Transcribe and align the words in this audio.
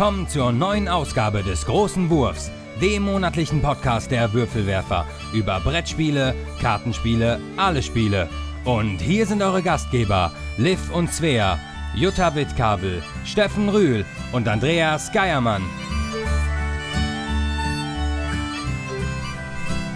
Willkommen 0.00 0.28
zur 0.28 0.50
neuen 0.50 0.88
Ausgabe 0.88 1.42
des 1.42 1.66
Großen 1.66 2.08
Wurfs, 2.08 2.50
dem 2.80 3.02
monatlichen 3.02 3.60
Podcast 3.60 4.10
der 4.10 4.32
Würfelwerfer 4.32 5.04
über 5.34 5.60
Brettspiele, 5.60 6.34
Kartenspiele, 6.58 7.38
alle 7.58 7.82
Spiele. 7.82 8.26
Und 8.64 9.02
hier 9.02 9.26
sind 9.26 9.42
eure 9.42 9.60
Gastgeber, 9.60 10.32
Liv 10.56 10.80
und 10.94 11.12
Svea, 11.12 11.58
Jutta 11.94 12.34
Wittkabel, 12.34 13.02
Steffen 13.26 13.68
Rühl 13.68 14.06
und 14.32 14.48
Andreas 14.48 15.12
Geiermann. 15.12 15.64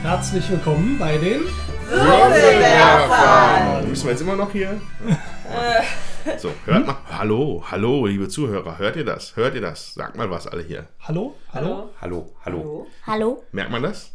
Herzlich 0.02 0.50
willkommen 0.50 0.98
bei 0.98 1.16
den 1.16 1.44
Würfelwerfern! 1.88 3.88
Müssen 3.88 4.04
wir 4.04 4.10
jetzt 4.10 4.20
immer 4.20 4.36
noch 4.36 4.52
hier? 4.52 4.78
So, 6.38 6.50
hört 6.64 6.86
mal. 6.86 6.96
Hallo, 7.10 7.62
hallo, 7.70 8.06
liebe 8.06 8.28
Zuhörer, 8.28 8.78
hört 8.78 8.96
ihr 8.96 9.04
das? 9.04 9.36
Hört 9.36 9.54
ihr 9.54 9.60
das? 9.60 9.94
Sagt 9.94 10.16
mal 10.16 10.30
was 10.30 10.46
alle 10.46 10.62
hier. 10.62 10.88
Hallo? 11.00 11.34
Hallo? 11.52 11.90
Hallo, 12.00 12.34
hallo. 12.44 12.86
Hallo? 13.06 13.42
Merkt 13.52 13.70
man 13.70 13.82
das? 13.82 14.12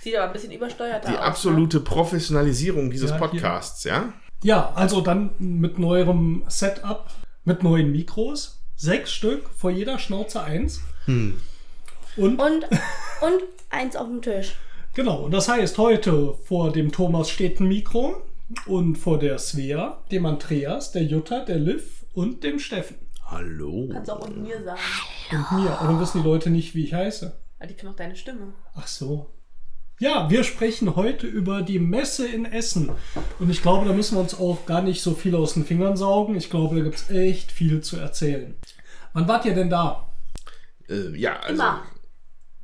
Sieht 0.00 0.16
aber 0.16 0.26
ein 0.26 0.32
bisschen 0.32 0.52
übersteuert 0.52 1.04
Die 1.06 1.12
aus. 1.16 1.18
absolute 1.18 1.80
Professionalisierung 1.80 2.90
dieses 2.90 3.10
Ja, 3.10 3.16
hier. 3.18 3.26
Podcasts, 3.26 3.84
ja? 3.84 4.12
Ja, 4.42 4.72
also 4.74 5.00
dann 5.00 5.30
mit 5.38 5.78
neuerem 5.78 6.44
Setup, 6.48 7.06
mit 7.44 7.62
neuen 7.62 7.92
Mikros. 7.92 8.62
Sechs 8.76 9.12
Stück, 9.12 9.48
vor 9.56 9.70
jeder 9.70 9.98
Schnauze 9.98 10.42
eins. 10.42 10.80
Und 11.06 11.38
Und, 12.16 12.38
und 13.20 13.42
eins 13.70 13.96
auf 13.96 14.06
dem 14.06 14.22
Tisch. 14.22 14.54
genau, 14.94 15.22
und 15.24 15.32
das 15.32 15.48
heißt, 15.48 15.76
heute 15.78 16.34
vor 16.44 16.72
dem 16.72 16.90
Thomas 16.92 17.30
steht 17.30 17.60
ein 17.60 17.68
Mikro 17.68 18.22
und 18.66 18.96
vor 18.96 19.18
der 19.18 19.38
Svea, 19.38 20.02
dem 20.10 20.26
Andreas, 20.26 20.92
der 20.92 21.04
Jutta, 21.04 21.44
der 21.44 21.58
Liv 21.58 22.04
und 22.12 22.42
dem 22.44 22.58
Steffen. 22.58 22.96
Hallo. 23.24 23.88
Kannst 23.92 24.08
du 24.08 24.14
auch 24.14 24.26
und 24.26 24.42
mir 24.42 24.62
sagen. 24.62 24.80
Und 25.30 25.62
mir. 25.62 25.78
Aber 25.78 25.92
dann 25.92 26.00
wissen 26.00 26.22
die 26.22 26.28
Leute 26.28 26.50
nicht, 26.50 26.74
wie 26.74 26.84
ich 26.84 26.94
heiße. 26.94 27.40
Weil 27.58 27.68
die 27.68 27.74
kennen 27.74 27.92
auch 27.92 27.96
deine 27.96 28.16
Stimme. 28.16 28.52
Ach 28.74 28.86
so. 28.86 29.30
Ja, 30.00 30.30
wir 30.30 30.44
sprechen 30.44 30.96
heute 30.96 31.26
über 31.26 31.62
die 31.62 31.78
Messe 31.78 32.26
in 32.26 32.46
Essen. 32.46 32.90
Und 33.38 33.50
ich 33.50 33.60
glaube, 33.60 33.86
da 33.86 33.92
müssen 33.92 34.16
wir 34.16 34.22
uns 34.22 34.38
auch 34.38 34.64
gar 34.64 34.80
nicht 34.80 35.02
so 35.02 35.14
viel 35.14 35.36
aus 35.36 35.54
den 35.54 35.66
Fingern 35.66 35.96
saugen. 35.96 36.36
Ich 36.36 36.48
glaube, 36.48 36.76
da 36.76 36.82
gibt 36.82 36.96
es 36.96 37.10
echt 37.10 37.52
viel 37.52 37.82
zu 37.82 37.98
erzählen. 37.98 38.54
Wann 39.12 39.28
wart 39.28 39.44
ihr 39.44 39.54
denn 39.54 39.68
da? 39.68 40.10
Äh, 40.88 41.16
ja, 41.16 41.38
also. 41.40 41.52
Immer. 41.52 41.82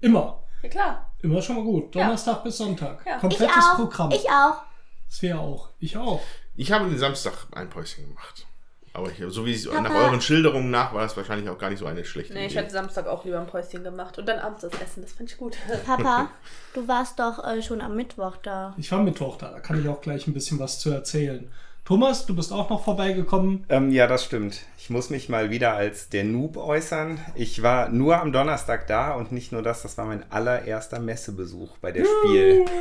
Immer. 0.01 0.43
Ja 0.63 0.69
klar. 0.69 1.15
Immer 1.21 1.43
schon 1.43 1.57
mal 1.57 1.65
gut. 1.65 1.95
Donnerstag 1.95 2.43
bis 2.43 2.57
Sonntag. 2.57 3.05
Ja. 3.07 3.17
Ich 3.17 3.21
Komplettes 3.21 3.65
auch. 3.71 3.77
Programm. 3.77 4.11
Ich 4.13 4.29
auch. 4.31 4.63
Das 5.09 5.23
wäre 5.23 5.39
auch. 5.41 5.71
Ich 5.79 5.97
auch. 5.97 6.21
Ich 6.55 6.73
habe 6.73 6.89
den 6.89 6.99
Samstag 6.99 7.47
ein 7.53 7.71
Päuschen 7.71 8.09
gemacht. 8.09 8.47
Aber 8.93 9.11
ich, 9.11 9.23
so 9.29 9.45
wie 9.45 9.53
es 9.53 9.67
nach 9.67 9.83
Papa. 9.85 10.05
euren 10.07 10.23
Schilderungen 10.23 10.71
nach 10.71 10.95
war 10.95 11.03
das 11.03 11.15
wahrscheinlich 11.19 11.51
auch 11.51 11.59
gar 11.59 11.69
nicht 11.69 11.81
so 11.81 11.87
eine 11.87 12.03
schlechte 12.05 12.33
Nee, 12.33 12.47
ich 12.47 12.53
Idee. 12.53 12.61
hatte 12.63 12.71
Samstag 12.73 13.07
auch 13.07 13.27
lieber 13.27 13.39
ein 13.39 13.47
Päuschen 13.47 13.85
gemacht. 13.85 14.19
Und 14.19 14.27
dann 14.27 14.39
abends 14.39 14.63
das 14.63 14.73
Essen. 14.81 15.03
Das 15.03 15.13
fand 15.13 15.31
ich 15.31 15.37
gut. 15.37 15.55
Papa, 15.87 16.31
du 16.73 16.89
warst 16.89 17.19
doch 17.19 17.45
äh, 17.45 17.61
schon 17.63 17.83
am 17.83 17.95
Mittwoch 17.95 18.37
da. 18.43 18.75
Ich 18.79 18.91
war 18.91 19.03
Mittwoch 19.03 19.37
da. 19.37 19.51
Da 19.51 19.61
kann 19.61 19.79
ich 19.81 19.87
auch 19.89 20.01
gleich 20.01 20.27
ein 20.27 20.33
bisschen 20.33 20.59
was 20.59 20.79
zu 20.81 20.91
erzählen. 20.91 21.53
Thomas, 21.87 22.27
du 22.27 22.35
bist 22.35 22.53
auch 22.53 22.69
noch 22.69 22.83
vorbeigekommen. 22.83 23.65
Ähm, 23.69 23.93
ja, 23.93 24.09
das 24.09 24.25
stimmt. 24.25 24.63
Ich 24.77 24.91
muss 24.91 25.09
mich 25.09 25.29
mal 25.29 25.51
wieder 25.51 25.75
als 25.75 26.09
der 26.09 26.25
Noob 26.25 26.57
äußern. 26.57 27.21
Ich 27.37 27.63
war 27.63 27.91
nur 27.91 28.21
am 28.21 28.33
Donnerstag 28.33 28.89
da 28.89 29.13
und 29.13 29.31
nicht 29.31 29.53
nur 29.53 29.63
das, 29.63 29.83
das 29.83 29.97
war 29.97 30.05
mein 30.05 30.25
allererster 30.33 30.99
Messebesuch 30.99 31.79
bei 31.79 31.93
der 31.93 32.05
Spiel. 32.05 32.65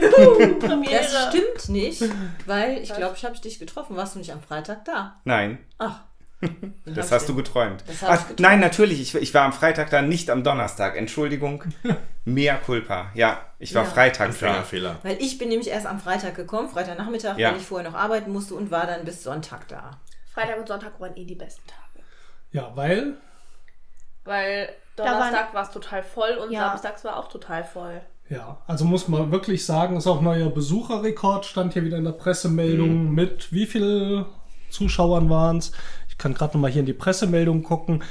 Das 1.05 1.27
stimmt 1.29 1.69
nicht, 1.69 2.03
weil 2.47 2.79
ich 2.79 2.93
glaube, 2.93 3.15
ich 3.15 3.25
habe 3.25 3.37
dich 3.37 3.59
getroffen. 3.59 3.95
Warst 3.95 4.15
du 4.15 4.19
nicht 4.19 4.31
am 4.31 4.41
Freitag 4.41 4.85
da? 4.85 5.19
Nein, 5.23 5.59
Ach. 5.77 6.01
das 6.85 7.11
hast 7.11 7.27
du 7.29 7.35
geträumt. 7.35 7.83
Ach, 8.05 8.19
geträumt. 8.19 8.39
nein, 8.39 8.59
natürlich. 8.59 9.01
Ich, 9.01 9.15
ich 9.15 9.33
war 9.33 9.43
am 9.43 9.53
Freitag 9.53 9.89
da, 9.89 10.01
nicht 10.01 10.29
am 10.29 10.43
Donnerstag. 10.43 10.97
Entschuldigung. 10.97 11.63
Mea 12.25 12.55
culpa. 12.57 13.11
Ja, 13.13 13.39
ich 13.59 13.73
war 13.75 13.83
Ja. 13.83 13.89
freitags 13.89 14.39
da. 14.39 14.47
Anfängerfehler. 14.47 14.97
Weil 15.03 15.17
ich 15.21 15.37
bin 15.37 15.49
nämlich 15.49 15.69
erst 15.69 15.85
am 15.85 15.99
Freitag 15.99 16.35
gekommen, 16.35 16.69
Freitagnachmittag, 16.69 17.37
Ja. 17.37 17.51
weil 17.51 17.57
ich 17.57 17.65
vorher 17.65 17.89
noch 17.89 17.97
arbeiten 17.97 18.31
musste 18.31 18.55
und 18.55 18.71
war 18.71 18.85
dann 18.87 19.05
bis 19.05 19.23
Sonntag 19.23 19.67
da. 19.67 19.91
Freitag 20.33 20.59
und 20.59 20.67
Sonntag 20.67 20.99
waren 20.99 21.15
eh 21.15 21.25
die 21.25 21.35
besten 21.35 21.63
Tage. 21.67 22.05
Ja, 22.51 22.71
weil 22.75 23.17
Weil 24.23 24.69
Donnerstag 24.95 25.53
war 25.53 25.63
es 25.63 25.71
total 25.71 26.03
voll 26.03 26.31
und 26.43 26.51
Ja. 26.51 26.69
Samstags 26.69 27.03
war 27.03 27.17
auch 27.17 27.27
total 27.29 27.63
voll. 27.63 28.01
Ja, 28.29 28.57
also 28.65 28.85
muss 28.85 29.07
man 29.07 29.31
wirklich 29.31 29.65
sagen, 29.65 29.97
ist 29.97 30.07
auch 30.07 30.19
neuer 30.21 30.49
Besucherrekord, 30.49 31.45
stand 31.45 31.73
hier 31.73 31.83
wieder 31.83 31.97
in 31.97 32.05
der 32.05 32.11
Pressemeldung 32.13 33.11
mit 33.11 33.53
wie 33.53 33.67
viele 33.67 34.25
Zuschauern 34.71 35.29
waren 35.29 35.57
es. 35.57 35.71
Ich 36.15 36.17
kann 36.17 36.33
gerade 36.33 36.55
noch 36.55 36.61
mal 36.61 36.71
hier 36.71 36.79
in 36.79 36.85
die 36.85 36.93
Pressemeldung 36.93 37.61
gucken. 37.61 38.01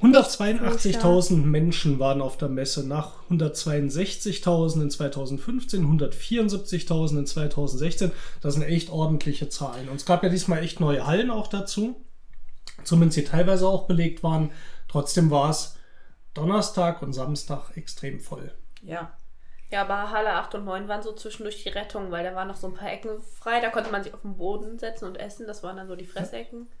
182.000 0.00 1.44
Menschen 1.44 1.98
waren 1.98 2.22
auf 2.22 2.38
der 2.38 2.48
Messe 2.48 2.86
nach 2.86 3.28
162.000 3.30 4.82
in 4.82 4.90
2015, 4.90 5.84
174.000 5.84 7.18
in 7.18 7.26
2016. 7.26 8.12
Das 8.40 8.54
sind 8.54 8.62
echt 8.62 8.90
ordentliche 8.90 9.50
Zahlen. 9.50 9.88
Und 9.88 9.96
es 9.96 10.06
gab 10.06 10.22
ja 10.22 10.28
diesmal 10.28 10.62
echt 10.62 10.80
neue 10.80 11.06
Hallen 11.06 11.30
auch 11.30 11.48
dazu. 11.48 12.04
Zumindest 12.84 13.18
die 13.18 13.24
teilweise 13.24 13.66
auch 13.66 13.86
belegt 13.86 14.22
waren. 14.22 14.50
Trotzdem 14.86 15.30
war 15.30 15.50
es 15.50 15.76
Donnerstag 16.32 17.02
und 17.02 17.12
Samstag 17.12 17.76
extrem 17.76 18.20
voll. 18.20 18.52
Ja. 18.82 19.12
Ja, 19.70 19.82
aber 19.82 20.10
Halle 20.10 20.30
8 20.30 20.54
und 20.54 20.64
9 20.64 20.88
waren 20.88 21.02
so 21.02 21.12
zwischendurch 21.12 21.62
die 21.62 21.68
Rettung, 21.68 22.10
weil 22.10 22.24
da 22.24 22.34
waren 22.34 22.48
noch 22.48 22.56
so 22.56 22.68
ein 22.68 22.74
paar 22.74 22.90
Ecken 22.90 23.20
frei. 23.20 23.60
Da 23.60 23.68
konnte 23.68 23.90
man 23.90 24.02
sich 24.02 24.14
auf 24.14 24.22
den 24.22 24.36
Boden 24.36 24.78
setzen 24.78 25.06
und 25.06 25.16
essen. 25.16 25.46
Das 25.46 25.62
waren 25.62 25.76
dann 25.76 25.88
so 25.88 25.96
die 25.96 26.06
Fressecken. 26.06 26.68
Ja. 26.70 26.77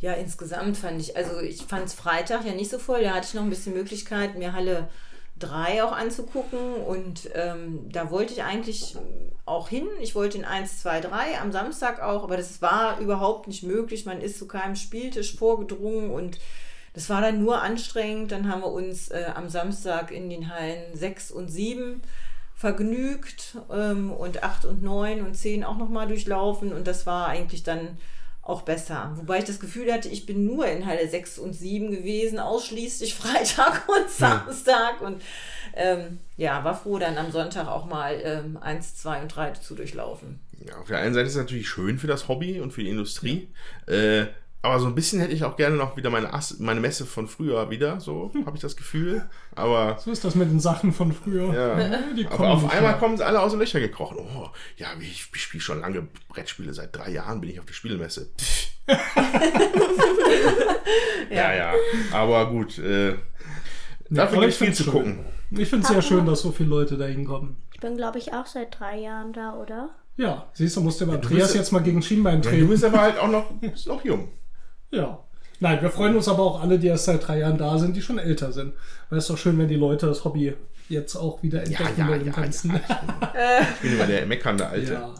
Ja, 0.00 0.12
insgesamt 0.12 0.76
fand 0.76 1.00
ich, 1.00 1.16
also 1.16 1.40
ich 1.40 1.62
fand 1.62 1.86
es 1.86 1.94
Freitag 1.94 2.44
ja 2.44 2.52
nicht 2.52 2.70
so 2.70 2.78
voll. 2.78 3.02
Da 3.02 3.14
hatte 3.14 3.26
ich 3.28 3.34
noch 3.34 3.42
ein 3.42 3.50
bisschen 3.50 3.74
Möglichkeit, 3.74 4.36
mir 4.36 4.52
Halle 4.52 4.88
3 5.38 5.84
auch 5.84 5.92
anzugucken. 5.92 6.74
Und 6.74 7.30
ähm, 7.34 7.88
da 7.90 8.10
wollte 8.10 8.32
ich 8.32 8.42
eigentlich 8.42 8.96
auch 9.46 9.68
hin. 9.68 9.86
Ich 10.00 10.14
wollte 10.14 10.38
in 10.38 10.44
1, 10.44 10.80
2, 10.82 11.00
3 11.00 11.40
am 11.40 11.52
Samstag 11.52 12.00
auch, 12.00 12.24
aber 12.24 12.36
das 12.36 12.60
war 12.60 12.98
überhaupt 12.98 13.48
nicht 13.48 13.62
möglich. 13.62 14.04
Man 14.06 14.20
ist 14.20 14.38
zu 14.38 14.46
keinem 14.46 14.76
Spieltisch 14.76 15.36
vorgedrungen 15.36 16.10
und 16.10 16.38
das 16.92 17.08
war 17.10 17.20
dann 17.20 17.40
nur 17.42 17.62
anstrengend. 17.62 18.32
Dann 18.32 18.50
haben 18.50 18.62
wir 18.62 18.72
uns 18.72 19.08
äh, 19.08 19.30
am 19.34 19.48
Samstag 19.48 20.10
in 20.10 20.30
den 20.30 20.52
Hallen 20.54 20.94
6 20.94 21.30
und 21.30 21.48
7 21.48 22.02
vergnügt 22.54 23.56
ähm, 23.70 24.12
und 24.12 24.42
8 24.42 24.64
und 24.66 24.82
9 24.82 25.24
und 25.26 25.34
10 25.34 25.64
auch 25.64 25.76
nochmal 25.76 26.06
durchlaufen 26.06 26.72
und 26.72 26.86
das 26.86 27.04
war 27.04 27.26
eigentlich 27.26 27.64
dann 27.64 27.98
auch 28.44 28.62
besser. 28.62 29.12
Wobei 29.16 29.38
ich 29.38 29.44
das 29.44 29.58
Gefühl 29.58 29.92
hatte, 29.92 30.08
ich 30.08 30.26
bin 30.26 30.44
nur 30.44 30.66
in 30.66 30.86
Halle 30.86 31.08
6 31.08 31.38
und 31.38 31.54
7 31.54 31.90
gewesen, 31.90 32.38
ausschließlich 32.38 33.14
Freitag 33.14 33.88
und 33.88 34.10
Samstag 34.10 35.00
und 35.00 35.22
ähm, 35.74 36.20
ja, 36.36 36.62
war 36.62 36.78
froh, 36.78 36.98
dann 36.98 37.18
am 37.18 37.32
Sonntag 37.32 37.66
auch 37.66 37.86
mal 37.86 38.20
ähm, 38.22 38.56
1, 38.56 38.96
2 38.96 39.22
und 39.22 39.28
3 39.28 39.52
zu 39.52 39.74
durchlaufen. 39.74 40.40
Ja, 40.64 40.76
auf 40.76 40.86
der 40.86 40.98
einen 40.98 41.14
Seite 41.14 41.26
ist 41.26 41.32
es 41.32 41.38
natürlich 41.38 41.68
schön 41.68 41.98
für 41.98 42.06
das 42.06 42.28
Hobby 42.28 42.60
und 42.60 42.72
für 42.72 42.82
die 42.82 42.90
Industrie. 42.90 43.48
Äh, 43.86 44.26
aber 44.64 44.80
so 44.80 44.86
ein 44.86 44.94
bisschen 44.94 45.20
hätte 45.20 45.32
ich 45.34 45.44
auch 45.44 45.56
gerne 45.56 45.76
noch 45.76 45.96
wieder 45.96 46.10
meine, 46.10 46.32
Ass, 46.32 46.58
meine 46.58 46.80
Messe 46.80 47.04
von 47.06 47.28
früher 47.28 47.68
wieder, 47.70 48.00
so 48.00 48.32
habe 48.46 48.56
ich 48.56 48.62
das 48.62 48.76
Gefühl. 48.76 49.28
Aber 49.54 49.98
So 49.98 50.10
ist 50.10 50.24
das 50.24 50.34
mit 50.34 50.50
den 50.50 50.58
Sachen 50.60 50.92
von 50.92 51.12
früher. 51.12 51.52
ja. 51.54 51.98
Die 52.16 52.26
Aber 52.26 52.50
auf 52.52 52.64
einmal 52.72 52.92
mehr. 52.92 52.98
kommen 53.00 53.16
sie 53.16 53.24
alle 53.26 53.40
aus 53.40 53.52
den 53.52 53.60
Löchern 53.60 53.82
gekrochen. 53.82 54.16
Oh, 54.18 54.48
ja, 54.76 54.88
ich, 55.00 55.28
ich 55.34 55.42
spiele 55.42 55.60
schon 55.60 55.80
lange 55.80 56.08
Brettspiele. 56.28 56.72
Seit 56.74 56.96
drei 56.96 57.10
Jahren 57.10 57.40
bin 57.40 57.50
ich 57.50 57.60
auf 57.60 57.66
der 57.66 57.74
Spielmesse. 57.74 58.30
Ja, 61.30 61.54
ja. 61.54 61.72
Aber 62.12 62.50
gut. 62.50 62.78
Äh, 62.78 63.14
dafür 64.10 64.38
aber 64.38 64.46
gibt 64.46 64.52
es 64.52 64.56
viel 64.58 64.72
zu 64.72 64.84
schön. 64.84 64.92
gucken. 64.92 65.18
Ich 65.50 65.68
finde 65.68 65.84
es 65.86 65.88
sehr 65.92 66.02
schön, 66.02 66.26
dass 66.26 66.40
so 66.42 66.52
viele 66.52 66.68
Leute 66.68 66.96
da 66.96 67.06
hinkommen. 67.06 67.56
Ich 67.72 67.80
bin, 67.80 67.96
glaube 67.96 68.18
ich, 68.18 68.32
auch 68.32 68.46
seit 68.46 68.78
drei 68.78 68.98
Jahren 68.98 69.32
da, 69.32 69.54
oder? 69.54 69.90
Ja, 70.16 70.46
siehst 70.52 70.76
du, 70.76 70.80
musst 70.80 71.00
du 71.00 71.06
bei 71.06 71.12
du 71.16 71.18
Andreas 71.26 71.48
bist- 71.48 71.54
jetzt 71.56 71.72
mal 71.72 71.80
gegen 71.82 72.02
Schienbein 72.02 72.36
Ja, 72.36 72.40
du 72.42 72.48
treten. 72.50 72.68
bist 72.68 72.84
aber 72.84 73.00
halt 73.00 73.18
auch 73.18 73.28
noch, 73.28 73.50
bist 73.60 73.86
noch 73.88 74.04
jung. 74.04 74.28
Ja. 74.94 75.18
Nein, 75.60 75.80
wir 75.82 75.90
freuen 75.90 76.16
uns 76.16 76.28
aber 76.28 76.42
auch 76.42 76.62
alle, 76.62 76.78
die 76.78 76.88
erst 76.88 77.06
seit 77.06 77.26
drei 77.26 77.38
Jahren 77.38 77.58
da 77.58 77.78
sind, 77.78 77.96
die 77.96 78.02
schon 78.02 78.18
älter 78.18 78.52
sind. 78.52 78.74
Weil 79.08 79.18
es 79.18 79.24
ist 79.24 79.30
doch 79.30 79.38
schön, 79.38 79.58
wenn 79.58 79.68
die 79.68 79.76
Leute 79.76 80.06
das 80.06 80.24
Hobby 80.24 80.54
jetzt 80.88 81.16
auch 81.16 81.42
wieder 81.42 81.62
entdecken 81.62 81.94
ja, 81.96 82.08
wollen 82.08 82.26
ja, 82.26 82.32
kannst. 82.32 82.64
Ich 82.66 83.80
bin 83.80 83.92
immer 83.94 84.06
der 84.06 84.26
meckernde 84.26 84.66
Alte. 84.66 84.92
Ja. 84.92 85.14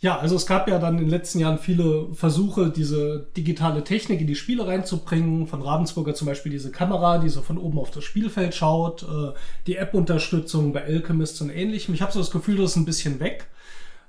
ja, 0.00 0.18
also 0.18 0.36
es 0.36 0.46
gab 0.46 0.68
ja 0.68 0.78
dann 0.78 0.94
in 0.94 1.04
den 1.04 1.08
letzten 1.08 1.38
Jahren 1.38 1.58
viele 1.58 2.12
Versuche, 2.12 2.70
diese 2.70 3.28
digitale 3.36 3.84
Technik 3.84 4.20
in 4.20 4.26
die 4.26 4.34
Spiele 4.34 4.66
reinzubringen. 4.66 5.46
Von 5.46 5.62
Ravensburger 5.62 6.14
zum 6.14 6.26
Beispiel 6.26 6.52
diese 6.52 6.70
Kamera, 6.70 7.18
die 7.18 7.28
so 7.28 7.40
von 7.40 7.56
oben 7.56 7.78
auf 7.78 7.90
das 7.90 8.04
Spielfeld 8.04 8.54
schaut. 8.54 9.04
Äh, 9.04 9.32
die 9.66 9.76
App-Unterstützung 9.76 10.72
bei 10.72 10.84
Alchemist 10.84 11.40
und 11.40 11.50
ähnlichem. 11.50 11.94
Ich 11.94 12.02
habe 12.02 12.12
so 12.12 12.18
das 12.18 12.30
Gefühl, 12.30 12.56
das 12.58 12.72
ist 12.72 12.76
ein 12.76 12.84
bisschen 12.84 13.20
weg. 13.20 13.46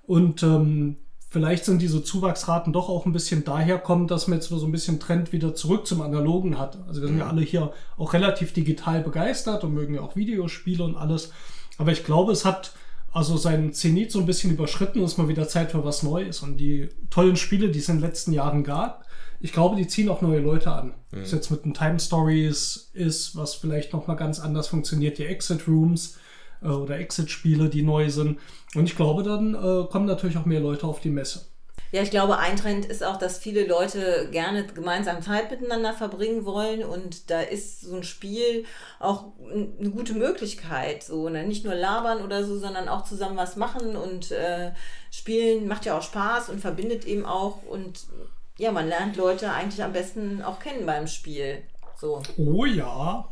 Und 0.06 0.44
ähm, 0.44 0.98
vielleicht 1.34 1.66
sind 1.66 1.82
diese 1.82 2.04
Zuwachsraten 2.04 2.74
doch 2.74 2.90
auch 2.90 3.08
ein 3.08 3.12
bisschen 3.12 3.44
daher 3.44 3.80
kommen, 3.80 4.08
dass 4.08 4.28
man 4.28 4.38
jetzt 4.38 4.50
so 4.50 4.64
ein 4.64 4.72
bisschen 4.72 5.00
Trend 5.00 5.34
wieder 5.34 5.56
zurück 5.56 5.88
zum 5.88 6.04
Analogen 6.04 6.60
hat. 6.60 6.78
Also 6.88 7.02
wir 7.02 7.08
sind 7.08 7.18
ja 7.18 7.28
alle 7.28 7.42
hier 7.42 7.74
auch 7.98 8.14
relativ 8.14 8.54
digital 8.54 9.02
begeistert 9.02 9.64
und 9.64 9.74
mögen 9.74 9.96
ja 9.96 10.02
auch 10.02 10.16
Videospiele 10.16 10.84
und 10.84 10.96
alles. 10.96 11.32
Aber 11.80 11.92
ich 11.92 12.06
glaube, 12.06 12.32
es 12.32 12.46
hat 12.46 12.74
also 13.12 13.36
sein 13.36 13.74
Zenit 13.74 14.12
so 14.12 14.20
ein 14.20 14.28
bisschen 14.28 14.52
überschritten 14.52 15.00
und 15.00 15.06
es 15.06 15.14
ist 15.14 15.18
mal 15.18 15.28
wieder 15.28 15.48
Zeit 15.48 15.72
für 15.72 15.84
was 15.84 16.04
Neues. 16.04 16.42
Und 16.42 16.58
die 16.58 16.90
tollen 17.10 17.36
Spiele, 17.36 17.72
die 17.72 17.80
es 17.80 17.90
in 17.90 17.96
den 17.96 18.04
letzten 18.04 18.32
Jahren 18.32 18.64
gab, 18.64 19.04
ich 19.40 19.54
glaube, 19.54 19.76
die 19.76 19.88
ziehen 19.88 20.10
auch 20.10 20.22
neue 20.22 20.40
Leute 20.40 20.72
an. 20.72 20.94
Mhm. 21.10 21.22
Was 21.24 21.32
jetzt 21.32 21.50
mit 21.50 21.66
den 21.66 21.74
Time 21.74 22.00
Stories 22.00 22.92
ist, 22.94 23.36
was 23.36 23.56
vielleicht 23.56 23.92
noch 23.92 24.06
mal 24.06 24.16
ganz 24.16 24.40
anders 24.40 24.68
funktioniert, 24.68 25.18
die 25.18 25.26
Exit 25.26 25.68
Rooms 25.68 26.20
äh, 26.62 26.68
oder 26.68 27.00
Exit-Spiele, 27.00 27.70
die 27.70 27.82
neu 27.82 28.12
sind. 28.12 28.38
Und 28.76 28.86
ich 28.86 28.96
glaube, 28.96 29.24
dann 29.24 29.54
äh, 29.54 29.88
kommen 29.88 30.06
natürlich 30.06 30.38
auch 30.38 30.46
mehr 30.46 30.60
Leute 30.60 30.88
auf 30.88 31.00
die 31.00 31.10
Messe. 31.10 31.46
Ja, 31.94 32.02
ich 32.02 32.10
glaube, 32.10 32.40
ein 32.40 32.58
Trend 32.58 32.86
ist 32.86 33.04
auch, 33.04 33.18
dass 33.18 33.38
viele 33.38 33.68
Leute 33.68 34.28
gerne 34.32 34.66
gemeinsam 34.66 35.22
Zeit 35.22 35.52
miteinander 35.52 35.94
verbringen 35.94 36.44
wollen 36.44 36.84
und 36.84 37.30
da 37.30 37.42
ist 37.42 37.82
so 37.82 37.96
ein 37.96 38.04
Spiel 38.04 38.66
auch 39.00 39.26
eine 39.48 39.92
gute 39.92 40.16
Möglichkeit. 40.16 41.04
So, 41.04 41.30
ne? 41.30 41.46
Nicht 41.46 41.66
nur 41.66 41.76
labern 41.76 42.24
oder 42.24 42.44
so, 42.46 42.58
sondern 42.58 42.90
auch 42.90 43.04
zusammen 43.04 43.38
was 43.38 43.58
machen 43.58 43.96
und 43.96 44.32
äh, 44.32 44.72
spielen 45.12 45.68
macht 45.68 45.86
ja 45.86 45.96
auch 45.96 46.02
Spaß 46.02 46.50
und 46.50 46.62
verbindet 46.62 47.06
eben 47.06 47.28
auch 47.28 47.62
und 47.62 48.08
ja, 48.58 48.72
man 48.72 48.88
lernt 48.88 49.16
Leute 49.16 49.52
eigentlich 49.52 49.84
am 49.84 49.94
besten 49.94 50.42
auch 50.42 50.60
kennen 50.60 50.88
beim 50.88 51.06
Spiel. 51.06 51.62
So. 51.96 52.24
Oh 52.38 52.66
ja. 52.66 53.30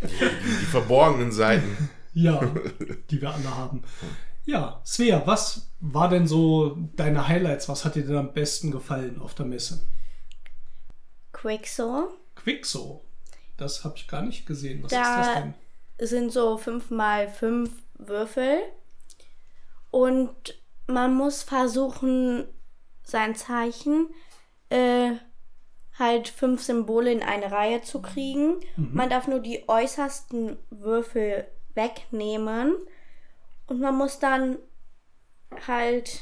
die, 0.00 0.08
die 0.08 0.66
verborgenen 0.70 1.30
Seiten. 1.30 1.90
Ja, 2.18 2.40
die 3.10 3.20
wir 3.20 3.30
alle 3.32 3.56
haben. 3.56 3.82
Ja, 4.44 4.80
Svea, 4.84 5.24
was 5.24 5.70
war 5.78 6.08
denn 6.08 6.26
so 6.26 6.76
deine 6.96 7.28
Highlights? 7.28 7.68
Was 7.68 7.84
hat 7.84 7.94
dir 7.94 8.04
denn 8.04 8.16
am 8.16 8.32
besten 8.32 8.70
gefallen 8.70 9.20
auf 9.20 9.34
der 9.34 9.46
Messe? 9.46 9.80
Quickso. 11.32 12.08
Quickso? 12.34 13.04
Das 13.56 13.84
habe 13.84 13.96
ich 13.96 14.08
gar 14.08 14.22
nicht 14.22 14.46
gesehen. 14.46 14.82
Was 14.82 14.90
da 14.90 15.20
ist 15.20 15.28
das 15.28 15.42
denn? 15.42 15.54
sind 16.00 16.32
so 16.32 16.58
5 16.58 16.90
mal 16.90 17.28
5 17.28 17.70
Würfel 17.98 18.58
und 19.90 20.60
man 20.86 21.14
muss 21.14 21.42
versuchen, 21.42 22.46
sein 23.02 23.34
Zeichen 23.34 24.08
äh, 24.70 25.12
halt 25.98 26.28
fünf 26.28 26.62
Symbole 26.62 27.12
in 27.12 27.22
eine 27.22 27.50
Reihe 27.50 27.82
zu 27.82 28.00
kriegen. 28.00 28.60
Mhm. 28.76 28.90
Man 28.92 29.10
darf 29.10 29.26
nur 29.26 29.40
die 29.40 29.68
äußersten 29.68 30.56
Würfel 30.70 31.46
wegnehmen 31.78 32.74
und 33.68 33.80
man 33.80 33.96
muss 33.96 34.18
dann 34.18 34.58
halt 35.66 36.20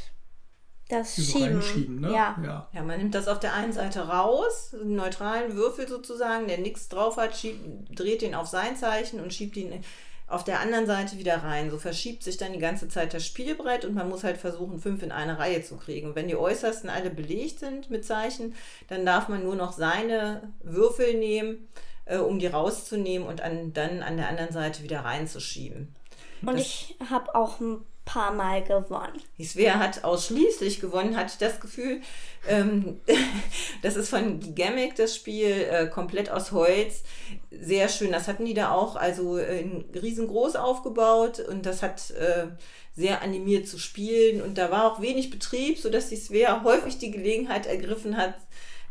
das 0.89 1.17
so 1.17 1.61
schieben. 1.61 2.01
Ne? 2.01 2.13
Ja. 2.13 2.37
ja. 2.45 2.69
ja, 2.73 2.83
man 2.83 2.99
nimmt 2.99 3.15
das 3.15 3.27
auf 3.27 3.41
der 3.41 3.55
einen 3.55 3.73
Seite 3.73 4.07
raus, 4.07 4.73
einen 4.73 4.95
neutralen 4.95 5.57
Würfel 5.57 5.89
sozusagen, 5.89 6.47
der 6.47 6.59
nichts 6.59 6.89
drauf 6.89 7.17
hat, 7.17 7.37
schiebt, 7.37 7.99
dreht 7.99 8.23
den 8.23 8.37
auf 8.37 8.47
sein 8.47 8.77
Zeichen 8.77 9.21
und 9.21 9.35
schiebt 9.35 9.57
ihn 9.57 9.83
auf 10.29 10.45
der 10.45 10.61
anderen 10.61 10.87
Seite 10.87 11.19
wieder 11.19 11.43
rein. 11.43 11.71
So 11.71 11.79
verschiebt 11.79 12.23
sich 12.23 12.37
dann 12.37 12.53
die 12.53 12.59
ganze 12.59 12.89
Zeit 12.89 13.15
das 13.15 13.25
Spielbrett 13.25 13.85
und 13.85 13.95
man 13.95 14.09
muss 14.09 14.25
halt 14.25 14.39
versuchen, 14.39 14.81
fünf 14.81 15.03
in 15.03 15.13
eine 15.13 15.39
Reihe 15.39 15.63
zu 15.63 15.77
kriegen. 15.77 16.09
Und 16.09 16.17
wenn 16.17 16.29
die 16.29 16.37
Äußersten 16.37 16.91
alle 16.91 17.11
belegt 17.11 17.61
sind 17.61 17.91
mit 17.91 18.05
Zeichen, 18.05 18.55
dann 18.89 19.07
darf 19.07 19.29
man 19.29 19.43
nur 19.43 19.57
noch 19.57 19.73
seine 19.73 20.53
Würfel 20.63 21.15
nehmen, 21.15 21.69
äh, 22.07 22.19
um 22.19 22.39
die 22.39 22.47
rauszunehmen 22.47 23.29
und 23.29 23.43
an, 23.43 23.73
dann 23.73 24.03
an 24.03 24.17
der 24.17 24.29
anderen 24.29 24.53
Seite 24.53 24.83
wieder 24.83 25.01
reinzuschieben. 25.01 25.95
Und 26.43 26.59
das, 26.59 26.61
ich 26.61 26.97
habe 27.11 27.35
auch 27.35 27.61
ein 27.61 27.85
paar 28.07 28.33
Mal 28.33 28.63
gewonnen. 28.63 29.21
Die 29.37 29.45
Svea 29.45 29.79
hat 29.79 30.05
ausschließlich 30.05 30.81
gewonnen, 30.81 31.17
hatte 31.17 31.33
ich 31.33 31.39
das 31.39 31.61
Gefühl. 31.61 32.01
Ähm, 32.49 33.01
das 33.83 33.97
ist 33.97 34.09
von 34.09 34.55
Gimmick, 34.55 34.95
das 34.95 35.15
Spiel, 35.15 35.67
äh, 35.71 35.89
komplett 35.89 36.31
aus 36.31 36.53
Holz. 36.53 37.03
Sehr 37.51 37.89
schön. 37.89 38.13
Das 38.13 38.29
hatten 38.29 38.45
die 38.45 38.55
da 38.55 38.71
auch, 38.71 38.97
also 38.97 39.37
äh, 39.37 39.67
riesengroß 39.95 40.57
aufgebaut 40.57 41.41
und 41.41 41.67
das 41.67 41.83
hat 41.83 42.11
äh, 42.13 42.47
sehr 42.95 43.23
animiert 43.23 43.67
zu 43.67 43.79
spielen. 43.79 44.41
Und 44.41 44.57
da 44.57 44.71
war 44.71 44.91
auch 44.91 45.03
wenig 45.03 45.31
Betrieb, 45.31 45.79
sodass 45.79 46.09
die 46.09 46.17
Svea 46.17 46.63
häufig 46.63 46.99
die 46.99 47.11
Gelegenheit 47.11 47.67
ergriffen 47.67 48.17
hat, 48.17 48.35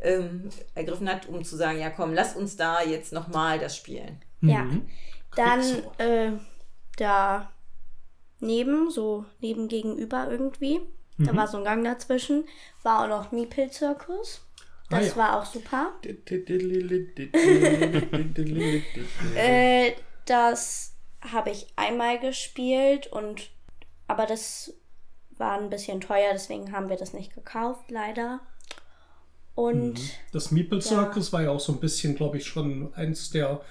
ähm, 0.06 0.50
ergriffen 0.75 1.10
hat, 1.10 1.28
um 1.28 1.44
zu 1.44 1.57
sagen, 1.57 1.80
ja 1.80 1.90
komm, 1.90 2.13
lass 2.13 2.36
uns 2.36 2.56
da 2.56 2.81
jetzt 2.81 3.12
nochmal 3.12 3.60
das 3.60 3.75
spielen. 3.75 4.22
Ja, 4.42 4.63
mhm. 4.63 4.88
dann 5.36 5.62
äh, 5.98 6.31
da 6.98 7.52
neben, 8.40 8.92
so 8.92 9.25
neben 9.40 9.68
gegenüber 9.68 10.28
irgendwie, 10.30 10.80
mhm. 11.18 11.25
da 11.25 11.36
war 11.36 11.48
so 11.48 11.57
ein 11.57 11.63
Gang 11.63 11.84
dazwischen, 11.84 12.46
war 12.84 13.04
auch 13.04 13.10
noch 13.10 13.31
Miepel-Zirkus. 13.31 14.46
Das 14.90 15.00
ah, 15.00 15.07
ja. 15.07 15.16
war 15.16 15.40
auch 15.40 15.46
super. 15.46 15.94
äh, 19.36 19.94
das 20.25 20.94
habe 21.22 21.50
ich 21.50 21.66
einmal 21.75 22.19
gespielt 22.19 23.07
und 23.07 23.50
aber 24.07 24.28
das 24.28 24.75
war 25.38 25.60
ein 25.60 25.72
bisschen 25.72 26.02
teuer, 26.02 26.30
deswegen 26.34 26.72
haben 26.72 26.90
wir 26.90 26.98
das 26.98 27.13
nicht 27.13 27.34
gekauft, 27.34 27.90
leider. 27.90 28.42
Und 29.56 29.94
mhm. 29.94 30.10
das 30.34 30.52
Meeple 30.52 30.81
Circus 30.81 31.28
ja. 31.28 31.34
war 31.34 31.42
ja 31.44 31.52
auch 31.52 31.60
so 31.60 31.72
ein 31.72 31.80
bisschen, 31.80 32.16
glaube 32.16 32.38
ich, 32.38 32.46
schon 32.46 32.94
eins 32.94 33.30
der 33.30 33.62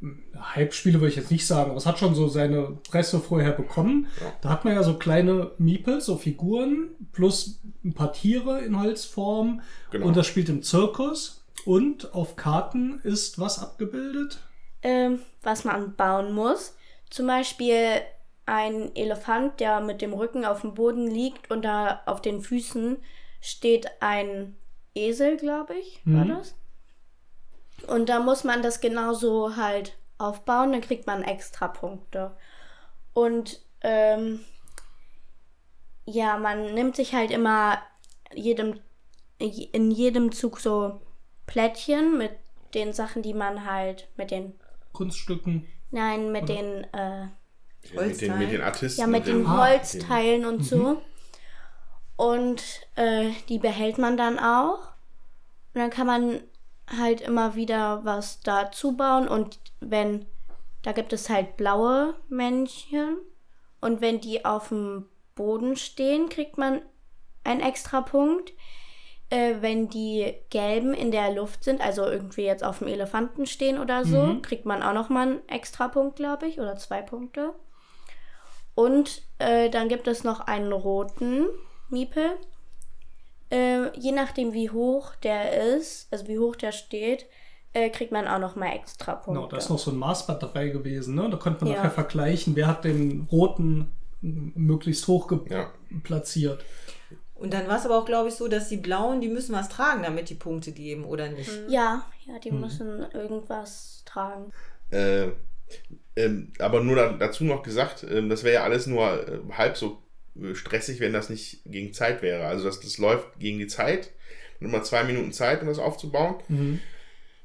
hm, 0.00 0.24
Hype-Spiele, 0.34 1.00
würde 1.00 1.10
ich 1.10 1.16
jetzt 1.16 1.30
nicht 1.30 1.46
sagen, 1.46 1.70
aber 1.70 1.78
es 1.78 1.86
hat 1.86 1.98
schon 1.98 2.14
so 2.14 2.28
seine 2.28 2.78
Presse 2.88 3.20
vorher 3.20 3.52
bekommen. 3.52 4.08
Ja. 4.20 4.32
Da 4.40 4.48
hat 4.48 4.64
man 4.64 4.74
ja 4.74 4.82
so 4.82 4.94
kleine 4.94 5.52
Meeples, 5.58 6.06
so 6.06 6.16
Figuren, 6.16 6.88
plus 7.12 7.60
ein 7.84 7.94
paar 7.94 8.14
Tiere 8.14 8.60
in 8.60 8.80
Holzform. 8.80 9.60
Genau. 9.90 10.06
Und 10.06 10.16
das 10.16 10.26
spielt 10.26 10.48
im 10.48 10.62
Zirkus. 10.62 11.44
Und 11.66 12.14
auf 12.14 12.36
Karten 12.36 13.00
ist 13.02 13.38
was 13.38 13.58
abgebildet? 13.58 14.38
Ähm, 14.82 15.20
was 15.42 15.64
man 15.64 15.96
bauen 15.96 16.32
muss. 16.32 16.76
Zum 17.10 17.26
Beispiel 17.26 18.00
ein 18.46 18.94
Elefant, 18.94 19.58
der 19.60 19.80
mit 19.80 20.00
dem 20.00 20.12
Rücken 20.12 20.44
auf 20.44 20.60
dem 20.60 20.74
Boden 20.74 21.06
liegt 21.06 21.50
und 21.50 21.62
da 21.62 22.02
auf 22.06 22.22
den 22.22 22.40
Füßen 22.40 22.98
steht 23.40 23.86
ein 24.00 24.56
Esel, 24.96 25.36
glaube 25.36 25.74
ich, 25.74 26.00
war 26.04 26.24
mhm. 26.24 26.28
das. 26.30 26.54
Und 27.86 28.08
da 28.08 28.20
muss 28.20 28.44
man 28.44 28.62
das 28.62 28.80
genauso 28.80 29.56
halt 29.56 29.96
aufbauen, 30.18 30.72
dann 30.72 30.80
kriegt 30.80 31.06
man 31.06 31.22
extra 31.22 31.68
Punkte. 31.68 32.34
Und 33.12 33.60
ähm, 33.82 34.40
ja, 36.06 36.38
man 36.38 36.74
nimmt 36.74 36.96
sich 36.96 37.14
halt 37.14 37.30
immer 37.30 37.78
jedem, 38.34 38.80
in 39.38 39.90
jedem 39.90 40.32
Zug 40.32 40.60
so 40.60 41.00
Plättchen 41.46 42.18
mit 42.18 42.32
den 42.74 42.92
Sachen, 42.92 43.22
die 43.22 43.34
man 43.34 43.64
halt 43.70 44.08
mit 44.16 44.30
den 44.30 44.54
Kunststücken. 44.92 45.66
Nein, 45.90 46.32
mit 46.32 46.44
Oder? 46.44 46.54
den 46.54 46.84
äh, 46.92 47.26
ja, 47.94 48.02
mit, 48.02 48.20
den, 48.20 48.38
mit 48.38 48.52
den 48.52 48.62
Artisten. 48.62 49.00
Ja, 49.00 49.06
mit 49.06 49.26
den 49.26 49.50
Holzteilen 49.50 50.44
und, 50.44 50.56
und 50.56 50.62
so. 50.64 50.76
Mhm. 50.76 50.96
Und 52.16 52.62
äh, 52.96 53.30
die 53.48 53.58
behält 53.58 53.98
man 53.98 54.16
dann 54.16 54.38
auch. 54.38 54.92
Und 55.74 55.80
dann 55.80 55.90
kann 55.90 56.06
man 56.06 56.40
halt 56.98 57.20
immer 57.20 57.54
wieder 57.54 58.04
was 58.04 58.40
dazu 58.40 58.96
bauen. 58.96 59.28
Und 59.28 59.58
wenn, 59.80 60.26
da 60.82 60.92
gibt 60.92 61.12
es 61.12 61.28
halt 61.28 61.56
blaue 61.56 62.14
Männchen. 62.28 63.18
Und 63.80 64.00
wenn 64.00 64.20
die 64.20 64.44
auf 64.44 64.68
dem 64.68 65.06
Boden 65.34 65.76
stehen, 65.76 66.28
kriegt 66.28 66.56
man 66.56 66.80
einen 67.44 67.60
extra 67.60 68.00
Punkt. 68.00 68.52
Äh, 69.28 69.56
wenn 69.60 69.88
die 69.88 70.34
gelben 70.50 70.94
in 70.94 71.10
der 71.10 71.32
Luft 71.32 71.64
sind, 71.64 71.80
also 71.80 72.04
irgendwie 72.04 72.44
jetzt 72.44 72.62
auf 72.62 72.78
dem 72.78 72.86
Elefanten 72.86 73.44
stehen 73.44 73.78
oder 73.78 74.04
so, 74.04 74.22
mhm. 74.22 74.42
kriegt 74.42 74.64
man 74.64 74.82
auch 74.82 74.92
noch 74.92 75.08
mal 75.08 75.26
einen 75.26 75.48
extra 75.48 75.88
Punkt, 75.88 76.16
glaube 76.16 76.46
ich, 76.46 76.60
oder 76.60 76.76
zwei 76.76 77.02
Punkte. 77.02 77.52
Und 78.76 79.22
äh, 79.38 79.68
dann 79.68 79.88
gibt 79.88 80.06
es 80.06 80.22
noch 80.22 80.40
einen 80.40 80.72
roten 80.72 81.46
Miepel. 81.90 82.36
Äh, 83.50 83.96
je 83.98 84.12
nachdem, 84.12 84.52
wie 84.52 84.70
hoch 84.70 85.14
der 85.16 85.76
ist, 85.76 86.08
also 86.12 86.26
wie 86.26 86.38
hoch 86.38 86.56
der 86.56 86.72
steht, 86.72 87.26
äh, 87.72 87.90
kriegt 87.90 88.10
man 88.10 88.26
auch 88.26 88.38
noch 88.38 88.56
mal 88.56 88.72
extra 88.72 89.14
Punkte. 89.14 89.40
Genau, 89.40 89.46
da 89.46 89.56
ist 89.58 89.70
noch 89.70 89.78
so 89.78 89.90
ein 89.90 89.96
Maßband 89.96 90.42
dabei 90.42 90.68
gewesen. 90.68 91.14
Ne? 91.14 91.28
Da 91.30 91.36
konnte 91.36 91.64
man 91.64 91.74
ja. 91.74 91.78
nachher 91.78 91.92
vergleichen, 91.92 92.56
wer 92.56 92.66
hat 92.66 92.84
den 92.84 93.28
roten 93.30 93.92
möglichst 94.20 95.06
hoch 95.08 95.30
ja. 95.48 95.70
platziert. 96.02 96.64
Und 97.34 97.52
dann 97.52 97.68
war 97.68 97.78
es 97.78 97.84
aber 97.84 97.98
auch, 97.98 98.06
glaube 98.06 98.30
ich, 98.30 98.34
so, 98.34 98.48
dass 98.48 98.68
die 98.68 98.78
Blauen, 98.78 99.20
die 99.20 99.28
müssen 99.28 99.54
was 99.54 99.68
tragen, 99.68 100.02
damit 100.02 100.30
die 100.30 100.34
Punkte 100.34 100.72
geben, 100.72 101.04
oder 101.04 101.28
nicht? 101.28 101.50
Ja, 101.68 102.06
ja, 102.26 102.38
die 102.38 102.50
mhm. 102.50 102.60
müssen 102.60 103.06
irgendwas 103.12 104.02
tragen. 104.06 104.52
Äh, 104.90 105.28
ähm, 106.16 106.52
aber 106.58 106.80
nur 106.80 106.96
da, 106.96 107.12
dazu 107.12 107.44
noch 107.44 107.62
gesagt, 107.62 108.06
ähm, 108.08 108.30
das 108.30 108.42
wäre 108.42 108.54
ja 108.54 108.62
alles 108.62 108.86
nur 108.86 109.28
äh, 109.28 109.40
halb 109.52 109.76
so 109.76 109.86
äh, 109.88 110.05
stressig, 110.54 111.00
wenn 111.00 111.12
das 111.12 111.30
nicht 111.30 111.60
gegen 111.64 111.92
Zeit 111.92 112.22
wäre. 112.22 112.46
Also 112.46 112.64
das, 112.64 112.80
das 112.80 112.98
läuft 112.98 113.38
gegen 113.38 113.58
die 113.58 113.66
Zeit. 113.66 114.10
Man 114.60 114.72
hat 114.72 114.80
mal 114.80 114.84
zwei 114.84 115.04
Minuten 115.04 115.32
Zeit, 115.32 115.60
um 115.60 115.68
das 115.68 115.78
aufzubauen. 115.78 116.36
Mhm. 116.48 116.80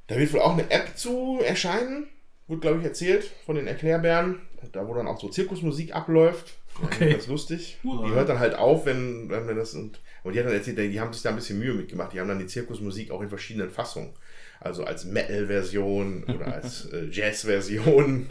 Da 0.07 0.17
wird 0.17 0.33
wohl 0.33 0.41
auch 0.41 0.53
eine 0.53 0.69
App 0.69 0.98
zu 0.98 1.39
erscheinen. 1.43 2.07
Wurde, 2.48 2.62
glaube 2.62 2.79
ich, 2.79 2.86
erzählt 2.86 3.29
von 3.45 3.55
den 3.55 3.67
Erklärbären. 3.67 4.41
Da, 4.74 4.88
wo 4.88 4.93
dann 4.93 5.07
auch 5.07 5.19
so 5.19 5.29
Zirkusmusik 5.29 5.95
abläuft. 5.95 6.53
Okay. 6.83 7.12
Ganz 7.12 7.27
lustig. 7.27 7.77
Wow. 7.83 8.05
Die 8.05 8.12
hört 8.12 8.29
dann 8.29 8.39
halt 8.39 8.55
auf, 8.55 8.86
wenn, 8.86 9.29
wenn 9.29 9.55
das 9.55 9.74
und, 9.74 10.00
und 10.24 10.33
die 10.33 10.39
hat 10.39 10.45
dann 10.45 10.53
erzählt, 10.53 10.77
die 10.77 11.00
haben 11.00 11.13
sich 11.13 11.21
da 11.21 11.29
ein 11.29 11.36
bisschen 11.36 11.60
Mühe 11.60 11.74
mitgemacht. 11.74 12.13
Die 12.13 12.19
haben 12.19 12.27
dann 12.27 12.39
die 12.39 12.48
Zirkusmusik 12.48 13.12
auch 13.12 13.21
in 13.21 13.29
verschiedenen 13.29 13.69
Fassungen. 13.69 14.13
Also 14.60 14.83
als 14.83 15.05
Metal-Version 15.05 16.24
oder 16.25 16.53
als 16.53 16.86
äh, 16.91 17.07
Jazz-Version. 17.10 18.27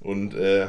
Und 0.00 0.34
äh, 0.34 0.68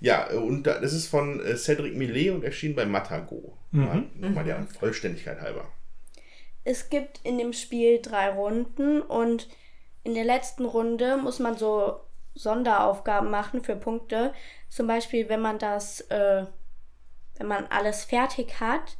Ja, 0.00 0.30
äh, 0.30 0.36
und 0.36 0.64
da- 0.66 0.80
das 0.80 0.92
ist 0.92 1.06
von 1.08 1.44
äh, 1.44 1.56
Cedric 1.56 1.94
Millet 1.96 2.30
und 2.34 2.44
erschien 2.44 2.74
bei 2.74 2.84
Matago. 2.86 3.56
Mal, 3.70 4.04
mal 4.14 4.44
der 4.44 4.62
Vollständigkeit 4.78 5.40
halber. 5.40 5.66
Es 6.64 6.88
gibt 6.88 7.20
in 7.24 7.36
dem 7.38 7.52
Spiel 7.52 8.00
drei 8.00 8.30
Runden 8.30 9.02
und 9.02 9.48
in 10.02 10.14
der 10.14 10.24
letzten 10.24 10.64
Runde 10.64 11.16
muss 11.18 11.38
man 11.40 11.56
so 11.56 12.00
Sonderaufgaben 12.34 13.30
machen 13.30 13.62
für 13.62 13.76
Punkte. 13.76 14.32
Zum 14.68 14.86
Beispiel, 14.86 15.28
wenn 15.28 15.40
man 15.40 15.58
das, 15.58 16.00
äh, 16.10 16.44
wenn 17.38 17.46
man 17.46 17.66
alles 17.66 18.04
fertig 18.04 18.60
hat, 18.60 18.96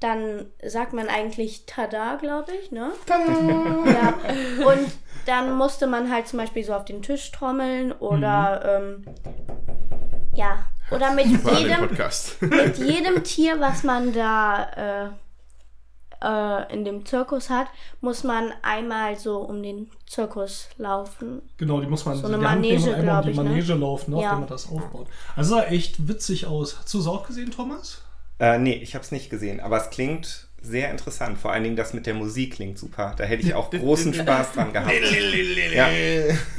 dann 0.00 0.46
sagt 0.64 0.92
man 0.94 1.08
eigentlich 1.08 1.66
Tada, 1.66 2.16
glaube 2.16 2.52
ich, 2.60 2.72
ne? 2.72 2.92
Ja. 3.86 4.18
Und 4.66 4.90
dann 5.26 5.52
musste 5.56 5.86
man 5.86 6.10
halt 6.12 6.26
zum 6.28 6.38
Beispiel 6.38 6.64
so 6.64 6.74
auf 6.74 6.84
den 6.84 7.02
Tisch 7.02 7.30
trommeln 7.30 7.92
oder 7.92 8.80
ähm, 8.82 9.04
ja, 10.34 10.64
oder 10.90 11.12
mit 11.14 11.26
jedem 11.58 11.88
mit 12.50 12.78
jedem 12.78 13.24
Tier, 13.24 13.60
was 13.60 13.82
man 13.82 14.12
da 14.12 14.64
äh, 14.76 15.08
äh, 16.24 16.72
in 16.72 16.84
dem 16.84 17.04
Zirkus 17.04 17.50
hat, 17.50 17.66
muss 18.00 18.24
man 18.24 18.52
einmal 18.62 19.18
so 19.18 19.38
um 19.38 19.62
den 19.62 19.90
Zirkus 20.06 20.68
laufen. 20.76 21.42
Genau, 21.56 21.80
die 21.80 21.86
muss 21.86 22.04
man 22.04 22.16
So 22.16 22.22
die 22.22 22.34
eine 22.34 22.36
und 22.36 22.42
Manege, 22.42 22.94
einmal 22.94 23.18
um 23.18 23.24
die 23.24 23.30
ich, 23.30 23.36
ne? 23.36 23.42
Manege 23.44 23.74
laufen, 23.74 24.14
auf 24.14 24.22
Ja. 24.22 24.30
der 24.30 24.38
man 24.38 24.48
das 24.48 24.70
aufbaut. 24.70 25.08
Also 25.36 25.56
sah 25.56 25.64
echt 25.64 26.08
witzig 26.08 26.46
aus. 26.46 26.78
Hast 26.78 26.92
du 26.94 27.00
es 27.00 27.06
auch 27.06 27.26
gesehen, 27.26 27.50
Thomas? 27.50 28.02
Äh, 28.38 28.58
nee, 28.58 28.74
ich 28.74 28.94
habe 28.94 29.04
es 29.04 29.12
nicht 29.12 29.30
gesehen, 29.30 29.60
aber 29.60 29.78
es 29.78 29.90
klingt 29.90 30.48
sehr 30.62 30.90
interessant. 30.90 31.38
Vor 31.38 31.52
allen 31.52 31.64
Dingen 31.64 31.76
das 31.76 31.92
mit 31.92 32.06
der 32.06 32.14
Musik 32.14 32.54
klingt 32.54 32.78
super. 32.78 33.14
Da 33.16 33.24
hätte 33.24 33.42
ich 33.46 33.54
auch 33.54 33.70
großen 33.70 34.14
Spaß 34.22 34.52
dran 34.52 34.72
gehabt. 34.72 34.92
Ja. 35.74 35.88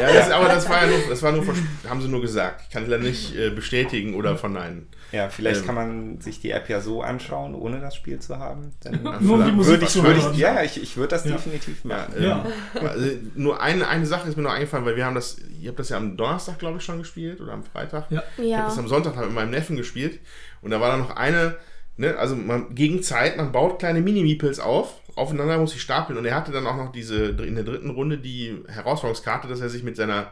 Ja, 0.00 0.12
das, 0.12 0.30
aber 0.30 0.46
das 0.48 0.68
war 0.68 0.82
ja 0.84 0.88
nur, 0.90 0.98
das 1.08 1.22
war 1.22 1.32
nur, 1.32 1.44
haben 1.88 2.00
sie 2.00 2.08
nur 2.08 2.20
gesagt. 2.20 2.62
Ich 2.64 2.70
kann 2.70 2.82
es 2.84 2.88
leider 2.88 3.02
nicht 3.02 3.36
äh, 3.36 3.50
bestätigen 3.50 4.14
oder 4.14 4.36
verneinen. 4.36 4.88
Ja, 5.12 5.28
vielleicht 5.28 5.60
Ähm. 5.60 5.66
kann 5.66 5.74
man 5.74 6.20
sich 6.20 6.40
die 6.40 6.50
App 6.50 6.68
ja 6.68 6.80
so 6.80 7.02
anschauen, 7.02 7.54
ohne 7.54 7.80
das 7.80 7.94
Spiel 7.94 8.18
zu 8.18 8.38
haben. 8.38 8.72
Dann 8.82 9.02
Nur 9.20 9.44
die 9.44 9.52
Musik 9.52 9.72
würde 9.80 9.84
ich, 9.84 10.02
würde 10.02 10.20
ich, 10.32 10.38
ja, 10.38 10.62
ich, 10.62 10.82
ich 10.82 10.96
würde 10.96 11.08
das 11.08 11.24
Ja. 11.24 11.32
definitiv 11.32 11.84
Ja, 11.84 11.88
machen. 11.88 12.14
ähm, 12.16 12.24
Ja. 12.24 12.46
Also, 12.88 13.06
nur 13.34 13.60
eine, 13.62 13.86
eine 13.88 14.06
Sache 14.06 14.28
ist 14.28 14.36
mir 14.36 14.42
noch 14.44 14.52
eingefallen, 14.52 14.84
weil 14.86 14.96
wir 14.96 15.04
haben 15.04 15.14
das, 15.14 15.36
ihr 15.60 15.68
habt 15.68 15.78
das 15.78 15.90
ja 15.90 15.98
am 15.98 16.16
Donnerstag, 16.16 16.58
glaube 16.58 16.78
ich, 16.78 16.84
schon 16.84 16.98
gespielt 16.98 17.40
oder 17.40 17.52
am 17.52 17.62
Freitag. 17.64 18.10
Ja. 18.10 18.22
Ich 18.38 18.54
habe 18.54 18.68
das 18.68 18.78
am 18.78 18.88
Sonntag 18.88 19.16
mit 19.16 19.32
meinem 19.32 19.50
Neffen 19.50 19.76
gespielt 19.76 20.20
und 20.62 20.70
da 20.70 20.80
war 20.80 20.90
dann 20.90 21.00
noch 21.00 21.14
eine, 21.16 21.56
ne, 21.96 22.16
also 22.16 22.36
man, 22.36 22.74
gegen 22.74 23.02
Zeit, 23.02 23.36
man 23.36 23.52
baut 23.52 23.78
kleine 23.78 24.00
Mini-Meeples 24.00 24.60
auf, 24.60 24.94
aufeinander 25.16 25.58
muss 25.58 25.74
ich 25.74 25.82
stapeln 25.82 26.18
und 26.18 26.24
er 26.24 26.34
hatte 26.34 26.52
dann 26.52 26.66
auch 26.66 26.76
noch 26.76 26.92
diese, 26.92 27.26
in 27.26 27.54
der 27.54 27.64
dritten 27.64 27.90
Runde 27.90 28.18
die 28.18 28.56
Herausforderungskarte, 28.68 29.48
dass 29.48 29.60
er 29.60 29.68
sich 29.68 29.82
mit 29.82 29.96
seiner 29.96 30.30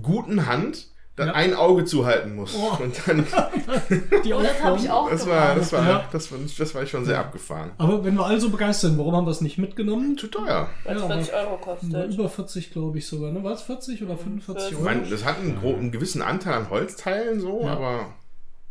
guten 0.00 0.46
Hand 0.46 0.88
dann 1.14 1.28
Ja. 1.28 1.34
ein 1.34 1.54
Auge 1.54 1.86
zuhalten 1.86 2.34
muss. 2.36 2.54
Oh. 2.54 2.76
Und 2.82 2.94
dann, 3.06 3.24
Die 4.22 4.34
Oh, 4.34 4.42
das 4.42 4.62
habe 4.62 4.76
ich 4.78 4.90
auch 4.90 5.08
das 5.08 5.26
war, 5.26 5.54
das 5.54 5.72
war, 5.72 5.88
Ja. 5.88 6.08
das 6.12 6.30
war, 6.30 6.38
das 6.58 6.74
war 6.74 6.84
schon 6.84 7.06
sehr 7.06 7.18
abgefahren. 7.20 7.70
Aber 7.78 8.04
wenn 8.04 8.16
wir 8.16 8.26
alle 8.26 8.38
so 8.38 8.50
begeistert 8.50 8.90
sind, 8.90 8.98
warum 8.98 9.14
haben 9.16 9.26
wir 9.26 9.30
es 9.30 9.40
nicht 9.40 9.56
mitgenommen? 9.56 10.18
Zu 10.18 10.26
teuer. 10.26 10.68
Weil 10.84 10.96
es 10.96 11.02
Ja, 11.02 11.08
40 11.08 11.34
Euro 11.34 11.56
kostet. 11.56 12.12
Über 12.12 12.28
40, 12.28 12.70
glaube 12.70 12.98
ich 12.98 13.06
sogar. 13.06 13.32
Ne? 13.32 13.42
War 13.42 13.52
es 13.52 13.62
40 13.62 14.02
oder 14.02 14.18
45 14.18 14.68
Ich 14.72 14.74
Euro? 14.74 14.84
meine, 14.84 15.08
das 15.08 15.24
hat 15.24 15.38
einen, 15.38 15.56
einen 15.58 15.90
gewissen 15.90 16.20
Anteil 16.20 16.52
an 16.52 16.68
Holzteilen 16.68 17.40
so, 17.40 17.62
Ja. 17.62 17.68
aber 17.72 18.06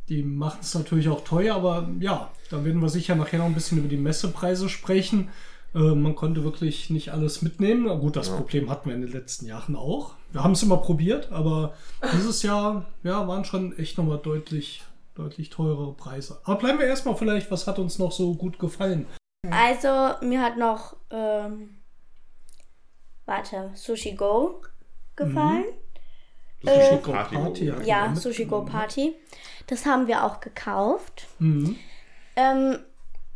Die 0.09 0.21
machen 0.23 0.59
es 0.61 0.73
natürlich 0.75 1.09
auch 1.09 1.23
teuer, 1.23 1.55
aber 1.55 1.89
ja, 1.99 2.31
da 2.51 2.63
werden 2.63 2.81
wir 2.81 2.89
sicher 2.89 3.15
nachher 3.15 3.39
noch 3.39 3.45
ein 3.45 3.55
bisschen 3.55 3.79
über 3.79 3.87
die 3.87 3.97
Messepreise 3.97 4.69
sprechen. 4.69 5.29
Äh, 5.73 5.79
man 5.79 6.15
konnte 6.15 6.43
wirklich 6.43 6.89
nicht 6.89 7.11
alles 7.11 7.41
mitnehmen. 7.41 7.85
Na 7.87 7.95
gut, 7.95 8.15
das 8.15 8.29
Problem 8.29 8.69
hatten 8.69 8.89
wir 8.89 8.95
in 8.95 9.01
den 9.01 9.11
letzten 9.11 9.47
Jahren 9.47 9.75
auch. 9.75 10.13
Wir 10.31 10.43
haben 10.43 10.51
es 10.51 10.63
immer 10.63 10.77
probiert, 10.77 11.31
aber 11.31 11.73
dieses 12.13 12.43
Jahr 12.43 12.85
ja, 13.03 13.27
waren 13.27 13.45
schon 13.45 13.77
echt 13.77 13.97
nochmal 13.97 14.19
deutlich, 14.19 14.83
deutlich 15.15 15.49
teurere 15.49 15.93
Preise. 15.93 16.39
Aber 16.43 16.59
bleiben 16.59 16.77
wir 16.79 16.85
erstmal 16.85 17.15
vielleicht, 17.15 17.49
was 17.49 17.65
hat 17.67 17.79
uns 17.79 17.97
noch 17.99 18.11
so 18.11 18.35
gut 18.35 18.59
gefallen? 18.59 19.05
Also, 19.49 20.15
mir 20.25 20.41
hat 20.41 20.57
noch, 20.57 20.95
ähm, 21.11 21.77
warte, 23.25 23.71
Sushi 23.75 24.13
Go 24.13 24.61
gefallen. 25.15 25.65
Sushi 26.63 26.75
Äh, 26.77 26.97
Go 26.97 27.11
Party. 27.11 27.35
Party, 27.35 27.65
ja. 27.65 27.81
Ja, 27.83 28.07
Genau, 28.07 28.19
Sushi 28.19 28.45
Go. 28.45 28.65
Party. 28.65 29.13
Das 29.67 29.85
haben 29.85 30.07
wir 30.07 30.23
auch 30.23 30.39
gekauft. 30.39 31.27
Mhm. 31.39 31.75
Ähm, 32.35 32.79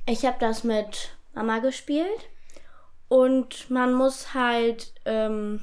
ich 0.05 0.25
habe 0.25 0.37
das 0.39 0.63
mit 0.63 1.15
Mama 1.33 1.59
gespielt. 1.59 2.29
Und 3.07 3.69
man 3.71 3.93
muss 3.93 4.33
halt, 4.35 4.93
ähm, 5.05 5.61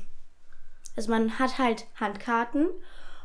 also 0.96 1.10
man 1.10 1.38
hat 1.38 1.58
halt 1.58 1.86
Handkarten. 2.00 2.68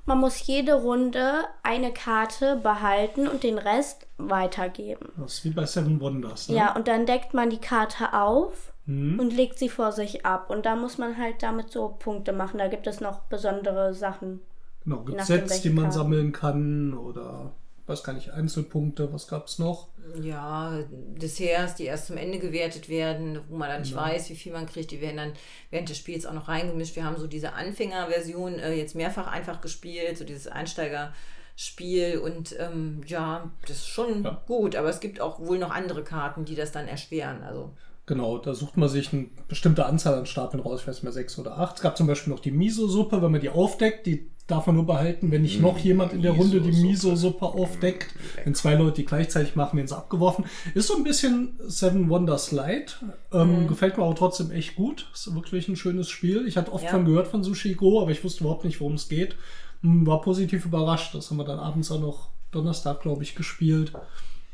Man 0.06 0.20
muss 0.20 0.46
jede 0.48 0.74
Runde 0.74 1.46
eine 1.64 1.94
Karte 1.94 2.56
behalten 2.58 3.28
und 3.28 3.44
den 3.44 3.58
Rest 3.58 4.08
weitergeben. 4.18 5.12
Das 5.18 5.34
ist 5.36 5.46
wie 5.46 5.50
bei 5.52 5.66
Seven 5.66 6.00
Wonders. 6.02 6.50
Ne? 6.50 6.56
Ja, 6.58 6.76
und 6.76 6.88
dann 6.88 7.06
deckt 7.06 7.34
man 7.34 7.50
die 7.50 7.60
Karte 7.62 8.14
auf 8.14 8.74
Mhm. 8.88 9.20
und 9.20 9.32
legt 9.32 9.60
sie 9.60 9.70
vor 9.70 9.92
sich 9.92 10.26
ab. 10.26 10.50
Und 10.50 10.66
da 10.66 10.76
muss 10.76 10.98
man 10.98 11.18
halt 11.18 11.44
damit 11.44 11.72
so 11.72 11.96
Punkte 12.00 12.34
machen. 12.34 12.58
Da 12.58 12.68
gibt 12.68 12.88
es 12.88 13.00
noch 13.00 13.20
besondere 13.22 13.94
Sachen. 13.94 14.42
Genau, 14.84 15.04
gibt 15.04 15.22
Sets, 15.24 15.62
die 15.62 15.70
man 15.70 15.86
Karten. 15.86 15.98
sammeln 15.98 16.32
kann 16.32 16.94
oder 16.94 17.54
weiß 17.88 18.04
gar 18.04 18.14
nicht, 18.14 18.30
Einzelpunkte, 18.32 19.12
was 19.12 19.28
gab 19.28 19.48
es 19.48 19.60
noch? 19.60 19.90
Ja, 20.22 20.80
Desserts, 20.90 21.76
die 21.76 21.86
erst 21.86 22.08
zum 22.08 22.16
Ende 22.18 22.40
gewertet 22.40 22.88
werden, 22.90 23.40
wo 23.50 23.58
man 23.58 23.70
dann 23.70 23.82
nicht 23.82 23.96
weiß, 23.96 24.30
wie 24.30 24.36
viel 24.36 24.54
man 24.54 24.66
kriegt, 24.66 24.92
die 24.92 25.02
werden 25.02 25.18
dann 25.18 25.34
während 25.72 25.90
des 25.90 25.98
Spiels 25.98 26.26
auch 26.26 26.34
noch 26.34 26.48
reingemischt. 26.48 26.96
Wir 26.96 27.04
haben 27.04 27.18
so 27.18 27.28
diese 27.28 27.54
Anfängerversion 27.54 28.60
äh, 28.60 28.74
jetzt 28.76 28.96
mehrfach 28.96 29.28
einfach 29.28 29.60
gespielt, 29.62 30.18
so 30.18 30.24
dieses 30.24 30.48
Einsteigerspiel 30.48 32.20
und 32.20 32.56
ähm, 32.60 33.02
ja, 33.06 33.52
das 33.68 33.78
ist 33.78 33.88
schon 33.88 34.24
Ja. 34.24 34.42
gut, 34.48 34.76
aber 34.76 34.90
es 34.90 35.00
gibt 35.00 35.20
auch 35.20 35.40
wohl 35.40 35.60
noch 35.60 35.72
andere 35.72 36.04
Karten, 36.04 36.46
die 36.46 36.56
das 36.56 36.72
dann 36.72 36.88
erschweren. 36.88 37.44
Also 37.44 37.72
Genau, 38.08 38.38
da 38.40 38.54
sucht 38.54 38.78
man 38.78 38.90
sich 38.90 39.14
eine 39.14 39.28
bestimmte 39.48 39.86
Anzahl 39.86 40.16
an 40.16 40.26
Stapeln 40.26 40.62
raus, 40.62 40.82
ich 40.82 40.88
weiß 40.88 40.96
nicht 40.96 41.04
mehr, 41.04 41.12
sechs 41.14 41.38
oder 41.38 41.58
acht. 41.58 41.76
Es 41.78 41.82
gab 41.82 41.96
zum 41.96 42.08
Beispiel 42.08 42.34
noch 42.34 42.40
die 42.40 42.52
Miso-Suppe, 42.52 43.22
wenn 43.22 43.32
man 43.32 43.42
die 43.42 43.50
aufdeckt, 43.50 44.06
die 44.08 44.30
darf 44.52 44.68
man 44.68 44.76
nur 44.76 44.86
behalten, 44.86 45.32
wenn 45.32 45.42
nicht 45.42 45.60
noch 45.62 45.78
jemand 45.80 46.14
in 46.14 46.22
der 46.22 46.34
Runde 46.34 46.62
die 46.62 46.72
Miso-Suppe 46.72 47.46
aufdeckt. 47.46 48.14
Wenn 48.44 48.54
zwei 48.54 48.76
Leute 48.76 48.98
die 48.98 49.06
gleichzeitig 49.06 49.56
machen, 49.56 49.78
werden 49.78 49.88
sie 49.88 49.96
abgeworfen. 49.98 50.46
Ist 50.76 50.88
so 50.88 50.96
ein 50.96 51.04
bisschen 51.04 51.54
Seven 51.66 52.10
Wonders 52.10 52.52
Light. 52.52 53.00
Ähm, 53.34 53.68
Gefällt 53.68 53.98
mir 53.98 54.04
aber 54.04 54.16
trotzdem 54.16 54.52
echt 54.52 54.76
gut. 54.76 55.08
Ist 55.14 55.34
wirklich 55.34 55.68
ein 55.68 55.76
schönes 55.76 56.10
Spiel. 56.10 56.46
Ich 56.48 56.58
hatte 56.58 56.72
oft 56.74 56.84
Ja. 56.84 56.92
von 56.92 57.06
gehört 57.06 57.28
von 57.28 57.44
Sushi 57.44 57.74
Go, 57.74 58.02
aber 58.02 58.12
ich 58.12 58.24
wusste 58.24 58.44
überhaupt 58.44 58.66
nicht, 58.66 58.80
worum 58.82 58.94
es 58.94 59.10
geht. 59.10 59.36
Hm, 59.82 60.06
War 60.06 60.22
positiv 60.22 60.66
überrascht. 60.66 61.16
Das 61.16 61.30
haben 61.32 61.38
wir 61.38 61.46
dann 61.46 61.60
abends 61.60 61.92
auch 61.92 62.02
noch 62.02 62.30
Donnerstag, 62.52 63.02
glaube 63.02 63.24
ich, 63.24 63.34
gespielt. 63.36 63.94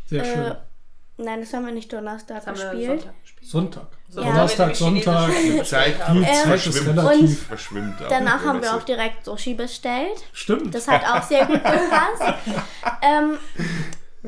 Sehr 0.06 0.24
schön. 0.24 0.44
Äh, 0.44 0.56
nein, 1.17 1.41
das 1.41 1.53
haben 1.53 1.65
wir 1.65 1.74
nicht 1.74 1.91
Donnerstag 1.91 2.38
Das 2.38 2.47
haben 2.47 2.57
wir 2.57 2.69
gespielt. 2.71 3.09
Sonntag. 3.41 3.88
Sonntag. 4.09 4.25
Donnerstag, 4.33 4.75
Sonntag. 4.75 5.29
Die 5.43 5.63
Zeit, 5.63 5.95
die 6.12 6.17
Ähm, 6.17 6.24
Zeit 6.24 6.36
Zeit 6.36 6.55
ist 6.55 6.65
verschwimmt. 6.77 6.97
relativ. 7.00 7.47
verschwimmt 7.47 7.95
Danach 8.09 8.43
haben 8.45 8.62
wir 8.62 8.75
auch 8.75 8.83
direkt 8.83 9.25
Sushi 9.25 9.53
bestellt. 9.53 10.24
Stimmt. 10.33 10.74
Das 10.74 10.88
hat 10.88 11.03
auch 11.05 11.24
sehr 11.24 11.45
gut 11.45 11.55
gepasst. 11.63 12.33
ähm, 13.01 13.38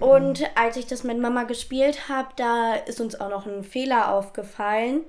und 0.02 0.44
als 0.56 0.78
ich 0.78 0.86
das 0.88 1.04
mit 1.04 1.20
Mama 1.20 1.44
gespielt 1.44 2.08
habe, 2.10 2.30
da 2.36 2.74
ist 2.76 3.02
uns 3.02 3.20
auch 3.20 3.30
noch 3.30 3.46
ein 3.46 3.64
Fehler 3.64 4.14
aufgefallen. 4.14 5.02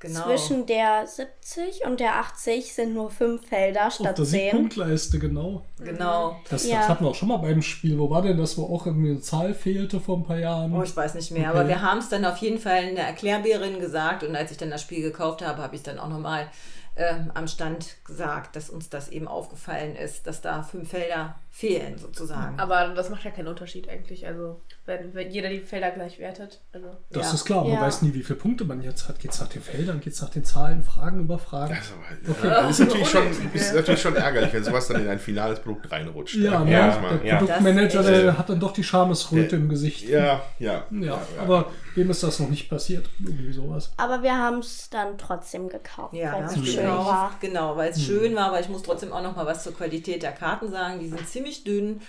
Genau. 0.00 0.24
Zwischen 0.24 0.66
der 0.66 1.06
70 1.06 1.84
und 1.86 2.00
der 2.00 2.16
80 2.16 2.72
sind 2.74 2.94
nur 2.94 3.10
fünf 3.10 3.46
Felder 3.48 3.88
Auf 3.88 3.94
statt 3.94 4.18
der 4.18 4.24
10. 4.24 4.26
Siegpunktleiste, 4.26 5.18
genau. 5.18 5.64
Genau. 5.78 6.36
Das, 6.50 6.66
Ja. 6.66 6.78
das 6.78 6.88
hatten 6.88 7.04
wir 7.04 7.10
auch 7.10 7.14
schon 7.14 7.28
mal 7.28 7.38
beim 7.38 7.62
Spiel. 7.62 7.98
Wo 7.98 8.08
war 8.10 8.22
denn 8.22 8.36
das, 8.38 8.56
wo 8.58 8.64
auch 8.74 8.86
irgendwie 8.86 9.10
eine 9.10 9.20
Zahl 9.20 9.54
fehlte 9.54 10.00
vor 10.00 10.16
ein 10.18 10.24
paar 10.24 10.38
Jahren? 10.38 10.74
Oh, 10.74 10.82
ich 10.82 10.96
weiß 10.96 11.14
nicht 11.14 11.30
mehr, 11.30 11.50
Okay. 11.50 11.58
aber 11.58 11.68
wir 11.68 11.82
haben 11.82 11.98
es 11.98 12.08
dann 12.08 12.24
auf 12.24 12.38
jeden 12.38 12.58
Fall 12.58 12.84
in 12.84 12.94
der 12.94 13.06
Erklärbärin 13.06 13.80
gesagt 13.80 14.22
und 14.24 14.34
als 14.36 14.50
ich 14.50 14.56
dann 14.56 14.70
das 14.70 14.82
Spiel 14.82 15.02
gekauft 15.02 15.42
habe, 15.46 15.62
habe 15.62 15.74
ich 15.76 15.82
dann 15.82 15.98
auch 15.98 16.08
nochmal 16.08 16.48
ähm, 16.96 17.30
am 17.34 17.46
Stand 17.46 17.96
gesagt, 18.04 18.56
dass 18.56 18.70
uns 18.70 18.88
das 18.90 19.08
eben 19.08 19.28
aufgefallen 19.28 19.94
ist, 19.94 20.26
dass 20.26 20.40
da 20.40 20.64
fünf 20.64 20.90
Felder 20.90 21.36
fehlen 21.50 21.98
sozusagen. 21.98 22.58
Aber 22.60 22.88
das 22.94 23.10
macht 23.10 23.24
ja 23.24 23.30
keinen 23.30 23.48
Unterschied 23.48 23.88
eigentlich. 23.88 24.26
Also, 24.26 24.60
wenn, 24.86 25.12
wenn 25.14 25.30
jeder 25.30 25.48
die 25.48 25.60
Felder 25.60 25.90
gleich 25.90 26.18
wertet. 26.18 26.60
Also, 26.72 26.88
das 27.10 27.28
ja. 27.28 27.34
ist 27.34 27.44
klar, 27.46 27.64
man 27.64 27.72
Ja. 27.72 27.80
weiß 27.80 28.02
nie, 28.02 28.14
wie 28.14 28.22
viele 28.22 28.38
Punkte 28.38 28.64
man 28.64 28.80
jetzt 28.82 29.08
hat. 29.08 29.18
Geht 29.18 29.32
es 29.32 29.40
nach 29.40 29.48
den 29.48 29.62
Feldern, 29.62 30.00
geht 30.00 30.12
es 30.12 30.22
nach 30.22 30.30
den 30.30 30.44
Zahlen, 30.44 30.84
Fragen 30.84 31.20
über 31.20 31.38
Fragen? 31.38 31.74
Das 31.74 31.86
ist, 31.86 32.40
aber, 32.40 32.48
ja, 32.48 32.62
das 32.62 32.70
ist, 32.78 32.86
natürlich 32.86 33.08
schon, 33.10 33.22
ist 33.54 33.74
natürlich 33.74 34.00
schon 34.00 34.14
ärgerlich, 34.16 34.52
wenn 34.52 34.62
sowas 34.62 34.86
dann 34.88 35.02
in 35.02 35.08
ein 35.08 35.18
finales 35.18 35.58
Produkt 35.60 35.90
reinrutscht. 35.90 36.36
Ja, 36.36 36.60
ne? 36.64 36.70
Ja, 36.72 36.86
manchmal. 36.86 37.18
der 37.18 37.26
ja. 37.26 37.36
Produktmanager, 37.38 37.98
Das 38.02 38.06
der 38.06 38.38
hat 38.38 38.48
dann 38.50 38.60
doch 38.60 38.72
die 38.72 38.84
Schamesröte 38.84 39.56
im 39.56 39.68
Gesicht. 39.68 40.08
ja, 40.08 40.42
ja, 40.58 40.84
Ja, 40.90 41.20
aber 41.40 41.72
wem 41.96 42.10
ist 42.10 42.22
das 42.22 42.38
noch 42.38 42.48
nicht 42.50 42.68
passiert? 42.70 43.06
Irgendwie 43.18 43.52
sowas. 43.52 43.90
Aber 43.96 44.22
wir 44.22 44.36
haben 44.36 44.58
es 44.60 44.88
dann 44.90 45.18
trotzdem 45.18 45.68
gekauft, 45.68 46.14
Ja, 46.14 46.34
weil 46.34 46.44
es 46.44 46.72
schön 46.72 46.86
war. 46.86 47.32
genau, 47.40 47.76
weil 47.76 47.90
es 47.90 48.00
schön 48.02 48.36
war, 48.36 48.46
aber 48.48 48.60
ich 48.60 48.68
muss 48.68 48.82
trotzdem 48.84 49.12
auch 49.12 49.22
noch 49.22 49.34
mal 49.34 49.46
was 49.46 49.64
zur 49.64 49.74
Qualität 49.74 50.22
der 50.22 50.32
Karten 50.32 50.70
sagen. 50.70 51.00
Die 51.00 51.08
sind 51.08 51.26
ziemlich 51.26 51.37
dünn. 51.66 52.00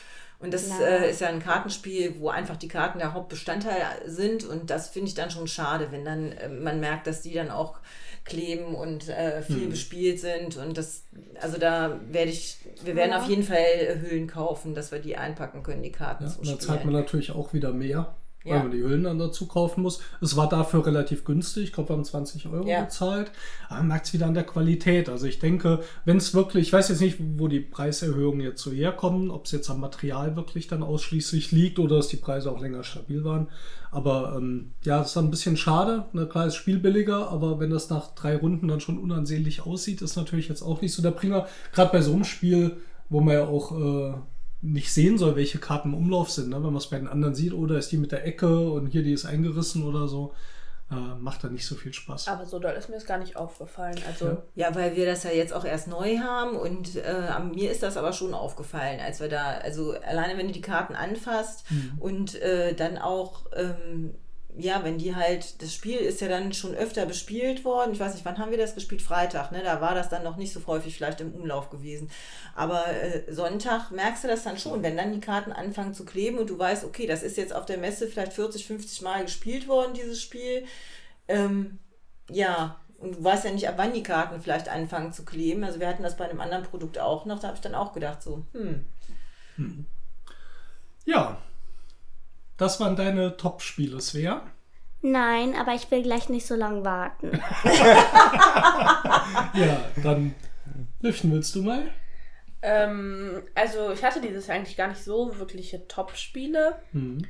Und 0.41 0.53
das 0.53 0.69
äh, 0.79 1.09
ist 1.09 1.19
ja 1.19 1.27
ein 1.27 1.41
Kartenspiel, 1.43 2.15
wo 2.19 2.29
einfach 2.29 2.55
die 2.55 2.69
Karten 2.69 2.99
der 2.99 3.13
Hauptbestandteil 3.13 3.81
sind. 4.05 4.45
Und 4.45 4.69
das 4.69 4.87
finde 4.87 5.09
ich 5.09 5.13
dann 5.13 5.31
schon 5.31 5.47
schade, 5.47 5.87
wenn 5.91 6.05
dann 6.05 6.31
äh, 6.31 6.47
man 6.47 6.79
merkt, 6.79 7.07
dass 7.07 7.21
die 7.21 7.33
dann 7.33 7.51
auch 7.51 7.79
kleben 8.23 8.73
und 8.75 9.09
äh, 9.09 9.41
viel 9.41 9.67
bespielt 9.67 10.19
sind. 10.19 10.55
Und 10.55 10.77
das, 10.77 11.03
also 11.41 11.57
da 11.57 11.99
werde 12.09 12.31
ich 12.31 12.57
wir 12.83 12.95
werden 12.95 13.11
Ja. 13.11 13.19
auf 13.19 13.27
jeden 13.27 13.43
Fall 13.43 13.57
äh, 13.57 13.99
Hüllen 13.99 14.27
kaufen, 14.27 14.73
dass 14.75 14.91
wir 14.91 14.99
die 14.99 15.17
einpacken 15.17 15.61
können, 15.63 15.83
die 15.83 15.91
Karten 15.91 16.23
Ja, 16.23 16.29
zum 16.29 16.41
und 16.41 16.47
da 16.51 16.59
zahlt 16.59 16.85
man 16.85 16.93
natürlich 16.93 17.31
auch 17.31 17.51
wieder 17.53 17.73
mehr, 17.73 18.15
weil 18.45 18.53
Ja. 18.53 18.59
man 18.63 18.71
die 18.71 18.81
Hüllen 18.81 19.03
dann 19.03 19.19
dazu 19.19 19.47
kaufen 19.47 19.81
muss. 19.81 19.99
Es 20.21 20.37
war 20.37 20.47
dafür 20.47 20.85
relativ 20.85 21.25
günstig. 21.25 21.65
Ich 21.65 21.73
glaube, 21.73 21.89
wir 21.89 21.95
haben 21.97 22.05
20 22.05 22.47
Euro 22.47 22.67
Ja. 22.67 22.83
bezahlt. 22.83 23.31
Aber 23.67 23.79
man 23.79 23.89
merkt 23.89 24.07
es 24.07 24.13
wieder 24.13 24.27
an 24.27 24.33
der 24.33 24.45
Qualität. 24.45 25.09
Also 25.09 25.25
ich 25.27 25.39
denke, 25.39 25.81
wenn 26.05 26.17
es 26.17 26.33
wirklich, 26.33 26.67
ich 26.67 26.73
weiß 26.73 26.89
jetzt 26.89 27.01
nicht, 27.01 27.17
wo 27.37 27.47
die 27.49 27.59
Preiserhöhungen 27.59 28.41
jetzt 28.41 28.61
so 28.61 28.71
herkommen, 28.71 29.29
ob 29.29 29.45
es 29.45 29.51
jetzt 29.51 29.69
am 29.69 29.79
Material 29.81 30.35
wirklich 30.35 30.67
dann 30.67 30.83
ausschließlich 30.83 31.51
liegt 31.51 31.79
oder 31.79 31.97
dass 31.97 32.07
die 32.07 32.17
Preise 32.17 32.49
auch 32.51 32.61
länger 32.61 32.83
stabil 32.83 33.23
waren. 33.23 33.47
Aber 33.91 34.35
ähm, 34.37 34.71
ja, 34.83 35.01
es 35.01 35.07
ist 35.07 35.15
dann 35.15 35.25
ein 35.25 35.31
bisschen 35.31 35.57
schade. 35.57 36.05
Na 36.13 36.25
klar, 36.25 36.45
ist 36.45 36.55
Spiel 36.55 36.79
billiger, 36.79 37.29
aber 37.31 37.59
wenn 37.59 37.71
das 37.71 37.89
nach 37.89 38.13
drei 38.15 38.37
Runden 38.37 38.67
dann 38.67 38.79
schon 38.79 38.99
unansehnlich 38.99 39.65
aussieht, 39.65 40.01
ist 40.01 40.15
natürlich 40.15 40.47
jetzt 40.47 40.61
auch 40.61 40.81
nicht 40.81 40.93
so 40.93 41.01
der 41.01 41.11
Bringer. 41.11 41.47
Gerade 41.73 41.91
bei 41.91 42.01
so 42.01 42.13
einem 42.13 42.23
Spiel, 42.23 42.77
wo 43.09 43.19
man 43.19 43.33
ja 43.33 43.47
auch 43.47 43.71
äh, 43.71 44.13
nicht 44.61 44.91
sehen 44.91 45.17
soll, 45.17 45.35
welche 45.35 45.57
Karten 45.57 45.89
im 45.89 45.95
Umlauf 45.95 46.29
sind. 46.29 46.49
Ne? 46.49 46.55
Wenn 46.55 46.63
man 46.63 46.77
es 46.77 46.87
bei 46.87 46.97
den 46.97 47.07
anderen 47.07 47.35
sieht, 47.35 47.53
oder 47.53 47.77
ist 47.77 47.91
die 47.91 47.97
mit 47.97 48.11
der 48.11 48.25
Ecke 48.25 48.69
und 48.71 48.87
hier 48.87 49.03
die 49.03 49.13
ist 49.13 49.25
eingerissen 49.25 49.83
oder 49.83 50.07
so, 50.07 50.33
äh, 50.91 50.95
macht 51.19 51.43
da 51.43 51.49
nicht 51.49 51.65
so 51.65 51.75
viel 51.75 51.93
Spaß. 51.93 52.27
Aber 52.27 52.45
so 52.45 52.59
doll 52.59 52.73
ist 52.73 52.89
mir 52.89 52.95
das 52.95 53.05
gar 53.05 53.19
nicht 53.19 53.35
aufgefallen. 53.35 53.97
Also, 54.07 54.25
Ja. 54.25 54.43
Ja, 54.55 54.75
weil 54.75 54.95
wir 54.95 55.05
das 55.05 55.23
ja 55.23 55.29
jetzt 55.29 55.53
auch 55.53 55.63
erst 55.63 55.87
neu 55.87 56.17
haben 56.17 56.57
und 56.57 56.95
äh, 56.95 57.39
mir 57.53 57.71
ist 57.71 57.83
das 57.83 57.95
aber 57.95 58.11
schon 58.11 58.33
aufgefallen, 58.33 58.99
als 58.99 59.19
wir 59.19 59.29
da, 59.29 59.59
also 59.59 59.93
alleine 59.93 60.37
wenn 60.37 60.47
du 60.47 60.53
die 60.53 60.61
Karten 60.61 60.95
anfasst 60.95 61.65
und 61.99 62.35
äh, 62.41 62.73
dann 62.73 62.97
auch, 62.97 63.45
ähm, 63.55 64.15
ja, 64.57 64.83
wenn 64.83 64.97
die 64.97 65.15
halt, 65.15 65.61
das 65.61 65.73
Spiel 65.73 65.97
ist 65.97 66.21
ja 66.21 66.27
dann 66.27 66.53
schon 66.53 66.75
öfter 66.75 67.05
bespielt 67.05 67.63
worden. 67.63 67.93
Ich 67.93 67.99
weiß 67.99 68.13
nicht, 68.13 68.25
wann 68.25 68.37
haben 68.37 68.51
wir 68.51 68.57
das 68.57 68.75
gespielt? 68.75 69.01
Freitag, 69.01 69.51
ne? 69.51 69.61
Da 69.63 69.79
war 69.79 69.93
das 69.93 70.09
dann 70.09 70.23
noch 70.23 70.37
nicht 70.37 70.51
so 70.51 70.65
häufig 70.65 70.95
vielleicht 70.95 71.21
im 71.21 71.33
Umlauf 71.33 71.69
gewesen. 71.69 72.09
Aber 72.55 72.87
äh, 72.87 73.31
Sonntag 73.31 73.91
merkst 73.91 74.23
du 74.23 74.27
das 74.27 74.43
dann 74.43 74.57
schon, 74.57 74.83
wenn 74.83 74.97
dann 74.97 75.13
die 75.13 75.19
Karten 75.19 75.51
anfangen 75.51 75.93
zu 75.93 76.03
kleben 76.03 76.39
und 76.39 76.49
du 76.49 76.57
weißt, 76.57 76.83
okay, 76.83 77.05
das 77.07 77.23
ist 77.23 77.37
jetzt 77.37 77.53
auf 77.53 77.65
der 77.65 77.77
Messe 77.77 78.07
vielleicht 78.07 78.33
40, 78.33 78.65
50 78.65 79.01
Mal 79.01 79.23
gespielt 79.23 79.67
worden, 79.67 79.93
dieses 79.93 80.21
Spiel. 80.21 80.65
Ähm, 81.27 81.79
ja, 82.29 82.79
und 82.97 83.15
du 83.15 83.23
weißt 83.23 83.45
ja 83.45 83.51
nicht, 83.51 83.69
ab 83.69 83.75
wann 83.77 83.93
die 83.93 84.03
Karten 84.03 84.41
vielleicht 84.41 84.67
anfangen 84.67 85.13
zu 85.13 85.23
kleben. 85.23 85.63
Also 85.63 85.79
wir 85.79 85.87
hatten 85.87 86.03
das 86.03 86.17
bei 86.17 86.29
einem 86.29 86.41
anderen 86.41 86.63
Produkt 86.63 86.99
auch 86.99 87.25
noch, 87.25 87.39
da 87.39 87.47
habe 87.47 87.55
ich 87.55 87.61
dann 87.61 87.75
auch 87.75 87.93
gedacht, 87.93 88.21
so, 88.21 88.45
hm, 88.53 88.85
Ja, 91.05 91.37
das 92.59 92.79
waren 92.79 92.95
deine 92.95 93.37
Top-Spiele, 93.37 93.99
Svea. 93.99 94.43
Nein, 95.01 95.55
aber 95.55 95.73
ich 95.73 95.89
will 95.89 96.03
gleich 96.03 96.29
nicht 96.29 96.45
so 96.45 96.55
lange 96.55 96.85
warten. 96.85 97.31
Ja, 99.53 99.81
dann 100.03 100.35
Lüften 101.01 101.31
willst 101.31 101.55
du 101.55 101.63
mal? 101.63 101.91
ähm, 102.61 103.43
also 103.55 103.91
ich 103.91 104.03
hatte 104.03 104.21
dieses 104.21 104.47
Jahr 104.47 104.57
eigentlich 104.57 104.75
gar 104.77 104.89
nicht 104.89 105.03
so 105.03 105.37
wirkliche 105.37 105.87
Top-Spiele. 105.87 106.75
Hm. 106.91 107.25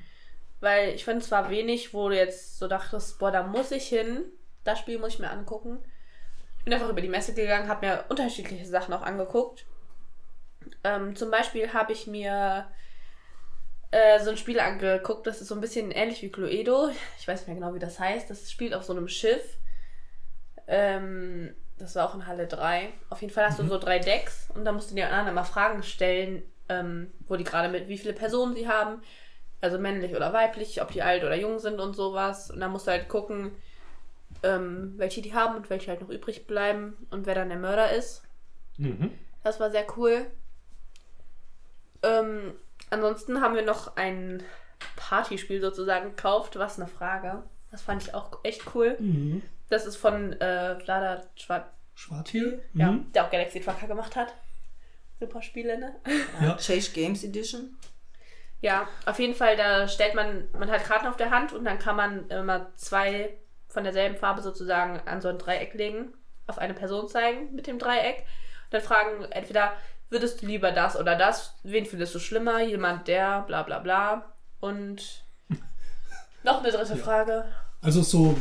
Weil 0.59 0.89
ich 0.95 1.05
finde, 1.05 1.23
es 1.23 1.31
war 1.31 1.49
wenig, 1.49 1.93
wo 1.93 2.09
du 2.09 2.15
jetzt 2.17 2.57
so 2.57 2.67
dachtest, 2.67 3.19
boah, 3.19 3.31
da 3.31 3.43
muss 3.43 3.71
ich 3.71 3.87
hin. 3.87 4.25
Das 4.63 4.79
Spiel 4.79 4.99
muss 4.99 5.13
ich 5.13 5.19
mir 5.19 5.29
angucken. 5.29 5.79
Ich 6.57 6.65
bin 6.65 6.73
einfach 6.73 6.89
über 6.89 7.01
die 7.01 7.07
Messe 7.07 7.33
gegangen, 7.33 7.69
habe 7.69 7.85
mir 7.85 8.05
unterschiedliche 8.09 8.65
Sachen 8.65 8.93
auch 8.93 9.03
angeguckt. 9.03 9.65
Ähm, 10.83 11.15
zum 11.15 11.31
Beispiel 11.31 11.71
habe 11.71 11.93
ich 11.93 12.07
mir 12.07 12.67
äh, 13.91 14.19
so 14.19 14.29
ein 14.29 14.37
Spiel 14.37 14.59
angeguckt, 14.59 15.25
das 15.25 15.41
ist 15.41 15.47
so 15.47 15.55
ein 15.55 15.61
bisschen 15.61 15.91
ähnlich 15.91 16.21
wie 16.21 16.31
Cluedo. 16.31 16.89
Ich 17.19 17.27
weiß 17.27 17.39
nicht 17.39 17.47
mehr 17.47 17.55
genau, 17.55 17.73
wie 17.73 17.79
das 17.79 17.99
heißt. 17.99 18.29
Das 18.29 18.51
spielt 18.51 18.73
auf 18.73 18.83
so 18.83 18.93
einem 18.93 19.07
Schiff. 19.07 19.57
Ähm, 20.67 21.55
das 21.77 21.95
war 21.95 22.07
auch 22.07 22.15
in 22.15 22.27
Halle 22.27 22.47
3. 22.47 22.89
Auf 23.09 23.21
jeden 23.21 23.33
Fall 23.33 23.45
hast 23.45 23.59
du 23.59 23.65
so 23.65 23.77
drei 23.77 23.99
Decks 23.99 24.49
und 24.53 24.65
da 24.65 24.71
musst 24.71 24.91
du 24.91 24.95
dir 24.95 25.07
anderen 25.07 25.29
immer 25.29 25.45
Fragen 25.45 25.81
stellen, 25.81 26.43
ähm, 26.67 27.11
wo 27.27 27.35
die 27.35 27.43
gerade 27.43 27.69
mit, 27.69 27.87
wie 27.87 27.97
viele 27.97 28.13
Personen 28.13 28.55
sie 28.55 28.67
haben. 28.67 29.01
Also 29.61 29.79
männlich 29.79 30.15
oder 30.15 30.31
weiblich, 30.31 30.81
ob 30.81 30.91
die 30.91 31.01
alt 31.01 31.23
oder 31.23 31.35
jung 31.35 31.59
sind 31.59 31.79
und 31.79 31.95
sowas. 31.95 32.51
Und 32.51 32.59
dann 32.59 32.71
musst 32.71 32.87
du 32.87 32.91
halt 32.91 33.09
gucken, 33.09 33.51
ähm, 34.43 34.93
welche 34.97 35.21
die 35.21 35.33
haben 35.33 35.55
und 35.55 35.69
welche 35.69 35.89
halt 35.89 36.01
noch 36.01 36.09
übrig 36.09 36.47
bleiben 36.47 37.07
und 37.09 37.25
wer 37.25 37.35
dann 37.35 37.49
der 37.49 37.57
Mörder 37.57 37.91
ist. 37.91 38.23
Mhm. 38.77 39.11
Das 39.43 39.59
war 39.59 39.71
sehr 39.71 39.85
cool. 39.97 40.27
Ähm, 42.03 42.53
ansonsten 42.89 43.41
haben 43.41 43.55
wir 43.55 43.63
noch 43.63 43.95
ein 43.97 44.43
Partyspiel 44.95 45.61
sozusagen 45.61 46.15
gekauft. 46.15 46.57
Was 46.57 46.79
eine 46.79 46.87
Frage. 46.87 47.43
Das 47.71 47.81
fand 47.81 48.03
ich 48.03 48.13
auch 48.13 48.39
echt 48.43 48.63
cool. 48.73 48.95
Mhm. 48.99 49.41
Das 49.69 49.85
ist 49.85 49.97
von 49.97 50.33
äh, 50.33 50.79
Vlada 50.79 51.23
Schwart, 51.35 51.69
Schwartil? 51.95 52.63
ja, 52.73 52.91
Mhm. 52.91 53.11
der 53.13 53.25
auch 53.25 53.29
Galaxy 53.31 53.59
Trucker 53.61 53.87
gemacht 53.87 54.15
hat. 54.15 54.33
Super 55.19 55.41
Spiele, 55.41 55.77
ne? 55.77 55.95
Ja. 56.41 56.55
Chase 56.59 56.91
Games 56.91 57.23
Edition. 57.23 57.77
Ja, 58.61 58.87
auf 59.05 59.19
jeden 59.19 59.35
Fall, 59.35 59.55
da 59.55 59.87
stellt 59.87 60.15
man, 60.15 60.47
man 60.53 60.69
hat 60.71 60.83
Karten 60.83 61.07
auf 61.07 61.17
der 61.17 61.29
Hand 61.29 61.53
und 61.53 61.63
dann 61.65 61.79
kann 61.79 61.95
man 61.95 62.27
immer 62.29 62.73
zwei 62.75 63.37
von 63.67 63.83
derselben 63.83 64.17
Farbe 64.17 64.41
sozusagen 64.41 64.99
an 65.07 65.21
so 65.21 65.27
ein 65.29 65.37
Dreieck 65.37 65.73
legen, 65.75 66.13
auf 66.47 66.57
eine 66.57 66.73
Person 66.73 67.07
zeigen 67.07 67.53
mit 67.53 67.67
dem 67.67 67.79
Dreieck. 67.79 68.17
Und 68.65 68.73
dann 68.73 68.81
fragen 68.81 69.23
entweder, 69.31 69.73
würdest 70.09 70.41
du 70.41 70.47
lieber 70.47 70.71
das 70.71 70.97
oder 70.97 71.15
das? 71.15 71.55
Wen 71.63 71.85
findest 71.85 72.15
du 72.15 72.19
schlimmer? 72.19 72.61
Jemand, 72.61 73.07
der, 73.07 73.41
bla 73.41 73.63
bla 73.63 73.79
bla. 73.79 74.33
Und 74.59 75.23
noch 76.43 76.63
eine 76.63 76.71
dritte 76.71 76.95
Frage. 76.95 77.45
Also 77.81 78.01
so, 78.01 78.35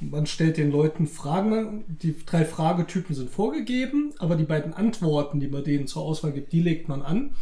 man 0.00 0.26
stellt 0.26 0.56
den 0.56 0.70
Leuten 0.70 1.06
Fragen, 1.06 1.84
die 1.88 2.16
drei 2.24 2.44
Fragetypen 2.44 3.14
sind 3.14 3.30
vorgegeben, 3.30 4.14
aber 4.18 4.36
die 4.36 4.44
beiden 4.44 4.74
Antworten, 4.74 5.40
die 5.40 5.48
man 5.48 5.64
denen 5.64 5.86
zur 5.86 6.02
Auswahl 6.02 6.32
gibt, 6.32 6.52
die 6.52 6.62
legt 6.62 6.88
man 6.88 7.02
an. 7.02 7.36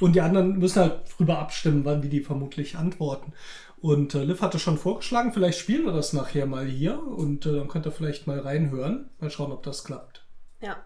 Und 0.00 0.14
die 0.14 0.20
anderen 0.20 0.58
müssen 0.58 0.80
halt 0.80 1.02
drüber 1.16 1.38
abstimmen, 1.38 1.84
wann 1.84 2.02
wie 2.02 2.08
die 2.08 2.20
vermutlich 2.20 2.76
antworten. 2.76 3.32
Und 3.80 4.14
äh, 4.14 4.24
Liv 4.24 4.40
hatte 4.40 4.58
schon 4.58 4.78
vorgeschlagen, 4.78 5.32
vielleicht 5.32 5.58
spielen 5.58 5.84
wir 5.84 5.92
das 5.92 6.12
nachher 6.12 6.46
mal 6.46 6.64
hier 6.66 7.02
und 7.06 7.46
äh, 7.46 7.52
dann 7.52 7.68
könnt 7.68 7.86
ihr 7.86 7.92
vielleicht 7.92 8.26
mal 8.26 8.38
reinhören. 8.38 9.10
Mal 9.20 9.30
schauen, 9.30 9.52
ob 9.52 9.62
das 9.62 9.84
klappt. 9.84 10.24
Ja. 10.60 10.76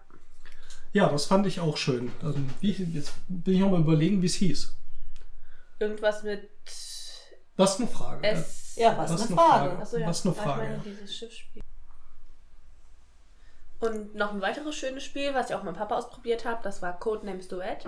Ja, 0.93 1.07
das 1.09 1.25
fand 1.25 1.45
ich 1.47 1.59
auch 1.59 1.77
schön. 1.77 2.11
Also, 2.23 2.39
wie, 2.61 2.71
jetzt 2.71 3.13
bin 3.27 3.53
ich 3.55 3.59
noch 3.59 3.69
mal 3.71 3.79
überlegen, 3.81 4.21
wie 4.21 4.25
es 4.25 4.35
hieß. 4.35 4.75
Irgendwas 5.79 6.23
mit 6.23 6.49
Was 7.57 7.77
eine 7.79 7.87
Frage. 7.87 8.27
S. 8.27 8.75
Ja, 8.75 8.97
was, 8.97 9.11
Was 9.13 9.27
eine 9.27 9.35
Frage. 9.35 9.69
Frage. 9.69 9.81
Achso, 9.81 9.97
ja. 9.97 10.07
Was 10.07 10.25
eine 10.25 10.35
Frage, 10.35 10.63
Ich 10.63 10.69
meine, 10.69 10.81
dieses 10.83 11.15
Schiffsspiel. 11.15 11.61
Und 13.79 14.13
noch 14.15 14.33
ein 14.33 14.41
weiteres 14.41 14.75
schönes 14.75 15.03
Spiel, 15.05 15.33
was 15.33 15.49
ich 15.49 15.55
auch 15.55 15.63
mit 15.63 15.75
Papa 15.75 15.95
ausprobiert 15.95 16.43
habe, 16.43 16.59
das 16.63 16.81
war 16.81 16.99
Codenames 16.99 17.47
Duet. 17.47 17.85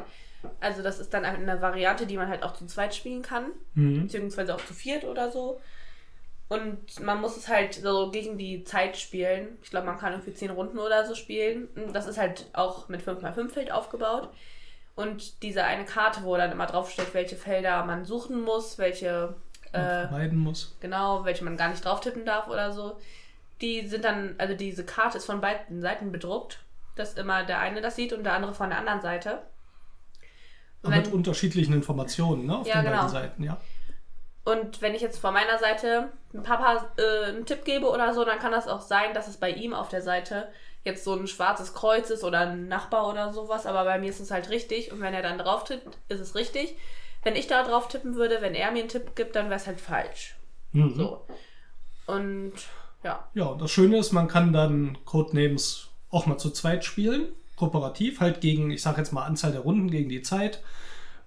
Also 0.62 0.82
das 0.84 1.00
ist 1.00 1.14
dann 1.14 1.26
eine 1.26 1.62
Variante, 1.62 2.08
die 2.08 2.16
man 2.18 2.30
halt 2.30 2.44
auch 2.44 2.54
zu 2.54 2.66
zweit 2.66 2.96
spielen 2.96 3.22
kann, 3.22 3.52
Mhm. 3.74 4.04
beziehungsweise 4.04 4.56
auch 4.56 4.66
zu 4.66 4.74
viert 4.74 5.04
oder 5.04 5.32
so. 5.32 5.60
Und 6.52 7.00
man 7.00 7.22
muss 7.22 7.38
es 7.38 7.48
halt 7.48 7.76
so 7.76 8.12
gegen 8.12 8.38
die 8.38 8.66
Zeit 8.66 8.98
spielen. 8.98 9.58
Ich 9.64 9.70
glaube, 9.70 9.86
man 9.86 9.98
kann 9.98 10.12
irgendwie 10.12 10.34
10 10.34 10.50
Runden 10.52 10.80
oder 10.80 11.06
so 11.06 11.16
spielen. 11.16 11.70
Und 11.78 11.94
Das 11.94 12.08
ist 12.08 12.18
halt 12.18 12.48
auch 12.52 12.90
mit 12.90 13.02
5x5 13.02 13.50
Feld 13.50 13.72
aufgebaut. 13.72 14.28
Und 14.96 15.42
diese 15.44 15.64
eine 15.64 15.86
Karte, 15.86 16.24
wo 16.24 16.36
dann 16.36 16.52
immer 16.52 16.66
draufsteht, 16.66 17.14
welche 17.14 17.38
Felder 17.38 17.86
man 17.86 18.04
suchen 18.04 18.42
muss, 18.42 18.78
welche 18.78 19.34
äh, 19.72 20.08
vermeiden 20.08 20.40
muss. 20.40 20.76
genau, 20.82 21.24
welche 21.24 21.46
man 21.46 21.56
gar 21.56 21.70
nicht 21.70 21.86
drauf 21.86 22.02
tippen 22.02 22.26
darf 22.26 22.50
oder 22.50 22.74
so. 22.74 23.00
Die 23.62 23.88
sind 23.88 24.04
dann, 24.04 24.36
also 24.38 24.54
diese 24.54 24.84
Karte 24.84 25.20
ist 25.20 25.28
von 25.28 25.40
beiden 25.40 25.82
Seiten 25.82 26.12
bedruckt, 26.12 26.60
dass 26.98 27.14
immer 27.14 27.46
der 27.46 27.60
eine 27.60 27.80
das 27.80 27.96
sieht 27.96 28.12
und 28.12 28.26
der 28.26 28.34
andere 28.34 28.54
von 28.54 28.70
der 28.70 28.80
anderen 28.80 29.00
Seite. 29.00 29.42
Und 30.84 30.94
mit 30.94 31.14
unterschiedlichen 31.14 31.74
Informationen, 31.74 32.46
ne? 32.46 32.58
Auf 32.58 32.68
Ja, 32.68 32.82
den 32.82 32.86
beiden 32.92 33.00
genau. 33.00 33.08
Seiten, 33.08 33.44
ja. 33.44 33.58
Und 34.44 34.82
wenn 34.82 34.96
ich 34.96 35.02
jetzt 35.02 35.20
von 35.20 35.34
meiner 35.34 35.60
Seite 35.60 36.12
Papa 36.44 36.88
äh, 36.98 37.30
einen 37.30 37.46
Tipp 37.46 37.66
gebe 37.66 37.88
oder 37.88 38.14
so, 38.14 38.26
dann 38.26 38.40
kann 38.40 38.52
das 38.52 38.68
auch 38.68 38.82
sein, 38.82 39.14
dass 39.14 39.28
es 39.28 39.38
bei 39.38 39.52
ihm 39.52 39.74
auf 39.74 39.90
der 39.90 40.02
Seite 40.02 40.48
jetzt 40.84 41.04
so 41.04 41.14
ein 41.14 41.28
schwarzes 41.28 41.74
Kreuz 41.74 42.10
ist 42.10 42.24
oder 42.24 42.40
ein 42.42 42.68
Nachbar 42.68 43.08
oder 43.08 43.34
sowas, 43.34 43.66
aber 43.66 43.84
bei 43.84 44.00
mir 44.00 44.10
ist 44.10 44.20
es 44.20 44.32
halt 44.32 44.50
richtig 44.50 44.92
und 44.92 45.00
wenn 45.00 45.14
er 45.14 45.22
dann 45.22 45.38
drauf 45.38 45.64
tippt, 45.64 45.98
ist 46.10 46.20
es 46.20 46.36
richtig. 46.36 46.76
Wenn 47.24 47.36
ich 47.36 47.46
da 47.46 47.64
drauf 47.64 47.88
tippen 47.88 48.16
würde, 48.16 48.42
wenn 48.42 48.56
er 48.56 48.72
mir 48.72 48.80
einen 48.80 48.90
Tipp 48.90 49.16
gibt, 49.16 49.36
dann 49.36 49.46
wäre 49.46 49.60
es 49.60 49.68
halt 49.68 49.80
falsch. 49.80 50.36
Mhm. 50.72 50.96
So. 50.96 51.28
Und 52.08 52.54
ja. 53.04 53.30
Ja, 53.36 53.46
und 53.46 53.62
das 53.62 53.70
Schöne 53.70 53.98
ist, 53.98 54.12
man 54.12 54.28
kann 54.28 54.54
dann 54.54 54.98
Codenames 55.06 55.90
auch 56.10 56.26
mal 56.26 56.38
zu 56.38 56.50
zweit 56.50 56.84
spielen, 56.84 57.28
kooperativ, 57.56 58.20
halt 58.20 58.42
gegen, 58.42 58.72
ich 58.72 58.82
sag 58.82 58.98
jetzt 58.98 59.14
mal 59.14 59.24
Anzahl 59.24 59.52
der 59.52 59.62
Runden, 59.62 59.92
gegen 59.92 60.10
die 60.10 60.24
Zeit. 60.24 60.64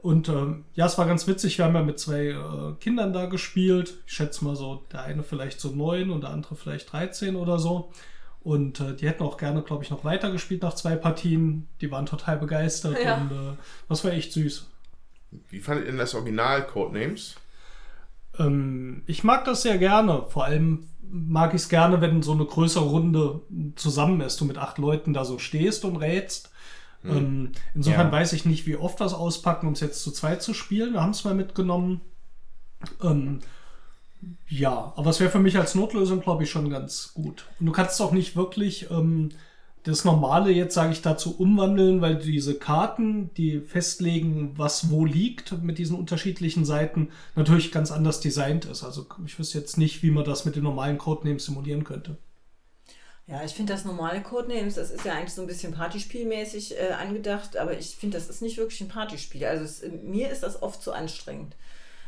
Und 0.04 0.28
ähm, 0.28 0.66
ja, 0.74 0.84
es 0.84 0.98
war 0.98 1.06
ganz 1.06 1.26
witzig, 1.26 1.56
wir 1.56 1.64
haben 1.64 1.74
ja 1.74 1.82
mit 1.82 1.98
zwei 1.98 2.26
äh, 2.26 2.74
Kindern 2.78 3.14
da 3.14 3.24
gespielt. 3.24 3.94
Ich 4.06 4.12
schätze 4.12 4.44
mal 4.44 4.54
so, 4.54 4.84
der 4.92 5.00
eine 5.04 5.22
vielleicht 5.22 5.60
so 5.60 5.70
neun 5.70 6.10
und 6.10 6.20
der 6.24 6.28
andere 6.28 6.56
vielleicht 6.56 6.92
13 6.92 7.36
oder 7.36 7.58
so. 7.58 7.90
Und 8.42 8.80
äh, 8.80 8.94
die 8.94 9.08
hätten 9.08 9.22
auch 9.22 9.38
gerne, 9.38 9.62
glaube 9.62 9.82
ich, 9.82 9.88
noch 9.88 10.04
weiter 10.04 10.30
gespielt 10.30 10.60
nach 10.60 10.74
zwei 10.74 10.94
Partien. 10.94 11.68
Die 11.80 11.90
waren 11.90 12.04
total 12.04 12.36
begeistert 12.36 12.98
Ja. 13.02 13.16
und 13.16 13.30
äh, 13.32 13.56
das 13.88 14.04
war 14.04 14.12
echt 14.12 14.34
süß. 14.34 14.66
Wie 15.48 15.60
fandet 15.60 15.86
ihr 15.86 15.92
denn 15.92 15.98
das 15.98 16.14
Original 16.14 16.66
Codenames? 16.66 17.36
Ähm, 18.38 19.04
ich 19.06 19.24
mag 19.24 19.46
das 19.46 19.62
sehr 19.62 19.78
gerne. 19.78 20.26
Vor 20.28 20.44
allem 20.44 20.86
mag 21.10 21.54
ich 21.54 21.62
es 21.62 21.70
gerne, 21.70 22.02
wenn 22.02 22.22
so 22.22 22.32
eine 22.32 22.44
größere 22.44 22.84
Runde 22.84 23.40
zusammen 23.76 24.20
ist, 24.20 24.38
du 24.38 24.44
mit 24.44 24.58
acht 24.58 24.76
Leuten 24.76 25.14
da 25.14 25.24
so 25.24 25.38
stehst 25.38 25.86
und 25.86 25.96
rätst. 25.96 26.50
Ähm, 27.04 27.52
insofern 27.74 28.06
Ja. 28.06 28.12
weiß 28.12 28.32
ich 28.32 28.44
nicht, 28.44 28.66
wie 28.66 28.76
oft 28.76 29.00
wir 29.00 29.06
es 29.06 29.14
auspacken, 29.14 29.66
um 29.66 29.74
es 29.74 29.80
jetzt 29.80 30.02
zu 30.02 30.10
zweit 30.10 30.42
zu 30.42 30.54
spielen. 30.54 30.94
Wir 30.94 31.02
haben 31.02 31.10
es 31.10 31.24
mal 31.24 31.34
mitgenommen. 31.34 32.00
Ähm, 33.02 33.40
ja, 34.48 34.92
aber 34.96 35.10
es 35.10 35.20
wäre 35.20 35.30
für 35.30 35.38
mich 35.38 35.56
als 35.58 35.74
Notlösung, 35.74 36.20
glaube 36.20 36.44
ich, 36.44 36.50
schon 36.50 36.70
ganz 36.70 37.12
gut. 37.14 37.46
Und 37.60 37.66
du 37.66 37.72
kannst 37.72 38.00
auch 38.00 38.12
nicht 38.12 38.36
wirklich 38.36 38.90
ähm, 38.90 39.30
das 39.82 40.04
Normale 40.06 40.50
jetzt, 40.50 40.74
sage 40.74 40.92
ich 40.92 41.02
dazu, 41.02 41.34
umwandeln, 41.36 42.00
weil 42.00 42.16
diese 42.16 42.54
Karten, 42.58 43.30
die 43.34 43.60
festlegen, 43.60 44.52
was 44.56 44.90
wo 44.90 45.04
liegt 45.04 45.62
mit 45.62 45.76
diesen 45.76 45.96
unterschiedlichen 45.98 46.64
Seiten, 46.64 47.10
natürlich 47.36 47.70
ganz 47.70 47.90
anders 47.92 48.20
designt 48.20 48.64
ist. 48.64 48.82
Also 48.82 49.06
ich 49.26 49.38
wüsste 49.38 49.58
jetzt 49.58 49.76
nicht, 49.76 50.02
wie 50.02 50.10
man 50.10 50.24
das 50.24 50.46
mit 50.46 50.56
den 50.56 50.62
normalen 50.62 50.96
Codenames 50.96 51.44
simulieren 51.44 51.84
könnte. 51.84 52.16
Ja, 53.26 53.42
ich 53.42 53.54
finde 53.54 53.72
das 53.72 53.87
normale 53.87 54.20
Codenames, 54.22 54.74
das 54.74 54.90
ist 54.90 55.04
ja 55.06 55.14
eigentlich 55.14 55.32
so 55.32 55.40
ein 55.40 55.46
bisschen 55.46 55.72
Partyspielmäßig 55.72 56.78
äh, 56.78 56.92
angedacht, 56.92 57.56
aber 57.56 57.72
ich 57.78 57.96
finde, 57.96 58.18
das 58.18 58.28
ist 58.28 58.42
nicht 58.42 58.58
wirklich 58.58 58.82
ein 58.82 58.88
Partyspiel. 58.88 59.46
Also 59.46 59.64
es, 59.64 59.82
mir 60.02 60.30
ist 60.30 60.42
das 60.42 60.62
oft 60.62 60.82
zu 60.82 60.92
anstrengend. 60.92 61.54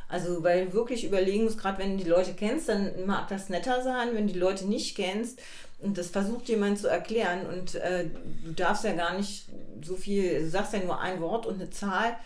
Also, 0.08 0.44
weil 0.44 0.72
wirklich 0.72 1.04
überlegen 1.04 1.44
muss, 1.44 1.58
gerade 1.58 1.78
wenn 1.78 1.96
du 1.96 2.04
die 2.04 2.10
Leute 2.10 2.34
kennst, 2.34 2.68
dann 2.68 3.06
mag 3.06 3.28
das 3.28 3.48
netter 3.48 3.82
sein, 3.82 4.10
wenn 4.12 4.26
du 4.28 4.34
die 4.34 4.38
Leute 4.38 4.66
nicht 4.66 4.94
kennst 4.94 5.40
und 5.78 5.98
das 5.98 6.08
versucht 6.08 6.48
jemand 6.48 6.78
zu 6.78 6.88
erklären 6.88 7.46
und 7.46 7.74
äh, 7.76 8.06
du 8.44 8.52
darfst 8.52 8.84
ja 8.84 8.92
gar 8.92 9.16
nicht 9.16 9.48
so 9.82 9.96
viel, 9.96 10.40
du 10.40 10.48
sagst 10.48 10.74
ja 10.74 10.80
nur 10.80 11.00
ein 11.00 11.20
Wort 11.20 11.46
und 11.46 11.56
eine 11.56 11.70
Zahl. 11.70 12.16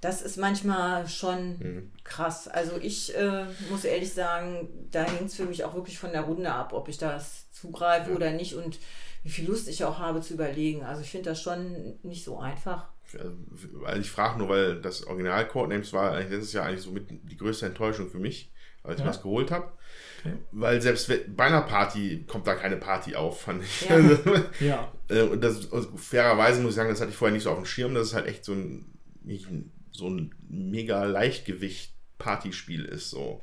Das 0.00 0.20
ist 0.20 0.36
manchmal 0.36 1.08
schon 1.08 1.90
krass. 2.04 2.46
Also 2.46 2.76
ich 2.76 3.16
äh, 3.16 3.46
muss 3.70 3.84
ehrlich 3.84 4.12
sagen, 4.12 4.68
da 4.90 5.02
hängt 5.02 5.30
es 5.30 5.34
für 5.34 5.46
mich 5.46 5.64
auch 5.64 5.74
wirklich 5.74 5.98
von 5.98 6.12
der 6.12 6.22
Runde 6.22 6.52
ab, 6.52 6.74
ob 6.74 6.88
ich 6.88 6.98
das 6.98 7.43
zugreife 7.64 8.12
oder 8.14 8.30
nicht 8.32 8.54
und 8.54 8.78
wie 9.22 9.30
viel 9.30 9.46
Lust 9.48 9.68
ich 9.68 9.84
auch 9.84 9.98
habe 9.98 10.20
zu 10.20 10.34
überlegen. 10.34 10.82
Also 10.84 11.00
ich 11.02 11.10
finde 11.10 11.30
das 11.30 11.40
schon 11.40 11.94
nicht 12.02 12.24
so 12.24 12.38
einfach. 12.38 12.88
Also 13.86 14.00
ich 14.00 14.10
frage 14.10 14.38
nur, 14.38 14.48
weil 14.50 14.80
das 14.80 15.06
Original 15.06 15.46
Codenames 15.48 15.92
war 15.92 16.12
eigentlich 16.12 16.30
letztes 16.32 16.52
Jahr 16.52 16.66
eigentlich 16.66 16.82
so 16.82 16.90
mit 16.90 17.06
die 17.10 17.36
größte 17.36 17.66
Enttäuschung 17.66 18.10
für 18.10 18.18
mich, 18.18 18.52
als 18.82 18.96
ich 18.96 19.04
Ja. 19.04 19.10
was 19.10 19.22
geholt 19.22 19.50
habe. 19.50 19.72
Okay. 20.20 20.34
Weil 20.52 20.82
selbst 20.82 21.10
bei 21.36 21.44
einer 21.44 21.62
Party 21.62 22.24
kommt 22.26 22.46
da 22.46 22.54
keine 22.54 22.76
Party 22.76 23.14
auf, 23.14 23.42
fand 23.42 23.62
ich. 23.62 23.88
Ja. 23.88 24.00
Ja, 24.60 24.92
Äh, 25.08 25.22
Und 25.22 25.42
das, 25.42 25.70
also 25.72 25.96
fairerweise 25.96 26.60
muss 26.60 26.70
ich 26.72 26.76
sagen, 26.76 26.88
das 26.90 27.00
hatte 27.00 27.10
ich 27.10 27.16
vorher 27.16 27.34
nicht 27.34 27.44
so 27.44 27.50
auf 27.50 27.58
dem 27.58 27.66
Schirm, 27.66 27.94
dass 27.94 28.08
es 28.08 28.14
halt 28.14 28.26
echt 28.26 28.44
so 28.44 28.52
ein, 28.52 28.86
so 29.92 30.08
ein 30.08 30.34
mega 30.48 31.04
Leichtgewicht-Partyspiel 31.04 32.84
ist. 32.86 33.10
So. 33.10 33.42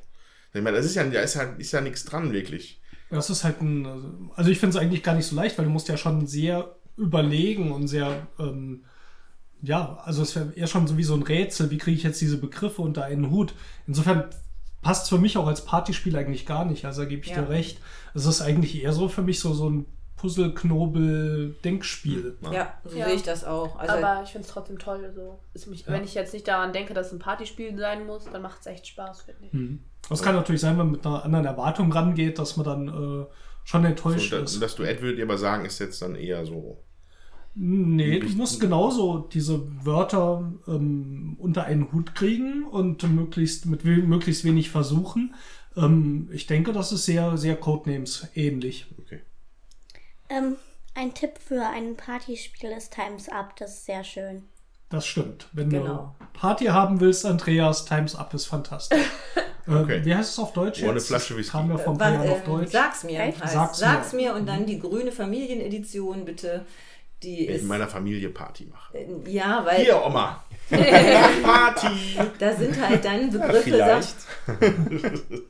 Ich 0.54 0.60
meine, 0.62 0.76
das 0.76 0.86
ist 0.86 0.94
ja, 0.96 1.04
da 1.04 1.20
ist 1.20 1.34
ja, 1.34 1.42
ist 1.44 1.72
ja 1.72 1.80
nichts 1.80 2.04
dran, 2.04 2.32
wirklich. 2.32 2.80
Das 3.16 3.30
ist 3.30 3.44
halt 3.44 3.60
ein, 3.60 4.30
also 4.34 4.50
ich 4.50 4.58
finde 4.58 4.76
es 4.76 4.82
eigentlich 4.82 5.02
gar 5.02 5.14
nicht 5.14 5.26
so 5.26 5.36
leicht, 5.36 5.56
weil 5.58 5.64
du 5.66 5.70
musst 5.70 5.88
ja 5.88 5.96
schon 5.96 6.26
sehr 6.26 6.74
überlegen 6.96 7.72
und 7.72 7.88
sehr, 7.88 8.26
ähm, 8.38 8.84
ja, 9.62 9.98
also 10.04 10.22
es 10.22 10.34
wäre 10.36 10.52
eher 10.54 10.66
schon 10.66 10.86
so 10.86 10.96
wie 10.98 11.04
so 11.04 11.14
ein 11.14 11.22
Rätsel, 11.22 11.70
wie 11.70 11.78
kriege 11.78 11.96
ich 11.96 12.02
jetzt 12.02 12.20
diese 12.20 12.38
Begriffe 12.38 12.82
unter 12.82 13.04
einen 13.04 13.30
Hut. 13.30 13.54
Insofern 13.86 14.24
passt 14.82 15.04
es 15.04 15.08
für 15.08 15.18
mich 15.18 15.36
auch 15.38 15.46
als 15.46 15.64
Partyspiel 15.64 16.16
eigentlich 16.16 16.44
gar 16.46 16.64
nicht, 16.64 16.84
also 16.84 17.02
da 17.02 17.08
gebe 17.08 17.22
ich 17.22 17.30
Ja. 17.30 17.42
dir 17.42 17.48
recht. 17.48 17.78
Es 18.14 18.26
ist 18.26 18.42
eigentlich 18.42 18.82
eher 18.82 18.92
so 18.92 19.08
für 19.08 19.22
mich 19.22 19.38
so, 19.40 19.54
so 19.54 19.70
ein 19.70 19.86
Puzzle-Knobel-Denkspiel. 21.02 22.36
Ja, 22.52 22.74
so 22.84 22.96
Ja. 22.96 23.06
sehe 23.06 23.14
ich 23.14 23.22
das 23.22 23.44
auch. 23.44 23.76
Also 23.78 23.94
aber 23.94 24.22
ich 24.22 24.30
finde 24.30 24.46
es 24.46 24.52
trotzdem 24.52 24.78
toll. 24.78 25.12
So. 25.14 25.38
Ist 25.54 25.66
mich, 25.66 25.80
Ja. 25.86 25.92
Wenn 25.92 26.04
ich 26.04 26.14
jetzt 26.14 26.32
nicht 26.32 26.46
daran 26.48 26.72
denke, 26.72 26.94
dass 26.94 27.08
es 27.08 27.12
ein 27.12 27.18
Partyspiel 27.18 27.76
sein 27.76 28.06
muss, 28.06 28.24
dann 28.24 28.42
macht 28.42 28.60
es 28.60 28.66
echt 28.66 28.86
Spaß, 28.86 29.22
finde 29.22 29.46
ich. 29.46 29.52
Mhm. 29.52 29.84
Das 30.08 30.22
kann 30.22 30.34
natürlich 30.34 30.60
sein, 30.60 30.72
wenn 30.72 30.86
man 30.86 30.90
mit 30.92 31.06
einer 31.06 31.24
anderen 31.24 31.44
Erwartung 31.46 31.92
rangeht, 31.92 32.38
dass 32.38 32.56
man 32.56 32.66
dann 32.66 32.88
äh, 32.88 33.26
schon 33.64 33.82
So, 33.82 33.88
enttäuscht 33.88 34.32
da, 34.32 34.38
ist. 34.38 34.60
das 34.60 34.74
Duett 34.74 35.00
würde 35.00 35.18
ich 35.18 35.22
aber 35.22 35.38
sagen, 35.38 35.64
ist 35.64 35.78
jetzt 35.78 36.02
dann 36.02 36.14
eher 36.16 36.44
so. 36.44 36.82
Nee, 37.54 38.18
du 38.18 38.28
musst 38.30 38.60
genauso 38.60 39.18
diese 39.18 39.60
Wörter 39.84 40.52
ähm, 40.66 41.36
unter 41.38 41.64
einen 41.64 41.92
Hut 41.92 42.14
kriegen 42.14 42.64
und 42.64 43.02
möglichst 43.10 43.66
mit 43.66 43.84
we 43.84 43.98
möglichst 43.98 44.44
wenig 44.44 44.70
versuchen. 44.70 45.34
Ähm, 45.76 46.30
ich 46.32 46.46
denke, 46.46 46.72
das 46.72 46.92
ist 46.92 47.04
sehr, 47.04 47.36
sehr 47.36 47.56
Codenames 47.56 48.26
ähnlich. 48.34 48.86
Okay. 48.98 49.20
Ähm, 50.30 50.56
ein 50.94 51.12
Tipp 51.14 51.32
für 51.38 51.66
ein 51.66 51.94
Partyspiel 51.96 52.70
ist 52.70 52.94
Times 52.94 53.28
Up. 53.28 53.54
Das 53.56 53.74
ist 53.74 53.84
sehr 53.86 54.02
schön. 54.02 54.44
Das 54.88 55.06
stimmt. 55.06 55.48
Wenn 55.52 55.68
Genau. 55.70 56.14
du 56.18 56.38
Party 56.38 56.66
haben 56.66 57.00
willst, 57.00 57.24
Andreas, 57.26 57.84
Times 57.84 58.14
Up 58.14 58.32
ist 58.34 58.46
fantastisch. 58.46 58.98
Okay. 59.66 59.98
äh, 59.98 60.04
wie 60.04 60.14
heißt 60.14 60.32
es 60.32 60.38
auf 60.38 60.52
Deutsch 60.52 60.82
Ohne? 60.82 61.00
Flasche 61.00 61.36
Whisky. 61.36 61.52
Kam 61.52 61.70
ja 61.70 61.76
paar 61.98 62.00
Wann, 62.00 62.14
Jahren 62.14 62.30
auf 62.30 62.38
ähm, 62.46 62.52
Deutsch. 62.52 62.72
Sag's 62.72 63.04
mir. 63.04 63.32
Sag's 63.44 63.78
sag's, 63.78 64.12
mir. 64.12 64.32
mir. 64.32 64.34
und 64.34 64.46
dann 64.46 64.66
die 64.66 64.78
grüne 64.78 65.12
Familienedition 65.12 66.24
bitte. 66.24 66.64
Die 67.22 67.46
Wenn 67.48 67.56
ich 67.56 67.62
in 67.62 67.68
meiner 67.68 67.88
Familie 67.88 68.30
Party 68.30 68.66
mache. 68.66 68.98
äh, 68.98 69.06
ja, 69.30 69.64
weil 69.64 69.82
Hier, 69.84 70.04
Oma! 70.04 70.42
Party! 71.42 72.18
da 72.38 72.54
sind 72.56 72.80
halt 72.80 73.04
dann 73.04 73.30
Begriffe, 73.30 73.62
Vielleicht. 73.62 74.16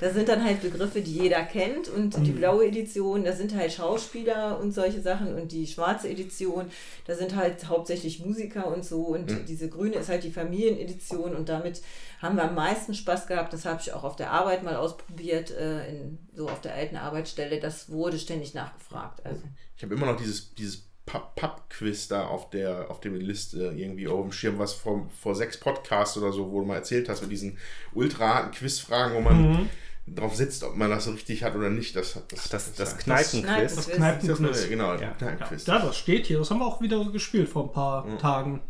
da 0.00 0.10
sind 0.10 0.28
dann 0.28 0.44
halt 0.44 0.62
Begriffe, 0.62 1.00
die 1.00 1.18
jeder 1.18 1.42
kennt 1.42 1.88
und 1.88 2.16
die 2.24 2.30
blaue 2.32 2.66
Edition, 2.66 3.24
da 3.24 3.32
sind 3.32 3.54
halt 3.56 3.72
Schauspieler 3.72 4.58
und 4.60 4.72
solche 4.72 5.00
Sachen 5.00 5.34
und 5.34 5.52
die 5.52 5.66
schwarze 5.66 6.08
Edition, 6.08 6.70
da 7.06 7.14
sind 7.14 7.34
halt 7.36 7.68
hauptsächlich 7.68 8.24
Musiker 8.24 8.68
und 8.68 8.84
so 8.84 9.06
und 9.06 9.48
diese 9.48 9.68
grüne 9.68 9.96
ist 9.96 10.08
halt 10.08 10.24
die 10.24 10.30
Familienedition 10.30 11.34
und 11.34 11.48
damit 11.48 11.82
haben 12.20 12.36
wir 12.36 12.44
am 12.44 12.54
meisten 12.54 12.94
Spaß 12.94 13.26
gehabt. 13.26 13.52
Das 13.52 13.64
habe 13.64 13.80
ich 13.80 13.92
auch 13.92 14.02
auf 14.04 14.16
der 14.16 14.32
Arbeit 14.32 14.62
mal 14.64 14.76
ausprobiert, 14.76 15.50
äh, 15.52 15.88
in, 15.88 16.18
so 16.34 16.48
auf 16.48 16.60
der 16.60 16.74
alten 16.74 16.96
Arbeitsstelle. 16.96 17.60
Das 17.60 17.90
wurde 17.90 18.18
ständig 18.18 18.54
nachgefragt. 18.54 19.24
Also 19.24 19.42
Ich 19.76 19.82
habe 19.84 19.94
immer 19.94 20.06
noch 20.06 20.16
dieses, 20.16 20.52
dieses 20.54 20.87
Pub-Quiz 21.08 22.08
da 22.08 22.26
auf 22.26 22.50
der, 22.50 22.90
auf 22.90 23.00
der 23.00 23.12
Liste 23.12 23.72
irgendwie 23.76 24.08
auf 24.08 24.22
dem 24.22 24.32
Schirm, 24.32 24.58
was 24.58 24.74
vor, 24.74 25.08
vor 25.20 25.34
sechs 25.34 25.58
Podcasts 25.58 26.16
oder 26.16 26.32
so, 26.32 26.50
wo 26.50 26.60
du 26.60 26.66
mal 26.66 26.76
erzählt 26.76 27.08
hast, 27.08 27.22
mit 27.22 27.30
diesen 27.30 27.58
ultra 27.92 28.34
harten 28.34 28.50
Quizfragen, 28.52 29.14
wo 29.16 29.20
man 29.20 29.68
drauf 30.06 30.34
sitzt, 30.34 30.62
ob 30.64 30.76
man 30.76 30.90
das 30.90 31.04
so 31.04 31.10
richtig 31.12 31.42
hat 31.44 31.54
oder 31.54 31.70
nicht. 31.70 31.96
Das, 31.96 32.14
das, 32.28 32.48
Das, 32.48 32.50
das 32.50 32.74
das, 32.74 32.98
Kneipenquiz. 32.98 33.42
Kneipenquiz. 33.42 33.74
Das 33.76 33.86
das, 33.86 33.96
Kneipenquiz. 33.96 34.48
das, 34.60 34.68
genau, 34.68 34.94
Ja. 34.94 35.10
Kneipenquiz. 35.12 35.66
Ja, 35.66 35.78
das 35.78 35.96
steht 35.96 36.26
hier. 36.26 36.38
Das 36.38 36.50
haben 36.50 36.58
wir 36.60 36.66
auch 36.66 36.80
wieder 36.80 37.04
gespielt 37.10 37.48
vor 37.48 37.64
ein 37.64 37.72
paar 37.72 38.18
Tagen. 38.18 38.60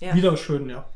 ja. 0.00 0.14
Wieder 0.14 0.36
schön, 0.36 0.68
ja. 0.70 0.88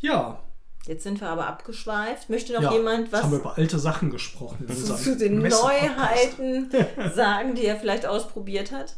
Ja, 0.00 0.40
Jetzt 0.86 1.02
sind 1.02 1.20
wir 1.20 1.28
aber 1.28 1.46
abgeschweift. 1.46 2.28
Möchte 2.28 2.52
noch 2.52 2.62
ja. 2.62 2.72
jemand 2.72 3.10
was 3.10 3.22
haben 3.22 3.32
wir 3.32 3.38
über 3.38 3.56
alte 3.56 3.78
Sachen 3.78 4.10
gesprochen. 4.10 4.66
zu, 4.68 4.94
zu 4.94 5.16
den. 5.16 5.38
Neuheiten 5.38 6.70
sagen, 7.14 7.54
die 7.54 7.64
er 7.64 7.76
vielleicht 7.76 8.06
ausprobiert 8.06 8.70
hat? 8.70 8.96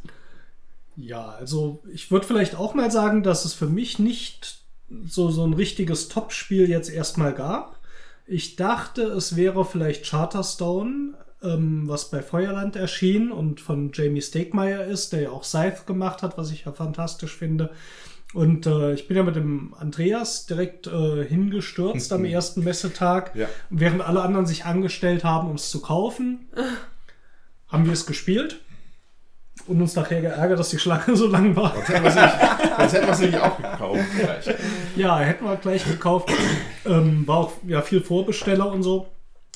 Ja, 0.97 1.29
also 1.29 1.83
ich 1.93 2.11
würde 2.11 2.27
vielleicht 2.27 2.57
auch 2.57 2.75
mal 2.75 2.91
sagen, 2.91 3.23
dass 3.23 3.45
es 3.45 3.53
für 3.53 3.67
mich 3.67 3.99
nicht 3.99 4.61
so, 5.07 5.31
so 5.31 5.47
ein 5.47 5.53
richtiges 5.53 6.09
Top-Spiel 6.09 6.69
jetzt 6.69 6.91
erstmal 6.91 7.35
gab. 7.35 7.79
Ich 8.27 8.57
dachte, 8.57 9.03
es 9.03 9.37
wäre 9.37 9.65
vielleicht 9.65 10.07
Charterstone, 10.07 11.15
ähm, 11.43 11.85
was 11.87 12.11
bei 12.11 12.23
Feuerland 12.23 12.77
erschien 12.77 13.31
und 13.31 13.61
von 13.61 13.93
Jamie 13.93 14.23
Stegmaier 14.23 14.85
ist, 14.85 15.13
der 15.13 15.23
ja 15.23 15.31
auch 15.31 15.45
Scythe 15.45 15.83
gemacht 15.87 16.23
hat, 16.23 16.39
was 16.39 16.51
ich 16.51 16.65
ja 16.65 16.73
fantastisch 16.73 17.37
finde. 17.37 17.71
Und 18.35 18.67
äh, 18.67 18.93
ich 18.93 19.09
bin 19.09 19.17
ja 19.17 19.23
mit 19.23 19.37
dem 19.37 19.73
Andreas 19.79 20.47
direkt 20.47 20.87
äh, 20.89 21.25
hingestürzt 21.25 22.13
am 22.13 22.25
ersten 22.25 22.65
Messetag, 22.65 23.35
Ja. 23.35 23.47
während 23.71 24.03
alle 24.03 24.21
anderen 24.23 24.47
sich 24.47 24.65
angestellt 24.65 25.25
haben, 25.25 25.49
um 25.49 25.55
es 25.57 25.71
zu 25.71 25.81
kaufen. 25.81 26.49
haben 27.69 27.85
wir 27.87 27.93
es 27.93 28.07
gespielt 28.07 28.61
und 29.67 29.81
uns 29.81 29.97
nachher 29.97 30.21
geärgert, 30.21 30.59
dass 30.59 30.69
die 30.71 30.79
Schlange 30.79 31.17
so 31.17 31.27
lang 31.27 31.57
war. 31.57 31.75
Sonst 31.75 31.89
hätten 31.89 32.05
wir 32.05 33.09
es 33.13 33.21
nicht- 33.21 33.33
nämlich 33.33 33.41
auch 33.41 33.57
gekauft. 33.57 34.01
Vielleicht. 34.15 34.55
Ja, 34.97 35.19
hätten 35.19 35.45
wir 35.45 35.57
gleich 35.57 35.85
gekauft. 35.85 36.31
Ähm, 36.85 37.27
war 37.27 37.37
auch 37.39 37.53
ja, 37.67 37.83
viel 37.83 38.01
Vorbesteller 38.03 38.71
und 38.71 38.83
so. 38.83 39.09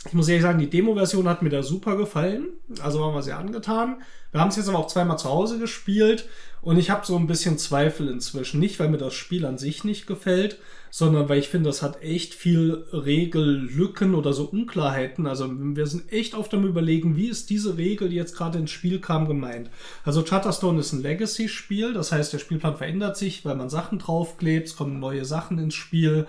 Ich 0.06 0.14
muss 0.14 0.28
ehrlich 0.28 0.42
sagen, 0.42 0.58
die 0.58 0.70
Demo-Version 0.70 1.28
hat 1.28 1.42
mir 1.42 1.50
da 1.50 1.62
super 1.62 1.96
gefallen. 1.96 2.48
Also 2.82 3.00
waren 3.00 3.14
wir 3.14 3.22
sehr 3.22 3.38
angetan. 3.38 4.02
Wir 4.32 4.40
haben 4.40 4.48
es 4.48 4.56
jetzt 4.56 4.68
aber 4.68 4.78
auch 4.78 4.86
zweimal 4.86 5.18
zu 5.18 5.28
Hause 5.28 5.58
gespielt 5.58 6.26
und 6.62 6.78
ich 6.78 6.88
habe 6.88 7.04
so 7.04 7.16
ein 7.16 7.26
bisschen 7.26 7.58
Zweifel 7.58 8.08
inzwischen. 8.08 8.60
Nicht, 8.60 8.78
weil 8.78 8.88
mir 8.88 8.96
das 8.96 9.12
Spiel 9.12 9.44
an 9.44 9.58
sich 9.58 9.84
nicht 9.84 10.06
gefällt, 10.06 10.58
sondern 10.90 11.28
weil 11.28 11.38
ich 11.38 11.48
finde, 11.48 11.68
das 11.68 11.82
hat 11.82 12.02
echt 12.02 12.34
viel 12.34 12.86
Regellücken 12.92 14.14
oder 14.14 14.32
so 14.32 14.44
Unklarheiten. 14.44 15.26
Also 15.26 15.50
wir 15.50 15.86
sind 15.86 16.12
echt 16.12 16.34
oft 16.34 16.54
am 16.54 16.64
überlegen, 16.64 17.16
wie 17.16 17.28
ist 17.28 17.50
diese 17.50 17.76
Regel, 17.76 18.08
die 18.08 18.16
jetzt 18.16 18.36
gerade 18.36 18.58
ins 18.58 18.70
Spiel 18.70 19.00
kam, 19.00 19.28
gemeint. 19.28 19.68
Also 20.04 20.22
Charterstone 20.22 20.80
ist 20.80 20.92
ein 20.92 21.02
Legacy-Spiel, 21.02 21.92
das 21.92 22.12
heißt, 22.12 22.32
der 22.32 22.38
Spielplan 22.38 22.76
verändert 22.76 23.16
sich, 23.16 23.44
weil 23.44 23.56
man 23.56 23.68
Sachen 23.68 23.98
draufklebt, 23.98 24.68
es 24.68 24.76
kommen 24.76 24.98
neue 24.98 25.24
Sachen 25.24 25.58
ins 25.58 25.74
Spiel. 25.74 26.26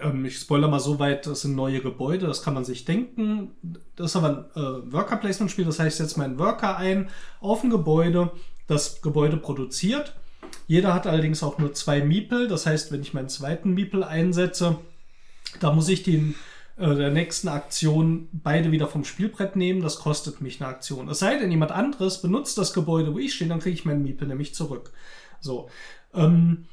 Ähm, 0.00 0.24
ich 0.24 0.38
spoilere 0.38 0.70
mal 0.70 0.80
so 0.80 0.98
weit, 0.98 1.26
das 1.26 1.42
sind 1.42 1.54
neue 1.54 1.80
Gebäude, 1.80 2.26
das 2.26 2.42
kann 2.42 2.54
man 2.54 2.64
sich 2.64 2.84
denken. 2.84 3.50
Das 3.96 4.10
ist 4.10 4.16
aber 4.16 4.28
ein 4.28 4.62
äh, 4.62 4.92
Worker-Placement-Spiel, 4.92 5.64
das 5.64 5.78
heißt, 5.78 6.00
ich 6.00 6.06
setze 6.06 6.18
meinen 6.18 6.38
Worker 6.38 6.76
ein 6.76 7.08
auf 7.40 7.62
ein 7.62 7.70
Gebäude, 7.70 8.30
das 8.66 9.02
Gebäude 9.02 9.36
produziert. 9.36 10.14
Jeder 10.66 10.94
hat 10.94 11.06
allerdings 11.06 11.42
auch 11.42 11.58
nur 11.58 11.74
zwei 11.74 12.00
Miepel, 12.02 12.48
das 12.48 12.66
heißt, 12.66 12.92
wenn 12.92 13.02
ich 13.02 13.14
meinen 13.14 13.28
zweiten 13.28 13.74
Miepel 13.74 14.04
einsetze, 14.04 14.78
da 15.60 15.72
muss 15.72 15.88
ich 15.88 16.02
den 16.02 16.34
äh, 16.76 16.94
der 16.94 17.10
nächsten 17.10 17.48
Aktion 17.48 18.28
beide 18.32 18.70
wieder 18.70 18.86
vom 18.86 19.04
Spielbrett 19.04 19.56
nehmen. 19.56 19.80
Das 19.80 19.98
kostet 19.98 20.40
mich 20.40 20.60
eine 20.60 20.68
Aktion. 20.68 21.08
Es 21.08 21.20
sei 21.20 21.38
denn, 21.38 21.50
jemand 21.50 21.72
anderes 21.72 22.20
benutzt 22.20 22.58
das 22.58 22.72
Gebäude, 22.72 23.14
wo 23.14 23.18
ich 23.18 23.34
stehe, 23.34 23.48
dann 23.48 23.60
kriege 23.60 23.74
ich 23.74 23.84
meinen 23.84 24.02
Miepel 24.02 24.28
nämlich 24.28 24.54
zurück. 24.54 24.92
So. 25.40 25.70
Ähm, 26.14 26.66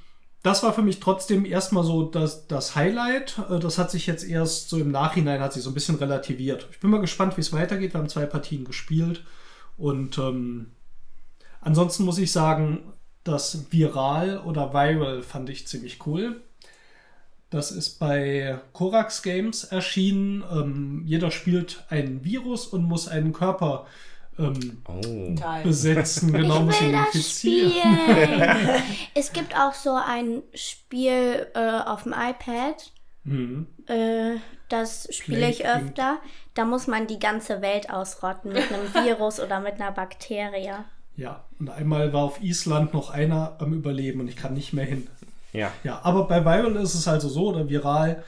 das 0.44 0.62
war 0.62 0.74
für 0.74 0.82
mich 0.82 1.00
trotzdem 1.00 1.46
erstmal 1.46 1.86
so 1.86 2.04
das, 2.04 2.48
das 2.48 2.76
Highlight. 2.76 3.40
Äh, 3.50 3.60
Das 3.60 3.78
hat 3.78 3.90
sich 3.90 4.06
jetzt 4.06 4.28
erst 4.28 4.70
so 4.70 4.78
im 4.78 4.92
Nachhinein 4.92 5.40
hat 5.42 5.54
sich 5.54 5.64
so 5.64 5.72
ein 5.72 5.74
bisschen 5.74 5.96
relativiert. 5.96 6.68
Ich 6.72 6.80
bin 6.80 6.92
mal 6.92 7.02
gespannt, 7.02 7.38
wie 7.38 7.42
es 7.42 7.54
weitergeht. 7.54 7.94
Wir 7.94 8.00
haben 8.00 8.10
zwei 8.10 8.26
Partien 8.26 8.66
gespielt. 8.66 9.24
Und 9.78 10.18
ähm, 10.18 10.72
ansonsten 11.62 12.04
muss 12.04 12.18
ich 12.20 12.32
sagen, 12.32 12.94
das 13.24 13.72
Viral 13.72 14.40
oder 14.40 14.74
Viral 14.74 15.24
fand 15.24 15.50
ich 15.50 15.66
ziemlich 15.66 16.06
cool. 16.06 16.42
Das 17.50 17.72
ist 17.72 18.00
bei 18.00 18.60
Korax 18.74 19.22
Games 19.22 19.64
erschienen. 19.64 20.44
Ähm, 20.52 21.04
jeder 21.06 21.32
spielt 21.32 21.86
ein 21.90 22.26
Virus 22.26 22.68
und 22.68 22.84
muss 22.84 23.08
einen 23.08 23.32
Körper 23.32 23.86
ähm, 24.40 24.82
Oh. 24.88 25.36
Besetzen. 25.64 26.32
Genau, 26.34 26.62
muss 26.62 26.76
ich 26.76 26.88
will 26.88 26.92
das 26.92 27.40
spielen. 27.40 27.98
es 29.16 29.32
gibt 29.34 29.56
auch 29.58 29.74
so 29.74 29.94
ein 29.96 30.44
Spiel 30.54 31.48
äh, 31.54 31.80
auf 31.86 32.04
dem 32.04 32.14
iPad. 32.14 32.92
Mhm. 33.24 33.68
Äh, 33.88 34.36
das 34.70 35.08
spiele 35.12 35.50
ich 35.50 35.66
öfter. 35.66 36.18
Da 36.56 36.66
muss 36.66 36.88
man 36.88 37.08
die 37.08 37.20
ganze 37.20 37.62
Welt 37.62 37.90
ausrotten 37.90 38.54
mit 38.54 38.72
einem 38.72 38.94
Virus 38.94 39.40
oder 39.40 39.60
mit 39.60 39.76
einer 39.76 39.92
Bakterie. 39.92 40.74
Ja, 41.16 41.46
und 41.60 41.70
einmal 41.70 42.12
war 42.12 42.24
auf 42.24 42.42
Island 42.42 42.94
noch 42.94 43.12
einer 43.12 43.56
am 43.60 43.74
Überleben 43.74 44.20
und 44.22 44.28
ich 44.28 44.36
kann 44.36 44.54
nicht 44.54 44.74
mehr 44.74 44.86
hin. 44.86 45.08
Ja. 45.52 45.72
Ja, 45.84 46.00
aber 46.04 46.28
bei 46.28 46.44
Viral 46.44 46.76
ist 46.78 46.96
es 46.96 47.08
also 47.08 47.30
so, 47.30 47.50
oder 47.50 47.70
viral, 47.70 48.24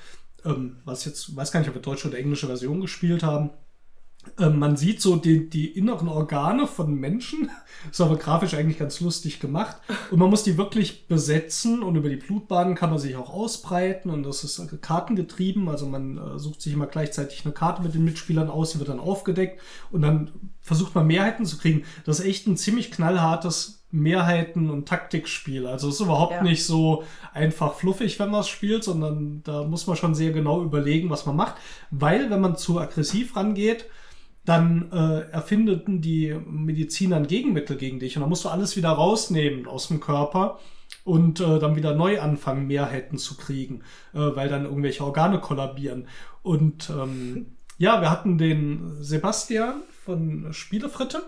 ähm, 0.46 0.78
was 0.86 1.06
jetzt, 1.06 1.36
weiß 1.36 1.52
gar 1.52 1.60
nicht, 1.60 1.70
ob 1.70 1.76
wir 1.76 1.82
deutsche 1.82 2.08
oder 2.08 2.20
englische 2.20 2.46
Version 2.46 2.82
gespielt 2.82 3.24
haben. 3.24 3.50
Ähm, 4.40 4.60
man 4.60 4.76
sieht 4.78 5.02
so 5.02 5.16
die, 5.16 5.50
die 5.50 5.68
inneren 5.78 6.08
Organe 6.08 6.68
von 6.68 6.94
Menschen. 6.94 7.50
Ist 7.92 8.02
aber 8.02 8.18
grafisch 8.18 8.54
eigentlich 8.56 8.80
ganz 8.80 9.00
lustig 9.00 9.40
gemacht. 9.40 9.78
Und 10.12 10.20
man 10.20 10.30
muss 10.30 10.44
die 10.44 10.58
wirklich 10.58 11.08
besetzen 11.08 11.84
und 11.84 11.96
über 11.96 12.10
die 12.10 12.16
Blutbahnen 12.16 12.76
kann 12.76 12.90
man 12.90 13.00
sich 13.00 13.16
auch 13.16 13.30
ausbreiten 13.32 14.10
und 14.10 14.24
das 14.24 14.44
ist 14.44 14.62
kartengetrieben. 14.82 15.70
Also 15.70 15.86
man 15.86 16.18
äh, 16.18 16.40
sucht 16.40 16.62
sich 16.62 16.74
immer 16.74 16.88
gleichzeitig 16.88 17.46
eine 17.46 17.54
Karte 17.54 17.84
mit 17.84 17.94
den 17.94 18.04
Mitspielern 18.04 18.50
aus, 18.50 18.72
die 18.72 18.80
wird 18.80 18.90
dann 18.90 19.00
aufgedeckt 19.00 19.62
und 19.92 20.02
dann 20.02 20.32
versucht 20.62 20.96
man 20.96 21.06
Mehrheiten 21.06 21.46
zu 21.46 21.58
kriegen. 21.60 21.84
Das 22.06 22.20
ist 22.20 22.26
echt 22.26 22.48
ein 22.48 22.58
ziemlich 22.58 22.90
knallhartes 22.92 23.84
Mehrheiten- 23.92 24.70
und 24.72 24.88
Taktikspiel. 24.88 25.68
Also 25.68 25.88
es 25.90 25.96
ist 25.96 26.02
überhaupt 26.02 26.34
Ja. 26.34 26.44
nicht 26.44 26.66
so 26.66 27.04
einfach 27.34 27.76
fluffig, 27.76 28.20
wenn 28.20 28.32
man 28.32 28.42
es 28.42 28.48
spielt, 28.48 28.84
sondern 28.84 29.42
da 29.44 29.64
muss 29.64 29.86
man 29.88 29.96
schon 29.96 30.16
sehr 30.16 30.32
genau 30.32 30.64
überlegen, 30.64 31.10
was 31.10 31.26
man 31.26 31.36
macht. 31.36 31.56
Weil, 31.92 32.30
wenn 32.30 32.42
man 32.42 32.58
zu 32.58 32.80
aggressiv 32.80 33.36
rangeht, 33.36 33.86
dann 34.46 34.92
äh, 34.92 35.32
erfindeten 35.32 36.02
die 36.02 36.36
Mediziner 36.48 37.18
ein 37.18 37.28
Gegenmittel 37.28 37.78
gegen 37.78 38.00
dich 38.00 38.16
und 38.16 38.22
dann 38.22 38.30
musst 38.30 38.46
du 38.46 38.50
alles 38.50 38.78
wieder 38.78 38.90
rausnehmen 38.90 39.68
aus 39.68 39.88
dem 39.88 40.00
Körper 40.00 40.60
und 41.04 41.40
äh, 41.40 41.60
dann 41.60 41.76
wieder 41.76 41.96
neu 41.96 42.22
anfangen, 42.22 42.68
Mehrheiten 42.68 43.18
zu 43.18 43.36
kriegen, 43.38 43.82
äh, 44.14 44.20
weil 44.20 44.50
dann 44.50 44.66
irgendwelche 44.66 45.04
Organe 45.04 45.40
kollabieren. 45.40 46.08
Und 46.44 46.90
ähm, 46.90 47.58
ja, 47.78 48.02
wir 48.02 48.10
hatten 48.10 48.38
den 48.38 49.02
Sebastian 49.02 49.82
von 50.04 50.54
Spielefritte 50.54 51.24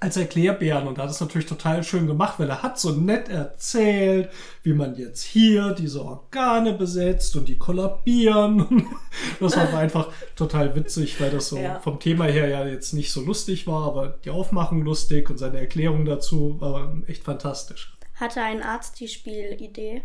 als 0.00 0.16
Erklärbären 0.16 0.86
und 0.86 0.98
er 0.98 1.04
hat 1.04 1.10
es 1.10 1.20
natürlich 1.20 1.46
total 1.48 1.82
schön 1.82 2.06
gemacht, 2.06 2.38
weil 2.38 2.48
er 2.50 2.62
hat 2.62 2.78
so 2.78 2.90
nett 2.92 3.28
erzählt, 3.28 4.28
wie 4.62 4.72
man 4.74 4.94
jetzt 4.96 5.22
hier 5.22 5.72
diese 5.72 6.04
Organe 6.04 6.74
besetzt 6.74 7.34
und 7.36 7.48
die 7.48 7.58
kollabieren. 7.58 8.86
Das 9.40 9.56
war 9.56 9.72
einfach 9.78 10.08
total 10.34 10.74
witzig, 10.76 11.18
weil 11.20 11.30
das 11.30 11.48
so 11.48 11.56
Ja. 11.58 11.80
vom 11.80 11.98
Thema 12.00 12.24
her 12.26 12.48
ja 12.48 12.66
jetzt 12.66 12.92
nicht 12.92 13.10
so 13.10 13.22
lustig 13.22 13.66
war, 13.66 13.86
aber 13.86 14.18
die 14.24 14.30
Aufmachung 14.30 14.82
lustig 14.82 15.30
und 15.30 15.38
seine 15.38 15.58
Erklärung 15.58 16.04
dazu 16.04 16.60
war 16.60 16.94
echt 17.06 17.24
fantastisch. 17.24 17.96
Hatte 18.14 18.42
ein 18.42 18.62
Arzt 18.62 19.00
die 19.00 19.08
Spielidee? 19.08 20.02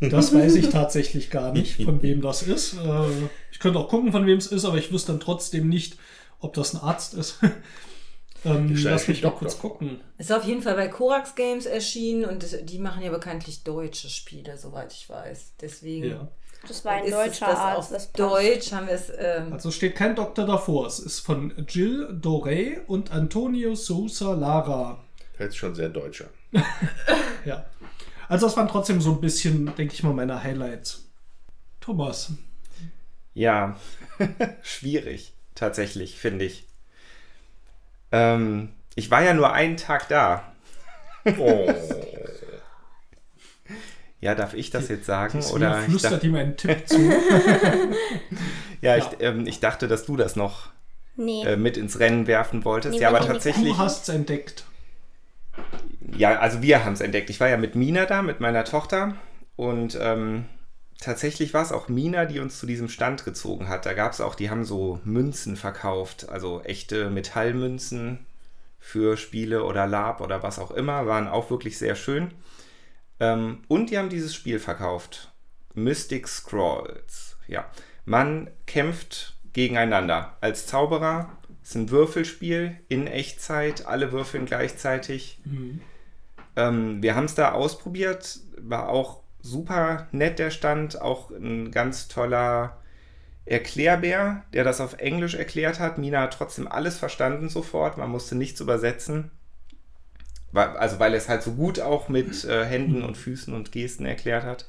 Das 0.00 0.32
weiß 0.34 0.54
ich 0.54 0.68
tatsächlich 0.70 1.30
gar 1.30 1.52
nicht, 1.52 1.82
von 1.82 2.02
wem 2.02 2.20
das 2.22 2.42
ist. 2.42 2.74
Äh, 2.74 3.04
Ich 3.52 3.58
könnte 3.58 3.78
auch 3.80 3.88
gucken, 3.88 4.12
von 4.12 4.26
wem 4.26 4.38
es 4.38 4.46
ist, 4.46 4.64
aber 4.64 4.78
ich 4.78 4.92
wüsste 4.92 5.12
dann 5.12 5.20
trotzdem 5.20 5.68
nicht, 5.68 5.96
ob 6.38 6.54
das 6.54 6.74
ein 6.74 6.80
Arzt 6.80 7.14
ist. 7.14 7.38
ähm, 8.44 8.72
Ist 8.74 8.84
lass 8.84 9.08
mich 9.08 9.20
Doktor. 9.20 9.38
kurz 9.40 9.58
gucken. 9.58 10.00
Ist 10.18 10.32
auf 10.32 10.44
jeden 10.44 10.62
Fall 10.62 10.74
bei 10.74 10.88
Korax 10.88 11.34
Games 11.34 11.66
erschienen 11.66 12.24
und 12.24 12.42
das, 12.42 12.56
die 12.64 12.78
machen 12.78 13.02
ja 13.02 13.10
bekanntlich 13.10 13.62
deutsche 13.64 14.08
Spiele, 14.08 14.56
soweit 14.56 14.92
ich 14.92 15.08
weiß. 15.08 15.52
Deswegen 15.60 16.10
Ja. 16.10 16.28
Das 16.68 16.84
war 16.84 16.92
ein 16.92 17.04
ist 17.04 17.12
deutscher 17.14 17.28
es 17.30 17.38
das 17.38 17.58
Arzt. 17.58 17.78
auf 17.78 17.88
das. 17.90 18.12
Deutsch 18.12 18.72
haben 18.72 18.86
wir 18.86 18.92
es. 18.94 19.10
Ähm, 19.16 19.50
Also 19.52 19.70
steht 19.70 19.96
kein 19.96 20.14
Doktor 20.14 20.44
davor. 20.46 20.86
Es 20.86 20.98
ist 20.98 21.20
von 21.20 21.54
Jill 21.66 22.08
Doré 22.20 22.84
und 22.86 23.12
Antonio 23.12 23.74
Sousa 23.74 24.34
Lara. 24.34 25.02
Hört 25.38 25.54
schon 25.54 25.74
sehr 25.74 25.88
deutsch 25.88 26.22
an. 26.22 26.62
Ja. 27.46 27.64
Also 28.28 28.46
das 28.46 28.56
waren 28.58 28.68
trotzdem 28.68 29.00
so 29.00 29.12
ein 29.12 29.20
bisschen, 29.22 29.74
denke 29.76 29.94
ich 29.94 30.02
mal, 30.02 30.12
meine 30.12 30.42
Highlights. 30.44 31.08
Thomas. 31.80 32.32
Ja, 33.32 33.76
schwierig, 34.62 35.32
tatsächlich, 35.54 36.16
finde 36.18 36.44
ich. 36.44 36.66
Ähm, 38.12 38.70
ich 38.94 39.10
war 39.10 39.22
ja 39.22 39.34
nur 39.34 39.52
einen 39.52 39.76
Tag 39.76 40.08
da. 40.08 40.42
Oh. 41.38 41.72
Ja, 44.20 44.34
darf 44.34 44.52
ich 44.54 44.70
das 44.70 44.88
jetzt 44.88 45.06
sagen? 45.06 45.38
Oder 45.38 45.54
Oder 45.54 45.78
ich 45.80 45.84
flüstert 45.86 46.12
dachte, 46.14 46.26
ihm 46.26 46.34
einen 46.34 46.56
Tipp 46.56 46.86
zu. 46.86 46.98
ja, 48.82 48.96
ich, 48.96 49.04
Ja. 49.04 49.10
ähm, 49.20 49.46
ich 49.46 49.60
dachte, 49.60 49.88
dass 49.88 50.04
du 50.04 50.16
das 50.16 50.36
noch 50.36 50.68
Nee. 51.16 51.42
äh, 51.44 51.56
mit 51.56 51.76
ins 51.76 51.98
Rennen 52.00 52.26
werfen 52.26 52.64
wolltest. 52.64 52.94
Nee, 52.96 53.00
ja, 53.02 53.08
aber 53.08 53.20
ich 53.20 53.26
tatsächlich. 53.26 53.72
Du 53.72 53.78
hast 53.78 54.08
es 54.08 54.14
entdeckt. 54.14 54.64
Ja, 56.16 56.38
also 56.38 56.60
wir 56.62 56.84
haben 56.84 56.92
es 56.94 57.00
entdeckt. 57.00 57.30
Ich 57.30 57.40
war 57.40 57.48
ja 57.48 57.56
mit 57.56 57.74
Mina 57.76 58.04
da, 58.06 58.20
mit 58.22 58.40
meiner 58.40 58.64
Tochter. 58.64 59.14
Und 59.56 59.98
ähm, 60.00 60.44
tatsächlich 61.00 61.54
war 61.54 61.62
es 61.62 61.72
auch 61.72 61.88
Mina, 61.88 62.26
die 62.26 62.40
uns 62.40 62.58
zu 62.58 62.66
diesem 62.66 62.88
Stand 62.88 63.24
gezogen 63.24 63.68
hat. 63.68 63.86
Da 63.86 63.94
gab 63.94 64.12
es 64.12 64.20
auch, 64.20 64.34
die 64.34 64.50
haben 64.50 64.64
so 64.64 65.00
Münzen 65.04 65.56
verkauft, 65.56 66.28
also 66.28 66.62
echte 66.62 67.10
Metallmünzen 67.10 68.26
für 68.78 69.16
Spiele 69.16 69.64
oder 69.64 69.86
Lab 69.86 70.20
oder 70.20 70.42
was 70.42 70.58
auch 70.58 70.70
immer, 70.70 71.06
waren 71.06 71.28
auch 71.28 71.50
wirklich 71.50 71.78
sehr 71.78 71.94
schön. 71.94 72.32
Ähm, 73.18 73.62
und 73.68 73.90
die 73.90 73.98
haben 73.98 74.08
dieses 74.08 74.34
Spiel 74.34 74.58
verkauft. 74.58 75.32
Mystic 75.74 76.28
Scrolls. 76.28 77.36
Ja. 77.46 77.70
Man 78.04 78.50
kämpft 78.66 79.36
gegeneinander. 79.52 80.36
Als 80.40 80.66
Zauberer 80.66 81.36
ist 81.62 81.74
ein 81.74 81.90
Würfelspiel 81.90 82.76
in 82.88 83.06
Echtzeit, 83.06 83.86
alle 83.86 84.12
würfeln 84.12 84.46
gleichzeitig. 84.46 85.40
Ähm, 86.56 87.02
wir 87.02 87.14
haben 87.14 87.26
es 87.26 87.34
da 87.34 87.52
ausprobiert, 87.52 88.40
war 88.58 88.88
auch 88.88 89.19
super 89.42 90.08
nett 90.12 90.38
der 90.38 90.50
Stand, 90.50 91.00
auch 91.00 91.30
ein 91.30 91.70
ganz 91.70 92.08
toller 92.08 92.78
Erklärbär, 93.44 94.44
der 94.52 94.64
das 94.64 94.80
auf 94.80 94.98
Englisch 94.98 95.34
erklärt 95.34 95.80
hat. 95.80 95.98
Mina 95.98 96.22
hat 96.22 96.34
trotzdem 96.34 96.68
alles 96.68 96.98
verstanden 96.98 97.48
sofort, 97.48 97.98
man 97.98 98.10
musste 98.10 98.36
nichts 98.36 98.60
übersetzen. 98.60 99.30
Also 100.52 100.98
weil 100.98 101.12
er 101.12 101.18
es 101.18 101.28
halt 101.28 101.42
so 101.42 101.52
gut 101.52 101.80
auch 101.80 102.08
mit 102.08 102.44
äh, 102.44 102.64
Händen 102.64 103.02
und 103.02 103.16
Füßen 103.16 103.54
und 103.54 103.72
Gesten 103.72 104.04
erklärt 104.04 104.44
hat. 104.44 104.66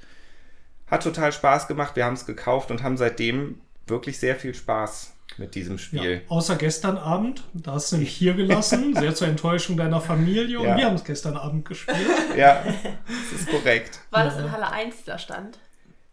Hat 0.87 1.03
total 1.03 1.31
Spaß 1.31 1.67
gemacht, 1.67 1.95
wir 1.95 2.05
haben 2.05 2.13
es 2.13 2.25
gekauft 2.25 2.71
und 2.71 2.83
haben 2.83 2.97
seitdem 2.97 3.61
wirklich 3.87 4.19
sehr 4.19 4.35
viel 4.35 4.53
Spaß 4.53 5.10
mit 5.37 5.55
diesem 5.55 5.73
Ja, 5.77 5.79
Spiel. 5.81 6.21
außer 6.27 6.55
gestern 6.55 6.97
Abend. 6.97 7.43
Da 7.53 7.73
hast 7.73 7.91
du 7.91 7.95
nämlich 7.97 8.13
hier 8.15 8.33
gelassen. 8.33 8.95
Sehr 8.99 9.15
zur 9.15 9.27
Enttäuschung 9.27 9.77
deiner 9.77 10.01
Familie. 10.01 10.59
Und 10.59 10.65
Ja. 10.67 10.77
wir 10.77 10.85
haben 10.85 10.95
es 10.95 11.03
gestern 11.03 11.37
Abend 11.37 11.65
gespielt. 11.65 11.97
Ja, 12.37 12.63
das 12.63 13.39
ist 13.41 13.49
korrekt. 13.49 13.99
War 14.11 14.23
das 14.25 14.37
in 14.37 14.51
Halle 14.51 14.71
1 14.71 15.03
der 15.05 15.17
Stand? 15.17 15.59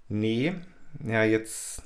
Nee, 0.08 0.54
ja, 1.04 1.22
jetzt. 1.24 1.82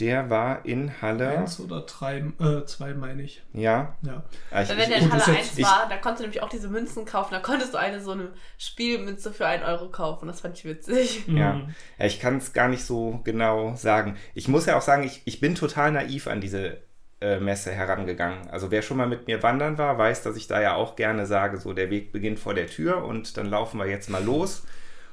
Der 0.00 0.30
war 0.30 0.64
in 0.64 1.00
Halle. 1.02 1.28
Eins 1.38 1.60
oder 1.60 1.82
drei, 1.82 2.18
äh, 2.40 2.64
zwei 2.64 2.94
meine 2.94 3.22
ich. 3.22 3.42
Ja. 3.52 3.96
Ja. 4.02 4.22
Ich, 4.62 4.68
Weil 4.70 4.78
wenn 4.78 4.88
der 4.88 4.98
ich, 4.98 5.04
in 5.04 5.12
Halle 5.12 5.22
jetzt- 5.38 5.58
1 5.58 5.62
war, 5.62 5.86
da 5.88 5.96
konntest 5.98 6.20
du 6.20 6.22
nämlich 6.24 6.42
auch 6.42 6.48
diese 6.48 6.68
Münzen 6.68 7.04
kaufen. 7.04 7.34
Da 7.34 7.40
konntest 7.40 7.74
du 7.74 7.78
eine 7.78 8.00
so 8.00 8.12
eine 8.12 8.30
Spielmünze 8.58 9.32
für 9.32 9.46
einen 9.46 9.62
Euro 9.62 9.90
kaufen. 9.90 10.26
Das 10.26 10.40
fand 10.40 10.56
ich 10.56 10.64
witzig. 10.64 11.24
ja. 11.28 11.54
Mhm. 11.54 11.74
ja, 11.98 12.06
ich 12.06 12.18
kann 12.20 12.38
es 12.38 12.52
gar 12.52 12.68
nicht 12.68 12.84
so 12.84 13.20
genau 13.24 13.74
sagen. 13.76 14.16
Ich 14.34 14.48
muss 14.48 14.66
ja 14.66 14.76
auch 14.76 14.82
sagen, 14.82 15.02
ich, 15.02 15.22
ich 15.24 15.40
bin 15.40 15.54
total 15.54 15.92
naiv 15.92 16.26
an 16.26 16.40
diese 16.40 16.78
äh, 17.20 17.38
Messe 17.38 17.70
herangegangen. 17.72 18.48
Also 18.48 18.70
wer 18.70 18.80
schon 18.82 18.96
mal 18.96 19.06
mit 19.06 19.26
mir 19.26 19.42
wandern 19.42 19.76
war, 19.76 19.98
weiß, 19.98 20.22
dass 20.22 20.36
ich 20.36 20.46
da 20.46 20.60
ja 20.62 20.74
auch 20.74 20.96
gerne 20.96 21.26
sage, 21.26 21.58
so 21.58 21.72
der 21.74 21.90
Weg 21.90 22.12
beginnt 22.12 22.38
vor 22.38 22.54
der 22.54 22.66
Tür 22.66 23.04
und 23.04 23.36
dann 23.36 23.46
laufen 23.50 23.78
wir 23.78 23.86
jetzt 23.86 24.08
mal 24.08 24.24
los. 24.24 24.64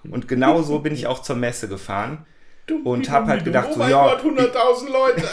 Und 0.10 0.28
genau 0.30 0.62
so 0.62 0.80
bin 0.80 0.94
ich 0.94 1.08
auch 1.08 1.22
zur 1.22 1.36
Messe 1.36 1.68
gefahren. 1.68 2.26
Und 2.84 3.10
hab 3.10 3.28
halt 3.28 3.46
gedacht, 3.46 3.68
oh 3.70 3.74
so, 3.74 3.80
mein 3.80 3.92
ja, 3.92 4.04
Gott, 4.16 4.24
100.000 4.24 4.92
Leute. 4.92 5.24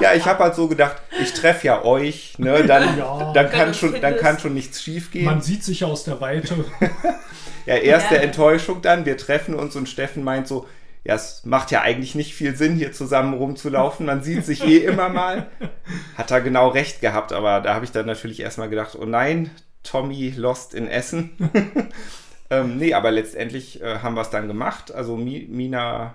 Ja, 0.00 0.14
ich 0.14 0.24
habe 0.24 0.42
halt 0.44 0.54
so 0.54 0.68
gedacht, 0.68 0.96
ich 1.20 1.32
treffe 1.34 1.66
ja 1.66 1.84
euch, 1.84 2.38
ne? 2.38 2.64
Dann, 2.64 2.96
Ja. 2.98 3.32
dann, 3.32 3.50
kann 3.50 3.74
schon, 3.74 4.00
dann 4.00 4.16
kann 4.16 4.38
schon 4.38 4.54
nichts 4.54 4.82
schief 4.82 5.10
gehen. 5.10 5.26
Man 5.26 5.40
sieht 5.42 5.62
sich 5.62 5.84
aus 5.84 6.04
der 6.04 6.20
Weite. 6.20 6.64
Ja, 7.66 7.76
erste 7.76 8.16
Ja. 8.16 8.20
Enttäuschung 8.20 8.82
dann, 8.82 9.06
wir 9.06 9.16
treffen 9.16 9.54
uns 9.54 9.74
und 9.74 9.88
Steffen 9.88 10.22
meint 10.22 10.46
so, 10.46 10.66
ja, 11.02 11.14
es 11.14 11.46
macht 11.46 11.70
ja 11.70 11.80
eigentlich 11.80 12.14
nicht 12.14 12.34
viel 12.34 12.54
Sinn, 12.56 12.76
hier 12.76 12.92
zusammen 12.92 13.32
rumzulaufen. 13.32 14.04
Man 14.04 14.22
sieht 14.22 14.44
sich 14.44 14.62
eh 14.64 14.78
immer 14.78 15.08
mal. 15.08 15.46
Hat 16.14 16.30
er 16.30 16.42
genau 16.42 16.68
recht 16.68 17.00
gehabt, 17.00 17.32
aber 17.32 17.60
da 17.60 17.72
habe 17.74 17.86
ich 17.86 17.90
dann 17.92 18.04
natürlich 18.04 18.40
erstmal 18.40 18.68
gedacht, 18.68 18.98
oh 19.00 19.06
nein, 19.06 19.50
Tommy 19.82 20.34
Lost 20.36 20.74
in 20.74 20.88
Essen. 20.88 21.30
Ähm, 22.60 22.76
nee, 22.78 22.94
aber 22.94 23.10
letztendlich 23.10 23.82
äh, 23.82 23.98
haben 24.00 24.14
wir 24.14 24.22
es 24.22 24.30
dann 24.30 24.48
gemacht. 24.48 24.92
Also 24.92 25.16
Mi 25.16 25.46
Mina 25.50 26.14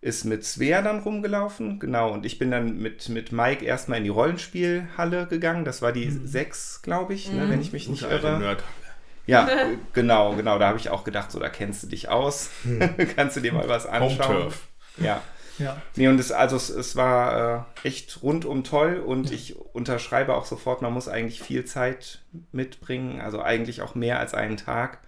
ist 0.00 0.24
mit 0.24 0.44
Svea 0.44 0.82
dann 0.82 0.98
rumgelaufen, 1.00 1.78
genau. 1.78 2.12
Und 2.12 2.26
ich 2.26 2.38
bin 2.38 2.50
dann 2.50 2.76
mit, 2.78 3.08
mit 3.08 3.32
Mike 3.32 3.64
erstmal 3.64 3.98
in 3.98 4.04
die 4.04 4.10
Rollenspielhalle 4.10 5.26
gegangen. 5.28 5.64
Das 5.64 5.80
war 5.80 5.92
die 5.92 6.06
Mhm. 6.06 6.26
6, 6.26 6.82
glaube 6.82 7.14
ich, 7.14 7.32
ne, 7.32 7.48
wenn 7.48 7.60
ich 7.60 7.72
mich 7.72 7.88
nicht 7.88 8.02
Gute 8.02 8.14
irre. 8.14 8.38
Nerd. 8.38 8.62
Ja, 9.26 9.48
äh, 9.48 9.78
genau, 9.94 10.34
genau. 10.34 10.58
Da 10.58 10.68
habe 10.68 10.78
ich 10.78 10.90
auch 10.90 11.04
gedacht, 11.04 11.30
so, 11.32 11.38
da 11.40 11.48
kennst 11.48 11.82
du 11.82 11.86
dich 11.86 12.08
aus. 12.10 12.50
Kannst 13.16 13.36
du 13.36 13.40
dir 13.40 13.54
mal 13.54 13.68
was 13.68 13.84
Hm. 13.84 13.92
Home 13.94 14.04
anschauen. 14.04 14.42
Turf. 14.42 14.68
Ja. 14.98 15.22
Ja. 15.58 15.80
Nee, 15.94 16.08
und 16.08 16.18
es, 16.18 16.32
also 16.32 16.56
es, 16.56 16.68
es 16.68 16.96
war 16.96 17.66
äh, 17.84 17.88
echt 17.88 18.22
rundum 18.24 18.64
toll 18.64 18.96
und 18.98 19.30
ich 19.30 19.54
unterschreibe 19.72 20.34
auch 20.34 20.46
sofort, 20.46 20.82
man 20.82 20.92
muss 20.92 21.06
eigentlich 21.08 21.40
viel 21.40 21.64
Zeit 21.64 22.22
mitbringen, 22.50 23.20
also 23.20 23.40
eigentlich 23.40 23.80
auch 23.80 23.94
mehr 23.94 24.18
als 24.18 24.34
einen 24.34 24.56
Tag. 24.56 24.98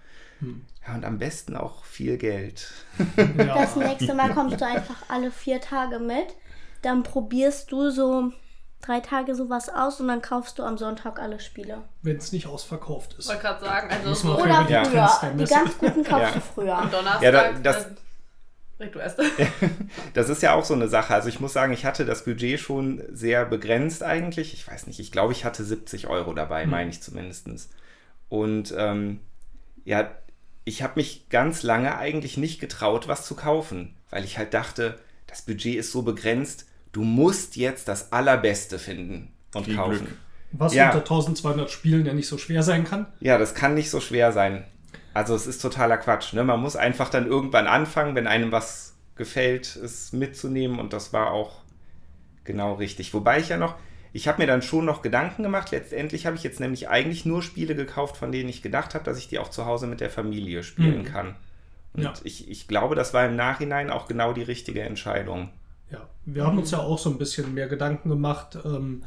Ja, 0.87 0.95
und 0.95 1.03
am 1.05 1.17
besten 1.17 1.55
auch 1.55 1.83
viel 1.83 2.17
Geld. 2.17 2.71
ja. 3.17 3.25
Das 3.55 3.75
nächste 3.75 4.13
Mal 4.13 4.33
kommst 4.33 4.61
du 4.61 4.65
einfach 4.65 5.03
alle 5.09 5.31
vier 5.31 5.59
Tage 5.61 5.99
mit. 5.99 6.27
Dann 6.81 7.03
probierst 7.03 7.71
du 7.71 7.89
so 7.89 8.31
drei 8.81 8.99
Tage 8.99 9.33
sowas 9.35 9.67
aus 9.69 9.99
und 9.99 10.07
dann 10.07 10.21
kaufst 10.21 10.59
du 10.59 10.63
am 10.63 10.77
Sonntag 10.77 11.19
alle 11.19 11.39
Spiele. 11.39 11.83
Wenn 12.03 12.17
es 12.17 12.31
nicht 12.31 12.45
ausverkauft 12.47 13.13
Ich 13.13 13.19
ist. 13.19 13.27
wollte 13.29 13.41
gerade 13.41 13.65
sagen, 13.65 13.89
also 13.91 14.09
Muss 14.09 14.21
so 14.21 14.27
man 14.27 14.51
am 14.51 14.69
Ja, 14.69 14.81
Oder 14.83 14.93
Ja. 14.93 15.07
früher. 15.07 15.19
Der 15.21 15.29
Die 15.31 15.37
Messe. 15.37 15.53
ganz 15.53 15.77
guten 15.79 16.03
kaufst 16.03 16.27
Ja. 16.27 16.31
du 16.33 16.41
früher. 16.41 16.89
Donnerstag. 16.91 17.21
Ja, 17.23 17.31
da- 17.31 17.51
das- 17.53 17.87
red 18.79 18.93
du 18.93 18.99
erst. 18.99 19.19
Das 20.13 20.29
ist 20.29 20.43
ja 20.43 20.53
auch 20.53 20.63
so 20.63 20.75
eine 20.75 20.87
Sache. 20.87 21.13
Also 21.15 21.27
ich 21.29 21.39
muss 21.39 21.51
sagen, 21.53 21.73
ich 21.73 21.83
hatte 21.85 22.05
das 22.05 22.23
Budget 22.25 22.59
schon 22.59 23.01
sehr 23.11 23.43
begrenzt 23.45 24.03
eigentlich. 24.03 24.53
Ich 24.53 24.67
weiß 24.67 24.85
nicht, 24.87 24.99
ich 24.99 25.11
glaube, 25.11 25.33
ich 25.33 25.43
hatte 25.45 25.63
70 25.63 26.07
Euro 26.07 26.33
dabei, 26.33 26.65
meine 26.67 26.91
ich 26.91 27.01
zumindest. 27.01 27.47
Und 28.29 28.73
ähm, 28.77 29.19
ja, 29.83 30.11
ich 30.67 30.83
habe 30.83 30.93
mich 30.97 31.29
ganz 31.29 31.63
lange 31.63 31.97
eigentlich 31.97 32.35
nicht 32.35 32.59
getraut, 32.59 33.07
was 33.07 33.25
zu 33.25 33.35
kaufen, 33.35 33.95
weil 34.09 34.25
ich 34.25 34.37
halt 34.37 34.53
dachte, 34.53 34.99
das 35.25 35.41
Budget 35.43 35.75
ist 35.77 35.93
so 35.93 36.01
begrenzt, 36.01 36.65
du 36.91 37.03
musst 37.03 37.55
jetzt 37.55 37.87
das 37.87 38.11
Allerbeste 38.11 38.77
finden 38.77 39.31
und 39.55 39.63
Viel 39.63 39.75
kaufen. 39.77 39.97
Glück. 39.99 40.17
Was 40.51 40.73
Ja. 40.73 40.87
unter 40.87 40.99
1200 40.99 41.71
Spielen 41.71 42.05
ja 42.05 42.13
nicht 42.13 42.27
so 42.27 42.37
schwer 42.37 42.63
sein 42.63 42.83
kann. 42.83 43.07
Ja, 43.21 43.37
das 43.37 43.55
kann 43.55 43.75
nicht 43.75 43.89
so 43.89 44.01
schwer 44.01 44.33
sein. 44.33 44.65
Also 45.13 45.35
es 45.35 45.47
ist 45.47 45.61
totaler 45.61 45.97
Quatsch. 45.97 46.33
Ne? 46.33 46.43
Man 46.43 46.59
muss 46.59 46.75
einfach 46.75 47.09
dann 47.09 47.27
irgendwann 47.27 47.67
anfangen, 47.67 48.15
wenn 48.15 48.27
einem 48.27 48.51
was 48.51 48.97
gefällt, 49.15 49.73
es 49.77 50.11
mitzunehmen. 50.11 50.79
Und 50.79 50.91
das 50.91 51.13
war 51.13 51.31
auch 51.31 51.61
genau 52.43 52.73
richtig. 52.73 53.13
Wobei 53.13 53.39
ich 53.39 53.49
ja 53.49 53.57
noch, 53.57 53.75
ich 54.13 54.27
habe 54.27 54.41
mir 54.41 54.47
dann 54.47 54.61
schon 54.61 54.85
noch 54.85 55.01
Gedanken 55.01 55.43
gemacht. 55.43 55.71
Letztendlich 55.71 56.25
habe 56.25 56.35
ich 56.35 56.43
jetzt 56.43 56.59
nämlich 56.59 56.89
eigentlich 56.89 57.25
nur 57.25 57.41
Spiele 57.43 57.75
gekauft, 57.75 58.17
von 58.17 58.31
denen 58.31 58.49
ich 58.49 58.61
gedacht 58.61 58.93
habe, 58.95 59.03
dass 59.05 59.17
ich 59.17 59.27
die 59.27 59.39
auch 59.39 59.49
zu 59.49 59.65
Hause 59.65 59.87
mit 59.87 59.99
der 60.01 60.09
Familie 60.09 60.63
spielen 60.63 60.99
Mhm. 60.99 61.05
kann. 61.05 61.35
Und 61.93 62.03
Ja. 62.03 62.13
ich, 62.23 62.49
ich 62.49 62.67
glaube, 62.67 62.95
das 62.95 63.13
war 63.13 63.25
im 63.25 63.35
Nachhinein 63.35 63.89
auch 63.89 64.07
genau 64.07 64.33
die 64.33 64.43
richtige 64.43 64.81
Entscheidung. 64.83 65.49
Ja, 65.91 66.07
wir 66.25 66.45
haben 66.45 66.57
uns 66.57 66.71
ja 66.71 66.79
auch 66.79 66.99
so 66.99 67.09
ein 67.09 67.17
bisschen 67.17 67.53
mehr 67.53 67.67
Gedanken 67.67 68.09
gemacht, 68.09 68.57
ähm, 68.65 69.03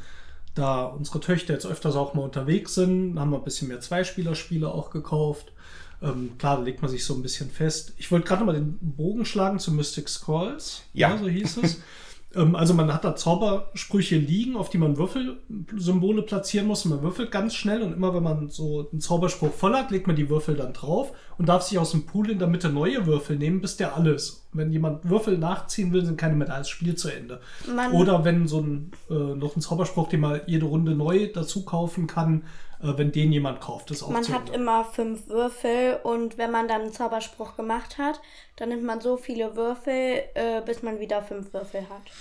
da 0.55 0.83
unsere 0.85 1.19
Töchter 1.21 1.53
jetzt 1.53 1.65
öfters 1.65 1.95
auch 1.95 2.13
mal 2.13 2.23
unterwegs 2.23 2.73
sind, 2.75 3.17
haben 3.19 3.29
wir 3.31 3.37
ein 3.37 3.43
bisschen 3.43 3.67
mehr 3.69 3.79
Zweispielerspiele 3.79 4.67
auch 4.67 4.89
gekauft. 4.89 5.53
Ähm, 6.01 6.31
klar, 6.39 6.57
da 6.57 6.63
legt 6.63 6.81
man 6.81 6.89
sich 6.89 7.05
so 7.05 7.13
ein 7.13 7.21
bisschen 7.21 7.49
fest. 7.51 7.93
Ich 7.97 8.11
wollte 8.11 8.27
gerade 8.27 8.43
mal 8.43 8.53
den 8.55 8.77
Bogen 8.81 9.23
schlagen 9.23 9.59
zu 9.59 9.71
Mystic 9.71 10.09
Scrolls. 10.09 10.81
Ja. 10.93 11.15
so 11.17 11.29
hieß 11.29 11.57
es. 11.57 11.79
ähm, 12.35 12.55
also 12.55 12.73
man 12.73 12.93
hat 12.93 13.03
da 13.03 13.15
Zaubersprüche 13.15 14.17
liegen, 14.17 14.55
auf 14.55 14.69
die 14.69 14.77
man 14.77 14.97
Würfelsymbole 14.97 16.21
platzieren 16.23 16.67
muss. 16.67 16.85
Und 16.85 16.91
man 16.91 17.01
würfelt 17.01 17.31
ganz 17.31 17.53
schnell 17.55 17.81
und 17.81 17.93
immer 17.93 18.13
wenn 18.13 18.23
man 18.23 18.49
so 18.49 18.89
einen 18.91 19.01
Zauberspruch 19.01 19.51
voll 19.53 19.73
hat, 19.73 19.91
legt 19.91 20.07
man 20.07 20.15
die 20.15 20.29
Würfel 20.29 20.55
dann 20.55 20.73
drauf 20.73 21.11
und 21.37 21.49
darf 21.49 21.63
sich 21.63 21.77
aus 21.79 21.91
dem 21.91 22.05
Pool 22.05 22.29
in 22.29 22.39
der 22.39 22.47
Mitte 22.47 22.69
neue 22.69 23.05
Würfel 23.05 23.37
nehmen, 23.37 23.61
bis 23.61 23.77
der 23.77 23.95
alles. 23.95 24.47
Wenn 24.53 24.71
jemand 24.71 25.09
Würfel 25.09 25.37
nachziehen 25.37 25.93
will, 25.93 26.05
sind 26.05 26.17
keine 26.17 26.35
mehr 26.35 26.47
da, 26.47 26.57
das 26.57 26.69
Spiel 26.69 26.95
zu 26.95 27.09
Ende. 27.09 27.39
Man- 27.73 27.91
Oder 27.93 28.23
wenn 28.25 28.47
so 28.47 28.59
ein 28.61 28.91
äh, 29.09 29.13
noch 29.13 29.55
ein 29.55 29.61
Zauberspruch, 29.61 30.09
den 30.09 30.21
man 30.21 30.41
jede 30.47 30.65
Runde 30.65 30.95
neu 30.95 31.29
dazu 31.33 31.63
kaufen 31.65 32.07
kann, 32.07 32.43
äh, 32.81 32.97
wenn 32.97 33.11
den 33.11 33.31
jemand 33.31 33.61
kauft, 33.61 33.91
ist 33.91 34.03
auch 34.03 34.09
Man 34.09 34.27
hat 34.29 34.49
immer 34.49 34.83
fünf 34.85 35.27
Würfel 35.27 35.99
und 36.03 36.37
wenn 36.37 36.51
man 36.51 36.67
dann 36.67 36.81
einen 36.81 36.93
Zauberspruch 36.93 37.55
gemacht 37.55 37.97
hat, 37.97 38.21
dann 38.55 38.69
nimmt 38.69 38.83
man 38.83 39.01
so 39.01 39.17
viele 39.17 39.55
Würfel, 39.55 40.23
äh, 40.33 40.61
bis 40.65 40.83
man 40.83 40.99
wieder 40.99 41.21
fünf 41.21 41.53
Würfel 41.53 41.81
hat. 41.89 42.11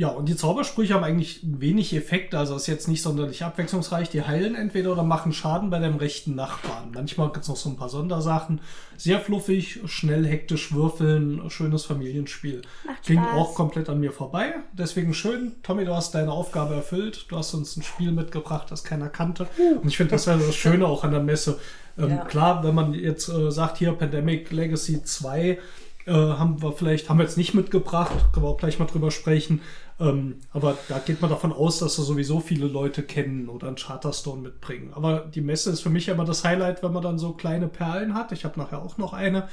Ja, 0.00 0.08
und 0.08 0.30
die 0.30 0.34
Zaubersprüche 0.34 0.94
haben 0.94 1.04
eigentlich 1.04 1.40
wenig 1.42 1.92
Effekt, 1.94 2.34
also 2.34 2.56
ist 2.56 2.66
jetzt 2.68 2.88
nicht 2.88 3.02
sonderlich 3.02 3.44
abwechslungsreich. 3.44 4.08
Die 4.08 4.22
heilen 4.22 4.54
entweder 4.54 4.92
oder 4.92 5.02
machen 5.02 5.34
Schaden 5.34 5.68
bei 5.68 5.78
deinem 5.78 5.96
rechten 5.96 6.34
Nachbarn. 6.34 6.92
Manchmal 6.94 7.26
gibt 7.26 7.42
es 7.42 7.50
noch 7.50 7.56
so 7.56 7.68
ein 7.68 7.76
paar 7.76 7.90
Sondersachen. 7.90 8.62
Sehr 8.96 9.20
fluffig, 9.20 9.80
schnell, 9.84 10.26
hektisch 10.26 10.72
würfeln, 10.72 11.42
schönes 11.50 11.84
Familienspiel. 11.84 12.62
Macht 12.86 13.02
Ging 13.02 13.22
Spaß. 13.22 13.36
auch 13.36 13.54
komplett 13.54 13.90
an 13.90 14.00
mir 14.00 14.10
vorbei. 14.10 14.54
Deswegen 14.72 15.12
schön, 15.12 15.56
Tommy, 15.62 15.84
du 15.84 15.94
hast 15.94 16.14
deine 16.14 16.32
Aufgabe 16.32 16.76
erfüllt. 16.76 17.26
Du 17.28 17.36
hast 17.36 17.52
uns 17.52 17.76
ein 17.76 17.82
Spiel 17.82 18.12
mitgebracht, 18.12 18.70
das 18.70 18.84
keiner 18.84 19.10
kannte. 19.10 19.48
Und 19.82 19.86
ich 19.86 19.98
finde, 19.98 20.12
das 20.12 20.26
wäre 20.26 20.38
das 20.38 20.56
Schöne 20.56 20.86
auch 20.86 21.04
an 21.04 21.10
der 21.10 21.22
Messe. 21.22 21.58
Ähm, 21.98 22.08
Ja. 22.08 22.24
Klar, 22.24 22.64
wenn 22.64 22.74
man 22.74 22.94
jetzt 22.94 23.28
äh, 23.28 23.50
sagt, 23.50 23.76
hier 23.76 23.92
Pandemic 23.92 24.50
Legacy 24.50 25.04
2, 25.04 25.58
äh, 26.06 26.12
haben 26.12 26.62
wir 26.62 26.72
vielleicht, 26.72 27.10
haben 27.10 27.18
wir 27.18 27.24
jetzt 27.24 27.36
nicht 27.36 27.52
mitgebracht, 27.52 28.32
können 28.32 28.46
wir 28.46 28.50
auch 28.50 28.56
gleich 28.56 28.78
mal 28.78 28.86
drüber 28.86 29.10
sprechen. 29.10 29.60
Ähm, 30.00 30.36
aber 30.52 30.78
da 30.88 30.98
geht 30.98 31.20
man 31.20 31.28
davon 31.30 31.52
aus, 31.52 31.78
dass 31.80 31.96
da 31.96 32.02
sowieso 32.02 32.40
viele 32.40 32.66
Leute 32.66 33.02
kennen 33.02 33.48
oder 33.48 33.66
einen 33.66 33.76
Charterstone 33.76 34.40
mitbringen. 34.40 34.92
Aber 34.94 35.20
die 35.20 35.42
Messe 35.42 35.70
ist 35.70 35.82
für 35.82 35.90
mich 35.90 36.08
immer 36.08 36.24
das 36.24 36.42
Highlight, 36.44 36.82
wenn 36.82 36.92
man 36.92 37.02
dann 37.02 37.18
so 37.18 37.32
kleine 37.32 37.68
Perlen 37.68 38.14
hat. 38.14 38.32
Ich 38.32 38.44
habe 38.44 38.58
nachher 38.58 38.80
auch 38.82 38.96
noch 38.98 39.12
eine, 39.12 39.48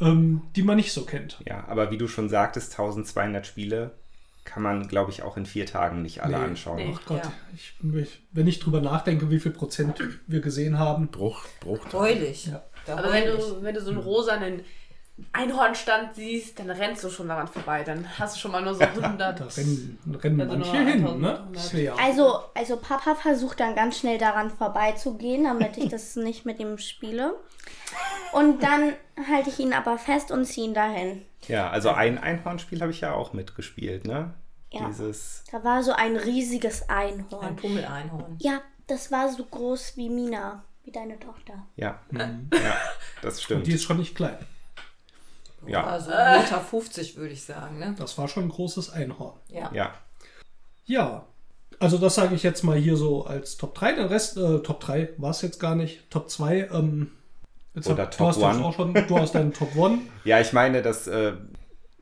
ähm, 0.00 0.42
die 0.54 0.62
man 0.62 0.76
nicht 0.76 0.92
so 0.92 1.04
kennt. 1.06 1.38
Ja, 1.46 1.64
aber 1.68 1.90
wie 1.90 1.96
du 1.98 2.08
schon 2.08 2.28
sagtest, 2.28 2.72
1200 2.72 3.46
Spiele 3.46 3.92
kann 4.44 4.62
man, 4.62 4.86
glaube 4.86 5.10
ich, 5.10 5.22
auch 5.22 5.36
in 5.36 5.46
vier 5.46 5.66
Tagen 5.66 6.02
nicht 6.02 6.22
alle 6.22 6.38
Nee. 6.38 6.44
anschauen. 6.44 6.76
Nee. 6.76 6.94
Ach 6.94 7.00
Gott, 7.06 7.24
Ja. 7.24 7.32
ich, 7.54 7.74
ich, 7.94 8.20
wenn 8.32 8.46
ich 8.46 8.60
drüber 8.60 8.80
nachdenke, 8.80 9.30
wie 9.30 9.40
viel 9.40 9.50
Prozent 9.52 9.94
wir 10.26 10.40
gesehen 10.40 10.78
haben. 10.78 11.08
Bruch, 11.08 11.44
Bruch. 11.60 11.80
Heulig. 11.92 12.46
Ja. 12.46 12.62
Aber 12.86 13.12
wenn 13.12 13.24
du, 13.26 13.62
wenn 13.62 13.74
du 13.74 13.80
so 13.80 13.90
einen 13.90 13.98
rosanen 13.98 14.60
Einhornstand 15.32 16.14
siehst, 16.14 16.58
dann 16.58 16.70
rennst 16.70 17.02
du 17.04 17.08
schon 17.10 17.28
daran 17.28 17.48
vorbei. 17.48 17.82
Dann 17.84 18.06
hast 18.18 18.36
du 18.36 18.40
schon 18.40 18.52
mal 18.52 18.62
nur 18.62 18.74
so 18.74 18.82
100. 18.84 19.40
Da 19.40 19.46
rennen, 19.46 19.98
rennen 20.22 20.40
Also 20.40 20.56
manche 20.56 20.76
hin, 20.78 21.06
1000, 21.06 21.20
ne? 21.22 21.48
Also, 21.98 22.38
also 22.54 22.76
Papa 22.76 23.14
versucht 23.14 23.60
dann 23.60 23.74
ganz 23.74 23.98
schnell 23.98 24.18
daran 24.18 24.50
vorbeizugehen, 24.50 25.44
damit 25.44 25.76
ich 25.78 25.88
das 25.88 26.16
nicht 26.16 26.44
mit 26.44 26.58
ihm 26.60 26.78
spiele. 26.78 27.34
Und 28.32 28.62
dann 28.62 28.92
halte 29.30 29.48
ich 29.50 29.58
ihn 29.58 29.72
aber 29.72 29.96
fest 29.98 30.30
und 30.30 30.44
ziehe 30.44 30.66
ihn 30.68 30.74
dahin. 30.74 31.22
Ja, 31.48 31.70
also 31.70 31.90
ein 31.90 32.18
Einhornspiel 32.18 32.80
habe 32.80 32.90
ich 32.90 33.00
ja 33.00 33.12
auch 33.14 33.32
mitgespielt, 33.32 34.06
ne? 34.06 34.34
Ja. 34.70 34.86
Dieses, 34.88 35.44
Da 35.50 35.62
war 35.64 35.82
so 35.82 35.92
ein 35.92 36.16
riesiges 36.16 36.88
Ein 36.88 37.20
Einhorn. 37.20 37.56
Pummeleinhorn. 37.56 38.36
Ja, 38.40 38.60
das 38.88 39.10
war 39.12 39.28
so 39.30 39.44
groß 39.44 39.96
wie 39.96 40.10
Mina, 40.10 40.64
wie 40.84 40.90
deine 40.92 41.18
Tochter. 41.18 41.66
ja, 41.76 42.00
Mhm. 42.10 42.50
ja, 42.52 42.76
das 43.22 43.36
Und 43.36 43.42
stimmt. 43.42 43.66
die 43.66 43.72
ist 43.72 43.84
schon 43.84 43.98
nicht 43.98 44.14
klein. 44.14 44.36
Ja. 45.68 45.84
Also 45.84 46.10
1,50 46.10 46.38
Meter 46.42 46.60
50 46.60 47.16
würde 47.16 47.32
ich 47.32 47.44
sagen. 47.44 47.78
Ne? 47.78 47.94
Das 47.98 48.16
war 48.18 48.28
schon 48.28 48.44
ein 48.44 48.48
großes 48.48 48.90
Einhorn. 48.90 49.38
Ja. 49.48 49.70
Ja, 49.72 49.94
Ja, 50.86 51.24
also 51.78 51.98
das 51.98 52.14
sage 52.14 52.34
ich 52.34 52.42
jetzt 52.42 52.62
mal 52.62 52.76
hier 52.76 52.96
so 52.96 53.26
als 53.26 53.56
Top 53.56 53.74
3. 53.74 53.92
Den 53.94 54.06
Rest, 54.06 54.36
äh, 54.36 54.60
Top 54.60 54.80
3 54.80 55.10
war 55.18 55.30
es 55.30 55.42
jetzt 55.42 55.60
gar 55.60 55.74
nicht. 55.74 56.10
Top 56.10 56.30
2, 56.30 56.68
ähm, 56.72 57.10
jetzt 57.74 57.88
Oder 57.88 58.04
hab, 58.04 58.10
Top 58.12 58.18
du 58.18 58.26
hast 58.26 58.38
One. 58.38 58.64
auch 58.64 58.74
schon, 58.74 58.94
du 58.94 59.18
hast 59.18 59.34
deinen 59.34 59.52
Top 59.52 59.76
1. 59.76 60.00
ja 60.24 60.40
ich 60.40 60.52
meine, 60.52 60.82
das 60.82 61.06
äh, 61.06 61.34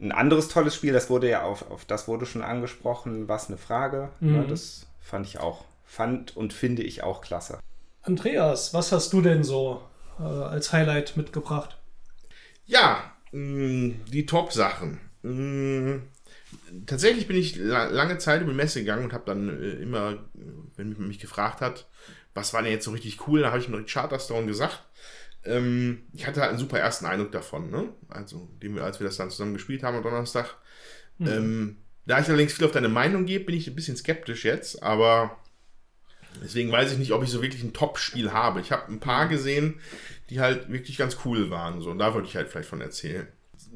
ein 0.01 0.13
anderes 0.13 0.49
tolles 0.49 0.75
Spiel, 0.75 0.93
das 0.93 1.11
wurde 1.11 1.29
ja 1.29 1.43
auf, 1.43 1.71
auf 1.71 1.85
das 1.85 2.09
wurde 2.09 2.27
schon 2.27 2.43
angesprochen, 2.43 3.29
was 3.29 3.49
eine 3.49 3.57
Frage. 3.57 4.11
Ne? 4.21 4.43
Mhm. 4.43 4.49
Das 4.49 4.87
fand 5.01 5.27
ich 5.27 5.39
auch, 5.39 5.65
fand 5.85 6.37
und 6.37 6.53
finde 6.53 6.83
ich 6.83 7.03
auch 7.03 7.21
klasse. 7.21 7.59
Andreas, 8.03 8.75
was 8.75 8.93
hast 8.93 9.13
du 9.13 9.23
denn 9.23 9.45
so 9.45 9.81
äh, 10.21 10.23
als 10.23 10.73
Highlight 10.73 11.17
mitgebracht? 11.17 11.79
Ja, 12.67 13.14
die 13.35 14.27
Top-Sachen. 14.27 15.01
Mh, 15.23 16.01
Tatsächlich 16.87 17.27
bin 17.27 17.37
ich 17.37 17.57
la 17.57 17.87
lange 17.87 18.19
Zeit 18.19 18.43
über 18.43 18.51
die 18.51 18.57
Messe 18.57 18.81
gegangen 18.81 19.05
und 19.05 19.13
habe 19.13 19.25
dann 19.27 19.49
äh, 19.61 19.83
immer, 19.83 20.25
wenn 20.77 20.93
man 20.93 21.09
mich 21.09 21.19
gefragt 21.19 21.61
hat, 21.61 21.89
was 22.35 22.53
war 22.53 22.63
denn 22.63 22.73
jetzt 22.73 22.85
so 22.85 22.91
richtig 22.91 23.27
cool, 23.27 23.41
da 23.41 23.49
habe 23.49 23.59
ich 23.59 23.69
mir 23.69 23.77
direkt 23.77 23.91
Charterstone 23.91 24.47
gesagt. 24.47 24.83
Ähm, 25.45 26.05
ich 26.13 26.27
hatte 26.27 26.41
halt 26.41 26.51
einen 26.51 26.59
super 26.59 26.79
ersten 26.79 27.07
Eindruck 27.07 27.33
davon, 27.33 27.71
ne? 27.71 27.89
Also, 28.09 28.49
den 28.63 28.75
wir, 28.75 28.85
als 28.85 29.01
wir 29.01 29.07
das 29.07 29.17
dann 29.17 29.31
zusammen 29.31 29.55
gespielt 29.55 29.83
haben 29.83 29.97
am 29.97 30.03
Donnerstag. 30.03 30.57
Ähm, 31.21 31.77
da 32.07 32.21
ich 32.21 32.29
allerdings 32.29 32.53
viel 32.53 32.67
auf 32.67 32.73
deine 32.73 32.89
Meinung 32.89 33.25
gebe, 33.27 33.45
bin 33.45 33.55
ich 33.57 33.69
ein 33.69 33.75
bisschen 33.75 33.97
skeptisch 33.97 34.45
jetzt, 34.45 34.83
aber 34.83 35.39
deswegen 36.43 36.73
weiß 36.73 36.93
ich 36.93 36.99
nicht, 36.99 37.13
ob 37.13 37.23
ich 37.23 37.31
so 37.31 37.43
wirklich 37.43 37.63
ein 37.63 37.73
Top-Spiel 37.73 38.33
habe. 38.33 38.61
Ich 38.61 38.73
habe 38.73 38.91
ein 38.93 39.01
paar 39.01 39.29
gesehen, 39.29 39.81
die 40.31 40.41
halt 40.41 40.71
wirklich 40.71 40.97
ganz 40.97 41.19
cool 41.25 41.51
waren. 41.51 41.81
So, 41.81 41.91
und 41.91 41.99
da 41.99 42.15
wollte 42.15 42.29
ich 42.29 42.37
halt 42.37 42.49
vielleicht 42.49 42.69
von 42.69 42.81
erzählen. 42.81 43.27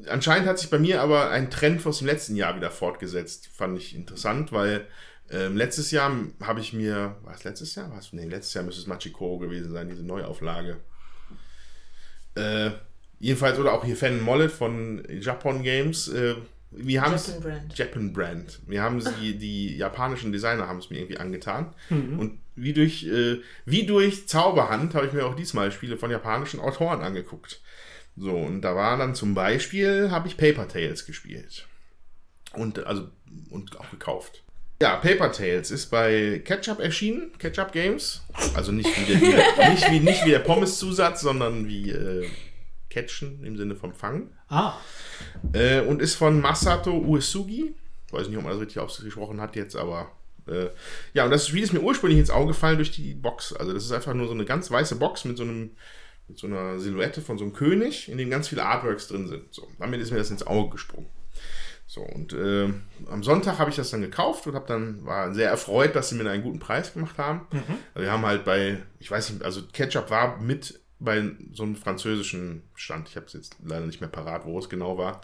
Anscheinend 0.07 0.47
hat 0.47 0.59
sich 0.59 0.69
bei 0.69 0.79
mir 0.79 1.01
aber 1.01 1.29
ein 1.29 1.49
Trend 1.49 1.85
aus 1.85 1.99
dem 1.99 2.07
letzten 2.07 2.35
Jahr 2.35 2.55
wieder 2.55 2.71
fortgesetzt. 2.71 3.49
Fand 3.53 3.77
ich 3.77 3.95
interessant, 3.95 4.51
weil 4.51 4.87
Ähm, 5.31 5.55
letztes 5.55 5.91
Jahr 5.91 6.11
habe 6.41 6.59
ich 6.59 6.73
mir, 6.73 7.15
war 7.23 7.35
es 7.35 7.43
letztes 7.43 7.75
Jahr? 7.75 7.91
Was? 7.95 8.13
Nee, 8.13 8.25
letztes 8.25 8.55
Jahr 8.55 8.63
müsste 8.63 8.81
es 8.81 8.87
Machikoro 8.87 9.37
gewesen 9.37 9.71
sein, 9.71 9.87
diese 9.87 10.03
Neuauflage. 10.03 10.77
Äh, 12.33 12.71
jedenfalls, 13.19 13.59
oder 13.59 13.73
auch 13.73 13.85
hier 13.85 13.95
Fan 13.95 14.21
Mollet 14.21 14.51
von 14.51 15.03
Japan 15.07 15.61
Games. 15.61 16.07
Äh, 16.07 16.33
wir 16.71 17.01
haben 17.01 17.15
Japan 17.15 17.41
Brand. 17.41 17.77
Japan 17.77 18.13
Brand. 18.13 18.59
Wir 18.67 18.81
haben 18.81 19.01
sie, 19.01 19.37
die 19.37 19.75
japanischen 19.77 20.31
Designer 20.31 20.67
haben 20.67 20.79
es 20.79 20.89
mir 20.89 20.97
irgendwie 20.97 21.17
angetan. 21.17 21.73
Mhm. 21.89 22.19
Und 22.19 22.39
wie 22.55 22.73
durch, 22.73 23.05
äh, 23.05 23.41
wie 23.65 23.85
durch 23.85 24.27
Zauberhand 24.27 24.93
habe 24.95 25.07
ich 25.07 25.13
mir 25.13 25.25
auch 25.25 25.35
diesmal 25.35 25.71
Spiele 25.71 25.97
von 25.97 26.11
japanischen 26.11 26.59
Autoren 26.59 27.01
angeguckt. 27.01 27.61
So, 28.15 28.35
und 28.35 28.61
da 28.61 28.75
war 28.75 28.97
dann 28.97 29.15
zum 29.15 29.33
Beispiel, 29.33 30.11
habe 30.11 30.27
ich 30.27 30.37
Paper 30.37 30.67
Tales 30.67 31.05
gespielt. 31.05 31.67
Und, 32.53 32.85
also, 32.85 33.09
und 33.49 33.79
auch 33.79 33.89
gekauft. 33.91 34.43
Ja, 34.81 34.95
Paper 34.95 35.31
Tales 35.31 35.71
ist 35.71 35.87
bei 35.87 36.41
Ketchup 36.45 36.79
erschienen, 36.79 37.31
Ketchup 37.37 37.71
Games. 37.71 38.21
Also 38.55 38.71
nicht 38.71 38.89
wie 38.97 39.13
der, 39.13 39.69
nicht 39.71 39.91
wie, 39.91 39.99
nicht 39.99 40.25
wie 40.25 40.31
der 40.31 40.39
Pommes-Zusatz, 40.39 41.21
sondern 41.21 41.67
wie 41.67 41.91
äh, 41.91 42.27
Catchen 42.89 43.43
im 43.43 43.57
Sinne 43.57 43.75
vom 43.75 43.93
Fangen. 43.93 44.31
Ah, 44.47 44.73
Äh, 45.53 45.81
und 45.81 46.01
ist 46.01 46.15
von 46.15 46.39
Masato 46.41 46.91
Uesugi. 46.97 47.75
Weiß 48.11 48.27
nicht, 48.27 48.37
ob 48.37 48.43
man 48.43 48.53
das 48.53 48.61
richtig 48.61 48.79
ausgesprochen 48.79 49.39
hat 49.41 49.55
jetzt, 49.55 49.75
aber. 49.75 50.11
Äh, 50.47 50.69
ja, 51.13 51.25
und 51.25 51.31
das 51.31 51.47
Spiel 51.47 51.61
ist 51.63 51.73
mir 51.73 51.81
ursprünglich 51.81 52.19
ins 52.19 52.31
Auge 52.31 52.47
gefallen 52.47 52.77
durch 52.77 52.91
die 52.91 53.13
Box. 53.13 53.53
Also, 53.53 53.71
das 53.73 53.83
ist 53.85 53.91
einfach 53.91 54.13
nur 54.15 54.27
so 54.27 54.33
eine 54.33 54.45
ganz 54.45 54.71
weiße 54.71 54.95
Box 54.95 55.25
mit 55.25 55.37
so 55.37 55.43
einem. 55.43 55.71
Mit 56.27 56.37
so 56.37 56.45
einer 56.45 56.77
Silhouette 56.77 57.21
von 57.21 57.39
so 57.39 57.43
einem 57.43 57.53
König, 57.53 58.07
in 58.07 58.19
dem 58.19 58.29
ganz 58.29 58.47
viele 58.49 58.63
Artworks 58.63 59.07
drin 59.07 59.27
sind. 59.27 59.51
So, 59.51 59.67
damit 59.79 59.99
ist 59.99 60.11
mir 60.11 60.19
das 60.19 60.29
ins 60.29 60.45
Auge 60.45 60.69
gesprungen. 60.69 61.07
So, 61.87 62.01
und 62.01 62.33
äh, 62.33 62.71
am 63.09 63.23
Sonntag 63.23 63.57
habe 63.57 63.71
ich 63.71 63.75
das 63.77 63.89
dann 63.89 64.01
gekauft 64.01 64.45
und 64.45 64.53
habe 64.53 64.67
dann, 64.67 65.03
war 65.05 65.33
sehr 65.33 65.49
erfreut, 65.49 65.95
dass 65.95 66.09
sie 66.09 66.15
mir 66.15 66.29
einen 66.29 66.43
guten 66.43 66.59
Preis 66.59 66.93
gemacht 66.93 67.17
haben. 67.17 67.47
Also 67.95 68.05
wir 68.05 68.11
haben 68.11 68.23
halt 68.27 68.45
bei, 68.45 68.77
ich 68.99 69.09
weiß 69.09 69.31
nicht, 69.31 69.43
also 69.43 69.63
Ketchup 69.73 70.11
war 70.11 70.39
mit 70.39 70.79
bei 70.99 71.31
so 71.53 71.63
einem 71.63 71.75
französischen 71.75 72.63
Stand. 72.75 73.09
Ich 73.09 73.15
habe 73.15 73.25
es 73.25 73.33
jetzt 73.33 73.55
leider 73.63 73.85
nicht 73.85 74.01
mehr 74.01 74.09
parat, 74.09 74.45
wo 74.45 74.59
es 74.59 74.69
genau 74.69 74.97
war. 74.97 75.21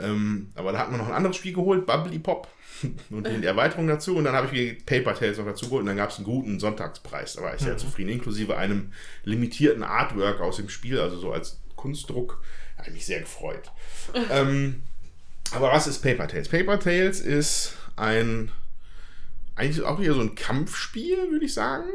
Ähm, 0.00 0.50
aber 0.54 0.72
da 0.72 0.78
hat 0.78 0.90
man 0.90 1.00
noch 1.00 1.08
ein 1.08 1.14
anderes 1.14 1.36
Spiel 1.36 1.52
geholt, 1.52 1.86
Bubbly 1.86 2.18
Pop. 2.18 2.48
und 3.10 3.26
die 3.26 3.44
Erweiterung 3.44 3.88
dazu. 3.88 4.16
Und 4.16 4.24
dann 4.24 4.34
habe 4.34 4.46
ich 4.46 4.52
mir 4.52 4.76
Paper 4.86 5.14
Tales 5.14 5.38
noch 5.38 5.46
dazu 5.46 5.66
geholt. 5.66 5.80
Und 5.80 5.86
dann 5.86 5.96
gab 5.96 6.10
es 6.10 6.16
einen 6.16 6.24
guten 6.24 6.60
Sonntagspreis. 6.60 7.34
Da 7.34 7.42
war 7.42 7.54
ich 7.54 7.60
sehr 7.60 7.76
zufrieden. 7.76 8.10
Inklusive 8.10 8.56
einem 8.56 8.92
limitierten 9.24 9.82
Artwork 9.82 10.40
aus 10.40 10.56
dem 10.56 10.68
Spiel, 10.68 11.00
also 11.00 11.16
so 11.16 11.32
als 11.32 11.60
Kunstdruck. 11.76 12.40
Da 12.76 12.82
habe 12.82 12.90
ich 12.90 12.94
mich 12.96 13.06
sehr 13.06 13.20
gefreut. 13.20 13.70
ähm, 14.30 14.82
aber 15.52 15.72
was 15.72 15.86
ist 15.86 16.02
Paper 16.02 16.28
Tales? 16.28 16.48
Paper 16.48 16.78
Tales 16.78 17.20
ist 17.20 17.76
ein 17.96 18.52
eigentlich 19.58 19.84
auch 19.84 20.00
wieder 20.00 20.14
so 20.14 20.20
ein 20.20 20.36
Kampfspiel, 20.36 21.30
würde 21.30 21.44
ich 21.44 21.52
sagen. 21.52 21.88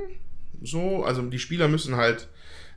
So, 0.62 1.04
also 1.06 1.22
die 1.22 1.39
Spieler 1.39 1.68
müssen 1.70 1.95
halt, 1.95 2.28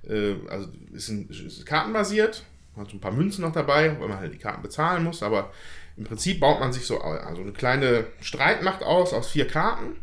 äh, 0.09 0.36
also 0.48 0.68
ist, 0.92 1.09
ein, 1.09 1.28
ist 1.28 1.64
kartenbasiert, 1.66 2.44
man 2.74 2.84
hat 2.84 2.90
so 2.90 2.96
ein 2.96 3.00
paar 3.00 3.12
Münzen 3.12 3.42
noch 3.42 3.52
dabei, 3.52 3.98
weil 3.98 4.09
man 4.09 4.18
halt 4.18 4.34
die 4.34 4.38
Karten 4.38 4.62
bezahlen 4.62 5.04
muss, 5.04 5.22
aber 5.22 5.52
im 5.96 6.04
Prinzip 6.04 6.40
baut 6.40 6.61
man 6.61 6.72
sich 6.72 6.84
so 6.84 7.00
also 7.00 7.40
eine 7.40 7.52
kleine 7.52 8.04
Streitmacht 8.20 8.82
aus, 8.82 9.12
aus 9.12 9.30
vier 9.30 9.46
Karten. 9.46 9.96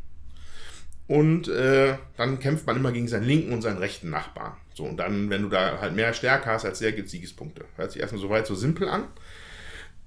Und 1.06 1.50
äh, 1.50 1.98
dann 2.18 2.40
kämpft 2.40 2.66
man 2.66 2.78
immer 2.78 2.92
gegen 2.92 3.08
seinen 3.08 3.26
linken 3.26 3.54
und 3.54 3.62
seinen 3.62 3.78
rechten 3.78 4.10
Nachbarn. 4.10 4.54
So, 4.74 4.86
und 4.86 4.98
dann, 4.98 5.30
wenn 5.30 5.44
du 5.44 5.50
da 5.50 5.80
halt 5.80 5.96
mehr 5.96 6.14
Stärke 6.14 6.50
hast 6.50 6.66
als 6.66 6.80
der, 6.80 6.94
gibt 6.94 7.08
es 7.08 7.12
Siegespunkte. 7.12 7.66
Hört 7.76 7.92
sich 7.92 8.02
erstmal 8.02 8.22
soweit 8.22 8.48
so 8.48 8.56
simpel 8.56 8.88
an. 8.88 9.04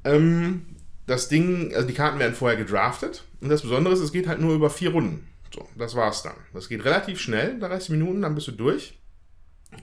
Ähm, 0.04 0.66
das 1.06 1.28
Ding, 1.28 1.72
also 1.74 1.86
die 1.86 1.94
Karten 1.94 2.18
werden 2.18 2.34
vorher 2.34 2.56
gedraftet. 2.56 3.24
Und 3.40 3.50
das 3.50 3.62
Besondere 3.62 3.94
ist, 3.94 4.00
es 4.00 4.10
geht 4.10 4.26
halt 4.26 4.40
nur 4.40 4.54
über 4.54 4.70
vier 4.70 4.90
Runden. 4.90 5.28
So, 5.54 5.68
das 5.76 5.94
war's 5.94 6.22
dann. 6.22 6.34
Das 6.52 6.68
geht 6.68 6.84
relativ 6.84 7.20
schnell, 7.20 7.60
30 7.60 7.90
Minuten, 7.90 8.22
dann 8.22 8.34
bist 8.34 8.48
du 8.48 8.52
durch. 8.52 8.98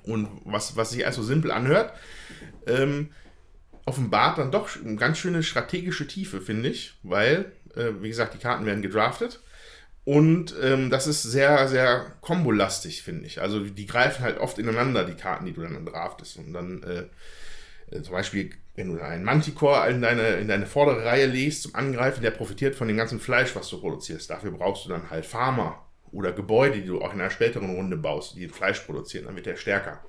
Und 0.04 0.28
was, 0.46 0.76
was 0.76 0.92
sich 0.92 1.02
erst 1.02 1.18
so 1.18 1.24
simpel 1.24 1.52
anhört, 1.52 1.94
ähm, 2.68 3.10
offenbart 3.86 4.38
dann 4.38 4.52
doch 4.52 4.70
eine 4.84 4.96
ganz 4.96 5.18
schöne 5.18 5.44
strategische 5.44 6.08
Tiefe, 6.08 6.42
finde 6.42 6.70
ich. 6.70 6.94
Weil, 7.04 7.52
äh, 7.76 7.92
wie 8.02 8.10
gesagt, 8.10 8.34
die 8.34 8.40
Karten 8.40 8.66
werden 8.66 8.82
gedraftet. 8.82 9.42
Und 10.06 10.54
ähm, 10.62 10.90
das 10.90 11.08
ist 11.08 11.24
sehr, 11.24 11.68
sehr 11.68 12.06
kombolastig, 12.22 13.04
finde 13.04 13.26
ich. 13.26 13.42
Also 13.42 13.62
die 13.62 13.86
greifen 13.86 14.24
halt 14.24 14.38
oft 14.38 14.58
ineinander, 14.58 15.06
die 15.06 15.14
Karten, 15.14 15.46
die 15.46 15.54
du 15.54 15.62
dann 15.62 15.86
draftest. 15.86 16.38
Und 16.38 16.54
dann 16.54 16.84
äh, 16.84 17.06
äh, 17.96 18.02
zum 18.02 18.14
Beispiel, 18.14 18.52
wenn 18.76 18.94
du 18.94 19.02
einen 19.02 19.24
Manticore 19.24 19.90
in 19.90 20.02
deine, 20.02 20.36
in 20.36 20.48
deine 20.48 20.66
vordere 20.66 21.06
Reihe 21.06 21.28
legst 21.28 21.64
zum 21.64 21.76
Angreifen, 21.76 22.22
der 22.22 22.32
profitiert 22.32 22.76
von 22.76 22.88
dem 22.88 22.98
ganzen 22.98 23.20
Fleisch, 23.20 23.56
was 23.56 23.70
du 23.70 23.80
produzierst. 23.80 24.30
Dafür 24.30 24.52
brauchst 24.52 24.86
du 24.86 24.90
dann 24.90 25.10
halt 25.10 25.26
Farmer 25.26 25.86
oder 26.14 26.32
Gebäude, 26.32 26.80
die 26.80 26.88
du 26.88 27.02
auch 27.02 27.14
in 27.14 27.20
einer 27.20 27.30
späteren 27.30 27.76
Runde 27.76 27.98
baust, 27.98 28.36
die 28.36 28.48
Fleisch 28.48 28.80
produzieren, 28.80 29.26
dann 29.26 29.36
wird 29.36 29.46
der 29.46 29.58
stärker. 29.58 30.04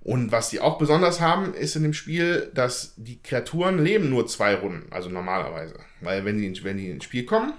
Und 0.00 0.30
was 0.30 0.50
die 0.50 0.60
auch 0.60 0.78
besonders 0.78 1.20
haben, 1.20 1.52
ist 1.52 1.74
in 1.74 1.82
dem 1.82 1.92
Spiel, 1.92 2.50
dass 2.54 2.94
die 2.96 3.20
Kreaturen 3.20 3.82
leben 3.82 4.08
nur 4.08 4.28
zwei 4.28 4.54
Runden, 4.54 4.92
also 4.92 5.08
normalerweise. 5.08 5.80
Weil 6.00 6.24
wenn 6.24 6.38
die, 6.38 6.62
wenn 6.62 6.78
die 6.78 6.90
ins 6.90 7.04
Spiel 7.04 7.24
kommen, 7.24 7.54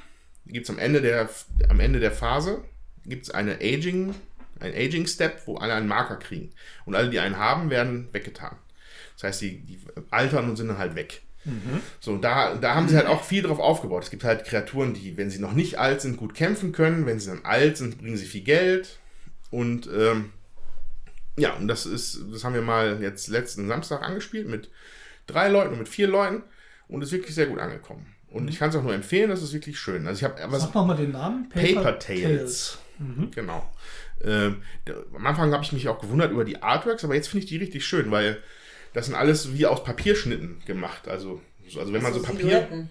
gibt 0.46 0.64
es 0.64 0.70
am 0.70 0.80
Ende 0.80 1.02
der, 1.02 1.30
am 1.68 1.82
Ende 1.82 2.00
der 2.00 2.14
Phase 2.14 2.64
gibt's 3.06 3.30
eine 3.30 3.56
Aging, 3.56 4.16
ein 4.60 4.74
Aging-Step, 4.74 5.46
wo 5.46 5.58
alle 5.58 5.74
einen 5.74 5.88
Marker 5.88 6.16
kriegen. 6.16 6.52
Und 6.86 6.96
alle, 6.96 7.10
die 7.10 7.20
einen 7.20 7.38
haben, 7.38 7.70
werden 7.70 8.10
weggetan. 8.14 8.56
Das 9.16 9.24
heißt, 9.24 9.42
die, 9.42 9.60
die 9.60 9.80
altern 10.12 10.50
und 10.50 10.56
sind 10.56 10.68
dann 10.68 10.78
halt 10.78 10.96
weg. 10.96 11.22
So, 12.00 12.18
da, 12.18 12.56
da 12.56 12.76
haben 12.76 12.88
sie 12.88 12.98
halt 12.98 13.08
auch 13.08 13.24
viel 13.24 13.44
drauf 13.44 13.60
aufgebaut. 13.60 14.04
Es 14.04 14.10
gibt 14.10 14.24
halt 14.24 14.46
Kreaturen, 14.46 14.94
die, 14.94 15.18
wenn 15.18 15.30
sie 15.30 15.40
noch 15.40 15.54
nicht 15.54 15.80
alt 15.80 16.02
sind, 16.02 16.18
gut 16.18 16.34
kämpfen 16.34 16.72
können. 16.72 17.06
Wenn 17.06 17.20
sie 17.20 17.30
dann 17.30 17.46
alt 17.46 17.78
sind, 17.78 17.98
bringen 18.00 18.18
sie 18.18 18.26
viel 18.26 18.44
Geld. 18.44 19.00
Und 19.50 19.90
ähm, 19.96 20.32
ja, 21.38 21.54
und 21.54 21.68
das 21.68 21.86
ist, 21.86 22.20
das 22.32 22.44
haben 22.44 22.54
wir 22.54 22.62
mal 22.62 23.02
jetzt 23.02 23.28
letzten 23.28 23.68
Samstag 23.68 24.02
angespielt 24.02 24.48
mit 24.48 24.70
drei 25.28 25.50
Leuten 25.50 25.74
und 25.74 25.80
mit 25.80 25.90
vier 25.90 26.08
Leuten 26.08 26.44
und 26.88 27.02
ist 27.02 27.12
wirklich 27.12 27.36
sehr 27.36 27.48
gut 27.48 27.60
angekommen. 27.60 28.06
Und 28.30 28.50
ich 28.50 28.60
kann 28.60 28.70
es 28.70 28.76
auch 28.76 28.84
nur 28.84 28.94
empfehlen, 28.94 29.30
das 29.30 29.42
ist 29.42 29.54
wirklich 29.54 29.80
schön. 29.80 30.06
Also 30.08 30.20
ich 30.20 30.24
habe 30.24 30.44
aber 30.44 30.60
sag 30.60 30.76
nochmal 30.76 30.98
den 30.98 31.12
Namen. 31.12 31.50
Paper 31.50 31.98
Tales. 32.00 32.78
Genau. 33.34 33.72
Ähm, 34.24 34.64
am 35.16 35.28
Anfang 35.28 35.54
habe 35.54 35.64
ich 35.64 35.72
mich 35.72 35.88
auch 35.88 36.02
gewundert 36.02 36.32
über 36.32 36.44
die 36.44 36.62
Artworks, 36.62 37.04
aber 37.04 37.16
jetzt 37.16 37.28
finde 37.28 37.44
ich 37.44 37.50
die 37.50 37.58
richtig 37.58 37.86
schön, 37.86 38.10
weil 38.10 38.40
das 38.98 39.06
sind 39.06 39.16
alles 39.16 39.54
wie 39.54 39.68
aus 39.68 39.84
Papierschnitten 39.84 40.62
gemacht. 40.66 41.08
Also, 41.08 41.40
so- 41.70 41.80
also 41.80 41.94
wenn 41.94 42.02
man 42.02 42.14
so, 42.14 42.22
Papier. 42.22 42.42
Silhouetten. 42.50 42.90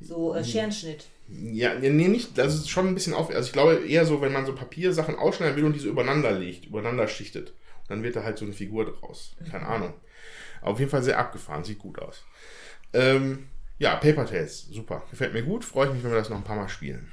So 0.00 0.34
äh, 0.34 0.42
Scherenschnitt. 0.42 1.04
Ja, 1.28 1.74
nee, 1.74 1.90
nicht, 1.90 2.38
das 2.38 2.54
ist 2.54 2.70
schon 2.70 2.86
ein 2.88 2.94
bisschen 2.94 3.12
auf. 3.12 3.28
Also 3.30 3.46
ich 3.46 3.52
glaube 3.52 3.74
eher 3.86 4.06
so, 4.06 4.20
wenn 4.22 4.32
man 4.32 4.46
so 4.46 4.54
Papiersachen 4.54 5.16
ausschneiden 5.16 5.56
will 5.56 5.64
und 5.64 5.72
die 5.74 5.78
so 5.80 5.88
übereinander 5.88 6.32
legt, 6.32 6.66
übereinander 6.66 7.06
schichtet, 7.08 7.52
dann 7.88 8.02
wird 8.02 8.16
da 8.16 8.22
halt 8.22 8.38
so 8.38 8.44
eine 8.44 8.54
Figur 8.54 8.84
draus. 8.86 9.34
Keine 9.50 9.66
Ahnung. 9.66 9.92
Aber 10.62 10.70
auf 10.72 10.78
jeden 10.78 10.90
Fall 10.90 11.02
sehr 11.02 11.18
abgefahren, 11.18 11.64
sieht 11.64 11.78
gut 11.80 11.98
aus. 11.98 12.22
Ähm, 12.94 13.48
ja, 13.78 13.96
Paper 13.96 14.24
Tales, 14.24 14.68
super. 14.70 15.02
Gefällt 15.10 15.34
mir 15.34 15.42
gut, 15.42 15.64
freue 15.66 15.88
ich 15.88 15.92
mich, 15.94 16.02
wenn 16.04 16.12
wir 16.12 16.18
das 16.18 16.30
noch 16.30 16.38
ein 16.38 16.44
paar 16.44 16.56
Mal 16.56 16.68
spielen. 16.68 17.12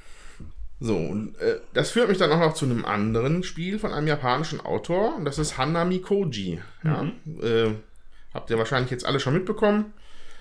So, 0.80 0.96
und 0.96 1.36
äh, 1.38 1.60
das 1.72 1.90
führt 1.90 2.08
mich 2.08 2.18
dann 2.18 2.30
auch 2.32 2.38
noch 2.40 2.54
zu 2.54 2.64
einem 2.64 2.84
anderen 2.84 3.42
Spiel 3.42 3.78
von 3.78 3.92
einem 3.92 4.06
japanischen 4.08 4.60
Autor, 4.60 5.16
und 5.16 5.24
das 5.24 5.38
ist 5.38 5.56
Hanami 5.58 6.00
Koji. 6.00 6.60
Ja? 6.84 7.10
Äh, 7.42 7.70
habt 8.34 8.50
ihr 8.50 8.58
wahrscheinlich 8.58 8.90
jetzt 8.90 9.06
alle 9.06 9.20
schon 9.20 9.32
mitbekommen. 9.34 9.94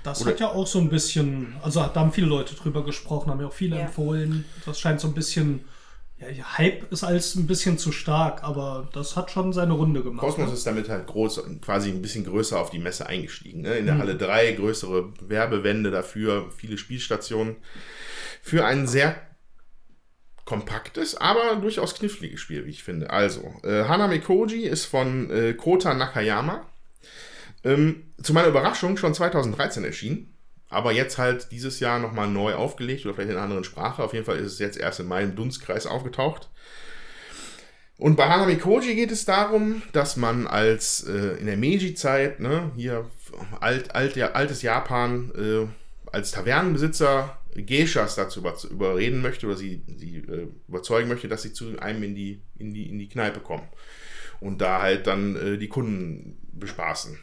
Das 0.04 0.26
hat 0.26 0.40
ja 0.42 0.50
auch 0.50 0.68
so 0.68 0.80
ein 0.80 0.90
bisschen, 0.90 1.56
also 1.64 1.80
da 1.80 2.02
haben 2.02 2.12
viele 2.12 2.28
Leute 2.28 2.56
drüber 2.56 2.84
gesprochen, 2.84 3.32
haben 3.32 3.40
ja 3.40 3.48
auch 3.48 3.54
viele 3.54 3.78
Ja. 3.78 3.84
empfohlen. 3.84 4.44
Das 4.66 4.78
scheint 4.80 5.00
so 5.00 5.08
ein 5.08 5.14
bisschen, 5.14 5.64
ja, 6.18 6.58
Hype 6.58 6.92
ist 6.92 7.06
alles 7.06 7.36
ein 7.36 7.48
bisschen 7.48 7.78
zu 7.78 7.94
stark, 7.94 8.44
aber 8.44 8.90
das 8.92 9.16
hat 9.16 9.32
schon 9.32 9.54
seine 9.54 9.74
Runde 9.74 10.04
gemacht. 10.04 10.26
Kosmos 10.26 10.50
ne? 10.50 10.54
ist 10.56 10.68
damit 10.68 10.90
halt 10.90 11.08
groß, 11.08 11.44
quasi 11.62 11.90
ein 11.90 12.02
bisschen 12.02 12.26
größer 12.26 12.60
auf 12.60 12.70
die 12.70 12.80
Messe 12.80 13.08
eingestiegen. 13.08 13.62
Ne? 13.62 13.76
In 13.76 13.86
der 13.86 13.98
Halle 13.98 14.16
3 14.16 14.52
größere 14.54 15.14
Werbewände 15.22 15.90
dafür, 15.90 16.52
viele 16.56 16.78
Spielstationen. 16.78 17.56
Für 18.42 18.66
ein 18.66 18.88
sehr 18.88 19.16
kompaktes, 20.44 21.16
aber 21.16 21.56
durchaus 21.56 21.96
kniffliges 21.96 22.42
Spiel, 22.42 22.66
wie 22.66 22.72
ich 22.72 22.84
finde. 22.84 23.10
Also, 23.10 23.54
äh, 23.64 23.86
Haname 23.86 24.20
Koji 24.20 24.66
ist 24.66 24.84
von 24.84 25.30
äh, 25.30 25.54
Kota 25.54 25.94
Nakayama. 25.94 26.66
Ähm, 27.64 28.04
zu 28.22 28.34
meiner 28.34 28.50
Überraschung 28.50 28.98
schon 28.98 29.14
2013 29.14 29.84
erschienen. 29.84 30.34
Aber 30.70 30.92
jetzt 30.92 31.18
halt 31.18 31.52
dieses 31.52 31.80
Jahr 31.80 32.00
nochmal 32.00 32.28
neu 32.28 32.56
aufgelegt 32.56 33.06
oder 33.06 33.14
vielleicht 33.14 33.30
in 33.30 33.36
einer 33.36 33.46
anderen 33.46 33.64
Sprache. 33.64 34.04
Auf 34.04 34.14
jeden 34.14 34.26
Fall 34.26 34.38
ist 34.38 34.54
es 34.54 34.60
jetzt 34.60 34.78
erst 34.78 35.00
in 35.00 35.08
meinem 35.08 35.36
Dunstkreis 35.36 35.86
aufgetaucht. 35.86 36.50
Und 37.98 38.16
bei 38.16 38.28
Hanami 38.28 38.58
Koji 38.58 38.96
geht 38.96 39.12
es 39.12 39.26
darum, 39.26 39.84
dass 39.92 40.18
man 40.18 40.48
als 40.48 41.04
äh, 41.08 41.38
in 41.40 41.46
der 41.46 41.58
Meiji-Zeit, 41.58 42.40
ne, 42.40 42.72
hier 42.76 43.10
alt, 43.60 43.94
alt, 43.94 44.16
ja, 44.16 44.32
altes 44.32 44.64
Japan, 44.64 45.32
äh, 45.38 45.68
als 46.12 46.32
Tavernenbesitzer 46.32 47.38
Geishas 47.56 48.16
dazu 48.16 48.40
über, 48.40 48.56
überreden 48.70 49.22
möchte 49.22 49.46
oder 49.46 49.56
sie, 49.56 49.84
sie 49.96 50.18
äh, 50.18 50.48
überzeugen 50.68 51.08
möchte, 51.08 51.28
dass 51.28 51.44
sie 51.44 51.54
zu 51.54 51.78
einem 51.80 52.02
in 52.04 52.16
die, 52.16 52.42
in 52.58 52.74
die, 52.74 52.90
in 52.90 52.98
die 52.98 53.10
Kneipe 53.10 53.40
kommen. 53.40 53.68
Und 54.40 54.60
da 54.60 54.82
halt 54.82 55.06
dann 55.08 55.36
äh, 55.36 55.58
die 55.58 55.70
Kunden 55.70 56.38
bespaßen. 56.52 57.20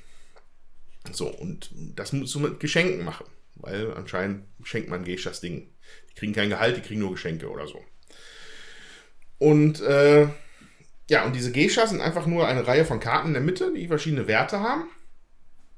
So, 1.12 1.28
und 1.28 1.70
das 1.96 2.12
musst 2.12 2.34
du 2.34 2.40
mit 2.40 2.60
Geschenken 2.60 3.04
machen. 3.04 3.26
weil 3.62 3.92
anscheinend 3.94 4.44
schenkt 4.62 4.88
man 4.88 5.04
Geishas 5.04 5.40
Ding. 5.40 5.68
Die 6.10 6.14
kriegen 6.14 6.32
kein 6.32 6.48
Gehalt, 6.48 6.76
die 6.76 6.82
kriegen 6.82 7.00
nur 7.00 7.12
Geschenke 7.12 7.50
oder 7.50 7.66
so. 7.66 7.82
Und 9.38 9.80
äh, 9.80 10.28
ja, 11.08 11.24
und 11.24 11.34
diese 11.34 11.52
Geishas 11.52 11.90
sind 11.90 12.00
einfach 12.00 12.26
nur 12.26 12.46
eine 12.46 12.66
Reihe 12.66 12.84
von 12.84 13.00
Karten 13.00 13.28
in 13.28 13.34
der 13.34 13.42
Mitte, 13.42 13.72
die 13.74 13.88
verschiedene 13.88 14.26
Werte 14.26 14.60
haben. 14.60 14.84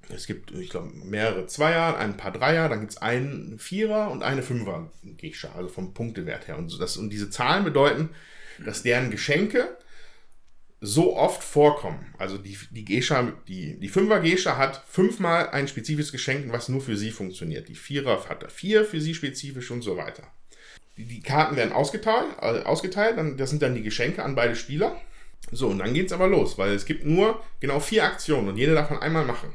Es 0.08 0.26
gibt, 0.26 0.50
ich 0.50 0.68
glaube, 0.68 0.90
mehrere 0.92 1.46
Zweier, 1.46 1.96
ein 1.96 2.16
paar 2.16 2.32
Dreier, 2.32 2.68
dann 2.68 2.80
gibt 2.80 2.92
es 2.92 2.98
einen 2.98 3.58
Vierer 3.58 4.10
und 4.10 4.22
eine 4.22 4.42
Fünfer 4.42 4.90
Geisha, 5.16 5.52
also 5.52 5.68
vom 5.68 5.94
Punktewert 5.94 6.48
her. 6.48 6.58
Und, 6.58 6.78
das, 6.80 6.96
und 6.96 7.10
diese 7.10 7.30
Zahlen 7.30 7.64
bedeuten, 7.64 8.10
dass 8.64 8.82
deren 8.82 9.10
Geschenke 9.10 9.76
so 10.84 11.16
oft 11.16 11.44
vorkommen. 11.44 12.12
Also 12.18 12.38
die, 12.38 12.58
die 12.72 12.84
Geisha, 12.84 13.32
die, 13.46 13.78
die 13.78 13.88
Fünfer 13.88 14.18
Geisha 14.18 14.56
hat 14.56 14.82
fünfmal 14.88 15.50
ein 15.50 15.68
spezifisches 15.68 16.10
Geschenk, 16.10 16.52
was 16.52 16.68
nur 16.68 16.80
für 16.80 16.96
sie 16.96 17.12
funktioniert. 17.12 17.68
Die 17.68 17.76
Vierer 17.76 18.28
hat 18.28 18.50
vier 18.50 18.84
für 18.84 19.00
sie 19.00 19.14
spezifisch 19.14 19.70
und 19.70 19.82
so 19.82 19.96
weiter. 19.96 20.24
Die, 20.96 21.04
die 21.04 21.22
Karten 21.22 21.54
werden 21.54 21.72
ausgeteilt, 21.72 22.26
äh, 22.40 22.64
ausgeteilt, 22.64 23.16
dann, 23.16 23.36
das 23.36 23.50
sind 23.50 23.62
dann 23.62 23.76
die 23.76 23.84
Geschenke 23.84 24.24
an 24.24 24.34
beide 24.34 24.56
Spieler. 24.56 25.00
So, 25.52 25.68
und 25.68 25.78
dann 25.78 25.94
geht 25.94 26.06
es 26.06 26.12
aber 26.12 26.26
los, 26.26 26.58
weil 26.58 26.72
es 26.72 26.84
gibt 26.84 27.04
nur 27.04 27.40
genau 27.60 27.78
vier 27.78 28.02
Aktionen 28.02 28.48
und 28.48 28.56
jede 28.56 28.74
davon 28.74 28.98
einmal 28.98 29.24
machen. 29.24 29.54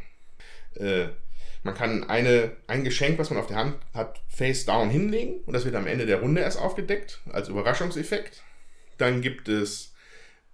Äh, 0.75 1.07
man 1.63 1.75
kann 1.75 2.05
eine, 2.05 2.51
ein 2.67 2.86
Geschenk, 2.86 3.19
was 3.19 3.32
man 3.32 3.39
auf 3.39 3.47
der 3.47 3.57
Hand 3.57 3.75
hat, 3.93 4.21
face 4.30 4.63
down 4.63 4.89
hinlegen 4.89 5.41
und 5.45 5.51
das 5.51 5.65
wird 5.65 5.75
am 5.75 5.88
Ende 5.88 6.05
der 6.05 6.21
Runde 6.21 6.39
erst 6.39 6.57
aufgedeckt, 6.57 7.19
als 7.30 7.49
Überraschungseffekt. 7.49 8.43
Dann 8.97 9.21
gibt 9.21 9.49
es, 9.49 9.93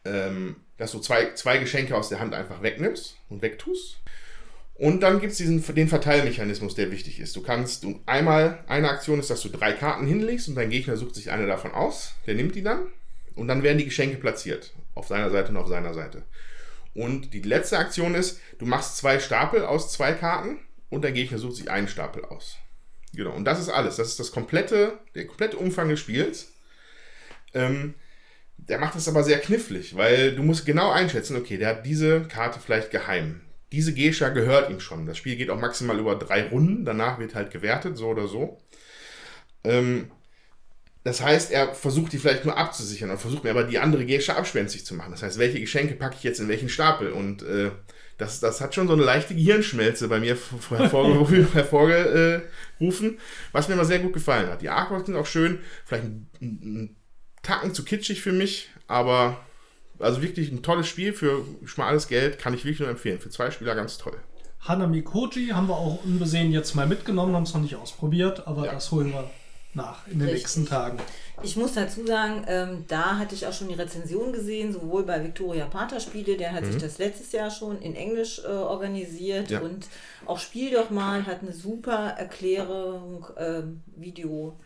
ähm, 0.03 0.55
dass 0.77 0.91
du 0.91 0.99
zwei, 0.99 1.33
zwei 1.33 1.57
Geschenke 1.57 1.95
aus 1.95 2.09
der 2.09 2.19
Hand 2.19 2.33
einfach 2.33 2.61
wegnimmst 2.61 3.17
und 3.29 3.41
wegtust. 3.41 3.99
Und 4.75 5.01
dann 5.01 5.19
gibt 5.21 5.33
es 5.33 5.37
den 5.37 5.87
Verteilmechanismus, 5.87 6.75
der 6.75 6.91
wichtig 6.91 7.19
ist. 7.19 7.35
Du 7.35 7.43
kannst, 7.43 7.83
du, 7.83 8.01
einmal, 8.05 8.63
eine 8.67 8.89
Aktion 8.89 9.19
ist, 9.19 9.29
dass 9.29 9.41
du 9.41 9.49
drei 9.49 9.73
Karten 9.73 10.07
hinlegst 10.07 10.47
und 10.47 10.55
dein 10.55 10.71
Gegner 10.71 10.97
sucht 10.97 11.15
sich 11.15 11.31
eine 11.31 11.45
davon 11.45 11.71
aus, 11.71 12.15
der 12.25 12.33
nimmt 12.35 12.55
die 12.55 12.63
dann 12.63 12.87
und 13.35 13.47
dann 13.47 13.63
werden 13.63 13.77
die 13.77 13.85
Geschenke 13.85 14.17
platziert. 14.17 14.73
Auf 14.95 15.07
seiner 15.07 15.29
Seite 15.29 15.49
und 15.49 15.57
auf 15.57 15.67
seiner 15.67 15.93
Seite. 15.93 16.23
Und 16.93 17.33
die 17.33 17.41
letzte 17.41 17.77
Aktion 17.79 18.13
ist, 18.13 18.39
du 18.59 18.65
machst 18.65 18.97
zwei 18.97 19.19
Stapel 19.19 19.65
aus 19.65 19.91
zwei 19.91 20.13
Karten 20.13 20.59
und 20.89 21.03
der 21.03 21.11
Gegner 21.11 21.37
sucht 21.37 21.55
sich 21.55 21.71
einen 21.71 21.87
Stapel 21.87 22.25
aus. 22.25 22.57
Genau, 23.13 23.31
und 23.31 23.45
das 23.45 23.59
ist 23.59 23.69
alles. 23.69 23.95
Das 23.95 24.07
ist 24.09 24.19
das 24.19 24.31
komplette, 24.31 24.99
der 25.15 25.27
komplette 25.27 25.57
Umfang 25.57 25.89
des 25.89 25.99
Spiels. 25.99 26.51
Ähm, 27.53 27.95
der 28.67 28.79
macht 28.79 28.95
das 28.95 29.07
aber 29.07 29.23
sehr 29.23 29.39
knifflig, 29.39 29.95
weil 29.95 30.35
du 30.35 30.43
musst 30.43 30.65
genau 30.65 30.91
einschätzen, 30.91 31.35
okay, 31.35 31.57
der 31.57 31.69
hat 31.69 31.85
diese 31.85 32.21
Karte 32.23 32.59
vielleicht 32.59 32.91
geheim. 32.91 33.41
Diese 33.71 33.93
Gescha 33.93 34.29
gehört 34.29 34.69
ihm 34.69 34.79
schon. 34.79 35.05
Das 35.05 35.17
Spiel 35.17 35.35
geht 35.35 35.49
auch 35.49 35.59
maximal 35.59 35.97
über 35.99 36.15
drei 36.15 36.47
Runden, 36.47 36.85
danach 36.85 37.19
wird 37.19 37.35
halt 37.35 37.51
gewertet, 37.51 37.97
so 37.97 38.07
oder 38.07 38.27
so. 38.27 38.61
Ähm, 39.63 40.11
das 41.03 41.21
heißt, 41.21 41.51
er 41.51 41.73
versucht 41.73 42.13
die 42.13 42.17
vielleicht 42.17 42.45
nur 42.45 42.57
abzusichern 42.57 43.09
und 43.09 43.19
versucht 43.19 43.43
mir 43.43 43.49
aber 43.49 43.65
die 43.65 43.79
andere 43.79 44.05
Gesche 44.05 44.35
abspenstig 44.37 44.85
zu 44.85 44.95
machen. 44.95 45.11
Das 45.11 45.23
heißt, 45.23 45.37
welche 45.37 45.59
Geschenke 45.59 45.95
packe 45.95 46.15
ich 46.17 46.23
jetzt 46.23 46.39
in 46.39 46.47
welchen 46.47 46.69
Stapel? 46.69 47.11
Und 47.11 47.43
äh, 47.43 47.71
das, 48.17 48.39
das 48.39 48.61
hat 48.61 48.73
schon 48.73 48.87
so 48.87 48.93
eine 48.93 49.03
leichte 49.03 49.35
Gehirnschmelze 49.35 50.07
bei 50.07 50.19
mir 50.19 50.37
hervorgerufen, 50.69 51.51
hervorgerufen, 51.53 53.19
was 53.51 53.67
mir 53.67 53.73
immer 53.73 53.85
sehr 53.85 53.99
gut 53.99 54.13
gefallen 54.13 54.47
hat. 54.47 54.61
Die 54.61 54.69
Artworks 54.69 55.07
sind 55.07 55.17
auch 55.17 55.25
schön, 55.25 55.59
vielleicht 55.85 56.05
ein, 56.05 56.29
ein 56.41 56.95
Tacken 57.43 57.73
zu 57.73 57.85
kitschig 57.85 58.21
für 58.21 58.31
mich, 58.31 58.69
aber 58.87 59.37
also 59.99 60.21
wirklich 60.21 60.51
ein 60.51 60.63
tolles 60.63 60.87
Spiel 60.87 61.13
für 61.13 61.45
schmales 61.65 62.07
Geld, 62.07 62.39
kann 62.39 62.53
ich 62.53 62.65
wirklich 62.65 62.79
nur 62.79 62.89
empfehlen. 62.89 63.19
Für 63.19 63.29
zwei 63.29 63.51
Spieler 63.51 63.75
ganz 63.75 63.97
toll. 63.97 64.17
Hanami 64.61 65.01
Koji 65.01 65.49
haben 65.49 65.67
wir 65.67 65.75
auch 65.75 66.03
unbesehen 66.03 66.51
jetzt 66.51 66.73
mal 66.73 66.87
mitgenommen, 66.87 67.35
haben 67.35 67.43
es 67.43 67.53
noch 67.53 67.61
nicht 67.61 67.75
ausprobiert, 67.75 68.47
aber 68.47 68.65
ja. 68.65 68.73
das 68.73 68.91
holen 68.91 69.11
wir 69.11 69.29
nach 69.73 70.07
in 70.07 70.19
den 70.19 70.29
Richtig. 70.29 70.43
nächsten 70.43 70.65
Tagen. 70.65 70.99
Ich 71.41 71.57
muss 71.57 71.73
dazu 71.73 72.05
sagen, 72.05 72.45
ähm, 72.47 72.85
da 72.87 73.17
hatte 73.17 73.35
ich 73.35 73.45
auch 73.47 73.53
schon 73.53 73.67
die 73.67 73.73
Rezension 73.73 74.31
gesehen, 74.31 74.71
sowohl 74.71 75.03
bei 75.03 75.23
Victoria 75.23 75.65
Pater 75.65 75.99
Spiele, 75.99 76.37
der 76.37 76.53
hat 76.53 76.63
mhm. 76.63 76.73
sich 76.73 76.81
das 76.81 76.97
letztes 76.99 77.31
Jahr 77.31 77.49
schon 77.49 77.81
in 77.81 77.95
Englisch 77.95 78.39
äh, 78.43 78.47
organisiert 78.47 79.49
ja. 79.49 79.59
und 79.59 79.87
auch 80.25 80.39
Spiel 80.39 80.71
doch 80.71 80.91
mal 80.91 81.25
hat 81.25 81.41
eine 81.41 81.53
super 81.53 82.09
Erklärung, 82.17 83.25
äh, 83.35 83.63
Video 83.97 84.57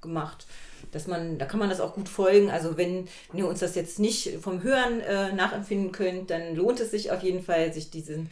gemacht. 0.00 0.46
Dass 0.90 1.06
man, 1.06 1.38
da 1.38 1.46
kann 1.46 1.60
man 1.60 1.70
das 1.70 1.80
auch 1.80 1.94
gut 1.94 2.08
folgen. 2.08 2.50
Also 2.50 2.76
wenn, 2.76 3.08
wenn 3.30 3.38
ihr 3.38 3.46
uns 3.46 3.60
das 3.60 3.74
jetzt 3.74 3.98
nicht 3.98 4.38
vom 4.40 4.62
Hören 4.62 5.00
äh, 5.00 5.32
nachempfinden 5.32 5.92
könnt, 5.92 6.30
dann 6.30 6.54
lohnt 6.54 6.80
es 6.80 6.90
sich 6.90 7.10
auf 7.10 7.22
jeden 7.22 7.42
Fall, 7.42 7.72
sich 7.72 7.90
diesen 7.90 8.30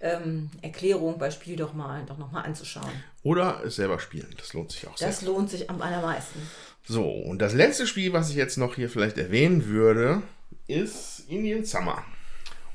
ähm, 0.00 0.50
Erklärung 0.62 1.18
bei 1.18 1.30
Spiel 1.30 1.56
doch 1.56 1.74
mal 1.74 2.04
doch 2.06 2.18
nochmal 2.18 2.44
anzuschauen. 2.44 2.90
Oder 3.22 3.62
es 3.64 3.76
selber 3.76 3.98
spielen. 3.98 4.34
Das 4.38 4.52
lohnt 4.54 4.72
sich 4.72 4.88
auch 4.88 4.96
sehr. 4.96 5.08
Das 5.08 5.22
lohnt 5.22 5.50
sich 5.50 5.68
am 5.68 5.82
allermeisten. 5.82 6.40
So, 6.86 7.08
und 7.08 7.40
das 7.40 7.52
letzte 7.52 7.86
Spiel, 7.86 8.12
was 8.12 8.30
ich 8.30 8.36
jetzt 8.36 8.56
noch 8.56 8.74
hier 8.74 8.88
vielleicht 8.88 9.18
erwähnen 9.18 9.66
würde, 9.66 10.22
ist 10.66 11.24
Indian 11.28 11.64
Summer. 11.64 12.02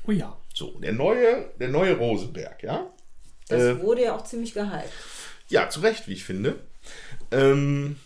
Oh 0.06 0.12
ja. 0.12 0.36
So, 0.54 0.78
der 0.80 0.92
neue, 0.92 1.50
der 1.58 1.68
neue 1.68 1.96
Rosenberg, 1.96 2.62
ja. 2.62 2.90
Das 3.48 3.62
äh, 3.62 3.80
wurde 3.82 4.04
ja 4.04 4.16
auch 4.16 4.24
ziemlich 4.24 4.54
gehypt. 4.54 4.90
Ja, 5.48 5.68
zu 5.68 5.80
Recht, 5.80 6.08
wie 6.08 6.14
ich 6.14 6.24
finde. 6.24 6.58
Ähm, 7.30 7.96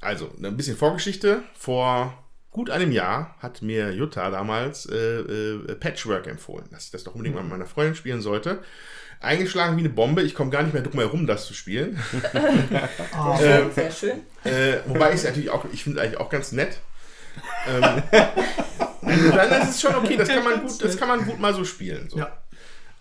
also, 0.00 0.30
ein 0.42 0.56
bisschen 0.56 0.76
Vorgeschichte. 0.76 1.42
Vor 1.54 2.14
gut 2.50 2.70
einem 2.70 2.92
Jahr 2.92 3.36
hat 3.38 3.62
mir 3.62 3.92
Jutta 3.92 4.30
damals 4.30 4.86
äh, 4.86 4.96
äh, 4.96 5.74
Patchwork 5.76 6.26
empfohlen, 6.26 6.66
dass 6.70 6.86
ich 6.86 6.90
das 6.90 7.04
doch 7.04 7.14
unbedingt 7.14 7.36
mal 7.36 7.42
mit 7.42 7.52
meiner 7.52 7.66
Freundin 7.66 7.94
spielen 7.94 8.20
sollte. 8.20 8.60
Eingeschlagen 9.20 9.76
wie 9.76 9.80
eine 9.80 9.90
Bombe, 9.90 10.22
ich 10.22 10.34
komme 10.34 10.50
gar 10.50 10.62
nicht 10.62 10.72
mehr 10.72 10.82
drum 10.82 10.98
herum, 10.98 11.26
das 11.26 11.46
zu 11.46 11.52
spielen. 11.52 12.02
oh, 13.18 13.38
äh, 13.38 13.70
sehr 13.70 13.90
schön. 13.90 14.20
Äh, 14.44 14.78
wobei 14.86 15.10
ich 15.10 15.16
es 15.16 15.24
natürlich 15.24 15.50
auch, 15.50 15.66
ich 15.72 15.84
finde 15.84 16.00
eigentlich 16.00 16.18
auch 16.18 16.30
ganz 16.30 16.52
nett. 16.52 16.78
ähm, 17.68 18.02
dann 19.02 19.62
ist 19.62 19.70
es 19.70 19.80
schon 19.80 19.94
okay, 19.94 20.16
das 20.16 20.28
kann 20.28 20.42
man 20.42 20.66
gut, 20.66 20.82
das 20.82 20.96
kann 20.96 21.08
man 21.08 21.26
gut 21.26 21.38
mal 21.38 21.52
so 21.52 21.64
spielen. 21.64 22.08
So. 22.08 22.18
Ja. 22.18 22.32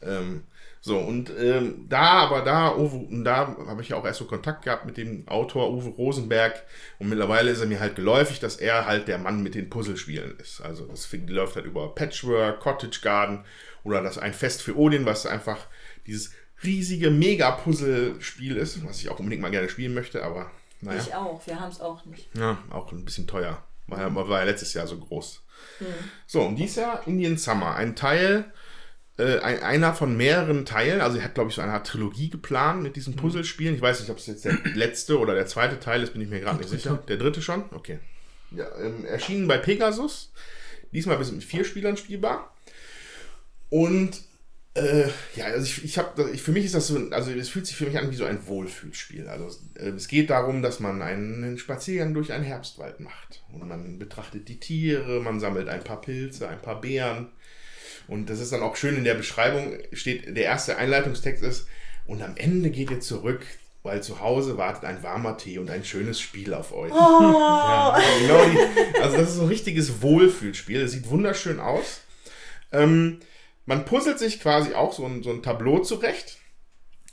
Ähm, 0.01 0.43
so, 0.81 0.97
und 0.97 1.29
ähm, 1.37 1.87
da, 1.89 2.21
aber 2.21 2.41
da, 2.41 2.75
Uwe, 2.75 3.23
da 3.23 3.55
habe 3.67 3.81
ich 3.81 3.89
ja 3.89 3.97
auch 3.97 4.05
erst 4.05 4.19
so 4.19 4.25
Kontakt 4.25 4.63
gehabt 4.63 4.85
mit 4.85 4.95
dem 4.95 5.27
Autor 5.27 5.71
Uwe 5.71 5.89
Rosenberg 5.89 6.63
und 6.99 7.09
mittlerweile 7.09 7.51
ist 7.51 7.59
er 7.59 7.67
mir 7.67 7.81
halt 7.81 7.97
geläufig, 7.97 8.39
dass 8.39 8.55
er 8.55 8.85
halt 8.85 9.09
der 9.09 9.17
Mann 9.17 9.43
mit 9.43 9.55
den 9.55 9.69
Puzzlespielen 9.69 10.37
ist. 10.39 10.61
Also 10.61 10.85
das 10.85 11.09
läuft 11.27 11.57
halt 11.57 11.65
über 11.65 11.93
Patchwork, 11.93 12.61
Cottage 12.61 13.01
Garden 13.01 13.43
oder 13.83 14.01
das 14.01 14.17
ein 14.17 14.33
Fest 14.33 14.61
für 14.61 14.77
Odin, 14.77 15.05
was 15.05 15.25
einfach 15.25 15.57
dieses 16.07 16.31
riesige 16.63 17.09
Mega-Puzzle-Spiel 17.09 18.55
ist, 18.55 18.85
was 18.85 18.99
ich 18.99 19.09
auch 19.09 19.19
unbedingt 19.19 19.41
mal 19.41 19.51
gerne 19.51 19.69
spielen 19.69 19.93
möchte, 19.93 20.23
aber 20.23 20.49
naja. 20.81 21.01
Ich 21.01 21.13
auch, 21.13 21.45
wir 21.45 21.59
haben 21.59 21.71
es 21.71 21.81
auch 21.81 22.05
nicht. 22.05 22.29
Ja, 22.35 22.57
auch 22.69 22.89
ein 22.93 23.03
bisschen 23.03 23.27
teuer. 23.27 23.61
War 23.87 23.99
ja, 23.99 24.15
war 24.15 24.39
ja 24.39 24.45
letztes 24.45 24.73
Jahr 24.73 24.87
so 24.87 24.97
groß. 24.97 25.43
Hm. 25.79 25.87
So, 26.25 26.41
und 26.41 26.55
dieses 26.55 26.77
Jahr 26.77 27.05
Indian 27.05 27.37
Summer, 27.37 27.75
ein 27.75 27.95
Teil 27.95 28.45
äh, 29.19 29.39
einer 29.39 29.93
von 29.93 30.15
mehreren 30.15 30.65
Teilen. 30.65 31.01
Also 31.01 31.17
er 31.17 31.25
hat, 31.25 31.35
glaube 31.35 31.49
ich, 31.49 31.55
so 31.55 31.61
eine 31.61 31.73
Art 31.73 31.85
Trilogie 31.85 32.29
geplant 32.29 32.81
mit 32.81 32.95
diesen 32.95 33.13
mhm. 33.13 33.17
Puzzlespielen. 33.17 33.75
Ich 33.75 33.81
weiß 33.81 33.99
nicht, 33.99 34.09
ob 34.09 34.17
es 34.17 34.27
jetzt 34.27 34.45
der 34.45 34.57
letzte 34.75 35.19
oder 35.19 35.35
der 35.35 35.45
zweite 35.45 35.79
Teil 35.79 36.01
ist, 36.01 36.13
bin 36.13 36.21
ich 36.21 36.29
mir 36.29 36.39
gerade 36.39 36.57
nicht 36.57 36.69
sicher. 36.69 37.03
Der 37.07 37.17
dritte 37.17 37.41
schon? 37.41 37.65
Okay. 37.71 37.99
Ja, 38.51 38.65
ähm, 38.81 39.05
erschienen 39.05 39.47
bei 39.47 39.57
Pegasus. 39.57 40.31
Diesmal 40.93 41.17
bis 41.17 41.31
mit 41.31 41.43
vier 41.43 41.65
Spielern 41.65 41.97
spielbar. 41.97 42.55
Und 43.69 44.21
äh, 44.73 45.07
ja, 45.35 45.45
also 45.45 45.65
ich, 45.65 45.83
ich 45.83 45.97
habe, 45.97 46.37
für 46.37 46.51
mich 46.51 46.65
ist 46.65 46.73
das 46.73 46.87
so, 46.87 46.97
also 47.11 47.31
es 47.31 47.49
fühlt 47.49 47.67
sich 47.67 47.75
für 47.75 47.85
mich 47.85 47.97
an 47.97 48.09
wie 48.09 48.15
so 48.15 48.23
ein 48.23 48.47
Wohlfühlspiel. 48.47 49.27
Also 49.27 49.59
äh, 49.75 49.89
es 49.89 50.07
geht 50.07 50.29
darum, 50.29 50.61
dass 50.61 50.79
man 50.79 51.01
einen 51.01 51.57
Spaziergang 51.57 52.13
durch 52.13 52.31
einen 52.31 52.45
Herbstwald 52.45 53.01
macht. 53.01 53.43
Und 53.51 53.67
man 53.67 53.99
betrachtet 53.99 54.47
die 54.47 54.59
Tiere, 54.59 55.19
man 55.19 55.39
sammelt 55.39 55.67
ein 55.67 55.83
paar 55.83 55.99
Pilze, 55.99 56.47
ein 56.47 56.61
paar 56.61 56.79
Beeren 56.79 57.27
und 58.07 58.29
das 58.29 58.39
ist 58.39 58.51
dann 58.51 58.61
auch 58.61 58.75
schön 58.75 58.97
in 58.97 59.03
der 59.03 59.15
Beschreibung, 59.15 59.77
steht, 59.93 60.35
der 60.35 60.43
erste 60.43 60.77
Einleitungstext 60.77 61.43
ist, 61.43 61.67
und 62.05 62.21
am 62.23 62.35
Ende 62.37 62.69
geht 62.69 62.89
ihr 62.89 62.99
zurück, 62.99 63.45
weil 63.83 64.01
zu 64.03 64.19
Hause 64.19 64.57
wartet 64.57 64.83
ein 64.85 65.03
warmer 65.03 65.37
Tee 65.37 65.59
und 65.59 65.69
ein 65.69 65.85
schönes 65.85 66.19
Spiel 66.19 66.53
auf 66.53 66.73
euch. 66.73 66.91
Oh. 66.91 66.95
Ja, 66.95 67.99
genau 68.19 68.45
die, 68.45 68.99
also 68.99 69.17
das 69.17 69.29
ist 69.29 69.35
so 69.35 69.43
ein 69.43 69.47
richtiges 69.47 70.01
Wohlfühlspiel. 70.01 70.81
Es 70.81 70.91
sieht 70.91 71.09
wunderschön 71.09 71.59
aus. 71.59 72.01
Ähm, 72.71 73.19
man 73.65 73.85
puzzelt 73.85 74.19
sich 74.19 74.41
quasi 74.41 74.73
auch 74.73 74.93
so 74.93 75.05
ein, 75.05 75.23
so 75.23 75.29
ein 75.29 75.43
Tableau 75.43 75.79
zurecht. 75.79 76.39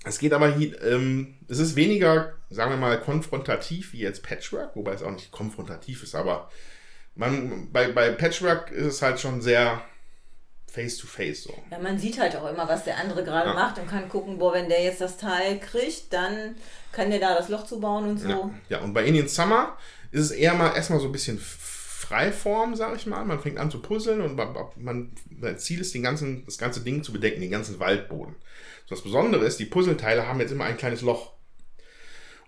Es 0.05 0.19
geht 0.19 0.33
aber 0.33 0.55
hier, 0.55 0.81
ähm, 0.83 1.35
es 1.49 1.59
ist 1.59 1.77
weniger, 1.77 2.33
sagen 2.49 2.71
wir 2.71 2.79
mal, 2.79 3.01
konfrontativ 3.01 3.93
wie 3.93 3.99
jetzt 3.99 4.23
Patchwork, 4.23 4.77
wobei 4.77 4.93
es 4.93 5.03
auch 5.03 5.11
nicht 5.11 5.33
konfrontativ 5.33 6.03
ist, 6.03 6.15
aber 6.15 6.51
man, 7.15 7.73
bei, 7.73 7.89
bei 7.89 8.11
Patchwork 8.11 8.71
ist 8.71 8.87
es 8.87 9.03
halt 9.03 9.21
schon 9.21 9.41
sehr 9.41 9.83
face 10.67 10.99
to 10.99 11.07
face 11.07 11.45
so. 11.45 11.55
Ja, 11.71 11.79
man 11.79 11.99
sieht 11.99 12.19
halt 12.19 12.37
auch 12.37 12.51
immer, 12.51 12.69
was 12.69 12.85
der 12.85 12.99
andere 12.99 13.25
gerade 13.25 13.51
ja. 13.51 13.55
macht 13.55 13.79
und 13.79 13.89
kann 13.89 14.09
gucken, 14.09 14.39
boah, 14.39 14.53
wenn 14.53 14.69
der 14.69 14.83
jetzt 14.83 15.01
das 15.01 15.17
Teil 15.17 15.59
kriegt, 15.59 16.13
dann 16.13 16.57
kann 16.93 17.11
der 17.11 17.21
da 17.21 17.35
das 17.35 17.49
Loch 17.49 17.65
zubauen 17.65 18.09
und 18.09 18.19
so. 18.19 18.29
Ja, 18.29 18.51
ja 18.69 18.81
und 18.81 18.93
bei 18.93 19.05
Indian 19.05 19.29
Summer 19.29 19.77
ist 20.13 20.23
es 20.23 20.31
eher 20.31 20.55
mal 20.55 20.75
erstmal 20.75 21.01
so 21.01 21.07
ein 21.07 21.13
bisschen 21.13 21.39
Freiform, 21.39 22.77
sag 22.77 22.95
ich 22.97 23.07
mal. 23.07 23.25
Man 23.25 23.41
fängt 23.41 23.59
an 23.59 23.71
zu 23.71 23.81
puzzeln 23.81 24.21
und 24.21 24.37
man, 24.77 25.13
sein 25.41 25.59
Ziel 25.59 25.81
ist, 25.81 25.95
den 25.95 26.03
ganzen, 26.03 26.45
das 26.45 26.59
ganze 26.59 26.81
Ding 26.81 27.03
zu 27.03 27.13
bedecken, 27.13 27.41
den 27.41 27.51
ganzen 27.51 27.81
Waldboden. 27.81 28.37
So, 28.87 28.95
das 28.95 29.03
Besondere 29.03 29.45
ist, 29.45 29.59
die 29.59 29.65
Puzzleteile 29.65 30.27
haben 30.27 30.41
jetzt 30.41 30.53
immer 30.53 30.65
ein 30.65 30.77
kleines 30.77 31.01
Loch. 31.01 31.33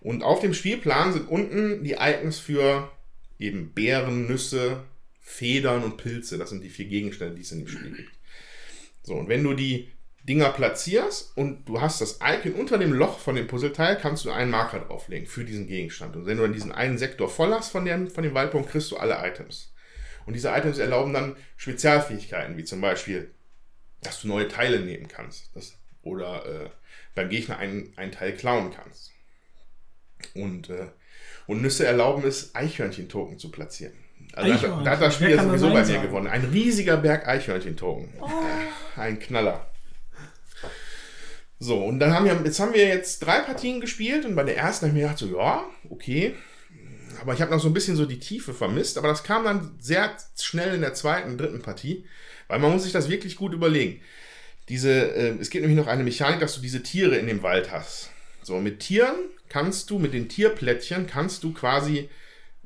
Und 0.01 0.23
auf 0.23 0.39
dem 0.39 0.53
Spielplan 0.53 1.13
sind 1.13 1.27
unten 1.27 1.83
die 1.83 1.97
Icons 1.99 2.39
für 2.39 2.89
eben 3.37 3.73
Beeren, 3.73 4.27
Nüsse, 4.27 4.83
Federn 5.29 5.83
und 5.83 5.97
Pilze. 5.97 6.39
Das 6.39 6.49
sind 6.49 6.63
die 6.63 6.69
vier 6.69 6.87
Gegenstände, 6.87 7.35
die 7.35 7.43
es 7.43 7.51
in 7.51 7.59
dem 7.59 7.67
Spiel 7.67 7.95
gibt. 7.95 8.11
So, 9.03 9.13
und 9.13 9.29
wenn 9.29 9.43
du 9.43 9.53
die 9.53 9.91
Dinger 10.23 10.49
platzierst 10.49 11.37
und 11.37 11.69
du 11.69 11.79
hast 11.79 12.01
das 12.01 12.19
Icon 12.21 12.53
unter 12.53 12.79
dem 12.79 12.91
Loch 12.91 13.19
von 13.19 13.35
dem 13.35 13.47
Puzzleteil, 13.47 13.97
kannst 13.97 14.25
du 14.25 14.31
einen 14.31 14.49
Marker 14.49 14.79
drauflegen 14.79 15.27
für 15.27 15.45
diesen 15.45 15.67
Gegenstand. 15.67 16.15
Und 16.15 16.25
wenn 16.25 16.37
du 16.37 16.43
dann 16.43 16.53
diesen 16.53 16.71
einen 16.71 16.97
Sektor 16.97 17.29
voll 17.29 17.53
hast 17.53 17.71
von 17.71 17.85
dem, 17.85 18.09
von 18.09 18.23
dem 18.23 18.33
Waldpunkt, 18.33 18.71
kriegst 18.71 18.89
du 18.91 18.97
alle 18.97 19.17
Items. 19.25 19.71
Und 20.25 20.33
diese 20.33 20.49
Items 20.49 20.79
erlauben 20.79 21.13
dann 21.13 21.35
Spezialfähigkeiten, 21.57 22.57
wie 22.57 22.63
zum 22.63 22.81
Beispiel, 22.81 23.31
dass 24.01 24.21
du 24.21 24.27
neue 24.27 24.47
Teile 24.47 24.79
nehmen 24.79 25.07
kannst. 25.07 25.55
Das, 25.55 25.77
oder 26.01 26.45
äh, 26.45 26.69
beim 27.13 27.29
Gegner 27.29 27.57
einen, 27.57 27.93
einen 27.97 28.11
Teil 28.11 28.35
klauen 28.35 28.71
kannst. 28.71 29.11
Und, 30.33 30.69
äh, 30.69 30.87
und 31.45 31.61
Nüsse 31.61 31.85
erlauben 31.85 32.25
es, 32.25 32.55
Eichhörnchen-Token 32.55 33.37
zu 33.37 33.51
platzieren. 33.51 33.93
Also 34.33 34.67
da, 34.67 34.83
da 34.83 34.91
hat 34.91 35.01
das 35.01 35.15
Spiel 35.15 35.39
sowieso 35.39 35.67
bei 35.67 35.79
mir 35.79 35.85
sagen? 35.85 36.01
gewonnen. 36.03 36.27
Ein 36.27 36.45
riesiger 36.45 36.97
Berg 36.97 37.27
Eichhörnchen-Token. 37.27 38.09
Ein 38.95 39.19
Knaller. 39.19 39.69
So, 41.59 41.83
und 41.83 41.99
dann 41.99 42.13
haben 42.13 42.25
wir, 42.25 42.39
jetzt 42.45 42.59
haben 42.59 42.73
wir 42.73 42.87
jetzt 42.87 43.19
drei 43.19 43.39
Partien 43.39 43.81
gespielt 43.81 44.25
und 44.25 44.35
bei 44.35 44.43
der 44.43 44.57
ersten 44.57 44.85
habe 44.85 44.97
ich 44.97 45.01
mir 45.03 45.09
gedacht, 45.09 45.19
so, 45.19 45.37
ja, 45.37 45.65
okay. 45.89 46.35
Aber 47.21 47.33
ich 47.33 47.41
habe 47.41 47.51
noch 47.51 47.59
so 47.59 47.67
ein 47.67 47.73
bisschen 47.73 47.97
so 47.97 48.05
die 48.05 48.19
Tiefe 48.19 48.53
vermisst, 48.53 48.97
aber 48.97 49.09
das 49.09 49.23
kam 49.23 49.43
dann 49.43 49.75
sehr 49.77 50.15
schnell 50.39 50.73
in 50.73 50.81
der 50.81 50.93
zweiten, 50.93 51.37
dritten 51.37 51.61
Partie, 51.61 52.05
weil 52.47 52.59
man 52.59 52.71
muss 52.71 52.83
sich 52.83 52.93
das 52.93 53.09
wirklich 53.09 53.35
gut 53.35 53.53
überlegen. 53.53 53.99
Diese, 54.69 54.91
äh, 54.91 55.35
es 55.39 55.49
gibt 55.49 55.63
nämlich 55.65 55.77
noch 55.77 55.91
eine 55.91 56.03
Mechanik, 56.03 56.39
dass 56.39 56.55
du 56.55 56.61
diese 56.61 56.81
Tiere 56.81 57.17
in 57.17 57.27
dem 57.27 57.43
Wald 57.43 57.71
hast. 57.71 58.11
So, 58.41 58.59
mit 58.59 58.79
Tieren 58.79 59.15
kannst 59.49 59.89
du, 59.89 59.99
mit 59.99 60.13
den 60.13 60.29
Tierplättchen 60.29 61.07
kannst 61.07 61.43
du 61.43 61.53
quasi 61.53 62.09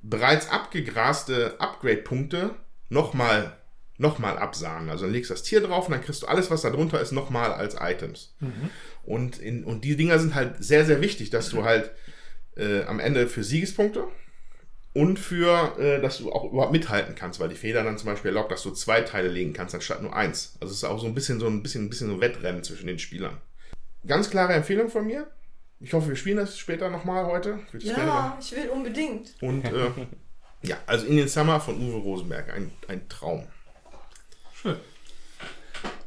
bereits 0.04 0.50
abgegraste 0.50 1.56
Upgrade-Punkte 1.60 2.52
nochmal 2.90 3.58
noch 3.98 4.20
mal 4.20 4.38
absagen. 4.38 4.90
Also 4.90 5.06
dann 5.06 5.14
legst 5.14 5.30
du 5.30 5.34
das 5.34 5.44
Tier 5.44 5.62
drauf 5.62 5.88
und 5.88 5.94
dann 5.94 6.04
kriegst 6.04 6.24
du 6.24 6.28
alles, 6.28 6.50
was 6.52 6.62
da 6.62 6.70
drunter 6.70 7.00
ist, 7.00 7.12
nochmal 7.12 7.54
als 7.54 7.76
Items. 7.80 8.36
Und, 9.04 9.40
in, 9.40 9.64
und 9.64 9.84
die 9.84 9.96
Dinger 9.96 10.20
sind 10.20 10.36
halt 10.36 10.64
sehr, 10.64 10.86
sehr 10.86 11.00
wichtig, 11.00 11.30
dass 11.30 11.50
du 11.50 11.64
halt 11.64 11.92
äh, 12.58 12.84
am 12.84 13.00
Ende 13.00 13.28
für 13.28 13.44
Siegespunkte 13.44 14.06
und 14.94 15.20
für, 15.20 15.78
äh, 15.80 16.02
dass 16.02 16.18
du 16.18 16.32
auch 16.32 16.52
überhaupt 16.52 16.72
mithalten 16.72 17.16
kannst, 17.16 17.40
weil 17.40 17.50
die 17.50 17.56
Feder 17.56 17.84
dann 17.84 17.98
zum 17.98 18.08
Beispiel 18.08 18.30
erlaubt, 18.30 18.52
dass 18.52 18.64
du 18.64 18.72
zwei 18.72 19.02
Teile 19.02 19.30
legen 19.30 19.54
kannst, 19.54 19.76
anstatt 19.76 20.02
nur 20.02 20.16
eins. 20.16 20.58
Also 20.60 20.72
es 20.72 20.78
ist 20.78 20.84
auch 20.84 21.00
so 21.00 21.08
ein 21.08 21.16
bisschen 21.16 21.40
so 21.40 21.48
ein 21.48 21.64
bisschen, 21.64 21.86
ein 21.86 21.90
bisschen 21.90 22.08
so 22.08 22.16
ein 22.16 22.22
Wettrennen 22.22 22.64
zwischen 22.64 22.88
den 22.88 23.00
Spielern. 23.00 23.38
Ganz 24.06 24.30
klare 24.30 24.54
Empfehlung 24.54 24.90
von 24.90 25.06
mir. 25.06 25.28
Ich 25.80 25.94
hoffe, 25.94 26.10
wir 26.10 26.16
spielen 26.16 26.38
das 26.38 26.58
später 26.58 26.90
nochmal 26.90 27.26
heute. 27.26 27.60
Ich 27.74 27.84
Ja, 27.86 28.38
ich 28.40 28.52
will 28.54 28.70
unbedingt. 28.70 29.34
und 29.42 29.66
äh, 29.66 29.92
ja, 30.64 30.78
also 30.86 31.06
in 31.06 31.18
den 31.18 31.28
Summer 31.28 31.60
von 31.60 31.76
Uwe 31.76 31.98
Rosenberg, 31.98 32.54
ein, 32.54 32.72
ein 32.88 33.08
Traum. 33.10 33.46
Schön. 34.54 34.78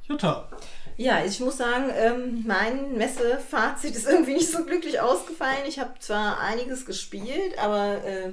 Jutta. 0.08 0.48
Ja, 0.96 1.22
ich 1.24 1.40
muss 1.40 1.58
sagen, 1.58 1.90
ähm, 1.94 2.44
mein 2.46 2.96
Messefazit 2.96 3.94
ist 3.94 4.06
irgendwie 4.06 4.32
nicht 4.34 4.50
so 4.50 4.64
glücklich 4.64 4.98
ausgefallen. 5.00 5.66
Ich 5.68 5.78
habe 5.78 5.98
zwar 5.98 6.40
einiges 6.40 6.86
gespielt, 6.86 7.58
aber 7.58 8.02
äh, 8.04 8.30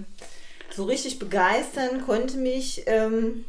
so 0.69 0.85
richtig 0.85 1.19
begeistern 1.19 2.05
konnte 2.05 2.37
mich 2.37 2.83
ähm, 2.85 3.43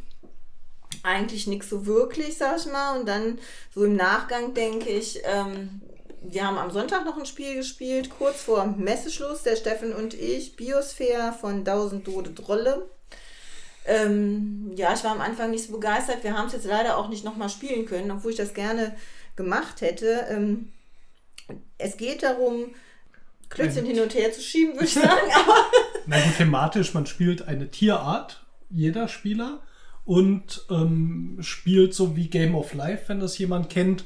eigentlich 1.03 1.47
nichts 1.47 1.69
so 1.69 1.85
wirklich, 1.85 2.37
sag 2.37 2.57
ich 2.57 2.65
mal. 2.65 2.99
Und 2.99 3.07
dann 3.07 3.39
so 3.73 3.85
im 3.85 3.95
Nachgang 3.95 4.53
denke 4.53 4.89
ich, 4.89 5.21
ähm, 5.23 5.81
wir 6.31 6.45
haben 6.45 6.57
am 6.57 6.71
Sonntag 6.71 7.05
noch 7.05 7.17
ein 7.17 7.25
Spiel 7.25 7.55
gespielt, 7.55 8.09
kurz 8.09 8.41
vor 8.41 8.65
Messeschluss, 8.65 9.43
der 9.43 9.55
Steffen 9.55 9.93
und 9.93 10.13
ich, 10.13 10.55
Biosphäre 10.55 11.33
von 11.33 11.59
1000 11.59 12.05
Tode 12.05 12.31
Drolle. 12.31 12.89
Ähm, 13.85 14.71
ja, 14.75 14.93
ich 14.93 15.03
war 15.03 15.11
am 15.11 15.21
Anfang 15.21 15.51
nicht 15.51 15.65
so 15.65 15.73
begeistert. 15.73 16.23
Wir 16.23 16.35
haben 16.37 16.47
es 16.47 16.53
jetzt 16.53 16.65
leider 16.65 16.97
auch 16.97 17.09
nicht 17.09 17.23
nochmal 17.23 17.49
spielen 17.49 17.85
können, 17.85 18.11
obwohl 18.11 18.31
ich 18.31 18.37
das 18.37 18.53
gerne 18.53 18.95
gemacht 19.35 19.81
hätte. 19.81 20.25
Ähm, 20.29 20.71
es 21.77 21.97
geht 21.97 22.23
darum, 22.23 22.73
Klötzchen 23.49 23.85
hin 23.85 23.99
und 23.99 24.15
her 24.15 24.31
zu 24.31 24.41
schieben, 24.41 24.73
würde 24.73 24.85
ich 24.85 24.93
sagen. 24.93 25.07
Aber 25.35 25.65
Na 26.07 26.19
gut, 26.19 26.37
thematisch, 26.37 26.93
man 26.93 27.05
spielt 27.05 27.47
eine 27.47 27.69
Tierart, 27.69 28.43
jeder 28.69 29.07
Spieler, 29.07 29.61
und 30.03 30.65
ähm, 30.69 31.37
spielt 31.41 31.93
so 31.93 32.15
wie 32.15 32.27
Game 32.27 32.55
of 32.55 32.73
Life, 32.73 33.05
wenn 33.07 33.19
das 33.19 33.37
jemand 33.37 33.69
kennt, 33.69 34.03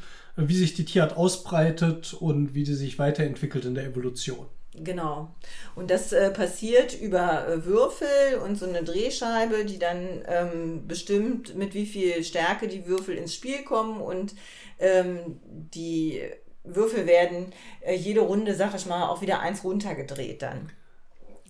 wie 0.47 0.55
sich 0.55 0.73
die 0.73 0.85
Tierart 0.85 1.17
ausbreitet 1.17 2.13
und 2.13 2.53
wie 2.53 2.65
sie 2.65 2.75
sich 2.75 2.99
weiterentwickelt 2.99 3.65
in 3.65 3.75
der 3.75 3.85
Evolution. 3.85 4.45
Genau. 4.75 5.35
Und 5.75 5.89
das 5.89 6.13
äh, 6.13 6.31
passiert 6.31 6.99
über 6.99 7.47
äh, 7.47 7.65
Würfel 7.65 8.37
und 8.45 8.55
so 8.55 8.67
eine 8.67 8.83
Drehscheibe, 8.83 9.65
die 9.65 9.79
dann 9.79 10.23
ähm, 10.27 10.87
bestimmt, 10.87 11.55
mit 11.55 11.73
wie 11.73 11.85
viel 11.85 12.23
Stärke 12.23 12.67
die 12.67 12.85
Würfel 12.85 13.15
ins 13.15 13.33
Spiel 13.33 13.63
kommen. 13.63 13.99
Und 13.99 14.35
ähm, 14.77 15.39
die 15.43 16.21
Würfel 16.63 17.07
werden 17.07 17.47
äh, 17.81 17.95
jede 17.95 18.21
Runde, 18.21 18.55
sag 18.55 18.75
ich 18.75 18.85
mal, 18.85 19.07
auch 19.07 19.21
wieder 19.21 19.39
eins 19.39 19.63
runtergedreht 19.63 20.41
dann. 20.41 20.71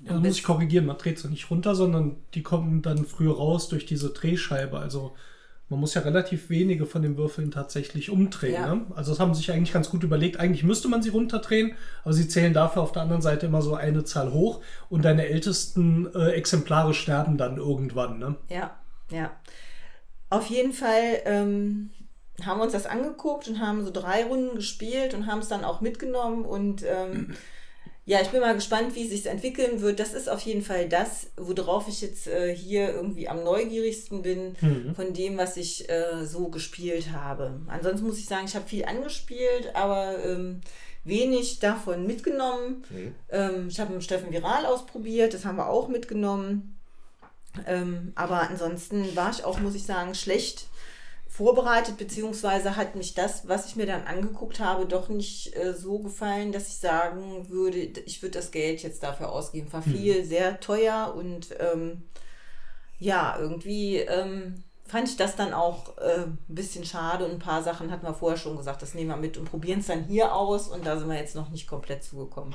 Ja, 0.02 0.14
da 0.14 0.20
muss 0.20 0.38
ich 0.38 0.44
korrigieren, 0.44 0.86
man 0.86 0.98
dreht 0.98 1.20
sie 1.20 1.28
nicht 1.28 1.52
runter, 1.52 1.76
sondern 1.76 2.24
die 2.34 2.42
kommen 2.42 2.82
dann 2.82 3.06
früher 3.06 3.36
raus 3.36 3.68
durch 3.68 3.86
diese 3.86 4.12
Drehscheibe. 4.12 4.80
Also 4.80 5.14
man 5.70 5.80
muss 5.80 5.94
ja 5.94 6.02
relativ 6.02 6.50
wenige 6.50 6.86
von 6.86 7.04
den 7.04 7.16
Würfeln 7.16 7.52
tatsächlich 7.52 8.10
umdrehen. 8.10 8.54
Ja. 8.54 8.76
Ne? 8.76 8.86
Also 8.96 9.12
das 9.12 9.20
haben 9.20 9.36
sich 9.36 9.52
eigentlich 9.52 9.72
ganz 9.72 9.90
gut 9.90 10.04
überlegt. 10.04 10.40
Eigentlich 10.40 10.64
müsste 10.64 10.88
man 10.88 11.04
sie 11.04 11.10
runterdrehen, 11.10 11.74
aber 12.04 12.14
sie 12.14 12.28
zählen 12.28 12.54
dafür 12.54 12.82
auf 12.82 12.92
der 12.92 13.04
anderen 13.04 13.22
Seite 13.22 13.46
immer 13.46 13.62
so 13.62 13.76
eine 13.76 14.04
Zahl 14.04 14.34
hoch 14.34 14.62
und 14.90 15.06
deine 15.06 15.28
ältesten 15.28 16.14
äh, 16.16 16.32
Exemplare 16.32 16.94
sterben 16.94 17.38
dann 17.38 17.58
irgendwann. 17.58 18.18
Ne? 18.18 18.36
Ja, 18.50 18.76
ja. 19.12 19.32
Auf 20.32 20.48
jeden 20.48 20.74
Fall 20.74 21.22
ähm, 21.26 21.92
haben 22.46 22.60
wir 22.60 22.64
uns 22.64 22.74
das 22.74 22.86
angeguckt 22.86 23.48
und 23.48 23.60
haben 23.60 23.84
so 23.84 23.92
drei 23.92 24.26
Runden 24.26 24.56
gespielt 24.56 25.14
und 25.14 25.28
haben 25.28 25.40
es 25.40 25.48
dann 25.50 25.64
auch 25.64 25.82
mitgenommen. 25.82 26.46
Und 26.46 26.84
ähm, 26.84 27.36
ja, 28.10 28.20
ich 28.24 28.30
bin 28.30 28.42
mal 28.42 28.56
gespannt, 28.56 28.96
wie 28.96 29.04
es 29.04 29.12
sich 29.12 29.28
entwickeln 29.28 29.82
wird. 29.82 30.00
Das 30.00 30.16
ist 30.16 30.30
auf 30.30 30.40
jeden 30.40 30.64
Fall 30.64 30.90
das, 30.90 31.28
worauf 31.38 31.88
ich 31.88 32.02
jetzt 32.02 32.26
äh, 32.26 32.56
hier 32.56 32.92
irgendwie 32.92 33.30
am 33.30 33.44
neugierigsten 33.44 34.24
bin 34.24 34.56
von 34.96 35.14
dem, 35.14 35.38
was 35.38 35.58
ich 35.58 35.88
äh, 35.92 36.26
so 36.26 36.48
gespielt 36.48 37.12
habe. 37.12 37.62
Ansonsten 37.68 38.08
muss 38.08 38.18
ich 38.18 38.26
sagen, 38.26 38.48
ich 38.48 38.56
habe 38.56 38.68
viel 38.68 38.86
angespielt, 38.86 39.76
aber 39.76 40.26
ähm, 40.26 40.62
wenig 41.04 41.60
davon 41.60 42.08
mitgenommen. 42.08 42.84
Ähm, 43.30 43.68
ich 43.68 43.80
habe 43.80 43.94
mit 43.94 44.04
Steffen 44.04 44.32
Viral 44.32 44.66
ausprobiert, 44.66 45.36
das 45.36 45.46
haben 45.46 45.58
wir 45.58 45.70
auch 45.70 45.88
mitgenommen. 45.88 46.80
Ähm, 47.68 48.12
aber 48.16 48.50
ansonsten 48.50 49.16
war 49.16 49.30
ich 49.30 49.44
auch, 49.46 49.60
muss 49.60 49.76
ich 49.76 49.84
sagen, 49.84 50.16
schlecht 50.16 50.66
vorbereitet, 51.40 51.98
beziehungsweise 51.98 52.76
hat 52.76 52.98
mich 52.98 53.14
das, 53.14 53.48
was 53.48 53.68
ich 53.68 53.78
mir 53.78 53.86
dann 53.86 54.04
angeguckt 54.04 54.60
habe, 54.60 54.86
doch 54.86 55.08
nicht 55.08 55.56
äh, 55.56 55.74
so 55.74 56.00
gefallen, 56.00 56.52
dass 56.52 56.68
ich 56.68 56.76
sagen 56.80 57.48
würde, 57.48 57.78
ich 57.78 58.22
würde 58.22 58.38
das 58.38 58.52
Geld 58.52 58.84
jetzt 58.84 59.04
dafür 59.04 59.32
ausgeben. 59.32 59.72
War 59.72 59.82
viel 59.82 60.26
sehr 60.26 60.60
teuer 60.60 61.16
und 61.16 61.56
ähm, 61.58 62.04
ja, 62.98 63.38
irgendwie 63.40 64.00
ähm, 64.00 64.66
fand 64.86 65.08
ich 65.08 65.16
das 65.16 65.38
dann 65.38 65.54
auch 65.54 65.98
äh, 66.00 66.26
ein 66.26 66.38
bisschen 66.50 66.84
schade 66.84 67.24
und 67.24 67.32
ein 67.32 67.40
paar 67.40 67.64
Sachen 67.64 67.90
hatten 67.90 68.06
wir 68.06 68.14
vorher 68.14 68.38
schon 68.38 68.58
gesagt, 68.58 68.82
das 68.82 68.94
nehmen 68.94 69.10
wir 69.10 69.16
mit 69.16 69.38
und 69.38 69.50
probieren 69.50 69.80
es 69.80 69.88
dann 69.88 70.04
hier 70.04 70.36
aus 70.36 70.68
und 70.68 70.86
da 70.86 70.98
sind 71.00 71.08
wir 71.08 71.16
jetzt 71.16 71.38
noch 71.38 71.52
nicht 71.52 71.68
komplett 71.70 72.04
zugekommen. 72.04 72.54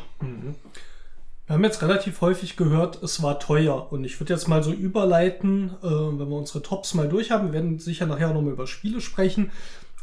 Wir 1.46 1.54
haben 1.54 1.64
jetzt 1.64 1.82
relativ 1.82 2.20
häufig 2.22 2.56
gehört, 2.56 3.02
es 3.02 3.22
war 3.22 3.38
teuer. 3.38 3.92
Und 3.92 4.04
ich 4.04 4.18
würde 4.18 4.32
jetzt 4.32 4.48
mal 4.48 4.62
so 4.62 4.72
überleiten, 4.72 5.70
äh, 5.82 5.86
wenn 5.86 6.28
wir 6.28 6.36
unsere 6.36 6.62
Tops 6.62 6.94
mal 6.94 7.08
durch 7.08 7.30
haben. 7.30 7.48
Wir 7.48 7.52
werden 7.52 7.78
sicher 7.78 8.06
nachher 8.06 8.32
noch 8.32 8.40
mal 8.40 8.52
über 8.52 8.66
Spiele 8.66 9.00
sprechen. 9.00 9.50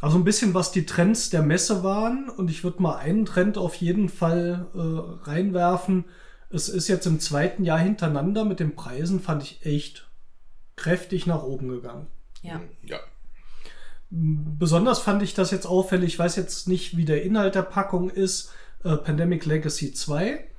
Also 0.01 0.17
ein 0.17 0.23
bisschen, 0.23 0.53
was 0.53 0.71
die 0.71 0.85
Trends 0.85 1.29
der 1.29 1.41
Messe 1.41 1.83
waren. 1.83 2.29
Und 2.29 2.51
ich 2.51 2.63
würde 2.63 2.81
mal 2.81 2.95
einen 2.97 3.25
Trend 3.25 3.57
auf 3.57 3.75
jeden 3.75 4.09
Fall 4.09 4.67
äh, 4.75 5.29
reinwerfen. 5.29 6.05
Es 6.49 6.69
ist 6.69 6.87
jetzt 6.87 7.07
im 7.07 7.19
zweiten 7.19 7.63
Jahr 7.63 7.79
hintereinander 7.79 8.45
mit 8.45 8.59
den 8.59 8.75
Preisen, 8.75 9.19
fand 9.19 9.43
ich 9.43 9.65
echt 9.65 10.09
kräftig 10.75 11.25
nach 11.25 11.43
oben 11.43 11.69
gegangen. 11.69 12.07
Ja. 12.41 12.61
Ja. 12.83 12.99
Besonders 14.09 14.99
fand 14.99 15.23
ich 15.23 15.33
das 15.33 15.51
jetzt 15.51 15.65
auffällig, 15.65 16.13
ich 16.13 16.19
weiß 16.19 16.35
jetzt 16.35 16.67
nicht, 16.67 16.97
wie 16.97 17.05
der 17.05 17.23
Inhalt 17.23 17.55
der 17.55 17.61
Packung 17.61 18.09
ist, 18.09 18.51
äh, 18.83 18.97
Pandemic 18.97 19.45
Legacy 19.45 19.93
2, 19.93 20.50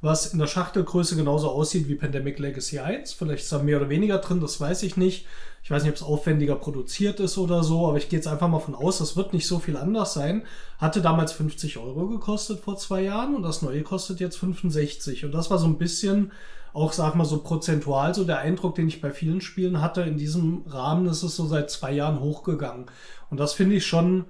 was 0.00 0.32
in 0.32 0.38
der 0.38 0.46
Schachtelgröße 0.46 1.16
genauso 1.16 1.50
aussieht 1.50 1.88
wie 1.88 1.94
Pandemic 1.94 2.38
Legacy 2.38 2.78
1. 2.78 3.12
Vielleicht 3.12 3.44
ist 3.44 3.52
da 3.52 3.58
mehr 3.58 3.78
oder 3.78 3.88
weniger 3.88 4.18
drin, 4.18 4.40
das 4.40 4.60
weiß 4.60 4.82
ich 4.84 4.96
nicht. 4.96 5.26
Ich 5.62 5.70
weiß 5.70 5.82
nicht, 5.82 5.90
ob 5.90 5.96
es 5.96 6.02
aufwendiger 6.02 6.54
produziert 6.56 7.20
ist 7.20 7.36
oder 7.36 7.62
so, 7.64 7.88
aber 7.88 7.98
ich 7.98 8.08
gehe 8.08 8.18
jetzt 8.18 8.28
einfach 8.28 8.48
mal 8.48 8.60
von 8.60 8.74
aus, 8.74 8.98
das 8.98 9.16
wird 9.16 9.32
nicht 9.32 9.46
so 9.46 9.58
viel 9.58 9.76
anders 9.76 10.14
sein. 10.14 10.44
Hatte 10.78 11.02
damals 11.02 11.32
50 11.32 11.78
Euro 11.78 12.08
gekostet 12.08 12.60
vor 12.60 12.76
zwei 12.76 13.02
Jahren 13.02 13.34
und 13.34 13.42
das 13.42 13.60
neue 13.60 13.82
kostet 13.82 14.20
jetzt 14.20 14.38
65. 14.38 15.24
Und 15.24 15.32
das 15.32 15.50
war 15.50 15.58
so 15.58 15.66
ein 15.66 15.78
bisschen 15.78 16.32
auch, 16.72 16.92
sag 16.92 17.16
mal, 17.16 17.24
so 17.24 17.42
prozentual 17.42 18.14
so 18.14 18.24
der 18.24 18.38
Eindruck, 18.38 18.76
den 18.76 18.88
ich 18.88 19.00
bei 19.00 19.10
vielen 19.10 19.40
Spielen 19.40 19.80
hatte. 19.80 20.02
In 20.02 20.16
diesem 20.16 20.62
Rahmen 20.66 21.06
ist 21.06 21.22
es 21.22 21.34
so 21.34 21.46
seit 21.46 21.70
zwei 21.70 21.92
Jahren 21.92 22.20
hochgegangen. 22.20 22.86
Und 23.30 23.40
das 23.40 23.52
finde 23.52 23.76
ich 23.76 23.86
schon 23.86 24.26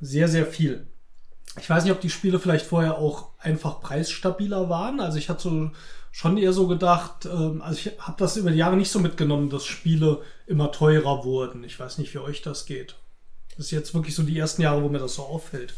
sehr, 0.00 0.28
sehr 0.28 0.46
viel. 0.46 0.86
Ich 1.58 1.68
weiß 1.68 1.84
nicht, 1.84 1.92
ob 1.92 2.00
die 2.00 2.10
Spiele 2.10 2.38
vielleicht 2.38 2.66
vorher 2.66 2.98
auch 2.98 3.28
einfach 3.38 3.80
preisstabiler 3.80 4.68
waren. 4.68 5.00
Also 5.00 5.18
ich 5.18 5.28
hatte 5.28 5.42
so 5.42 5.70
schon 6.10 6.36
eher 6.38 6.52
so 6.52 6.66
gedacht, 6.66 7.26
ähm, 7.26 7.62
also 7.62 7.78
ich 7.78 7.98
habe 7.98 8.16
das 8.18 8.36
über 8.36 8.50
die 8.50 8.58
Jahre 8.58 8.76
nicht 8.76 8.90
so 8.90 9.00
mitgenommen, 9.00 9.50
dass 9.50 9.64
Spiele 9.64 10.22
immer 10.46 10.70
teurer 10.70 11.24
wurden. 11.24 11.64
Ich 11.64 11.78
weiß 11.78 11.98
nicht, 11.98 12.14
wie 12.14 12.18
euch 12.18 12.42
das 12.42 12.66
geht. 12.66 12.96
Das 13.56 13.66
ist 13.66 13.70
jetzt 13.70 13.94
wirklich 13.94 14.14
so 14.14 14.22
die 14.22 14.38
ersten 14.38 14.62
Jahre, 14.62 14.82
wo 14.82 14.88
mir 14.88 14.98
das 14.98 15.14
so 15.14 15.22
auffällt. 15.22 15.74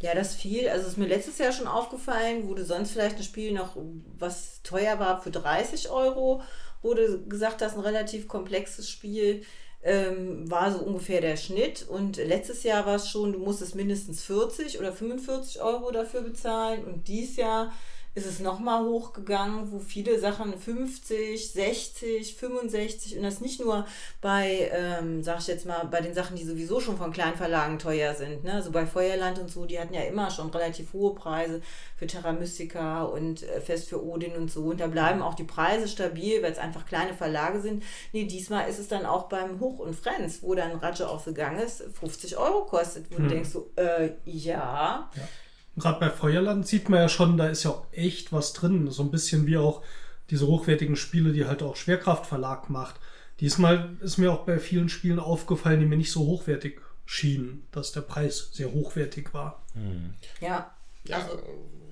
Ja, 0.00 0.14
das 0.14 0.34
fiel. 0.34 0.68
Also 0.68 0.88
ist 0.88 0.96
mir 0.96 1.06
letztes 1.06 1.38
Jahr 1.38 1.52
schon 1.52 1.66
aufgefallen, 1.66 2.48
du 2.54 2.64
sonst 2.64 2.92
vielleicht 2.92 3.16
ein 3.16 3.22
Spiel 3.22 3.52
noch, 3.52 3.76
was 4.18 4.62
teuer 4.62 4.98
war, 4.98 5.20
für 5.22 5.30
30 5.30 5.90
Euro, 5.90 6.42
wurde 6.82 7.20
gesagt, 7.28 7.60
das 7.60 7.72
ist 7.72 7.78
ein 7.78 7.84
relativ 7.84 8.26
komplexes 8.26 8.88
Spiel, 8.88 9.42
ähm, 9.82 10.50
war 10.50 10.72
so 10.72 10.80
ungefähr 10.80 11.20
der 11.20 11.36
Schnitt. 11.36 11.86
Und 11.88 12.16
letztes 12.16 12.62
Jahr 12.62 12.86
war 12.86 12.96
es 12.96 13.08
schon, 13.08 13.32
du 13.32 13.38
musstest 13.38 13.74
mindestens 13.74 14.22
40 14.24 14.78
oder 14.78 14.92
45 14.92 15.62
Euro 15.62 15.90
dafür 15.90 16.22
bezahlen. 16.22 16.84
Und 16.84 17.08
dieses 17.08 17.36
Jahr 17.36 17.72
ist 18.20 18.26
es 18.26 18.40
nochmal 18.40 18.84
hochgegangen, 18.84 19.72
wo 19.72 19.78
viele 19.78 20.18
Sachen 20.18 20.56
50, 20.58 21.52
60, 21.52 22.36
65 22.36 23.16
und 23.16 23.22
das 23.22 23.40
nicht 23.40 23.60
nur 23.60 23.86
bei, 24.20 24.70
ähm, 24.72 25.22
sag 25.22 25.40
ich 25.40 25.46
jetzt 25.46 25.64
mal, 25.64 25.86
bei 25.86 26.02
den 26.02 26.12
Sachen, 26.12 26.36
die 26.36 26.44
sowieso 26.44 26.80
schon 26.80 26.98
von 26.98 27.12
Kleinverlagen 27.12 27.78
teuer 27.78 28.14
sind. 28.14 28.44
Ne? 28.44 28.52
Also 28.52 28.72
bei 28.72 28.86
Feuerland 28.86 29.38
und 29.38 29.50
so, 29.50 29.64
die 29.64 29.80
hatten 29.80 29.94
ja 29.94 30.02
immer 30.02 30.30
schon 30.30 30.50
relativ 30.50 30.92
hohe 30.92 31.14
Preise 31.14 31.62
für 31.96 32.06
Terra 32.06 32.32
Mystica 32.32 33.04
und 33.04 33.42
äh, 33.42 33.60
Fest 33.60 33.88
für 33.88 34.04
Odin 34.04 34.36
und 34.36 34.50
so. 34.50 34.64
Und 34.64 34.80
da 34.80 34.86
bleiben 34.86 35.22
auch 35.22 35.34
die 35.34 35.44
Preise 35.44 35.88
stabil, 35.88 36.42
weil 36.42 36.52
es 36.52 36.58
einfach 36.58 36.84
kleine 36.84 37.14
Verlage 37.14 37.60
sind. 37.60 37.82
Nee, 38.12 38.24
diesmal 38.24 38.68
ist 38.68 38.78
es 38.78 38.88
dann 38.88 39.06
auch 39.06 39.30
beim 39.30 39.60
Hoch 39.60 39.78
und 39.78 39.96
Friends, 39.96 40.42
wo 40.42 40.54
dann 40.54 40.76
Raja 40.76 41.08
of 41.08 41.24
the 41.24 41.32
Ganges 41.32 41.82
50 41.98 42.36
Euro 42.36 42.66
kostet, 42.66 43.10
wo 43.10 43.16
hm. 43.16 43.24
du 43.24 43.34
denkst 43.34 43.50
so, 43.50 43.70
äh, 43.76 44.10
ja. 44.26 45.10
ja 45.16 45.28
gerade 45.76 46.00
bei 46.00 46.10
Feuerland 46.10 46.66
sieht 46.66 46.88
man 46.88 47.00
ja 47.00 47.08
schon, 47.08 47.36
da 47.36 47.48
ist 47.48 47.64
ja 47.64 47.70
auch 47.70 47.86
echt 47.92 48.32
was 48.32 48.52
drin. 48.52 48.90
So 48.90 49.02
ein 49.02 49.10
bisschen 49.10 49.46
wie 49.46 49.56
auch 49.56 49.82
diese 50.30 50.46
hochwertigen 50.46 50.96
Spiele, 50.96 51.32
die 51.32 51.46
halt 51.46 51.62
auch 51.62 51.76
Schwerkraftverlag 51.76 52.70
macht. 52.70 52.96
Diesmal 53.40 53.96
ist 54.00 54.18
mir 54.18 54.32
auch 54.32 54.44
bei 54.44 54.58
vielen 54.58 54.88
Spielen 54.88 55.18
aufgefallen, 55.18 55.80
die 55.80 55.86
mir 55.86 55.96
nicht 55.96 56.12
so 56.12 56.20
hochwertig 56.20 56.80
schienen, 57.06 57.66
dass 57.72 57.92
der 57.92 58.02
Preis 58.02 58.50
sehr 58.52 58.72
hochwertig 58.72 59.32
war. 59.32 59.62
Mhm. 59.74 60.14
Ja, 60.40 60.70
also 61.10 61.38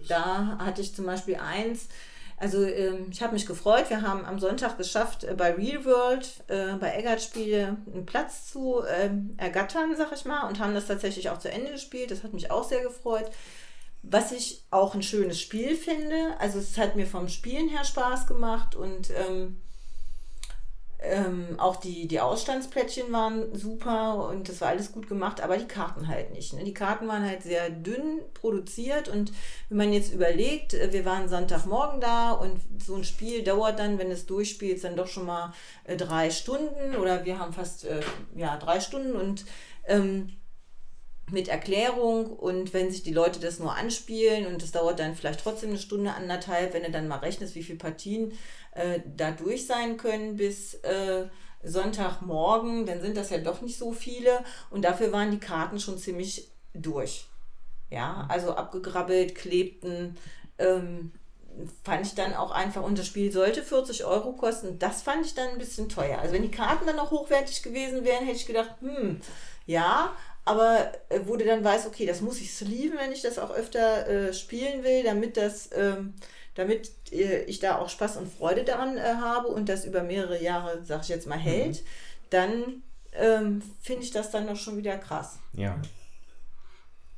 da 0.06 0.58
hatte 0.58 0.80
ich 0.80 0.94
zum 0.94 1.06
Beispiel 1.06 1.36
eins. 1.36 1.88
Also 2.36 2.64
ähm, 2.64 3.08
ich 3.10 3.20
habe 3.20 3.32
mich 3.32 3.46
gefreut. 3.46 3.90
Wir 3.90 4.02
haben 4.02 4.24
am 4.24 4.38
Sonntag 4.38 4.78
geschafft, 4.78 5.24
äh, 5.24 5.34
bei 5.34 5.54
Real 5.54 5.84
World, 5.84 6.44
äh, 6.46 6.74
bei 6.74 6.94
Eggert 6.94 7.20
Spiele, 7.20 7.78
einen 7.92 8.06
Platz 8.06 8.52
zu 8.52 8.82
äh, 8.82 9.10
ergattern, 9.38 9.96
sag 9.96 10.12
ich 10.12 10.24
mal, 10.24 10.46
und 10.46 10.60
haben 10.60 10.74
das 10.74 10.86
tatsächlich 10.86 11.30
auch 11.30 11.38
zu 11.38 11.50
Ende 11.50 11.72
gespielt. 11.72 12.12
Das 12.12 12.22
hat 12.22 12.32
mich 12.32 12.50
auch 12.50 12.68
sehr 12.68 12.82
gefreut. 12.82 13.28
Was 14.03 14.32
ich 14.32 14.64
auch 14.70 14.94
ein 14.94 15.03
schönes 15.03 15.40
Spiel 15.40 15.76
finde. 15.76 16.38
Also 16.38 16.59
es 16.59 16.78
hat 16.78 16.96
mir 16.96 17.07
vom 17.07 17.28
Spielen 17.28 17.68
her 17.68 17.84
Spaß 17.84 18.26
gemacht 18.26 18.74
und 18.74 19.11
ähm, 19.11 19.61
ähm, 21.01 21.55
auch 21.59 21.76
die, 21.76 22.09
die 22.09 22.18
Ausstandsplättchen 22.18 23.12
waren 23.12 23.55
super 23.55 24.28
und 24.28 24.49
das 24.49 24.61
war 24.61 24.68
alles 24.68 24.90
gut 24.90 25.09
gemacht, 25.09 25.40
aber 25.40 25.57
die 25.57 25.68
Karten 25.68 26.09
halt 26.09 26.32
nicht. 26.32 26.55
Ne? 26.55 26.64
Die 26.64 26.74
Karten 26.74 27.07
waren 27.07 27.24
halt 27.24 27.44
sehr 27.44 27.70
dünn 27.70 28.20
produziert 28.34 29.09
und 29.09 29.32
wenn 29.68 29.78
man 29.78 29.92
jetzt 29.92 30.12
überlegt, 30.12 30.74
äh, 30.74 30.92
wir 30.92 31.05
waren 31.05 31.28
Sonntagmorgen 31.28 32.01
da 32.01 32.32
und 32.32 32.61
so 32.84 32.96
ein 32.96 33.05
Spiel 33.05 33.44
dauert 33.44 33.78
dann, 33.78 33.99
wenn 33.99 34.11
es 34.11 34.26
durchspielt, 34.26 34.82
dann 34.82 34.96
doch 34.96 35.07
schon 35.07 35.26
mal 35.26 35.53
äh, 35.84 35.96
drei 35.96 36.30
Stunden 36.30 36.96
oder 36.96 37.24
wir 37.24 37.38
haben 37.38 37.53
fast 37.53 37.84
äh, 37.84 38.01
ja, 38.34 38.57
drei 38.57 38.80
Stunden 38.80 39.12
und 39.12 39.44
ähm, 39.86 40.32
mit 41.30 41.48
Erklärung 41.48 42.26
und 42.26 42.72
wenn 42.72 42.90
sich 42.90 43.02
die 43.02 43.12
Leute 43.12 43.40
das 43.40 43.58
nur 43.58 43.74
anspielen 43.74 44.46
und 44.46 44.62
das 44.62 44.72
dauert 44.72 44.98
dann 44.98 45.14
vielleicht 45.14 45.40
trotzdem 45.40 45.70
eine 45.70 45.78
Stunde, 45.78 46.14
anderthalb, 46.14 46.74
wenn 46.74 46.82
du 46.82 46.90
dann 46.90 47.08
mal 47.08 47.18
rechnest, 47.18 47.54
wie 47.54 47.62
viele 47.62 47.78
Partien 47.78 48.32
äh, 48.72 49.00
da 49.16 49.30
durch 49.30 49.66
sein 49.66 49.96
können 49.96 50.36
bis 50.36 50.74
äh, 50.74 51.26
Sonntagmorgen, 51.62 52.86
dann 52.86 53.00
sind 53.00 53.16
das 53.16 53.30
ja 53.30 53.38
doch 53.38 53.60
nicht 53.60 53.78
so 53.78 53.92
viele 53.92 54.44
und 54.70 54.84
dafür 54.84 55.12
waren 55.12 55.30
die 55.30 55.40
Karten 55.40 55.80
schon 55.80 55.98
ziemlich 55.98 56.48
durch. 56.74 57.26
Ja, 57.90 58.26
also 58.28 58.54
abgegrabbelt, 58.54 59.34
klebten, 59.34 60.16
ähm, 60.58 61.12
fand 61.82 62.06
ich 62.06 62.14
dann 62.14 62.34
auch 62.34 62.50
einfach, 62.50 62.82
und 62.82 62.98
das 62.98 63.06
Spiel 63.06 63.32
sollte 63.32 63.62
40 63.62 64.04
Euro 64.04 64.32
kosten, 64.32 64.78
das 64.78 65.02
fand 65.02 65.26
ich 65.26 65.34
dann 65.34 65.48
ein 65.48 65.58
bisschen 65.58 65.88
teuer. 65.88 66.18
Also 66.18 66.34
wenn 66.34 66.42
die 66.42 66.50
Karten 66.50 66.86
dann 66.86 66.96
noch 66.96 67.10
hochwertig 67.10 67.62
gewesen 67.62 68.04
wären, 68.04 68.24
hätte 68.24 68.36
ich 68.36 68.46
gedacht, 68.46 68.74
hm, 68.80 69.20
ja, 69.66 70.14
aber 70.49 70.92
äh, 71.11 71.20
wo 71.26 71.36
du 71.36 71.44
dann 71.44 71.62
weißt, 71.62 71.86
okay, 71.86 72.07
das 72.07 72.22
muss 72.22 72.40
ich 72.40 72.55
sleeven, 72.55 72.96
wenn 72.99 73.12
ich 73.12 73.20
das 73.20 73.38
auch 73.38 73.51
öfter 73.51 74.09
äh, 74.09 74.32
spielen 74.32 74.82
will, 74.82 75.03
damit 75.05 75.36
das, 75.36 75.68
ähm, 75.74 76.14
damit 76.55 76.90
äh, 77.12 77.42
ich 77.42 77.59
da 77.59 77.76
auch 77.78 77.90
Spaß 77.90 78.16
und 78.16 78.32
Freude 78.32 78.64
daran 78.64 78.96
äh, 78.96 79.16
habe 79.20 79.49
und 79.49 79.68
das 79.68 79.84
über 79.84 80.03
mehrere 80.03 80.42
Jahre, 80.42 80.80
sag 80.84 81.03
ich 81.03 81.09
jetzt 81.09 81.26
mal, 81.26 81.38
hält, 81.38 81.82
mhm. 81.82 81.86
dann 82.30 82.82
ähm, 83.12 83.62
finde 83.80 84.05
ich 84.05 84.11
das 84.11 84.30
dann 84.30 84.46
doch 84.46 84.57
schon 84.57 84.78
wieder 84.78 84.96
krass. 84.96 85.38
Ja. 85.53 85.80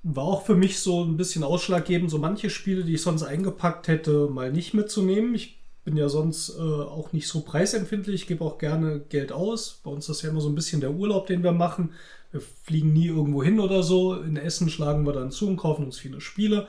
War 0.02 0.24
auch 0.24 0.44
für 0.44 0.56
mich 0.56 0.80
so 0.80 1.04
ein 1.04 1.16
bisschen 1.16 1.44
ausschlaggebend, 1.44 2.10
so 2.10 2.18
manche 2.18 2.50
Spiele, 2.50 2.84
die 2.84 2.94
ich 2.94 3.02
sonst 3.02 3.22
eingepackt 3.22 3.86
hätte, 3.86 4.28
mal 4.28 4.50
nicht 4.50 4.74
mitzunehmen. 4.74 5.36
Ich 5.36 5.60
bin 5.84 5.96
ja 5.96 6.08
sonst 6.08 6.56
äh, 6.58 6.62
auch 6.62 7.12
nicht 7.12 7.28
so 7.28 7.42
preisempfindlich, 7.42 8.22
ich 8.22 8.26
gebe 8.26 8.44
auch 8.44 8.58
gerne 8.58 9.00
Geld 9.08 9.30
aus. 9.30 9.80
Bei 9.84 9.90
uns 9.90 10.08
ist 10.08 10.16
das 10.16 10.22
ja 10.22 10.30
immer 10.30 10.40
so 10.40 10.48
ein 10.48 10.54
bisschen 10.56 10.80
der 10.80 10.90
Urlaub, 10.90 11.26
den 11.26 11.44
wir 11.44 11.52
machen. 11.52 11.92
Wir 12.32 12.40
fliegen 12.40 12.92
nie 12.92 13.06
irgendwo 13.06 13.42
hin 13.42 13.60
oder 13.60 13.82
so. 13.82 14.14
In 14.14 14.36
Essen 14.36 14.70
schlagen 14.70 15.04
wir 15.04 15.12
dann 15.12 15.30
zu 15.30 15.48
und 15.48 15.56
kaufen 15.56 15.84
uns 15.84 15.98
viele 15.98 16.20
Spiele. 16.20 16.68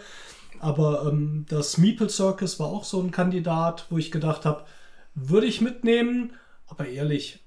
Aber 0.60 1.08
ähm, 1.08 1.46
das 1.50 1.78
Meeple 1.78 2.10
Circus 2.10 2.60
war 2.60 2.68
auch 2.68 2.84
so 2.84 3.02
ein 3.02 3.12
Kandidat, 3.12 3.88
wo 3.90 3.98
ich 3.98 4.12
gedacht 4.12 4.46
habe, 4.46 4.66
würde 5.16 5.48
ich 5.48 5.62
mitnehmen. 5.62 6.34
Aber 6.68 6.88
ehrlich, 6.88 7.44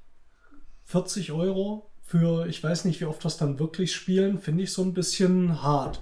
40 0.85 1.33
Euro 1.33 1.91
für, 2.03 2.47
ich 2.47 2.63
weiß 2.63 2.85
nicht, 2.85 3.01
wie 3.01 3.07
oft 3.07 3.25
das 3.25 3.37
dann 3.37 3.59
wirklich 3.59 3.95
spielen, 3.95 4.39
finde 4.39 4.65
ich 4.65 4.73
so 4.73 4.83
ein 4.83 4.95
bisschen 4.95 5.63
hart. 5.63 6.01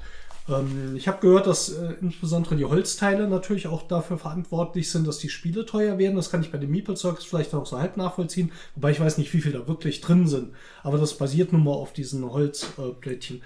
Ähm, 0.49 0.97
ich 0.97 1.09
habe 1.09 1.20
gehört, 1.20 1.47
dass 1.47 1.70
äh, 1.70 1.95
insbesondere 2.01 2.57
die 2.57 2.64
Holzteile 2.64 3.28
natürlich 3.28 3.66
auch 3.68 3.82
dafür 3.82 4.18
verantwortlich 4.18 4.90
sind, 4.90 5.07
dass 5.07 5.18
die 5.18 5.28
Spiele 5.28 5.64
teuer 5.66 5.99
werden. 5.99 6.16
Das 6.16 6.30
kann 6.30 6.43
ich 6.43 6.51
bei 6.51 6.59
dem 6.59 6.70
Meeple 6.70 6.97
Circus 6.97 7.24
vielleicht 7.24 7.55
auch 7.55 7.66
so 7.66 7.78
halb 7.78 7.97
nachvollziehen, 7.97 8.53
wobei 8.74 8.90
ich 8.90 9.01
weiß 9.01 9.18
nicht, 9.18 9.32
wie 9.32 9.40
viel 9.40 9.53
da 9.53 9.66
wirklich 9.68 10.01
drin 10.01 10.26
sind. 10.26 10.53
Aber 10.82 10.99
das 10.99 11.16
basiert 11.16 11.53
nun 11.53 11.64
mal 11.64 11.72
auf 11.72 11.93
diesen 11.93 12.24
Holzplättchen. 12.30 13.38
Äh, 13.38 13.40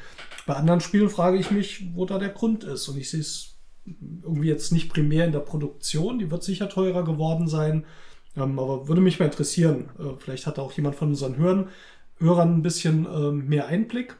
bei 0.46 0.54
anderen 0.54 0.80
Spielen 0.80 1.10
frage 1.10 1.38
ich 1.38 1.50
mich, 1.50 1.88
wo 1.94 2.06
da 2.06 2.18
der 2.18 2.30
Grund 2.30 2.64
ist. 2.64 2.88
Und 2.88 2.96
ich 2.98 3.10
sehe 3.10 3.20
es 3.20 3.56
irgendwie 4.22 4.48
jetzt 4.48 4.72
nicht 4.72 4.92
primär 4.92 5.26
in 5.26 5.32
der 5.32 5.40
Produktion. 5.40 6.18
Die 6.18 6.30
wird 6.30 6.42
sicher 6.42 6.68
teurer 6.68 7.04
geworden 7.04 7.48
sein. 7.48 7.84
Ähm, 8.36 8.58
aber 8.58 8.88
würde 8.88 9.00
mich 9.00 9.18
mal 9.18 9.26
interessieren. 9.26 9.90
Äh, 9.98 10.16
vielleicht 10.18 10.46
hat 10.46 10.58
auch 10.58 10.72
jemand 10.72 10.96
von 10.96 11.08
unseren 11.08 11.36
Hörern, 11.36 11.68
Hörern 12.18 12.54
ein 12.54 12.62
bisschen 12.62 13.06
äh, 13.06 13.30
mehr 13.30 13.66
Einblick 13.66 14.16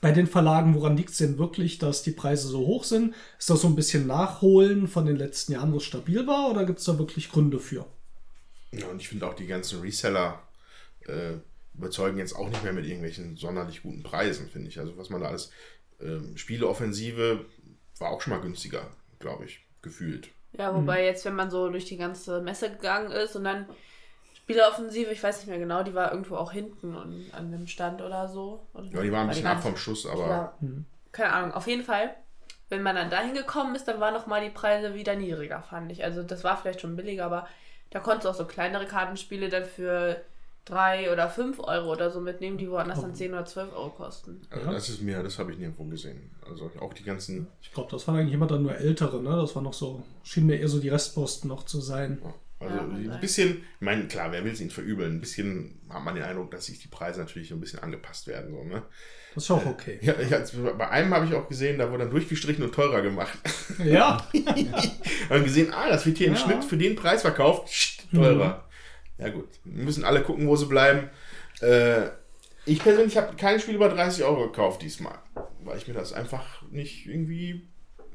bei 0.00 0.12
den 0.12 0.26
Verlagen, 0.26 0.74
woran 0.74 0.96
liegt 0.96 1.10
es 1.10 1.18
denn 1.18 1.38
wirklich, 1.38 1.78
dass 1.78 2.02
die 2.02 2.10
Preise 2.10 2.48
so 2.48 2.60
hoch 2.66 2.84
sind? 2.84 3.14
Ist 3.38 3.50
das 3.50 3.60
so 3.60 3.68
ein 3.68 3.76
bisschen 3.76 4.06
Nachholen 4.06 4.88
von 4.88 5.06
den 5.06 5.16
letzten 5.16 5.52
Jahren, 5.52 5.72
wo 5.72 5.78
es 5.78 5.84
stabil 5.84 6.26
war, 6.26 6.50
oder 6.50 6.64
gibt 6.64 6.78
es 6.78 6.84
da 6.84 6.98
wirklich 6.98 7.30
Gründe 7.30 7.58
für? 7.58 7.86
Ja, 8.72 8.86
und 8.88 9.00
ich 9.00 9.08
finde 9.08 9.26
auch 9.26 9.34
die 9.34 9.46
ganzen 9.46 9.80
Reseller 9.80 10.42
äh, 11.06 11.34
überzeugen 11.74 12.18
jetzt 12.18 12.34
auch 12.34 12.48
nicht 12.48 12.62
mehr 12.62 12.72
mit 12.72 12.84
irgendwelchen 12.84 13.36
sonderlich 13.36 13.82
guten 13.82 14.02
Preisen, 14.02 14.48
finde 14.48 14.68
ich. 14.68 14.78
Also 14.78 14.96
was 14.96 15.10
man 15.10 15.20
da 15.20 15.28
alles, 15.28 15.50
ähm, 16.00 16.36
Spieleoffensive 16.36 17.44
war 17.98 18.10
auch 18.10 18.20
schon 18.20 18.32
mal 18.32 18.40
günstiger, 18.40 18.88
glaube 19.18 19.44
ich, 19.44 19.60
gefühlt. 19.82 20.28
Ja, 20.52 20.74
wobei 20.74 21.00
mhm. 21.00 21.06
jetzt, 21.06 21.24
wenn 21.24 21.36
man 21.36 21.50
so 21.50 21.68
durch 21.68 21.84
die 21.84 21.96
ganze 21.96 22.40
Messe 22.40 22.70
gegangen 22.70 23.12
ist 23.12 23.36
und 23.36 23.44
dann 23.44 23.66
Spieleroffensive, 24.50 25.10
ich 25.10 25.22
weiß 25.22 25.38
nicht 25.38 25.48
mehr 25.48 25.58
genau, 25.58 25.82
die 25.82 25.94
war 25.94 26.12
irgendwo 26.12 26.36
auch 26.36 26.52
hinten 26.52 26.96
und 26.96 27.30
an 27.32 27.52
dem 27.52 27.66
Stand 27.66 28.02
oder 28.02 28.28
so. 28.28 28.66
Oder 28.74 28.86
ja, 28.86 29.02
die 29.02 29.12
war 29.12 29.22
ein 29.22 29.28
bisschen 29.28 29.46
ab 29.46 29.62
vom 29.62 29.76
Schuss, 29.76 30.06
aber. 30.06 30.28
Ja, 30.28 30.54
hm. 30.60 30.84
Keine 31.12 31.32
Ahnung, 31.32 31.52
auf 31.52 31.66
jeden 31.66 31.82
Fall. 31.82 32.14
Wenn 32.68 32.82
man 32.82 32.94
dann 32.94 33.10
dahin 33.10 33.34
gekommen 33.34 33.74
ist, 33.74 33.88
dann 33.88 34.00
waren 34.00 34.14
nochmal 34.14 34.42
die 34.42 34.50
Preise 34.50 34.94
wieder 34.94 35.16
niedriger, 35.16 35.62
fand 35.62 35.90
ich. 35.90 36.04
Also 36.04 36.22
das 36.22 36.44
war 36.44 36.56
vielleicht 36.56 36.80
schon 36.80 36.94
billiger, 36.94 37.24
aber 37.24 37.48
da 37.90 37.98
konntest 37.98 38.26
du 38.26 38.28
auch 38.30 38.34
so 38.34 38.44
kleinere 38.44 38.86
Kartenspiele 38.86 39.48
dann 39.48 39.64
für 39.64 40.20
3 40.66 41.12
oder 41.12 41.28
5 41.28 41.58
Euro 41.58 41.90
oder 41.90 42.10
so 42.10 42.20
mitnehmen, 42.20 42.58
die 42.58 42.70
woanders 42.70 43.00
dann 43.00 43.14
10 43.14 43.32
oder 43.32 43.44
12 43.44 43.72
Euro 43.72 43.90
kosten. 43.90 44.42
Also 44.50 44.70
das 44.70 44.88
ist 44.88 45.02
mir, 45.02 45.20
das 45.22 45.38
habe 45.40 45.52
ich 45.52 45.58
nirgendwo 45.58 45.84
gesehen. 45.84 46.30
Also 46.48 46.70
auch 46.80 46.94
die 46.94 47.02
ganzen. 47.02 47.48
Ich 47.60 47.72
glaube, 47.72 47.90
das 47.90 48.06
waren 48.06 48.16
eigentlich 48.16 48.34
immer 48.34 48.46
dann 48.46 48.62
nur 48.62 48.76
ältere, 48.76 49.20
ne? 49.20 49.36
Das 49.36 49.56
war 49.56 49.62
noch 49.62 49.74
so, 49.74 50.04
schien 50.22 50.46
mir 50.46 50.60
eher 50.60 50.68
so 50.68 50.78
die 50.78 50.90
Restposten 50.90 51.48
noch 51.48 51.64
zu 51.64 51.80
sein. 51.80 52.20
Ja. 52.22 52.34
Also 52.60 52.74
ja, 52.74 53.14
ein 53.14 53.20
bisschen, 53.20 53.56
ich 53.56 53.80
meine, 53.80 54.06
klar, 54.06 54.32
wer 54.32 54.44
will 54.44 54.52
es 54.52 54.60
ihnen 54.60 54.70
verübeln? 54.70 55.16
Ein 55.16 55.20
bisschen 55.20 55.80
hat 55.88 56.04
man 56.04 56.14
den 56.14 56.24
Eindruck, 56.24 56.50
dass 56.50 56.66
sich 56.66 56.78
die 56.78 56.88
Preise 56.88 57.20
natürlich 57.20 57.48
so 57.48 57.54
ein 57.54 57.60
bisschen 57.60 57.78
angepasst 57.80 58.26
werden. 58.26 58.50
So, 58.50 58.62
ne? 58.64 58.82
Das 59.34 59.44
ist 59.44 59.50
auch 59.50 59.64
okay. 59.64 59.98
Ja, 60.02 60.14
ich, 60.20 60.30
bei 60.76 60.90
einem 60.90 61.14
habe 61.14 61.24
ich 61.24 61.34
auch 61.34 61.48
gesehen, 61.48 61.78
da 61.78 61.88
wurde 61.90 62.04
dann 62.04 62.10
durchgestrichen 62.10 62.62
und 62.62 62.74
teurer 62.74 63.00
gemacht. 63.00 63.38
Ja. 63.82 64.28
haben 65.30 65.44
gesehen, 65.44 65.72
ah, 65.72 65.88
das 65.88 66.04
wird 66.04 66.18
hier 66.18 66.26
im 66.26 66.34
ja. 66.34 66.38
Schnitt 66.38 66.64
für 66.64 66.76
den 66.76 66.96
Preis 66.96 67.22
verkauft, 67.22 67.70
teurer. 68.12 68.68
Mhm. 69.18 69.24
Ja 69.24 69.30
gut, 69.30 69.48
wir 69.64 69.84
müssen 69.84 70.04
alle 70.04 70.22
gucken, 70.22 70.46
wo 70.46 70.56
sie 70.56 70.66
bleiben. 70.66 71.08
Äh, 71.60 72.08
Ich 72.66 72.82
persönlich 72.82 73.16
habe 73.16 73.36
kein 73.36 73.58
Spiel 73.58 73.74
über 73.74 73.88
30 73.88 74.24
Euro 74.24 74.48
gekauft 74.48 74.82
diesmal, 74.82 75.18
weil 75.64 75.78
ich 75.78 75.88
mir 75.88 75.94
das 75.94 76.12
einfach 76.12 76.62
nicht 76.70 77.06
irgendwie 77.06 77.68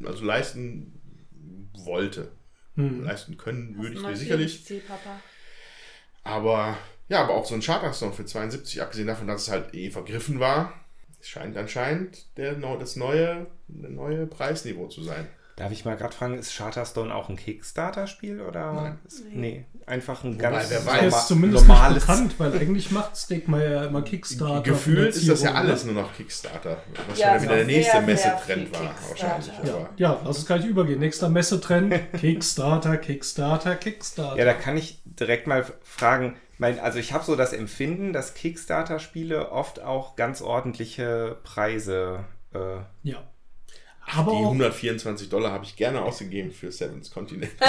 also 0.03 0.23
leisten 0.23 0.99
wollte. 1.73 2.31
Hm. 2.75 3.03
Leisten 3.03 3.37
können 3.37 3.77
würde 3.77 3.93
ich 3.93 4.01
mir 4.01 4.07
Neues 4.07 4.19
sicherlich. 4.19 4.65
Ziel, 4.65 4.81
Papa. 4.81 5.19
Aber 6.23 6.77
ja, 7.07 7.23
aber 7.23 7.35
auch 7.35 7.45
so 7.45 7.55
ein 7.55 7.61
Charterstone 7.61 8.13
für 8.13 8.25
72, 8.25 8.81
abgesehen 8.81 9.07
davon, 9.07 9.27
dass 9.27 9.43
es 9.43 9.51
halt 9.51 9.73
eh 9.73 9.91
vergriffen 9.91 10.39
war, 10.39 10.73
scheint 11.21 11.55
anscheinend 11.57 12.25
der, 12.37 12.55
das 12.55 12.95
neue, 12.95 13.47
der 13.67 13.89
neue 13.89 14.25
Preisniveau 14.25 14.87
zu 14.87 15.03
sein. 15.03 15.27
Darf 15.55 15.71
ich 15.71 15.85
mal 15.85 15.95
gerade 15.95 16.13
fragen, 16.13 16.37
ist 16.37 16.55
Charterstone 16.55 17.13
auch 17.13 17.29
ein 17.29 17.37
Kickstarter-Spiel 17.37 18.41
oder? 18.41 18.73
Nein. 18.73 18.99
Nee, 19.31 19.65
einfach 19.87 20.23
ein 20.23 20.35
Wobei, 20.35 20.41
ganz 20.41 20.69
wer 20.69 20.85
weiß, 20.85 21.15
ist 21.15 21.27
zumindest 21.27 21.67
normales. 21.67 21.95
nicht 21.95 22.07
bekannt, 22.07 22.35
weil 22.39 22.57
eigentlich 22.57 22.91
macht 22.91 23.13
ja 23.29 23.85
immer 23.85 24.01
Kickstarter. 24.01 24.61
Gefühlt 24.61 25.09
ist 25.09 25.27
das 25.27 25.41
ja 25.43 25.49
Finanzierung, 25.49 25.57
alles 25.57 25.85
ne? 25.85 25.93
nur 25.93 26.03
noch 26.03 26.13
Kickstarter. 26.15 26.77
Was 27.07 27.19
Ja, 27.19 27.35
ja, 27.35 27.41
wieder 27.41 27.55
der 27.55 27.65
nächste 27.65 28.01
Messetrend 28.01 28.73
war, 28.73 28.95
wahrscheinlich. 29.09 29.51
Ja, 29.63 29.89
ja, 29.97 30.21
lass 30.23 30.39
es 30.39 30.45
gleich 30.45 30.65
übergehen. 30.65 30.99
Nächster 30.99 31.29
Messetrend: 31.29 31.93
Kickstarter, 32.17 32.97
Kickstarter, 32.97 33.75
Kickstarter. 33.75 34.37
Ja, 34.37 34.45
da 34.45 34.53
kann 34.53 34.77
ich 34.77 35.01
direkt 35.05 35.47
mal 35.47 35.65
fragen. 35.83 36.35
Mein, 36.57 36.79
also 36.79 36.99
ich 36.99 37.11
habe 37.11 37.25
so 37.25 37.35
das 37.35 37.51
Empfinden, 37.51 38.13
dass 38.13 38.33
Kickstarter-Spiele 38.33 39.51
oft 39.51 39.81
auch 39.81 40.15
ganz 40.15 40.41
ordentliche 40.41 41.37
Preise. 41.43 42.23
Äh, 42.53 42.77
ja. 43.03 43.17
Aber 44.13 44.31
die 44.31 44.37
auch 44.37 44.51
124 44.51 45.27
Dollar 45.29 45.51
habe 45.51 45.65
ich 45.65 45.75
gerne 45.75 46.01
ausgegeben 46.01 46.51
für 46.51 46.71
Seven's 46.71 47.11
Continent. 47.11 47.51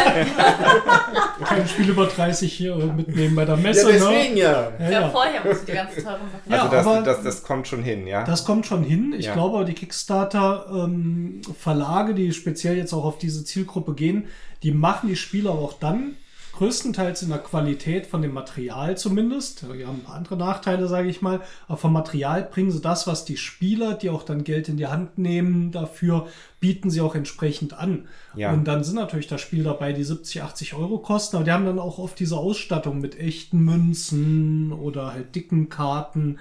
kein 1.44 1.66
Spiel 1.68 1.88
über 1.90 2.06
30 2.06 2.52
hier 2.52 2.76
mitnehmen 2.76 3.34
bei 3.34 3.44
der 3.46 3.56
Messe. 3.56 3.90
ja. 3.96 4.10
ne? 4.10 4.34
ja. 4.34 4.70
Ja, 4.78 4.80
Ja, 4.80 4.90
ja. 4.90 5.08
vorher 5.08 5.44
musst 5.44 5.62
du 5.62 5.66
die 5.66 5.72
ganzen 5.72 6.04
teuren 6.04 6.20
Sachen. 6.30 6.52
Ja, 6.52 6.62
also 6.62 6.70
das, 6.76 6.86
aber- 6.86 7.02
das, 7.02 7.22
das 7.22 7.42
kommt 7.42 7.66
schon 7.68 7.82
hin, 7.82 8.06
ja. 8.06 8.22
Das 8.24 8.44
kommt 8.44 8.66
schon 8.66 8.82
hin. 8.84 9.14
Ich 9.18 9.26
Ja. 9.26 9.32
glaube, 9.34 9.64
die 9.64 9.72
Kickstarter-Verlage, 9.74 12.14
die 12.14 12.32
speziell 12.32 12.76
jetzt 12.76 12.92
auch 12.92 13.04
auf 13.04 13.18
diese 13.18 13.44
Zielgruppe 13.44 13.94
gehen, 13.94 14.26
die 14.62 14.72
machen 14.72 15.08
die 15.08 15.16
Spiele 15.16 15.50
aber 15.50 15.60
auch 15.60 15.72
dann 15.78 16.16
größtenteils 16.56 17.22
in 17.22 17.28
der 17.28 17.38
Qualität 17.38 18.06
von 18.06 18.22
dem 18.22 18.32
Material 18.32 18.96
zumindest. 18.96 19.62
Die 19.62 19.86
haben 19.86 19.98
ein 19.98 20.04
paar 20.04 20.16
andere 20.16 20.36
Nachteile, 20.36 20.88
sage 20.88 21.08
ich 21.08 21.22
mal. 21.22 21.40
Aber 21.68 21.76
vom 21.76 21.92
Material 21.92 22.42
bringen 22.42 22.70
sie 22.70 22.80
das, 22.80 23.06
was 23.06 23.24
die 23.24 23.36
Spieler, 23.36 23.94
die 23.94 24.10
auch 24.10 24.22
dann 24.22 24.44
Geld 24.44 24.68
in 24.68 24.76
die 24.76 24.86
Hand 24.86 25.18
nehmen, 25.18 25.70
dafür 25.70 26.26
bieten 26.58 26.90
sie 26.90 27.00
auch 27.00 27.14
entsprechend 27.14 27.74
an. 27.74 28.08
Ja. 28.34 28.52
Und 28.52 28.64
dann 28.64 28.82
sind 28.82 28.96
natürlich 28.96 29.26
da 29.28 29.38
Spiele 29.38 29.64
dabei, 29.64 29.92
die 29.92 30.04
70, 30.04 30.42
80 30.42 30.74
Euro 30.74 30.98
kosten, 30.98 31.36
aber 31.36 31.44
die 31.44 31.52
haben 31.52 31.66
dann 31.66 31.78
auch 31.78 31.98
oft 31.98 32.18
diese 32.18 32.36
Ausstattung 32.36 33.00
mit 33.00 33.18
echten 33.18 33.60
Münzen 33.60 34.72
oder 34.72 35.12
halt 35.12 35.34
dicken 35.34 35.68
Karten 35.68 36.38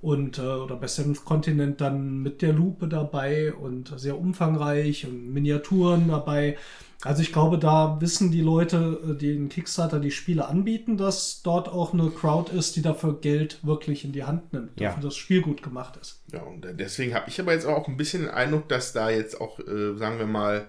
und 0.00 0.38
äh, 0.38 0.42
oder 0.42 0.76
bei 0.76 0.86
Seventh 0.86 1.24
Continent 1.24 1.80
dann 1.80 2.22
mit 2.22 2.42
der 2.42 2.52
Lupe 2.52 2.88
dabei 2.88 3.52
und 3.52 3.92
sehr 3.98 4.18
umfangreich 4.18 5.06
und 5.06 5.32
Miniaturen 5.32 6.08
dabei. 6.08 6.56
Also 7.04 7.22
ich 7.22 7.32
glaube, 7.32 7.58
da 7.58 8.00
wissen 8.00 8.32
die 8.32 8.40
Leute, 8.40 9.00
äh, 9.08 9.14
die 9.16 9.30
in 9.32 9.48
Kickstarter 9.48 10.00
die 10.00 10.10
Spiele 10.10 10.48
anbieten, 10.48 10.96
dass 10.96 11.42
dort 11.42 11.68
auch 11.68 11.92
eine 11.92 12.10
Crowd 12.10 12.50
ist, 12.52 12.74
die 12.74 12.82
dafür 12.82 13.20
Geld 13.20 13.60
wirklich 13.64 14.04
in 14.04 14.12
die 14.12 14.24
Hand 14.24 14.52
nimmt, 14.52 14.80
Ja. 14.80 14.88
dafür 14.88 15.04
das 15.04 15.16
Spiel 15.16 15.40
gut 15.42 15.62
gemacht 15.62 15.96
ist. 16.00 16.22
Ja, 16.32 16.42
und 16.42 16.64
äh, 16.66 16.74
deswegen 16.74 17.14
habe 17.14 17.28
ich 17.28 17.40
aber 17.40 17.52
jetzt 17.52 17.66
auch 17.66 17.86
ein 17.86 17.96
bisschen 17.96 18.22
den 18.22 18.30
Eindruck, 18.30 18.68
dass 18.68 18.92
da 18.92 19.10
jetzt 19.10 19.40
auch, 19.40 19.60
äh, 19.60 19.96
sagen 19.96 20.18
wir 20.18 20.26
mal, 20.26 20.68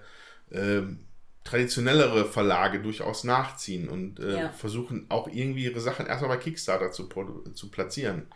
ähm, 0.52 1.00
traditionellere 1.46 2.26
Verlage 2.26 2.80
durchaus 2.80 3.24
nachziehen 3.24 3.90
und 3.90 4.20
äh, 4.20 4.38
Ja. 4.38 4.50
versuchen 4.50 5.08
auch 5.10 5.28
irgendwie 5.28 5.64
ihre 5.64 5.80
Sachen 5.80 6.06
erstmal 6.06 6.38
bei 6.38 6.44
Kickstarter 6.44 6.92
zu, 6.92 7.10
zu 7.56 7.72
platzieren. 7.72 8.28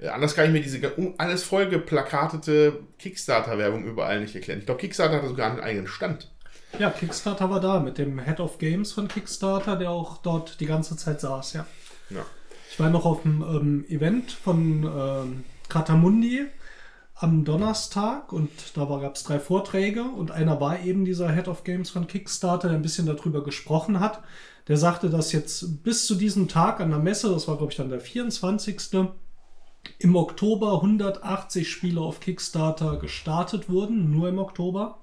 Äh, 0.00 0.08
anders 0.08 0.34
kann 0.34 0.44
ich 0.46 0.52
mir 0.52 0.60
diese 0.60 0.80
alles 1.16 1.44
vollgeplakatete 1.44 2.80
Kickstarter-Werbung 2.98 3.84
überall 3.86 4.20
nicht 4.20 4.34
erklären. 4.34 4.58
Ich 4.60 4.66
glaube, 4.66 4.80
Kickstarter 4.80 5.22
hat 5.22 5.28
sogar 5.28 5.50
einen 5.50 5.60
eigenen 5.60 5.86
Stand. 5.86 6.30
Ja, 6.78 6.90
Kickstarter 6.90 7.50
war 7.50 7.60
da 7.60 7.80
mit 7.80 7.98
dem 7.98 8.18
Head 8.18 8.40
of 8.40 8.58
Games 8.58 8.92
von 8.92 9.08
Kickstarter, 9.08 9.76
der 9.76 9.90
auch 9.90 10.18
dort 10.18 10.60
die 10.60 10.66
ganze 10.66 10.96
Zeit 10.96 11.20
saß, 11.20 11.54
ja. 11.54 11.66
Ja. 12.10 12.24
Ich 12.70 12.78
war 12.78 12.90
noch 12.90 13.04
auf 13.04 13.22
dem 13.22 13.42
ähm, 13.42 13.84
Event 13.88 14.30
von 14.30 14.84
ähm, 14.84 15.44
Katamundi 15.68 16.46
am 17.14 17.44
Donnerstag 17.44 18.32
und 18.32 18.50
da 18.74 18.84
gab 18.84 19.16
es 19.16 19.24
drei 19.24 19.40
Vorträge 19.40 20.04
und 20.04 20.30
einer 20.30 20.60
war 20.60 20.80
eben 20.80 21.04
dieser 21.04 21.32
Head 21.32 21.48
of 21.48 21.64
Games 21.64 21.90
von 21.90 22.06
Kickstarter, 22.06 22.68
der 22.68 22.76
ein 22.76 22.82
bisschen 22.82 23.06
darüber 23.06 23.42
gesprochen 23.42 23.98
hat. 23.98 24.22
Der 24.68 24.76
sagte, 24.76 25.10
dass 25.10 25.32
jetzt 25.32 25.82
bis 25.82 26.06
zu 26.06 26.14
diesem 26.14 26.46
Tag 26.46 26.80
an 26.80 26.90
der 26.90 27.00
Messe, 27.00 27.30
das 27.30 27.48
war 27.48 27.56
glaube 27.56 27.72
ich 27.72 27.78
dann 27.78 27.88
der 27.88 28.00
24. 28.00 29.08
im 29.98 30.14
Oktober 30.14 30.74
180 30.74 31.68
Spiele 31.68 32.00
auf 32.00 32.20
Kickstarter 32.20 32.98
gestartet 32.98 33.68
wurden, 33.68 34.12
nur 34.12 34.28
im 34.28 34.38
Oktober 34.38 34.98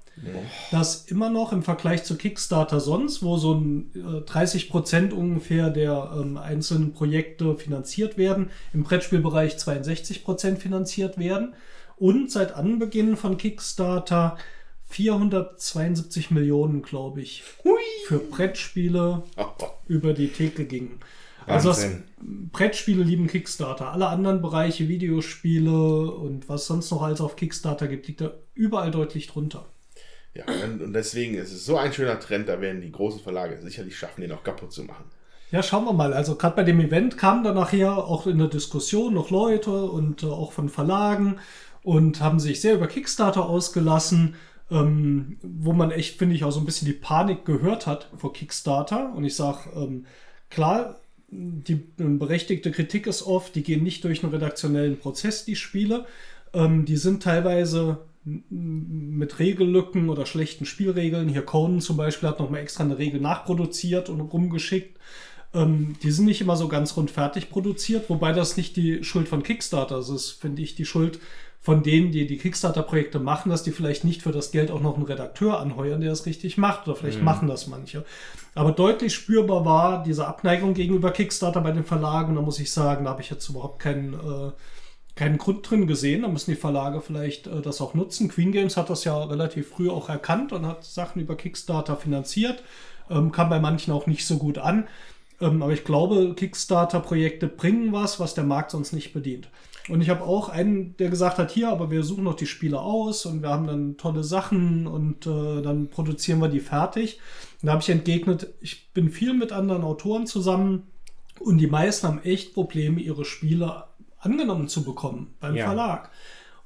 dass 0.72 1.06
immer 1.06 1.30
noch 1.30 1.52
im 1.52 1.64
Vergleich 1.64 2.04
zu 2.04 2.18
Kickstarter 2.18 2.80
sonst, 2.80 3.22
wo 3.22 3.38
so 3.38 3.54
ein 3.54 3.92
äh, 3.96 4.22
30 4.22 4.70
Prozent 4.70 5.14
ungefähr 5.14 5.70
der 5.70 6.14
ähm, 6.20 6.38
einzelnen 6.38 6.94
Projekte 6.94 7.56
finanziert 7.56 8.18
werden, 8.18 8.50
im 8.74 8.84
Brettspielbereich 8.84 9.58
62 9.58 10.24
Prozent 10.24 10.60
finanziert 10.60 11.18
werden 11.18 11.54
und 11.98 12.32
seit 12.32 12.56
Anbeginn 12.56 13.18
von 13.18 13.38
Kickstarter 13.38 14.38
472 14.88 16.32
Millionen, 16.32 16.82
glaube 16.82 17.22
ich, 17.22 17.44
für 18.08 18.20
Brettspiele 18.20 19.24
über 19.88 20.14
die 20.14 20.30
Theke 20.30 20.66
gingen. 20.66 21.00
Also 21.48 21.70
das. 21.70 21.88
Brettspiele 22.22 23.04
lieben 23.04 23.28
Kickstarter. 23.28 23.92
Alle 23.92 24.08
anderen 24.08 24.42
Bereiche, 24.42 24.88
Videospiele 24.88 26.12
und 26.12 26.50
was 26.50 26.66
sonst 26.66 26.90
noch 26.92 27.04
alles 27.04 27.22
auf 27.22 27.36
Kickstarter 27.36 27.88
gibt, 27.88 28.08
liegt 28.08 28.22
da 28.22 28.34
überall 28.56 28.90
deutlich 28.90 29.28
drunter. 29.28 29.66
Ja, 30.36 30.44
und, 30.64 30.94
deswegen 30.94 31.36
ist 31.36 31.52
es 31.52 31.66
so 31.66 31.78
ein 31.78 31.94
schöner 31.94 32.20
Trend, 32.20 32.50
da 32.50 32.60
werden 32.60 32.82
die 32.82 32.92
großen 32.92 33.22
Verlage 33.22 33.60
sicherlich 33.62 33.98
schaffen, 33.98 34.22
den 34.22 34.32
auch 34.34 34.44
kaputt 34.44 34.74
zu 34.74 34.84
machen. 34.84 35.06
Ja, 35.52 35.64
schauen 35.64 35.86
wir 35.86 35.94
mal. 35.94 36.14
Also 36.14 36.36
gerade 36.36 36.58
bei 36.58 36.64
dem 36.64 36.80
Event 36.82 37.18
kamen 37.18 37.44
dann 37.44 37.56
nachher 37.56 37.98
auch 37.98 38.28
in 38.28 38.38
der 38.38 38.48
Diskussion 38.48 39.14
noch 39.14 39.30
Leute 39.30 39.72
und 39.72 40.24
äh, 40.24 40.28
auch 40.28 40.52
von 40.52 40.70
Verlagen 40.70 41.40
und 41.84 42.20
haben 42.20 42.40
sich 42.40 42.60
sehr 42.60 42.74
über 42.74 42.88
Kickstarter 42.88 43.46
ausgelassen, 43.46 44.36
ähm, 44.70 45.38
wo 45.42 45.72
man 45.72 45.92
echt, 45.92 46.18
finde 46.18 46.36
ich, 46.36 46.44
auch 46.44 46.52
so 46.52 46.60
ein 46.60 46.66
bisschen 46.66 46.88
die 46.88 46.94
Panik 46.94 47.46
gehört 47.46 47.88
hat 47.88 48.10
vor 48.18 48.34
Kickstarter. 48.34 49.14
Und 49.16 49.24
ich 49.24 49.36
sage, 49.36 49.70
ähm, 49.76 50.06
klar, 50.50 51.00
die 51.30 51.88
ähm, 52.00 52.20
berechtigte 52.20 52.72
Kritik 52.72 53.08
ist 53.08 53.24
oft, 53.24 53.56
die 53.56 53.64
gehen 53.64 53.84
nicht 53.84 54.04
durch 54.04 54.24
einen 54.24 54.34
redaktionellen 54.34 54.98
Prozess, 54.98 55.46
die 55.46 55.56
Spiele. 55.56 56.06
Ähm, 56.54 56.86
die 56.86 56.98
sind 56.98 57.24
teilweise 57.24 58.00
mit 58.26 59.40
Regellücken 59.40 60.10
oder 60.10 60.26
schlechten 60.26 60.66
Spielregeln. 60.66 61.30
Hier 61.30 61.44
Conan 61.44 61.80
zum 61.80 61.98
Beispiel 61.98 62.28
hat 62.28 62.40
nochmal 62.40 62.62
extra 62.62 62.84
eine 62.84 62.98
Regel 62.98 63.22
nachproduziert 63.22 64.10
und 64.10 64.20
rumgeschickt. 64.22 65.00
Ähm, 65.54 65.96
die 66.04 66.12
sind 66.12 66.26
nicht 66.26 66.42
immer 66.42 66.58
so 66.58 66.68
ganz 66.68 66.98
rund 66.98 67.12
fertig 67.12 67.50
produziert, 67.50 68.10
wobei 68.10 68.34
das 68.34 68.58
nicht 68.58 68.76
die 68.76 69.04
Schuld 69.04 69.28
von 69.28 69.44
Kickstarter 69.44 70.00
ist. 70.00 70.10
Das 70.10 70.16
ist, 70.16 70.32
finde 70.32 70.62
ich, 70.62 70.76
die 70.76 70.86
Schuld 70.86 71.20
von 71.62 71.82
denen, 71.82 72.12
die 72.12 72.28
die 72.28 72.38
Kickstarter-Projekte 72.38 73.18
machen, 73.18 73.50
dass 73.50 73.64
die 73.64 73.72
vielleicht 73.72 74.04
nicht 74.04 74.22
für 74.22 74.32
das 74.32 74.52
Geld 74.52 74.70
auch 74.70 74.82
noch 74.82 74.98
einen 74.98 75.06
Redakteur 75.06 75.60
anheuern, 75.60 76.00
der 76.00 76.12
das 76.12 76.28
richtig 76.28 76.60
macht. 76.60 76.88
Oder 76.88 76.96
vielleicht 76.96 77.24
machen 77.24 77.48
das 77.48 77.66
manche. 77.66 78.06
Aber 78.54 78.72
deutlich 78.72 79.16
spürbar 79.16 79.66
war 79.66 80.04
diese 80.04 80.28
Abneigung 80.28 80.76
gegenüber 80.76 81.10
Kickstarter 81.10 81.62
bei 81.62 81.72
den 81.72 81.84
Verlagen. 81.84 82.36
Da 82.36 82.42
muss 82.42 82.60
ich 82.60 82.72
sagen, 82.72 83.06
da 83.06 83.12
habe 83.12 83.24
ich 83.24 83.32
jetzt 83.32 83.50
überhaupt 83.50 83.80
keinen, 83.80 84.14
äh, 84.14 84.52
keinen 85.16 85.38
Grund 85.38 85.70
drin 85.70 85.88
gesehen. 85.88 86.24
Da 86.24 86.28
müssen 86.28 86.52
die 86.52 86.58
Verlage 86.58 87.02
vielleicht 87.02 87.48
äh, 87.48 87.62
das 87.62 87.82
auch 87.82 87.94
nutzen. 87.94 88.30
Queen 88.30 88.52
Games 88.52 88.78
hat 88.78 88.90
das 88.90 89.04
ja 89.04 89.24
relativ 89.24 89.70
früh 89.70 89.90
auch 89.90 90.10
erkannt 90.10 90.52
und 90.52 90.66
hat 90.66 90.84
Sachen 90.84 91.22
über 91.22 91.36
Kickstarter 91.36 91.96
finanziert. 91.96 92.64
Ähm, 93.10 93.32
kam 93.32 93.50
bei 93.50 93.60
manchen 93.60 93.94
auch 93.94 94.08
nicht 94.08 94.26
so 94.26 94.38
gut 94.38 94.58
an. 94.58 94.88
Ähm, 95.42 95.62
aber 95.62 95.74
ich 95.74 95.84
glaube, 95.84 96.34
Kickstarter-Projekte 96.36 97.48
bringen 97.48 97.92
was, 97.92 98.20
was 98.20 98.34
der 98.34 98.44
Markt 98.44 98.72
sonst 98.72 98.94
nicht 98.94 99.14
bedient. 99.14 99.50
Und 99.88 100.02
ich 100.02 100.10
habe 100.10 100.24
auch 100.24 100.50
einen, 100.50 100.98
der 100.98 101.10
gesagt 101.10 101.38
hat, 101.38 101.52
hier, 101.52 101.70
aber 101.70 101.92
wir 101.92 102.04
suchen 102.04 102.24
noch 102.24 102.36
die 102.36 102.48
Spiele 102.48 102.80
aus 102.80 103.26
und 103.26 103.44
wir 103.44 103.50
haben 103.50 103.68
dann 103.68 103.98
tolle 103.98 104.24
Sachen 104.24 104.88
und 104.88 105.28
äh, 105.28 105.62
dann 105.62 105.90
produzieren 105.90 106.40
wir 106.40 106.48
die 106.48 106.60
fertig. 106.60 107.20
Und 107.62 107.68
da 107.68 107.74
habe 107.74 107.84
ich 107.84 107.90
entgegnet, 107.90 108.48
ich 108.62 108.92
bin 108.94 109.10
viel 109.12 109.34
mit 109.34 109.52
anderen 109.52 109.84
Autoren 109.84 110.26
zusammen 110.26 110.88
und 111.40 111.60
die 111.60 111.68
meisten 111.68 112.08
haben 112.08 112.24
echt 112.24 112.54
Probleme, 112.56 113.00
ihre 113.00 113.26
Spiele 113.26 113.84
angenommen 114.26 114.68
zu 114.68 114.84
bekommen 114.84 115.34
beim 115.40 115.56
Ja. 115.56 115.66
Verlag. 115.66 116.12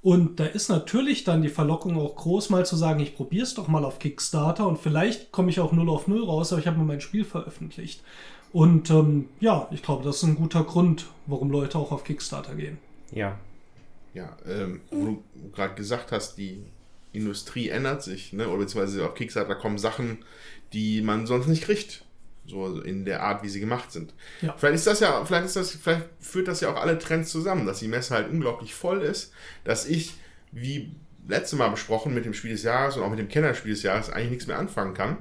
Und 0.01 0.39
da 0.39 0.45
ist 0.45 0.69
natürlich 0.69 1.25
dann 1.25 1.41
die 1.41 1.49
Verlockung 1.49 1.97
auch 1.97 2.15
groß, 2.15 2.49
mal 2.49 2.65
zu 2.65 2.77
sagen, 2.77 3.01
ich 3.01 3.15
probiere 3.15 3.43
es 3.43 3.53
doch 3.53 3.67
mal 3.67 3.83
auf 3.83 3.99
Kickstarter 3.99 4.65
und 4.65 4.79
vielleicht 4.79 5.33
komme 5.33 5.49
ich 5.49 5.59
auch 5.59 5.73
0 5.73 5.89
auf 5.89 6.07
0 6.07 6.23
raus, 6.23 6.53
aber 6.53 6.61
ich 6.61 6.67
habe 6.67 6.77
mal 6.77 6.85
mein 6.85 7.01
Spiel 7.01 7.25
veröffentlicht. 7.25 8.01
Und 8.53 8.89
ähm, 8.89 9.27
ja, 9.41 9.67
ich 9.71 9.83
glaube, 9.83 10.03
das 10.03 10.17
ist 10.17 10.23
ein 10.23 10.35
guter 10.35 10.63
Grund, 10.63 11.07
warum 11.27 11.51
Leute 11.51 11.77
auch 11.77 11.91
auf 11.91 12.03
Kickstarter 12.05 12.55
gehen. 12.55 12.77
Ja. 13.11 13.37
Ja, 14.13 14.37
ähm, 14.47 14.81
wo 14.89 15.05
du 15.05 15.23
gerade 15.53 15.75
gesagt 15.75 16.11
hast, 16.11 16.37
die 16.37 16.63
Industrie 17.11 17.69
ändert 17.69 18.01
sich, 18.01 18.33
ne? 18.33 18.47
oder 18.47 18.59
beziehungsweise 18.59 19.05
auf 19.05 19.13
Kickstarter 19.15 19.55
kommen 19.55 19.77
Sachen, 19.77 20.19
die 20.73 21.01
man 21.01 21.27
sonst 21.27 21.47
nicht 21.47 21.63
kriegt. 21.63 22.05
So 22.49 22.81
in 22.81 23.05
der 23.05 23.23
Art, 23.23 23.43
wie 23.43 23.49
sie 23.49 23.59
gemacht 23.59 23.91
sind. 23.91 24.13
Ja. 24.41 24.55
Vielleicht 24.57 24.75
ist 24.75 24.87
das 24.87 24.99
ja, 24.99 25.23
vielleicht 25.23 25.45
ist 25.45 25.55
das, 25.55 25.71
vielleicht 25.71 26.07
führt 26.19 26.47
das 26.47 26.61
ja 26.61 26.71
auch 26.71 26.81
alle 26.81 26.97
Trends 26.97 27.31
zusammen, 27.31 27.65
dass 27.65 27.79
die 27.79 27.87
Messe 27.87 28.15
halt 28.15 28.29
unglaublich 28.29 28.73
voll 28.73 29.01
ist, 29.01 29.31
dass 29.63 29.85
ich, 29.85 30.15
wie 30.51 30.91
letzte 31.27 31.55
Mal 31.55 31.69
besprochen, 31.69 32.13
mit 32.13 32.25
dem 32.25 32.33
Spiel 32.33 32.51
des 32.51 32.63
Jahres 32.63 32.97
und 32.97 33.03
auch 33.03 33.09
mit 33.09 33.19
dem 33.19 33.29
Kennerspiel 33.29 33.73
des 33.73 33.83
Jahres 33.83 34.09
eigentlich 34.09 34.31
nichts 34.31 34.47
mehr 34.47 34.57
anfangen 34.57 34.95
kann. 34.95 35.17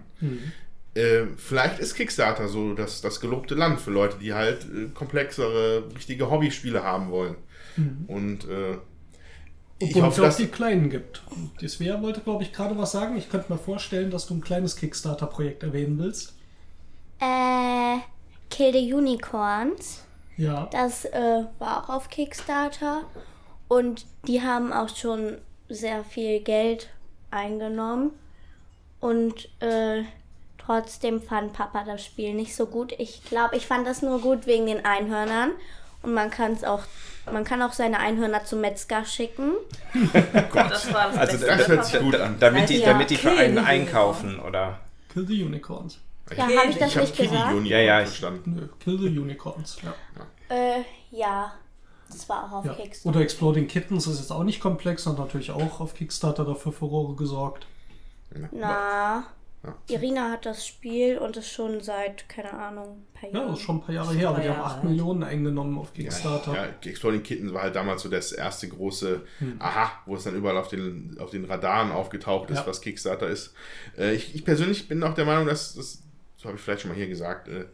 Äh, 0.94 1.26
vielleicht 1.36 1.78
ist 1.78 1.94
Kickstarter 1.94 2.48
so 2.48 2.74
das, 2.74 3.02
das 3.02 3.20
gelobte 3.20 3.54
Land 3.54 3.80
für 3.80 3.90
Leute, 3.90 4.16
die 4.18 4.32
halt 4.32 4.64
äh, 4.64 4.88
komplexere, 4.94 5.84
richtige 5.94 6.30
Hobbyspiele 6.30 6.82
haben 6.82 7.10
wollen. 7.10 7.36
Und 8.08 8.48
äh, 8.48 8.78
ich 9.78 9.90
Obwohl 9.90 10.02
es 10.02 10.06
hoffe, 10.06 10.20
auch 10.22 10.26
dass 10.26 10.36
die 10.38 10.48
Kleinen 10.48 10.90
gibt. 10.90 11.22
Die 11.60 11.68
Svea 11.68 12.02
wollte, 12.02 12.20
glaube 12.20 12.42
ich, 12.42 12.52
gerade 12.52 12.76
was 12.76 12.92
sagen. 12.92 13.16
Ich 13.16 13.30
könnte 13.30 13.52
mir 13.52 13.58
vorstellen, 13.58 14.10
dass 14.10 14.26
du 14.26 14.34
ein 14.34 14.40
kleines 14.40 14.74
Kickstarter-Projekt 14.76 15.62
erwähnen 15.62 15.98
willst. 15.98 16.37
Äh, 17.20 17.98
Kill 18.50 18.72
the 18.72 18.92
Unicorns. 18.94 20.04
Ja. 20.36 20.68
Das 20.72 21.04
äh, 21.04 21.44
war 21.58 21.84
auch 21.84 21.88
auf 21.88 22.08
Kickstarter. 22.10 23.02
Und 23.68 24.06
die 24.26 24.42
haben 24.42 24.72
auch 24.72 24.88
schon 24.94 25.38
sehr 25.68 26.04
viel 26.04 26.40
Geld 26.40 26.88
eingenommen. 27.30 28.12
Und 29.00 29.48
äh, 29.60 30.04
trotzdem 30.56 31.20
fand 31.22 31.52
Papa 31.52 31.84
das 31.84 32.04
Spiel 32.04 32.34
nicht 32.34 32.54
so 32.56 32.66
gut. 32.66 32.92
Ich 32.98 33.22
glaube, 33.24 33.56
ich 33.56 33.66
fand 33.66 33.86
das 33.86 34.02
nur 34.02 34.20
gut 34.20 34.46
wegen 34.46 34.66
den 34.66 34.84
Einhörnern. 34.84 35.50
Und 36.02 36.14
man 36.14 36.30
kann 36.30 36.52
es 36.52 36.62
auch, 36.64 36.82
man 37.30 37.44
kann 37.44 37.60
auch 37.60 37.72
seine 37.72 37.98
Einhörner 37.98 38.44
zum 38.44 38.60
Metzger 38.60 39.04
schicken. 39.04 39.52
Das 40.54 40.92
war 40.94 41.08
das 41.10 41.16
Also 41.18 41.32
Beste. 41.38 41.46
das 41.56 41.68
hört 41.68 41.84
sich 41.84 42.00
gut 42.00 42.14
an. 42.16 42.36
Damit 42.38 42.68
die, 42.70 42.78
Ja, 42.78 42.92
damit 42.92 43.10
die 43.10 43.16
für 43.16 43.30
einen 43.32 43.58
einkaufen, 43.58 44.38
oder? 44.40 44.78
Kill 45.12 45.26
the 45.26 45.42
Unicorns. 45.42 45.98
Ja, 46.36 46.44
habe 46.44 46.70
ich 46.70 46.76
das 46.78 46.90
Ich 46.94 46.96
nicht 47.00 47.14
Kitty 47.16 47.28
gesagt? 47.28 47.64
Ja, 47.66 47.78
ja, 47.78 48.00
ich- 48.00 48.08
verstanden. 48.08 48.54
Nö, 48.54 48.68
Kill 48.80 48.98
the 48.98 49.18
Unicorns. 49.18 49.78
Ja. 49.82 49.94
Äh, 50.54 50.82
ja. 51.10 51.52
Das 52.10 52.26
war 52.28 52.44
auch 52.44 52.52
auf 52.58 52.64
Ja. 52.64 52.72
Kickstarter. 52.74 53.16
Oder 53.16 53.24
Exploding 53.24 53.68
Kittens 53.68 54.06
ist 54.06 54.18
jetzt 54.18 54.30
auch 54.32 54.42
nicht 54.44 54.60
komplex 54.60 55.06
und 55.06 55.18
natürlich 55.18 55.50
auch 55.50 55.80
auf 55.80 55.94
Kickstarter 55.94 56.44
dafür 56.44 56.72
Furore 56.72 57.14
gesorgt. 57.16 57.66
Na, 58.52 59.24
Irina 59.88 60.30
hat 60.30 60.46
das 60.46 60.66
Spiel 60.66 61.18
und 61.18 61.36
ist 61.36 61.50
schon 61.50 61.80
seit, 61.82 62.28
keine 62.28 62.52
Ahnung, 62.54 63.04
ein 63.14 63.20
paar 63.20 63.30
Ja, 63.30 63.36
Jahren. 63.38 63.48
das 63.50 63.58
ist 63.58 63.64
schon 63.64 63.76
ein 63.76 63.80
paar 63.82 63.94
Jahre 63.94 64.14
her, 64.14 64.28
aber 64.30 64.40
die 64.40 64.48
haben 64.48 64.60
8 64.60 64.84
Millionen 64.84 65.22
eingenommen 65.24 65.76
auf 65.78 65.92
Kickstarter. 65.92 66.54
Ja, 66.54 66.66
Exploding 66.88 67.22
Kittens 67.22 67.52
war 67.52 67.62
halt 67.62 67.74
damals 67.76 68.02
so 68.02 68.08
das 68.08 68.32
erste 68.32 68.68
große 68.68 69.22
Aha, 69.58 69.90
wo 70.06 70.14
es 70.14 70.24
dann 70.24 70.36
überall 70.36 70.56
auf 70.56 70.68
den, 70.68 71.16
auf 71.20 71.30
den 71.30 71.44
Radaren 71.44 71.90
aufgetaucht 71.90 72.50
ist, 72.50 72.58
Ja. 72.58 72.66
was 72.66 72.80
Kickstarter 72.80 73.26
ist. 73.26 73.52
Äh, 73.98 74.14
ich, 74.14 74.34
ich 74.34 74.44
persönlich 74.44 74.88
bin 74.88 75.02
auch 75.02 75.14
der 75.14 75.24
Meinung, 75.24 75.46
dass 75.46 75.74
das, 75.74 76.02
das 76.38 76.44
habe 76.46 76.56
ich 76.56 76.62
vielleicht 76.62 76.82
schon 76.82 76.90
mal 76.90 76.96
hier 76.96 77.08
gesagt, 77.08 77.48
äh, 77.48 77.66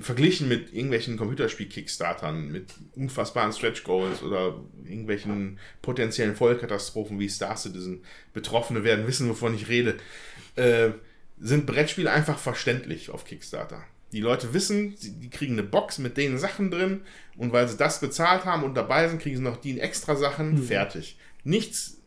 verglichen 0.00 0.48
mit 0.48 0.72
irgendwelchen 0.72 1.16
Computerspiel-Kickstartern, 1.16 2.52
mit 2.52 2.74
unfassbaren 2.94 3.52
Stretch 3.52 3.82
Goals 3.82 4.22
oder 4.22 4.62
irgendwelchen 4.84 5.58
potenziellen 5.82 6.36
Vollkatastrophen 6.36 7.18
wie 7.18 7.28
Star 7.28 7.56
Citizen, 7.56 8.04
Betroffene 8.32 8.84
werden 8.84 9.08
wissen, 9.08 9.28
wovon 9.28 9.54
ich 9.56 9.68
rede, 9.68 9.96
äh, 10.54 10.90
sind 11.40 11.66
Brettspiele 11.66 12.10
einfach 12.10 12.38
verständlich 12.38 13.10
auf 13.10 13.24
Kickstarter. 13.24 13.82
Die 14.12 14.20
Leute 14.20 14.54
wissen, 14.54 14.96
sie, 14.96 15.18
die 15.18 15.28
kriegen 15.28 15.54
eine 15.54 15.64
Box 15.64 15.98
mit 15.98 16.16
den 16.16 16.38
Sachen 16.38 16.70
drin 16.70 17.00
und 17.36 17.52
weil 17.52 17.68
sie 17.68 17.76
das 17.76 18.00
bezahlt 18.00 18.44
haben 18.44 18.62
und 18.62 18.74
dabei 18.74 19.08
sind, 19.08 19.20
kriegen 19.20 19.36
sie 19.36 19.42
noch 19.42 19.56
die 19.56 19.80
extra 19.80 20.14
Sachen 20.14 20.62
fertig. 20.62 21.18
Nichts, 21.42 21.97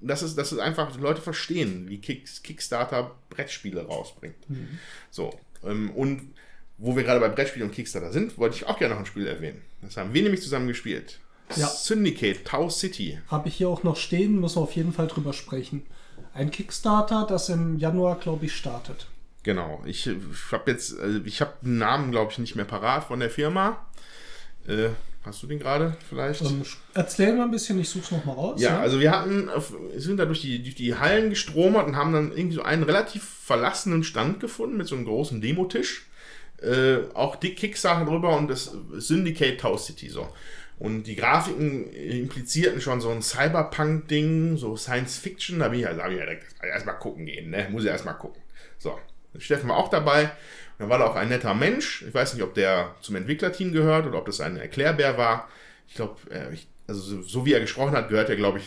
das 0.00 0.22
ist, 0.22 0.36
das 0.36 0.52
ist 0.52 0.58
einfach, 0.58 0.92
die 0.92 1.00
Leute 1.00 1.20
verstehen, 1.20 1.88
wie 1.88 1.98
Kick, 1.98 2.26
Kickstarter 2.42 3.12
Brettspiele 3.30 3.86
rausbringt. 3.86 4.36
So, 5.10 5.38
ähm, 5.64 5.90
und 5.90 6.34
wo 6.76 6.94
wir 6.96 7.02
gerade 7.02 7.20
bei 7.20 7.28
Brettspielen 7.28 7.68
und 7.68 7.74
Kickstarter 7.74 8.12
sind, 8.12 8.38
wollte 8.38 8.56
ich 8.56 8.66
auch 8.66 8.78
gerne 8.78 8.94
noch 8.94 9.00
ein 9.00 9.06
Spiel 9.06 9.26
erwähnen. 9.26 9.62
Das 9.82 9.96
haben 9.96 10.14
wir 10.14 10.22
nämlich 10.22 10.42
zusammen 10.42 10.68
gespielt. 10.68 11.18
Ja. 11.56 11.66
Syndicate, 11.66 12.44
Tau 12.44 12.68
City. 12.68 13.18
Habe 13.28 13.48
ich 13.48 13.56
hier 13.56 13.68
auch 13.68 13.82
noch 13.82 13.96
stehen, 13.96 14.40
müssen 14.40 14.56
wir 14.56 14.62
auf 14.62 14.76
jeden 14.76 14.92
Fall 14.92 15.08
drüber 15.08 15.32
sprechen. 15.32 15.86
Ein 16.34 16.50
Kickstarter, 16.50 17.26
das 17.28 17.48
im 17.48 17.78
Januar, 17.78 18.18
glaube 18.18 18.46
ich, 18.46 18.54
startet. 18.54 19.06
Genau. 19.42 19.82
Ich, 19.86 20.06
ich 20.06 20.16
habe 20.52 20.70
jetzt, 20.70 20.98
also 20.98 21.20
ich 21.24 21.40
habe 21.40 21.54
den 21.62 21.78
Namen, 21.78 22.10
glaube 22.10 22.30
ich, 22.32 22.38
nicht 22.38 22.54
mehr 22.54 22.64
parat 22.64 23.04
von 23.04 23.18
der 23.18 23.30
Firma. 23.30 23.84
Äh, 24.66 24.90
hast 25.28 25.42
du 25.42 25.46
den 25.46 25.58
gerade 25.58 25.96
vielleicht? 26.08 26.42
Ähm, 26.42 26.62
erzähl 26.94 27.34
mal 27.34 27.44
ein 27.44 27.50
bisschen, 27.50 27.78
ich 27.78 27.88
suche 27.88 28.04
es 28.04 28.10
nochmal 28.10 28.34
raus. 28.34 28.60
Ja, 28.60 28.80
also 28.80 28.98
wir 28.98 29.12
hatten, 29.12 29.48
sind 29.96 30.16
da 30.16 30.24
durch 30.24 30.40
die, 30.40 30.62
durch 30.62 30.74
die 30.74 30.96
Hallen 30.96 31.30
gestromert 31.30 31.86
und 31.86 31.96
haben 31.96 32.12
dann 32.12 32.32
irgendwie 32.32 32.56
so 32.56 32.62
einen 32.62 32.82
relativ 32.82 33.24
verlassenen 33.24 34.02
Stand 34.02 34.40
gefunden 34.40 34.76
mit 34.76 34.86
so 34.86 34.96
einem 34.96 35.04
großen 35.04 35.40
Demotisch. 35.40 36.06
Äh, 36.60 36.98
auch 37.14 37.36
die 37.36 37.54
Kickstarter 37.54 38.04
drüber 38.04 38.36
und 38.36 38.48
das 38.48 38.72
Syndicate 38.94 39.60
Tau 39.60 39.76
City 39.76 40.08
so. 40.08 40.28
Und 40.78 41.04
die 41.04 41.16
Grafiken 41.16 41.92
implizierten 41.92 42.80
schon 42.80 43.00
so 43.00 43.10
ein 43.10 43.22
Cyberpunk-Ding, 43.22 44.56
so 44.56 44.76
Science 44.76 45.18
Fiction. 45.18 45.58
Da 45.58 45.68
bin 45.68 45.80
ich 45.80 45.84
ja, 45.84 45.92
ich 45.92 45.98
ja 45.98 46.08
direkt 46.08 46.54
erstmal 46.62 46.98
gucken 46.98 47.26
gehen, 47.26 47.50
ne? 47.50 47.68
Muss 47.70 47.84
ich 47.84 47.90
erstmal 47.90 48.16
gucken. 48.16 48.40
So, 48.78 48.96
Steffen 49.38 49.68
war 49.68 49.76
auch 49.76 49.90
dabei. 49.90 50.30
Dann 50.78 50.88
war 50.88 50.98
da 50.98 51.06
auch 51.06 51.16
ein 51.16 51.28
netter 51.28 51.54
Mensch. 51.54 52.02
Ich 52.06 52.14
weiß 52.14 52.34
nicht, 52.34 52.42
ob 52.42 52.54
der 52.54 52.94
zum 53.02 53.16
Entwicklerteam 53.16 53.72
gehört 53.72 54.06
oder 54.06 54.18
ob 54.18 54.26
das 54.26 54.40
ein 54.40 54.56
Erklärbär 54.56 55.18
war. 55.18 55.48
Ich 55.88 55.94
glaube, 55.94 56.18
äh, 56.30 56.56
also 56.86 57.00
so, 57.00 57.22
so 57.22 57.46
wie 57.46 57.52
er 57.52 57.60
gesprochen 57.60 57.92
hat, 57.92 58.08
gehört 58.08 58.30
er, 58.30 58.36
glaube 58.36 58.58
ich, 58.58 58.64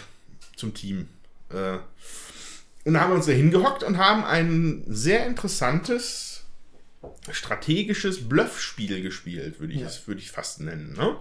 zum 0.56 0.74
Team. 0.74 1.08
Äh, 1.50 1.78
und 2.84 2.94
da 2.96 3.02
haben 3.02 3.12
wir 3.12 3.16
uns 3.16 3.28
da 3.28 3.32
hingehockt 3.32 3.84
und 3.84 3.98
haben 3.98 4.24
ein 4.26 4.84
sehr 4.88 5.26
interessantes 5.26 6.44
strategisches 7.32 8.28
Bluffspiel 8.28 9.02
gespielt, 9.02 9.60
würde 9.60 9.74
ich 9.74 9.82
Ja. 9.82 9.88
es 9.88 10.08
würde 10.08 10.22
ich 10.22 10.32
fast 10.32 10.60
nennen. 10.60 10.94
Ne? 10.94 11.16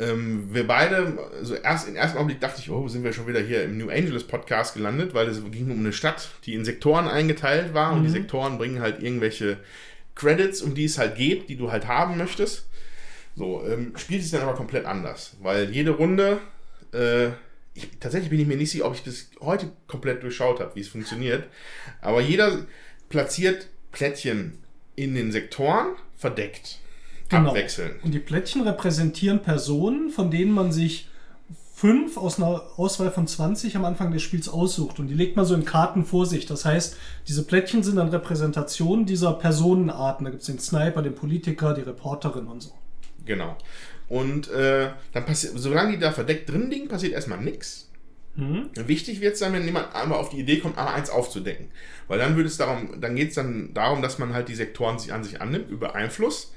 Ähm, 0.00 0.48
wir 0.50 0.66
beide, 0.66 1.18
also 1.38 1.54
erst 1.54 1.86
im 1.86 1.94
ersten 1.94 2.16
Augenblick 2.16 2.40
dachte 2.40 2.60
ich, 2.60 2.70
oh, 2.70 2.88
sind 2.88 3.04
wir 3.04 3.12
schon 3.12 3.26
wieder 3.26 3.40
hier 3.40 3.64
im 3.64 3.76
New 3.76 3.90
Angeles 3.90 4.24
Podcast 4.24 4.74
gelandet, 4.74 5.12
weil 5.12 5.28
es 5.28 5.42
ging 5.50 5.70
um 5.70 5.78
eine 5.78 5.92
Stadt, 5.92 6.30
die 6.46 6.54
in 6.54 6.64
Sektoren 6.64 7.06
eingeteilt 7.06 7.74
war 7.74 7.92
und 7.92 8.04
die 8.04 8.08
Sektoren 8.08 8.56
bringen 8.56 8.80
halt 8.80 9.02
irgendwelche 9.02 9.58
Credits, 10.14 10.62
um 10.62 10.74
die 10.74 10.86
es 10.86 10.96
halt 10.96 11.16
geht, 11.16 11.50
die 11.50 11.56
du 11.56 11.70
halt 11.70 11.86
haben 11.86 12.16
möchtest. 12.16 12.66
So, 13.36 13.62
ähm, 13.66 13.92
spielt 13.96 14.22
es 14.22 14.30
dann 14.30 14.40
aber 14.40 14.54
komplett 14.54 14.86
anders, 14.86 15.36
weil 15.42 15.70
jede 15.70 15.90
Runde, 15.90 16.40
äh, 16.92 17.28
ich, 17.74 17.88
tatsächlich 18.00 18.30
bin 18.30 18.40
ich 18.40 18.46
mir 18.46 18.56
nicht 18.56 18.70
sicher, 18.70 18.86
ob 18.86 18.94
ich 18.94 19.02
bis 19.02 19.30
heute 19.40 19.70
komplett 19.86 20.22
durchschaut 20.22 20.60
habe, 20.60 20.74
wie 20.74 20.80
es 20.80 20.88
funktioniert, 20.88 21.44
aber 22.00 22.22
jeder 22.22 22.66
platziert 23.08 23.68
Plättchen 23.92 24.58
in 24.96 25.14
den 25.14 25.30
Sektoren 25.30 25.94
verdeckt, 26.16 26.79
Genau. 27.30 27.50
abwechselnd. 27.50 28.02
Und 28.04 28.12
die 28.12 28.18
Plättchen 28.18 28.62
repräsentieren 28.62 29.40
Personen, 29.40 30.10
von 30.10 30.30
denen 30.30 30.52
man 30.52 30.72
sich 30.72 31.08
fünf 31.74 32.18
aus 32.18 32.38
einer 32.38 32.62
Auswahl 32.76 33.10
von 33.10 33.26
20 33.26 33.76
am 33.76 33.86
Anfang 33.86 34.12
des 34.12 34.20
Spiels 34.20 34.48
aussucht. 34.48 34.98
Und 34.98 35.08
die 35.08 35.14
legt 35.14 35.36
man 35.36 35.46
so 35.46 35.54
in 35.54 35.64
Karten 35.64 36.04
vor 36.04 36.26
sich. 36.26 36.44
Das 36.44 36.64
heißt, 36.64 36.96
diese 37.26 37.44
Plättchen 37.44 37.82
sind 37.82 37.96
dann 37.96 38.08
Repräsentationen 38.08 39.06
dieser 39.06 39.32
Personenarten. 39.32 40.24
Da 40.24 40.30
gibt 40.30 40.42
es 40.42 40.46
den 40.46 40.58
Sniper, 40.58 41.00
den 41.00 41.14
Politiker, 41.14 41.72
die 41.72 41.80
Reporterin 41.80 42.48
und 42.48 42.60
so. 42.60 42.72
Genau. 43.24 43.56
Und 44.08 44.50
äh, 44.50 44.90
dann 45.12 45.24
passiert, 45.24 45.54
solange 45.56 45.92
die 45.92 45.98
da 45.98 46.12
verdeckt 46.12 46.50
drin 46.50 46.68
liegen, 46.70 46.88
passiert 46.88 47.12
erstmal 47.12 47.40
nichts. 47.40 47.90
Wichtig 48.86 49.20
wird 49.20 49.34
es 49.34 49.40
dann, 49.40 49.52
wenn 49.52 49.64
jemand 49.64 49.94
einmal 49.94 50.18
auf 50.18 50.30
die 50.30 50.38
Idee 50.38 50.58
kommt, 50.58 50.78
einmal 50.78 50.94
eins 50.94 51.10
aufzudecken. 51.10 51.68
Weil 52.08 52.18
dann 52.18 52.36
würde 52.36 52.48
es 52.48 52.56
darum, 52.56 53.00
dann 53.00 53.16
geht 53.16 53.30
es 53.30 53.34
dann 53.34 53.74
darum, 53.74 54.02
dass 54.02 54.18
man 54.18 54.34
halt 54.34 54.48
die 54.48 54.54
Sektoren 54.54 54.98
sich 54.98 55.12
an 55.12 55.24
sich 55.24 55.40
annimmt, 55.40 55.70
über 55.70 55.94
Einfluss. 55.94 56.52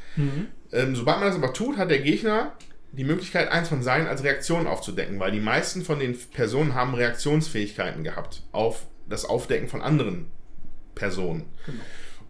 Ähm, 0.74 0.96
sobald 0.96 1.20
man 1.20 1.28
das 1.28 1.38
aber 1.38 1.54
tut, 1.54 1.78
hat 1.78 1.92
der 1.92 2.00
Gegner 2.00 2.54
die 2.92 3.04
Möglichkeit, 3.04 3.52
eins 3.52 3.70
von 3.70 3.82
seinen 3.82 4.08
als 4.08 4.24
Reaktion 4.24 4.68
aufzudecken, 4.68 5.20
weil 5.20 5.32
die 5.32 5.40
meisten 5.40 5.84
von 5.84 6.00
den 6.00 6.18
Personen 6.32 6.76
haben 6.76 6.94
Reaktionsfähigkeiten 6.94 8.04
gehabt 8.04 8.44
auf 8.52 8.86
das 9.08 9.26
Aufdecken 9.26 9.68
von 9.68 9.82
anderen 9.82 10.28
Personen. 10.96 11.46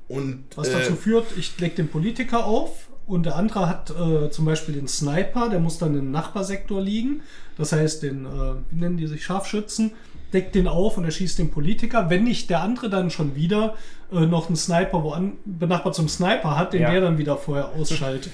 Und 0.08 0.46
Was 0.56 0.70
äh, 0.70 0.74
dazu 0.74 0.96
führt, 0.96 1.26
ich 1.38 1.58
lege 1.60 1.76
den 1.76 1.90
Politiker 1.90 2.46
auf 2.46 2.90
und 3.06 3.26
der 3.26 3.36
andere 3.36 3.68
hat 3.68 3.92
äh, 3.92 4.30
zum 4.30 4.46
Beispiel 4.46 4.76
den 4.76 4.88
Sniper, 4.88 5.50
der 5.50 5.60
muss 5.60 5.78
dann 5.78 5.98
im 5.98 6.12
Nachbarsektor 6.12 6.82
liegen. 6.82 7.22
Das 7.58 7.72
heißt, 7.72 8.04
den, 8.04 8.26
äh, 8.26 8.56
wie 8.70 8.80
nennen 8.80 8.98
die 8.98 9.08
sich, 9.08 9.24
Scharfschützen, 9.24 9.92
deckt 10.34 10.56
den 10.56 10.68
auf 10.68 10.98
und 10.98 11.06
er 11.06 11.12
schießt 11.12 11.40
den 11.40 11.52
Politiker. 11.52 12.10
Wenn 12.10 12.24
nicht 12.24 12.50
der 12.50 12.62
andere 12.62 12.90
dann 12.90 13.10
schon 13.12 13.36
wieder 13.36 13.76
äh, 14.12 14.26
noch 14.26 14.48
einen 14.48 14.56
Sniper, 14.56 15.04
wo 15.04 15.12
an, 15.12 15.34
benachbart 15.46 15.96
zum 15.96 16.08
Sniper 16.10 16.58
hat, 16.58 16.74
den 16.74 16.82
Ja. 16.82 16.92
der 16.92 17.02
dann 17.02 17.18
wieder 17.18 17.38
vorher 17.38 17.70
ausschaltet. 17.70 18.32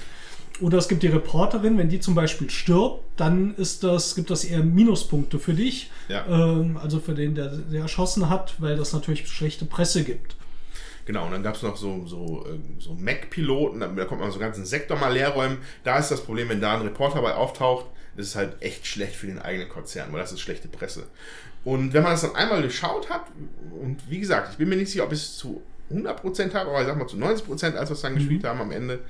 Oder 0.60 0.76
es 0.78 0.88
gibt 0.88 1.02
die 1.02 1.06
Reporterin, 1.08 1.78
wenn 1.78 1.88
die 1.88 2.00
zum 2.00 2.14
Beispiel 2.14 2.50
stirbt, 2.50 3.02
dann 3.16 3.54
ist 3.54 3.82
das, 3.82 4.14
gibt 4.14 4.28
das 4.30 4.44
eher 4.44 4.62
Minuspunkte 4.62 5.38
für 5.38 5.54
dich. 5.54 5.90
Ja. 6.08 6.26
Ähm, 6.28 6.76
also 6.76 7.00
für 7.00 7.14
den, 7.14 7.34
der, 7.34 7.48
der 7.48 7.82
erschossen 7.82 8.28
hat, 8.28 8.54
weil 8.58 8.76
das 8.76 8.92
natürlich 8.92 9.26
schlechte 9.28 9.64
Presse 9.64 10.04
gibt. 10.04 10.36
Genau, 11.06 11.24
und 11.24 11.32
dann 11.32 11.42
gab 11.42 11.54
es 11.56 11.62
noch 11.62 11.76
so, 11.76 12.06
so, 12.06 12.44
ähm, 12.46 12.76
so 12.78 12.94
Mac-Piloten, 12.94 13.80
da 13.80 14.04
kommt 14.04 14.20
man 14.20 14.30
so 14.30 14.36
einen 14.38 14.44
ganzen 14.46 14.66
Sektor 14.66 14.98
mal 14.98 15.12
leer 15.12 15.30
räumen. 15.30 15.58
Da 15.82 15.98
ist 15.98 16.10
das 16.10 16.22
Problem, 16.22 16.50
wenn 16.50 16.60
da 16.60 16.74
ein 16.74 16.82
Reporter 16.82 17.22
bei 17.22 17.34
auftaucht, 17.34 17.86
ist 18.16 18.28
es 18.28 18.36
halt 18.36 18.60
echt 18.60 18.86
schlecht 18.86 19.16
für 19.16 19.26
den 19.26 19.38
eigenen 19.38 19.68
Konzern, 19.68 20.12
weil 20.12 20.20
das 20.20 20.32
ist 20.32 20.40
schlechte 20.40 20.68
Presse. 20.68 21.04
Und 21.64 21.92
wenn 21.92 22.02
man 22.02 22.12
das 22.12 22.22
dann 22.22 22.34
einmal 22.34 22.62
durchschaut 22.62 23.10
hat, 23.10 23.26
und 23.80 23.98
wie 24.08 24.20
gesagt, 24.20 24.52
ich 24.52 24.56
bin 24.58 24.68
mir 24.68 24.76
nicht 24.76 24.90
sicher, 24.90 25.04
ob 25.04 25.12
ich 25.12 25.18
es 25.18 25.36
zu 25.36 25.62
100% 25.92 26.54
habe, 26.54 26.70
aber 26.70 26.80
ich 26.80 26.86
sag 26.86 26.96
mal 26.96 27.06
zu 27.06 27.16
90%, 27.16 27.74
als 27.76 27.90
wir 27.90 27.94
es 27.94 28.00
dann 28.00 28.14
gespielt 28.14 28.44
haben 28.44 28.60
am 28.60 28.70
Ende. 28.70 29.00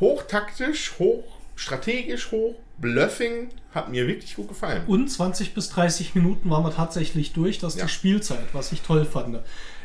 Hochtaktisch, 0.00 0.94
hoch 0.98 1.38
strategisch 1.58 2.30
hoch, 2.30 2.54
Bluffing 2.78 3.48
hat 3.74 3.90
mir 3.90 4.06
wirklich 4.06 4.36
gut 4.36 4.48
gefallen. 4.48 4.82
Und 4.86 5.08
20 5.08 5.54
bis 5.54 5.68
30 5.70 6.14
Minuten 6.14 6.48
waren 6.50 6.62
wir 6.62 6.72
tatsächlich 6.72 7.32
durch, 7.32 7.58
das 7.58 7.74
ist 7.74 7.80
Ja. 7.80 7.86
die 7.86 7.90
Spielzeit, 7.90 8.46
was 8.52 8.70
ich 8.70 8.82
toll 8.82 9.04
fand. 9.04 9.40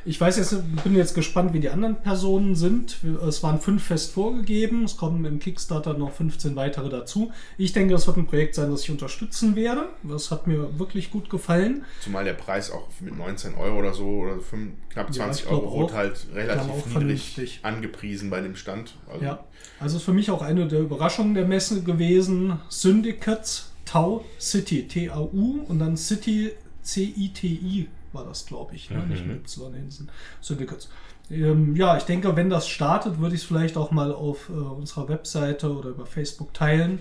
Ich 0.06 0.20
weiß 0.20 0.36
jetzt, 0.38 0.56
bin 0.84 0.96
jetzt 0.96 1.16
gespannt, 1.16 1.54
wie 1.54 1.62
die 1.62 1.70
anderen 1.70 1.96
Personen 2.02 2.56
sind. 2.56 2.98
Es 3.26 3.42
waren 3.42 3.62
fünf 3.62 3.84
fest 3.86 4.12
vorgegeben, 4.12 4.84
es 4.84 4.98
kommen 4.98 5.24
im 5.24 5.40
Kickstarter 5.40 5.94
noch 5.94 6.12
15 6.12 6.58
weitere 6.58 6.90
dazu. 6.90 7.32
Ich 7.58 7.72
denke, 7.72 7.94
das 7.94 8.06
wird 8.06 8.18
ein 8.18 8.26
Projekt 8.28 8.56
sein, 8.56 8.70
das 8.70 8.84
ich 8.84 8.92
unterstützen 8.92 9.56
werde. 9.56 9.88
Das 10.04 10.30
hat 10.30 10.46
mir 10.46 10.78
wirklich 10.78 11.10
gut 11.10 11.30
gefallen. 11.30 11.86
Zumal 12.02 12.26
der 12.26 12.34
Preis 12.34 12.70
auch 12.70 12.88
mit 13.00 13.18
19 13.18 13.56
Euro 13.56 13.80
oder 13.80 13.94
so 13.94 14.06
oder 14.06 14.40
5, 14.40 14.74
knapp 14.90 15.08
Ja, 15.08 15.14
20 15.14 15.44
ich 15.44 15.50
glaub 15.50 15.64
Euro 15.64 15.86
auch. 15.86 15.94
halt 15.94 16.26
Ja, 16.34 16.42
relativ 16.42 16.68
niedrig 16.68 16.92
vernünftig. 16.92 17.60
angepriesen 17.64 18.30
bei 18.30 18.42
dem 18.42 18.58
Stand. 18.58 18.96
Also, 19.10 19.24
Ja, 19.24 19.44
also 19.80 19.98
ist 19.98 20.04
für 20.04 20.14
mich 20.14 20.30
auch 20.32 20.42
eine 20.42 20.68
der 20.68 20.82
Überraschungen 20.82 21.34
der 21.34 21.46
Messe 21.48 21.82
gewesen. 21.82 22.60
Syndicates 22.68 23.70
Tau 23.86 24.26
City, 24.40 24.86
T-A-U 24.88 25.62
und 25.68 25.80
dann 25.80 25.96
City 25.96 26.52
C-I-T-I 26.82 27.88
war 28.14 28.26
das, 28.26 28.46
glaube 28.46 28.76
ich, 28.76 28.90
ne? 28.90 29.06
nicht 29.08 29.26
mit 29.26 29.42
Y 29.42 29.74
hinten. 29.74 30.10
Syndicates. 30.42 30.90
Ähm, 31.30 31.76
ja, 31.76 31.98
ich 31.98 32.04
denke, 32.04 32.36
wenn 32.36 32.50
das 32.50 32.68
startet, 32.68 33.20
würde 33.20 33.36
ich 33.36 33.42
es 33.42 33.48
vielleicht 33.48 33.78
auch 33.78 33.92
mal 33.92 34.12
auf 34.12 34.50
äh, 34.50 34.54
unserer 34.54 35.10
Webseite 35.10 35.76
oder 35.76 35.90
über 35.90 36.06
Facebook 36.06 36.54
teilen. 36.54 37.00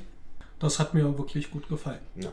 Das 0.58 0.78
hat 0.78 0.94
mir 0.94 1.18
wirklich 1.18 1.50
gut 1.50 1.68
gefallen. 1.68 2.00
Ja. 2.14 2.30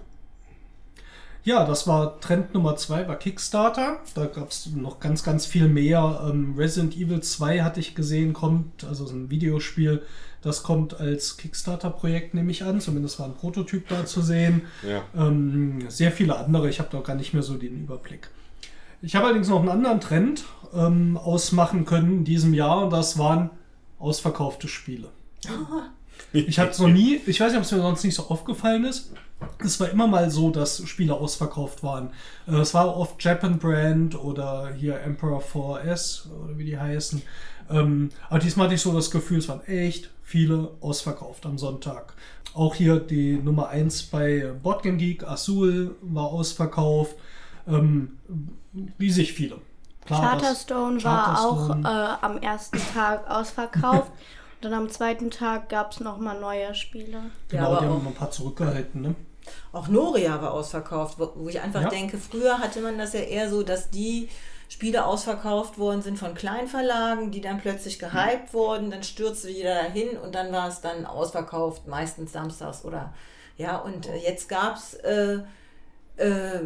Ja, 1.43 1.65
das 1.65 1.87
war 1.87 2.19
Trend 2.19 2.53
Nummer 2.53 2.75
2 2.75 3.03
bei 3.03 3.15
Kickstarter. 3.15 3.99
Da 4.13 4.25
gab 4.25 4.49
es 4.49 4.67
noch 4.67 4.99
ganz, 4.99 5.23
ganz 5.23 5.45
viel 5.45 5.67
mehr. 5.67 6.21
Ähm, 6.29 6.53
Resident 6.57 6.95
Evil 6.95 7.21
2 7.21 7.61
hatte 7.61 7.79
ich 7.79 7.95
gesehen, 7.95 8.33
kommt, 8.33 8.83
also 8.83 9.05
so 9.05 9.15
ein 9.15 9.29
Videospiel, 9.29 10.03
das 10.41 10.63
kommt 10.63 10.99
als 10.99 11.37
Kickstarter-Projekt, 11.37 12.33
nehme 12.33 12.51
ich 12.51 12.63
an. 12.63 12.81
Zumindest 12.81 13.19
war 13.19 13.25
ein 13.25 13.35
Prototyp 13.35 13.87
da 13.87 14.05
zu 14.05 14.21
sehen. 14.21 14.63
Ja. 14.87 15.03
Ähm, 15.15 15.89
sehr 15.89 16.11
viele 16.11 16.37
andere, 16.37 16.69
ich 16.69 16.79
habe 16.79 16.89
da 16.91 16.99
gar 16.99 17.15
nicht 17.15 17.33
mehr 17.33 17.43
so 17.43 17.55
den 17.55 17.83
Überblick. 17.83 18.29
Ich 19.01 19.15
habe 19.15 19.25
allerdings 19.25 19.47
noch 19.47 19.59
einen 19.59 19.69
anderen 19.69 20.01
Trend 20.01 20.43
ähm, 20.73 21.17
ausmachen 21.17 21.85
können 21.85 22.19
in 22.19 22.25
diesem 22.25 22.53
Jahr 22.53 22.83
und 22.83 22.91
das 22.91 23.17
waren 23.17 23.49
ausverkaufte 23.99 24.67
Spiele. 24.67 25.09
Ich 26.33 26.59
habe 26.59 26.69
es 26.69 26.77
noch 26.79 26.89
nie, 26.89 27.19
ich 27.25 27.39
weiß 27.39 27.53
nicht, 27.53 27.57
ob 27.57 27.63
es 27.63 27.71
mir 27.71 27.79
sonst 27.79 28.03
nicht 28.03 28.13
so 28.13 28.27
aufgefallen 28.27 28.83
ist. 28.83 29.13
Es 29.63 29.79
war 29.79 29.89
immer 29.89 30.05
mal 30.05 30.29
so, 30.29 30.51
dass 30.51 30.85
Spiele 30.87 31.13
ausverkauft 31.13 31.81
waren. 31.81 32.09
Äh, 32.45 32.55
Es 32.55 32.73
war 32.73 32.95
oft 32.95 33.23
Japan 33.23 33.57
Brand 33.57 34.21
oder 34.21 34.73
hier 34.75 34.99
Emperor 34.99 35.41
4S 35.41 36.29
oder 36.29 36.57
wie 36.57 36.65
die 36.65 36.77
heißen. 36.77 37.21
Ähm, 37.71 38.09
aber 38.29 38.39
diesmal 38.39 38.65
hatte 38.65 38.75
ich 38.75 38.81
so 38.81 38.93
das 38.93 39.11
Gefühl, 39.11 39.39
es 39.39 39.47
waren 39.47 39.65
echt 39.65 40.11
viele 40.21 40.71
ausverkauft 40.81 41.45
am 41.45 41.57
Sonntag. 41.57 42.13
Auch 42.53 42.75
hier 42.75 42.99
die 42.99 43.33
Nummer 43.37 43.69
1 43.69 44.03
bei 44.03 44.51
Boardgame 44.61 44.97
Geek, 44.97 45.23
Azul 45.23 45.95
war 46.01 46.25
ausverkauft. 46.25 47.15
Ähm, 47.67 48.17
riesig 48.99 49.33
viele. 49.33 49.57
Klar, 50.05 50.21
das- 50.21 50.29
Charterstone 50.41 51.03
war 51.03 51.39
auch 51.45 51.67
Charterstone. 51.67 52.17
äh, 52.21 52.25
am 52.25 52.37
ersten 52.41 52.79
Tag 52.93 53.29
ausverkauft. 53.29 54.11
Und 54.61 54.65
dann 54.65 54.73
am 54.73 54.89
zweiten 54.89 55.31
Tag 55.31 55.69
gab 55.69 55.91
es 55.93 56.01
nochmal 56.01 56.37
neue 56.39 56.75
Spiele. 56.75 57.21
Genau, 57.47 57.67
aber 57.71 57.79
die 57.79 57.85
haben 57.85 58.05
ein 58.07 58.13
paar 58.13 58.29
zurückgehalten. 58.31 59.01
Ne? 59.01 59.15
Auch 59.71 59.87
Noria 59.87 60.41
war 60.41 60.51
ausverkauft, 60.51 61.17
wo, 61.17 61.31
wo 61.35 61.47
ich 61.47 61.61
einfach 61.61 61.81
Ja. 61.83 61.89
denke, 61.89 62.17
früher 62.17 62.59
hatte 62.59 62.81
man 62.81 62.97
das 62.97 63.13
ja 63.13 63.21
eher 63.21 63.49
so, 63.49 63.63
dass 63.63 63.89
die 63.89 64.27
Spiele 64.67 65.05
ausverkauft 65.05 65.77
worden 65.79 66.01
sind 66.01 66.19
von 66.19 66.33
Kleinverlagen, 66.35 67.31
die 67.31 67.39
dann 67.39 67.59
plötzlich 67.59 67.99
gehypt 67.99 68.53
wurden, 68.53 68.91
dann 68.91 69.01
stürzte 69.03 69.49
jeder 69.49 69.75
dahin 69.75 70.17
und 70.17 70.35
dann 70.35 70.51
war 70.51 70.67
es 70.67 70.81
dann 70.81 71.05
ausverkauft, 71.05 71.87
meistens 71.87 72.33
samstags 72.33 72.83
oder 72.83 73.13
ja, 73.57 73.77
und 73.77 74.07
äh, 74.07 74.17
jetzt 74.17 74.47
gab 74.49 74.75
es 74.75 74.93
äh, 74.95 75.39
äh, 76.17 76.59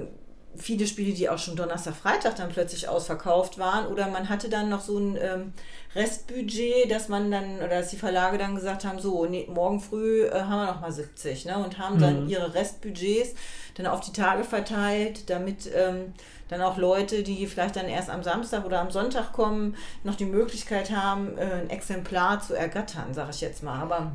viele 0.56 0.86
Spiele, 0.88 1.14
die 1.14 1.30
auch 1.30 1.38
schon 1.38 1.56
Donnerstag, 1.56 1.96
Freitag 1.96 2.36
dann 2.36 2.50
plötzlich 2.50 2.88
ausverkauft 2.88 3.58
waren. 3.58 3.88
Oder 3.88 4.08
man 4.08 4.30
hatte 4.30 4.50
dann 4.50 4.70
noch 4.70 4.82
so 4.82 4.98
ein 4.98 5.18
ähm, 5.20 5.54
Restbudget, 5.96 6.90
dass 6.90 7.10
man 7.10 7.32
dann 7.32 7.58
oder 7.58 7.70
dass 7.70 7.90
die 7.90 7.98
Verlage 7.98 8.38
dann 8.38 8.56
gesagt 8.56 8.86
haben, 8.86 9.00
so 9.00 9.26
nee, 9.26 9.48
morgen 9.54 9.80
früh 9.80 10.26
äh, 10.26 10.42
haben 10.42 10.66
wir 10.66 10.74
noch 10.74 10.82
mal 10.82 10.92
70 10.92 11.46
ne, 11.46 11.58
und 11.64 11.78
haben 11.78 12.00
dann 12.00 12.30
ihre 12.30 12.54
Restbudgets 12.54 13.36
dann 13.76 13.88
auf 13.88 14.02
die 14.02 14.14
Tage 14.14 14.44
verteilt, 14.44 15.30
damit 15.30 15.70
ähm, 15.74 16.14
dann 16.50 16.62
auch 16.62 16.78
Leute, 16.78 17.24
die 17.24 17.48
vielleicht 17.48 17.76
dann 17.76 17.88
erst 17.88 18.10
am 18.10 18.24
Samstag 18.24 18.66
oder 18.66 18.80
am 18.80 18.92
Sonntag 18.92 19.34
kommen, 19.34 19.76
noch 20.04 20.16
die 20.16 20.26
Möglichkeit 20.26 20.92
haben, 20.92 21.38
äh, 21.38 21.62
ein 21.62 21.70
Exemplar 21.70 22.42
zu 22.42 22.54
ergattern, 22.54 23.14
sage 23.14 23.32
ich 23.32 23.42
jetzt 23.42 23.64
mal. 23.64 23.82
Aber 23.82 24.12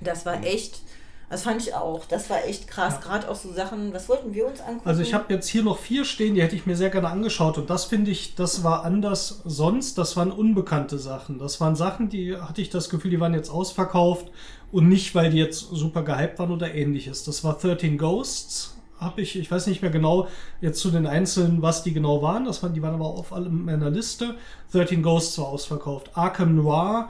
das 0.00 0.26
war 0.26 0.42
echt, 0.42 0.82
das 1.30 1.44
fand 1.44 1.62
ich 1.62 1.74
auch, 1.74 2.04
das 2.06 2.28
war 2.28 2.44
echt 2.44 2.66
krass. 2.66 3.00
Gerade 3.00 3.30
auch 3.30 3.36
so 3.36 3.52
Sachen, 3.52 3.94
was 3.94 4.08
wollten 4.08 4.34
wir 4.34 4.48
uns 4.48 4.60
angucken? 4.60 4.88
Also 4.88 5.00
ich 5.00 5.14
habe 5.14 5.32
jetzt 5.32 5.46
hier 5.46 5.62
noch 5.62 5.78
vier 5.78 6.04
stehen, 6.04 6.34
die 6.34 6.42
hätte 6.42 6.56
ich 6.56 6.66
mir 6.66 6.76
sehr 6.76 6.90
gerne 6.90 7.08
angeschaut 7.08 7.56
und 7.56 7.70
das 7.70 7.84
finde 7.84 8.10
ich, 8.10 8.34
das 8.34 8.64
war 8.64 8.84
anders 8.84 9.40
sonst, 9.44 9.96
das 9.96 10.16
waren 10.16 10.32
unbekannte 10.32 10.98
Sachen. 10.98 11.38
Das 11.38 11.60
waren 11.60 11.76
Sachen, 11.76 12.08
die 12.08 12.36
hatte 12.36 12.60
ich 12.60 12.68
das 12.68 12.90
Gefühl, 12.90 13.12
die 13.12 13.20
waren 13.20 13.32
jetzt 13.32 13.48
ausverkauft 13.48 14.26
und 14.72 14.88
nicht, 14.88 15.14
weil 15.14 15.30
die 15.30 15.38
jetzt 15.38 15.60
super 15.70 16.02
gehypt 16.02 16.40
waren 16.40 16.50
oder 16.50 16.74
ähnliches. 16.74 17.22
Das 17.22 17.44
war 17.44 17.56
13 17.56 17.96
Ghosts, 17.96 18.74
habe 18.98 19.20
ich, 19.22 19.38
ich 19.38 19.48
weiß 19.48 19.68
nicht 19.68 19.82
mehr 19.82 19.92
genau 19.92 20.26
jetzt 20.60 20.80
zu 20.80 20.90
den 20.90 21.06
Einzelnen, 21.06 21.62
was 21.62 21.84
die 21.84 21.92
genau 21.92 22.22
waren, 22.22 22.44
das 22.44 22.60
waren, 22.64 22.74
die 22.74 22.82
waren 22.82 22.94
aber 22.94 23.06
auf 23.06 23.32
allem 23.32 23.66
meiner 23.66 23.90
Liste. 23.90 24.34
13 24.72 25.00
Ghosts 25.00 25.38
war 25.38 25.46
ausverkauft. 25.46 26.10
Arkham 26.14 26.56
Noir, 26.56 27.08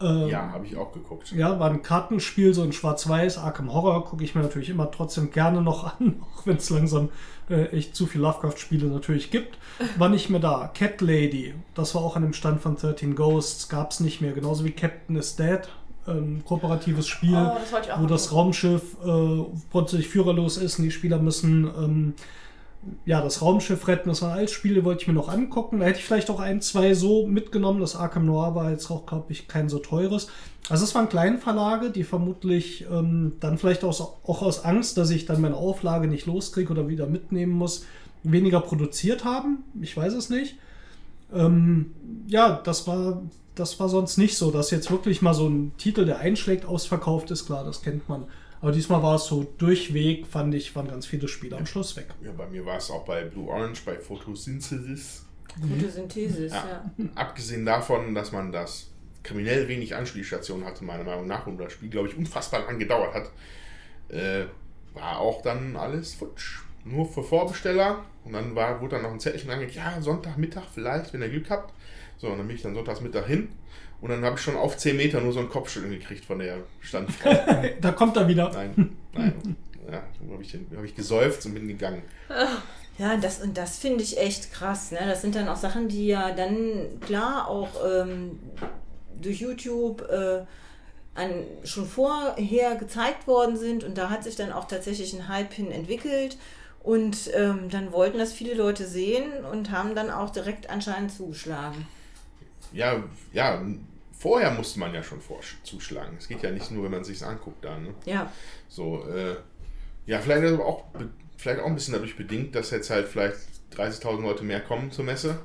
äh, 0.00 0.30
Ja, 0.30 0.50
habe 0.52 0.66
ich 0.66 0.76
auch 0.76 0.92
geguckt. 0.92 1.32
ja, 1.32 1.58
war 1.58 1.70
ein 1.70 1.82
Kartenspiel, 1.82 2.52
so 2.54 2.62
in 2.64 2.72
Schwarz-Weiß, 2.72 3.38
Arkham 3.38 3.72
Horror, 3.72 4.04
gucke 4.04 4.24
ich 4.24 4.34
mir 4.34 4.42
natürlich 4.42 4.70
immer 4.70 4.90
trotzdem 4.90 5.30
gerne 5.30 5.62
noch 5.62 5.84
an, 6.00 6.16
auch 6.22 6.46
wenn 6.46 6.56
es 6.56 6.70
langsam 6.70 7.08
äh, 7.50 7.66
echt 7.76 7.94
zu 7.96 8.06
viel 8.06 8.20
Lovecraft-Spiele 8.22 8.86
natürlich 8.86 9.30
gibt. 9.30 9.58
War 9.98 10.08
nicht 10.08 10.30
mehr 10.30 10.40
da. 10.40 10.70
Cat 10.72 11.00
Lady, 11.00 11.54
das 11.74 11.94
war 11.94 12.02
auch 12.02 12.16
an 12.16 12.22
dem 12.22 12.32
Stand 12.32 12.60
von 12.60 12.76
13 12.76 13.14
Ghosts, 13.16 13.68
gab 13.68 13.90
es 13.90 14.00
nicht 14.00 14.20
mehr. 14.20 14.32
Genauso 14.32 14.64
wie 14.64 14.70
Captain 14.72 15.16
is 15.16 15.36
Dead, 15.36 15.60
ein 16.06 16.42
kooperatives 16.44 17.06
Spiel, 17.08 17.34
Oh, 17.36 17.56
das 17.58 18.00
wo 18.00 18.06
das. 18.06 18.32
Raumschiff 18.32 18.96
äh, 19.04 19.44
plötzlich 19.70 20.08
führerlos 20.08 20.56
ist 20.58 20.78
und 20.78 20.84
die 20.84 20.90
Spieler 20.90 21.18
müssen 21.18 21.64
ähm, 21.64 22.14
ja, 23.04 23.20
das 23.20 23.42
Raumschiff 23.42 23.86
retten, 23.88 24.08
das 24.08 24.22
waren 24.22 24.32
alles 24.32 24.50
Spiele, 24.50 24.84
wollte 24.84 25.02
ich 25.02 25.08
mir 25.08 25.14
noch 25.14 25.28
angucken. 25.28 25.80
Da 25.80 25.86
hätte 25.86 25.98
ich 25.98 26.04
vielleicht 26.04 26.30
auch 26.30 26.40
ein, 26.40 26.60
zwei 26.60 26.94
so 26.94 27.26
mitgenommen. 27.26 27.80
Das 27.80 27.96
Arkham 27.96 28.26
Noir 28.26 28.54
war 28.54 28.70
jetzt 28.70 28.90
auch, 28.90 29.06
glaube 29.06 29.32
ich, 29.32 29.48
kein 29.48 29.68
so 29.68 29.78
teures. 29.78 30.28
Also 30.68 30.84
es 30.84 30.94
waren 30.94 31.08
Kleinverlage, 31.08 31.90
die 31.90 32.04
vermutlich 32.04 32.86
ähm, 32.90 33.34
dann 33.40 33.58
vielleicht 33.58 33.84
auch, 33.84 34.18
auch 34.24 34.42
aus 34.42 34.64
Angst, 34.64 34.96
dass 34.96 35.10
ich 35.10 35.26
dann 35.26 35.40
meine 35.40 35.56
Auflage 35.56 36.08
nicht 36.08 36.26
loskriege 36.26 36.72
oder 36.72 36.88
wieder 36.88 37.06
mitnehmen 37.06 37.52
muss, 37.52 37.84
weniger 38.22 38.60
produziert 38.60 39.24
haben. 39.24 39.64
Ich 39.80 39.96
weiß 39.96 40.14
es 40.14 40.30
nicht. 40.30 40.56
Ähm, 41.32 41.92
ja, 42.26 42.60
das 42.64 42.86
war, 42.86 43.22
das 43.54 43.78
war 43.78 43.88
sonst 43.88 44.16
nicht 44.16 44.36
so, 44.36 44.50
dass 44.50 44.70
jetzt 44.70 44.90
wirklich 44.90 45.20
mal 45.20 45.34
so 45.34 45.48
ein 45.48 45.72
Titel, 45.76 46.06
der 46.06 46.18
einschlägt, 46.18 46.64
ausverkauft 46.64 47.30
ist. 47.30 47.46
Klar, 47.46 47.64
das 47.64 47.82
kennt 47.82 48.08
man. 48.08 48.24
Aber 48.64 48.72
diesmal 48.72 49.02
war 49.02 49.16
es 49.16 49.26
so 49.26 49.44
durchweg, 49.58 50.26
fand 50.26 50.54
ich, 50.54 50.74
waren 50.74 50.88
ganz 50.88 51.04
viele 51.04 51.28
Spiele 51.28 51.54
am 51.54 51.66
Schluss 51.66 51.94
weg. 51.98 52.06
Ja, 52.22 52.32
bei 52.32 52.46
mir 52.46 52.64
war 52.64 52.78
es 52.78 52.90
auch 52.90 53.04
bei 53.04 53.22
Blue 53.24 53.46
Orange, 53.50 53.84
bei 53.84 53.98
Photosynthesis. 53.98 55.26
Photosynthesis, 55.60 56.50
Ja. 56.50 56.90
ja. 56.96 57.04
Abgesehen 57.14 57.66
davon, 57.66 58.14
dass 58.14 58.32
man 58.32 58.52
das 58.52 58.90
kriminell 59.22 59.68
wenig 59.68 59.94
Anspielstationen 59.94 60.64
hatte, 60.64 60.82
meiner 60.82 61.04
Meinung 61.04 61.26
nach, 61.26 61.46
und 61.46 61.58
das 61.58 61.74
Spiel, 61.74 61.90
glaube 61.90 62.08
ich, 62.08 62.16
unfassbar 62.16 62.60
lang 62.60 62.78
gedauert 62.78 63.12
hat, 63.12 63.30
äh, 64.08 64.46
war 64.94 65.18
auch 65.18 65.42
dann 65.42 65.76
alles 65.76 66.14
futsch. 66.14 66.60
Nur 66.86 67.06
für 67.06 67.22
Vorbesteller. 67.22 68.02
Und 68.24 68.32
dann 68.32 68.54
war, 68.54 68.80
wurde 68.80 68.96
dann 68.96 69.02
noch 69.02 69.12
ein 69.12 69.20
Zettelchen 69.20 69.50
angeklickt, 69.50 69.76
ja, 69.76 70.00
Sonntagmittag 70.00 70.64
vielleicht, 70.72 71.12
wenn 71.12 71.20
ihr 71.20 71.28
Glück 71.28 71.50
habt. 71.50 71.74
So, 72.16 72.28
und 72.28 72.38
dann 72.38 72.46
bin 72.46 72.56
ich 72.56 72.62
dann 72.62 72.74
sonntagsmittag 72.74 73.26
hin. 73.26 73.48
Und 74.04 74.10
dann 74.10 74.22
habe 74.22 74.36
ich 74.36 74.42
schon 74.42 74.54
auf 74.54 74.76
10 74.76 74.98
Meter 74.98 75.22
nur 75.22 75.32
so 75.32 75.40
ein 75.40 75.48
Kopfschütteln 75.48 75.90
gekriegt 75.90 76.26
von 76.26 76.38
der 76.38 76.58
Standfrau. 76.80 77.30
Da 77.80 77.90
kommt 77.92 78.18
er 78.18 78.28
wieder. 78.28 78.50
nein, 78.52 78.94
nein. 79.14 79.56
Ja, 79.90 80.02
habe 80.30 80.42
ich, 80.42 80.54
hab 80.76 80.84
ich 80.84 80.94
gesäuft 80.94 81.46
und 81.46 81.54
bin 81.54 81.66
gegangen. 81.66 82.02
Ja, 82.98 83.16
das, 83.16 83.40
und 83.40 83.56
das 83.56 83.78
finde 83.78 84.04
ich 84.04 84.18
echt 84.18 84.52
krass. 84.52 84.90
Ne? 84.90 84.98
Das 85.06 85.22
sind 85.22 85.34
dann 85.34 85.48
auch 85.48 85.56
Sachen, 85.56 85.88
die 85.88 86.06
ja 86.06 86.32
dann 86.32 87.00
klar 87.00 87.48
auch 87.48 87.70
ähm, 87.82 88.38
durch 89.22 89.40
YouTube 89.40 90.02
äh, 90.02 90.42
an, 91.14 91.30
schon 91.64 91.86
vorher 91.86 92.76
gezeigt 92.76 93.26
worden 93.26 93.56
sind 93.56 93.84
und 93.84 93.96
da 93.96 94.10
hat 94.10 94.22
sich 94.22 94.36
dann 94.36 94.52
auch 94.52 94.66
tatsächlich 94.66 95.14
ein 95.14 95.28
Hype 95.28 95.54
hin 95.54 95.72
entwickelt. 95.72 96.36
Und 96.82 97.30
ähm, 97.32 97.70
dann 97.70 97.90
wollten 97.90 98.18
das 98.18 98.34
viele 98.34 98.52
Leute 98.52 98.86
sehen 98.86 99.32
und 99.50 99.70
haben 99.70 99.94
dann 99.94 100.10
auch 100.10 100.28
direkt 100.28 100.68
anscheinend 100.68 101.10
zugeschlagen. 101.10 101.86
Ja, 102.74 103.02
ja, 103.32 103.62
vorher 104.24 104.50
musste 104.52 104.80
man 104.80 104.94
ja 104.94 105.02
schon 105.02 105.20
vor 105.20 105.40
zuschlagen. 105.64 106.16
Es 106.18 106.28
geht 106.28 106.42
ja 106.42 106.50
nicht 106.50 106.70
nur, 106.70 106.84
wenn 106.84 106.92
man 106.92 107.04
sich 107.04 107.22
anguckt 107.22 107.62
da. 107.62 107.78
Ne? 107.78 107.92
Ja, 108.06 108.32
So, 108.68 109.06
äh, 109.06 109.36
ja, 110.06 110.18
vielleicht 110.18 110.44
aber 110.50 110.64
auch, 110.64 110.84
vielleicht 111.36 111.60
auch 111.60 111.66
ein 111.66 111.74
bisschen 111.74 111.92
dadurch 111.92 112.16
bedingt, 112.16 112.54
dass 112.54 112.70
jetzt 112.70 112.88
halt 112.88 113.06
vielleicht 113.06 113.36
30.000 113.76 114.22
Leute 114.22 114.42
mehr 114.42 114.60
kommen 114.60 114.90
zur 114.90 115.04
Messe. 115.04 115.38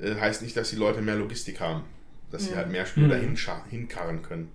äh, 0.00 0.16
heißt 0.16 0.42
nicht, 0.42 0.56
dass 0.56 0.70
die 0.70 0.76
Leute 0.76 1.00
mehr 1.02 1.14
Logistik 1.16 1.60
haben. 1.60 1.84
Dass 2.32 2.44
sie 2.46 2.56
halt 2.56 2.68
mehr 2.70 2.84
Spiele 2.84 3.16
Mhm. 3.16 3.36
hinkarren 3.70 4.20
können. 4.22 4.48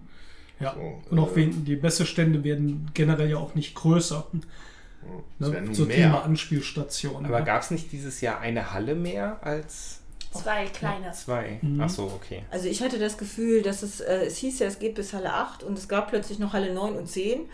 Ja. 0.60 0.73
So, 0.76 1.02
Und 1.10 1.19
auch 1.19 1.35
äh, 1.38 1.48
die 1.48 1.77
Messestände 1.77 2.43
werden 2.43 2.91
generell 2.93 3.30
ja 3.31 3.38
auch 3.38 3.56
nicht 3.56 3.73
größer. 3.73 4.27
Das 5.39 5.49
Ne? 5.49 5.61
nun 5.61 5.73
So 5.73 5.85
mehr. 5.85 5.95
Thema 5.95 6.23
Anspielstationen. 6.23 7.26
Aber 7.26 7.39
ne? 7.39 7.45
gab 7.45 7.61
es 7.61 7.72
nicht 7.72 7.91
dieses 7.93 8.19
Jahr 8.22 8.39
eine 8.41 8.73
Halle 8.73 8.93
mehr 8.95 9.39
als 9.41 10.00
Zwei 10.31 10.65
kleine. 10.65 11.11
zwei? 11.11 11.59
Mhm. 11.61 11.81
Ach 11.81 11.89
so, 11.89 12.03
okay. 12.03 12.43
Also 12.51 12.67
ich 12.67 12.81
hatte 12.81 12.97
das 12.99 13.17
Gefühl, 13.17 13.61
dass 13.61 13.83
es, 13.83 13.99
äh, 13.99 14.25
es 14.25 14.37
hieß 14.37 14.59
ja, 14.59 14.67
es 14.67 14.79
geht 14.79 14.95
bis 14.95 15.13
Halle 15.13 15.33
8 15.33 15.63
und 15.63 15.77
es 15.77 15.87
gab 15.87 16.09
plötzlich 16.09 16.39
noch 16.39 16.53
Halle 16.53 16.73
9 16.73 16.95
und 16.95 17.07
10 17.07 17.49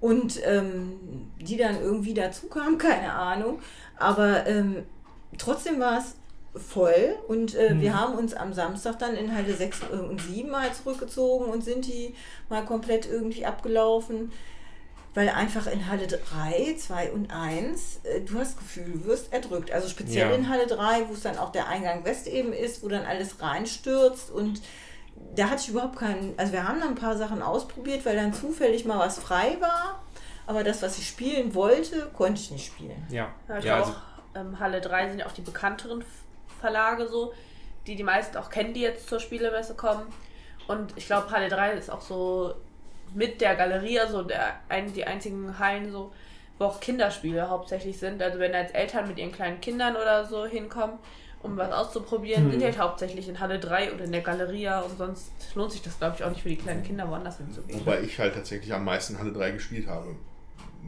und 0.00 0.40
ähm, 0.44 0.98
die 1.40 1.56
dann 1.56 1.80
irgendwie 1.80 2.14
dazu 2.14 2.48
kamen, 2.48 2.78
keine 2.78 3.12
Ahnung. 3.12 3.60
Aber 3.98 4.46
ähm, 4.46 4.84
trotzdem 5.36 5.78
war 5.78 5.98
es 5.98 6.16
voll 6.54 7.16
und 7.28 7.54
äh, 7.54 7.80
wir 7.80 7.98
haben 7.98 8.14
uns 8.14 8.34
am 8.34 8.52
Samstag 8.52 8.98
dann 8.98 9.14
in 9.16 9.34
Halle 9.34 9.54
6 9.54 9.84
und 9.90 10.20
7 10.20 10.50
mal 10.50 10.72
zurückgezogen 10.72 11.46
und 11.46 11.64
sind 11.64 11.86
die 11.86 12.14
mal 12.50 12.64
komplett 12.64 13.06
irgendwie 13.06 13.46
abgelaufen. 13.46 14.32
Weil 15.14 15.28
einfach 15.28 15.66
in 15.66 15.88
Halle 15.88 16.06
3, 16.06 16.74
2 16.78 17.10
und 17.12 17.30
1, 17.30 18.00
äh, 18.04 18.20
du 18.22 18.38
hast 18.38 18.52
das 18.52 18.56
Gefühl, 18.56 18.92
du 18.92 19.04
wirst 19.04 19.32
erdrückt. 19.32 19.70
Also 19.70 19.88
speziell 19.88 20.30
Ja. 20.30 20.34
in 20.34 20.48
Halle 20.48 20.66
3, 20.66 21.08
wo 21.08 21.12
es 21.12 21.20
dann 21.22 21.36
auch 21.38 21.52
der 21.52 21.68
Eingang 21.68 22.04
West 22.04 22.26
eben 22.26 22.52
ist, 22.52 22.82
wo 22.82 22.88
dann 22.88 23.04
alles 23.04 23.40
reinstürzt 23.42 24.30
und 24.30 24.62
da 25.36 25.50
hatte 25.50 25.62
ich 25.62 25.68
überhaupt 25.68 25.96
keinen, 25.96 26.34
also 26.38 26.52
wir 26.52 26.66
haben 26.66 26.80
dann 26.80 26.90
ein 26.90 26.94
paar 26.94 27.16
Sachen 27.16 27.42
ausprobiert, 27.42 28.04
weil 28.04 28.16
dann 28.16 28.32
zufällig 28.32 28.84
mal 28.86 28.98
was 28.98 29.18
frei 29.18 29.56
war, 29.60 30.02
aber 30.46 30.64
das, 30.64 30.82
was 30.82 30.98
ich 30.98 31.06
spielen 31.06 31.54
wollte, 31.54 32.10
konnte 32.16 32.40
ich 32.40 32.50
nicht 32.50 32.66
spielen. 32.66 33.06
Ja. 33.10 33.28
Ja, 33.48 33.58
ich 33.58 33.64
ja 33.64 33.76
glaube 33.76 33.90
also, 33.90 33.92
auch, 33.92 34.40
ähm, 34.40 34.58
Halle 34.58 34.80
3 34.80 35.10
sind 35.10 35.18
ja 35.20 35.26
auch 35.26 35.32
die 35.32 35.42
bekannteren 35.42 36.02
Verlage 36.60 37.06
so, 37.06 37.32
die 37.86 37.96
die 37.96 38.02
meisten 38.02 38.36
auch 38.38 38.48
kennen, 38.50 38.72
die 38.74 38.80
jetzt 38.80 39.08
zur 39.08 39.20
Spielemesse 39.20 39.74
kommen. 39.74 40.02
Und 40.68 40.92
ich 40.96 41.06
glaube, 41.06 41.30
Halle 41.30 41.48
3 41.48 41.72
ist 41.72 41.90
auch 41.90 42.00
so 42.00 42.54
mit 43.14 43.40
der 43.40 43.54
Galerie, 43.54 44.00
also 44.00 44.22
der, 44.22 44.54
ein, 44.68 44.92
die 44.92 45.04
einzigen 45.04 45.58
Hallen 45.58 45.90
so, 45.92 46.12
wo 46.58 46.64
auch 46.66 46.80
Kinderspiele 46.80 47.48
hauptsächlich 47.48 47.98
sind. 47.98 48.22
Also 48.22 48.38
wenn 48.38 48.52
da 48.52 48.60
jetzt 48.60 48.74
Eltern 48.74 49.08
mit 49.08 49.18
ihren 49.18 49.32
kleinen 49.32 49.60
Kindern 49.60 49.96
oder 49.96 50.24
so 50.24 50.46
hinkommen, 50.46 50.98
um 51.42 51.56
was 51.56 51.72
auszuprobieren, 51.72 52.50
sind 52.50 52.60
die 52.60 52.64
halt 52.66 52.78
hauptsächlich 52.78 53.28
in 53.28 53.40
Halle 53.40 53.58
3 53.58 53.92
oder 53.94 54.04
in 54.04 54.12
der 54.12 54.20
Galeria 54.20 54.80
und 54.80 54.96
sonst 54.96 55.32
lohnt 55.56 55.72
sich 55.72 55.82
das, 55.82 55.98
glaube 55.98 56.14
ich, 56.16 56.22
auch 56.24 56.30
nicht 56.30 56.42
für 56.42 56.48
die 56.50 56.56
kleinen 56.56 56.84
Kinder 56.84 57.08
woanders 57.08 57.38
hinzugehen. 57.38 57.80
Wobei 57.80 58.00
ich 58.02 58.16
halt 58.18 58.34
tatsächlich 58.34 58.72
am 58.72 58.84
meisten 58.84 59.18
Halle 59.18 59.32
3 59.32 59.50
gespielt 59.50 59.88
habe. 59.88 60.14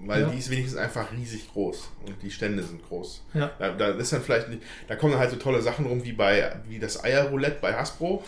Weil 0.06 0.22
Ja. 0.22 0.28
die 0.28 0.38
ist 0.38 0.50
wenigstens 0.50 0.78
einfach 0.78 1.10
riesig 1.12 1.50
groß 1.52 1.90
und 2.06 2.20
die 2.22 2.30
Stände 2.30 2.62
sind 2.62 2.86
groß. 2.88 3.24
Ja. 3.32 3.50
Da, 3.58 3.70
da 3.70 3.88
ist 3.90 4.12
dann 4.12 4.22
vielleicht 4.22 4.48
nicht, 4.48 4.62
da 4.88 4.96
kommen 4.96 5.16
halt 5.18 5.30
so 5.30 5.36
tolle 5.36 5.62
Sachen 5.62 5.86
rum 5.86 6.04
wie 6.04 6.12
bei 6.12 6.52
wie 6.68 6.78
das 6.80 7.02
Eierroulette 7.02 7.58
bei 7.60 7.74
Hasbro. 7.74 8.22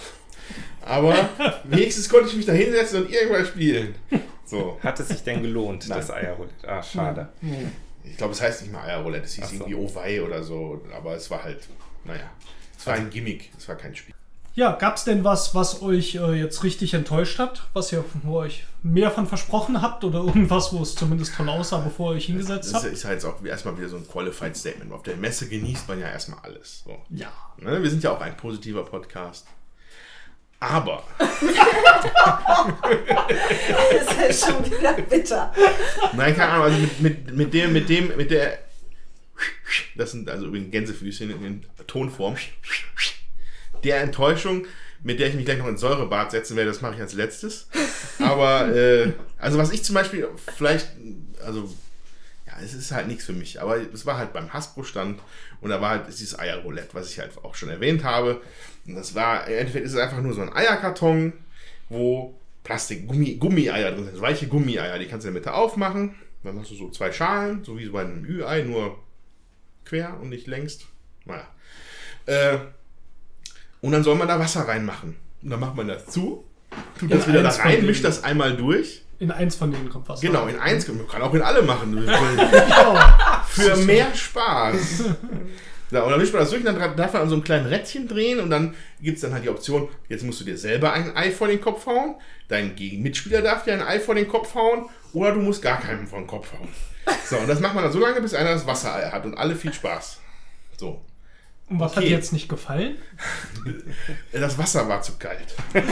Aber 0.85 1.15
wenigstens 1.65 2.09
konnte 2.09 2.29
ich 2.29 2.37
mich 2.37 2.47
da 2.47 2.53
hinsetzen 2.53 3.05
und 3.05 3.13
irgendwas 3.13 3.49
spielen. 3.49 3.95
So. 4.45 4.79
hat 4.83 5.01
es 5.01 5.09
sich 5.09 5.25
denn 5.25 5.43
gelohnt, 5.43 5.89
Nein. 5.89 5.99
das 5.99 6.11
Eierroulette? 6.11 6.69
Ah, 6.69 6.83
schade. 6.83 7.29
Ich 8.05 8.17
glaube, 8.17 8.33
es 8.33 8.41
heißt 8.41 8.63
nicht 8.63 8.73
mal 8.73 8.85
Eierroulette, 8.87 9.25
es 9.25 9.35
hieß 9.35 9.49
so. 9.49 9.55
irgendwie 9.55 9.75
Owei 9.75 10.23
oder 10.23 10.43
so. 10.43 10.81
Aber 10.97 11.17
es 11.17 11.29
war 11.31 11.43
halt, 11.43 11.67
naja, 12.05 12.31
es 12.79 12.87
war 12.87 12.95
ein 12.95 13.11
Gimmick, 13.11 13.51
es 13.59 13.69
war 13.69 13.75
kein 13.75 13.95
Spiel. 13.97 14.15
Ja, 14.55 14.73
gab's 14.73 15.05
denn 15.05 15.23
was, 15.23 15.55
was 15.55 15.83
euch 15.83 16.15
äh, 16.15 16.33
jetzt 16.41 16.65
richtig 16.65 16.95
enttäuscht 16.95 17.39
hat? 17.39 17.69
Was 17.75 17.93
ihr 17.93 18.03
wo 18.23 18.39
euch 18.39 18.65
mehr 18.83 19.11
von 19.11 19.27
versprochen 19.27 19.83
habt 19.83 20.03
oder 20.03 20.21
irgendwas, 20.21 20.73
wo 20.73 20.81
es 20.81 20.95
zumindest 20.95 21.35
toll 21.35 21.51
aussah, 21.51 21.79
bevor 21.79 22.13
ihr 22.13 22.17
euch 22.17 22.25
hingesetzt 22.27 22.73
Das 22.73 22.83
habt? 22.85 22.93
ist 22.93 23.05
halt 23.05 23.15
jetzt 23.17 23.27
auch 23.27 23.45
erstmal 23.45 23.77
wieder 23.77 23.91
so 23.91 23.97
ein 23.99 24.09
Qualified 24.09 24.57
Statement. 24.57 24.93
Auf 24.93 25.03
der 25.03 25.17
Messe 25.17 25.47
genießt 25.49 25.87
man 25.89 26.01
ja 26.01 26.09
erstmal 26.09 26.39
alles. 26.43 26.85
So. 26.87 26.97
Ja. 27.11 27.31
Ne? 27.59 27.83
Wir 27.83 27.91
sind 27.91 28.03
ja 28.03 28.13
auch 28.13 28.21
ein 28.23 28.35
positiver 28.39 28.83
Podcast. 28.87 29.47
Aber 30.61 31.05
Das 33.91 34.31
ist 34.31 34.47
schon 34.47 34.65
wieder 34.65 34.93
bitter. 34.95 35.53
Nein, 36.15 36.35
keine 36.37 36.53
Ahnung, 36.53 36.65
also 36.65 36.79
mit, 36.79 37.01
mit, 37.01 37.37
mit 37.37 37.55
dem, 37.55 37.73
mit 37.73 37.89
dem, 37.89 38.17
mit 38.17 38.31
der. 38.31 38.59
Das 39.97 40.13
sind 40.13 40.31
also 40.31 40.47
übrigens 40.47 40.71
Gänsefüßchen 40.71 41.31
in 41.45 41.67
Tonform. 41.87 42.37
Der 43.85 44.01
Enttäuschung, 44.01 44.67
mit 45.03 45.21
der 45.21 45.29
ich 45.29 45.35
mich 45.35 45.45
gleich 45.45 45.59
noch 45.59 45.69
ins 45.69 45.81
Säurebad 45.81 46.31
setzen 46.31 46.57
werde, 46.57 46.71
das 46.71 46.81
mache 46.81 46.95
ich 46.95 47.01
als 47.01 47.13
letztes. 47.13 47.69
Aber, 48.19 48.75
äh, 48.75 49.13
also 49.39 49.59
was 49.59 49.73
ich 49.73 49.85
zum 49.85 49.95
Beispiel 49.95 50.29
vielleicht, 50.57 50.89
also, 51.45 51.73
ja, 52.47 52.55
es 52.65 52.73
ist 52.73 52.93
halt 52.93 53.09
nichts 53.09 53.25
für 53.25 53.33
mich, 53.35 53.61
aber 53.61 53.77
es 53.93 54.07
war 54.07 54.17
halt 54.17 54.33
beim 54.33 54.53
Hasbro-Stand 54.53 55.21
und 55.61 55.71
da 55.71 55.81
war 55.81 55.91
halt 55.91 56.09
dieses 56.09 56.39
Eierroulette, 56.39 56.95
was 56.95 57.11
ich 57.11 57.19
halt 57.19 57.33
auch 57.45 57.55
schon 57.55 57.69
erwähnt 57.69 58.05
habe. 58.05 58.41
Und 58.87 58.95
das 58.95 59.15
war, 59.15 59.47
im 59.47 59.59
Endeffekt 59.59 59.85
ist 59.85 59.93
es 59.93 59.99
einfach 59.99 60.21
nur 60.21 60.33
so 60.33 60.43
ein 60.43 60.53
Eierkarton, 60.53 61.33
wo 61.89 62.39
Plastik, 62.63 63.07
Gummi, 63.07 63.37
Gummi-Eier 63.37 63.93
drin 63.93 64.07
sind, 64.07 64.21
weiche 64.21 64.49
Gummi-Eier, 64.49 64.99
die 64.99 65.07
kannst 65.07 65.25
du 65.25 65.29
in 65.29 65.35
der 65.35 65.41
Mitte 65.41 65.55
aufmachen. 65.55 66.15
Dann 66.43 66.59
hast 66.61 66.71
du 66.71 66.75
so 66.75 66.91
zwei 66.91 67.13
Schalen, 67.13 67.65
so 67.65 67.79
wie 67.79 67.85
so 67.85 67.93
bei 67.93 68.03
einem 68.03 68.25
Ü-Ei, 68.25 68.63
nur 68.63 68.99
quer 69.85 70.19
und 70.21 70.29
nicht 70.29 70.47
längst. 70.47 70.87
Naja. 71.25 71.47
Äh, 72.27 72.59
und 73.81 73.93
dann 73.93 74.05
soll 74.05 74.17
man 74.17 74.29
da 74.29 74.39
Wasser 74.39 74.67
reinmachen. 74.67 75.17
Und 75.43 75.51
dann 75.51 75.61
macht 75.61 75.77
man 75.77 75.89
das 75.89 76.07
zu, 76.07 76.45
tut 76.99 77.11
das 77.11 77.27
In 77.27 77.33
wieder 77.33 77.43
da 77.43 77.51
rein, 77.51 77.87
mischt 77.87 78.05
das 78.05 78.25
einmal 78.25 78.57
durch. 78.57 79.03
In 79.19 79.31
eins 79.31 79.57
von 79.57 79.73
denen 79.73 79.89
kommt 79.89 80.09
was. 80.09 80.21
Genau, 80.21 80.47
in 80.47 80.59
eins, 80.59 80.87
man 80.89 81.09
kann 81.09 81.23
auch 81.23 81.33
in 81.35 81.43
alle 81.43 81.63
machen. 81.63 81.97
Für 83.47 83.77
mehr 83.77 84.15
Spaß. 84.15 85.05
Ja, 85.91 86.03
und 86.03 86.11
dann 86.11 86.19
mischt 86.21 86.33
man 86.33 86.41
das 86.43 86.51
durch, 86.51 86.65
und 86.67 86.75
dann 86.79 86.97
darf 86.97 87.13
man 87.13 87.23
an 87.23 87.29
so 87.29 87.35
einem 87.37 87.45
kleinen 87.45 87.67
Rädchen 87.67 88.09
drehen 88.09 88.41
und 88.41 88.51
dann 88.51 88.75
gibt 89.01 89.17
es 89.17 89.23
dann 89.23 89.33
halt 89.33 89.45
die 89.45 89.49
Option, 89.51 89.89
jetzt 90.09 90.25
musst 90.25 90.41
du 90.41 90.45
dir 90.45 90.59
selber 90.59 90.93
ein 90.93 91.17
Ei 91.17 91.31
vor 91.31 91.47
den 91.47 91.61
Kopf 91.61 91.87
hauen, 91.87 92.17
dein 92.49 92.75
Gegen- 92.75 93.03
Mitspieler 93.03 93.41
darf 93.43 93.63
dir 93.65 93.75
ein 93.75 93.83
Ei 93.83 94.01
vor 94.01 94.15
den 94.17 94.27
Kopf 94.27 94.55
hauen 94.57 94.87
oder 95.13 95.33
du 95.33 95.41
musst 95.41 95.63
gar 95.63 95.81
keinem 95.81 96.07
vor 96.09 96.19
den 96.19 96.27
Kopf 96.27 96.53
hauen. 96.53 96.69
So, 97.25 97.37
und 97.39 97.49
das 97.49 97.61
macht 97.61 97.75
man 97.75 97.85
dann 97.85 97.93
so 97.93 98.01
lange, 98.01 98.21
bis 98.21 98.35
einer 98.35 98.51
das 98.53 98.67
Wasserei 98.67 99.11
hat 99.11 99.25
und 99.25 99.35
alle 99.39 99.55
viel 99.55 99.73
Spaß. 99.73 100.21
So. 100.77 101.05
Und 101.69 101.81
was 101.81 101.93
hat 101.93 101.99
Okay. 101.99 102.09
dir 102.09 102.15
jetzt 102.17 102.33
nicht 102.33 102.49
gefallen? 102.49 102.97
Das 104.33 104.59
Wasser 104.59 104.89
war 104.89 105.03
zu 105.03 105.13
kalt. 105.19 105.55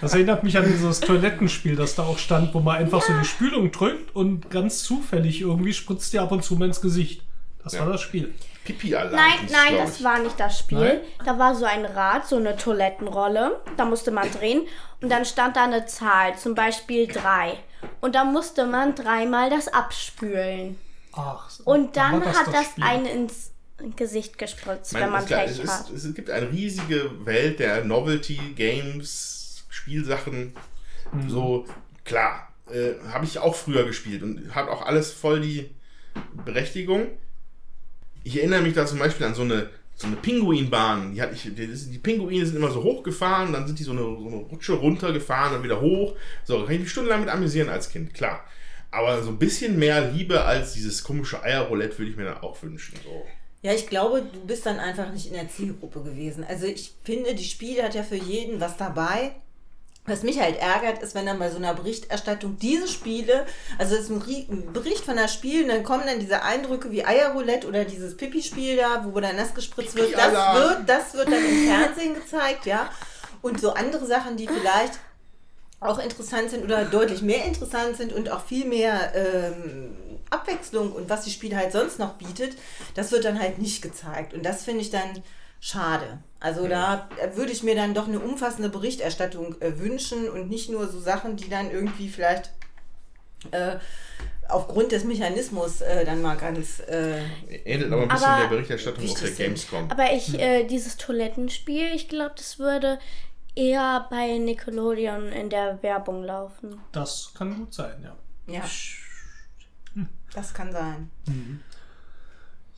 Das 0.00 0.14
erinnert 0.14 0.44
mich 0.44 0.56
an 0.56 0.64
dieses 0.66 1.00
Toilettenspiel, 1.00 1.76
das 1.76 1.94
da 1.94 2.04
auch 2.04 2.16
stand, 2.18 2.54
wo 2.54 2.60
man 2.60 2.76
einfach 2.78 3.02
so 3.02 3.12
die 3.20 3.26
Spülung 3.26 3.70
drückt 3.70 4.14
und 4.16 4.48
ganz 4.50 4.82
zufällig 4.82 5.42
irgendwie 5.42 5.74
spritzt 5.74 6.14
dir 6.14 6.22
ab 6.22 6.32
und 6.32 6.42
zu 6.42 6.56
mal 6.56 6.64
ins 6.68 6.80
Gesicht. 6.80 7.22
Das 7.62 7.74
Ja. 7.74 7.80
war 7.80 7.92
das 7.92 8.00
Spiel. 8.00 8.32
Pipi-Alarm. 8.64 9.14
Nein, 9.14 9.38
hieß, 9.40 9.52
nein, 9.52 9.76
das 9.78 9.98
ich. 9.98 10.04
war 10.04 10.18
nicht 10.18 10.38
das 10.38 10.58
Spiel. 10.58 10.78
Nein? 10.78 11.00
Da 11.24 11.38
war 11.38 11.54
so 11.54 11.64
ein 11.64 11.84
Rad, 11.84 12.26
so 12.26 12.36
eine 12.36 12.56
Toilettenrolle. 12.56 13.60
Da 13.76 13.84
musste 13.84 14.10
man 14.10 14.30
drehen. 14.30 14.66
Und 15.00 15.10
dann 15.10 15.24
stand 15.24 15.56
da 15.56 15.64
eine 15.64 15.86
Zahl, 15.86 16.36
zum 16.36 16.54
Beispiel 16.54 17.06
drei. 17.06 17.58
Und 18.00 18.14
dann 18.14 18.32
musste 18.32 18.66
man 18.66 18.94
dreimal 18.94 19.48
das 19.50 19.68
abspülen. 19.68 20.78
Ach, 21.12 21.48
so. 21.48 21.64
Und 21.64 21.96
dann 21.96 22.24
hat 22.24 22.52
das 22.52 22.66
Spiel. 22.66 22.84
einen 22.84 23.06
ins 23.06 23.52
Gesicht 23.96 24.36
gespritzt, 24.36 24.92
Mein, 24.92 25.04
wenn 25.04 25.10
man 25.10 25.22
ist 25.24 25.30
Pech 25.30 25.58
es, 25.64 25.70
hat. 25.70 25.90
ist, 25.90 26.04
es 26.04 26.14
gibt 26.14 26.28
eine 26.30 26.50
riesige 26.50 27.24
Welt 27.24 27.58
der 27.58 27.84
Novelty 27.84 28.38
Games, 28.54 29.64
Spielsachen. 29.70 30.54
So, 31.26 31.66
klar, 32.04 32.48
äh, 32.70 32.92
habe 33.10 33.24
ich 33.24 33.38
auch 33.38 33.54
früher 33.54 33.84
gespielt 33.84 34.22
und 34.22 34.54
hat 34.54 34.68
auch 34.68 34.82
alles 34.82 35.12
voll 35.12 35.40
die 35.40 35.70
Berechtigung. 36.44 37.06
Ich 38.24 38.36
erinnere 38.36 38.62
mich 38.62 38.74
da 38.74 38.86
zum 38.86 38.98
Beispiel 38.98 39.26
an 39.26 39.34
so 39.34 39.42
eine, 39.42 39.70
so 39.94 40.06
eine 40.06 40.16
Pinguinbahn. 40.16 41.14
Die, 41.14 41.22
hatte 41.22 41.34
ich, 41.34 41.42
die, 41.42 41.66
die 41.66 41.98
Pinguine 41.98 42.44
sind 42.46 42.56
immer 42.56 42.70
so 42.70 42.82
hochgefahren, 42.82 43.52
dann 43.52 43.66
sind 43.66 43.78
die 43.78 43.84
so 43.84 43.92
eine, 43.92 44.00
so 44.00 44.26
eine 44.26 44.36
Rutsche 44.36 44.74
runtergefahren, 44.74 45.54
dann 45.54 45.62
wieder 45.62 45.80
hoch. 45.80 46.16
So, 46.44 46.58
da 46.58 46.64
kann 46.64 46.74
ich 46.74 46.80
mich 46.80 46.90
stundenlang 46.90 47.20
mit 47.20 47.30
amüsieren 47.30 47.68
als 47.68 47.90
Kind, 47.90 48.14
klar. 48.14 48.44
Aber 48.90 49.22
so 49.22 49.30
ein 49.30 49.38
bisschen 49.38 49.78
mehr 49.78 50.10
Liebe 50.10 50.42
als 50.42 50.72
dieses 50.72 51.04
komische 51.04 51.42
Eierroulette 51.42 51.98
würde 51.98 52.10
ich 52.10 52.16
mir 52.16 52.24
dann 52.24 52.38
auch 52.38 52.60
wünschen. 52.62 52.98
So. 53.04 53.24
Ja, 53.62 53.72
ich 53.74 53.86
glaube, 53.88 54.22
du 54.22 54.40
bist 54.46 54.64
dann 54.64 54.78
einfach 54.78 55.12
nicht 55.12 55.26
in 55.26 55.34
der 55.34 55.48
Zielgruppe 55.48 56.02
gewesen. 56.02 56.44
Also 56.48 56.66
ich 56.66 56.94
finde, 57.04 57.34
die 57.34 57.44
Spiel 57.44 57.82
hat 57.82 57.94
ja 57.94 58.02
für 58.02 58.16
jeden 58.16 58.60
was 58.60 58.76
dabei. 58.76 59.32
Was 60.10 60.22
mich 60.22 60.40
halt 60.40 60.58
ärgert, 60.58 61.02
ist, 61.02 61.14
wenn 61.14 61.26
dann 61.26 61.38
bei 61.38 61.50
so 61.50 61.56
einer 61.56 61.72
Berichterstattung 61.74 62.58
diese 62.58 62.88
Spiele, 62.88 63.46
also 63.78 63.94
es 63.94 64.02
ist 64.02 64.10
ein 64.10 64.72
Bericht 64.72 65.04
von 65.04 65.16
der 65.16 65.28
Spiel, 65.28 65.62
und 65.62 65.68
dann 65.68 65.84
kommen 65.84 66.04
dann 66.06 66.18
diese 66.18 66.42
Eindrücke 66.42 66.90
wie 66.90 67.04
Eierroulette 67.04 67.68
oder 67.68 67.84
dieses 67.84 68.16
Pipi-Spiel 68.16 68.76
da, 68.76 69.04
wo 69.04 69.18
dann 69.20 69.36
nass 69.36 69.54
gespritzt 69.54 69.96
wird. 69.96 70.16
Das 70.16 70.32
wird, 70.32 70.88
das 70.88 71.14
wird 71.14 71.28
dann 71.28 71.44
im 71.44 71.68
Fernsehen 71.68 72.14
gezeigt, 72.14 72.66
ja. 72.66 72.90
Und 73.42 73.60
so 73.60 73.72
andere 73.72 74.04
Sachen, 74.06 74.36
die 74.36 74.48
vielleicht 74.48 74.98
auch 75.80 75.98
interessant 75.98 76.50
sind 76.50 76.64
oder 76.64 76.84
deutlich 76.84 77.22
mehr 77.22 77.44
interessant 77.44 77.96
sind 77.96 78.12
und 78.12 78.30
auch 78.30 78.44
viel 78.44 78.66
mehr 78.66 79.14
ähm, 79.14 79.96
Abwechslung 80.30 80.92
und 80.92 81.08
was 81.08 81.24
die 81.24 81.30
Spiel 81.30 81.56
halt 81.56 81.72
sonst 81.72 81.98
noch 81.98 82.14
bietet, 82.14 82.56
das 82.94 83.12
wird 83.12 83.24
dann 83.24 83.40
halt 83.40 83.58
nicht 83.58 83.82
gezeigt. 83.82 84.34
Und 84.34 84.44
das 84.44 84.64
finde 84.64 84.82
ich 84.82 84.90
dann 84.90 85.22
schade. 85.60 86.18
Also 86.40 86.66
da 86.66 87.08
würde 87.34 87.52
ich 87.52 87.62
mir 87.62 87.74
dann 87.74 87.92
doch 87.94 88.08
eine 88.08 88.18
umfassende 88.18 88.70
Berichterstattung 88.70 89.60
äh, 89.60 89.78
wünschen 89.78 90.28
und 90.30 90.48
nicht 90.48 90.70
nur 90.70 90.88
so 90.88 90.98
Sachen, 90.98 91.36
die 91.36 91.50
dann 91.50 91.70
irgendwie 91.70 92.08
vielleicht 92.08 92.50
äh, 93.50 93.76
aufgrund 94.48 94.90
des 94.92 95.04
Mechanismus 95.04 95.80
äh, 95.82 96.04
dann 96.04 96.22
mal 96.22 96.36
ganz. 96.36 96.80
Äh, 96.80 97.22
Ähnelt 97.64 97.92
aber 97.92 98.02
ein 98.02 98.08
bisschen 98.08 98.26
Aber- 98.26 98.40
der 98.42 98.48
Berichterstattung 98.48 99.04
auf 99.04 99.18
der 99.18 99.28
sind. 99.28 99.36
Gamescom. 99.38 99.90
Aber 99.90 100.12
ich, 100.12 100.38
äh, 100.38 100.64
dieses 100.64 100.96
Toilettenspiel, 100.96 101.88
ich 101.94 102.08
glaube, 102.08 102.32
das 102.36 102.58
würde 102.58 102.98
eher 103.54 104.06
bei 104.10 104.38
Nickelodeon 104.38 105.28
in 105.28 105.50
der 105.50 105.82
Werbung 105.82 106.24
laufen. 106.24 106.80
Das 106.92 107.32
kann 107.36 107.54
gut 107.58 107.74
sein, 107.74 108.02
ja. 108.02 108.16
ja. 108.54 108.62
Das 110.34 110.54
kann 110.54 110.72
sein. 110.72 111.10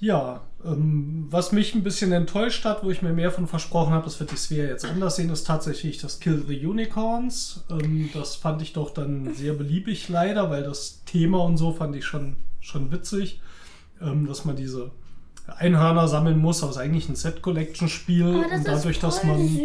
Ja, 0.02 0.40
ähm, 0.64 1.28
was 1.30 1.52
mich 1.52 1.76
ein 1.76 1.84
bisschen 1.84 2.10
enttäuscht 2.10 2.64
hat, 2.64 2.82
wo 2.82 2.90
ich 2.90 3.02
mir 3.02 3.12
mehr 3.12 3.30
von 3.30 3.46
versprochen 3.46 3.92
habe, 3.92 4.04
das 4.04 4.18
wird 4.18 4.32
die 4.32 4.36
Sphere 4.36 4.66
jetzt 4.66 4.84
anders 4.84 5.14
sehen, 5.14 5.30
ist 5.30 5.46
tatsächlich 5.46 5.98
das 5.98 6.18
Kill 6.18 6.44
the 6.44 6.66
Unicorns. 6.66 7.62
Ähm, 7.70 8.10
das 8.12 8.34
fand 8.34 8.62
ich 8.62 8.72
doch 8.72 8.90
dann 8.90 9.32
sehr 9.32 9.52
beliebig 9.52 10.08
leider, 10.08 10.50
weil 10.50 10.64
das 10.64 11.04
Thema 11.04 11.44
und 11.44 11.56
so 11.56 11.72
fand 11.72 11.94
ich 11.94 12.04
schon, 12.04 12.34
schon 12.58 12.90
witzig, 12.90 13.40
ähm, 14.00 14.26
dass 14.26 14.44
man 14.44 14.56
diese 14.56 14.90
Einhörner 15.46 16.08
sammeln 16.08 16.38
muss, 16.40 16.64
aber 16.64 16.70
es 16.70 16.78
ist 16.78 16.82
eigentlich 16.82 17.08
ein 17.08 17.14
Set-Collection-Spiel 17.14 18.26
und 18.26 18.66
dadurch, 18.66 18.96
ist 18.96 19.00
voll 19.00 19.08
dass 19.08 19.22
man... 19.22 19.38
süß. 19.38 19.60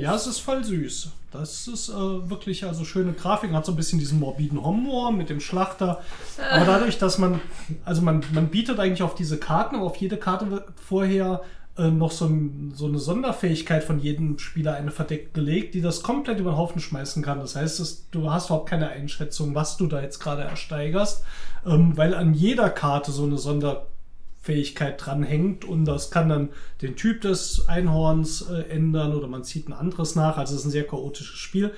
Ja, 0.00 0.14
es 0.14 0.26
ist 0.26 0.38
voll 0.38 0.64
süß. 0.64 1.12
Das 1.38 1.68
ist 1.68 1.88
äh, 1.88 1.92
wirklich 1.94 2.64
also 2.64 2.84
schöne 2.84 3.12
Grafik, 3.12 3.52
hat 3.52 3.66
so 3.66 3.72
ein 3.72 3.76
bisschen 3.76 3.98
diesen 3.98 4.18
morbiden 4.18 4.64
Humor 4.64 5.12
mit 5.12 5.30
dem 5.30 5.40
Schlachter. 5.40 6.02
Aber 6.50 6.64
dadurch, 6.64 6.98
dass 6.98 7.18
man, 7.18 7.40
also 7.84 8.02
man, 8.02 8.24
man 8.32 8.48
bietet 8.48 8.78
eigentlich 8.80 9.02
auf 9.02 9.14
diese 9.14 9.38
Karten, 9.38 9.76
auf 9.76 9.96
jede 9.96 10.16
Karte 10.16 10.50
wird 10.50 10.64
vorher 10.76 11.42
äh, 11.78 11.90
noch 11.90 12.10
so, 12.10 12.26
ein, 12.26 12.72
so 12.74 12.86
eine 12.86 12.98
Sonderfähigkeit 12.98 13.84
von 13.84 13.98
jedem 13.98 14.38
Spieler 14.38 14.74
eine 14.74 14.90
verdeckt 14.90 15.34
gelegt, 15.34 15.74
die 15.74 15.82
das 15.82 16.02
komplett 16.02 16.40
über 16.40 16.52
den 16.52 16.56
Haufen 16.56 16.80
schmeißen 16.80 17.22
kann. 17.22 17.38
Das 17.38 17.54
heißt, 17.54 17.80
es, 17.80 18.08
du 18.10 18.30
hast 18.30 18.46
überhaupt 18.46 18.68
keine 18.68 18.88
Einschätzung, 18.88 19.54
was 19.54 19.76
du 19.76 19.86
da 19.86 20.00
jetzt 20.00 20.18
gerade 20.18 20.42
ersteigerst, 20.42 21.24
ähm, 21.66 21.96
weil 21.96 22.14
an 22.14 22.32
jeder 22.32 22.70
Karte 22.70 23.12
so 23.12 23.24
eine 23.24 23.38
Sonderfähigkeit 24.46 25.04
dranhängt 25.04 25.64
und 25.64 25.84
das 25.84 26.10
kann 26.10 26.28
dann 26.28 26.48
den 26.82 26.96
Typ 26.96 27.20
des 27.22 27.68
Einhorns 27.68 28.42
äh, 28.42 28.70
ändern 28.70 29.14
oder 29.14 29.26
man 29.26 29.44
zieht 29.44 29.68
ein 29.68 29.72
anderes 29.72 30.14
nach. 30.14 30.38
Also 30.38 30.54
es 30.54 30.60
ist 30.60 30.66
ein 30.66 30.70
sehr 30.70 30.86
chaotisches 30.86 31.38
Spiel. 31.38 31.72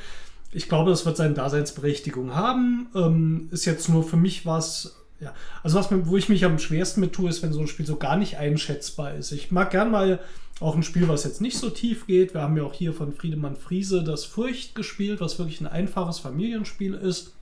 Ich 0.53 0.69
glaube, 0.69 0.91
das 0.91 1.05
wird 1.05 1.17
seine 1.17 1.35
Daseinsberechtigung 1.35 2.35
haben. 2.35 2.89
Ähm, 2.95 3.49
ist 3.51 3.65
jetzt 3.65 3.89
nur 3.89 4.03
für 4.03 4.17
mich 4.17 4.47
was, 4.47 4.97
ja, 5.21 5.35
also 5.63 5.79
was 5.79 5.89
wo 5.91 6.17
ich 6.17 6.29
mich 6.29 6.45
am 6.45 6.59
schwersten 6.59 7.01
mit 7.01 7.13
tue, 7.13 7.29
ist, 7.29 7.43
wenn 7.43 7.53
so 7.53 7.61
ein 7.61 7.67
Spiel 7.67 7.87
so 7.87 7.97
gar 7.97 8.17
nicht 8.17 8.37
einschätzbar 8.39 9.15
ist. 9.15 9.33
Ich 9.33 9.51
mag 9.51 9.71
gern 9.71 9.91
mal 9.91 10.21
auch 10.61 10.75
ein 10.75 10.83
Spiel, 10.83 11.09
was 11.09 11.25
jetzt 11.25 11.41
nicht 11.41 11.59
so 11.59 11.71
tief 11.71 12.07
geht. 12.07 12.35
Wir 12.35 12.43
haben 12.43 12.57
ja 12.57 12.65
auch 12.65 12.75
hier 12.75 12.93
von 12.93 13.13
Friedemann 13.13 13.57
Friese 13.57 14.03
das 14.03 14.25
Furcht 14.25 14.75
gespielt, 14.75 15.21
was 15.21 15.39
wirklich 15.39 15.61
ein 15.61 15.67
einfaches 15.67 16.19
Familienspiel 16.19 16.95
ist 16.95 17.33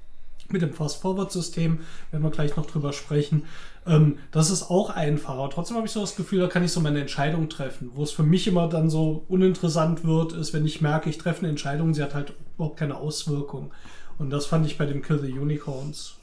mit 0.50 0.62
dem 0.62 0.72
Fast-Forward-System, 0.72 1.80
werden 2.10 2.22
wir 2.22 2.30
gleich 2.30 2.56
noch 2.56 2.66
drüber 2.66 2.92
sprechen. 2.92 3.44
Ähm, 3.86 4.18
das 4.30 4.50
ist 4.50 4.70
auch 4.70 4.90
einfacher. 4.90 5.48
Trotzdem 5.50 5.76
habe 5.76 5.86
ich 5.86 5.92
so 5.92 6.00
das 6.00 6.16
Gefühl, 6.16 6.40
da 6.40 6.48
kann 6.48 6.64
ich 6.64 6.72
so 6.72 6.80
meine 6.80 7.00
Entscheidung 7.00 7.48
treffen. 7.48 7.90
Wo 7.94 8.02
es 8.02 8.10
für 8.10 8.22
mich 8.22 8.46
immer 8.46 8.68
dann 8.68 8.90
so 8.90 9.24
uninteressant 9.28 10.04
wird, 10.04 10.32
ist, 10.32 10.52
wenn 10.52 10.66
ich 10.66 10.80
merke, 10.80 11.08
ich 11.08 11.18
treffe 11.18 11.40
eine 11.40 11.48
Entscheidung, 11.48 11.94
sie 11.94 12.02
hat 12.02 12.14
halt 12.14 12.32
überhaupt 12.56 12.78
keine 12.78 12.96
Auswirkung. 12.96 13.72
Und 14.18 14.30
das 14.30 14.46
fand 14.46 14.66
ich 14.66 14.78
bei 14.78 14.86
dem 14.86 15.02
Kill 15.02 15.18
the 15.18 15.32
Unicorns 15.32 16.16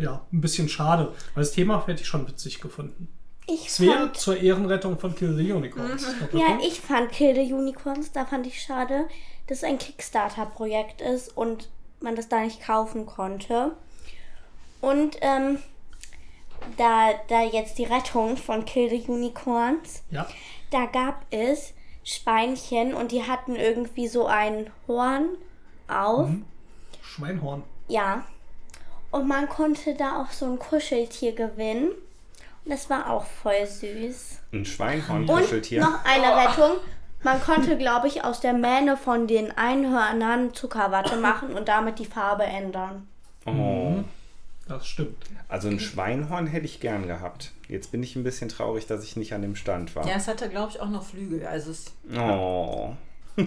ja 0.00 0.26
ein 0.32 0.40
bisschen 0.40 0.68
schade, 0.68 1.12
weil 1.34 1.44
das 1.44 1.52
Thema 1.52 1.86
hätte 1.86 2.02
ich 2.02 2.08
schon 2.08 2.26
witzig 2.26 2.60
gefunden. 2.60 3.08
Ich 3.48 3.70
Svea 3.70 3.92
fand, 3.92 4.16
zur 4.16 4.36
Ehrenrettung 4.36 4.98
von 4.98 5.14
Kill 5.14 5.36
the 5.36 5.52
Unicorns. 5.52 6.04
ja, 6.32 6.58
ich 6.66 6.80
fand 6.80 7.12
Kill 7.12 7.34
the 7.34 7.52
Unicorns, 7.52 8.10
da 8.10 8.24
fand 8.24 8.46
ich 8.46 8.60
schade, 8.60 9.06
dass 9.46 9.58
es 9.58 9.64
ein 9.64 9.78
Kickstarter-Projekt 9.78 11.00
ist 11.00 11.36
und 11.36 11.68
man 12.00 12.16
das 12.16 12.28
da 12.28 12.40
nicht 12.40 12.60
kaufen 12.60 13.06
konnte. 13.06 13.72
Und 14.80 15.16
ähm, 15.20 15.58
da, 16.76 17.10
da 17.28 17.42
jetzt 17.42 17.78
die 17.78 17.84
Rettung 17.84 18.36
von 18.36 18.64
Kill 18.64 18.90
the 18.90 19.04
Unicorns, 19.08 20.02
ja. 20.10 20.26
da 20.70 20.86
gab 20.86 21.24
es 21.30 21.74
Schweinchen 22.04 22.94
und 22.94 23.12
die 23.12 23.24
hatten 23.24 23.56
irgendwie 23.56 24.06
so 24.06 24.26
ein 24.26 24.70
Horn 24.86 25.30
auf. 25.88 26.28
Schweinhorn. 27.02 27.62
Ja. 27.88 28.24
Und 29.10 29.28
man 29.28 29.48
konnte 29.48 29.94
da 29.94 30.22
auch 30.22 30.30
so 30.30 30.46
ein 30.46 30.58
Kuscheltier 30.58 31.32
gewinnen. 31.32 31.88
Und 32.64 32.72
das 32.72 32.90
war 32.90 33.10
auch 33.10 33.24
voll 33.24 33.66
süß. 33.66 34.40
Ein 34.52 34.58
Und 34.58 34.68
Schweinhorn-Kuscheltier. 34.68 35.80
noch 35.80 36.04
eine 36.04 36.36
Rettung. 36.36 36.76
Man 37.22 37.40
konnte, 37.40 37.76
glaube 37.76 38.08
ich, 38.08 38.24
aus 38.24 38.40
der 38.40 38.52
Mähne 38.52 38.96
von 38.96 39.26
den 39.26 39.56
Einhörnern 39.56 40.54
Zuckerwatte 40.54 41.16
machen 41.16 41.54
und 41.54 41.68
damit 41.68 41.98
die 41.98 42.04
Farbe 42.04 42.44
ändern. 42.44 43.08
Oh. 43.46 44.04
Das 44.68 44.86
stimmt. 44.86 45.24
Also 45.48 45.68
ein 45.68 45.78
Schweinhorn 45.78 46.46
hätte 46.48 46.64
ich 46.66 46.80
gern 46.80 47.06
gehabt. 47.06 47.52
Jetzt 47.68 47.92
bin 47.92 48.02
ich 48.02 48.16
ein 48.16 48.24
bisschen 48.24 48.48
traurig, 48.48 48.86
dass 48.86 49.04
ich 49.04 49.16
nicht 49.16 49.32
an 49.32 49.42
dem 49.42 49.54
Stand 49.54 49.94
war. 49.94 50.06
Ja, 50.06 50.16
es 50.16 50.26
hatte, 50.26 50.48
glaube 50.48 50.72
ich, 50.72 50.80
auch 50.80 50.88
noch 50.88 51.04
Flügel. 51.04 51.46
Also 51.46 51.70
es, 51.70 51.86
Oh. 52.16 52.92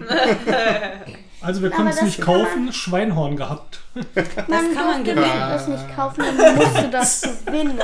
Also 1.42 1.62
wir 1.62 1.70
können 1.70 1.88
es 1.88 1.96
das 1.96 2.04
nicht 2.04 2.20
kaufen, 2.20 2.72
Schweinhorn 2.72 3.36
gehabt. 3.36 3.80
Man 3.94 4.74
kann 4.74 4.86
man 4.86 5.04
gewinnen. 5.04 5.24
das 5.40 5.68
nicht 5.68 5.96
kaufen, 5.96 6.22
man 6.36 6.56
musste 6.56 6.90
das 6.90 7.22
gewinnen. 7.44 7.80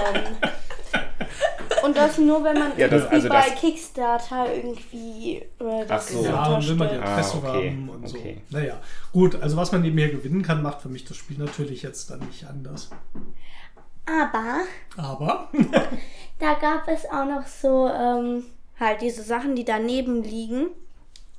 Und 1.86 1.96
das 1.96 2.18
nur, 2.18 2.42
wenn 2.44 2.58
man 2.58 2.72
Ja, 2.76 2.88
das- 2.88 3.02
irgendwie 3.02 3.14
also 3.16 3.28
bei 3.28 3.48
das- 3.50 3.60
Kickstarter 3.60 4.54
irgendwie 4.54 5.36
äh, 5.36 5.86
das 5.86 5.90
Ach 5.90 6.00
so. 6.02 6.24
Ja, 6.24 6.46
und 6.56 6.68
will 6.68 6.74
man 6.74 6.88
die 6.88 6.94
unterstützt. 6.96 7.34
Ah, 7.44 7.48
okay, 7.48 7.70
haben 7.70 7.88
und 7.88 8.04
okay. 8.08 8.42
so. 8.50 8.56
Naja, 8.58 8.80
gut, 9.12 9.40
also 9.42 9.56
was 9.56 9.72
man 9.72 9.82
nebenher 9.82 10.08
gewinnen 10.08 10.42
kann, 10.42 10.62
macht 10.62 10.82
für 10.82 10.88
mich 10.88 11.04
das 11.04 11.16
Spiel 11.16 11.38
natürlich 11.38 11.82
jetzt 11.82 12.10
dann 12.10 12.20
nicht 12.20 12.44
anders. 12.46 12.90
Aber 14.06 14.60
Aber, 14.96 15.50
da 16.38 16.54
gab 16.54 16.86
es 16.88 17.04
auch 17.06 17.24
noch 17.24 17.46
so 17.46 17.88
ähm, 17.88 18.44
halt 18.78 19.00
diese 19.00 19.22
Sachen, 19.22 19.56
die 19.56 19.64
daneben 19.64 20.22
liegen. 20.22 20.68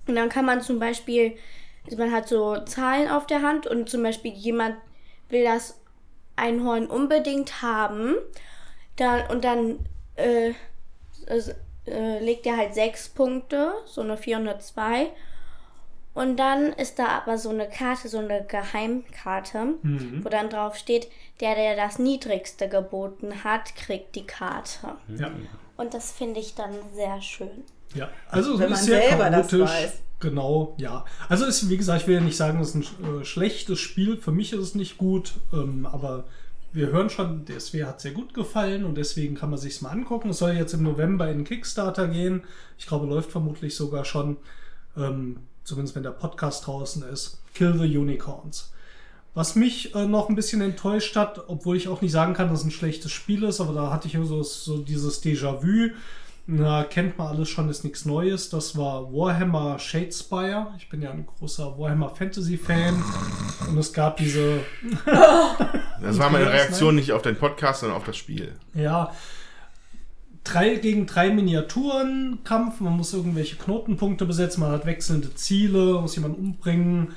Und 0.07 0.15
dann 0.15 0.29
kann 0.29 0.45
man 0.45 0.61
zum 0.61 0.79
Beispiel, 0.79 1.35
also 1.85 1.97
man 1.97 2.11
hat 2.11 2.27
so 2.27 2.57
Zahlen 2.65 3.09
auf 3.09 3.25
der 3.27 3.41
Hand 3.41 3.67
und 3.67 3.89
zum 3.89 4.03
Beispiel 4.03 4.31
jemand 4.33 4.75
will 5.29 5.43
das 5.43 5.79
Einhorn 6.35 6.87
unbedingt 6.87 7.61
haben. 7.61 8.15
Dann, 8.97 9.27
und 9.29 9.43
dann 9.43 9.79
äh, 10.17 10.53
es, 11.25 11.49
äh, 11.85 12.19
legt 12.19 12.45
er 12.45 12.57
halt 12.57 12.73
sechs 12.73 13.09
Punkte, 13.09 13.71
so 13.85 14.01
eine 14.01 14.17
402. 14.17 15.07
Und 16.13 16.37
dann 16.37 16.73
ist 16.73 16.97
da 16.97 17.09
aber 17.09 17.37
so 17.37 17.49
eine 17.49 17.69
Karte, 17.69 18.09
so 18.09 18.17
eine 18.17 18.43
Geheimkarte, 18.43 19.75
wo 20.23 20.29
dann 20.29 20.49
drauf 20.49 20.75
steht, 20.75 21.09
der, 21.41 21.53
der 21.53 21.75
das 21.75 21.99
niedrigste 21.99 22.67
geboten 22.67 23.43
hat, 23.43 23.75
kriegt 23.75 24.15
die 24.15 24.25
Karte. 24.25 24.95
ja, 25.15 25.29
Und 25.75 25.93
das 25.93 26.11
finde 26.11 26.39
ich 26.39 26.55
dann 26.55 26.71
sehr 26.95 27.21
schön. 27.21 27.63
ja. 27.93 28.09
Also 28.29 28.55
es 28.55 28.59
Wenn 28.59 28.71
ist 28.71 28.77
man 28.79 28.83
sehr 28.85 29.09
selber 29.09 29.29
das 29.29 29.53
weiß. 29.59 29.93
Genau, 30.19 30.73
ja. 30.79 31.05
Also 31.29 31.45
ist, 31.45 31.69
wie 31.69 31.77
gesagt, 31.77 32.01
ich 32.01 32.07
will 32.07 32.15
ja 32.15 32.21
nicht 32.21 32.37
sagen, 32.37 32.59
es 32.61 32.73
ist 32.73 32.97
ein 32.99 33.21
äh, 33.21 33.23
schlechtes 33.23 33.79
Spiel. 33.79 34.17
Für 34.17 34.31
mich 34.31 34.53
ist 34.53 34.59
es 34.59 34.73
nicht 34.73 34.97
gut, 34.97 35.33
ähm, 35.53 35.85
aber 35.85 36.23
wir 36.73 36.87
hören 36.87 37.09
schon, 37.09 37.45
der 37.45 37.59
SW 37.59 37.85
hat 37.85 38.01
sehr 38.01 38.11
gut 38.11 38.33
gefallen 38.33 38.83
und 38.83 38.95
deswegen 38.95 39.35
kann 39.35 39.49
man 39.49 39.59
sich 39.59 39.81
mal 39.81 39.89
angucken. 39.89 40.29
Es 40.29 40.39
soll 40.39 40.51
jetzt 40.51 40.73
im 40.73 40.83
November 40.83 41.29
in 41.29 41.43
Kickstarter 41.43 42.07
gehen. 42.07 42.43
Ich 42.77 42.87
glaube, 42.87 43.07
läuft 43.07 43.31
vermutlich 43.31 43.75
sogar 43.75 44.05
schon, 44.05 44.37
ähm, 44.95 45.37
zumindest 45.63 45.95
wenn 45.95 46.03
der 46.03 46.11
Podcast 46.11 46.67
draußen 46.67 47.03
ist. 47.03 47.41
Kill 47.53 47.77
the 47.77 47.97
Unicorns. 47.97 48.71
Was 49.33 49.55
mich 49.55 49.93
äh, 49.93 50.07
noch 50.07 50.29
ein 50.29 50.35
bisschen 50.35 50.61
enttäuscht 50.61 51.15
hat, 51.15 51.47
obwohl 51.47 51.77
ich 51.77 51.87
auch 51.87 52.01
nicht 52.01 52.11
sagen 52.11 52.33
kann, 52.33 52.49
dass 52.49 52.61
es 52.61 52.65
ein 52.65 52.71
schlechtes 52.71 53.11
Spiel 53.11 53.43
ist, 53.43 53.61
aber 53.61 53.73
da 53.73 53.91
hatte 53.91 54.07
ich 54.07 54.17
so, 54.27 54.41
so 54.43 54.79
dieses 54.79 55.23
Déjà-vu. 55.23 55.91
Na, 56.49 56.85
kennt 56.85 57.17
man 57.17 57.27
alles 57.27 57.49
schon, 57.49 57.67
ist 57.69 57.83
nichts 57.83 58.05
Neues. 58.05 58.49
Das 58.49 58.77
war 58.77 59.11
Warhammer 59.11 59.79
Shadespire. 59.79 60.67
Ich 60.77 60.87
bin 60.87 61.01
ja 61.01 61.11
ein 61.11 61.25
großer 61.25 61.77
Warhammer 61.77 62.09
Fantasy-Fan. 62.09 63.03
Und 63.69 63.77
es 63.77 63.91
gab 63.91 64.15
diese, 64.15 64.61
Das 66.01 66.17
war 66.17 66.29
meine 66.29 66.49
Reaktion 66.49 66.95
nicht 66.95 67.11
auf 67.11 67.21
den 67.21 67.35
Podcast, 67.35 67.81
sondern 67.81 67.97
auf 67.97 68.05
das 68.05 68.15
Spiel. 68.15 68.55
ja, 68.73 69.11
drei 70.45 70.75
gegen 70.75 71.05
drei 71.05 71.31
Miniaturen 71.31 72.39
Kampf. 72.45 72.79
Man 72.79 72.95
muss 72.95 73.13
irgendwelche 73.13 73.57
Knotenpunkte 73.57 74.25
besetzen. 74.25 74.61
Man 74.61 74.71
hat 74.71 74.85
wechselnde 74.85 75.35
Ziele, 75.35 75.99
muss 75.99 76.15
jemanden 76.15 76.39
umbringen. 76.41 77.09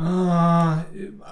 Ah, 0.00 0.84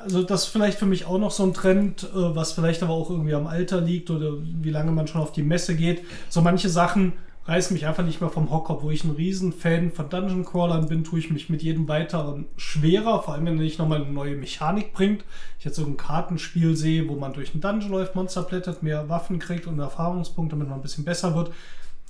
Also 0.03 0.25
das 0.25 0.45
ist 0.45 0.49
vielleicht 0.49 0.79
für 0.79 0.87
mich 0.87 1.07
auch 1.07 1.19
noch 1.19 1.31
so 1.31 1.45
ein 1.45 1.55
Trend, 1.55 2.03
äh, 2.05 2.09
was 2.35 2.53
vielleicht 2.53 2.83
aber 2.83 2.95
auch 2.95 3.11
irgendwie 3.11 3.35
am 3.35 3.47
Alter 3.47 3.81
liegt 3.81 4.11
oder 4.11 4.33
wie 4.43 4.71
lange 4.71 4.91
man 4.91 5.07
schon 5.07 5.21
auf 5.21 5.31
die 5.33 5.43
Messe 5.45 5.77
geht. 5.77 6.03
So 6.29 6.41
manche 6.43 6.69
Sachen 6.69 7.13
reißen 7.45 7.75
mich 7.75 7.87
einfach 7.87 8.05
nicht 8.05 8.21
mehr 8.21 8.31
vom 8.31 8.51
Hocker. 8.51 8.83
Wo 8.83 8.91
ich 8.91 9.05
ein 9.05 9.13
Riesenfan 9.13 9.93
von 9.93 10.09
Dungeon 10.11 10.45
Crawlern 10.45 10.89
bin, 10.89 11.05
tue 11.05 11.21
ich 11.21 11.31
mich 11.31 11.49
mit 11.49 11.63
jedem 11.63 11.87
weiteren 11.87 12.47
schwerer, 12.57 13.23
vor 13.23 13.35
allem 13.35 13.47
wenn 13.47 13.59
er 13.59 13.63
nicht 13.63 13.79
nochmal 13.79 14.03
eine 14.03 14.13
neue 14.13 14.35
Mechanik 14.37 14.93
bringt. 14.93 15.25
Ich 15.61 15.65
jetzt 15.65 15.77
so 15.77 15.85
ein 15.87 15.97
Kartenspiel 15.97 16.75
sehe, 16.77 17.09
wo 17.09 17.15
man 17.15 17.35
durch 17.35 17.53
einen 17.53 17.61
Dungeon 17.61 17.93
läuft, 17.93 18.17
Monster 18.17 18.43
plättet, 18.43 18.83
mehr 18.83 19.09
Waffen 19.09 19.39
kriegt 19.39 19.69
und 19.69 19.79
Erfahrungspunkte, 19.79 20.57
damit 20.57 20.69
man 20.69 20.81
ein 20.81 20.83
bisschen 20.83 21.05
besser 21.05 21.37
wird, 21.37 21.53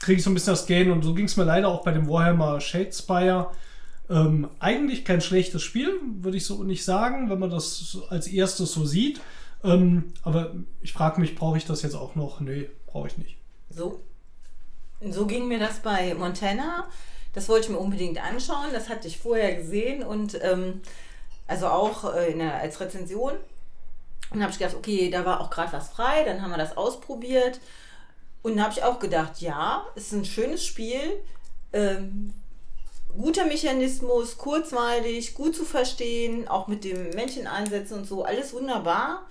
kriege 0.00 0.18
ich 0.18 0.24
so 0.24 0.30
ein 0.30 0.34
bisschen 0.34 0.54
das 0.54 0.66
Gain. 0.66 0.90
Und 0.90 1.02
so 1.04 1.12
ging 1.12 1.26
es 1.26 1.36
mir 1.36 1.44
leider 1.44 1.68
auch 1.68 1.84
bei 1.84 1.92
dem 1.92 2.08
Warhammer 2.08 2.60
Shadespire. 2.62 3.50
Ähm, 4.08 4.48
eigentlich 4.60 5.04
kein 5.04 5.20
schlechtes 5.20 5.62
Spiel, 5.62 6.00
würde 6.20 6.36
ich 6.36 6.46
so 6.46 6.62
nicht 6.62 6.84
sagen, 6.84 7.28
wenn 7.28 7.38
man 7.38 7.50
das 7.50 7.98
als 8.08 8.28
erstes 8.28 8.72
so 8.72 8.84
sieht. 8.84 9.20
Ähm, 9.64 10.12
aber 10.22 10.54
ich 10.80 10.92
frage 10.92 11.20
mich, 11.20 11.34
brauche 11.34 11.58
ich 11.58 11.64
das 11.64 11.82
jetzt 11.82 11.94
auch 11.94 12.14
noch? 12.14 12.40
Nee, 12.40 12.70
brauche 12.86 13.08
ich 13.08 13.18
nicht. 13.18 13.36
So. 13.70 14.00
So 15.00 15.26
ging 15.26 15.48
mir 15.48 15.58
das 15.58 15.80
bei 15.80 16.14
Montana. 16.14 16.88
Das 17.34 17.48
wollte 17.48 17.66
ich 17.66 17.72
mir 17.72 17.78
unbedingt 17.78 18.22
anschauen. 18.22 18.68
Das 18.72 18.88
hatte 18.88 19.08
ich 19.08 19.18
vorher 19.18 19.56
gesehen 19.56 20.02
und 20.02 20.38
ähm, 20.42 20.80
also 21.46 21.66
auch 21.66 22.14
äh, 22.14 22.32
der, 22.32 22.54
als 22.54 22.80
Rezension. 22.80 23.34
Und 24.30 24.42
habe 24.42 24.50
ich 24.50 24.58
gedacht, 24.58 24.74
okay, 24.74 25.10
da 25.10 25.24
war 25.24 25.40
auch 25.40 25.50
gerade 25.50 25.72
was 25.72 25.90
frei. 25.90 26.24
Dann 26.24 26.42
haben 26.42 26.50
wir 26.50 26.56
das 26.58 26.76
ausprobiert. 26.76 27.60
Und 28.42 28.56
dann 28.56 28.64
habe 28.64 28.72
ich 28.72 28.82
auch 28.82 28.98
gedacht, 28.98 29.40
ja, 29.40 29.84
es 29.96 30.04
ist 30.04 30.12
ein 30.12 30.24
schönes 30.24 30.64
Spiel. 30.64 31.00
Ähm, 31.72 32.32
guter 33.16 33.46
Mechanismus, 33.46 34.38
kurzweilig, 34.38 35.34
gut 35.34 35.54
zu 35.54 35.64
verstehen, 35.64 36.48
auch 36.48 36.68
mit 36.68 36.84
dem 36.84 37.10
Männchen 37.10 37.46
einsetzen 37.46 37.98
und 37.98 38.06
so, 38.06 38.24
alles 38.24 38.52
wunderbar. 38.52 39.26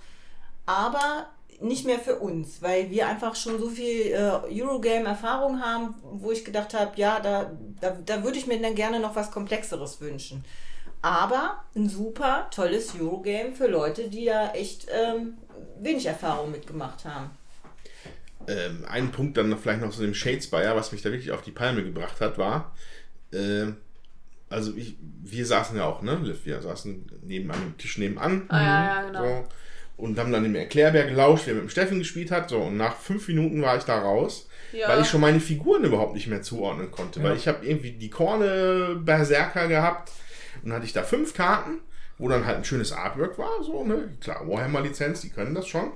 Aber 0.66 1.28
nicht 1.60 1.86
mehr 1.86 1.98
für 1.98 2.16
uns, 2.16 2.60
weil 2.60 2.90
wir 2.90 3.08
einfach 3.08 3.34
schon 3.34 3.58
so 3.58 3.70
viel 3.70 4.12
äh, 4.12 4.60
Eurogame-Erfahrung 4.60 5.60
haben, 5.60 5.94
wo 6.02 6.30
ich 6.30 6.44
gedacht 6.44 6.74
habe, 6.74 6.92
ja, 6.96 7.20
da, 7.20 7.50
da, 7.80 7.96
da 8.04 8.24
würde 8.24 8.38
ich 8.38 8.46
mir 8.46 8.60
dann 8.60 8.74
gerne 8.74 9.00
noch 9.00 9.16
was 9.16 9.30
Komplexeres 9.30 10.00
wünschen. 10.00 10.44
Aber 11.02 11.62
ein 11.74 11.88
super 11.88 12.48
tolles 12.50 12.94
Eurogame 12.98 13.52
für 13.52 13.68
Leute, 13.68 14.08
die 14.08 14.26
da 14.26 14.52
echt 14.52 14.86
ähm, 14.90 15.38
wenig 15.80 16.06
Erfahrung 16.06 16.50
mitgemacht 16.50 17.04
haben. 17.04 17.30
Ähm, 18.48 18.84
ein 18.88 19.10
Punkt 19.12 19.36
dann 19.36 19.56
vielleicht 19.58 19.80
noch 19.80 19.90
zu 19.90 20.02
dem 20.02 20.14
Shadespire, 20.14 20.76
was 20.76 20.92
mich 20.92 21.02
da 21.02 21.10
wirklich 21.10 21.32
auf 21.32 21.42
die 21.42 21.52
Palme 21.52 21.82
gebracht 21.82 22.20
hat, 22.20 22.38
war, 22.38 22.72
äh, 23.32 23.66
also 24.48 24.74
ich, 24.76 24.96
wir 25.00 25.44
saßen 25.44 25.76
ja 25.76 25.84
auch, 25.86 26.02
ne, 26.02 26.18
Liv, 26.22 26.40
wir 26.44 26.60
saßen 26.62 27.20
neben 27.22 27.48
dem 27.48 27.76
Tisch 27.78 27.98
nebenan. 27.98 28.42
Ah, 28.48 28.60
ja, 28.60 28.84
ja, 28.84 29.06
genau. 29.06 29.22
So, 29.24 29.44
und 29.96 30.18
haben 30.18 30.30
dann 30.30 30.42
dem 30.44 30.54
Erklärbär 30.54 31.06
gelauscht, 31.06 31.46
der 31.46 31.54
mit 31.54 31.62
dem 31.64 31.68
Steffen 31.70 31.98
gespielt 31.98 32.30
hat. 32.30 32.50
So, 32.50 32.58
und 32.58 32.76
nach 32.76 32.96
fünf 32.96 33.26
Minuten 33.28 33.62
war 33.62 33.76
ich 33.76 33.84
da 33.84 33.98
raus, 33.98 34.46
Ja. 34.72 34.88
weil 34.88 35.00
ich 35.00 35.08
schon 35.08 35.20
meine 35.22 35.40
Figuren 35.40 35.84
überhaupt 35.84 36.14
nicht 36.14 36.26
mehr 36.26 36.42
zuordnen 36.42 36.90
konnte. 36.90 37.22
Weil 37.22 37.34
ich 37.36 37.48
habe 37.48 37.66
irgendwie 37.66 37.92
die 37.92 38.10
Korne 38.10 39.00
Berserker 39.02 39.68
gehabt 39.68 40.12
und 40.62 40.72
hatte 40.72 40.84
ich 40.84 40.92
da 40.92 41.02
fünf 41.02 41.32
Karten, 41.34 41.78
wo 42.18 42.28
dann 42.28 42.44
halt 42.46 42.58
ein 42.58 42.64
schönes 42.64 42.92
Artwork 42.92 43.38
war. 43.38 43.62
So, 43.62 43.84
ne? 43.84 44.10
Klar, 44.20 44.46
Warhammer-Lizenz, 44.46 45.22
die 45.22 45.30
können 45.30 45.54
das 45.54 45.66
schon. 45.66 45.90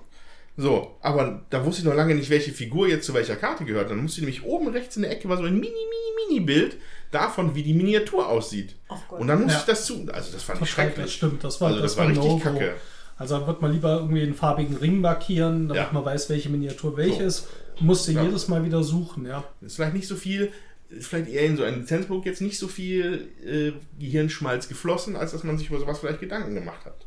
So, 0.57 0.97
aber 1.01 1.43
da 1.51 1.65
wusste 1.65 1.81
ich 1.83 1.87
noch 1.89 1.95
lange 1.95 2.15
nicht, 2.15 2.29
welche 2.29 2.53
Figur 2.53 2.87
jetzt 2.89 3.07
zu 3.07 3.15
welcher 3.15 3.37
Karte 3.37 3.65
gehört. 3.65 3.91
Dann 3.91 4.03
musste 4.03 4.21
ich 4.21 4.27
nämlich 4.27 4.45
oben 4.45 4.69
rechts 4.69 4.97
in 4.97 5.03
der 5.03 5.11
Ecke 5.13 5.29
war 5.29 5.37
so 5.39 5.45
ein 5.45 5.55
mini, 5.55 5.69
mini, 5.69 6.29
mini 6.35 6.41
Bild 6.45 6.77
davon, 7.11 7.55
wie 7.55 7.63
die 7.63 7.73
Miniatur 7.73 8.29
aussieht. 8.29 8.75
Oh 8.89 8.97
Gott. 9.09 9.21
Und 9.21 9.29
dann 9.29 9.39
musste 9.43 9.55
Ja. 9.55 9.61
ich 9.61 9.67
das 9.67 9.87
zu. 9.87 10.07
Also 10.13 10.33
das 10.33 10.43
fand 10.43 10.61
ich 10.63 10.69
Total, 10.71 10.87
schrecklich. 10.87 11.07
das 11.07 11.13
stimmt. 11.15 11.45
Das 11.45 11.61
war, 11.61 11.69
also 11.69 11.81
das, 11.81 11.93
das 11.93 11.99
war 11.99 12.05
war 12.05 12.11
richtig 12.13 12.25
No-Go. 12.31 12.39
kacke. 12.59 12.75
Also 13.17 13.39
dann 13.39 13.47
wird 13.47 13.63
man 13.63 13.73
lieber 13.73 13.97
irgendwie 14.01 14.23
einen 14.23 14.35
farbigen 14.35 14.77
Ring 14.77 15.01
markieren, 15.01 15.69
damit 15.69 15.83
Ja. 15.85 15.91
man 15.93 16.05
weiß, 16.05 16.29
welche 16.31 16.49
Miniatur 16.51 16.97
welche 16.97 17.21
So. 17.31 17.45
ist. 17.45 17.49
Musste 17.81 18.13
Ja. 18.13 18.23
jedes 18.25 18.49
Mal 18.49 18.65
wieder 18.65 18.83
suchen, 18.83 19.27
ja. 19.27 19.45
ist 19.63 19.77
vielleicht 19.77 19.95
nicht 19.95 20.09
so 20.09 20.17
viel, 20.17 20.53
vielleicht 21.01 21.29
eher 21.29 21.45
in 21.47 21.57
so 21.57 21.63
ein 21.63 21.81
Lizenzbuch 21.81 22.25
jetzt 22.27 22.41
nicht 22.43 22.59
so 22.59 22.69
viel 22.69 23.29
äh, 23.47 23.73
Gehirnschmalz 23.99 24.69
geflossen, 24.69 25.17
als 25.17 25.33
dass 25.33 25.45
man 25.45 25.57
sich 25.57 25.69
über 25.71 25.79
sowas 25.79 25.99
vielleicht 26.01 26.21
Gedanken 26.21 26.55
gemacht 26.55 26.85
hat. 26.85 27.07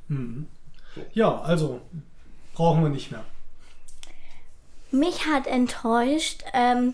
Ja, 1.14 1.40
also 1.42 1.82
brauchen 2.54 2.84
wir 2.84 2.90
nicht 2.90 3.12
mehr. 3.12 3.24
Mich 4.92 5.26
hat 5.26 5.48
enttäuscht, 5.48 6.44
ähm, 6.54 6.94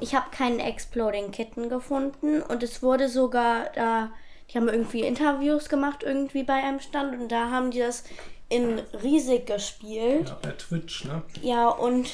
ich 0.00 0.14
habe 0.14 0.30
keinen 0.30 0.60
Exploding 0.60 1.30
Kitten 1.30 1.68
gefunden 1.68 2.42
und 2.42 2.62
es 2.62 2.82
wurde 2.82 3.08
sogar 3.08 3.70
da, 3.74 4.10
die 4.50 4.58
haben 4.58 4.68
irgendwie 4.68 5.02
Interviews 5.02 5.68
gemacht 5.68 6.02
irgendwie 6.02 6.42
bei 6.42 6.54
einem 6.54 6.80
Stand 6.80 7.18
und 7.20 7.28
da 7.30 7.50
haben 7.50 7.70
die 7.70 7.80
das 7.80 8.04
in 8.48 8.78
riesig 9.02 9.46
gespielt. 9.46 10.28
Ja, 10.28 10.38
bei 10.40 10.50
Twitch, 10.52 11.04
ne? 11.04 11.22
Ja, 11.42 11.68
und 11.68 12.08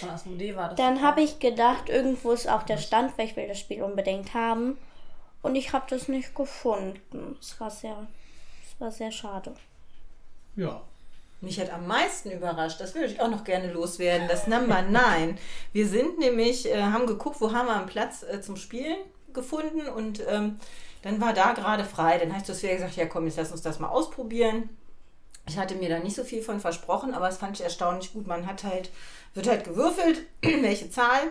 dann 0.76 1.00
habe 1.00 1.22
ich 1.22 1.38
gedacht, 1.38 1.88
irgendwo 1.88 2.32
ist 2.32 2.48
auch 2.48 2.64
der 2.64 2.78
Stand, 2.78 3.16
weil 3.16 3.26
ich 3.26 3.36
will 3.36 3.46
das 3.46 3.60
Spiel 3.60 3.82
unbedingt 3.82 4.34
haben. 4.34 4.76
Und 5.42 5.56
ich 5.56 5.72
habe 5.72 5.84
das 5.88 6.08
nicht 6.08 6.34
gefunden. 6.34 7.36
Es 7.40 7.60
war 7.60 7.70
sehr, 7.70 8.06
es 8.66 8.80
war 8.80 8.90
sehr 8.90 9.12
schade. 9.12 9.54
Ja. 10.56 10.82
Mich 11.44 11.60
hat 11.60 11.70
am 11.70 11.86
meisten 11.86 12.30
überrascht, 12.30 12.80
das 12.80 12.94
würde 12.94 13.06
ich 13.08 13.20
auch 13.20 13.28
noch 13.28 13.44
gerne 13.44 13.70
loswerden, 13.70 14.28
das 14.28 14.46
Number 14.46 14.80
9. 14.80 15.36
Wir 15.72 15.86
sind 15.86 16.18
nämlich, 16.18 16.66
äh, 16.66 16.82
haben 16.82 17.06
geguckt, 17.06 17.40
wo 17.40 17.52
haben 17.52 17.66
wir 17.66 17.76
einen 17.76 17.86
Platz 17.86 18.22
äh, 18.22 18.40
zum 18.40 18.56
Spielen 18.56 18.96
gefunden 19.34 19.86
und 19.86 20.22
ähm, 20.26 20.58
dann 21.02 21.20
war 21.20 21.34
da 21.34 21.52
gerade 21.52 21.84
frei. 21.84 22.16
Dann 22.16 22.34
hast 22.34 22.48
du 22.48 22.62
wieder 22.62 22.74
gesagt, 22.74 22.96
ja 22.96 23.04
komm, 23.04 23.26
jetzt 23.26 23.36
lass 23.36 23.52
uns 23.52 23.60
das 23.60 23.78
mal 23.78 23.88
ausprobieren. 23.88 24.70
Ich 25.46 25.58
hatte 25.58 25.74
mir 25.74 25.90
da 25.90 25.98
nicht 25.98 26.16
so 26.16 26.24
viel 26.24 26.40
von 26.40 26.60
versprochen, 26.60 27.12
aber 27.12 27.28
es 27.28 27.36
fand 27.36 27.58
ich 27.58 27.64
erstaunlich 27.64 28.14
gut. 28.14 28.26
Man 28.26 28.46
hat 28.46 28.64
halt, 28.64 28.90
wird 29.34 29.46
halt 29.46 29.64
gewürfelt, 29.64 30.22
welche 30.42 30.88
Zahl 30.88 31.30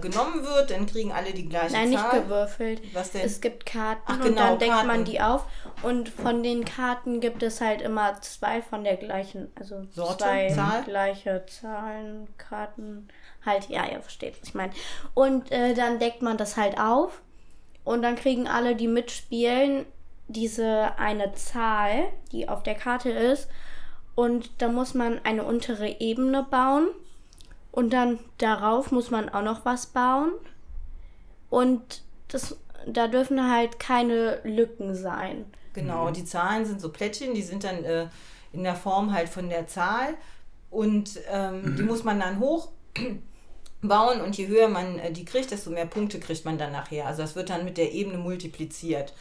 genommen 0.00 0.44
wird, 0.44 0.70
dann 0.70 0.86
kriegen 0.86 1.12
alle 1.12 1.32
die 1.32 1.48
gleiche 1.48 1.72
Nein, 1.72 1.90
nicht 1.90 2.00
Zahl. 2.00 2.22
gewürfelt. 2.22 2.82
Was 2.94 3.12
denn? 3.12 3.22
Es 3.22 3.40
gibt 3.40 3.66
Karten 3.66 4.02
Ach, 4.06 4.16
und 4.16 4.22
genau, 4.22 4.40
dann 4.40 4.58
deckt 4.58 4.86
man 4.86 5.04
die 5.04 5.20
auf. 5.20 5.44
Und 5.82 6.08
von 6.08 6.42
den 6.42 6.64
Karten 6.64 7.20
gibt 7.20 7.42
es 7.42 7.60
halt 7.60 7.82
immer 7.82 8.20
zwei 8.20 8.62
von 8.62 8.84
der 8.84 8.96
gleichen, 8.96 9.50
also 9.58 9.84
Sorte, 9.90 10.24
zwei 10.24 10.48
Zahl? 10.48 10.82
gleiche 10.84 11.44
Zahlen, 11.46 12.28
Karten. 12.36 13.08
Halt, 13.44 13.68
ja, 13.68 13.86
ihr 13.90 14.00
versteht, 14.00 14.40
was 14.40 14.48
ich 14.48 14.54
meine. 14.54 14.72
Und 15.14 15.50
äh, 15.50 15.74
dann 15.74 15.98
deckt 15.98 16.22
man 16.22 16.36
das 16.36 16.56
halt 16.56 16.78
auf. 16.78 17.22
Und 17.84 18.02
dann 18.02 18.16
kriegen 18.16 18.46
alle, 18.48 18.76
die 18.76 18.88
mitspielen, 18.88 19.86
diese 20.26 20.98
eine 20.98 21.32
Zahl, 21.32 22.04
die 22.32 22.48
auf 22.48 22.62
der 22.62 22.74
Karte 22.74 23.10
ist. 23.10 23.48
Und 24.14 24.50
da 24.60 24.68
muss 24.68 24.94
man 24.94 25.20
eine 25.24 25.44
untere 25.44 26.00
Ebene 26.00 26.46
bauen. 26.50 26.88
Und 27.78 27.90
dann 27.90 28.18
darauf 28.38 28.90
muss 28.90 29.12
man 29.12 29.28
auch 29.28 29.42
noch 29.42 29.64
was 29.64 29.86
bauen. 29.86 30.32
Und 31.48 32.02
das, 32.26 32.56
da 32.88 33.06
dürfen 33.06 33.52
halt 33.52 33.78
keine 33.78 34.40
Lücken 34.42 34.96
sein. 34.96 35.44
Genau, 35.74 36.10
die 36.10 36.24
Zahlen 36.24 36.66
sind 36.66 36.80
so 36.80 36.88
Plättchen, 36.88 37.34
die 37.34 37.42
sind 37.42 37.62
dann 37.62 37.84
äh, 37.84 38.08
in 38.52 38.64
der 38.64 38.74
Form 38.74 39.12
halt 39.12 39.28
von 39.28 39.48
der 39.48 39.68
Zahl 39.68 40.14
und 40.70 41.20
ähm, 41.30 41.76
die 41.76 41.84
muss 41.84 42.02
man 42.02 42.18
dann 42.18 42.40
hoch 42.40 42.70
bauen 43.80 44.22
und 44.22 44.36
je 44.36 44.48
höher 44.48 44.66
man 44.66 44.98
äh, 44.98 45.12
die 45.12 45.24
kriegt, 45.24 45.52
desto 45.52 45.70
mehr 45.70 45.86
Punkte 45.86 46.18
kriegt 46.18 46.44
man 46.44 46.58
dann 46.58 46.72
nachher. 46.72 47.06
Also 47.06 47.22
das 47.22 47.36
wird 47.36 47.48
dann 47.48 47.64
mit 47.64 47.78
der 47.78 47.92
Ebene 47.92 48.18
multipliziert. 48.18 49.14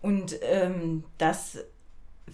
Und 0.00 0.36
ähm, 0.42 1.02
das 1.18 1.58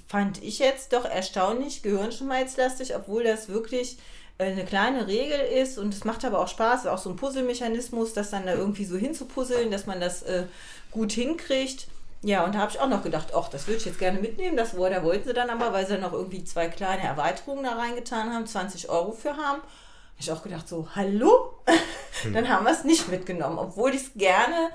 fand 0.07 0.43
ich 0.43 0.59
jetzt 0.59 0.93
doch 0.93 1.07
erstaunlich 1.07 1.83
gehirnschmalzlastig, 1.83 2.95
obwohl 2.95 3.25
das 3.25 3.49
wirklich 3.49 3.97
eine 4.45 4.65
kleine 4.65 5.07
Regel 5.07 5.39
ist 5.39 5.79
und 5.79 5.95
es 5.95 6.05
macht 6.05 6.25
aber 6.25 6.41
auch 6.41 6.49
Spaß, 6.49 6.87
auch 6.87 6.99
so 6.99 7.11
ein 7.11 7.17
Puzzlemechanismus, 7.17 8.13
das 8.13 8.31
dann 8.31 8.47
da 8.47 8.55
irgendwie 8.55 8.85
so 8.85 8.97
hinzupuzzeln, 8.97 9.71
dass 9.71 9.87
man 9.87 10.01
das 10.01 10.23
äh, 10.23 10.45
gut 10.91 11.13
hinkriegt. 11.13 11.87
Ja, 12.25 12.45
und 12.45 12.55
da 12.55 12.61
habe 12.61 12.71
ich 12.71 12.81
auch 12.81 12.89
noch 12.89 13.03
gedacht, 13.03 13.33
ach, 13.35 13.49
das 13.49 13.67
würde 13.67 13.79
ich 13.79 13.85
jetzt 13.85 13.99
gerne 13.99 14.21
mitnehmen. 14.21 14.57
Das 14.57 14.73
da 14.73 15.03
wollten 15.03 15.29
sie 15.29 15.35
dann 15.35 15.51
aber, 15.51 15.73
weil 15.73 15.87
sie 15.87 15.99
noch 15.99 16.13
irgendwie 16.13 16.45
zwei 16.45 16.69
kleine 16.69 17.03
Erweiterungen 17.03 17.65
da 17.65 17.73
reingetan 17.73 18.33
haben, 18.33 18.47
20 18.47 18.89
Euro 18.89 19.11
für 19.11 19.31
haben. 19.31 19.61
Habe 19.61 20.21
ich 20.21 20.31
auch 20.31 20.43
gedacht, 20.43 20.69
so, 20.69 20.89
hallo? 20.95 21.53
dann 22.33 22.49
haben 22.49 22.65
wir 22.65 22.73
es 22.73 22.85
nicht 22.85 23.09
mitgenommen, 23.09 23.59
obwohl 23.59 23.91
ich 23.91 24.03
es 24.03 24.15
gerne, 24.15 24.71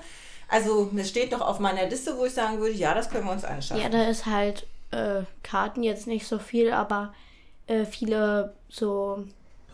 also 0.48 0.90
es 0.94 1.08
steht 1.08 1.32
noch 1.32 1.40
auf 1.40 1.58
meiner 1.58 1.86
Liste, 1.86 2.18
wo 2.18 2.26
ich 2.26 2.34
sagen 2.34 2.58
würde, 2.60 2.74
ja, 2.74 2.94
das 2.94 3.08
können 3.08 3.24
wir 3.24 3.32
uns 3.32 3.44
anschauen. 3.44 3.80
Ja, 3.80 3.88
da 3.88 4.08
ist 4.08 4.26
halt 4.26 4.66
äh, 4.90 5.22
Karten 5.42 5.82
jetzt 5.82 6.06
nicht 6.06 6.26
so 6.26 6.38
viel, 6.38 6.72
aber 6.72 7.14
äh, 7.66 7.84
viele 7.84 8.54
so 8.68 9.24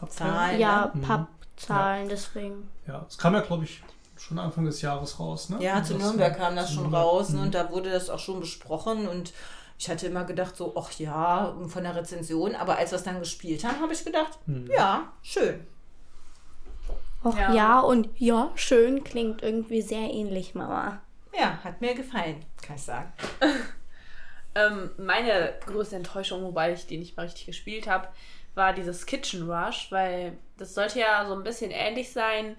Zahlen, 0.09 0.61
ja, 0.61 0.91
ne? 0.95 1.03
Pappzahlen, 1.03 2.09
deswegen. 2.09 2.69
Ja, 2.87 3.05
es 3.09 3.17
kam 3.19 3.35
ja, 3.35 3.41
glaube 3.41 3.65
ich, 3.65 3.83
schon 4.19 4.39
Anfang 4.39 4.65
des 4.65 4.81
Jahres 4.83 5.19
raus, 5.19 5.49
ne? 5.51 5.57
Ja, 5.61 5.83
zu 5.83 5.95
Das, 5.95 6.03
Nürnberg 6.03 6.37
kam 6.37 6.57
das 6.57 6.69
zu 6.69 6.75
schon 6.75 6.83
Nürnberg. 6.85 7.03
raus 7.05 7.29
ne, 7.31 7.39
Mhm. 7.39 7.43
und 7.45 7.55
da 7.55 7.71
wurde 7.71 7.91
das 7.91 8.11
auch 8.11 8.19
schon 8.19 8.41
besprochen 8.41 9.09
und 9.09 9.33
ich 9.79 9.89
hatte 9.91 10.07
immer 10.07 10.25
gedacht 10.25 10.57
so, 10.57 10.73
ach 10.79 10.93
ja, 10.93 11.55
von 11.69 11.83
der 11.83 11.97
Rezension, 11.97 12.55
aber 12.55 12.77
als 12.79 12.93
wir 12.93 12.97
es 12.97 13.03
dann 13.05 13.19
gespielt 13.19 13.65
haben, 13.65 13.81
habe 13.81 13.93
ich 13.93 14.05
gedacht, 14.05 14.39
Mhm. 14.47 14.69
ja, 14.71 15.13
schön. 15.23 15.67
Och, 17.25 17.37
Ja. 17.37 17.53
ja. 17.55 17.81
und 17.81 18.09
ja, 18.19 18.51
schön 18.55 19.03
klingt 19.03 19.43
irgendwie 19.43 19.81
sehr 19.83 20.13
ähnlich, 20.13 20.55
Mama. 20.55 21.01
Ja, 21.39 21.59
hat 21.65 21.81
mir 21.81 21.95
gefallen, 21.95 22.45
kann 22.63 22.77
ich 22.77 22.83
sagen. 22.83 23.13
Ähm, 24.57 24.91
meine 24.99 25.53
größte 25.67 25.97
Enttäuschung, 25.97 26.45
wobei 26.45 26.73
ich 26.75 26.87
die 26.87 26.97
nicht 26.97 27.17
mal 27.17 27.25
richtig 27.25 27.47
gespielt 27.47 27.89
habe, 27.89 28.07
war 28.55 28.73
dieses 28.73 29.07
Kitchen 29.07 29.51
Rush, 29.51 29.91
weil 29.91 30.39
das 30.59 30.75
sollte 30.75 31.01
ja 31.01 31.27
so 31.27 31.35
ein 31.35 31.43
bisschen 31.43 31.71
ähnlich 31.71 32.13
sein 32.13 32.57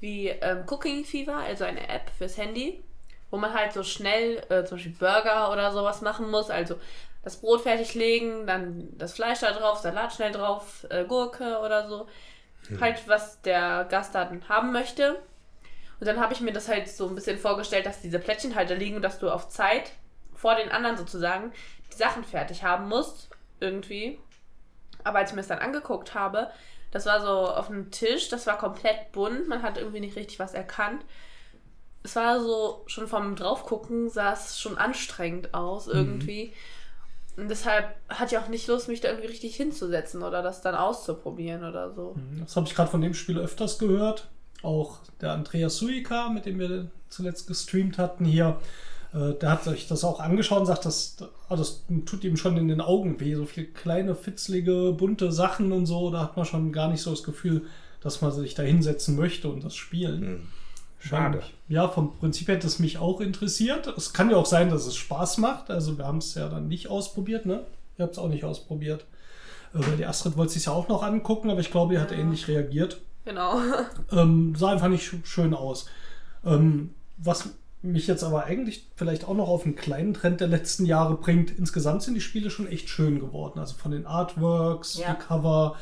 wie 0.00 0.28
ähm, 0.28 0.64
Cooking 0.68 1.04
Fever, 1.04 1.36
also 1.36 1.64
eine 1.64 1.88
App 1.88 2.10
fürs 2.16 2.36
Handy, 2.36 2.82
wo 3.30 3.36
man 3.36 3.52
halt 3.52 3.72
so 3.72 3.82
schnell 3.82 4.38
äh, 4.48 4.64
zum 4.64 4.78
Beispiel 4.78 4.96
Burger 4.98 5.52
oder 5.52 5.72
sowas 5.72 6.00
machen 6.00 6.30
muss. 6.30 6.50
Also 6.50 6.76
das 7.22 7.40
Brot 7.40 7.62
fertiglegen, 7.62 8.46
dann 8.46 8.88
das 8.96 9.12
Fleisch 9.14 9.40
da 9.40 9.52
drauf, 9.52 9.78
Salat 9.78 10.12
schnell 10.14 10.32
drauf, 10.32 10.86
äh, 10.88 11.04
Gurke 11.04 11.58
oder 11.58 11.88
so. 11.88 12.06
Halt, 12.80 13.06
was 13.06 13.40
der 13.42 13.86
Gast 13.88 14.14
dann 14.14 14.46
haben 14.48 14.72
möchte. 14.72 15.18
Und 16.00 16.06
dann 16.06 16.20
habe 16.20 16.34
ich 16.34 16.40
mir 16.40 16.52
das 16.52 16.68
halt 16.68 16.88
so 16.88 17.08
ein 17.08 17.14
bisschen 17.14 17.38
vorgestellt, 17.38 17.86
dass 17.86 18.02
diese 18.02 18.18
Plättchen 18.18 18.54
halt 18.54 18.68
da 18.70 18.74
liegen 18.74 18.96
und 18.96 19.02
dass 19.02 19.18
du 19.18 19.30
auf 19.30 19.48
Zeit 19.48 19.92
vor 20.34 20.54
den 20.54 20.70
anderen 20.70 20.96
sozusagen 20.96 21.52
die 21.90 21.96
Sachen 21.96 22.24
fertig 22.24 22.62
haben 22.62 22.88
musst. 22.88 23.30
Irgendwie. 23.60 24.18
Aber 25.04 25.18
als 25.18 25.30
ich 25.30 25.36
mir 25.36 25.42
das 25.42 25.48
dann 25.48 25.58
angeguckt 25.58 26.14
habe, 26.14 26.48
das 26.90 27.06
war 27.06 27.20
so 27.20 27.48
auf 27.48 27.68
dem 27.68 27.90
Tisch, 27.90 28.28
das 28.28 28.46
war 28.46 28.58
komplett 28.58 29.12
bunt, 29.12 29.48
man 29.48 29.62
hat 29.62 29.78
irgendwie 29.78 30.00
nicht 30.00 30.16
richtig 30.16 30.38
was 30.38 30.54
erkannt. 30.54 31.04
Es 32.02 32.16
war 32.16 32.40
so, 32.40 32.84
schon 32.86 33.08
vom 33.08 33.36
Draufgucken 33.36 34.08
sah 34.08 34.32
es 34.32 34.58
schon 34.58 34.78
anstrengend 34.78 35.52
aus 35.52 35.88
irgendwie. 35.88 36.52
Und 37.36 37.48
deshalb 37.48 37.94
hatte 38.08 38.34
ich 38.34 38.40
auch 38.40 38.48
nicht 38.48 38.66
Lust, 38.66 38.88
mich 38.88 39.00
da 39.00 39.08
irgendwie 39.08 39.28
richtig 39.28 39.54
hinzusetzen 39.54 40.22
oder 40.22 40.42
das 40.42 40.60
dann 40.60 40.74
auszuprobieren 40.74 41.62
oder 41.64 41.92
so. 41.92 42.16
Das 42.40 42.56
habe 42.56 42.66
ich 42.66 42.74
gerade 42.74 42.90
von 42.90 43.00
dem 43.00 43.14
Spiel 43.14 43.38
öfters 43.38 43.78
gehört. 43.78 44.28
Auch 44.62 44.98
der 45.20 45.32
Andreas 45.32 45.76
Suika, 45.76 46.30
mit 46.30 46.46
dem 46.46 46.58
wir 46.58 46.90
zuletzt 47.08 47.46
gestreamt 47.46 47.96
hatten 47.96 48.24
hier, 48.24 48.58
äh, 49.14 49.34
der 49.34 49.50
hat 49.50 49.64
sich 49.64 49.88
das 49.88 50.04
auch 50.04 50.20
angeschaut 50.20 50.60
und 50.60 50.66
sagt, 50.66 50.84
das, 50.84 51.16
ah, 51.48 51.56
das 51.56 51.84
tut 52.06 52.24
ihm 52.24 52.36
schon 52.36 52.56
in 52.56 52.68
den 52.68 52.80
Augen 52.80 53.18
weh. 53.20 53.34
So 53.34 53.44
viele 53.46 53.66
kleine, 53.66 54.14
fitzlige, 54.14 54.92
bunte 54.92 55.32
Sachen 55.32 55.72
und 55.72 55.86
so. 55.86 56.10
Da 56.10 56.20
hat 56.22 56.36
man 56.36 56.44
schon 56.46 56.72
gar 56.72 56.88
nicht 56.90 57.02
so 57.02 57.10
das 57.10 57.22
Gefühl, 57.22 57.66
dass 58.00 58.20
man 58.20 58.32
sich 58.32 58.54
da 58.54 58.62
hinsetzen 58.62 59.16
möchte 59.16 59.48
und 59.48 59.64
das 59.64 59.74
spielen. 59.74 60.20
Hm. 60.22 60.40
Schade. 61.00 61.42
Ja, 61.68 61.86
vom 61.88 62.16
Prinzip 62.18 62.48
hätte 62.48 62.66
es 62.66 62.80
mich 62.80 62.98
auch 62.98 63.20
interessiert. 63.20 63.86
Es 63.96 64.12
kann 64.12 64.30
ja 64.30 64.36
auch 64.36 64.46
sein, 64.46 64.68
dass 64.68 64.84
es 64.86 64.96
Spaß 64.96 65.38
macht. 65.38 65.70
Also 65.70 65.96
wir 65.96 66.04
haben 66.04 66.18
es 66.18 66.34
ja 66.34 66.48
dann 66.48 66.66
nicht 66.68 66.88
ausprobiert, 66.88 67.46
ne? 67.46 67.64
Ihr 67.98 68.02
habt 68.04 68.12
es 68.14 68.18
auch 68.18 68.28
nicht 68.28 68.44
ausprobiert. 68.44 69.04
Äh, 69.74 69.96
Die 69.96 70.04
Astrid 70.06 70.36
wollte 70.36 70.52
sich 70.54 70.66
ja 70.66 70.72
auch 70.72 70.88
noch 70.88 71.02
angucken, 71.04 71.50
aber 71.50 71.60
ich 71.60 71.70
glaube, 71.70 71.94
die 71.94 72.00
hat 72.00 72.10
ähnlich 72.12 72.48
reagiert. 72.48 73.00
Genau. 73.24 73.58
Ähm, 74.12 74.54
sah 74.56 74.70
einfach 74.72 74.88
nicht 74.88 75.06
sch- 75.08 75.24
schön 75.24 75.54
aus. 75.54 75.86
Ähm, 76.44 76.94
was 77.18 77.50
mich 77.82 78.06
jetzt 78.06 78.24
aber 78.24 78.44
eigentlich 78.44 78.86
vielleicht 78.96 79.26
auch 79.26 79.34
noch 79.34 79.48
auf 79.48 79.64
einen 79.64 79.76
kleinen 79.76 80.14
Trend 80.14 80.40
der 80.40 80.48
letzten 80.48 80.84
Jahre 80.84 81.16
bringt. 81.16 81.56
Insgesamt 81.56 82.02
sind 82.02 82.14
die 82.14 82.20
Spiele 82.20 82.50
schon 82.50 82.66
echt 82.66 82.88
schön 82.88 83.20
geworden. 83.20 83.58
Also 83.60 83.76
von 83.76 83.92
den 83.92 84.04
Artworks, 84.06 84.98
Ja. 84.98 85.14
die 85.14 85.22
Cover, 85.26 85.76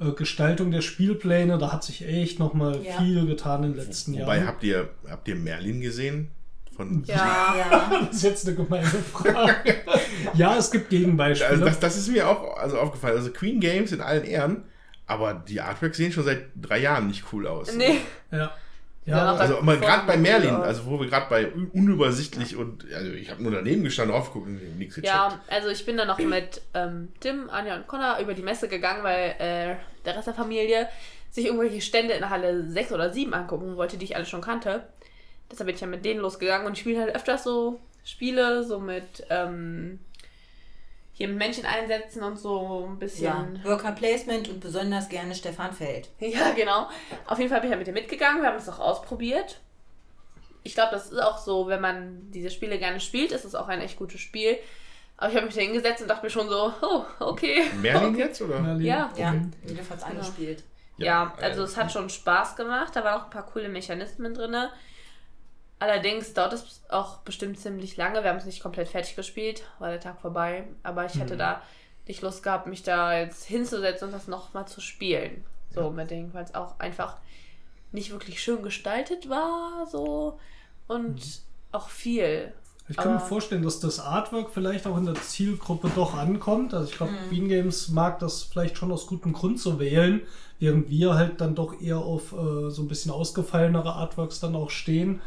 äh, 0.00 0.12
Gestaltung 0.12 0.70
der 0.70 0.80
Spielpläne, 0.80 1.58
da 1.58 1.70
hat 1.72 1.84
sich 1.84 2.06
echt 2.06 2.38
noch 2.38 2.54
mal 2.54 2.82
Ja. 2.82 2.98
viel 2.98 3.26
getan 3.26 3.64
in 3.64 3.74
den 3.74 3.84
letzten 3.84 4.14
Wobei, 4.18 4.36
Jahren. 4.36 4.46
habt 4.48 4.64
ihr, 4.64 4.88
habt 5.10 5.28
ihr 5.28 5.36
Merlin 5.36 5.80
gesehen? 5.82 6.30
Von, 6.74 7.04
Ja. 7.06 7.54
Ja. 7.58 7.90
Das 8.06 8.16
ist 8.16 8.22
jetzt 8.22 8.46
eine 8.46 8.56
gemeine 8.56 8.86
Frage. 8.86 9.74
ja, 10.34 10.56
es 10.56 10.70
gibt 10.70 10.88
Gegenbeispiele. 10.88 11.50
Also 11.50 11.64
das, 11.66 11.78
das 11.80 11.96
ist 11.98 12.08
mir 12.08 12.26
auch 12.28 12.56
also 12.56 12.78
aufgefallen. 12.78 13.18
Also 13.18 13.30
Queen 13.30 13.60
Games 13.60 13.92
in 13.92 14.00
allen 14.00 14.24
Ehren, 14.24 14.64
aber 15.06 15.34
die 15.34 15.60
Artworks 15.60 15.98
sehen 15.98 16.12
schon 16.12 16.24
seit 16.24 16.46
drei 16.56 16.78
Jahren 16.78 17.08
nicht 17.08 17.24
cool 17.32 17.46
aus. 17.46 17.74
Nee. 17.76 17.98
ja. 18.30 18.52
Ja, 19.04 19.34
Also 19.34 19.56
gerade 19.56 20.06
bei 20.06 20.16
Merlin, 20.16 20.50
Ja. 20.50 20.60
also 20.62 20.86
wo 20.86 21.00
wir 21.00 21.08
gerade 21.08 21.26
bei 21.28 21.52
un- 21.52 21.70
unübersichtlich 21.72 22.56
und 22.56 22.84
also 22.94 23.10
ich 23.12 23.30
habe 23.30 23.42
nur 23.42 23.50
daneben 23.50 23.82
gestanden, 23.82 24.14
aufgeguckt 24.14 24.46
und 24.46 24.78
nichts 24.78 24.94
gecheckt. 24.94 25.12
Ja, 25.12 25.40
also 25.48 25.68
ich 25.70 25.84
bin 25.84 25.96
dann 25.96 26.06
noch 26.06 26.18
mit 26.18 26.62
ähm, 26.74 27.08
Tim, 27.18 27.50
Anja 27.50 27.74
und 27.76 27.88
Connor 27.88 28.18
über 28.20 28.34
die 28.34 28.42
Messe 28.42 28.68
gegangen, 28.68 29.02
weil 29.02 29.34
äh, 29.40 29.76
der 30.04 30.16
Rest 30.16 30.28
der 30.28 30.34
Familie 30.34 30.88
sich 31.30 31.46
irgendwelche 31.46 31.80
Stände 31.80 32.14
in 32.14 32.30
Halle 32.30 32.68
6 32.70 32.92
oder 32.92 33.10
7 33.10 33.34
angucken 33.34 33.76
wollte, 33.76 33.96
die 33.96 34.04
ich 34.04 34.14
alle 34.14 34.26
schon 34.26 34.40
kannte. 34.42 34.84
Deshalb 35.50 35.66
bin 35.66 35.74
ich 35.74 35.80
ja 35.80 35.86
mit 35.88 36.04
denen 36.04 36.20
losgegangen 36.20 36.66
und 36.66 36.74
ich 36.74 36.80
spiele 36.80 37.00
halt 37.00 37.14
öfters 37.16 37.42
so 37.42 37.80
Spiele, 38.04 38.62
so 38.64 38.78
mit 38.78 39.24
ähm, 39.30 39.98
hier 41.12 41.28
mit 41.28 41.38
Menschen 41.38 41.66
einsetzen 41.66 42.22
und 42.22 42.38
so 42.38 42.86
ein 42.86 42.92
ja. 42.92 42.96
bisschen. 42.98 43.64
Worker 43.64 43.92
Placement 43.92 44.48
und 44.48 44.60
besonders 44.60 45.08
gerne 45.08 45.34
Stefan 45.34 45.72
Feld. 45.72 46.08
Ja, 46.20 46.52
genau. 46.52 46.88
Auf 47.26 47.38
jeden 47.38 47.50
Fall 47.50 47.60
bin 47.60 47.70
ich 47.70 47.76
halt 47.76 47.86
mit 47.86 47.86
dir 47.86 48.00
mitgegangen. 48.00 48.42
Wir 48.42 48.48
haben 48.48 48.56
es 48.56 48.68
auch 48.68 48.78
ausprobiert. 48.78 49.60
Ich 50.64 50.74
glaube, 50.74 50.92
das 50.92 51.10
ist 51.10 51.20
auch 51.20 51.38
so, 51.38 51.66
wenn 51.66 51.80
man 51.80 52.30
diese 52.30 52.50
Spiele 52.50 52.78
gerne 52.78 53.00
spielt, 53.00 53.32
ist 53.32 53.44
es 53.44 53.54
auch 53.54 53.68
ein 53.68 53.80
echt 53.80 53.98
gutes 53.98 54.20
Spiel. 54.20 54.56
Aber 55.16 55.30
ich 55.30 55.36
habe 55.36 55.46
mich 55.46 55.54
da 55.54 55.60
hingesetzt 55.60 56.02
und 56.02 56.08
dachte 56.08 56.24
mir 56.24 56.30
schon 56.30 56.48
so, 56.48 56.72
oh, 56.82 57.04
okay. 57.20 57.62
Merlin 57.80 58.14
jetzt 58.18 58.40
oder? 58.40 58.60
Merlin. 58.60 58.86
Ja. 58.86 59.12
Ja, 59.16 59.34
Okay. 59.64 59.78
Hat 59.90 59.98
es 59.98 60.04
angespielt. 60.04 60.64
Ja, 60.96 61.06
Ja, 61.06 61.34
also 61.40 61.62
äh, 61.62 61.64
es 61.64 61.76
hat 61.76 61.92
schon 61.92 62.08
Spaß 62.08 62.56
gemacht. 62.56 62.94
Da 62.96 63.04
waren 63.04 63.20
auch 63.20 63.24
ein 63.24 63.30
paar 63.30 63.46
coole 63.46 63.68
Mechanismen 63.68 64.34
drin. 64.34 64.56
Allerdings 65.82 66.32
dauert 66.32 66.52
es 66.52 66.80
auch 66.90 67.18
bestimmt 67.18 67.58
ziemlich 67.58 67.96
lange. 67.96 68.22
Wir 68.22 68.30
haben 68.30 68.36
es 68.38 68.44
nicht 68.46 68.62
komplett 68.62 68.86
fertig 68.88 69.16
gespielt, 69.16 69.64
war 69.80 69.90
der 69.90 69.98
Tag 69.98 70.20
vorbei. 70.20 70.62
Aber 70.84 71.04
ich 71.06 71.16
Mhm. 71.16 71.20
hätte 71.22 71.36
da 71.36 71.60
nicht 72.06 72.22
Lust 72.22 72.44
gehabt, 72.44 72.68
mich 72.68 72.84
da 72.84 73.18
jetzt 73.18 73.44
hinzusetzen 73.44 74.06
und 74.08 74.14
das 74.14 74.28
nochmal 74.28 74.68
zu 74.68 74.80
spielen. 74.80 75.42
So 75.74 75.80
unbedingt, 75.88 76.34
weil 76.34 76.44
es 76.44 76.54
auch 76.54 76.78
einfach 76.78 77.16
nicht 77.90 78.12
wirklich 78.12 78.40
schön 78.40 78.62
gestaltet 78.62 79.28
war. 79.28 79.88
So 79.90 80.38
und 80.86 81.16
Mhm. 81.16 81.22
auch 81.72 81.88
viel. 81.88 82.52
Ich 82.88 82.96
kann 82.96 83.08
mir 83.14 83.16
Aber- 83.18 83.26
vorstellen, 83.26 83.62
dass 83.64 83.80
das 83.80 83.98
Artwork 83.98 84.50
vielleicht 84.50 84.86
auch 84.86 84.96
in 84.98 85.06
der 85.06 85.14
Zielgruppe 85.16 85.90
doch 85.96 86.14
ankommt. 86.14 86.74
Also 86.74 86.88
ich 86.90 86.96
glaube, 86.96 87.12
Queen 87.28 87.48
Games 87.48 87.88
mag 87.88 88.20
das 88.20 88.44
vielleicht 88.44 88.76
schon 88.78 88.92
aus 88.92 89.08
gutem 89.08 89.32
Grund 89.32 89.58
so 89.58 89.80
wählen, 89.80 90.20
während 90.60 90.90
wir 90.90 91.14
halt 91.14 91.40
dann 91.40 91.56
doch 91.56 91.80
eher 91.80 91.98
auf 91.98 92.32
äh, 92.32 92.70
so 92.70 92.82
ein 92.82 92.88
bisschen 92.88 93.10
ausgefallenere 93.10 93.94
Artworks 93.94 94.38
dann 94.38 94.54
auch 94.54 94.70
stehen. 94.70 95.20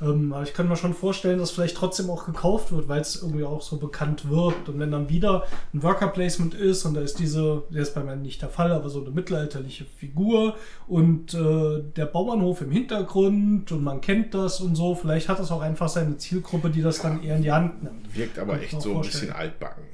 Ähm, 0.00 0.32
aber 0.32 0.42
ich 0.42 0.54
kann 0.54 0.68
mir 0.68 0.76
schon 0.76 0.92
vorstellen, 0.92 1.38
dass 1.38 1.52
vielleicht 1.52 1.76
trotzdem 1.76 2.10
auch 2.10 2.26
gekauft 2.26 2.72
wird, 2.72 2.88
weil 2.88 3.00
es 3.00 3.22
irgendwie 3.22 3.44
auch 3.44 3.62
so 3.62 3.76
bekannt 3.76 4.28
wirkt. 4.28 4.68
Und 4.68 4.80
wenn 4.80 4.90
dann 4.90 5.08
wieder 5.08 5.46
ein 5.72 5.82
Worker 5.82 6.08
Placement 6.08 6.54
ist 6.54 6.84
und 6.84 6.94
da 6.94 7.00
ist 7.00 7.18
diese, 7.18 7.62
der 7.70 7.82
ist 7.82 7.94
bei 7.94 8.02
mir 8.02 8.16
nicht 8.16 8.42
der 8.42 8.48
Fall, 8.48 8.72
aber 8.72 8.88
so 8.88 9.00
eine 9.00 9.10
mittelalterliche 9.10 9.84
Figur 9.84 10.56
und 10.88 11.34
äh, 11.34 11.82
der 11.96 12.06
Bauernhof 12.06 12.60
im 12.60 12.72
Hintergrund 12.72 13.70
und 13.70 13.84
man 13.84 14.00
kennt 14.00 14.34
das 14.34 14.60
und 14.60 14.74
so, 14.74 14.94
vielleicht 14.96 15.28
hat 15.28 15.38
das 15.38 15.52
auch 15.52 15.60
einfach 15.62 15.88
seine 15.88 16.16
Zielgruppe, 16.16 16.70
die 16.70 16.82
das 16.82 17.00
dann 17.00 17.22
eher 17.22 17.36
in 17.36 17.42
die 17.42 17.52
Hand 17.52 17.84
nimmt. 17.84 18.16
Wirkt 18.16 18.38
aber 18.38 18.60
echt 18.60 18.80
so 18.80 18.88
ein 18.88 18.94
vorstellen. 18.94 19.22
bisschen 19.26 19.36
altbacken. 19.36 19.84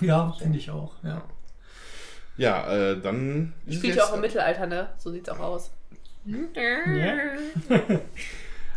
Ja, 0.00 0.34
finde 0.38 0.58
ich 0.58 0.70
auch. 0.70 0.92
Ja. 1.02 1.22
Ja, 2.38 2.72
äh, 2.72 2.98
dann 2.98 3.52
Spielt 3.68 3.96
ja 3.96 4.04
auch 4.04 4.14
im 4.14 4.22
Mittelalter, 4.22 4.66
ne? 4.66 4.88
So 4.96 5.10
sieht's 5.10 5.28
auch 5.28 5.40
aus. 5.40 5.70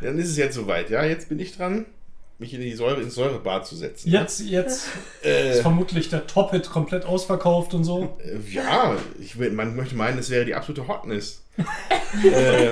dann 0.03 0.19
ist 0.19 0.30
es 0.30 0.38
jetzt 0.38 0.55
soweit. 0.55 0.89
Ja, 0.89 1.03
jetzt 1.03 1.30
bin 1.30 1.39
ich 1.39 1.55
dran, 1.55 1.85
mich 2.39 2.53
in 2.53 2.61
die 2.61 2.73
Säure, 2.73 3.01
ins 3.01 3.15
Säurebad 3.15 3.65
zu 3.65 3.75
setzen. 3.75 4.09
Jetzt, 4.09 4.41
jetzt 4.41 4.88
Äh, 5.23 5.51
ist 5.51 5.61
vermutlich 5.61 6.09
der 6.09 6.27
Top-Hit 6.27 6.69
komplett 6.69 7.05
ausverkauft 7.05 7.73
und 7.73 7.84
so. 7.84 8.17
Äh, 8.19 8.38
Ja, 8.51 8.95
ich, 9.19 9.35
man 9.38 9.75
möchte 9.75 9.95
meinen, 9.95 10.19
es 10.19 10.30
wäre 10.30 10.45
die 10.45 10.55
absolute 10.55 10.88
Hotness. 10.88 11.43
äh, 12.23 12.71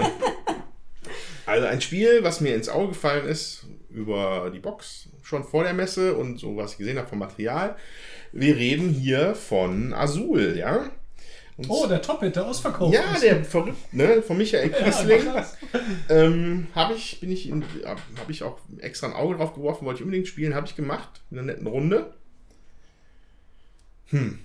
also 1.45 1.67
ein 1.67 1.81
Spiel, 1.81 2.23
was 2.23 2.41
mir 2.41 2.55
ins 2.55 2.69
Auge 2.69 2.89
gefallen 2.89 3.25
ist, 3.25 3.65
über 3.89 4.51
die 4.53 4.59
Box 4.59 5.09
schon 5.21 5.43
vor 5.43 5.63
der 5.63 5.73
Messe 5.73 6.15
und 6.15 6.39
so, 6.39 6.55
was 6.55 6.73
ich 6.73 6.77
gesehen 6.77 6.97
habe 6.97 7.07
vom 7.07 7.19
Material. 7.19 7.75
Wir 8.31 8.55
reden 8.55 8.89
hier 8.89 9.35
von 9.35 9.93
Azul, 9.93 10.55
ja? 10.57 10.89
Und 11.57 11.65
Oh, 11.69 11.85
der 11.85 12.01
Top-Hit, 12.01 12.35
der 12.35 12.45
ausverkauft 12.47 12.93
ja, 12.93 13.13
ist. 13.13 13.23
der 13.23 13.43
verrückt, 13.45 13.93
ne? 13.93 14.21
Von 14.21 14.37
Michael 14.37 14.69
Kiesling. 14.69 15.27
ähm, 16.09 16.67
habe 16.73 16.93
ich, 16.95 17.19
bin 17.19 17.31
ich 17.31 17.47
in, 17.49 17.63
habe 17.85 18.31
ich 18.31 18.41
auch 18.43 18.57
extra 18.79 19.07
ein 19.07 19.13
Auge 19.13 19.35
drauf 19.35 19.53
geworfen, 19.53 19.85
wollte 19.85 19.99
ich 19.99 20.03
unbedingt 20.05 20.27
spielen, 20.27 20.55
habe 20.55 20.65
ich 20.67 20.75
gemacht, 20.75 21.21
in 21.29 21.37
einer 21.37 21.47
netten 21.47 21.67
Runde. 21.67 22.13
Hm. 24.07 24.39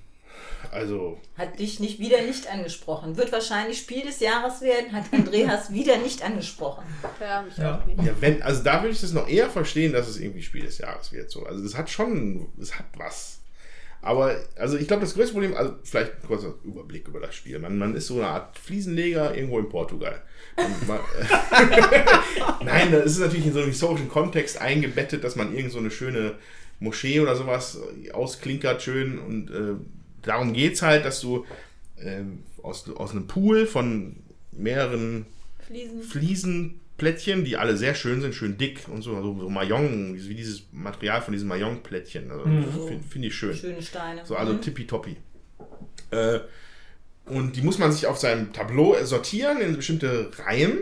Also, 0.72 1.20
Hat 1.38 1.58
dich 1.58 1.80
nicht 1.80 1.98
wieder 2.00 2.22
nicht 2.22 2.48
angesprochen. 2.52 3.16
Wird 3.16 3.30
wahrscheinlich 3.32 3.78
Spiel 3.78 4.02
des 4.02 4.20
Jahres 4.20 4.60
werden, 4.60 4.92
hat 4.92 5.04
Andreas 5.12 5.72
wieder 5.72 5.96
nicht 5.98 6.22
angesprochen. 6.24 6.84
Ja, 7.20 7.42
mich 7.42 7.56
Ja. 7.56 7.78
auch 7.78 7.86
nicht. 7.86 8.02
Ja, 8.02 8.12
wenn, 8.20 8.42
also 8.42 8.62
da 8.62 8.82
würde 8.82 8.92
ich 8.94 9.00
das 9.00 9.12
noch 9.12 9.28
eher 9.28 9.48
verstehen, 9.48 9.92
dass 9.92 10.08
es 10.08 10.18
irgendwie 10.18 10.42
Spiel 10.42 10.64
des 10.64 10.78
Jahres 10.78 11.12
wird. 11.12 11.30
So. 11.30 11.44
Also 11.46 11.62
das 11.62 11.76
hat 11.76 11.88
schon, 11.88 12.48
es 12.60 12.78
hat 12.78 12.86
was. 12.96 13.35
Aber, 14.06 14.36
also 14.54 14.76
ich 14.76 14.86
glaube, 14.86 15.00
das 15.00 15.14
größte 15.14 15.32
Problem, 15.32 15.56
also 15.56 15.74
vielleicht 15.82 16.12
ein 16.12 16.28
kurzer 16.28 16.54
Überblick 16.62 17.08
über 17.08 17.18
das 17.18 17.34
Spiel. 17.34 17.58
Man, 17.58 17.76
man 17.76 17.96
ist 17.96 18.06
so 18.06 18.14
eine 18.14 18.28
Art 18.28 18.56
Fliesenleger 18.56 19.34
irgendwo 19.34 19.58
in 19.58 19.68
Portugal. 19.68 20.22
Man, 20.86 21.00
Nein, 22.64 22.92
das 22.92 23.06
ist 23.06 23.18
natürlich 23.18 23.46
in 23.46 23.52
so 23.52 23.58
einem 23.58 23.70
historischen 23.70 24.08
Kontext 24.08 24.60
eingebettet, 24.60 25.24
dass 25.24 25.34
man 25.34 25.52
irgend 25.52 25.72
so 25.72 25.80
eine 25.80 25.90
schöne 25.90 26.36
Moschee 26.78 27.18
oder 27.18 27.34
sowas 27.34 27.80
ausklinkert 28.12 28.80
schön. 28.80 29.18
Und 29.18 29.50
äh, 29.50 29.74
darum 30.22 30.52
geht 30.52 30.74
es 30.74 30.82
halt, 30.82 31.04
dass 31.04 31.20
du 31.20 31.44
äh, 31.96 32.22
aus, 32.62 32.88
aus 32.88 33.10
einem 33.10 33.26
Pool 33.26 33.66
von 33.66 34.14
mehreren 34.52 35.26
Fliesen. 36.08 36.80
Fliesenplättchen, 36.97 37.44
die 37.44 37.56
alle 37.56 37.77
sehr 37.77 37.94
schön 37.94 38.20
sind, 38.20 38.35
schön 38.35 38.56
dick 38.59 38.89
und 38.89 39.02
so, 39.02 39.14
so, 39.23 39.39
so 39.39 39.48
Mayong, 39.51 40.14
wie 40.16 40.35
dieses 40.35 40.62
Material 40.73 41.20
von 41.23 41.32
diesen 41.32 41.48
Mayong-Plättchen. 41.48 42.31
Also, 42.31 42.44
Finde 42.44 43.05
find 43.09 43.24
ich 43.24 43.35
schön. 43.35 43.55
Schöne 43.55 43.82
Steine. 43.82 44.24
So, 44.24 44.36
also 44.36 44.55
Mhm. 44.55 44.60
tippitoppi. 44.62 45.16
Äh, 46.10 46.40
und 47.27 47.56
die 47.56 47.62
muss 47.62 47.78
man 47.78 47.93
sich 47.93 48.06
auf 48.06 48.18
seinem 48.18 48.52
Tableau 48.52 48.97
sortieren 49.05 49.60
in 49.60 49.77
bestimmte 49.77 50.31
Reihen 50.47 50.78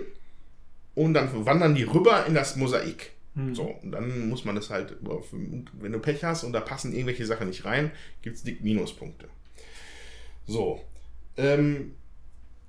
und 0.95 1.15
dann 1.15 1.31
wandern 1.47 1.75
die 1.75 1.85
rüber 1.85 2.27
in 2.27 2.35
das 2.35 2.57
Mosaik. 2.57 3.11
So, 3.53 3.65
und 3.83 3.91
dann 3.91 4.29
muss 4.29 4.45
man 4.45 4.55
das 4.55 4.71
halt, 4.71 4.95
wenn 5.01 5.91
du 5.91 5.99
Pech 5.99 6.23
hast 6.23 6.45
und 6.45 6.53
da 6.53 6.61
passen 6.61 6.93
irgendwelche 6.93 7.27
Sachen 7.27 7.49
nicht 7.49 7.65
rein, 7.65 7.91
gibt 8.23 8.37
es 8.37 8.45
dick 8.45 8.63
Minuspunkte. 8.63 9.27
So. 10.47 10.81
Ähm, 11.37 11.97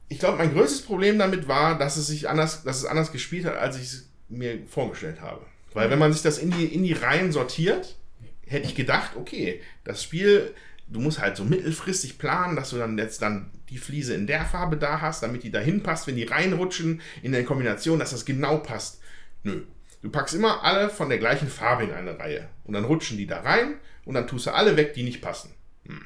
ich 0.07 0.19
glaube, 0.19 0.37
mein 0.37 0.53
größtes 0.53 0.83
Problem 0.83 1.17
damit 1.17 1.47
war, 1.47 1.77
dass 1.77 1.97
es 1.97 2.07
sich 2.07 2.29
anders, 2.29 2.63
dass 2.63 2.77
es 2.77 2.85
anders 2.85 3.11
gespielt 3.11 3.45
hat, 3.45 3.57
als 3.57 3.77
ich 3.77 3.83
es 3.83 4.09
mir 4.29 4.59
vorgestellt 4.67 5.21
habe. 5.21 5.41
Weil 5.73 5.89
wenn 5.89 5.99
man 5.99 6.13
sich 6.13 6.21
das 6.21 6.37
in 6.37 6.51
die, 6.51 6.65
in 6.65 6.83
die 6.83 6.93
Reihen 6.93 7.31
sortiert, 7.31 7.97
hätte 8.45 8.67
ich 8.67 8.75
gedacht, 8.75 9.15
okay, 9.15 9.61
das 9.83 10.03
Spiel 10.03 10.53
du 10.87 10.99
musst 10.99 11.19
halt 11.19 11.37
so 11.37 11.43
mittelfristig 11.43 12.17
planen, 12.17 12.55
dass 12.55 12.69
du 12.69 12.77
dann 12.77 12.97
jetzt 12.97 13.21
dann 13.21 13.51
die 13.69 13.77
Fliese 13.77 14.13
in 14.13 14.27
der 14.27 14.45
Farbe 14.45 14.77
da 14.77 15.01
hast, 15.01 15.23
damit 15.23 15.43
die 15.43 15.51
dahin 15.51 15.83
passt, 15.83 16.07
wenn 16.07 16.15
die 16.15 16.23
reinrutschen 16.23 17.01
in 17.23 17.31
der 17.31 17.43
Kombination, 17.43 17.99
dass 17.99 18.11
das 18.11 18.25
genau 18.25 18.57
passt. 18.57 19.01
Nö. 19.43 19.63
Du 20.01 20.11
packst 20.11 20.35
immer 20.35 20.63
alle 20.63 20.89
von 20.89 21.09
der 21.09 21.17
gleichen 21.17 21.47
Farbe 21.47 21.85
in 21.85 21.91
eine 21.91 22.19
Reihe 22.19 22.47
und 22.63 22.73
dann 22.73 22.85
rutschen 22.85 23.17
die 23.17 23.25
da 23.25 23.41
rein 23.41 23.75
und 24.05 24.13
dann 24.13 24.27
tust 24.27 24.45
du 24.45 24.53
alle 24.53 24.77
weg, 24.77 24.93
die 24.93 25.03
nicht 25.03 25.21
passen. 25.21 25.51
Hm. 25.87 26.05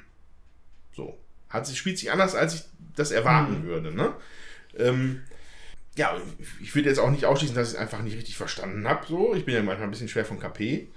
So. 0.93 1.19
Hat 1.49 1.67
sich, 1.67 1.77
spielt 1.77 1.97
sich 1.97 2.11
anders, 2.11 2.35
als 2.35 2.53
ich 2.53 2.61
das 2.99 3.11
erwarten 3.11 3.63
würde. 3.63 3.93
Ne? 3.93 4.13
Ähm, 4.77 5.21
ja, 5.95 6.15
ich 6.61 6.73
würde 6.76 6.89
jetzt 6.89 6.99
auch 6.99 7.11
nicht 7.11 7.26
ausschließen, 7.26 7.55
dass 7.55 7.69
ich 7.69 7.76
es 7.76 7.80
einfach 7.80 8.01
nicht 8.01 8.15
richtig 8.15 8.38
verstanden 8.38 8.88
habe. 8.88 9.05
So. 9.07 9.34
Ich 9.35 9.45
bin 9.45 9.55
ja 9.55 9.61
manchmal 9.61 9.88
ein 9.88 9.91
bisschen 9.91 10.07
schwer 10.07 10.26
von 10.26 10.39
KP. 10.39 10.88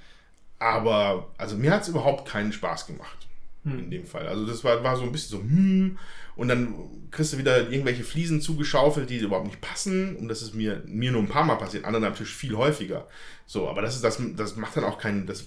Aber 0.58 1.32
also 1.38 1.56
mir 1.56 1.72
hat 1.72 1.82
es 1.82 1.88
überhaupt 1.88 2.28
keinen 2.28 2.52
Spaß 2.52 2.86
gemacht. 2.86 3.26
In 3.64 3.90
dem 3.90 4.06
Fall. 4.06 4.26
Also 4.26 4.44
das 4.44 4.64
war, 4.64 4.82
war 4.82 4.96
so 4.96 5.04
ein 5.04 5.12
bisschen 5.12 5.38
so, 5.38 5.42
hm, 5.44 5.98
und 6.34 6.48
dann 6.48 6.74
kriegst 7.12 7.32
du 7.32 7.38
wieder 7.38 7.70
irgendwelche 7.70 8.02
Fliesen 8.02 8.40
zugeschaufelt, 8.40 9.08
die 9.08 9.18
überhaupt 9.18 9.46
nicht 9.46 9.60
passen. 9.60 10.16
Und 10.16 10.28
das 10.28 10.42
ist 10.42 10.54
mir, 10.54 10.82
mir 10.86 11.12
nur 11.12 11.22
ein 11.22 11.28
paar 11.28 11.44
Mal 11.44 11.56
passiert, 11.56 11.84
anderen 11.84 12.02
natürlich 12.02 12.32
viel 12.32 12.56
häufiger. 12.56 13.06
So, 13.46 13.68
aber 13.68 13.82
das 13.82 13.94
ist 13.94 14.02
das, 14.02 14.20
das 14.36 14.56
macht 14.56 14.76
dann 14.76 14.84
auch 14.84 14.98
keinen, 14.98 15.26
das 15.26 15.44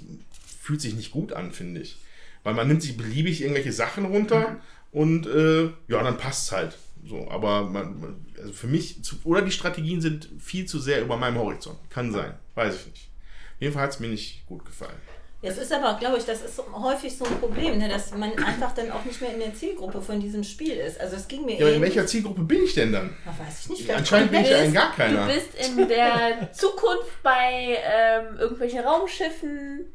fühlt 0.61 0.79
sich 0.79 0.95
nicht 0.95 1.11
gut 1.11 1.33
an, 1.33 1.51
finde 1.51 1.81
ich. 1.81 1.97
Weil 2.43 2.53
man 2.53 2.67
nimmt 2.67 2.83
sich 2.83 2.95
beliebig 2.95 3.41
irgendwelche 3.41 3.73
Sachen 3.73 4.05
runter 4.05 4.57
und 4.95 5.27
äh, 5.27 5.65
ja, 5.89 6.01
dann 6.01 6.17
passt 6.17 6.45
es 6.45 6.51
halt. 6.53 6.77
So, 7.05 7.29
aber 7.29 7.65
man, 7.65 8.25
also 8.39 8.53
für 8.53 8.67
mich, 8.67 9.03
zu, 9.03 9.17
oder 9.25 9.41
die 9.41 9.51
Strategien 9.51 9.99
sind 9.99 10.29
viel 10.39 10.65
zu 10.65 10.79
sehr 10.79 11.01
über 11.01 11.17
meinem 11.17 11.37
Horizont. 11.37 11.77
Kann 11.89 12.13
sein, 12.13 12.33
weiß 12.55 12.75
ich 12.75 12.85
nicht. 12.87 13.09
Auf 13.55 13.61
jeden 13.61 13.73
Fall 13.73 13.83
hat 13.83 13.89
es 13.91 13.99
mir 13.99 14.07
nicht 14.07 14.45
gut 14.45 14.63
gefallen. 14.63 14.95
Es 15.41 15.57
ist 15.57 15.71
aber, 15.73 15.99
glaube 15.99 16.17
ich, 16.17 16.23
das 16.23 16.41
ist 16.41 16.59
häufig 16.73 17.15
so 17.15 17.25
ein 17.25 17.39
Problem, 17.39 17.77
ne, 17.77 17.89
dass 17.89 18.11
man 18.15 18.31
einfach 18.39 18.73
dann 18.73 18.89
auch 18.89 19.03
nicht 19.03 19.19
mehr 19.19 19.33
in 19.33 19.39
der 19.41 19.53
Zielgruppe 19.53 20.01
von 20.01 20.19
diesem 20.19 20.45
Spiel 20.45 20.77
ist. 20.77 20.99
Also 20.99 21.17
es 21.17 21.27
ging 21.27 21.45
mir 21.45 21.59
Ja, 21.59 21.67
in 21.67 21.81
welcher 21.81 22.07
Zielgruppe 22.07 22.43
bin 22.43 22.63
ich 22.63 22.73
denn 22.73 22.93
dann? 22.93 23.15
Ach, 23.25 23.37
weiß 23.37 23.63
ich 23.63 23.69
nicht. 23.69 23.91
Anscheinend 23.91 24.31
bin 24.31 24.41
ich 24.41 24.49
ja 24.49 24.65
gar 24.67 24.95
keiner. 24.95 25.27
Du 25.27 25.33
bist 25.33 25.49
in 25.55 25.87
der 25.89 26.51
Zukunft 26.53 27.21
bei 27.21 27.77
ähm, 27.83 28.37
irgendwelchen 28.39 28.79
Raumschiffen. 28.79 29.87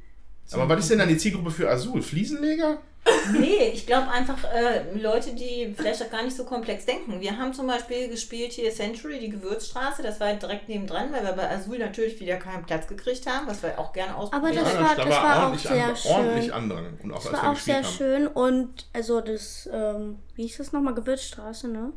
Aber 0.52 0.68
was 0.68 0.80
ist 0.80 0.90
denn 0.90 0.98
dann 0.98 1.08
die 1.08 1.16
Zielgruppe 1.16 1.50
für 1.50 1.70
Azul? 1.70 2.02
Fliesenleger? 2.02 2.82
Nee, 3.32 3.70
ich 3.72 3.86
glaube 3.86 4.08
einfach 4.08 4.42
äh, 4.52 4.82
Leute, 4.94 5.34
die 5.34 5.74
vielleicht 5.76 6.02
auch 6.02 6.10
gar 6.10 6.22
nicht 6.22 6.36
so 6.36 6.44
komplex 6.44 6.84
denken. 6.86 7.20
Wir 7.20 7.36
haben 7.38 7.52
zum 7.54 7.66
Beispiel 7.66 8.08
gespielt 8.08 8.52
hier 8.52 8.70
Century, 8.72 9.18
die 9.18 9.30
Gewürzstraße. 9.30 10.02
Das 10.02 10.20
war 10.20 10.32
direkt 10.34 10.68
nebendran, 10.68 11.12
weil 11.12 11.22
wir 11.24 11.32
bei 11.32 11.48
Azul 11.50 11.78
natürlich 11.78 12.18
wieder 12.20 12.36
keinen 12.36 12.64
Platz 12.64 12.86
gekriegt 12.86 13.26
haben, 13.26 13.46
was 13.46 13.62
wir 13.62 13.78
auch 13.78 13.92
gerne 13.92 14.16
ausprobieren. 14.16 14.56
Das 14.56 14.72
Ja, 14.74 14.80
war- 14.80 14.94
da 14.96 15.04
das 15.04 15.14
war 15.14 15.52
auch 15.52 15.58
sehr 15.58 15.84
an, 15.86 15.96
schön. 15.96 16.12
ordentlich 16.12 16.54
Andrang. 16.54 16.98
Und 17.02 17.12
auch 17.12 17.22
Das 17.22 17.32
war 17.32 17.52
auch 17.52 17.56
sehr 17.56 17.76
haben. 17.76 17.84
schön 17.84 18.26
und 18.26 18.86
also 18.92 19.20
das, 19.20 19.68
ähm, 19.72 20.18
wie 20.34 20.42
hieß 20.42 20.58
das 20.58 20.72
nochmal? 20.72 20.94
Gewürzstraße, 20.94 21.68
ne? 21.68 21.92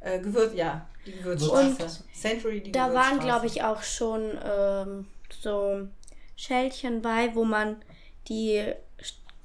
Äh, 0.00 0.18
Gewürz, 0.20 0.54
ja, 0.54 0.86
die 1.06 1.12
Gewürzstraße. 1.12 1.66
Und 1.84 2.16
Century, 2.16 2.60
die 2.62 2.72
Da 2.72 2.80
waren, 2.94 3.18
Gewürzstraße. 3.18 3.26
glaube 3.26 3.46
ich, 3.46 3.62
auch 3.64 3.82
schon 3.82 4.38
ähm, 4.44 5.06
so 5.40 5.88
Schälchen 6.36 7.02
bei, 7.02 7.34
wo 7.34 7.44
man 7.44 7.76
die 8.28 8.64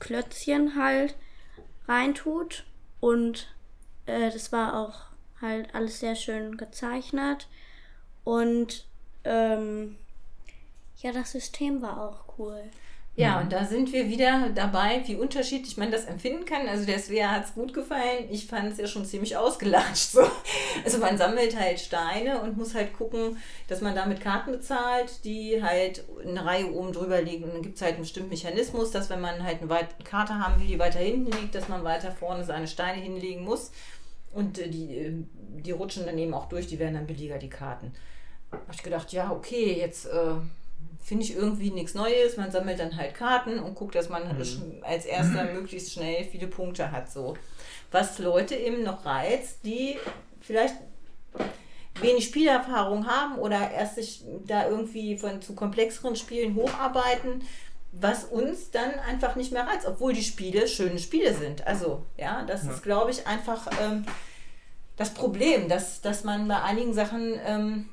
Klötzchen 0.06 0.76
halt 0.76 1.16
reintut. 1.88 2.64
Und 3.00 3.52
äh, 4.06 4.30
das 4.30 4.52
war 4.52 4.80
auch 4.80 5.06
halt 5.42 5.74
alles 5.74 6.00
sehr 6.00 6.16
schön 6.16 6.58
gezeichnet. 6.58 7.48
Und 8.24 8.86
ähm, 9.24 9.98
ja, 10.98 11.12
das 11.12 11.32
System 11.32 11.82
war 11.82 12.02
auch 12.02 12.38
cool. 12.38 12.70
Ja, 13.18 13.40
und 13.40 13.54
da 13.54 13.64
sind 13.64 13.94
wir 13.94 14.10
wieder 14.10 14.50
dabei, 14.54 15.02
wie 15.06 15.16
unterschiedlich 15.16 15.78
man 15.78 15.90
das 15.90 16.04
empfinden 16.04 16.44
kann. 16.44 16.68
Also 16.68 16.86
der 16.86 17.00
Svea 17.00 17.32
hat 17.32 17.46
es 17.46 17.54
gut 17.54 17.74
gefallen. 17.74 18.26
Ich 18.30 18.46
fand 18.46 18.74
es 18.74 18.78
ja 18.78 18.88
schon 18.88 19.06
ziemlich 19.06 19.38
ausgelatscht. 19.38 20.12
So. 20.12 20.22
Also 20.84 20.98
man 20.98 21.18
sammelt 21.18 21.58
halt 21.58 21.80
Steine 21.80 22.42
und 22.42 22.58
muss 22.58 22.76
halt 22.76 22.94
gucken, 22.94 23.38
dass 23.70 23.80
man 23.80 23.96
damit 23.96 24.20
Karten 24.20 24.52
bezahlt, 24.52 25.24
die 25.24 25.64
halt 25.64 26.04
eine 26.28 26.44
Reihe 26.44 26.70
oben 26.70 26.92
drüber 26.92 27.22
liegen. 27.22 27.46
Und 27.46 27.54
dann 27.54 27.62
gibt 27.62 27.78
es 27.78 27.82
halt 27.82 27.94
einen 27.94 28.04
bestimmten 28.04 28.30
Mechanismus, 28.30 28.92
dass 28.92 29.10
wenn 29.10 29.22
man 29.22 29.44
halt 29.44 29.62
eine 29.62 29.88
Karte 30.04 30.34
haben 30.38 30.60
will, 30.60 30.68
die 30.68 30.80
weiter 30.80 31.00
hinten 31.00 31.32
liegt, 31.32 31.56
dass 31.56 31.70
man 31.70 31.86
weiter 31.86 32.12
vorne 32.12 32.44
seine 32.44 32.68
Steine 32.68 33.02
hinlegen 33.02 33.46
muss. 33.46 33.72
Und 34.34 34.60
äh, 34.60 34.68
die, 34.68 34.98
äh, 34.98 35.14
die 35.62 35.72
rutschen 35.72 36.06
dann 36.06 36.18
eben 36.18 36.34
auch 36.34 36.50
durch, 36.50 36.68
die 36.68 36.80
werden 36.80 36.96
dann 36.96 37.08
billiger, 37.08 37.38
die 37.38 37.50
Karten. 37.50 37.94
Habe 38.52 38.74
ich 38.74 38.84
gedacht, 38.84 39.14
ja, 39.14 39.32
okay, 39.32 39.74
jetzt 39.80 40.06
äh, 40.08 40.36
finde 41.06 41.24
ich 41.24 41.36
irgendwie 41.36 41.70
nichts 41.72 41.94
Neues. 41.94 42.36
Man 42.36 42.52
sammelt 42.52 42.80
dann 42.80 42.98
halt 42.98 43.14
Karten 43.14 43.60
und 43.60 43.76
guckt, 43.76 43.94
dass 43.96 44.10
man 44.10 44.24
sch- 44.42 44.82
als 44.82 45.06
erster 45.06 45.44
möglichst 45.54 45.94
schnell 45.94 46.24
viele 46.26 46.48
Punkte 46.48 46.92
hat. 46.92 47.12
So. 47.12 47.36
Was 47.92 48.18
Leute 48.20 48.56
eben 48.56 48.84
noch 48.84 49.06
reizt, 49.06 49.60
die 49.64 49.98
vielleicht 50.42 50.76
wenig 52.02 52.26
Spielerfahrung 52.26 53.08
haben 53.08 53.38
oder 53.38 53.72
erst 53.72 53.96
sich 53.96 54.24
da 54.46 54.68
irgendwie 54.68 55.18
von 55.18 55.42
zu 55.42 55.54
komplexeren 55.56 56.16
Spielen 56.16 56.56
hocharbeiten, 56.56 57.44
was 57.94 58.26
uns 58.26 58.72
dann 58.72 58.92
einfach 59.08 59.36
nicht 59.38 59.54
mehr 59.54 59.66
reizt, 59.66 59.86
obwohl 59.88 60.12
die 60.12 60.24
Spiele 60.24 60.68
schöne 60.68 61.00
Spiele 61.00 61.34
sind. 61.34 61.66
Also, 61.66 62.04
ja, 62.18 62.44
das 62.44 62.64
ist, 62.66 62.84
glaube 62.84 63.12
ich, 63.12 63.26
einfach 63.26 63.68
ähm, 63.82 64.06
das 64.98 65.14
Problem, 65.14 65.70
dass, 65.70 66.02
dass 66.02 66.24
man 66.26 66.48
bei 66.50 66.62
einigen 66.62 66.94
Sachen, 66.94 67.40
ähm, 67.46 67.90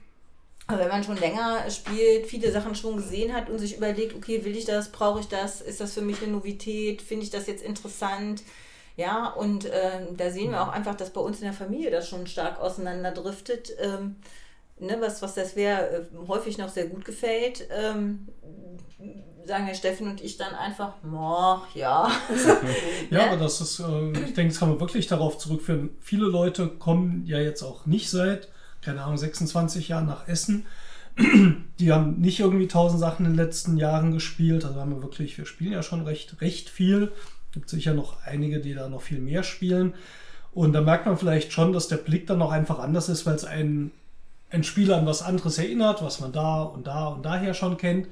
wenn 0.79 0.89
man 0.89 1.05
schon 1.05 1.17
länger 1.17 1.71
spielt, 1.71 2.27
viele 2.27 2.51
Sachen 2.53 2.75
schon 2.75 2.97
gesehen 2.97 3.35
hat 3.35 3.51
und 3.51 3.59
sich 3.59 3.77
überlegt, 3.77 4.15
okay, 4.15 4.45
will 4.45 4.57
ich 4.57 4.65
das, 4.65 4.91
brauche 4.91 5.21
ich 5.21 5.27
das, 5.29 5.61
ist 5.61 5.81
das 5.81 5.95
für 5.95 6.03
mich 6.03 6.23
eine 6.23 6.33
Novität, 6.33 7.03
finde 7.03 7.25
ich 7.25 7.31
das 7.31 7.47
jetzt 7.47 7.65
interessant? 7.65 8.43
Ja, 8.97 9.29
und 9.29 9.65
ähm, 9.67 10.17
da 10.17 10.31
sehen 10.31 10.51
wir 10.51 10.63
auch 10.63 10.69
einfach, 10.69 10.95
dass 10.95 11.11
bei 11.11 11.21
uns 11.21 11.39
in 11.39 11.45
der 11.45 11.55
Familie 11.55 11.91
das 11.91 12.09
schon 12.09 12.27
stark 12.27 12.61
auseinanderdriftet. 12.61 13.73
Ähm, 13.81 14.17
ne, 14.79 14.97
was, 15.01 15.23
was 15.23 15.35
das 15.35 15.57
wäre, 15.57 15.89
äh, 15.89 16.29
häufig 16.29 16.59
noch 16.59 16.69
sehr 16.69 16.87
gut 16.87 17.05
gefällt. 17.05 17.67
Ähm, 17.71 18.29
sagen 19.45 19.65
Herr 19.65 19.75
Steffen 19.75 20.09
und 20.09 20.23
ich 20.23 20.37
dann 20.37 20.55
einfach, 20.55 20.95
"Moah, 21.03 21.67
ja. 21.75 22.11
Ja, 23.11 23.27
aber 23.27 23.37
das 23.37 23.61
ist, 23.61 23.81
äh, 23.81 24.11
ich 24.13 24.35
denke, 24.35 24.49
das 24.49 24.59
kann 24.59 24.69
man 24.69 24.81
wirklich 24.81 25.07
darauf 25.07 25.39
zurückführen. 25.39 25.97
Viele 26.01 26.27
Leute 26.27 26.69
kommen 26.69 27.25
ja 27.27 27.39
jetzt 27.39 27.63
auch 27.63 27.87
nicht 27.87 28.11
seit, 28.11 28.49
keine 28.83 29.03
Ahnung, 29.03 29.17
26 29.17 29.89
Jahren 29.89 30.07
nach 30.07 30.29
Essen. 30.29 30.67
Die 31.79 31.93
haben 31.93 32.21
nicht 32.21 32.41
irgendwie 32.41 32.69
tausend 32.69 33.01
Sachen 33.01 33.27
in 33.27 33.33
den 33.33 33.39
letzten 33.39 33.77
Jahren 33.77 34.13
gespielt. 34.13 34.65
Also 34.65 34.81
haben 34.81 34.95
wir 34.95 35.03
wirklich, 35.03 35.37
wir 35.39 35.47
spielen 35.47 35.73
ja 35.73 35.83
schon 35.83 36.03
recht, 36.03 36.41
recht 36.41 36.69
viel. 36.69 37.13
Gibt 37.53 37.69
sicher 37.69 37.95
noch 37.95 38.23
einige, 38.25 38.61
die 38.61 38.75
da 38.75 38.89
noch 38.89 39.03
viel 39.03 39.21
mehr 39.21 39.43
spielen. 39.43 39.95
Und 40.53 40.73
da 40.73 40.81
merkt 40.81 41.07
man 41.07 41.17
vielleicht 41.17 41.53
schon, 41.53 41.73
dass 41.73 41.89
der 41.89 41.97
Blick 41.97 42.27
dann 42.27 42.43
auch 42.43 42.51
einfach 42.51 42.79
anders 42.79 43.09
ist, 43.09 43.25
weil 43.27 43.35
es 43.35 43.45
einen, 43.45 43.91
ein 44.51 44.65
Spiel 44.65 44.93
an 44.93 45.07
was 45.07 45.23
anderes 45.23 45.59
erinnert, 45.59 46.03
was 46.03 46.21
man 46.21 46.33
da 46.33 46.63
und 46.63 46.87
da 46.87 47.09
und 47.09 47.25
daher 47.25 47.55
schon 47.55 47.77
kennt. 47.77 48.09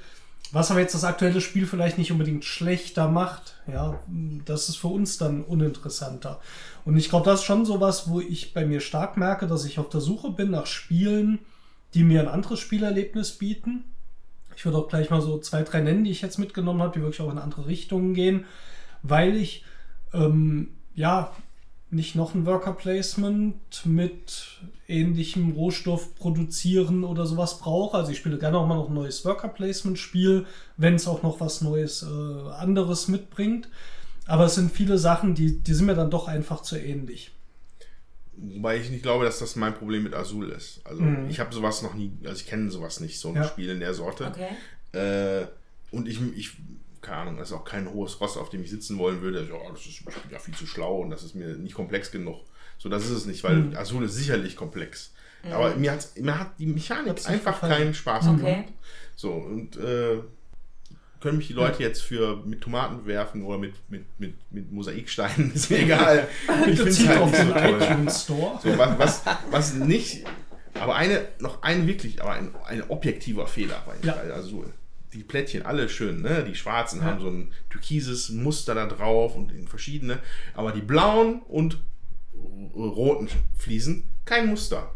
Was 0.53 0.71
aber 0.71 0.81
jetzt 0.81 0.95
das 0.95 1.05
aktuelle 1.05 1.41
Spiel 1.41 1.67
vielleicht 1.67 1.97
nicht 1.97 2.11
unbedingt 2.11 2.45
schlechter 2.45 3.09
macht, 3.09 3.55
ja, 3.69 4.01
das 4.45 4.69
ist 4.69 4.77
für 4.77 4.89
uns 4.89 5.17
dann 5.17 5.45
uninteressanter. 5.45 6.41
Und 6.85 6.97
ich 6.97 7.09
glaube, 7.09 7.25
das 7.25 7.41
ist 7.41 7.47
schon 7.47 7.65
sowas, 7.65 8.09
wo 8.09 8.21
ich 8.21 8.53
bei 8.53 8.67
mir 8.67 8.81
stark 8.81 9.17
merke, 9.17 9.47
dass 9.47 9.65
ich 9.65 9.79
auf 9.79 9.89
der 9.89 10.01
Suche 10.01 10.31
bin 10.31 10.51
nach 10.51 10.67
Spielen, 10.67 11.39
die 11.95 12.03
mir 12.03 12.21
ein 12.21 12.29
anderes 12.29 12.59
Spielerlebnis 12.59 13.33
bieten. 13.33 13.85
Ich 14.57 14.65
würde 14.65 14.79
auch 14.79 14.89
gleich 14.89 15.11
mal 15.11 15.23
so 15.23 15.39
zwei, 15.39 15.63
drei 15.63 15.81
nennen, 15.81 16.05
die 16.05 16.11
ich 16.11 16.23
jetzt 16.23 16.39
mitgenommen 16.39 16.83
habe, 16.83 16.99
die 16.99 17.03
wirklich 17.03 17.21
auch 17.21 17.31
in 17.31 17.39
andere 17.39 17.67
Richtungen 17.67 18.15
gehen, 18.15 18.45
weil 19.03 19.37
ich 19.37 19.65
ähm, 20.13 20.71
ja 20.95 21.33
nicht 21.91 22.15
noch 22.15 22.35
ein 22.35 22.47
Worker 22.47 22.73
Placement 22.73 23.85
mit 23.85 24.61
ähnlichem 24.91 25.53
Rohstoff 25.53 26.15
produzieren 26.17 27.05
oder 27.05 27.25
sowas 27.27 27.59
brauche. 27.59 27.97
Also 27.97 28.13
ich 28.13 28.19
spiele 28.19 28.39
gerne 28.39 28.59
auch 28.59 28.67
mal 28.67 28.77
noch 28.77 28.89
ein 28.89 28.95
neues 28.95 29.25
Worker 29.25 29.49
Placement 29.49 29.99
Spiel, 29.99 30.47
wenn 30.77 30.95
es 30.97 31.07
auch 31.07 31.23
noch 31.23 31.41
was 31.41 31.61
Neues 31.61 32.03
äh, 32.03 32.51
anderes 32.51 33.09
mitbringt. 33.09 33.69
Aber 34.27 34.45
es 34.45 34.55
sind 34.55 34.73
viele 34.73 34.99
Sachen, 34.99 35.35
die, 35.35 35.61
die 35.61 35.75
sind 35.75 35.87
mir 35.87 35.95
dann 35.95 36.11
doch 36.11 36.29
einfach 36.29 36.63
zu 36.63 36.77
ähnlich. 36.79 37.33
Wobei 38.37 38.79
ich 38.79 38.91
nicht 38.91 39.03
glaube, 39.03 39.25
dass 39.25 39.39
das 39.39 39.57
mein 39.57 39.75
Problem 39.75 40.03
mit 40.03 40.15
Azul 40.15 40.51
ist. 40.51 40.81
Also 40.85 41.03
ich 41.29 41.41
habe 41.41 41.55
sowas 41.55 41.83
noch 41.83 41.95
nie, 41.95 42.13
also 42.25 42.41
ich 42.41 42.47
kenne 42.47 42.71
sowas 42.71 43.01
nicht, 43.01 43.19
so 43.19 43.29
ein 43.29 43.35
Ja. 43.35 43.45
Spiel 43.45 43.69
in 43.69 43.81
der 43.81 43.93
Sorte. 43.93 44.27
Okay. 44.27 44.49
Äh, 44.93 45.47
und 45.91 46.09
ich, 46.09 46.21
ich, 46.37 46.57
keine 47.03 47.17
Ahnung, 47.19 47.37
das 47.37 47.51
ist 47.51 47.55
auch 47.55 47.65
kein 47.65 47.93
hohes 47.93 48.21
Ross, 48.21 48.37
auf 48.37 48.49
dem 48.49 48.63
ich 48.63 48.71
sitzen 48.71 48.99
wollen 48.99 49.21
würde. 49.21 49.47
Ja, 49.47 49.71
das 49.71 49.81
ist 49.81 49.89
ich 49.89 50.05
ja 50.31 50.39
viel 50.39 50.55
zu 50.55 50.67
schlau 50.67 51.01
und 51.01 51.11
das 51.11 51.23
ist 51.23 51.35
mir 51.35 51.57
nicht 51.57 51.75
komplex 51.75 52.11
genug. 52.11 52.41
So, 52.83 52.89
das 52.89 53.05
ist 53.05 53.11
es 53.11 53.27
nicht, 53.27 53.45
weil 53.45 53.57
Mhm. 53.57 53.77
Azul 53.77 54.05
ist 54.05 54.15
sicherlich 54.17 54.57
komplex. 54.57 55.13
Aber 55.51 55.75
mir, 55.77 55.93
hat's, 55.93 56.15
mir 56.17 56.39
hat 56.39 56.59
die 56.59 56.67
Mechanik 56.67 57.11
Hat's 57.11 57.27
einfach 57.27 57.55
gefallen. 57.61 57.73
keinen 57.73 57.95
Spaß 57.95 58.25
Mhm. 58.27 58.37
gemacht. 58.39 58.43
Okay. 58.53 58.65
So, 59.17 59.33
und 59.33 59.77
äh, 59.77 60.19
können 61.21 61.37
mich 61.39 61.49
die 61.49 61.53
Leute 61.53 61.83
jetzt 61.83 62.03
für 62.03 62.37
mit 62.47 62.63
Tomaten 62.63 63.05
werfen 63.07 63.43
oder 63.43 63.59
mit, 63.59 63.75
mit, 63.91 64.05
mit, 64.19 64.35
mit 64.51 64.73
Mosaiksteinen, 64.73 65.53
ist 65.55 65.71
mir 65.71 65.81
egal. 65.81 66.27
Ich 66.67 66.77
finde 66.79 66.89
es 66.91 67.07
halt 67.07 67.21
auf 67.21 67.31
nicht 67.31 67.47
so 67.47 67.53
toll. 67.53 68.11
Store. 68.11 68.61
So, 68.63 68.79
was, 68.79 68.99
was, 68.99 69.23
was 69.51 69.75
nicht, 69.75 70.25
aber 70.75 70.95
eine, 70.97 71.29
noch 71.39 71.63
ein 71.63 71.87
wirklich, 71.87 72.23
aber 72.23 72.33
ein, 72.33 72.55
ein 72.67 72.83
objektiver 72.89 73.47
Fehler 73.47 73.83
bei, 73.87 73.95
Ja. 74.07 74.17
Azul. 74.35 74.73
die 75.13 75.23
Plättchen, 75.23 75.67
alle 75.67 75.89
schön, 75.91 76.23
ne? 76.23 76.45
Die 76.45 76.55
schwarzen 76.55 77.03
haben 77.05 77.21
so 77.21 77.29
ein 77.29 77.53
türkises 77.69 78.31
Muster 78.31 78.75
da 78.75 78.87
drauf 78.87 79.35
und 79.37 79.53
in 79.53 79.69
verschiedene. 79.69 80.19
Aber 80.55 80.73
die 80.73 80.81
blauen 80.83 81.43
und 81.43 81.79
roten 82.75 83.29
Fliesen, 83.57 84.05
kein 84.25 84.49
Muster. 84.49 84.95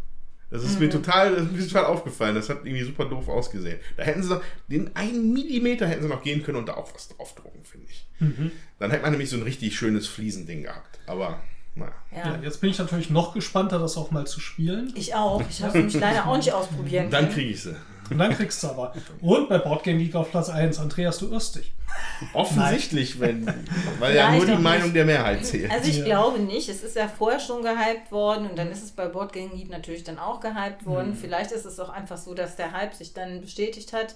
Das 0.51 0.63
ist 0.63 0.79
mir 0.79 0.89
total, 0.89 1.35
das 1.35 1.47
ist 1.47 1.53
mir 1.53 1.67
total 1.67 1.87
aufgefallen. 1.87 2.37
Das 2.37 2.49
hat 2.49 2.65
irgendwie 2.65 2.85
super 2.85 3.07
doof 3.07 3.29
ausgesehen. 3.29 3.81
Da 3.97 4.05
hätten 4.05 4.23
sie 4.23 4.29
noch, 4.29 4.43
den 4.69 4.95
einen 4.95 5.33
Millimeter 5.33 5.89
hätten 5.89 6.03
sie 6.03 6.09
noch 6.09 6.23
gehen 6.23 6.45
können 6.45 6.59
und 6.59 6.69
da 6.69 6.75
auch 6.75 6.95
was 6.95 7.09
draufdrucken, 7.09 7.65
finde 7.65 7.89
ich. 7.91 8.07
Dann 8.79 8.91
hätte 8.91 9.03
man 9.03 9.11
nämlich 9.11 9.31
so 9.31 9.37
ein 9.37 9.43
richtig 9.43 9.77
schönes 9.77 10.07
Fliesending 10.07 10.63
gehabt. 10.63 11.01
Aber, 11.07 11.41
naja. 11.75 11.93
Ja, 12.15 12.41
jetzt 12.41 12.61
bin 12.61 12.71
ich 12.71 12.79
natürlich 12.79 13.11
noch 13.11 13.35
gespannter, 13.35 13.81
das 13.81 13.97
auch 13.97 14.13
mal 14.13 14.29
zu 14.29 14.39
spielen. 14.39 14.93
Ich 14.95 15.17
auch. 15.17 15.43
Ich 15.51 15.61
habe 15.61 15.71
es 15.71 15.75
nämlich 15.75 15.95
leider 15.95 16.27
auch 16.29 16.37
nicht 16.37 16.53
ausprobieren 16.53 17.11
Dann 17.11 17.31
kriege 17.31 17.51
ich 17.51 17.63
sie. 17.63 17.75
Und 18.11 18.19
dann 18.19 18.35
kriegst 18.35 18.63
du 18.63 18.69
aber. 18.69 18.95
Und 19.21 19.49
bei 19.49 19.59
Boardgame 19.59 19.99
Geek 19.99 20.15
auf 20.15 20.31
Platz 20.31 20.49
1, 20.51 20.79
Andreas, 20.79 21.19
du 21.19 21.31
irrst 21.31 21.57
dich. 21.57 21.73
Offensichtlich, 22.33 23.21
wenn, 23.21 23.47
weil 24.01 24.15
ja 24.17 24.33
nur 24.33 24.45
die 24.47 24.57
Meinung 24.57 24.85
nicht. 24.85 24.97
der 24.97 25.05
Mehrheit 25.05 25.45
zählt. 25.47 25.71
Also 25.71 25.89
ich 25.89 25.99
Ja. 25.99 26.05
glaube 26.05 26.41
nicht. 26.41 26.69
Es 26.69 26.83
ist 26.83 26.97
ja 26.97 27.09
vorher 27.09 27.39
schon 27.41 27.63
gehypt 27.63 28.11
worden 28.11 28.49
und 28.51 28.59
dann 28.59 28.71
ist 28.71 28.83
es 28.83 28.91
bei 28.93 29.07
Boardgame 29.07 29.49
Geek 29.51 29.71
natürlich 29.71 30.05
dann 30.05 30.19
auch 30.19 30.41
gehypt 30.41 30.87
worden. 30.87 31.11
Mhm. 31.11 31.17
Vielleicht 31.17 31.53
ist 31.53 31.65
es 31.65 31.79
auch 31.81 31.89
einfach 31.91 32.17
so, 32.19 32.35
dass 32.35 32.57
der 32.57 32.73
Hype 32.73 32.95
sich 32.95 33.13
dann 33.15 33.41
bestätigt 33.41 33.93
hat. 33.93 34.15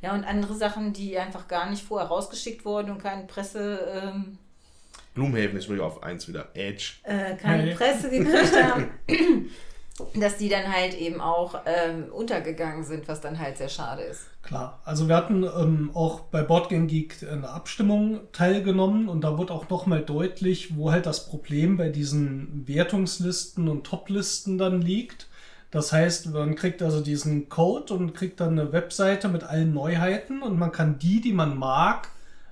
Ja, 0.00 0.14
und 0.14 0.24
andere 0.24 0.54
Sachen, 0.54 0.92
die 0.92 1.18
einfach 1.18 1.48
gar 1.48 1.68
nicht 1.68 1.82
vorher 1.82 2.08
rausgeschickt 2.08 2.64
wurden 2.64 2.90
und 2.92 3.02
keine 3.02 3.24
Presse, 3.24 3.80
ähm, 3.92 4.38
Gloomhaven 5.14 5.56
ist 5.56 5.64
übrigens 5.66 5.82
auf 5.84 6.02
1 6.04 6.28
wieder. 6.28 6.48
Edge. 6.54 6.92
äh, 7.02 7.34
keine 7.34 7.64
Hey. 7.64 7.74
Presse 7.74 8.08
gekriegt 8.08 8.62
haben, 8.62 8.90
dass 10.14 10.36
die 10.36 10.48
dann 10.48 10.72
halt 10.72 10.94
eben 10.94 11.20
auch 11.20 11.60
ähm, 11.66 12.06
untergegangen 12.12 12.84
sind, 12.84 13.08
was 13.08 13.20
dann 13.20 13.38
halt 13.38 13.58
sehr 13.58 13.68
schade 13.68 14.02
ist. 14.02 14.26
Klar, 14.42 14.80
also 14.84 15.08
wir 15.08 15.16
hatten 15.16 15.42
ähm, 15.42 15.90
auch 15.94 16.20
bei 16.20 16.42
Boardgame 16.42 16.86
Geek 16.86 17.26
eine 17.30 17.48
Abstimmung 17.48 18.20
teilgenommen 18.32 19.08
und 19.08 19.22
da 19.22 19.36
wurde 19.36 19.52
auch 19.52 19.68
nochmal 19.68 20.02
deutlich, 20.02 20.76
wo 20.76 20.90
halt 20.90 21.06
das 21.06 21.28
Problem 21.28 21.76
bei 21.76 21.88
diesen 21.88 22.66
Wertungslisten 22.66 23.68
und 23.68 23.84
Toplisten 23.84 24.56
dann 24.56 24.80
liegt. 24.80 25.28
Das 25.70 25.92
heißt, 25.92 26.32
man 26.32 26.54
kriegt 26.54 26.82
also 26.82 27.00
diesen 27.02 27.48
Code 27.50 27.92
und 27.92 28.14
kriegt 28.14 28.40
dann 28.40 28.58
eine 28.58 28.72
Webseite 28.72 29.28
mit 29.28 29.44
allen 29.44 29.74
Neuheiten 29.74 30.42
und 30.42 30.58
man 30.58 30.72
kann 30.72 30.98
die, 30.98 31.20
die 31.20 31.32
man 31.32 31.58
mag, 31.58 32.08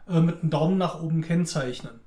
äh, 0.09 0.21
mit 0.21 0.43
einem 0.43 0.51
Daumen 0.51 0.79
nach 0.79 1.03
oben 1.03 1.23
kennzeichnen. 1.23 2.01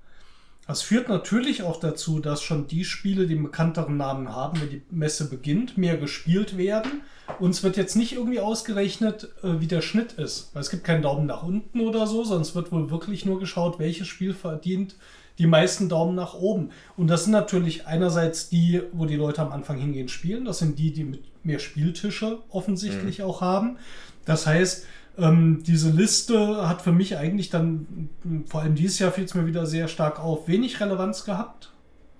Das 0.70 0.84
führt 0.84 1.10
natürlich 1.10 1.64
auch 1.64 1.80
dazu, 1.80 2.20
dass 2.20 2.44
schon 2.44 2.68
die 2.68 2.86
Spiele, 2.86 3.26
die 3.26 3.34
einen 3.34 3.42
bekannteren 3.42 3.98
Namen 3.98 4.36
haben, 4.36 4.62
wenn 4.62 4.70
die 4.70 4.84
Messe 4.92 5.28
beginnt, 5.28 5.80
mehr 5.80 5.98
gespielt 5.98 6.60
werden. 6.60 7.02
Uns 7.40 7.64
wird 7.64 7.76
jetzt 7.76 7.96
nicht 7.96 8.14
irgendwie 8.14 8.40
ausgerechnet, 8.40 9.30
äh, 9.42 9.60
wie 9.60 9.66
der 9.66 9.82
Schnitt 9.82 10.12
ist. 10.14 10.52
Weil 10.54 10.62
es 10.62 10.70
gibt 10.70 10.84
keinen 10.84 11.02
Daumen 11.02 11.26
nach 11.26 11.42
unten 11.42 11.82
oder 11.82 12.06
so, 12.06 12.24
sondern 12.24 12.44
es 12.44 12.54
wird 12.54 12.72
wohl 12.72 12.92
wirklich 12.92 13.26
nur 13.26 13.40
geschaut, 13.40 13.80
welches 13.80 14.08
Spiel 14.08 14.36
verdient 14.36 14.96
die 15.40 15.48
meisten 15.48 15.90
Daumen 15.90 16.14
nach 16.14 16.36
oben. 16.36 16.70
Und 16.96 17.08
das 17.08 17.24
sind 17.24 17.32
natürlich 17.32 17.88
einerseits 17.88 18.50
die, 18.50 18.84
wo 18.92 19.08
die 19.08 19.16
Leute 19.16 19.42
am 19.42 19.52
Anfang 19.52 19.80
hingehen 19.80 20.08
spielen. 20.08 20.46
Das 20.46 20.60
sind 20.60 20.78
die, 20.78 20.94
die 20.94 21.04
mit 21.04 21.24
mehr 21.44 21.58
Spieltische 21.58 22.44
offensichtlich 22.50 23.24
auch 23.24 23.42
haben. 23.42 23.78
Das 24.26 24.46
heißt, 24.46 24.86
ähm, 25.18 25.64
diese 25.66 25.90
Liste 25.90 26.68
hat 26.68 26.82
für 26.82 26.92
mich 26.92 27.18
eigentlich 27.18 27.50
dann, 27.50 28.10
vor 28.46 28.62
allem 28.62 28.76
dieses 28.76 29.00
Jahr 29.00 29.12
fiel 29.12 29.26
es 29.26 29.34
mir 29.36 29.46
wieder 29.46 29.66
sehr 29.66 29.88
stark 29.88 30.20
auf, 30.20 30.48
wenig 30.48 30.80
Relevanz 30.80 31.26
gehabt. 31.26 31.72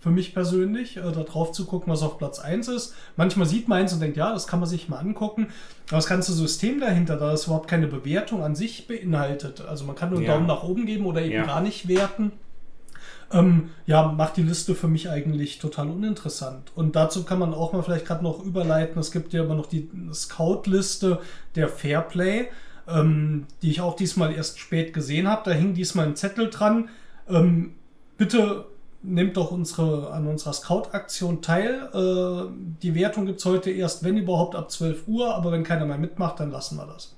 Für 0.02 0.12
mich 0.12 0.34
persönlich, 0.34 0.96
äh, 0.96 1.02
da 1.02 1.24
drauf 1.24 1.52
zu 1.52 1.66
gucken, 1.66 1.92
was 1.92 2.04
auf 2.04 2.18
Platz 2.18 2.40
1 2.40 2.70
ist. 2.70 2.96
Manchmal 3.18 3.48
sieht 3.48 3.68
man 3.68 3.80
eins 3.80 3.92
und 3.94 4.00
denkt, 4.00 4.16
ja, 4.16 4.32
das 4.32 4.48
kann 4.48 4.62
man 4.62 4.70
sich 4.70 4.88
mal 4.88 4.98
angucken. 5.00 5.48
Aber 5.90 5.98
das 5.98 6.08
ganze 6.08 6.32
System 6.34 6.80
dahinter, 6.80 7.18
da 7.18 7.32
das 7.32 7.46
überhaupt 7.48 7.68
keine 7.70 7.88
Bewertung 7.88 8.42
an 8.42 8.56
sich 8.56 8.88
beinhaltet. 8.88 9.60
Also 9.62 9.84
man 9.86 9.96
kann 9.96 10.10
nur 10.10 10.20
einen 10.20 10.28
Ja. 10.28 10.34
Daumen 10.36 10.48
nach 10.48 10.64
oben 10.64 10.86
geben 10.86 11.06
oder 11.06 11.22
eben 11.22 11.34
Ja. 11.34 11.46
gar 11.46 11.60
nicht 11.62 11.90
werten. 11.90 12.32
Ähm, 13.32 13.70
ja, 13.86 14.08
macht 14.12 14.38
die 14.38 14.42
Liste 14.42 14.74
für 14.74 14.88
mich 14.88 15.10
eigentlich 15.10 15.60
total 15.60 15.90
uninteressant. 15.90 16.72
Und 16.76 16.96
dazu 16.96 17.24
kann 17.26 17.38
man 17.38 17.54
auch 17.54 17.74
mal 17.74 17.84
vielleicht 17.84 18.06
gerade 18.06 18.24
noch 18.24 18.44
überleiten. 18.44 19.00
Es 19.00 19.12
gibt 19.12 19.34
ja 19.34 19.44
immer 19.44 19.54
noch 19.56 19.68
die 19.68 19.90
Scout-Liste 20.14 21.20
der 21.56 21.68
Fairplay, 21.68 22.48
ähm, 22.92 23.46
die 23.62 23.72
ich 23.72 23.82
auch 23.82 23.96
diesmal 23.96 24.34
erst 24.34 24.60
spät 24.60 24.94
gesehen 24.94 25.28
habe. 25.28 25.50
Da 25.50 25.52
hing 25.52 25.74
diesmal 25.74 26.08
ein 26.08 26.16
Zettel 26.16 26.50
dran. 26.50 26.90
Ähm, 27.28 27.76
bitte 28.18 28.66
nehmt 29.02 29.38
doch 29.38 29.52
unsere, 29.52 30.12
an 30.12 30.28
unserer 30.28 30.54
Scout-Aktion 30.54 31.42
teil. 31.42 31.90
Äh, 31.94 32.52
die 32.82 32.96
Wertung 32.96 33.26
gibt 33.26 33.40
es 33.40 33.46
heute 33.46 33.72
erst, 33.72 34.04
wenn 34.04 34.18
überhaupt, 34.18 34.56
ab 34.56 34.72
12 34.72 35.08
Uhr. 35.08 35.36
Aber 35.36 35.52
wenn 35.52 35.64
keiner 35.64 35.86
mehr 35.86 35.98
mitmacht, 35.98 36.40
dann 36.40 36.52
lassen 36.52 36.78
wir 36.78 36.86
das. 36.86 37.16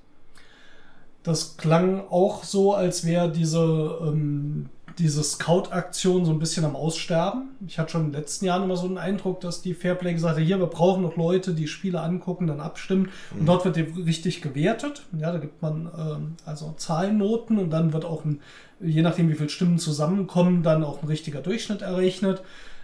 Das 1.23 1.57
klang 1.57 2.07
auch 2.10 2.43
so, 2.43 2.73
als 2.73 3.06
wäre 3.06 3.31
diese, 3.31 3.99
ähm, 4.02 4.69
diese 4.97 5.23
Scout-Aktion 5.23 6.26
so 6.26 6.31
ein 6.31 6.39
bisschen 6.39 6.65
am 6.65 6.76
Aussterben. 6.76 7.49
Ich 7.68 7.80
hatte 7.80 7.91
schon 7.91 8.05
in 8.05 8.11
den 8.11 8.19
letzten 8.19 8.45
Jahren 8.45 8.63
immer 8.63 8.77
so 8.77 8.85
einen 8.85 8.97
Eindruck, 8.97 9.41
dass 9.41 9.61
die 9.61 9.73
Fairplay 9.73 10.13
gesagt 10.13 10.38
hat, 10.38 10.43
hier, 10.43 10.59
wir 10.59 10.68
brauchen 10.68 11.03
noch 11.03 11.15
Leute, 11.18 11.53
die 11.53 11.68
Spiele 11.68 12.01
angucken, 12.01 12.47
dann 12.47 12.59
abstimmen. 12.59 13.09
Und 13.38 13.45
dort 13.45 13.65
wird 13.65 13.77
eben 13.77 14.03
richtig 14.03 14.41
gewertet. 14.41 15.03
Ja, 15.18 15.31
da 15.31 15.39
gibt 15.39 15.61
man 15.61 15.89
ähm, 15.97 16.35
also 16.45 16.73
Zahlennoten 16.77 17.57
und 17.57 17.69
dann 17.69 17.93
wird 17.93 18.05
auch 18.05 18.26
ein, 18.26 18.41
je 18.80 19.01
nachdem 19.01 19.30
wie 19.30 19.35
viele 19.35 19.49
Stimmen 19.49 19.80
zusammenkommen, 19.80 20.63
dann 20.63 20.84
auch 20.84 21.01
ein 21.01 21.07
richtiger 21.07 21.41
Durchschnitt 21.41 21.81
errechnet. 21.81 22.41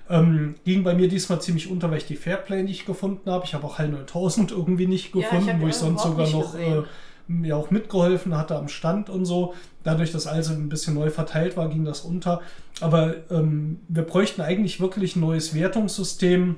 Ähm, 0.09 0.55
ging 0.63 0.84
bei 0.84 0.93
mir 0.93 1.09
diesmal 1.09 1.41
ziemlich 1.41 1.69
unter, 1.69 1.91
weil 1.91 1.97
ich 1.97 2.05
die 2.05 2.15
Fairplay 2.15 2.63
nicht 2.63 2.85
gefunden 2.85 3.29
habe. 3.29 3.43
Ich 3.45 3.53
habe 3.53 3.65
auch 3.65 3.77
Hall 3.77 3.89
9000 3.89 4.51
irgendwie 4.57 4.88
nicht 4.88 5.13
Ja, 5.13 5.21
ich 5.21 5.29
gefunden, 5.29 5.59
wo 5.59 5.65
die 5.65 5.69
ich 5.69 5.75
sonst 5.75 6.03
sogar 6.03 6.29
noch 6.29 6.53
gesehen. 6.53 6.84
äh, 6.84 6.85
mir 7.28 7.58
auch 7.58 7.72
mitgeholfen 7.72 8.38
hatte 8.38 8.56
am 8.56 8.68
Stand 8.68 9.10
und 9.10 9.26
so. 9.26 9.54
Dadurch, 9.84 10.12
dass 10.12 10.28
also 10.28 10.54
ein 10.54 10.70
bisschen 10.70 10.94
neu 10.94 11.10
verteilt 11.10 11.58
war, 11.58 11.70
ging 11.70 11.86
das 11.86 12.02
unter. 12.02 12.41
Aber 12.82 13.16
ähm, 13.30 13.80
wir 13.88 14.04
bräuchten 14.04 14.41
eigentlich 14.41 14.80
wirklich 14.80 15.16
ein 15.16 15.22
neues 15.22 15.54
Wertungssystem. 15.54 16.58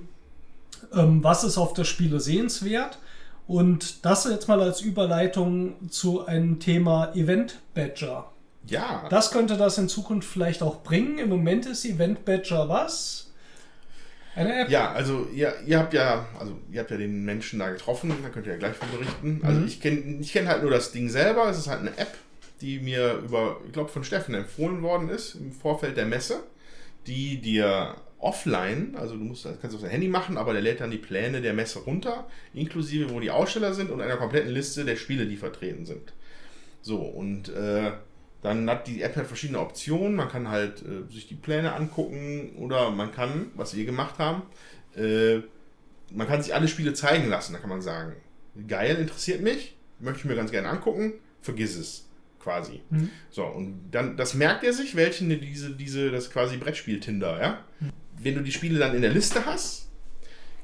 Ähm, 0.93 1.23
was 1.23 1.43
ist 1.43 1.57
auf 1.57 1.73
der 1.73 1.83
Spiele 1.83 2.19
sehenswert? 2.19 2.99
Und 3.47 4.05
das 4.05 4.25
jetzt 4.25 4.47
mal 4.47 4.61
als 4.61 4.81
Überleitung 4.81 5.89
zu 5.89 6.25
einem 6.25 6.59
Thema 6.59 7.13
Event 7.15 7.59
Badger. 7.73 8.29
Ja. 8.67 9.05
Das 9.09 9.31
könnte 9.31 9.57
das 9.57 9.77
in 9.79 9.89
Zukunft 9.89 10.29
vielleicht 10.29 10.61
auch 10.61 10.83
bringen. 10.83 11.17
Im 11.17 11.29
Moment 11.29 11.65
ist 11.65 11.85
Event 11.85 12.25
Badger 12.25 12.69
was? 12.69 13.28
Eine 14.39 14.61
App. 14.61 14.69
Ja, 14.69 14.93
also 14.93 15.27
ihr, 15.33 15.53
ihr 15.65 15.77
habt 15.77 15.93
ja, 15.93 16.25
also 16.39 16.57
ihr 16.71 16.79
habt 16.79 16.91
ja 16.91 16.97
den 16.97 17.25
Menschen 17.25 17.59
da 17.59 17.69
getroffen, 17.69 18.13
da 18.23 18.29
könnt 18.29 18.45
ihr 18.47 18.53
ja 18.53 18.57
gleich 18.57 18.75
von 18.75 18.89
berichten. 18.89 19.41
Also 19.43 19.63
ich 19.65 19.81
kenne 19.81 20.19
ich 20.21 20.31
kenn 20.31 20.47
halt 20.47 20.61
nur 20.61 20.71
das 20.71 20.93
Ding 20.93 21.09
selber. 21.09 21.49
Es 21.49 21.57
ist 21.57 21.67
halt 21.67 21.81
eine 21.81 21.97
App, 21.97 22.15
die 22.61 22.79
mir 22.79 23.15
über, 23.15 23.59
ich 23.65 23.73
glaube, 23.73 23.89
von 23.89 24.05
Steffen 24.05 24.33
empfohlen 24.33 24.81
worden 24.81 25.09
ist 25.09 25.35
im 25.35 25.51
Vorfeld 25.51 25.97
der 25.97 26.05
Messe, 26.05 26.41
die 27.05 27.41
dir 27.41 27.95
offline, 28.17 28.95
also 28.97 29.15
du 29.15 29.23
musst, 29.25 29.43
das 29.43 29.59
kannst 29.59 29.75
auf 29.75 29.81
dein 29.81 29.91
Handy 29.91 30.07
machen, 30.07 30.37
aber 30.37 30.53
der 30.53 30.61
lädt 30.61 30.79
dann 30.79 30.91
die 30.91 30.97
Pläne 30.97 31.41
der 31.41 31.53
Messe 31.53 31.79
runter, 31.79 32.25
inklusive 32.53 33.09
wo 33.09 33.19
die 33.19 33.31
Aussteller 33.31 33.73
sind 33.73 33.91
und 33.91 34.01
einer 34.01 34.17
kompletten 34.17 34.51
Liste 34.51 34.85
der 34.85 34.95
Spiele, 34.95 35.25
die 35.25 35.37
vertreten 35.37 35.85
sind. 35.85 36.13
So, 36.81 36.97
und 36.97 37.49
äh, 37.49 37.91
dann 38.41 38.69
hat 38.69 38.87
die 38.87 39.01
App 39.01 39.15
halt 39.15 39.27
verschiedene 39.27 39.59
Optionen. 39.59 40.15
Man 40.15 40.29
kann 40.29 40.49
halt 40.49 40.81
äh, 40.81 41.11
sich 41.11 41.27
die 41.27 41.35
Pläne 41.35 41.73
angucken 41.73 42.55
oder 42.57 42.89
man 42.91 43.11
kann, 43.11 43.51
was 43.55 43.75
wir 43.75 43.85
gemacht 43.85 44.17
haben, 44.17 44.43
äh, 44.95 45.39
man 46.11 46.27
kann 46.27 46.41
sich 46.41 46.53
alle 46.55 46.67
Spiele 46.67 46.93
zeigen 46.93 47.29
lassen. 47.29 47.53
Da 47.53 47.59
kann 47.59 47.69
man 47.69 47.81
sagen, 47.81 48.15
geil, 48.67 48.95
interessiert 48.95 49.41
mich, 49.41 49.75
möchte 49.99 50.19
ich 50.19 50.25
mir 50.25 50.35
ganz 50.35 50.51
gerne 50.51 50.69
angucken, 50.69 51.13
vergiss 51.41 51.75
es 51.77 52.07
quasi. 52.39 52.81
So, 53.29 53.45
und 53.45 53.89
dann, 53.91 54.17
das 54.17 54.33
merkt 54.33 54.63
er 54.63 54.73
sich, 54.73 54.95
welchen 54.95 55.29
diese, 55.41 55.71
diese, 55.71 56.09
das 56.09 56.31
quasi 56.31 56.57
Brettspiel-Tinder, 56.57 57.39
ja? 57.41 57.63
Wenn 58.21 58.35
du 58.35 58.41
die 58.41 58.51
Spiele 58.51 58.79
dann 58.79 58.95
in 58.95 59.01
der 59.01 59.11
Liste 59.11 59.45
hast, 59.45 59.89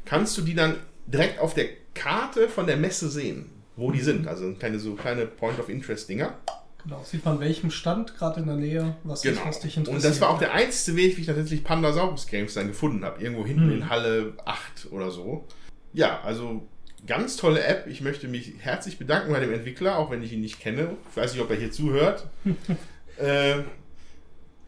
kannst 0.06 0.38
du 0.38 0.42
die 0.42 0.56
dann 0.56 0.78
direkt 1.06 1.40
auf 1.40 1.54
der 1.54 1.68
Karte 1.94 2.50
von 2.50 2.66
der 2.68 2.78
Messe 2.78 3.10
sehen, 3.10 3.50
wo 3.76 3.92
die 3.92 4.02
sind. 4.02 4.28
Also 4.28 4.52
kleine, 4.54 4.80
so 4.80 4.96
kleine 4.96 5.26
Point-of-Interest-Dinger. 5.26 6.38
Genau. 6.86 7.04
Sieht 7.04 7.26
man 7.26 7.40
welchem 7.40 7.72
Stand 7.72 8.16
gerade 8.18 8.40
in 8.42 8.46
der 8.48 8.56
Nähe, 8.56 8.96
was, 9.04 9.22
dich- 9.22 9.34
Genau. 9.34 9.46
was 9.48 9.60
dich 9.60 9.76
interessiert. 9.76 10.04
Und 10.04 10.10
das 10.10 10.22
war 10.22 10.30
auch 10.30 10.40
der 10.40 10.54
einzige 10.54 10.96
Weg, 10.98 11.18
wie 11.18 11.22
ich 11.22 11.28
tatsächlich 11.28 11.64
Pandasaurus 11.64 12.28
Games 12.28 12.54
dann 12.54 12.68
gefunden 12.68 13.04
habe. 13.04 13.22
Irgendwo 13.24 13.46
hinten 13.46 13.64
Hm. 13.70 13.72
in 13.72 13.90
Halle 13.90 14.34
8 14.46 14.88
oder 14.92 15.10
so. 15.12 15.46
Ja, 15.94 16.22
also 16.22 16.68
ganz 17.08 17.38
tolle 17.38 17.64
App. 17.64 17.88
Ich 17.88 18.02
möchte 18.02 18.28
mich 18.28 18.54
herzlich 18.60 18.98
bedanken 19.00 19.32
bei 19.32 19.40
dem 19.40 19.52
Entwickler, 19.54 19.98
auch 19.98 20.12
wenn 20.12 20.22
ich 20.22 20.32
ihn 20.34 20.42
nicht 20.42 20.60
kenne. 20.60 20.96
Ich 21.12 21.18
weiß 21.18 21.34
nicht, 21.34 21.42
ob 21.42 21.50
er 21.50 21.56
hier 21.58 21.72
zuhört. 21.72 22.28
äh, 23.18 23.56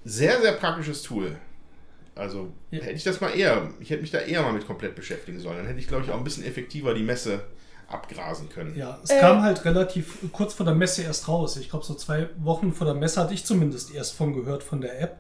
sehr, 0.06 0.42
sehr 0.42 0.54
praktisches 0.54 1.04
Tool. 1.04 1.36
Also 2.16 2.52
Ja. 2.72 2.80
hätte 2.80 2.94
ich 2.96 3.04
das 3.04 3.22
mal 3.22 3.30
eher, 3.30 3.70
ich 3.80 3.90
hätte 3.92 4.02
mich 4.02 4.10
da 4.12 4.20
eher 4.20 4.42
mal 4.42 4.54
mit 4.54 4.66
komplett 4.66 4.96
beschäftigen 4.96 5.40
sollen. 5.40 5.58
Dann 5.58 5.68
hätte 5.68 5.80
ich, 5.80 5.88
glaube 5.88 6.04
ich, 6.06 6.12
auch 6.12 6.18
ein 6.18 6.24
bisschen 6.24 6.46
effektiver 6.46 6.94
die 6.96 7.04
Messe 7.04 7.42
abgrasen 7.88 8.50
können. 8.50 8.76
Ja, 8.76 9.00
es 9.04 9.10
kam 9.10 9.42
halt 9.42 9.64
relativ 9.66 10.32
kurz 10.32 10.54
vor 10.54 10.66
der 10.66 10.76
Messe 10.76 11.04
erst 11.04 11.28
raus. 11.28 11.58
Ich 11.58 11.70
glaube, 11.70 11.86
so 11.86 11.94
zwei 11.94 12.30
Wochen 12.38 12.74
vor 12.74 12.86
der 12.86 12.96
Messe 12.96 13.22
hatte 13.22 13.34
ich 13.34 13.46
zumindest 13.46 13.94
erst 13.94 14.14
von 14.14 14.34
gehört 14.34 14.64
von 14.64 14.82
der 14.82 15.00
App. 15.02 15.20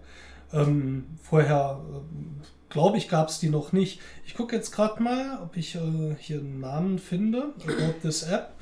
Ähm, 0.53 1.05
vorher, 1.21 1.79
ähm, 1.93 2.41
glaube 2.69 2.97
ich, 2.97 3.09
gab 3.09 3.29
es 3.29 3.39
die 3.39 3.49
noch 3.49 3.71
nicht. 3.73 4.01
Ich 4.25 4.35
gucke 4.35 4.55
jetzt 4.55 4.71
gerade 4.71 5.01
mal, 5.01 5.39
ob 5.41 5.55
ich 5.57 5.75
äh, 5.75 6.15
hier 6.19 6.39
einen 6.39 6.59
Namen 6.59 6.99
finde. 6.99 7.53
About 7.63 7.99
this 8.01 8.23
App. 8.23 8.53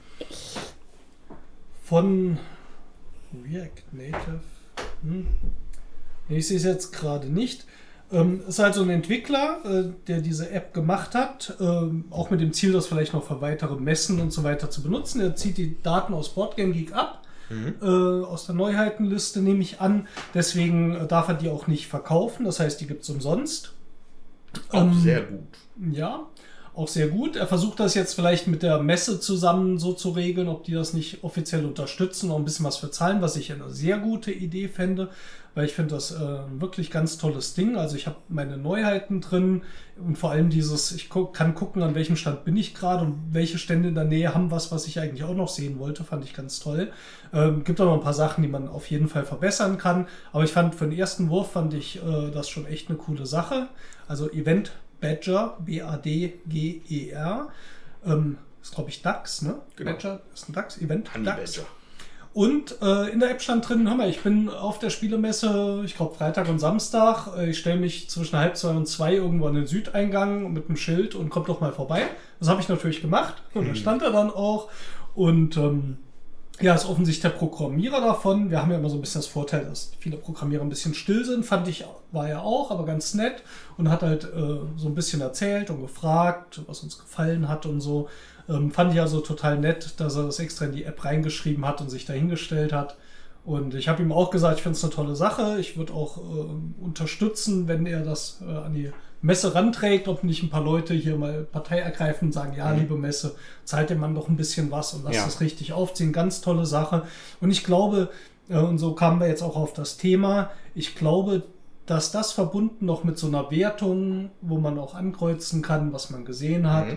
Von 1.83 2.39
React 3.33 3.83
Native. 3.91 4.41
Hm. 5.01 5.27
Nee, 6.29 6.37
Ich 6.37 6.47
sehe 6.47 6.57
es 6.57 6.63
jetzt 6.63 6.91
gerade 6.91 7.27
nicht. 7.27 7.65
Ähm, 8.11 8.41
ist 8.47 8.59
halt 8.59 8.75
so 8.75 8.83
ein 8.83 8.89
Entwickler, 8.89 9.59
äh, 9.65 9.83
der 10.07 10.21
diese 10.21 10.51
App 10.51 10.73
gemacht 10.73 11.15
hat, 11.15 11.55
ähm, 11.59 12.05
auch 12.11 12.29
mit 12.29 12.39
dem 12.39 12.53
Ziel, 12.53 12.71
das 12.71 12.87
vielleicht 12.87 13.13
noch 13.13 13.23
für 13.23 13.41
weitere 13.41 13.75
Messen 13.75 14.19
und 14.21 14.31
so 14.31 14.43
weiter 14.43 14.69
zu 14.69 14.83
benutzen. 14.83 15.21
Er 15.21 15.35
zieht 15.35 15.57
die 15.57 15.81
Daten 15.81 16.13
aus 16.13 16.29
Boardgame 16.29 16.71
Geek 16.73 16.93
ab, 16.93 17.23
äh, 17.81 17.85
aus 17.85 18.45
der 18.45 18.55
Neuheitenliste 18.55 19.41
nehme 19.41 19.61
ich 19.61 19.81
an. 19.81 20.07
Deswegen 20.33 20.95
äh, 20.95 21.07
darf 21.07 21.27
er 21.27 21.35
die 21.35 21.49
auch 21.49 21.67
nicht 21.67 21.87
verkaufen, 21.87 22.45
das 22.45 22.59
heißt, 22.59 22.79
die 22.81 22.87
gibt 22.87 23.03
es 23.03 23.09
umsonst. 23.09 23.73
Auch 24.69 24.81
Ähm, 24.83 24.93
sehr 24.99 25.21
gut. 25.21 25.47
Ja, 25.91 26.27
auch 26.77 26.87
sehr 26.87 27.07
gut. 27.07 27.35
Er 27.35 27.47
versucht 27.47 27.79
das 27.79 27.93
jetzt 27.93 28.13
vielleicht 28.13 28.47
mit 28.47 28.63
der 28.63 28.79
Messe 28.79 29.19
zusammen 29.19 29.79
so 29.79 29.93
zu 29.93 30.09
regeln, 30.11 30.47
ob 30.47 30.63
die 30.63 30.73
das 30.73 30.93
nicht 30.93 31.23
offiziell 31.23 31.65
unterstützen, 31.65 32.29
noch 32.29 32.37
ein 32.37 32.45
bisschen 32.45 32.65
was 32.65 32.77
für 32.77 32.91
zahlen, 32.91 33.21
was 33.21 33.35
ich 33.35 33.51
eine 33.51 33.69
sehr 33.69 33.97
gute 33.97 34.31
Idee 34.31 34.67
fände, 34.67 35.09
weil 35.53 35.65
ich 35.65 35.73
finde 35.73 35.95
das 35.95 36.11
äh, 36.11 36.37
wirklich 36.59 36.91
ganz 36.91 37.17
tolles 37.17 37.53
Ding. 37.53 37.77
Also 37.77 37.95
ich 37.95 38.07
habe 38.07 38.17
meine 38.27 38.57
Neuheiten 38.57 39.21
drin 39.21 39.63
und 39.97 40.17
vor 40.17 40.31
allem 40.31 40.49
dieses, 40.49 40.91
ich 40.91 41.09
gu 41.09 41.27
kann 41.27 41.55
gucken, 41.55 41.81
an 41.81 41.95
welchem 41.95 42.17
Stand 42.17 42.43
bin 42.43 42.57
ich 42.57 42.75
gerade 42.75 43.05
und 43.05 43.19
welche 43.31 43.57
Stände 43.57 43.89
in 43.89 43.95
der 43.95 44.03
Nähe 44.03 44.33
haben 44.33 44.51
was, 44.51 44.71
was 44.71 44.87
ich 44.87 44.99
eigentlich 44.99 45.23
auch 45.23 45.35
noch 45.35 45.49
sehen 45.49 45.79
wollte, 45.79 46.03
fand 46.03 46.25
ich 46.25 46.33
ganz 46.33 46.59
toll. 46.59 46.91
Ähm, 47.33 47.63
gibt 47.63 47.79
auch 47.79 47.85
noch 47.85 47.95
ein 47.95 48.01
paar 48.03 48.13
Sachen, 48.13 48.41
die 48.41 48.49
man 48.49 48.67
auf 48.67 48.89
jeden 48.91 49.07
Fall 49.07 49.23
verbessern 49.23 49.77
kann, 49.77 50.07
aber 50.33 50.43
ich 50.43 50.51
fand 50.51 50.75
für 50.75 50.85
den 50.85 50.97
ersten 50.97 51.29
Wurf 51.29 51.53
fand 51.53 51.73
ich 51.73 51.97
äh, 52.03 52.31
das 52.31 52.49
schon 52.49 52.65
echt 52.65 52.89
eine 52.89 52.97
coole 52.97 53.25
Sache. 53.25 53.69
Also 54.07 54.29
Event 54.31 54.71
Badger, 55.07 55.57
B-A-D-G-E-R. 55.59 57.47
Ähm, 58.05 58.37
ist, 58.61 58.73
glaube 58.73 58.89
ich, 58.89 59.01
DAX, 59.01 59.41
ne? 59.41 59.55
Genau. 59.75 59.91
Badger 59.91 60.21
ist 60.33 60.49
ein 60.49 60.53
DAX, 60.53 60.81
Event 60.81 61.13
Honey 61.13 61.25
DAX. 61.25 61.55
Badger. 61.57 61.67
Und 62.33 62.81
äh, 62.81 63.11
in 63.11 63.21
der 63.21 63.31
App 63.31 63.41
stand 63.41 63.69
drin, 63.69 63.87
hör 63.87 63.95
mal, 63.95 64.09
ich 64.09 64.19
bin 64.21 64.49
auf 64.49 64.77
der 64.79 64.89
Spielemesse, 64.89 65.83
ich 65.85 65.95
glaube 65.95 66.15
Freitag 66.15 66.49
und 66.49 66.59
Samstag. 66.59 67.27
Äh, 67.37 67.51
Ich 67.51 67.59
stelle 67.59 67.79
mich 67.79 68.09
zwischen 68.09 68.37
halb 68.37 68.57
zwei 68.57 68.71
und 68.71 68.87
zwei 68.87 69.13
irgendwo 69.13 69.47
an 69.47 69.55
den 69.55 69.67
Südeingang 69.67 70.51
mit 70.51 70.67
einem 70.67 70.75
Schild 70.75 71.15
und 71.15 71.29
kommt 71.29 71.47
doch 71.47 71.61
mal 71.61 71.71
vorbei. 71.71 72.03
Das 72.39 72.49
habe 72.49 72.59
ich 72.59 72.67
natürlich 72.67 73.01
gemacht 73.01 73.35
und 73.53 73.69
da 73.69 73.75
stand 73.75 74.01
er 74.01 74.11
dann 74.11 74.29
auch. 74.29 74.69
Und 75.13 75.55
ähm, 75.55 75.97
ja, 76.61 76.73
ist 76.73 76.85
offensichtlich 76.85 77.21
der 77.21 77.37
Programmierer 77.37 77.99
davon. 77.99 78.49
Wir 78.49 78.61
haben 78.61 78.71
ja 78.71 78.77
immer 78.77 78.89
so 78.89 78.95
ein 78.95 79.01
bisschen 79.01 79.19
das 79.19 79.27
Vorteil, 79.27 79.65
dass 79.65 79.91
viele 79.99 80.15
Programmierer 80.15 80.61
ein 80.61 80.69
bisschen 80.69 80.93
still 80.93 81.25
sind. 81.25 81.45
Fand 81.45 81.67
ich, 81.67 81.85
war 82.11 82.29
er 82.29 82.43
auch, 82.43 82.71
aber 82.71 82.85
ganz 82.85 83.13
nett. 83.13 83.43
Und 83.77 83.89
hat 83.89 84.03
halt 84.03 84.23
äh, 84.23 84.59
so 84.77 84.87
ein 84.87 84.95
bisschen 84.95 85.21
erzählt 85.21 85.69
und 85.69 85.81
gefragt, 85.81 86.61
was 86.67 86.81
uns 86.81 86.97
gefallen 86.97 87.49
hat 87.49 87.65
und 87.65 87.81
so. 87.81 88.07
Ähm, 88.47 88.71
fand 88.71 88.93
ich 88.93 89.01
also 89.01 89.19
total 89.19 89.57
nett, 89.57 89.95
dass 89.97 90.15
er 90.15 90.23
das 90.23 90.39
extra 90.39 90.65
in 90.65 90.71
die 90.71 90.85
App 90.85 91.03
reingeschrieben 91.03 91.65
hat 91.65 91.81
und 91.81 91.89
sich 91.89 92.05
dahingestellt 92.05 92.71
hat. 92.71 92.95
Und 93.43 93.75
ich 93.75 93.89
habe 93.89 94.01
ihm 94.01 94.11
auch 94.11 94.31
gesagt, 94.31 94.57
ich 94.57 94.63
finde 94.63 94.77
es 94.77 94.83
eine 94.83 94.93
tolle 94.93 95.15
Sache. 95.15 95.57
Ich 95.59 95.77
würde 95.77 95.93
auch 95.93 96.17
äh, 96.17 96.81
unterstützen, 96.81 97.67
wenn 97.67 97.85
er 97.85 98.01
das 98.01 98.41
äh, 98.41 98.49
an 98.49 98.73
die 98.73 98.91
Messe 99.21 99.55
ranträgt, 99.55 100.07
ob 100.07 100.23
nicht 100.23 100.43
ein 100.43 100.49
paar 100.49 100.63
Leute 100.63 100.93
hier 100.93 101.17
mal 101.17 101.43
Partei 101.43 101.79
ergreifen 101.79 102.27
und 102.27 102.31
sagen, 102.31 102.53
ja, 102.55 102.71
liebe 102.71 102.95
Messe, 102.95 103.35
zahlt 103.63 103.89
dem 103.89 103.99
Mann 103.99 104.13
doch 104.15 104.27
ein 104.29 104.37
bisschen 104.37 104.69
was 104.71 104.93
und 104.93 105.03
lasst 105.03 105.15
Ja. 105.15 105.25
das 105.25 105.41
richtig 105.41 105.73
aufziehen. 105.73 106.13
Ganz 106.13 106.41
tolle 106.41 106.65
Sache. 106.65 107.03
Und 107.41 107.51
ich 107.51 107.63
glaube, 107.63 108.09
äh, 108.49 108.57
und 108.57 108.77
so 108.77 108.93
kamen 108.93 109.19
wir 109.19 109.27
jetzt 109.27 109.41
auch 109.41 109.55
auf 109.55 109.73
das 109.73 109.97
Thema, 109.97 110.51
ich 110.75 110.95
glaube, 110.95 111.43
dass 111.85 112.11
das 112.11 112.31
verbunden 112.31 112.85
noch 112.85 113.03
mit 113.03 113.17
so 113.17 113.27
einer 113.27 113.51
Wertung, 113.51 114.31
wo 114.41 114.57
man 114.57 114.79
auch 114.79 114.95
ankreuzen 114.95 115.61
kann, 115.61 115.93
was 115.93 116.09
man 116.09 116.25
gesehen 116.25 116.71
hat, 116.71 116.87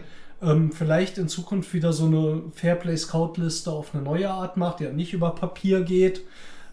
ähm, 0.40 0.72
vielleicht 0.72 1.18
in 1.18 1.28
Zukunft 1.28 1.74
wieder 1.74 1.92
so 1.92 2.06
eine 2.06 2.42
Fairplay-Scout-Liste 2.54 3.70
auf 3.70 3.94
eine 3.94 4.02
neue 4.02 4.30
Art 4.30 4.56
macht, 4.56 4.80
die 4.80 4.84
ja 4.84 4.92
nicht 4.92 5.12
über 5.12 5.30
Papier 5.34 5.82
geht. 5.82 6.22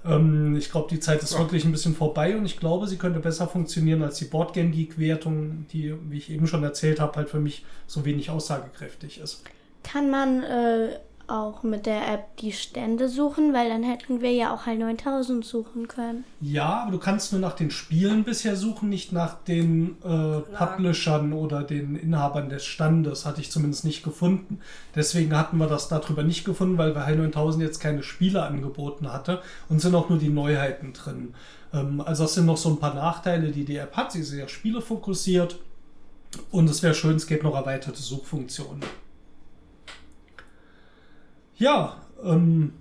Ähm, 0.05 0.55
ich 0.55 0.71
glaube, 0.71 0.87
die 0.89 0.99
Zeit 0.99 1.23
ist 1.23 1.37
wirklich 1.37 1.65
ein 1.65 1.71
bisschen 1.71 1.95
vorbei 1.95 2.35
und 2.37 2.45
ich 2.45 2.59
glaube, 2.59 2.87
sie 2.87 2.97
könnte 2.97 3.19
besser 3.19 3.47
funktionieren 3.47 4.03
als 4.03 4.17
die 4.17 4.25
Boardgame 4.25 4.69
Geek-Wertung, 4.69 5.65
die, 5.71 5.95
wie 6.09 6.17
ich 6.17 6.29
eben 6.29 6.47
schon 6.47 6.63
erzählt 6.63 6.99
habe, 6.99 7.15
halt 7.15 7.29
für 7.29 7.39
mich 7.39 7.65
so 7.87 8.05
wenig 8.05 8.29
aussagekräftig 8.29 9.19
ist. 9.19 9.43
Kann 9.83 10.09
man 10.09 10.43
äh, 10.43 10.99
auch 11.27 11.63
mit 11.63 11.85
der 11.85 12.11
App 12.11 12.37
die 12.37 12.51
Stände 12.51 13.09
suchen, 13.09 13.53
weil 13.53 13.69
dann 13.69 13.83
hätten 13.83 14.21
wir 14.21 14.31
ja 14.31 14.53
auch 14.53 14.65
halt 14.65 14.79
9000 14.79 15.43
suchen 15.43 15.87
können. 15.87 16.23
Ja, 16.41 16.81
aber 16.83 16.91
du 16.91 16.97
kannst 16.99 17.31
nur 17.31 17.41
nach 17.41 17.53
den 17.53 17.71
Spielen 17.71 18.23
bisher 18.23 18.55
suchen, 18.55 18.89
nicht 18.89 19.11
nach 19.11 19.35
den 19.43 19.97
äh, 20.03 20.39
Publishern 20.55 21.33
oder 21.33 21.63
den 21.63 21.95
Inhabern 21.95 22.49
des 22.49 22.65
Standes. 22.65 23.25
Hatte 23.25 23.41
ich 23.41 23.51
zumindest 23.51 23.85
nicht 23.85 24.03
gefunden. 24.03 24.59
Deswegen 24.95 25.35
hatten 25.37 25.57
wir 25.57 25.67
das 25.67 25.87
darüber 25.87 26.23
nicht 26.23 26.45
gefunden, 26.45 26.77
weil 26.77 26.95
High 26.95 27.17
9000 27.17 27.63
jetzt 27.63 27.79
keine 27.79 28.03
Spiele 28.03 28.43
angeboten 28.43 29.11
hatte 29.11 29.41
und 29.69 29.81
sind 29.81 29.95
auch 29.95 30.09
nur 30.09 30.19
die 30.19 30.29
Neuheiten 30.29 30.93
drin. 30.93 31.33
Ähm, 31.73 32.01
also 32.01 32.23
das 32.23 32.35
sind 32.35 32.45
noch 32.45 32.57
so 32.57 32.69
ein 32.69 32.79
paar 32.79 32.93
Nachteile, 32.93 33.51
die 33.51 33.65
die 33.65 33.77
App 33.77 33.95
hat. 33.95 34.11
Sie 34.11 34.21
ist 34.21 34.29
sehr 34.29 34.47
spielefokussiert 34.47 35.59
und 36.51 36.69
es 36.69 36.83
wäre 36.83 36.93
schön, 36.93 37.15
es 37.15 37.27
gäbe 37.27 37.43
noch 37.43 37.55
erweiterte 37.55 38.01
Suchfunktionen. 38.01 38.83
Ja, 41.57 41.97
ähm, 42.23 42.73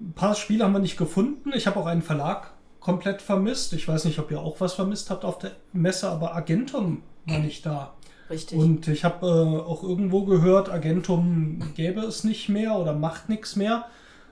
ein 0.00 0.12
paar 0.14 0.34
Spiele 0.34 0.64
haben 0.64 0.72
wir 0.72 0.78
nicht 0.80 0.96
gefunden. 0.96 1.52
Ich 1.54 1.66
habe 1.66 1.78
auch 1.80 1.86
einen 1.86 2.02
Verlag 2.02 2.52
komplett 2.80 3.22
vermisst. 3.22 3.72
Ich 3.72 3.86
weiß 3.86 4.04
nicht, 4.04 4.18
ob 4.18 4.30
ihr 4.30 4.40
auch 4.40 4.60
was 4.60 4.74
vermisst 4.74 5.10
habt 5.10 5.24
auf 5.24 5.38
der 5.38 5.52
Messe, 5.72 6.08
aber 6.08 6.34
Agentum 6.34 7.02
war 7.26 7.38
nicht 7.38 7.64
da. 7.66 7.94
Richtig. 8.30 8.58
Und 8.58 8.86
ich 8.88 9.04
habe 9.04 9.26
äh, 9.26 9.60
auch 9.68 9.82
irgendwo 9.82 10.24
gehört, 10.24 10.70
Agentum 10.70 11.60
gäbe 11.74 12.00
es 12.00 12.24
nicht 12.24 12.48
mehr 12.48 12.76
oder 12.76 12.92
macht 12.92 13.28
nichts 13.28 13.56
mehr. 13.56 13.86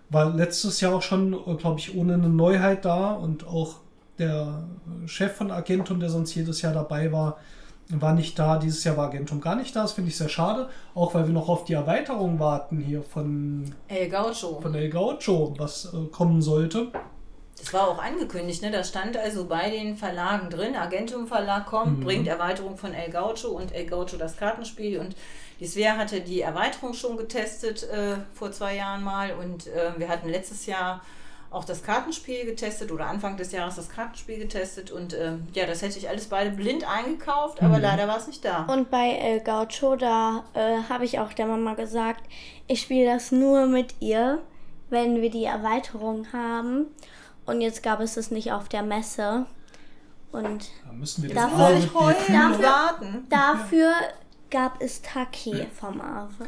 War 0.08 0.34
letztes 0.34 0.80
Jahr 0.80 0.94
auch 0.94 1.02
schon, 1.02 1.36
glaube 1.58 1.80
ich, 1.80 1.94
ohne 1.96 2.14
eine 2.14 2.28
Neuheit 2.28 2.84
da 2.84 3.12
und 3.12 3.46
auch 3.46 3.80
der 4.18 4.64
äh, 5.04 5.08
Chef 5.08 5.32
von 5.36 5.50
Agentum, 5.50 6.00
der 6.00 6.10
sonst 6.10 6.34
jedes 6.34 6.62
Jahr 6.62 6.72
dabei 6.72 7.12
war, 7.12 7.38
war 7.90 8.12
nicht 8.12 8.38
da. 8.38 8.58
Dieses 8.58 8.84
Jahr 8.84 8.96
war 8.96 9.08
Agentum 9.08 9.40
gar 9.40 9.56
nicht 9.56 9.74
da. 9.74 9.82
Das 9.82 9.92
finde 9.92 10.10
ich 10.10 10.16
sehr 10.16 10.28
schade. 10.28 10.68
Auch 10.94 11.14
weil 11.14 11.26
wir 11.26 11.32
noch 11.32 11.48
auf 11.48 11.64
die 11.64 11.72
Erweiterung 11.72 12.38
warten 12.38 12.78
hier 12.78 13.02
von, 13.02 13.74
El 13.88 14.08
Gaucho. 14.08 14.60
von 14.60 14.74
El 14.74 14.90
Gaucho, 14.90 15.54
was 15.58 15.92
äh, 15.92 16.06
kommen 16.10 16.42
sollte. 16.42 16.92
Das 17.58 17.72
war 17.74 17.88
auch 17.88 18.02
angekündigt, 18.02 18.62
ne? 18.62 18.70
Da 18.70 18.84
stand 18.84 19.16
also 19.16 19.46
bei 19.46 19.68
den 19.68 19.96
Verlagen 19.96 20.48
drin, 20.48 20.76
Agentum 20.76 21.26
Verlag 21.26 21.66
kommt, 21.66 22.04
bringt 22.04 22.28
Erweiterung 22.28 22.76
von 22.76 22.94
El 22.94 23.10
Gaucho 23.10 23.48
und 23.48 23.74
El 23.74 23.86
Gaucho 23.86 24.16
das 24.16 24.36
Kartenspiel 24.36 25.00
und 25.00 25.16
die 25.58 25.66
Svea 25.66 25.96
hatte 25.96 26.20
die 26.20 26.40
Erweiterung 26.40 26.94
schon 26.94 27.16
getestet 27.16 27.82
äh, 27.82 28.14
vor 28.32 28.52
zwei 28.52 28.76
Jahren 28.76 29.02
mal 29.02 29.32
und 29.32 29.66
äh, 29.66 29.90
wir 29.96 30.08
hatten 30.08 30.28
letztes 30.28 30.66
Jahr 30.66 31.02
auch 31.50 31.64
das 31.64 31.82
Kartenspiel 31.82 32.44
getestet 32.44 32.92
oder 32.92 33.06
Anfang 33.06 33.36
des 33.38 33.52
Jahres 33.52 33.76
das 33.76 33.88
Kartenspiel 33.88 34.38
getestet 34.38 34.90
und 34.90 35.14
ähm, 35.14 35.46
ja, 35.54 35.64
das 35.66 35.80
hätte 35.82 35.98
ich 35.98 36.08
alles 36.08 36.26
beide 36.26 36.50
blind 36.50 36.84
eingekauft, 36.86 37.62
aber 37.62 37.78
leider 37.78 38.06
war 38.06 38.18
es 38.18 38.26
nicht 38.26 38.44
da. 38.44 38.64
Und 38.64 38.90
bei 38.90 39.12
El 39.12 39.40
Gaucho, 39.40 39.96
da 39.96 40.44
äh, 40.52 40.82
habe 40.90 41.04
ich 41.06 41.18
auch 41.18 41.32
der 41.32 41.46
Mama 41.46 41.74
gesagt, 41.74 42.22
ich 42.66 42.82
spiele 42.82 43.06
das 43.14 43.32
nur 43.32 43.66
mit 43.66 43.94
ihr, 44.00 44.42
wenn 44.90 45.22
wir 45.22 45.30
die 45.30 45.44
Erweiterung 45.44 46.26
haben. 46.32 46.86
Und 47.46 47.62
jetzt 47.62 47.82
gab 47.82 48.00
es 48.00 48.18
es 48.18 48.30
nicht 48.30 48.52
auf 48.52 48.68
der 48.68 48.82
Messe. 48.82 49.46
Und 50.32 50.68
Da 50.86 50.92
müssen 50.92 51.22
wir 51.22 51.34
Dafür- 51.34 51.78
Ich 51.78 51.94
heulen 51.94 52.52
und 52.52 52.62
warten. 52.62 53.26
dafür 53.30 53.92
gab 54.50 54.82
es 54.82 55.00
Take 55.00 55.66
vom 55.74 55.98
Arve. 56.02 56.46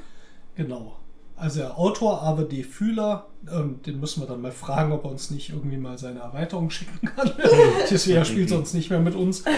Genau. 0.56 0.96
Also 1.40 1.60
der 1.60 1.78
Autor 1.78 2.20
Arvid 2.22 2.52
D. 2.52 2.62
Fühler, 2.62 3.26
ähm, 3.50 3.80
den 3.82 3.98
müssen 3.98 4.20
wir 4.22 4.28
dann 4.28 4.42
mal 4.42 4.52
fragen, 4.52 4.92
ob 4.92 5.04
er 5.04 5.10
uns 5.10 5.30
nicht 5.30 5.48
irgendwie 5.50 5.78
mal 5.78 5.96
seine 5.96 6.20
Erweiterung 6.20 6.68
schicken 6.70 7.06
kann. 7.06 7.32
Deswegen 7.90 8.24
spielt 8.24 8.50
sonst 8.50 8.74
nicht 8.74 8.90
mehr 8.90 9.00
mit 9.00 9.14
uns. 9.14 9.42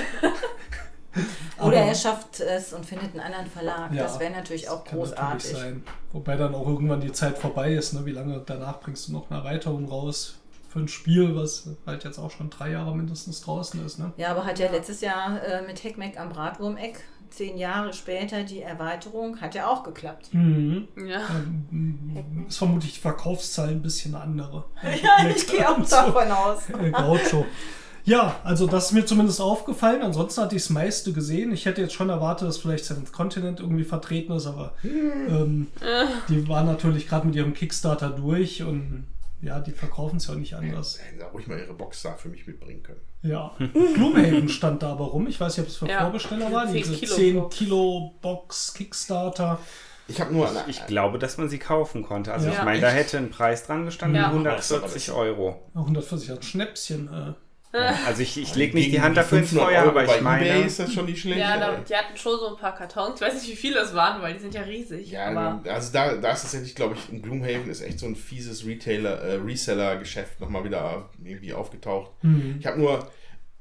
Oder 1.59 1.67
Aber- 1.67 1.77
er 1.77 1.95
schafft 1.95 2.41
es 2.41 2.73
und 2.73 2.87
findet 2.87 3.11
einen 3.13 3.21
anderen 3.21 3.47
Verlag. 3.47 3.93
Ja, 3.93 4.05
das 4.05 4.19
wäre 4.21 4.33
natürlich 4.33 4.69
auch 4.69 4.85
großartig. 4.85 5.53
natürlich 5.53 5.57
sein. 5.57 5.85
Wobei 6.13 6.37
dann 6.37 6.55
auch 6.55 6.67
irgendwann 6.67 7.01
die 7.01 7.13
Zeit 7.13 7.37
vorbei 7.37 7.75
ist. 7.75 7.93
Ne? 7.93 8.07
Wie 8.07 8.13
lange 8.13 8.41
danach 8.47 8.81
bringst 8.81 9.09
du 9.09 9.13
noch 9.13 9.31
eine 9.31 9.41
Erweiterung 9.41 9.89
raus 9.89 10.37
für 10.69 10.79
ein 10.79 10.89
Spiel, 10.89 11.37
was 11.37 11.69
halt 11.85 12.05
jetzt 12.05 12.19
auch 12.19 12.31
schon 12.31 12.49
drei 12.49 12.71
Jahre 12.71 12.97
mindestens 12.97 13.43
draußen 13.43 13.85
ist. 13.85 13.99
Ne? 13.99 14.13
Ja, 14.17 14.31
aber 14.31 14.47
hat 14.47 14.59
ja 14.59 14.71
letztes 14.71 15.03
Jahr 15.03 15.43
äh, 15.45 15.63
mit 15.67 15.85
Heckmeck 15.85 16.19
am 16.19 16.31
Bratwurmeck, 16.31 17.05
zehn 17.33 17.59
Jahre 17.59 17.93
später, 17.93 18.43
die 18.45 18.61
Erweiterung, 18.63 19.41
hat 19.41 19.55
ja 19.55 19.69
auch 19.69 19.83
geklappt. 19.83 20.33
Mhm. 20.33 20.89
Ja. 21.07 21.21
Ähm, 21.31 22.45
ist 22.49 22.59
vermutlich 22.59 22.95
die 22.95 23.01
Verkaufszahl 23.01 23.69
ein 23.69 23.83
bisschen 23.83 24.15
eine 24.15 24.25
andere. 24.25 24.65
Ja, 25.03 25.29
ich 25.29 25.47
gehe 25.47 25.69
auch 25.69 25.79
davon 25.89 26.31
aus. 26.31 26.63
Äh, 26.83 26.91
Gaucho. 26.91 27.47
Ja, 28.05 28.37
also 28.43 28.67
das 28.67 28.87
ist 28.87 28.93
mir 28.93 29.07
zumindest 29.07 29.41
aufgefallen. 29.41 30.03
Ansonsten 30.03 30.43
hatte 30.43 30.57
ich 30.57 30.63
das 30.63 30.71
meiste 30.71 31.13
gesehen. 31.13 31.53
Ich 31.53 31.67
hätte 31.67 31.81
jetzt 31.81 31.95
schon 31.95 32.09
erwartet, 32.11 32.49
dass 32.49 32.59
vielleicht 32.59 32.85
Seventh 32.85 33.13
Continent 33.13 33.61
irgendwie 33.61 33.85
vertreten 33.85 34.33
ist, 34.33 34.47
aber 34.47 34.73
ähm, 34.83 35.69
die 36.29 36.49
waren 36.49 36.67
natürlich 36.67 37.07
gerade 37.07 37.27
mit 37.29 37.37
ihrem 37.37 37.55
Kickstarter 37.55 38.11
durch 38.11 38.65
und 38.65 39.07
ja, 39.43 39.61
die 39.61 39.73
verkaufen 39.73 40.17
es 40.17 40.27
ja 40.27 40.35
auch 40.35 40.39
nicht 40.39 40.55
anders. 40.55 40.99
Hätten 41.03 41.19
sie 41.19 41.25
auch 41.25 41.35
ruhig 41.35 41.47
mal 41.47 41.59
ihre 41.59 41.75
Box 41.75 42.03
da 42.03 42.15
für 42.15 42.29
mich 42.29 42.47
mitbringen 42.47 42.83
können. 42.83 43.01
Ja, 43.23 43.55
Gloomhaven 43.95 44.49
stand 44.49 44.83
da 44.83 44.93
aber 44.93 45.05
rum. 45.07 45.27
Ich 45.27 45.39
weiß 45.41 45.57
nicht, 45.59 45.67
ob 45.67 45.71
es 45.71 45.77
für 45.77 45.89
Ja, 45.89 46.01
Vorbesteller 46.03 46.51
war. 46.53 46.67
diese 46.67 46.95
Diese 46.97 47.15
10 47.17 47.49
Kilo 47.51 48.11
10 48.15 48.21
Box. 48.21 48.75
Kickstarter. 48.75 49.59
Ich 50.09 50.21
habe 50.21 50.33
nur. 50.33 50.51
Ich, 50.67 50.79
ich 50.81 50.87
glaube, 50.87 51.19
dass 51.19 51.39
man 51.39 51.49
sie 51.49 51.59
kaufen 51.59 52.03
konnte. 52.03 52.33
Also 52.33 52.49
Ja. 52.49 52.55
ich 52.55 52.63
meine, 52.65 52.81
da 52.81 52.89
hätte 52.89 53.19
ein 53.19 53.31
Preis 53.31 53.67
dran 53.67 53.85
gestanden, 53.85 54.21
Ja. 54.21 54.29
140 54.29 55.13
Euro. 55.13 55.71
140 55.75 56.31
ein 56.33 56.43
Schnäppchen. 56.43 57.09
Äh. 57.09 57.33
Also 58.07 58.23
ich, 58.23 58.37
ich 58.37 58.55
lege 58.55 58.77
nicht 58.77 58.93
die 58.93 59.01
Hand 59.01 59.17
dafür 59.17 59.39
ins 59.39 59.51
500 59.51 59.69
Feuer, 59.71 59.81
Euro 59.81 59.91
aber 59.91 60.07
bei 60.07 60.17
ich 60.17 60.23
meine... 60.23 60.47
eBay 60.47 60.67
ist 60.67 60.79
das 60.79 60.93
schon 60.93 61.07
nicht 61.07 61.21
schlecht. 61.21 61.39
Ja, 61.39 61.59
da, 61.59 61.77
die 61.77 61.95
hatten 61.95 62.17
schon 62.17 62.39
so 62.39 62.49
ein 62.49 62.57
paar 62.57 62.75
Kartons. 62.75 63.21
Ich 63.21 63.27
weiß 63.27 63.35
nicht, 63.35 63.49
wie 63.51 63.57
viele 63.57 63.81
es 63.81 63.95
waren, 63.95 64.21
weil 64.21 64.35
die 64.35 64.41
sind 64.41 64.55
ja 64.55 64.63
riesig. 64.63 65.11
Ja, 65.11 65.31
aber 65.31 65.63
also 65.71 65.93
da, 65.93 66.17
da 66.17 66.33
ist 66.33 66.43
tatsächlich, 66.43 66.75
glaube 66.75 66.97
ich, 66.97 67.13
in 67.13 67.23
Gloomhaven 67.23 67.71
ist 67.71 67.81
echt 67.81 67.99
so 67.99 68.07
ein 68.07 68.17
fieses 68.17 68.67
Retailer, 68.67 69.21
äh, 69.23 69.35
Reseller-Geschäft 69.37 70.41
nochmal 70.41 70.65
wieder 70.65 71.09
irgendwie 71.25 71.55
aufgetaucht. 71.55 72.11
Ich 72.59 72.67
habe 72.67 72.79
nur 72.79 73.09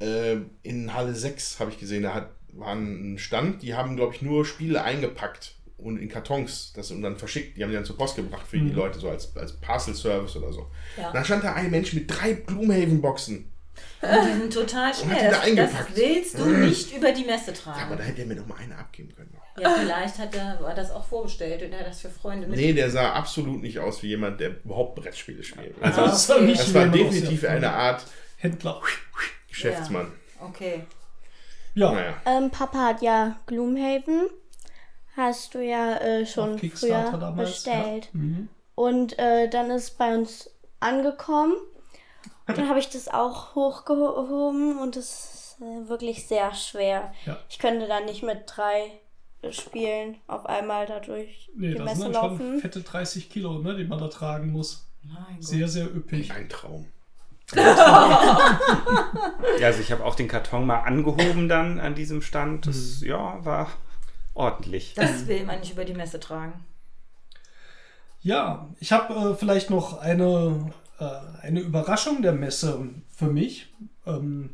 äh, 0.02 0.38
in 0.64 0.94
Halle 0.94 1.14
6 1.14 1.60
habe 1.60 1.72
ich 1.72 1.80
gesehen, 1.80 2.04
da 2.04 2.14
hat, 2.14 2.30
war 2.54 2.74
ein 2.74 3.18
Stand, 3.18 3.62
die 3.62 3.76
haben, 3.76 3.96
glaube 3.96 4.16
ich, 4.16 4.22
nur 4.22 4.46
Spiele 4.46 4.84
eingepackt 4.84 5.56
und 5.78 5.98
in 5.98 6.10
Kartons 6.10 6.74
das 6.76 6.92
und 6.92 7.02
dann 7.02 7.18
verschickt. 7.18 7.58
Die 7.58 7.64
haben 7.64 7.70
die 7.70 7.76
dann 7.76 7.86
zur 7.86 7.98
Post 7.98 8.16
gebracht 8.16 8.46
für 8.48 8.60
die 8.60 8.70
Leute, 8.70 9.00
so 9.00 9.10
als, 9.10 9.36
als 9.36 9.54
Parcel-Service 9.54 10.36
oder 10.36 10.52
so. 10.52 10.68
Ja. 10.98 11.08
Und 11.08 11.16
dann 11.16 11.26
stand 11.26 11.44
da 11.44 11.54
ein 11.54 11.72
Mensch 11.72 11.94
mit 11.94 12.10
drei 12.10 12.34
Gloomhaven-Boxen. 12.34 13.51
Die 14.02 14.34
sind 14.40 14.54
total 14.54 14.92
da 14.92 15.32
Das, 15.56 15.72
das 15.74 15.96
willst 15.96 16.40
du 16.40 16.46
nicht 16.46 16.96
über 16.96 17.12
die 17.12 17.24
Messe 17.24 17.52
Ja, 17.54 17.72
aber 17.72 17.74
tragen. 17.76 17.98
da 17.98 18.04
hätte 18.04 18.22
er 18.22 18.28
mir 18.28 18.36
noch 18.36 18.48
mal 18.48 18.58
eine 18.58 18.78
abgeben 18.78 19.14
können. 19.16 19.36
Ja, 19.60 19.70
vielleicht 19.78 20.18
hat 20.18 20.34
er, 20.36 20.60
war 20.62 20.74
das 20.74 20.90
auch 20.92 21.06
vorbestellt 21.06 21.62
und 21.62 21.72
er 21.74 21.82
hat 21.82 21.88
das 21.88 22.02
für 22.02 22.10
Freunde 22.10 22.48
mit. 22.48 22.58
Nee, 22.58 22.74
der 22.74 22.90
sah 22.90 23.14
absolut 23.14 23.62
nicht 23.62 23.78
aus 23.80 24.02
wie 24.02 24.08
jemand, 24.08 24.40
der 24.40 24.64
überhaupt 24.64 24.96
Brettspiele 24.96 25.44
spielt. 25.44 25.76
Also 25.82 26.02
Ah, 26.02 26.06
Das 26.06 26.30
war 26.30 26.38
okay. 26.38 26.46
nicht 26.46 26.62
das 26.62 26.74
war 26.74 26.88
definitiv 26.88 27.44
eine 27.46 27.72
Art 27.72 28.06
Händler. 28.38 28.82
Geschäftsmann. 29.50 30.12
Okay. 30.40 30.84
Ja, 31.76 31.92
Naja. 31.92 32.14
Ähm, 32.26 32.50
Papa 32.50 32.80
hat 32.88 33.02
ja 33.02 33.40
Gloomhaven. 33.46 34.30
Hast 35.16 35.54
du 35.54 35.60
ja 35.60 35.98
äh, 35.98 36.26
schon 36.26 36.58
früher 36.58 37.12
damals, 37.20 37.52
bestellt. 37.52 38.06
ja. 38.14 38.20
Mhm. 38.20 38.50
Und 38.76 39.20
äh, 39.20 39.50
dann 39.50 39.70
ist 39.70 39.98
bei 39.98 40.16
uns 40.16 40.50
angekommen. 40.80 41.54
Dann 42.48 42.68
habe 42.70 42.80
ich 42.80 42.90
das 42.90 43.08
auch 43.08 43.56
hochgehoben 43.56 44.80
und 44.80 44.96
das 44.96 45.06
ist 45.34 45.58
äh, 45.62 45.88
wirklich 45.90 46.28
sehr 46.28 46.54
schwer. 46.54 47.14
Ja. 47.26 47.38
Ich 47.50 47.60
könnte 47.60 47.88
dann 47.88 48.06
nicht 48.06 48.24
mit 48.24 48.44
drei 48.46 48.92
Spielen 49.52 50.18
auf 50.28 50.46
einmal 50.46 50.86
dadurch 50.86 51.50
Nee, 51.56 51.70
die 51.70 51.76
das 51.76 51.86
Messe 51.86 52.02
sind 52.02 52.16
dann 52.16 52.22
schon 52.22 52.32
laufen. 52.32 52.60
fette 52.60 52.82
30 52.82 53.30
Kilo, 53.30 53.60
ne, 53.60 53.76
die 53.76 53.86
man 53.86 54.00
da 54.00 54.08
tragen 54.08 54.52
muss. 54.52 54.88
Mein 55.04 55.36
Gott. 55.36 55.44
Sehr, 55.44 55.68
sehr 55.68 55.86
üppig. 55.86 56.32
Ein 56.32 56.48
Traum. 56.50 56.88
Ja, 59.60 59.68
also 59.68 59.82
ich 59.82 59.92
habe 59.92 60.06
auch 60.06 60.16
den 60.16 60.28
Karton 60.28 60.66
mal 60.66 60.80
angehoben 60.82 61.50
dann 61.50 61.80
an 61.80 61.96
diesem 61.96 62.22
Stand. 62.22 62.68
Das, 62.68 63.02
ja, 63.02 63.44
war 63.44 63.70
ordentlich. 64.34 64.94
Das 64.96 65.28
will 65.28 65.44
man 65.46 65.60
nicht 65.60 65.74
über 65.74 65.86
die 65.86 65.94
Messe 65.94 66.20
tragen. 66.20 66.66
Ja, 68.22 68.70
ich 68.80 68.92
habe 68.92 69.32
äh, 69.32 69.36
vielleicht 69.36 69.70
noch 69.70 69.98
eine, 70.00 70.72
eine 71.42 71.62
Überraschung 71.62 72.22
der 72.22 72.34
Messe 72.34 72.90
für 73.10 73.28
mich. 73.28 73.68
Ähm, 74.06 74.52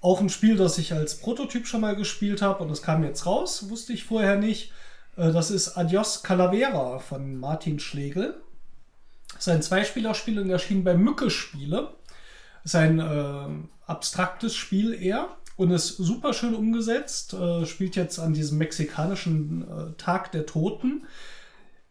auch 0.00 0.20
ein 0.20 0.28
Spiel, 0.28 0.56
das 0.56 0.76
ich 0.76 0.92
als 0.92 1.16
Prototyp 1.16 1.66
schon 1.66 1.80
mal 1.80 1.96
gespielt 1.96 2.42
habe 2.42 2.62
und 2.62 2.68
das 2.68 2.82
kam 2.82 3.02
jetzt 3.04 3.24
raus, 3.24 3.70
wusste 3.70 3.94
ich 3.94 4.04
vorher 4.04 4.36
nicht. 4.36 4.72
Äh, 5.16 5.32
das 5.32 5.50
ist 5.50 5.76
Adios 5.76 6.22
Calavera 6.22 6.98
von 6.98 7.36
Martin 7.36 7.78
Schlegel. 7.78 8.34
Das 9.32 9.46
ist 9.46 9.48
ein 9.48 9.62
Zweispielerspiel 9.62 10.38
und 10.38 10.50
erschien 10.50 10.84
bei 10.84 10.94
Mücke 10.94 11.30
Spiele. 11.30 11.94
Ist 12.64 12.76
ein 12.76 13.00
äh, 13.00 13.46
abstraktes 13.86 14.54
Spiel 14.54 14.94
eher 14.94 15.28
und 15.56 15.70
ist 15.70 15.88
super 15.88 16.34
schön 16.34 16.54
umgesetzt. 16.54 17.34
Äh, 17.34 17.66
spielt 17.66 17.96
jetzt 17.96 18.18
an 18.18 18.34
diesem 18.34 18.58
mexikanischen 18.58 19.62
äh, 19.62 19.92
Tag 19.96 20.32
der 20.32 20.46
Toten. 20.46 21.06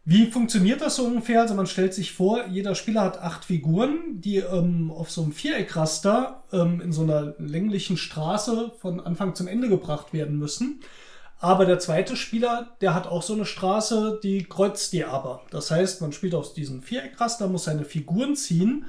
Wie 0.05 0.29
funktioniert 0.29 0.81
das 0.81 0.97
so 0.97 1.05
ungefähr? 1.05 1.41
Also 1.41 1.53
man 1.53 1.65
stellt 1.65 1.93
sich 1.93 2.11
vor, 2.11 2.47
jeder 2.47 2.75
Spieler 2.75 3.01
hat 3.01 3.19
acht 3.19 3.45
Figuren, 3.45 4.19
die 4.19 4.37
ähm, 4.37 4.91
auf 4.91 5.09
so 5.09 5.23
einem 5.23 5.31
Viereckraster 5.31 6.43
ähm, 6.51 6.81
in 6.81 6.91
so 6.91 7.03
einer 7.03 7.35
länglichen 7.37 7.95
Straße 7.95 8.73
von 8.81 8.99
Anfang 8.99 9.33
zum 9.33 9.47
Ende 9.47 9.69
gebracht 9.69 10.11
werden 10.11 10.37
müssen. 10.37 10.81
Aber 11.39 11.65
der 11.65 11.79
zweite 11.79 12.17
Spieler, 12.17 12.75
der 12.81 12.93
hat 12.93 13.07
auch 13.07 13.21
so 13.21 13.33
eine 13.33 13.45
Straße, 13.45 14.19
die 14.21 14.43
kreuzt 14.43 14.91
die 14.91 15.05
aber. 15.05 15.41
Das 15.51 15.71
heißt, 15.71 16.01
man 16.01 16.11
spielt 16.11 16.35
aus 16.35 16.53
diesem 16.53 16.81
Viereckraster, 16.81 17.47
muss 17.47 17.65
seine 17.65 17.85
Figuren 17.85 18.35
ziehen. 18.35 18.85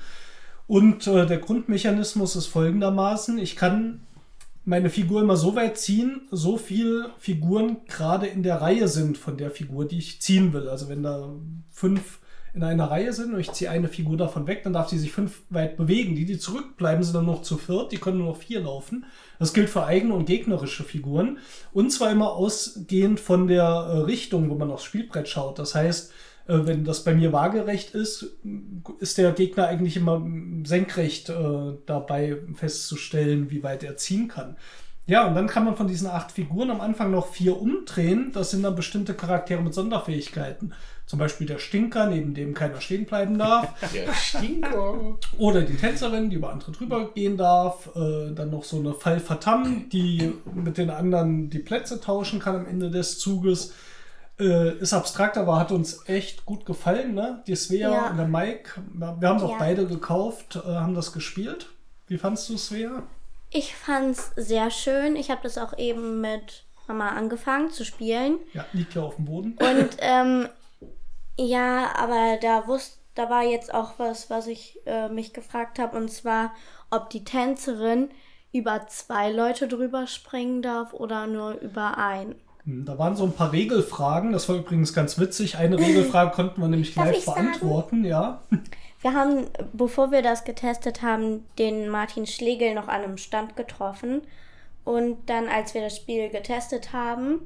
Und 0.67 1.07
äh, 1.07 1.27
der 1.27 1.39
Grundmechanismus 1.39 2.35
ist 2.35 2.47
folgendermaßen, 2.47 3.39
ich 3.39 3.55
kann 3.55 4.01
meine 4.65 4.91
Figur 4.91 5.21
immer 5.21 5.37
so 5.37 5.55
weit 5.57 5.79
ziehen, 5.79 6.23
so 6.31 6.57
viel 6.57 7.07
Figuren 7.19 7.79
gerade 7.87 8.27
in 8.27 8.43
der 8.43 8.61
Reihe 8.61 8.89
sind 8.89 9.19
von 9.19 9.37
der 9.37 9.51
Figur, 9.51 9.87
die 9.87 9.99
ich 9.99 10.21
ziehen 10.21 10.53
will. 10.53 10.69
Also 10.69 10.89
wenn 10.89 11.03
da 11.03 11.29
fünf 11.71 12.21
in 12.55 12.63
einer 12.63 12.89
Reihe 12.89 13.13
sind 13.13 13.35
und 13.35 13.41
ich 13.41 13.51
ziehe 13.51 13.69
eine 13.69 13.89
Figur 13.89 14.17
davon 14.17 14.47
weg, 14.47 14.63
dann 14.63 14.73
darf 14.73 14.89
sie 14.89 14.99
sich 14.99 15.11
fünf 15.11 15.43
weit 15.51 15.77
bewegen. 15.77 16.15
Die, 16.15 16.25
die 16.25 16.39
zurückbleiben, 16.39 17.03
sind 17.03 17.15
dann 17.15 17.27
noch 17.27 17.43
zu 17.43 17.57
viert, 17.57 17.91
die 17.91 17.99
können 17.99 18.19
nur 18.19 18.29
noch 18.29 18.37
vier 18.37 18.61
laufen. 18.61 19.07
Das 19.41 19.53
gilt 19.53 19.69
für 19.69 19.85
eigene 19.85 20.15
und 20.15 20.27
gegnerische 20.27 20.85
Figuren. 20.85 21.39
Und 21.73 21.91
zwar 21.91 22.13
immer 22.13 22.33
ausgehend 22.33 23.19
von 23.19 23.49
der 23.49 23.65
äh, 23.65 23.99
Richtung, 23.99 24.49
wo 24.51 24.55
man 24.55 24.71
aufs 24.71 24.85
Spielbrett 24.85 25.29
schaut. 25.29 25.59
Das 25.59 25.75
heißt, 25.75 26.13
äh, 26.47 26.61
wenn 26.65 26.85
das 26.85 27.05
bei 27.05 27.15
mir 27.15 27.33
waagerecht 27.33 27.95
ist, 27.95 28.37
ist 29.01 29.19
der 29.19 29.33
Gegner 29.33 29.69
eigentlich 29.69 29.97
immer 29.97 30.19
mm, 30.19 30.65
senkrecht 30.65 31.31
äh, 31.31 31.73
dabei 31.87 32.39
festzustellen, 32.55 33.51
wie 33.51 33.63
weit 33.63 33.83
er 33.83 33.97
ziehen 33.97 34.29
kann. 34.29 34.57
Ja, 35.07 35.27
und 35.27 35.35
dann 35.35 35.49
kann 35.49 35.67
man 35.67 35.77
von 35.77 35.87
diesen 35.87 36.07
acht 36.07 36.33
Figuren 36.33 36.71
am 36.71 36.81
Anfang 36.81 37.11
noch 37.11 37.27
vier 37.27 37.61
umdrehen. 37.61 38.33
Das 38.33 38.51
sind 38.51 38.63
dann 38.63 38.75
bestimmte 38.75 39.13
Charaktere 39.13 39.61
mit 39.61 39.75
Sonderfähigkeiten. 39.75 40.73
Zum 41.05 41.19
Beispiel 41.19 41.47
der 41.47 41.59
Stinker, 41.59 42.07
neben 42.07 42.33
dem 42.33 42.55
keiner 42.55 42.81
stehen 42.81 43.05
bleiben 43.05 43.37
darf. 43.37 43.69
Der 43.93 44.15
Stinker. 44.15 45.19
Oder 45.37 45.61
die 45.61 45.77
Tänzerin, 45.77 46.31
die 46.31 46.37
über 46.37 46.51
andere 46.51 46.73
drüber 46.73 47.13
gehen 47.13 47.37
darf. 47.37 47.91
Äh, 47.95 48.33
dann 48.35 48.49
noch 48.51 48.65
so 48.65 48.79
eine 48.79 48.95
Fall 48.95 49.21
Fatam, 49.21 49.91
die 49.91 50.33
mit 50.55 50.79
den 50.79 50.89
anderen 50.89 51.51
die 51.51 51.59
Plätze 51.59 52.01
tauschen 52.01 52.41
kann 52.41 52.57
am 52.57 52.67
Ende 52.67 52.91
des 52.91 53.19
Zuges. 53.19 53.75
Äh, 54.39 54.79
ist 54.79 54.93
abstrakt, 54.93 55.37
aber 55.39 55.59
hat 55.61 55.71
uns 55.71 56.09
echt 56.09 56.45
gut 56.45 56.67
gefallen. 56.67 57.15
Ne? 57.15 57.43
Die 57.47 57.55
Svea 57.55 57.91
Ja. 57.91 58.11
und 58.11 58.17
der 58.17 58.27
Mike, 58.27 58.83
wir 58.93 59.29
haben 59.29 59.37
es 59.37 59.43
auch 59.45 59.53
Ja. 59.53 59.59
beide 59.59 59.87
gekauft, 59.87 60.57
äh, 60.57 60.69
haben 60.69 60.95
das 60.95 61.13
gespielt. 61.13 61.71
Wie 62.09 62.19
fandst 62.19 62.49
du 62.49 62.57
Svea? 62.59 63.05
Ich 63.51 63.77
fand's 63.77 64.33
sehr 64.35 64.71
schön. 64.73 65.15
Ich 65.15 65.31
habe 65.31 65.41
das 65.45 65.57
auch 65.59 65.79
eben 65.79 66.21
mit 66.21 66.65
Mama 66.89 67.11
angefangen 67.11 67.71
zu 67.71 67.85
spielen. 67.85 68.39
Ja, 68.53 68.65
liegt 68.73 68.95
ja 68.95 69.03
auf 69.03 69.17
dem 69.17 69.27
Boden. 69.27 69.57
Und 69.59 69.91
ähm, 70.01 70.49
ja, 71.39 71.95
aber 71.97 72.39
da 72.43 72.67
wusste, 72.67 72.99
da 73.15 73.31
war 73.31 73.43
jetzt 73.45 73.73
auch 73.73 73.93
was, 73.99 74.31
was 74.31 74.49
ich 74.49 74.81
äh, 74.87 75.09
mich 75.09 75.33
gefragt 75.33 75.79
habe, 75.79 75.97
und 75.97 76.11
zwar, 76.11 76.53
ob 76.91 77.11
die 77.11 77.23
Tänzerin 77.25 78.11
über 78.53 78.87
zwei 78.89 79.31
Leute 79.31 79.69
drüber 79.69 80.07
springen 80.09 80.63
darf 80.63 80.93
oder 80.93 81.27
nur 81.29 81.53
über 81.61 81.97
einen. 81.99 82.35
Hm, 82.65 82.85
Da 82.85 82.99
waren 82.99 83.17
so 83.17 83.25
ein 83.25 83.33
paar 83.33 83.53
Regelfragen. 83.53 84.33
Das 84.33 84.49
war 84.49 84.57
übrigens 84.57 84.93
ganz 84.95 85.19
witzig. 85.19 85.57
Eine 85.57 85.79
Regelfrage 85.79 86.31
konnten 86.35 86.61
wir 86.61 86.69
nämlich 86.69 86.93
gleich 86.95 87.19
ich 87.19 87.25
sagen? 87.25 87.43
beantworten. 87.47 88.05
Ja. 88.05 88.43
Wir 89.01 89.15
haben, 89.15 89.47
bevor 89.73 90.11
wir 90.11 90.23
das 90.23 90.45
getestet 90.45 91.03
haben, 91.03 91.45
den 91.59 91.89
Martin 91.89 92.27
Schlegel 92.27 92.75
noch 92.75 92.89
an 92.89 93.03
einem 93.03 93.19
Stand 93.19 93.57
getroffen. 93.57 94.23
Und 94.85 95.29
dann, 95.31 95.49
als 95.49 95.75
wir 95.75 95.81
das 95.81 95.97
Spiel 95.97 96.29
getestet 96.29 96.93
haben, 96.93 97.41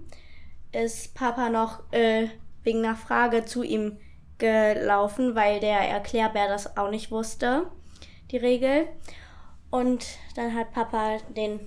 ist 0.72 1.14
Papa 1.14 1.48
noch 1.48 1.80
äh, 1.92 2.28
wegen 2.64 2.84
einer 2.84 2.96
Frage 2.96 3.44
zu 3.44 3.62
ihm 3.62 3.96
gelaufen, 4.38 5.34
weil 5.34 5.60
der 5.60 5.80
Erklärbär 5.80 6.48
das 6.48 6.76
auch 6.76 6.90
nicht 6.90 7.10
wusste, 7.10 7.64
die 8.30 8.36
Regel. 8.36 8.86
Und 9.70 10.06
dann 10.36 10.54
hat 10.54 10.72
Papa 10.72 11.18
den 11.36 11.60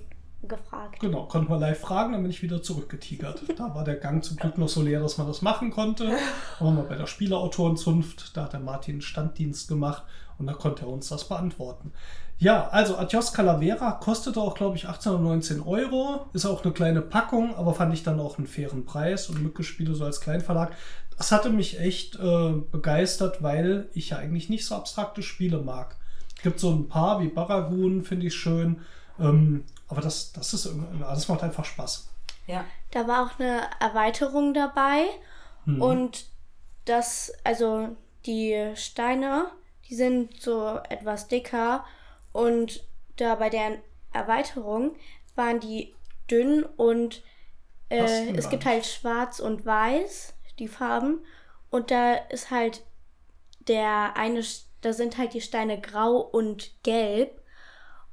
gefragt. 0.48 1.00
Genau, 1.00 1.24
konnten 1.26 1.50
wir 1.50 1.58
live 1.58 1.80
fragen, 1.80 2.12
dann 2.12 2.22
bin 2.22 2.30
ich 2.30 2.42
wieder 2.42 2.62
zurückgetigert. 2.62 3.42
Da 3.56 3.74
war 3.74 3.84
der 3.84 3.96
Gang 3.96 4.24
zum 4.24 4.36
Glück 4.36 4.58
noch 4.58 4.68
so 4.68 4.82
leer, 4.82 5.00
dass 5.00 5.18
man 5.18 5.26
das 5.26 5.42
machen 5.42 5.70
konnte. 5.70 6.16
Aber 6.58 6.70
mal 6.70 6.84
bei 6.84 6.96
der 6.96 7.06
Spieleautorenzunft, 7.06 8.36
da 8.36 8.44
hat 8.44 8.54
der 8.54 8.60
Martin 8.60 9.00
Standdienst 9.00 9.68
gemacht 9.68 10.02
und 10.38 10.46
da 10.46 10.54
konnte 10.54 10.82
er 10.82 10.88
uns 10.88 11.08
das 11.08 11.28
beantworten. 11.28 11.92
Ja, 12.38 12.68
also 12.70 12.96
Adios 12.96 13.32
Calavera 13.32 13.92
kostete 13.92 14.40
auch, 14.40 14.54
glaube 14.54 14.76
ich, 14.76 14.88
18 14.88 15.12
oder 15.12 15.22
19 15.22 15.60
Euro. 15.60 16.26
Ist 16.32 16.44
auch 16.44 16.64
eine 16.64 16.72
kleine 16.72 17.00
Packung, 17.00 17.54
aber 17.54 17.72
fand 17.72 17.94
ich 17.94 18.02
dann 18.02 18.18
auch 18.18 18.38
einen 18.38 18.48
fairen 18.48 18.84
Preis 18.84 19.28
und 19.28 19.40
Mücke-Spiele 19.40 19.94
so 19.94 20.04
als 20.04 20.20
Kleinverlag. 20.20 20.74
Das 21.16 21.30
hatte 21.30 21.50
mich 21.50 21.78
echt 21.78 22.16
äh, 22.16 22.52
begeistert, 22.72 23.44
weil 23.44 23.88
ich 23.92 24.10
ja 24.10 24.16
eigentlich 24.16 24.48
nicht 24.48 24.66
so 24.66 24.74
abstrakte 24.74 25.22
Spiele 25.22 25.58
mag. 25.58 25.96
Gibt 26.42 26.58
so 26.58 26.72
ein 26.72 26.88
paar 26.88 27.20
wie 27.20 27.28
Baragun, 27.28 28.02
finde 28.02 28.26
ich 28.26 28.34
schön. 28.34 28.80
Ähm, 29.20 29.62
aber 29.92 30.00
das, 30.00 30.32
das 30.32 30.54
ist 30.54 30.64
irgendwie, 30.64 30.98
das 31.00 31.28
macht 31.28 31.42
einfach 31.42 31.66
Spaß. 31.66 32.08
Ja. 32.46 32.64
Da 32.90 33.06
war 33.06 33.26
auch 33.26 33.38
eine 33.38 33.60
Erweiterung 33.78 34.54
dabei. 34.54 35.04
Und 35.78 36.24
das, 36.86 37.32
also 37.44 37.94
die 38.26 38.72
Steine, 38.74 39.50
die 39.88 39.94
sind 39.94 40.40
so 40.40 40.80
etwas 40.88 41.28
dicker. 41.28 41.84
Und 42.32 42.82
da 43.16 43.34
bei 43.34 43.50
der 43.50 43.78
Erweiterung 44.12 44.96
waren 45.36 45.60
die 45.60 45.94
dünn 46.30 46.64
und 46.64 47.22
äh, 47.90 48.34
es 48.34 48.48
gibt 48.48 48.64
halt 48.64 48.86
schwarz 48.86 49.38
und 49.38 49.66
weiß. 49.66 50.34
die 50.58 50.68
Farben. 50.68 51.24
Und 51.70 51.90
da 51.90 52.14
ist 52.14 52.50
halt 52.50 52.82
der 53.68 54.16
eine, 54.16 54.42
da 54.80 54.92
sind 54.92 55.18
halt 55.18 55.34
die 55.34 55.40
Steine 55.42 55.80
grau 55.80 56.16
und 56.16 56.82
gelb 56.82 57.42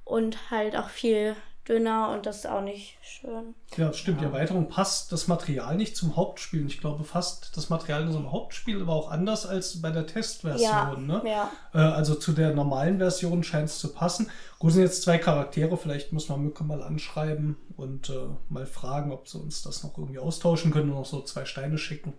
und 0.03 0.51
halt 0.51 0.75
auch 0.75 0.89
viel 0.89 1.35
dünner 1.69 2.11
und 2.11 2.25
das 2.25 2.39
ist 2.39 2.47
auch 2.47 2.61
nicht 2.61 2.97
schön. 3.01 3.53
Ja, 3.77 3.87
das 3.87 3.97
stimmt. 3.97 4.21
Die 4.21 4.25
Erweiterung 4.25 4.67
passt 4.67 5.11
das 5.11 5.27
Material 5.27 5.77
nicht 5.77 5.95
zum 5.95 6.15
Hauptspiel. 6.15 6.61
Und 6.61 6.67
ich 6.67 6.79
glaube 6.79 7.03
fast, 7.03 7.55
das 7.55 7.69
Material 7.69 8.01
in 8.01 8.07
unserem 8.07 8.31
Hauptspiel 8.31 8.85
war 8.87 8.95
auch 8.95 9.11
anders 9.11 9.45
als 9.45 9.81
bei 9.81 9.91
der 9.91 10.07
Testversion. 10.07 10.61
Ja, 10.61 10.95
ne? 10.95 11.21
ja. 11.25 11.51
Äh, 11.73 11.77
also 11.77 12.15
zu 12.15 12.33
der 12.33 12.53
normalen 12.53 12.97
Version 12.97 13.43
scheint 13.43 13.69
es 13.69 13.79
zu 13.79 13.93
passen. 13.93 14.29
Gut, 14.57 14.73
sind 14.73 14.81
jetzt 14.81 15.03
zwei 15.03 15.19
Charaktere. 15.19 15.77
Vielleicht 15.77 16.11
müssen 16.11 16.29
wir 16.29 16.37
Mücke 16.37 16.63
mal 16.63 16.81
anschreiben 16.81 17.55
und 17.77 18.09
äh, 18.09 18.13
mal 18.49 18.65
fragen, 18.65 19.11
ob 19.11 19.27
sie 19.27 19.37
uns 19.37 19.61
das 19.61 19.83
noch 19.83 19.97
irgendwie 19.97 20.19
austauschen 20.19 20.71
können 20.71 20.89
und 20.89 20.97
noch 20.97 21.05
so 21.05 21.21
zwei 21.21 21.45
Steine 21.45 21.77
schicken. 21.77 22.13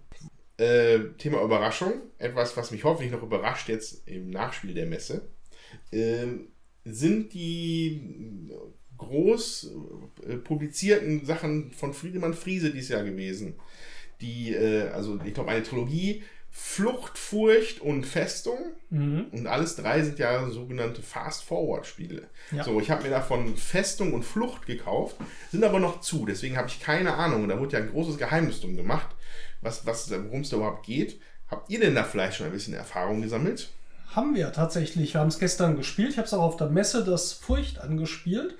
Äh, 0.56 1.00
Thema 1.18 1.42
Überraschung. 1.42 1.92
Etwas, 2.18 2.56
was 2.56 2.70
mich 2.70 2.84
hoffentlich 2.84 3.12
noch 3.12 3.22
überrascht 3.22 3.68
jetzt 3.68 4.06
im 4.06 4.30
Nachspiel 4.30 4.74
der 4.74 4.86
Messe. 4.86 5.28
Ähm, 5.90 6.52
sind 6.84 7.34
die 7.34 8.50
groß 9.00 9.70
äh, 10.26 10.36
publizierten 10.36 11.24
Sachen 11.26 11.72
von 11.72 11.92
Friedemann 11.92 12.34
Friese 12.34 12.70
dieses 12.70 12.90
Jahr 12.90 13.02
gewesen. 13.02 13.54
Die, 14.20 14.54
äh, 14.54 14.88
also 14.90 15.18
ich 15.24 15.34
glaube, 15.34 15.50
eine 15.50 15.62
Trilogie 15.62 16.22
Flucht, 16.52 17.16
Furcht 17.16 17.80
und 17.80 18.04
Festung. 18.04 18.58
Und 19.32 19.46
alles 19.46 19.76
drei 19.76 20.02
sind 20.02 20.18
ja 20.18 20.48
sogenannte 20.50 21.00
Fast-Forward-Spiele. 21.00 22.26
Ja. 22.50 22.64
So, 22.64 22.80
ich 22.80 22.90
habe 22.90 23.04
mir 23.04 23.10
davon 23.10 23.56
Festung 23.56 24.12
und 24.12 24.24
Flucht 24.24 24.66
gekauft, 24.66 25.16
sind 25.52 25.62
aber 25.62 25.78
noch 25.78 26.00
zu, 26.00 26.26
deswegen 26.26 26.56
habe 26.56 26.68
ich 26.68 26.80
keine 26.80 27.14
Ahnung. 27.14 27.48
Da 27.48 27.58
wurde 27.58 27.74
ja 27.74 27.78
ein 27.78 27.90
großes 27.90 28.18
Geheimnis 28.18 28.60
drum 28.60 28.76
gemacht, 28.76 29.08
was, 29.60 29.86
was, 29.86 30.10
worum 30.10 30.40
es 30.40 30.50
da 30.50 30.56
überhaupt 30.56 30.84
geht. 30.84 31.20
Habt 31.48 31.70
ihr 31.70 31.80
denn 31.80 31.94
da 31.94 32.02
vielleicht 32.02 32.36
schon 32.36 32.46
ein 32.46 32.52
bisschen 32.52 32.74
Erfahrung 32.74 33.22
gesammelt? 33.22 33.70
Haben 34.08 34.34
wir 34.34 34.52
tatsächlich. 34.52 35.14
Wir 35.14 35.20
haben 35.20 35.28
es 35.28 35.38
gestern 35.38 35.76
gespielt. 35.76 36.10
Ich 36.10 36.18
habe 36.18 36.26
es 36.26 36.34
auch 36.34 36.42
auf 36.42 36.56
der 36.56 36.68
Messe 36.68 37.04
das 37.04 37.32
Furcht 37.32 37.78
angespielt. 37.78 38.56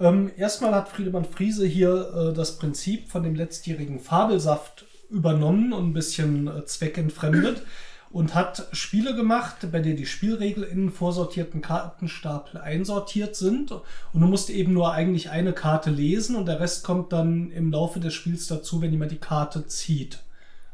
Ähm, 0.00 0.30
erstmal 0.36 0.74
hat 0.74 0.88
Friedemann 0.88 1.24
Friese 1.24 1.66
hier 1.66 2.12
äh, 2.14 2.32
das 2.34 2.58
Prinzip 2.58 3.10
von 3.10 3.22
dem 3.22 3.34
letztjährigen 3.34 4.00
Fabelsaft 4.00 4.86
übernommen 5.10 5.72
und 5.72 5.90
ein 5.90 5.92
bisschen 5.92 6.48
äh, 6.48 6.64
zweckentfremdet 6.64 7.62
und 8.10 8.34
hat 8.34 8.68
Spiele 8.72 9.14
gemacht, 9.14 9.56
bei 9.72 9.80
denen 9.80 9.96
die 9.96 10.06
Spielregeln 10.06 10.68
in 10.68 10.90
vorsortierten 10.92 11.60
Kartenstapel 11.60 12.60
einsortiert 12.60 13.34
sind. 13.34 13.72
Und 13.72 14.20
du 14.20 14.26
musst 14.26 14.50
eben 14.50 14.72
nur 14.72 14.92
eigentlich 14.92 15.30
eine 15.30 15.52
Karte 15.52 15.90
lesen 15.90 16.36
und 16.36 16.46
der 16.46 16.60
Rest 16.60 16.84
kommt 16.84 17.12
dann 17.12 17.50
im 17.50 17.72
Laufe 17.72 17.98
des 17.98 18.14
Spiels 18.14 18.46
dazu, 18.46 18.80
wenn 18.80 18.92
jemand 18.92 19.10
die 19.10 19.18
Karte 19.18 19.66
zieht. 19.66 20.20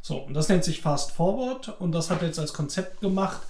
So, 0.02 0.18
und 0.18 0.34
das 0.34 0.48
nennt 0.48 0.64
sich 0.64 0.82
Fast 0.82 1.12
Forward 1.12 1.80
und 1.80 1.92
das 1.92 2.10
hat 2.10 2.20
er 2.20 2.28
jetzt 2.28 2.38
als 2.38 2.52
Konzept 2.52 3.00
gemacht, 3.00 3.40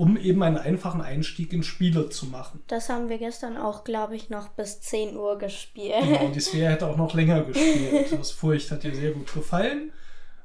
um 0.00 0.16
eben 0.16 0.42
einen 0.42 0.56
einfachen 0.56 1.02
Einstieg 1.02 1.52
in 1.52 1.62
Spiele 1.62 2.08
zu 2.08 2.24
machen. 2.24 2.62
Das 2.68 2.88
haben 2.88 3.10
wir 3.10 3.18
gestern 3.18 3.58
auch, 3.58 3.84
glaube 3.84 4.16
ich, 4.16 4.30
noch 4.30 4.48
bis 4.48 4.80
10 4.80 5.14
Uhr 5.14 5.36
gespielt. 5.36 5.92
Genau, 6.00 6.30
die 6.30 6.40
Sphere 6.40 6.70
hätte 6.70 6.86
auch 6.86 6.96
noch 6.96 7.12
länger 7.12 7.42
gespielt. 7.42 8.10
Das 8.18 8.30
Furcht 8.30 8.70
hat 8.70 8.82
ihr 8.82 8.94
sehr 8.94 9.10
gut 9.10 9.30
gefallen. 9.34 9.92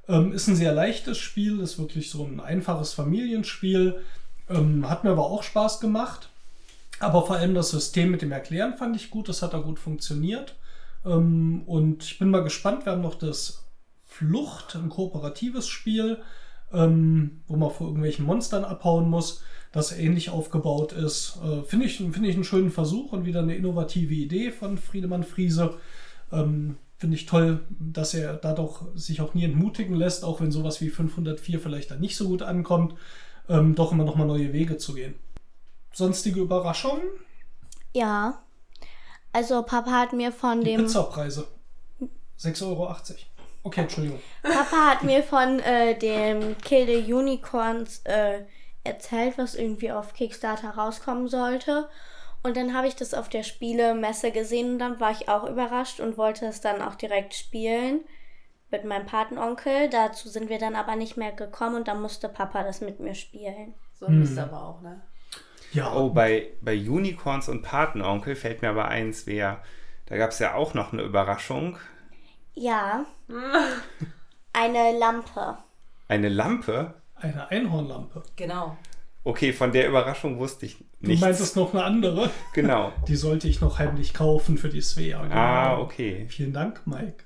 Ähm, 0.10 0.34
ist 0.34 0.50
ein 0.50 0.58
sehr 0.58 0.74
leichtes 0.74 1.18
Spiel, 1.20 1.62
ist 1.62 1.80
wirklich 1.80 2.10
so 2.10 2.26
ein 2.26 2.42
einfaches 2.42 2.92
Familienspiel. 2.92 4.04
Ähm, 4.50 4.90
hat 4.90 5.06
mir 5.06 5.12
aber 5.12 5.26
auch 5.26 5.42
Spaß 5.42 5.80
gemacht. 5.80 6.28
Aber 7.00 7.26
vor 7.26 7.38
allem 7.38 7.56
das 7.56 7.70
System 7.70 8.12
mit 8.12 8.22
dem 8.22 8.34
Erklären 8.34 8.74
fand 8.74 8.98
ich 8.98 9.10
gut, 9.10 9.30
das 9.30 9.42
hat 9.42 9.54
da 9.54 9.60
gut 9.60 9.80
funktioniert. 9.80 10.58
Ähm, 11.06 11.64
und 11.66 12.04
ich 12.04 12.20
bin 12.20 12.30
mal 12.30 12.44
gespannt, 12.44 12.86
wir 12.86 12.92
haben 12.92 13.02
noch 13.02 13.16
das 13.16 13.64
Flucht, 14.04 14.76
ein 14.76 14.90
kooperatives 14.90 15.70
Spiel, 15.70 16.18
ähm, 16.76 17.42
wo 17.48 17.56
man 17.56 17.72
vor 17.72 17.88
irgendwelchen 17.88 18.26
Monstern 18.26 18.66
abhauen 18.66 19.10
muss, 19.10 19.42
das 19.72 19.92
ähnlich 19.92 20.30
aufgebaut 20.30 20.94
ist. 20.94 21.40
Äh, 21.44 21.64
Finde 21.64 21.86
ich, 21.86 21.98
find 21.98 22.26
ich 22.26 22.36
einen 22.36 22.44
schönen 22.44 22.72
Versuch 22.72 23.12
und 23.12 23.26
wieder 23.26 23.42
eine 23.42 23.56
innovative 23.56 24.14
Idee 24.14 24.52
von 24.52 24.78
Friedemann 24.78 25.24
Friese. 25.24 25.76
Ähm, 26.32 26.78
Finde 26.98 27.18
ich 27.18 27.26
toll, 27.26 27.62
dass 27.80 28.14
er 28.14 28.36
dadurch 28.36 28.82
sich 28.96 29.20
auch 29.20 29.34
nie 29.34 29.44
entmutigen 29.44 29.96
lässt, 29.96 30.24
auch 30.24 30.40
wenn 30.40 30.52
sowas 30.52 30.80
wie 30.80 30.90
504 30.90 31.60
vielleicht 31.60 31.92
dann 31.92 32.00
nicht 32.00 32.16
so 32.16 32.28
gut 32.28 32.42
ankommt, 32.42 32.96
ähm, 33.50 33.76
doch 33.76 33.92
immer 33.92 34.06
noch 34.06 34.16
mal 34.16 34.26
neue 34.26 34.54
Wege 34.54 34.78
zu 34.78 34.94
gehen. 34.94 35.16
Sonstige 35.94 36.40
Überraschungen? 36.40 37.04
Ja. 37.94 38.42
Also 39.34 39.62
Papa 39.64 39.92
hat 39.92 40.14
mir 40.14 40.32
von 40.32 40.62
Die 40.62 40.72
dem 40.72 40.82
Pizzapreise. 40.82 41.48
6,80 42.40 42.64
Euro. 42.66 42.96
Okay, 43.66 43.82
Entschuldigung. 43.82 44.20
Papa 44.44 44.92
hat 44.92 45.02
mir 45.02 45.24
von 45.24 45.60
äh, 45.60 45.98
dem 45.98 46.56
Kill 46.60 46.86
the 46.86 47.12
Unicorns 47.12 48.02
äh, 48.04 48.44
erzählt, 48.84 49.40
was 49.40 49.56
irgendwie 49.56 49.92
auf 49.92 50.14
Kickstarter 50.14 50.70
rauskommen 50.70 51.28
sollte. 51.28 51.90
Und 52.44 52.58
dann 52.58 52.76
habe 52.76 52.86
ich 52.88 52.96
das 52.96 53.16
auf 53.16 53.28
der 53.28 53.42
Spielemesse 53.42 54.30
gesehen 54.30 54.74
und 54.74 54.80
dann 54.80 55.00
war 55.00 55.10
ich 55.10 55.30
auch 55.30 55.50
überrascht 55.50 56.00
und 56.00 56.16
wollte 56.16 56.46
es 56.46 56.62
dann 56.62 56.80
auch 56.80 56.94
direkt 56.94 57.34
spielen 57.34 58.02
mit 58.70 58.86
meinem 58.86 59.08
Patenonkel. 59.08 59.90
Dazu 59.90 60.30
sind 60.30 60.48
wir 60.48 60.60
dann 60.60 60.76
aber 60.76 60.96
nicht 60.96 61.18
mehr 61.18 61.32
gekommen 61.32 61.78
und 61.78 61.88
dann 61.88 62.04
musste 62.04 62.30
Papa 62.30 62.62
das 62.62 62.82
mit 62.82 63.00
mir 63.00 63.16
spielen. 63.16 63.74
So 64.00 64.06
ein 64.06 64.20
Mist 64.20 64.38
aber 64.38 64.62
auch, 64.62 64.82
ne? 64.82 65.02
Ja, 65.74 65.92
Oh, 65.96 66.12
bei, 66.12 66.50
bei 66.62 66.76
Unicorns 66.76 67.50
und 67.50 67.64
Patenonkel 67.64 68.36
fällt 68.36 68.62
mir 68.62 68.70
aber 68.70 68.90
eins, 68.90 69.26
wer, 69.26 69.64
da 70.06 70.18
gab 70.18 70.30
es 70.30 70.38
ja 70.38 70.54
auch 70.54 70.76
noch 70.76 70.94
eine 70.94 71.02
Überraschung. 71.02 71.80
Ja. 72.56 73.06
Eine 74.54 74.98
Lampe. 74.98 75.58
Eine 76.08 76.30
Lampe. 76.30 76.94
eine 77.16 77.50
Einhornlampe. 77.50 78.24
Genau. 78.36 78.78
Okay, 79.24 79.52
von 79.54 79.72
der 79.72 79.88
Überraschung 79.90 80.38
wusste 80.38 80.68
ich 80.68 80.78
Du 81.02 81.08
nichts. 81.10 81.22
meintest 81.22 81.56
noch 81.56 81.74
eine 81.74 81.84
andere? 81.84 82.30
Genau. 82.54 82.94
Die 83.08 83.16
sollte 83.16 83.48
ich 83.48 83.60
noch 83.60 83.80
heimlich 83.80 84.14
kaufen 84.14 84.58
für 84.58 84.70
die 84.70 84.82
Svea. 84.82 85.22
Genau. 85.24 85.36
Ah, 85.36 85.78
okay. 85.80 86.26
Vielen 86.30 86.54
Dank, 86.54 86.82
Mike. 86.86 87.24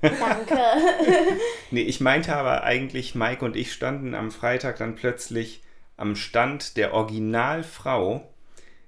Danke. 0.00 0.56
Nee, 1.72 1.82
ich 1.82 2.00
meinte 2.00 2.34
aber 2.36 2.62
eigentlich, 2.62 3.14
Mike 3.16 3.44
und 3.44 3.56
ich 3.56 3.72
standen 3.72 4.14
am 4.14 4.30
Freitag 4.30 4.76
dann 4.78 4.94
plötzlich 4.94 5.62
am 5.96 6.14
Stand 6.14 6.76
der 6.76 6.94
Originalfrau, 6.94 8.32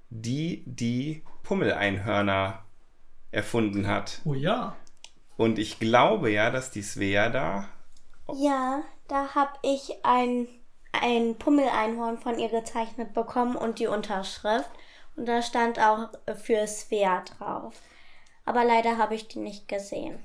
die 0.09 0.63
die 0.65 1.23
Pummeleinhörner 1.43 2.63
erfunden 3.31 3.87
hat. 3.87 4.21
Oh 4.23 4.33
ja. 4.33 4.75
Und 5.39 5.57
ich 5.57 5.79
glaube 5.79 6.29
ja, 6.31 6.49
dass 6.49 6.69
die 6.69 6.81
Svea 6.81 7.29
da. 7.29 7.69
Ja, 8.33 8.81
da 9.07 9.35
habe 9.35 9.53
ich 9.61 9.93
ein, 10.03 10.49
ein 10.91 11.35
Pummeleinhorn 11.37 12.17
von 12.17 12.37
ihr 12.37 12.49
gezeichnet 12.49 13.13
bekommen 13.13 13.55
und 13.55 13.79
die 13.79 13.87
Unterschrift. 13.87 14.69
Und 15.15 15.27
da 15.29 15.41
stand 15.41 15.79
auch 15.79 16.09
für 16.35 16.67
Svea 16.67 17.21
drauf. 17.21 17.73
Aber 18.43 18.65
leider 18.65 18.97
habe 18.97 19.15
ich 19.15 19.29
die 19.29 19.39
nicht 19.39 19.69
gesehen. 19.69 20.19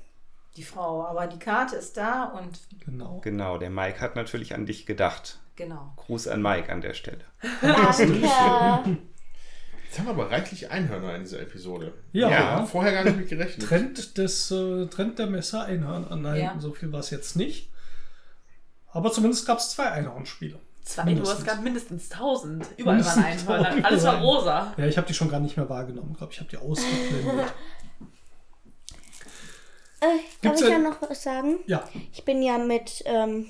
Die 0.57 0.63
Frau. 0.63 1.05
Aber 1.05 1.27
die 1.27 1.39
Karte 1.39 1.77
ist 1.77 1.95
da 1.95 2.25
und 2.25 2.59
Genau. 2.85 3.21
Genau, 3.23 3.57
der 3.57 3.69
Mike 3.69 4.01
hat 4.01 4.17
natürlich 4.17 4.53
an 4.53 4.65
dich 4.65 4.85
gedacht. 4.85 5.39
genau. 5.55 5.93
Gruß 5.95 6.27
an 6.27 6.41
Mike 6.41 6.69
an 6.69 6.81
der 6.81 6.93
Stelle. 6.93 7.23
Danke. 7.61 8.97
Jetzt 9.95 10.05
haben 10.05 10.17
wir 10.17 10.23
aber 10.23 10.29
reichlich 10.29 10.69
Einhörner 10.71 11.15
in 11.15 11.21
dieser 11.21 11.39
Episode. 11.39 11.93
Ja. 12.11 12.29
Ja, 12.29 12.65
vorher 12.65 12.91
gar 12.91 13.05
nicht 13.05 13.15
mit 13.15 13.29
gerechnet. 13.29 13.65
Trend 13.65 14.17
des 14.17 14.51
äh, 14.51 14.87
Trend 14.87 15.17
der 15.19 15.27
Messe 15.27 15.61
Einhörner. 15.61 16.13
Nein, 16.17 16.41
Ja. 16.41 16.55
so 16.59 16.73
viel 16.73 16.91
war 16.91 16.99
es 16.99 17.11
jetzt 17.11 17.37
nicht. 17.37 17.69
Aber 18.91 19.09
zumindest 19.13 19.47
gab 19.47 19.59
es 19.59 19.69
zwei 19.69 19.85
Einhornspiele. 19.91 20.59
Zwei, 20.83 21.13
du 21.13 21.21
hast 21.21 21.45
gerade 21.45 21.61
mindestens 21.61 22.11
1000. 22.11 22.65
Überall 22.75 23.05
waren 23.05 23.23
Mindestens 23.23 23.47
Einhörner. 23.47 23.67
1000. 23.69 23.85
Alles 23.85 24.03
war 24.03 24.21
rosa. 24.21 24.73
Ja, 24.75 24.85
ich 24.85 24.97
habe 24.97 25.07
die 25.07 25.13
schon 25.13 25.29
gar 25.29 25.39
nicht 25.39 25.55
mehr 25.55 25.69
wahrgenommen. 25.69 26.09
Ich 26.11 26.17
glaube, 26.17 26.33
ich 26.33 26.39
habe 26.41 26.49
die 26.49 26.57
ausgeblendet. 26.57 27.53
Äh, 30.01 30.19
darf 30.41 30.59
ich 30.61 30.67
ja 30.67 30.77
noch 30.77 31.01
was 31.01 31.23
sagen? 31.23 31.59
ja, 31.67 31.87
Ich 32.11 32.25
bin 32.25 32.41
ja 32.43 32.57
mit 32.57 33.01
ähm, 33.05 33.49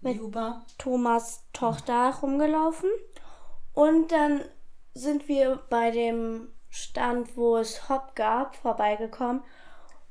Mit- 0.00 0.16
Juba. 0.16 0.64
Thomas 0.78 1.42
Tochter 1.52 2.14
rumgelaufen. 2.22 2.88
Und 3.74 4.10
dann 4.10 4.40
sind 4.96 5.28
wir 5.28 5.60
bei 5.68 5.90
dem 5.90 6.48
Stand, 6.70 7.36
wo 7.36 7.56
es 7.58 7.88
Hop 7.88 8.14
gab, 8.16 8.56
vorbeigekommen. 8.56 9.42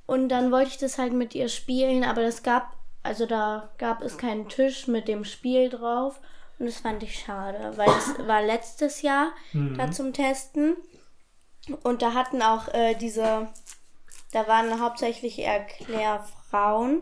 Und 0.06 0.30
dann 0.30 0.52
wollte 0.52 0.70
ich 0.70 0.78
das 0.78 1.00
halt 1.00 1.14
mit 1.14 1.34
ihr 1.34 1.50
spielen, 1.50 2.04
aber 2.04 2.22
das 2.22 2.44
gab, 2.44 2.78
also 3.02 3.26
da 3.26 3.72
gab 3.80 4.02
es 4.02 4.18
keinen 4.18 4.48
Tisch 4.48 4.88
mit 4.88 5.08
dem 5.08 5.26
Spiel 5.26 5.70
drauf. 5.70 6.22
Und 6.60 6.68
das 6.68 6.78
fand 6.78 7.02
ich 7.04 7.20
schade, 7.20 7.74
weil 7.78 7.90
es 7.90 8.16
war 8.28 8.44
letztes 8.44 9.02
Jahr 9.02 9.32
da 9.78 9.92
zum 9.92 10.14
Testen. 10.14 10.76
Und 11.84 12.04
da 12.04 12.14
hatten 12.14 12.44
auch 12.44 12.68
äh, 12.74 12.94
diese, 12.94 13.48
da 14.32 14.48
waren 14.48 14.80
hauptsächlich 14.80 15.40
Erklärfrauen. 15.40 17.02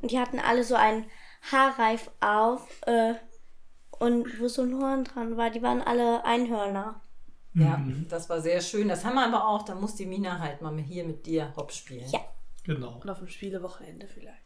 Und 0.00 0.10
die 0.10 0.18
hatten 0.18 0.38
alle 0.38 0.64
so 0.64 0.74
einen 0.74 1.04
Haarreif 1.52 2.10
auf. 2.20 2.66
Äh, 2.86 3.14
und 3.98 4.40
wo 4.40 4.48
so 4.48 4.62
ein 4.62 4.80
Horn 4.80 5.04
dran 5.04 5.36
war, 5.36 5.50
die 5.50 5.62
waren 5.62 5.82
alle 5.82 6.24
Einhörner. 6.24 7.00
Ja, 7.54 7.82
das 8.08 8.28
war 8.28 8.40
sehr 8.40 8.60
schön. 8.60 8.88
Das 8.88 9.04
haben 9.04 9.14
wir 9.14 9.26
aber 9.26 9.48
auch. 9.48 9.64
Da 9.64 9.74
muss 9.74 9.94
die 9.96 10.06
Mina 10.06 10.38
halt 10.38 10.62
mal 10.62 10.76
hier 10.78 11.04
mit 11.04 11.26
dir 11.26 11.52
Hop 11.56 11.72
spielen. 11.72 12.08
Ja. 12.10 12.20
genau. 12.64 13.00
Und 13.02 13.10
auf 13.10 13.18
dem 13.18 13.28
Spielewochenende 13.28 14.06
vielleicht. 14.06 14.38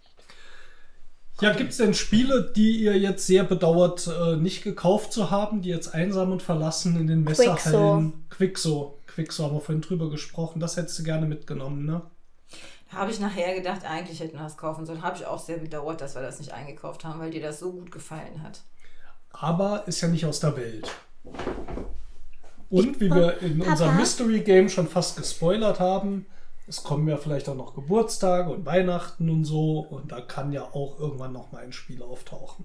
Ja, 1.40 1.52
gibt 1.52 1.70
es 1.70 1.78
denn 1.78 1.94
Spiele, 1.94 2.52
die 2.54 2.76
ihr 2.76 2.96
jetzt 2.96 3.26
sehr 3.26 3.42
bedauert, 3.42 4.06
äh, 4.06 4.36
nicht 4.36 4.62
gekauft 4.62 5.12
zu 5.12 5.30
haben, 5.30 5.62
die 5.62 5.70
jetzt 5.70 5.92
einsam 5.92 6.30
und 6.30 6.42
verlassen 6.42 6.96
in 7.00 7.06
den 7.06 7.24
Messerhallen? 7.24 8.24
Quixo. 8.30 8.98
Quixo 9.06 9.44
haben 9.44 9.54
wir 9.54 9.60
vorhin 9.60 9.82
drüber 9.82 10.08
gesprochen. 10.08 10.60
Das 10.60 10.76
hättest 10.76 10.98
du 10.98 11.02
gerne 11.02 11.26
mitgenommen, 11.26 11.84
ne? 11.84 12.02
Da 12.90 12.98
habe 12.98 13.10
ich 13.10 13.18
nachher 13.18 13.54
gedacht, 13.54 13.84
eigentlich 13.84 14.20
hätten 14.20 14.34
wir 14.34 14.44
das 14.44 14.56
kaufen 14.56 14.86
sollen. 14.86 15.02
Habe 15.02 15.16
ich 15.16 15.26
auch 15.26 15.38
sehr 15.38 15.58
bedauert, 15.58 16.00
dass 16.00 16.14
wir 16.14 16.22
das 16.22 16.38
nicht 16.38 16.52
eingekauft 16.52 17.04
haben, 17.04 17.18
weil 17.18 17.30
dir 17.30 17.42
das 17.42 17.58
so 17.58 17.72
gut 17.72 17.90
gefallen 17.90 18.42
hat. 18.42 18.60
Aber 19.30 19.88
ist 19.88 20.00
ja 20.00 20.08
nicht 20.08 20.26
aus 20.26 20.40
der 20.40 20.56
Welt. 20.56 20.88
Und 22.72 23.00
wie 23.00 23.10
wir 23.10 23.38
in 23.42 23.58
Papa? 23.58 23.72
unserem 23.72 23.96
Mystery 23.96 24.40
Game 24.40 24.68
schon 24.68 24.88
fast 24.88 25.16
gespoilert 25.16 25.78
haben, 25.78 26.26
es 26.66 26.82
kommen 26.82 27.06
ja 27.06 27.18
vielleicht 27.18 27.48
auch 27.48 27.54
noch 27.54 27.74
Geburtstage 27.74 28.50
und 28.50 28.64
Weihnachten 28.64 29.28
und 29.28 29.44
so. 29.44 29.80
Und 29.80 30.10
da 30.10 30.20
kann 30.22 30.52
ja 30.52 30.62
auch 30.62 30.98
irgendwann 30.98 31.32
noch 31.32 31.52
mal 31.52 31.62
ein 31.62 31.72
Spiel 31.72 32.02
auftauchen. 32.02 32.64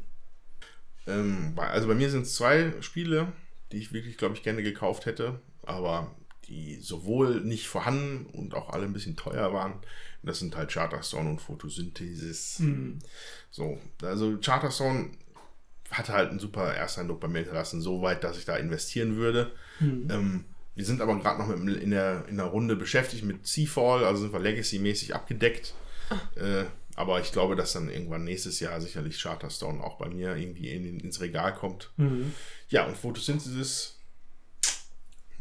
Ähm, 1.07 1.53
also 1.57 1.87
bei 1.87 1.95
mir 1.95 2.09
sind 2.09 2.21
es 2.21 2.35
zwei 2.35 2.73
Spiele, 2.79 3.33
die 3.71 3.77
ich 3.77 3.91
wirklich, 3.91 4.17
glaube 4.17 4.35
ich, 4.35 4.43
gerne 4.43 4.63
gekauft 4.63 5.05
hätte, 5.05 5.41
aber 5.63 6.15
die 6.47 6.79
sowohl 6.79 7.41
nicht 7.41 7.67
vorhanden 7.67 8.27
und 8.27 8.53
auch 8.53 8.69
alle 8.69 8.85
ein 8.85 8.93
bisschen 8.93 9.17
teuer 9.17 9.51
waren. 9.53 9.73
Das 10.23 10.39
sind 10.39 10.55
halt 10.55 10.71
Charterstone 10.71 11.29
und 11.29 11.41
Photosynthesis. 11.41 12.61
So, 13.51 13.77
also 14.01 14.37
Charterstone 14.41 15.11
hatte 15.91 16.13
halt 16.13 16.29
einen 16.29 16.39
super 16.39 16.73
Ersteindruck 16.73 17.19
bei 17.19 17.27
mir 17.27 17.39
hinterlassen, 17.39 17.81
so 17.81 18.01
weit, 18.01 18.23
dass 18.23 18.37
ich 18.37 18.45
da 18.45 18.55
investieren 18.55 19.17
würde. 19.17 19.51
Ähm, 19.79 20.45
wir 20.75 20.85
sind 20.85 21.01
aber 21.01 21.17
gerade 21.19 21.39
noch 21.41 21.55
mit, 21.55 21.81
in, 21.81 21.91
der, 21.91 22.25
in 22.27 22.37
der 22.37 22.45
Runde 22.47 22.75
beschäftigt 22.75 23.23
mit 23.23 23.47
Seafall, 23.47 24.03
also 24.05 24.21
sind 24.21 24.33
wir 24.33 24.39
Legacy-mäßig 24.39 25.15
abgedeckt. 25.15 25.73
Äh, 26.35 26.65
aber 26.95 27.19
ich 27.19 27.31
glaube, 27.31 27.55
dass 27.55 27.73
dann 27.73 27.89
irgendwann 27.89 28.23
nächstes 28.23 28.59
Jahr 28.59 28.79
sicherlich 28.81 29.21
Charterstone 29.21 29.83
auch 29.83 29.97
bei 29.97 30.09
mir 30.09 30.35
irgendwie 30.35 30.69
in, 30.69 30.99
ins 30.99 31.21
Regal 31.21 31.53
kommt. 31.53 31.91
Ja, 32.69 32.85
und 32.85 32.97
Photosynthesis, 32.97 33.97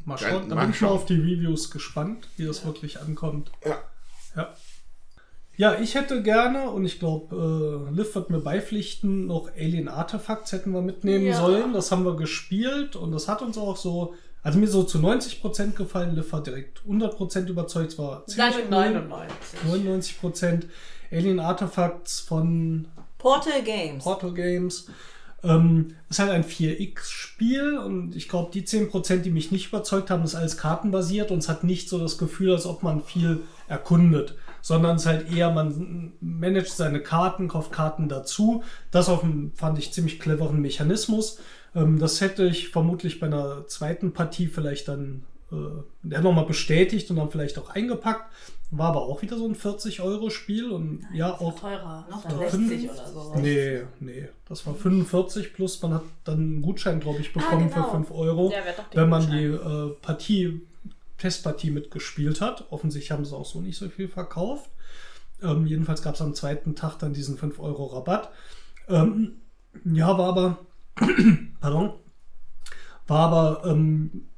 Mal 0.07 0.19
schauen, 0.19 0.49
da 0.49 0.55
bin 0.55 0.71
ich 0.71 0.81
mal 0.81 0.89
auf 0.89 1.05
die 1.05 1.19
Reviews 1.19 1.71
gespannt, 1.71 2.29
wie 2.37 2.47
das 2.47 2.65
wirklich 2.65 3.01
ankommt. 3.01 3.51
Ja. 3.65 3.83
Ja. 4.37 4.55
Ja, 5.57 5.81
ich 5.81 5.95
hätte 5.95 6.23
gerne, 6.23 6.71
und 6.71 6.85
ich 6.85 6.99
glaube, 7.01 7.89
äh, 7.91 7.95
Liv 7.95 8.15
wird 8.15 8.31
mir 8.31 8.41
beipflichten, 8.41 9.27
noch 9.27 9.51
Alien 9.57 9.89
Artifacts 9.89 10.53
hätten 10.53 10.71
wir 10.73 10.83
mitnehmen 10.83 11.27
Ja. 11.27 11.41
sollen. 11.41 11.73
Das 11.73 11.91
haben 11.91 12.05
wir 12.05 12.15
gespielt 12.15 12.95
und 12.95 13.11
das 13.11 13.27
hat 13.27 13.43
uns 13.43 13.57
auch 13.59 13.77
so, 13.77 14.15
also 14.47 14.61
mir 14.61 14.69
so 14.69 14.85
zu 14.85 14.99
90% 14.99 15.73
gefallen. 15.73 16.15
Liv 16.15 16.33
hat 16.33 16.47
direkt 16.47 16.81
100% 16.89 17.49
überzeugt. 17.49 17.93
Es 17.93 17.99
war 17.99 18.25
ziemlich 18.27 18.55
cool. 18.71 18.71
99. 18.71 20.21
99%. 20.23 20.63
Alien 21.11 21.41
Artifacts 21.41 22.21
von 22.21 22.87
Portal 23.19 23.63
Games. 23.65 24.05
Portal 24.05 24.33
Games. 24.33 24.87
Ähm, 25.43 25.97
ist 26.09 26.21
halt 26.21 26.31
ein 26.31 26.45
4X-Spiel 26.45 27.77
und 27.77 28.15
ich 28.15 28.29
glaube, 28.29 28.53
die 28.53 28.63
10%, 28.63 29.17
die 29.19 29.31
mich 29.31 29.51
nicht 29.51 29.67
überzeugt 29.67 30.11
haben, 30.11 30.23
ist 30.23 30.37
alles 30.37 30.57
kartenbasiert 30.57 31.33
und 31.33 31.39
es 31.39 31.49
hat 31.49 31.65
nicht 31.65 31.89
so 31.89 31.99
das 31.99 32.17
Gefühl, 32.17 32.53
als 32.53 32.67
ob 32.67 32.85
man 32.85 33.03
viel 33.03 33.43
erkundet, 33.67 34.37
sondern 34.63 34.95
es 34.95 35.03
ist 35.03 35.09
halt 35.09 35.33
eher, 35.33 35.51
man 35.51 36.13
managt 36.21 36.71
seine 36.71 37.01
Karten, 37.01 37.49
kauft 37.49 37.73
Karten 37.73 38.09
dazu. 38.09 38.63
Das 38.93 39.09
auf 39.09 39.25
einem, 39.25 39.51
fand 39.57 39.79
ich, 39.81 39.93
ziemlich 39.93 40.21
cleveren 40.21 40.61
Mechanismus. 40.61 41.41
Ähm, 41.77 41.99
das 41.99 42.21
hätte 42.21 42.45
ich 42.47 42.71
vermutlich 42.71 43.21
bei 43.21 43.27
einer 43.27 43.67
zweiten 43.69 44.13
Partie 44.13 44.49
vielleicht 44.49 44.89
dann 44.89 45.25
äh, 45.53 46.19
nochmal 46.21 46.47
bestätigt 46.47 47.11
und 47.11 47.17
dann 47.17 47.31
vielleicht 47.31 47.59
auch 47.59 47.71
eingepackt. 47.71 48.33
War 48.73 48.89
aber 48.89 49.03
auch 49.03 49.23
wieder 49.23 49.37
so 49.37 49.47
ein 49.47 49.55
40-Euro-Spiel 49.55 50.73
und 50.73 51.07
ja, 51.15 51.33
auch 51.33 51.61
Teurer. 51.61 52.05
Noch 52.11 52.25
Dann 52.25 52.37
teurer. 52.37 52.51
60 52.51 52.91
oder 52.91 53.07
so. 53.07 53.35
Nee, 53.37 53.83
nee. 54.01 54.29
Das 54.49 54.67
war 54.67 54.75
45 54.75 55.55
plus 55.55 55.81
man 55.83 55.95
hat 55.95 56.03
dann 56.25 56.39
einen 56.39 56.63
Gutschein, 56.63 56.99
glaube 56.99 57.21
ich, 57.21 57.33
bekommen 57.33 57.71
genau. 57.71 57.85
für 57.85 57.91
5 57.93 58.11
Euro, 58.11 58.53
wenn 58.93 59.09
man 59.09 59.23
Gutschein. 59.23 59.39
die 59.39 59.45
äh, 59.45 59.91
Partie, 60.03 60.61
Testpartie 61.19 61.71
mitgespielt 61.71 62.41
hat. 62.41 62.65
Offensichtlich 62.71 63.13
haben 63.13 63.25
sie 63.25 63.37
auch 63.37 63.47
so 63.47 63.61
nicht 63.61 63.79
so 63.79 63.89
viel 63.89 64.09
verkauft. 64.09 64.69
Ähm, 65.41 65.67
jedenfalls 65.67 66.03
gab 66.03 66.17
es 66.17 66.23
am 66.23 66.35
zweiten 66.35 66.75
Tag 66.75 66.99
dann 66.99 67.13
diesen 67.13 67.39
5 67.39 67.61
Euro 67.61 67.87
Rabatt. 67.87 68.31
Ähm, 68.89 69.37
ja, 69.85 70.19
war 70.19 70.29
aber, 70.29 70.59
pardon, 71.61 71.95
war 73.07 73.33
aber 73.33 73.71
ähm, 73.71 74.29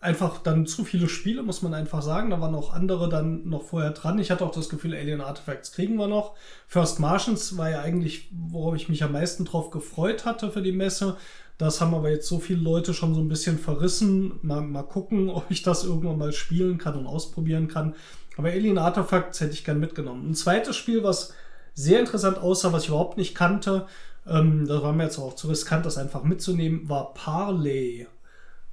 einfach 0.00 0.38
dann 0.38 0.66
zu 0.66 0.84
viele 0.84 1.08
Spiele, 1.08 1.42
muss 1.42 1.62
man 1.62 1.74
einfach 1.74 2.02
sagen. 2.02 2.30
Da 2.30 2.40
waren 2.40 2.54
auch 2.54 2.72
andere 2.72 3.08
dann 3.08 3.48
noch 3.48 3.62
vorher 3.64 3.90
dran. 3.90 4.18
Ich 4.18 4.30
hatte 4.30 4.44
auch 4.44 4.52
das 4.52 4.68
Gefühl, 4.68 4.94
Alien 4.94 5.20
Artifacts 5.20 5.72
kriegen 5.72 5.96
wir 5.96 6.08
noch. 6.08 6.34
First 6.66 7.00
Martians 7.00 7.56
war 7.56 7.70
ja 7.70 7.80
eigentlich, 7.80 8.28
worauf 8.32 8.76
ich 8.76 8.88
mich 8.88 9.02
am 9.02 9.12
meisten 9.12 9.44
drauf 9.44 9.70
gefreut 9.70 10.24
hatte 10.24 10.50
für 10.50 10.62
die 10.62 10.72
Messe. 10.72 11.16
Das 11.56 11.80
haben 11.80 11.94
aber 11.94 12.10
jetzt 12.10 12.28
so 12.28 12.38
viele 12.38 12.60
Leute 12.60 12.94
schon 12.94 13.14
so 13.14 13.20
ein 13.20 13.28
bisschen 13.28 13.58
verrissen. 13.58 14.38
Mal, 14.42 14.60
mal 14.60 14.84
gucken, 14.84 15.28
ob 15.30 15.50
ich 15.50 15.62
das 15.62 15.84
irgendwann 15.84 16.18
mal 16.18 16.32
spielen 16.32 16.78
kann 16.78 16.96
und 16.96 17.06
ausprobieren 17.06 17.66
kann. 17.66 17.94
Aber 18.36 18.48
Alien 18.48 18.78
Artifacts 18.78 19.40
hätte 19.40 19.54
ich 19.54 19.64
gern 19.64 19.80
mitgenommen. 19.80 20.30
Ein 20.30 20.34
zweites 20.36 20.76
Spiel, 20.76 21.02
was 21.02 21.34
sehr 21.74 21.98
interessant 21.98 22.38
aussah, 22.38 22.72
was 22.72 22.84
ich 22.84 22.88
überhaupt 22.88 23.18
nicht 23.18 23.34
kannte, 23.34 23.86
ähm, 24.28 24.66
da 24.66 24.82
war 24.82 24.92
mir 24.92 25.04
jetzt 25.04 25.18
auch 25.18 25.34
zu 25.34 25.48
riskant, 25.48 25.86
das 25.86 25.98
einfach 25.98 26.22
mitzunehmen, 26.22 26.88
war 26.88 27.14
Parley. 27.14 28.06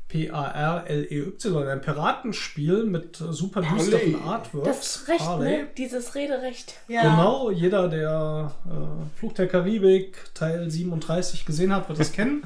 P-A-R-L-E-Y, 0.07 1.67
ein 1.67 1.81
Piratenspiel 1.81 2.85
mit 2.85 3.17
super 3.17 3.61
düsteren. 3.61 4.21
Artworks. 4.23 4.67
Das 4.67 5.07
Recht, 5.07 5.19
Parley. 5.19 5.49
ne? 5.63 5.67
Dieses 5.77 6.13
Rederecht. 6.15 6.75
Genau, 6.87 7.49
jeder, 7.49 7.87
der 7.87 8.51
äh, 8.65 9.17
Fluch 9.19 9.33
der 9.33 9.47
Karibik 9.47 10.17
Teil 10.33 10.69
37 10.69 11.45
gesehen 11.45 11.73
hat, 11.73 11.89
wird 11.89 11.99
es 11.99 12.11
kennen. 12.13 12.43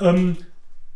ähm, 0.00 0.36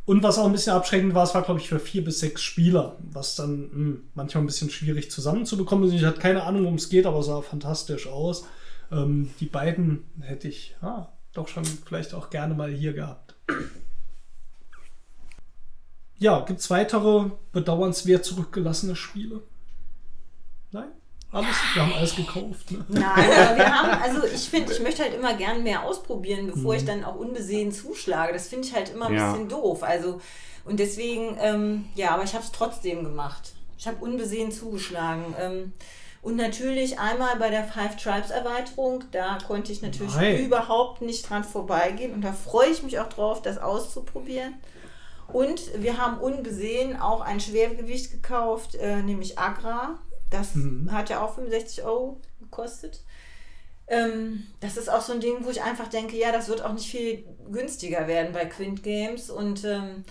und 0.06 0.22
was 0.22 0.38
auch 0.38 0.46
ein 0.46 0.52
bisschen 0.52 0.72
abschreckend 0.72 1.14
war, 1.14 1.24
es 1.24 1.34
war, 1.34 1.42
glaube 1.42 1.60
ich, 1.60 1.68
für 1.68 1.78
vier 1.78 2.02
bis 2.02 2.20
sechs 2.20 2.42
Spieler, 2.42 2.96
was 3.12 3.36
dann 3.36 3.70
mh, 3.72 3.96
manchmal 4.14 4.42
ein 4.42 4.46
bisschen 4.46 4.70
schwierig 4.70 5.10
zusammenzubekommen 5.10 5.88
ist. 5.88 5.94
Ich 5.94 6.04
hatte 6.04 6.20
keine 6.20 6.42
Ahnung, 6.44 6.62
worum 6.62 6.76
es 6.76 6.88
geht, 6.88 7.06
aber 7.06 7.18
es 7.18 7.26
sah 7.26 7.42
fantastisch 7.42 8.06
aus. 8.06 8.44
Ähm, 8.90 9.30
die 9.40 9.46
beiden 9.46 10.04
hätte 10.20 10.48
ich 10.48 10.74
ah, 10.82 11.08
doch 11.32 11.48
schon 11.48 11.64
vielleicht 11.64 12.14
auch 12.14 12.30
gerne 12.30 12.54
mal 12.54 12.70
hier 12.70 12.92
gehabt. 12.92 13.34
Ja, 16.18 16.40
gibt 16.40 16.60
es 16.60 16.68
weitere 16.70 17.30
bedauernswert 17.52 18.24
zurückgelassene 18.24 18.94
Spiele? 18.94 19.42
Nein? 20.70 20.88
Alles, 21.32 21.56
wir 21.74 21.82
haben 21.82 21.92
alles 21.94 22.16
gekauft. 22.16 22.72
Ne? 22.72 22.84
Nein, 22.88 23.02
aber 23.04 23.56
wir 23.56 23.74
haben, 23.74 24.02
also 24.02 24.26
ich 24.26 24.48
finde, 24.50 24.72
ich 24.72 24.80
möchte 24.80 25.02
halt 25.02 25.14
immer 25.14 25.34
gern 25.34 25.62
mehr 25.62 25.84
ausprobieren, 25.84 26.48
bevor 26.52 26.74
ich 26.74 26.84
dann 26.84 27.04
auch 27.04 27.14
unbesehen 27.14 27.72
zuschlage. 27.72 28.32
Das 28.32 28.48
finde 28.48 28.66
ich 28.68 28.74
halt 28.74 28.90
immer 28.90 29.06
ein 29.06 29.14
Ja. 29.14 29.32
bisschen 29.32 29.48
doof. 29.48 29.82
Also, 29.82 30.20
und 30.64 30.78
deswegen, 30.80 31.38
ähm, 31.40 31.86
ja, 31.94 32.10
aber 32.10 32.24
ich 32.24 32.34
habe 32.34 32.44
es 32.44 32.52
trotzdem 32.52 33.04
gemacht. 33.04 33.52
Ich 33.78 33.86
habe 33.86 34.04
unbesehen 34.04 34.52
zugeschlagen. 34.52 35.34
Ähm, 35.38 35.72
und 36.22 36.36
natürlich 36.36 36.98
einmal 36.98 37.36
bei 37.36 37.48
der 37.48 37.64
Five 37.64 37.96
Tribes 37.96 38.30
Erweiterung, 38.30 39.04
da 39.10 39.38
konnte 39.46 39.72
ich 39.72 39.80
natürlich 39.80 40.14
Nein. 40.14 40.44
überhaupt 40.44 41.00
nicht 41.00 41.28
dran 41.28 41.44
vorbeigehen. 41.44 42.12
Und 42.12 42.22
da 42.22 42.32
freue 42.32 42.68
ich 42.68 42.82
mich 42.82 42.98
auch 42.98 43.08
drauf, 43.08 43.40
das 43.40 43.56
auszuprobieren. 43.56 44.54
Und 45.32 45.62
wir 45.80 45.96
haben 45.96 46.18
unbesehen 46.18 47.00
auch 47.00 47.22
ein 47.22 47.40
Schwergewicht 47.40 48.10
gekauft, 48.10 48.74
äh, 48.74 49.00
nämlich 49.00 49.38
Agra. 49.38 49.98
Das 50.28 50.50
hat 50.90 51.08
ja 51.08 51.24
auch 51.24 51.34
65 51.34 51.84
Euro 51.84 52.20
gekostet. 52.38 53.02
Ähm, 53.86 54.46
das 54.60 54.76
ist 54.76 54.90
auch 54.90 55.00
so 55.00 55.12
ein 55.14 55.20
Ding, 55.20 55.38
wo 55.40 55.50
ich 55.50 55.62
einfach 55.62 55.88
denke, 55.88 56.16
ja, 56.16 56.32
das 56.32 56.48
wird 56.48 56.62
auch 56.62 56.72
nicht 56.72 56.90
viel 56.90 57.24
günstiger 57.50 58.06
werden 58.06 58.32
bei 58.32 58.44
Quint 58.44 58.82
Games. 58.82 59.30
Und 59.30 59.64
ähm, 59.64 60.04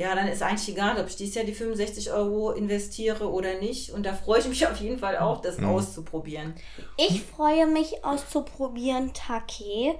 ja, 0.00 0.14
dann 0.14 0.28
ist 0.28 0.42
eigentlich 0.42 0.66
egal, 0.70 0.98
ob 0.98 1.08
ich 1.08 1.16
dieses 1.16 1.34
Jahr 1.34 1.44
die 1.44 1.52
65 1.52 2.10
Euro 2.10 2.52
investiere 2.52 3.30
oder 3.30 3.58
nicht. 3.58 3.90
Und 3.90 4.06
da 4.06 4.14
freue 4.14 4.40
ich 4.40 4.48
mich 4.48 4.66
auf 4.66 4.80
jeden 4.80 4.98
Fall 4.98 5.18
auch, 5.18 5.42
das 5.42 5.58
auszuprobieren. 5.58 6.54
Ich 6.96 7.22
freue 7.22 7.66
mich 7.66 8.02
auszuprobieren 8.02 9.12
Take. 9.12 9.98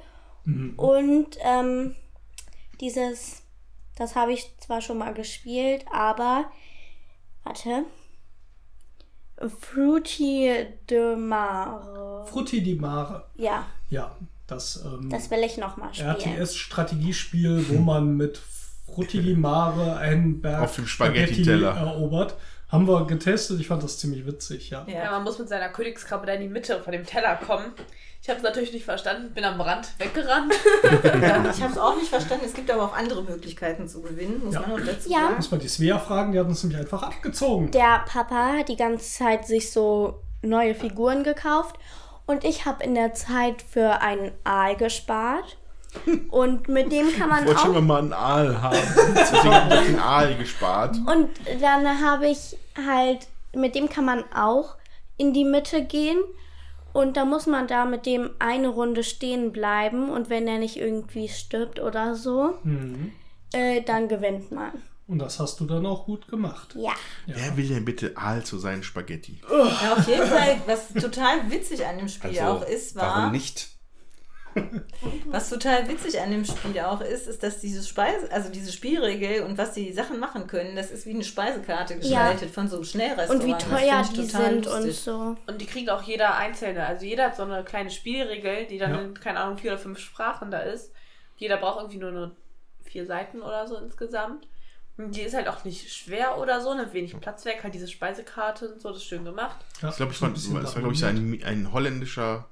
Und 0.79 1.37
ähm, 1.43 1.95
dieses, 2.81 3.43
das 3.95 4.17
habe 4.17 4.33
ich 4.33 4.57
zwar 4.59 4.81
schon 4.81 4.97
mal 4.97 5.13
gespielt, 5.13 5.85
aber 5.93 6.51
warte. 7.45 7.85
Fruity 9.61 10.67
de 10.89 11.15
Mare. 11.15 12.27
Frutti 12.27 12.63
di 12.63 12.75
Mare. 12.75 13.27
Ja, 13.37 13.67
Ja, 13.91 14.17
das, 14.47 14.83
ähm, 14.83 15.11
das 15.11 15.31
will 15.31 15.41
ich 15.45 15.59
nochmal 15.59 15.93
spielen. 15.93 16.17
RTS-Strategiespiel, 16.17 17.69
wo 17.69 17.79
man 17.81 18.17
mit 18.17 18.41
Frutti 18.95 19.21
di 19.23 19.35
Mare 19.35 19.97
einen 19.99 20.41
Berg 20.41 20.62
Auf 20.62 20.77
dem 20.77 20.87
Spaghetti-Teller. 20.87 21.77
erobert. 21.77 22.35
Haben 22.69 22.87
wir 22.87 23.05
getestet. 23.07 23.59
Ich 23.61 23.67
fand 23.67 23.83
das 23.83 23.99
ziemlich 23.99 24.25
witzig, 24.27 24.71
ja. 24.71 24.87
Ja, 24.87 25.11
man 25.11 25.25
muss 25.25 25.39
mit 25.39 25.49
seiner 25.49 25.69
Königskrabbe 25.71 26.27
da 26.27 26.35
in 26.35 26.41
die 26.43 26.49
Mitte 26.49 26.81
von 26.83 26.93
dem 26.93 27.05
Teller 27.05 27.35
kommen. 27.37 27.73
Ich 28.23 28.29
habe 28.29 28.37
es 28.37 28.45
natürlich 28.45 28.73
nicht 28.73 28.85
verstanden, 28.85 29.33
bin 29.35 29.45
am 29.45 29.61
Rand 29.61 29.89
weggerannt. 29.99 30.53
Ich 30.85 31.62
habe 31.62 31.73
es 31.73 31.79
auch 31.79 31.97
nicht 31.97 32.09
verstanden. 32.09 32.45
Es 32.47 32.55
gibt 32.55 32.71
aber 32.71 32.85
auch 32.85 32.97
andere 32.97 33.23
Möglichkeiten 33.25 33.89
zu 33.89 34.03
gewinnen, 34.03 34.43
muss 34.45 34.55
Ja. 34.55 34.61
man 34.61 34.73
auch 34.73 34.87
dazu 34.87 35.11
Ja. 35.11 35.21
sagen. 35.21 35.37
Muss 35.37 35.51
man 35.51 35.61
die 35.61 35.69
Svea 35.69 35.99
fragen, 35.99 36.33
die 36.33 36.39
hat 36.39 36.47
uns 36.47 36.62
nämlich 36.62 36.79
einfach 36.79 37.03
abgezogen. 37.03 37.71
Der 37.73 38.05
Papa 38.07 38.53
hat 38.59 38.69
die 38.69 38.77
ganze 38.77 39.05
Zeit 39.19 39.47
sich 39.47 39.73
so 39.73 40.21
neue 40.43 40.75
Figuren 40.75 41.25
gekauft 41.25 41.77
Und 42.27 42.45
ich 42.45 42.65
habe 42.67 42.85
in 42.85 42.95
der 42.95 43.12
Zeit 43.15 43.61
für 43.62 44.01
einen 44.03 44.31
Aal 44.45 44.77
gespart. 44.77 45.57
Und 46.31 46.69
mit 46.69 46.93
dem 46.93 47.12
kann 47.17 47.29
man 47.29 47.41
Ich 47.43 47.49
wollte 47.49 47.61
schon 47.61 47.71
auch. 47.73 47.77
immer 47.79 47.81
mal 47.81 47.99
einen 48.03 48.12
Aal 48.12 48.62
haben. 48.62 48.79
Deswegen 49.15 49.55
habe 49.55 49.75
ich 49.75 49.87
den 49.87 49.99
Aal 49.99 50.37
gespart. 50.37 50.97
Und 50.97 51.29
dann 51.61 52.01
habe 52.05 52.29
ich 52.29 52.57
halt, 52.87 53.27
mit 53.55 53.75
dem 53.75 53.89
kann 53.89 54.05
man 54.05 54.25
auch 54.35 54.77
in 55.17 55.33
die 55.33 55.45
Mitte 55.45 55.85
gehen. 55.85 56.19
Und 56.93 57.17
da 57.17 57.25
muss 57.25 57.47
man 57.47 57.67
da 57.69 57.85
mit 57.85 58.05
dem 58.07 58.31
eine 58.39 58.69
Runde 58.69 59.05
stehen 59.05 59.53
bleiben. 59.53 60.11
Und 60.11 60.29
wenn 60.31 60.49
er 60.49 60.59
nicht 60.59 60.77
irgendwie 60.77 61.29
stirbt 61.29 61.81
oder 61.81 62.15
so, 62.15 62.55
äh, 63.53 63.83
dann 63.83 64.09
gewinnt 64.09 64.51
man. 64.53 64.73
Und 65.07 65.19
das 65.19 65.41
hast 65.41 65.59
du 65.59 65.65
dann 65.65 65.85
auch 65.87 66.07
gut 66.07 66.29
gemacht. 66.29 66.77
Ja. 66.77 66.93
Wer 67.27 67.57
will 67.57 67.67
denn 67.67 67.85
bitte 67.85 68.17
Aal 68.17 68.45
zu 68.45 68.59
seinen 68.59 68.85
Spaghetti? 68.85 69.41
Ja, 69.51 69.95
auf 69.95 70.07
jeden 70.07 70.25
Fall, 70.27 70.61
was 70.67 70.93
total 70.95 71.51
witzig 71.51 71.85
an 71.85 71.99
dem 71.99 72.09
Spiel 72.09 72.39
auch 72.41 72.62
ist, 72.65 72.95
war. 72.95 73.03
Also, 73.03 73.17
warum 73.17 73.33
nicht? 73.33 73.71
Was 75.27 75.49
total 75.51 75.89
witzig 75.89 76.21
an 76.21 76.31
dem 76.31 76.45
Spiel 76.45 76.79
auch 76.81 77.01
ist, 77.01 77.27
ist, 77.27 77.43
dass 77.43 77.61
diese 77.61 77.83
Speise, 77.87 78.31
also 78.33 78.51
diese 78.51 78.73
Spielregel 78.73 79.43
und 79.45 79.57
was 79.59 79.73
die 79.73 79.93
Sachen 79.93 80.19
machen 80.19 80.47
können, 80.47 80.77
das 80.77 80.91
ist 80.91 81.07
wie 81.07 81.15
eine 81.15 81.25
Speisekarte 81.25 81.97
gestaltet 81.99 82.51
von 82.51 82.69
so 82.69 82.77
einem 82.77 82.85
Schnellrestaurant. 82.85 83.43
Und 83.43 83.47
wie 83.49 83.53
Das 83.53 83.65
teuer 83.65 84.03
die 84.15 84.25
sind 84.27 84.67
und 84.67 84.85
lustig. 84.85 84.97
so. 85.01 85.37
Und 85.47 85.61
die 85.61 85.67
kriegt 85.67 85.91
auch 85.91 86.03
jeder 86.03 86.37
einzelne. 86.37 86.87
Also 86.87 87.07
jeder 87.07 87.27
hat 87.27 87.37
so 87.37 87.43
eine 87.45 87.63
kleine 87.65 87.91
Spielregel, 87.91 88.67
die 88.67 88.79
dann 88.79 88.93
Ja. 88.95 89.01
in, 89.01 89.15
keine 89.15 89.41
Ahnung, 89.41 89.59
vier 89.59 89.73
oder 89.73 89.81
fünf 89.81 89.99
Sprachen 89.99 90.51
da 90.51 90.59
ist. 90.61 90.93
Jeder 91.37 91.57
braucht 91.57 91.81
irgendwie 91.81 91.99
nur, 91.99 92.11
nur 92.13 92.31
vier 92.85 93.07
Seiten 93.07 93.41
oder 93.43 93.67
so 93.67 93.77
insgesamt. 93.77 94.47
Und 94.99 95.17
die 95.17 95.23
ist 95.23 95.35
halt 95.35 95.49
auch 95.49 95.65
nicht 95.65 95.91
schwer 95.93 96.39
oder 96.39 96.61
so, 96.61 96.75
nimmt 96.75 96.93
wenig 96.93 97.19
Platz 97.21 97.47
weg, 97.47 97.61
halt 97.63 97.73
diese 97.73 97.89
Speisekarte 97.89 98.69
und 98.69 98.83
so, 98.83 98.89
das 98.91 98.99
ist 98.99 99.05
schön 99.05 99.25
gemacht. 99.25 99.57
Ja, 99.81 99.89
Ich 99.89 99.97
glaube, 99.97 100.13
ich 100.13 100.21
es 100.21 100.33
bisschen 100.35 100.55
war, 100.55 100.63
glaube 100.75 100.93
ich, 100.93 101.01
so 101.01 101.07
ein, 101.07 101.41
ein 101.43 101.73
holländischer 101.73 102.47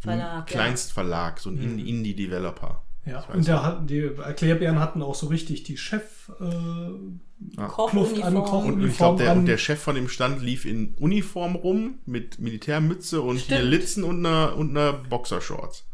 Verlag, 0.00 0.46
Kleinstverlag, 0.46 1.38
so 1.38 1.50
ein 1.50 1.58
Indie- 1.58 1.88
Indie-Developer. 1.88 2.82
Ja, 3.06 3.24
und 3.32 3.46
der 3.46 3.62
hat, 3.62 3.88
die 3.88 4.00
Erklärbären 4.22 4.78
hatten 4.78 5.02
auch 5.02 5.14
so 5.14 5.26
richtig 5.28 5.62
die 5.62 5.76
Chef 5.78 6.30
äh, 6.40 7.56
Kluft 7.56 8.22
an, 8.22 8.36
Und 8.36 8.86
ich 8.86 8.96
glaube, 8.98 9.22
der, 9.22 9.32
und 9.32 9.46
der 9.46 9.56
Chef 9.56 9.80
von 9.80 9.94
dem 9.94 10.08
Stand 10.08 10.42
lief 10.42 10.64
in 10.66 10.94
Uniform 11.00 11.56
rum 11.56 11.98
mit 12.04 12.38
Militärmütze 12.38 13.22
und 13.22 13.38
hier. 13.38 13.62
Litzen 13.62 14.04
und 14.04 14.24
einer, 14.26 14.54
und 14.56 14.70
einer 14.76 14.92
Boxershorts. 14.92 15.86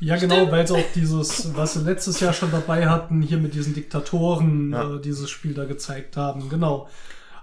Ja, 0.00 0.16
genau, 0.16 0.50
weil 0.50 0.66
sie 0.66 0.74
auch 0.74 0.92
dieses, 0.94 1.54
was 1.54 1.74
sie 1.74 1.80
letztes 1.80 2.20
Jahr 2.20 2.32
schon 2.32 2.50
dabei 2.50 2.88
hatten, 2.88 3.22
hier 3.22 3.38
mit 3.38 3.54
diesen 3.54 3.74
Diktatoren, 3.74 4.72
Ja. 4.72 4.96
äh, 4.96 5.00
dieses 5.00 5.30
Spiel 5.30 5.54
da 5.54 5.64
gezeigt 5.66 6.16
haben. 6.16 6.48
Genau. 6.48 6.88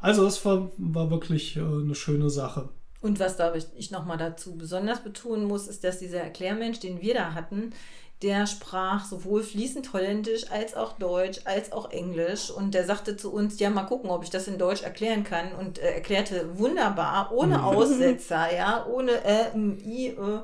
Also 0.01 0.25
es 0.25 0.43
war, 0.45 0.71
war 0.77 1.09
wirklich 1.11 1.55
äh, 1.57 1.61
eine 1.61 1.95
schöne 1.95 2.29
Sache. 2.31 2.69
Und 3.01 3.19
was 3.19 3.35
da 3.35 3.53
ich, 3.55 3.65
ich 3.75 3.91
nochmal 3.91 4.17
dazu 4.17 4.55
besonders 4.55 5.03
betonen 5.03 5.45
muss, 5.45 5.67
ist, 5.67 5.83
dass 5.83 5.99
dieser 5.99 6.21
Erklärmensch, 6.21 6.79
den 6.79 7.01
wir 7.01 7.15
da 7.15 7.33
hatten, 7.33 7.73
der 8.21 8.45
sprach 8.45 9.05
sowohl 9.05 9.41
fließend 9.41 9.93
Holländisch 9.93 10.51
als 10.51 10.75
auch 10.75 10.93
Deutsch 10.99 11.39
als 11.45 11.71
auch 11.71 11.89
Englisch. 11.89 12.51
Und 12.51 12.75
der 12.75 12.85
sagte 12.85 13.17
zu 13.17 13.33
uns, 13.33 13.59
ja, 13.59 13.71
mal 13.71 13.83
gucken, 13.83 14.11
ob 14.11 14.23
ich 14.23 14.29
das 14.29 14.47
in 14.47 14.59
Deutsch 14.59 14.83
erklären 14.83 15.23
kann. 15.23 15.53
Und 15.53 15.79
äh, 15.79 15.93
erklärte 15.93 16.59
wunderbar, 16.59 17.31
ohne 17.33 17.63
Aussetzer, 17.63 18.53
ja, 18.55 18.85
ohne 18.85 19.11
äh, 19.25 19.57
i, 19.57 20.09
äh, 20.09 20.39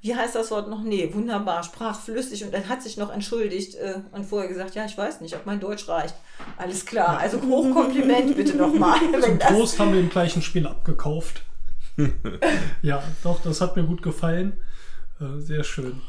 wie 0.00 0.16
heißt 0.16 0.34
das 0.34 0.50
Wort 0.50 0.70
noch? 0.70 0.82
Nee, 0.82 1.10
wunderbar, 1.12 1.62
sprach 1.62 2.00
flüssig 2.00 2.42
und 2.42 2.54
dann 2.54 2.70
hat 2.70 2.82
sich 2.82 2.96
noch 2.96 3.12
entschuldigt 3.12 3.74
äh, 3.74 3.96
und 4.12 4.24
vorher 4.24 4.48
gesagt, 4.48 4.74
ja, 4.74 4.86
ich 4.86 4.96
weiß 4.96 5.20
nicht, 5.20 5.36
ob 5.36 5.44
mein 5.44 5.60
Deutsch 5.60 5.88
reicht. 5.88 6.14
Alles 6.56 6.86
klar, 6.86 7.18
also 7.18 7.38
Hochkompliment 7.42 8.34
bitte 8.34 8.56
nochmal. 8.56 8.98
Zum 9.20 9.38
Trost 9.38 9.78
haben 9.78 9.92
wir 9.92 10.00
im 10.00 10.08
gleichen 10.08 10.40
Spiel 10.40 10.66
abgekauft. 10.66 11.42
ja, 12.82 13.02
doch, 13.22 13.42
das 13.42 13.60
hat 13.60 13.76
mir 13.76 13.84
gut 13.84 14.02
gefallen. 14.02 14.54
Äh, 15.20 15.40
sehr 15.40 15.64
schön. 15.64 16.00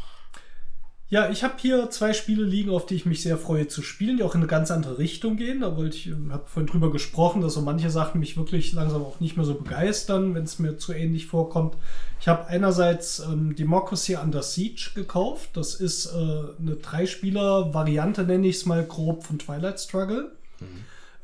Ja, 1.10 1.30
ich 1.30 1.44
habe 1.44 1.56
hier 1.58 1.90
zwei 1.90 2.14
Spiele 2.14 2.46
liegen, 2.46 2.70
auf 2.70 2.86
die 2.86 2.96
ich 2.96 3.06
mich 3.06 3.22
sehr 3.22 3.38
freue 3.38 3.68
zu 3.68 3.82
spielen, 3.82 4.16
die 4.16 4.24
auch 4.24 4.34
in 4.34 4.40
eine 4.40 4.48
ganz 4.48 4.72
andere 4.72 4.98
Richtung 4.98 5.36
gehen. 5.36 5.60
Da 5.60 5.76
wollte 5.76 5.98
ich, 5.98 6.10
habe 6.30 6.48
vorhin 6.48 6.72
drüber 6.72 6.90
gesprochen, 6.90 7.42
dass 7.42 7.56
so 7.56 7.62
manche 7.62 7.90
Sachen 7.90 8.22
mich 8.22 8.38
wirklich 8.38 8.72
langsam 8.72 9.02
auch 9.02 9.20
nicht 9.20 9.36
mehr 9.36 9.46
so 9.46 9.56
begeistern, 9.56 10.36
wenn 10.36 10.46
es 10.46 10.58
mir 10.58 10.78
zu 10.78 10.94
ähnlich 10.94 11.28
vorkommt. 11.28 11.76
Ich 12.22 12.30
habe 12.30 12.48
einerseits 12.48 13.20
ähm, 13.20 13.58
Democracy 13.58 14.16
Under 14.16 14.42
Siege 14.42 14.92
gekauft. 14.96 15.50
Das 15.54 15.76
ist 15.76 16.06
äh, 16.06 16.10
eine 16.18 16.78
Dreispieler-Variante, 16.82 18.24
nenne 18.24 18.48
ich 18.48 18.56
es 18.56 18.66
mal 18.66 18.86
grob, 18.86 19.26
von 19.26 19.38
Twilight 19.38 19.82
Struggle 19.82 20.32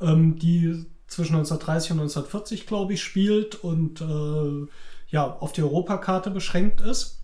ähm, 0.01 0.37
die 0.37 0.85
zwischen 1.07 1.35
1930 1.35 1.91
und 1.91 1.99
1940, 1.99 2.67
glaube 2.67 2.93
ich, 2.93 3.03
spielt 3.03 3.55
und 3.55 4.01
äh, 4.01 4.67
ja, 5.09 5.37
auf 5.39 5.53
die 5.53 5.63
Europakarte 5.63 6.29
beschränkt 6.29 6.81
ist. 6.81 7.17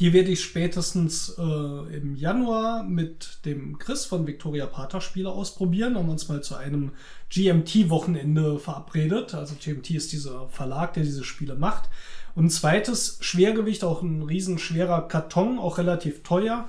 Die 0.00 0.12
werde 0.12 0.30
ich 0.30 0.42
spätestens 0.42 1.36
äh, 1.38 1.42
im 1.42 2.16
Januar 2.16 2.82
mit 2.82 3.38
dem 3.44 3.78
Chris 3.78 4.04
von 4.04 4.26
Victoria 4.26 4.66
Pater 4.66 5.00
Spiele 5.00 5.30
ausprobieren. 5.30 5.96
Haben 5.96 6.06
wir 6.06 6.12
uns 6.12 6.28
mal 6.28 6.42
zu 6.42 6.56
einem 6.56 6.90
GMT-Wochenende 7.30 8.58
verabredet. 8.58 9.34
Also 9.34 9.54
GMT 9.54 9.90
ist 9.90 10.10
dieser 10.10 10.48
Verlag, 10.48 10.94
der 10.94 11.04
diese 11.04 11.22
Spiele 11.22 11.54
macht. 11.54 11.88
Und 12.34 12.46
ein 12.46 12.50
zweites 12.50 13.18
Schwergewicht, 13.20 13.84
auch 13.84 14.02
ein 14.02 14.22
riesen 14.22 14.58
schwerer 14.58 15.06
Karton, 15.06 15.60
auch 15.60 15.78
relativ 15.78 16.24
teuer, 16.24 16.68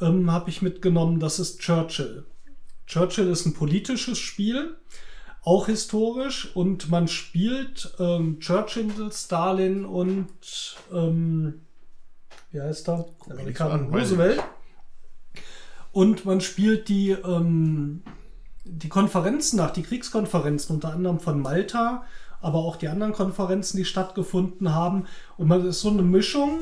ähm, 0.00 0.30
habe 0.30 0.48
ich 0.48 0.62
mitgenommen. 0.62 1.18
Das 1.18 1.40
ist 1.40 1.60
Churchill. 1.60 2.24
Churchill 2.86 3.28
ist 3.28 3.44
ein 3.44 3.54
politisches 3.54 4.18
Spiel, 4.18 4.76
auch 5.44 5.66
historisch, 5.66 6.54
und 6.54 6.88
man 6.90 7.08
spielt 7.08 7.94
ähm, 7.98 8.38
Churchill, 8.40 8.92
Stalin 9.10 9.84
und 9.84 10.76
ähm, 10.92 11.62
wie 12.52 12.60
heißt 12.60 12.88
er? 12.88 13.06
Roosevelt. 13.92 14.42
Und 15.90 16.24
man 16.24 16.40
spielt 16.40 16.88
die, 16.88 17.10
ähm, 17.10 18.02
die 18.64 18.88
Konferenzen 18.88 19.56
nach, 19.56 19.70
die 19.70 19.82
Kriegskonferenzen, 19.82 20.74
unter 20.76 20.92
anderem 20.92 21.18
von 21.18 21.40
Malta, 21.40 22.04
aber 22.40 22.58
auch 22.58 22.76
die 22.76 22.88
anderen 22.88 23.12
Konferenzen, 23.12 23.76
die 23.76 23.84
stattgefunden 23.84 24.74
haben. 24.74 25.06
Und 25.36 25.48
man 25.48 25.66
ist 25.66 25.80
so 25.80 25.90
eine 25.90 26.02
Mischung, 26.02 26.60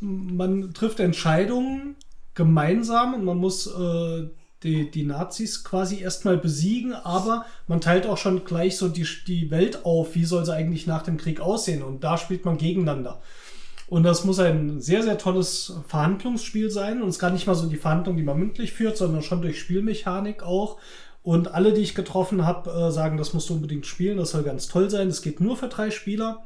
man 0.00 0.72
trifft 0.72 1.00
Entscheidungen 1.00 1.96
gemeinsam 2.34 3.14
und 3.14 3.24
man 3.24 3.38
muss 3.38 3.66
äh, 3.66 4.28
die, 4.62 4.90
die 4.90 5.04
Nazis 5.04 5.64
quasi 5.64 6.00
erstmal 6.00 6.36
besiegen, 6.36 6.92
aber 6.92 7.46
man 7.66 7.80
teilt 7.80 8.06
auch 8.06 8.18
schon 8.18 8.44
gleich 8.44 8.76
so 8.76 8.88
die, 8.88 9.06
die 9.26 9.50
Welt 9.50 9.84
auf, 9.84 10.14
wie 10.14 10.24
soll 10.24 10.44
sie 10.44 10.54
eigentlich 10.54 10.86
nach 10.86 11.02
dem 11.02 11.16
Krieg 11.16 11.40
aussehen 11.40 11.82
und 11.82 12.04
da 12.04 12.18
spielt 12.18 12.44
man 12.44 12.58
gegeneinander. 12.58 13.20
Und 13.90 14.04
das 14.04 14.24
muss 14.24 14.38
ein 14.38 14.80
sehr, 14.80 15.02
sehr 15.02 15.18
tolles 15.18 15.74
Verhandlungsspiel 15.88 16.70
sein. 16.70 17.02
Und 17.02 17.08
es 17.08 17.16
ist 17.16 17.20
gar 17.20 17.32
nicht 17.32 17.48
mal 17.48 17.56
so 17.56 17.66
die 17.66 17.76
Verhandlung, 17.76 18.16
die 18.16 18.22
man 18.22 18.38
mündlich 18.38 18.72
führt, 18.72 18.96
sondern 18.96 19.20
schon 19.20 19.42
durch 19.42 19.58
Spielmechanik 19.58 20.44
auch. 20.44 20.78
Und 21.24 21.52
alle, 21.52 21.72
die 21.72 21.80
ich 21.80 21.96
getroffen 21.96 22.46
habe, 22.46 22.70
äh, 22.70 22.92
sagen, 22.92 23.16
das 23.16 23.34
musst 23.34 23.50
du 23.50 23.54
unbedingt 23.54 23.86
spielen, 23.86 24.16
das 24.16 24.30
soll 24.30 24.44
ganz 24.44 24.68
toll 24.68 24.88
sein. 24.90 25.08
Es 25.08 25.22
geht 25.22 25.40
nur 25.40 25.56
für 25.56 25.66
drei 25.66 25.90
Spieler. 25.90 26.44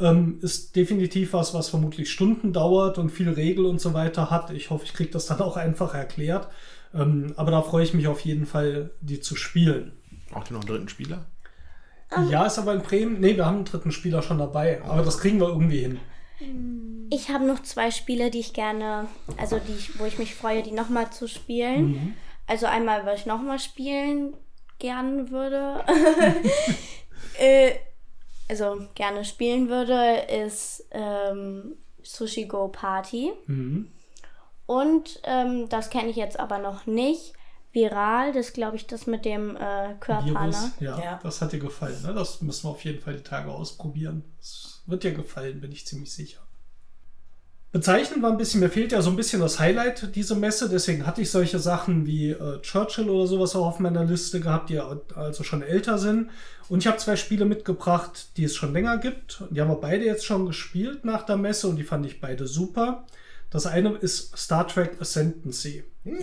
Ähm, 0.00 0.38
ist 0.40 0.74
definitiv 0.74 1.34
was, 1.34 1.52
was 1.52 1.68
vermutlich 1.68 2.10
Stunden 2.10 2.54
dauert 2.54 2.96
und 2.96 3.10
viel 3.10 3.28
Regel 3.28 3.66
und 3.66 3.78
so 3.78 3.92
weiter 3.92 4.30
hat. 4.30 4.50
Ich 4.50 4.70
hoffe, 4.70 4.86
ich 4.86 4.94
kriege 4.94 5.10
das 5.10 5.26
dann 5.26 5.40
auch 5.40 5.58
einfach 5.58 5.92
erklärt. 5.94 6.48
Ähm, 6.94 7.32
aber 7.36 7.50
da 7.50 7.62
freue 7.62 7.84
ich 7.84 7.94
mich 7.94 8.08
auf 8.08 8.20
jeden 8.20 8.46
Fall, 8.46 8.90
die 9.00 9.20
zu 9.20 9.36
spielen. 9.36 9.92
Braucht 10.30 10.50
ihr 10.50 10.54
noch 10.54 10.60
einen 10.60 10.68
dritten 10.68 10.88
Spieler? 10.88 11.26
Ja, 12.28 12.46
ist 12.46 12.58
aber 12.58 12.74
in 12.74 12.82
Bremen. 12.82 13.20
Nee, 13.20 13.36
wir 13.36 13.46
haben 13.46 13.56
einen 13.56 13.64
dritten 13.64 13.92
Spieler 13.92 14.22
schon 14.22 14.38
dabei. 14.38 14.82
Aber 14.82 15.02
das 15.02 15.18
kriegen 15.18 15.38
wir 15.38 15.48
irgendwie 15.48 15.78
hin. 15.78 16.00
Ich 17.10 17.28
habe 17.30 17.46
noch 17.46 17.62
zwei 17.62 17.90
Spiele, 17.90 18.30
die 18.30 18.40
ich 18.40 18.52
gerne, 18.52 19.06
also 19.36 19.58
die 19.58 19.74
ich, 19.74 19.98
wo 19.98 20.06
ich 20.06 20.18
mich 20.18 20.34
freue, 20.34 20.62
die 20.62 20.72
nochmal 20.72 21.10
zu 21.10 21.28
spielen. 21.28 22.16
Also 22.46 22.66
einmal, 22.66 23.06
was 23.06 23.20
ich 23.20 23.26
nochmal 23.26 23.58
spielen 23.58 24.34
gern 24.78 25.30
würde. 25.30 25.84
äh, 27.38 27.72
also 28.48 28.80
gerne 28.96 29.24
spielen 29.24 29.68
würde, 29.68 30.24
ist 30.44 30.88
ähm, 30.90 31.76
Sushi 32.02 32.46
Go 32.46 32.68
Party. 32.68 33.30
Und 34.70 35.20
ähm, 35.24 35.68
das 35.68 35.90
kenne 35.90 36.10
ich 36.10 36.16
jetzt 36.16 36.38
aber 36.38 36.58
noch 36.58 36.86
nicht. 36.86 37.32
Viral, 37.72 38.32
das 38.32 38.52
glaube 38.52 38.76
ich, 38.76 38.86
das 38.86 39.08
mit 39.08 39.24
dem 39.24 39.56
äh, 39.56 39.94
Körper, 39.98 40.24
Virus. 40.26 40.62
ne? 40.62 40.72
Ja, 40.78 40.98
Ja. 41.02 41.20
das 41.20 41.40
hat 41.40 41.52
dir 41.52 41.58
gefallen. 41.58 42.00
Ne? 42.04 42.14
Das 42.14 42.40
müssen 42.40 42.64
wir 42.66 42.70
auf 42.70 42.84
jeden 42.84 43.00
Fall 43.00 43.14
die 43.16 43.24
Tage 43.24 43.50
ausprobieren. 43.50 44.22
Das 44.38 44.82
wird 44.86 45.02
dir 45.02 45.12
gefallen, 45.12 45.60
bin 45.60 45.72
ich 45.72 45.86
ziemlich 45.88 46.12
sicher. 46.12 46.38
Bezeichnend 47.72 48.22
war 48.22 48.30
ein 48.30 48.36
bisschen, 48.36 48.60
mir 48.60 48.70
fehlt 48.70 48.92
ja 48.92 49.02
so 49.02 49.10
ein 49.10 49.16
bisschen 49.16 49.40
das 49.40 49.58
Highlight 49.58 50.14
dieser 50.14 50.34
Messe, 50.36 50.68
deswegen 50.68 51.04
hatte 51.06 51.20
ich 51.22 51.30
solche 51.32 51.58
Sachen 51.58 52.06
wie 52.06 52.30
äh, 52.30 52.60
Churchill 52.62 53.08
oder 53.10 53.26
sowas 53.26 53.54
auch 53.56 53.66
auf 53.66 53.78
meiner 53.80 54.04
Liste 54.04 54.38
gehabt, 54.40 54.70
die 54.70 54.78
also 54.80 55.42
schon 55.42 55.62
älter 55.62 55.98
sind. 55.98 56.30
Und 56.68 56.78
ich 56.80 56.86
habe 56.86 56.98
zwei 56.98 57.16
Spiele 57.16 57.44
mitgebracht, 57.44 58.36
die 58.36 58.44
es 58.44 58.54
schon 58.54 58.72
länger 58.72 58.98
gibt. 58.98 59.42
Die 59.50 59.60
haben 59.60 59.68
wir 59.68 59.76
beide 59.80 60.04
jetzt 60.04 60.24
schon 60.24 60.46
gespielt 60.46 61.04
nach 61.04 61.22
der 61.24 61.36
Messe 61.36 61.66
und 61.68 61.74
die 61.76 61.84
fand 61.84 62.06
ich 62.06 62.20
beide 62.20 62.46
super. 62.46 63.04
Das 63.50 63.66
eine 63.66 63.90
ist 63.96 64.36
Star 64.38 64.66
Trek 64.68 64.96
Ascendancy. 65.00 65.82
Hm, 66.04 66.16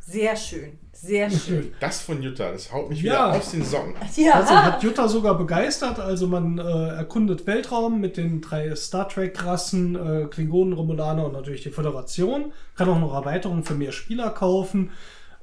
Sehr 0.00 0.36
schön. 0.36 0.78
Sehr 0.92 1.28
schön. 1.30 1.72
das 1.80 2.00
von 2.00 2.22
Jutta, 2.22 2.52
das 2.52 2.72
haut 2.72 2.88
mich 2.90 3.02
Ja. 3.02 3.28
wieder 3.32 3.38
aus 3.38 3.50
den 3.50 3.64
Socken. 3.64 3.94
Ja, 4.16 4.34
Also 4.34 4.54
hat 4.54 4.82
Jutta 4.82 5.08
sogar 5.08 5.36
begeistert. 5.36 5.98
Also 5.98 6.26
man 6.28 6.58
äh, 6.58 6.62
erkundet 6.90 7.46
Weltraum 7.46 8.00
mit 8.00 8.16
den 8.16 8.40
drei 8.40 8.74
Star 8.76 9.08
Trek-Rassen, 9.08 9.96
äh, 9.96 10.26
Klingonen, 10.30 10.72
Romulaner 10.74 11.26
und 11.26 11.32
natürlich 11.32 11.62
die 11.62 11.70
Föderation. 11.70 12.52
Kann 12.76 12.88
auch 12.88 13.00
noch 13.00 13.14
Erweiterungen 13.14 13.64
für 13.64 13.74
mehr 13.74 13.92
Spieler 13.92 14.30
kaufen. 14.30 14.90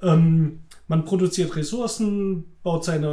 Ähm, 0.02 0.62
man 0.88 1.03
produziert 1.03 1.55
Ressourcen, 1.55 2.45
baut 2.64 2.85
seine 2.85 3.07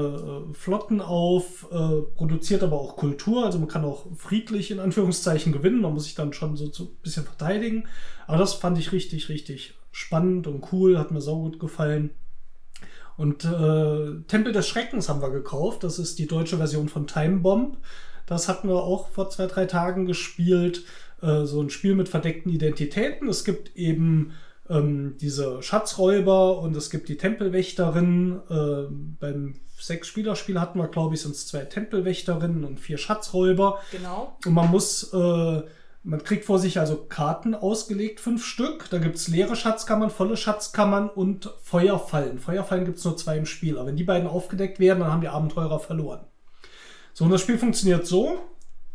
äh, 0.51 0.55
Flotten 0.55 1.01
auf, 1.01 1.67
äh, 1.73 2.03
produziert 2.15 2.63
aber 2.63 2.81
auch 2.81 2.97
Kultur. 2.97 3.45
Also 3.45 3.59
man 3.59 3.69
kann 3.69 3.85
auch 3.85 4.07
friedlich 4.17 4.71
in 4.71 4.79
Anführungszeichen 4.79 5.53
gewinnen. 5.53 5.81
Man 5.81 5.93
muss 5.93 6.05
sich 6.05 6.15
dann 6.15 6.33
schon 6.33 6.57
so, 6.57 6.67
ein 6.67 6.89
bisschen 7.03 7.25
verteidigen. 7.25 7.89
Aber 8.29 8.39
das 8.39 8.55
fand 8.55 8.79
ich 8.79 8.93
richtig, 8.93 9.29
richtig 9.29 9.75
spannend 9.91 10.47
und 10.47 10.73
cool. 10.73 10.99
Hat 10.99 11.11
mir 11.11 11.21
saugut 11.21 11.59
gefallen. 11.59 12.11
Und 13.17 13.45
äh, 13.45 14.23
Tempel 14.29 14.53
des 14.53 14.69
Schreckens 14.69 15.09
haben 15.09 15.21
wir 15.21 15.31
gekauft. 15.31 15.83
Das 15.83 15.99
ist 15.99 16.21
die 16.21 16.27
deutsche 16.29 16.59
Version 16.59 16.89
von 16.89 17.09
Time 17.09 17.39
Bomb. 17.39 17.79
Das 18.27 18.49
hatten 18.49 18.69
wir 18.69 18.77
auch 18.77 19.09
vor 19.09 19.31
zwei, 19.31 19.47
drei 19.47 19.67
Tagen 19.67 20.07
gespielt. 20.07 20.85
Äh, 21.23 21.45
so 21.45 21.61
ein 21.61 21.71
Spiel 21.71 21.97
mit 21.97 22.09
verdeckten 22.09 22.53
Identitäten. 22.53 23.29
Es 23.29 23.45
gibt 23.45 23.75
eben 23.77 24.33
ähm, 24.69 25.17
diese 25.21 25.63
Schatzräuber 25.63 26.59
und 26.59 26.77
es 26.77 26.91
gibt 26.91 27.09
die 27.09 27.17
Tempelwächterin. 27.17 28.41
Äh, 28.49 28.95
beim 29.21 29.55
Sechs-Spieler-Spiel 29.79 30.61
hatten 30.61 30.79
wir, 30.79 30.89
glaube 30.89 31.15
ich, 31.15 31.25
es 31.25 31.47
zwei 31.47 31.65
Tempelwächterinnen 31.65 32.65
und 32.65 32.81
vier 32.81 32.99
Schatzräuber. 32.99 33.81
genau. 33.91 34.37
Und 34.45 34.55
man 34.55 34.71
muss, 34.71 35.13
äh, 35.13 35.63
man 36.03 36.23
kriegt 36.23 36.45
vor 36.45 36.59
sich 36.59 36.79
also 36.79 36.97
Karten 36.97 37.55
ausgelegt, 37.55 38.21
fünf 38.21 38.45
Stück. 38.45 38.89
Da 38.91 38.99
gibt's 38.99 39.29
leere 39.29 39.57
Schatzkammern, 39.57 40.11
volle 40.11 40.37
Schatzkammern 40.37 41.09
und 41.09 41.53
Feuerfallen. 41.63 42.39
Feuerfallen 42.39 42.85
gibt's 42.85 43.05
nur 43.05 43.17
zwei 43.17 43.37
im 43.37 43.47
Spiel. 43.47 43.79
Aber 43.79 43.89
wenn 43.89 43.97
die 43.97 44.05
beiden 44.05 44.29
aufgedeckt 44.29 44.81
werden, 44.81 45.01
dann 45.01 45.13
haben 45.13 45.21
die 45.21 45.29
Abenteurer 45.29 45.81
verloren. 45.81 46.21
So, 47.13 47.25
und 47.25 47.31
das 47.31 47.43
Spiel 47.43 47.59
funktioniert 47.59 48.07
so. 48.07 48.39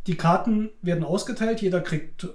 Die 0.07 0.15
Karten 0.15 0.71
werden 0.81 1.03
ausgeteilt, 1.03 1.61
jeder 1.61 1.81
kriegt 1.81 2.23
äh, 2.23 2.27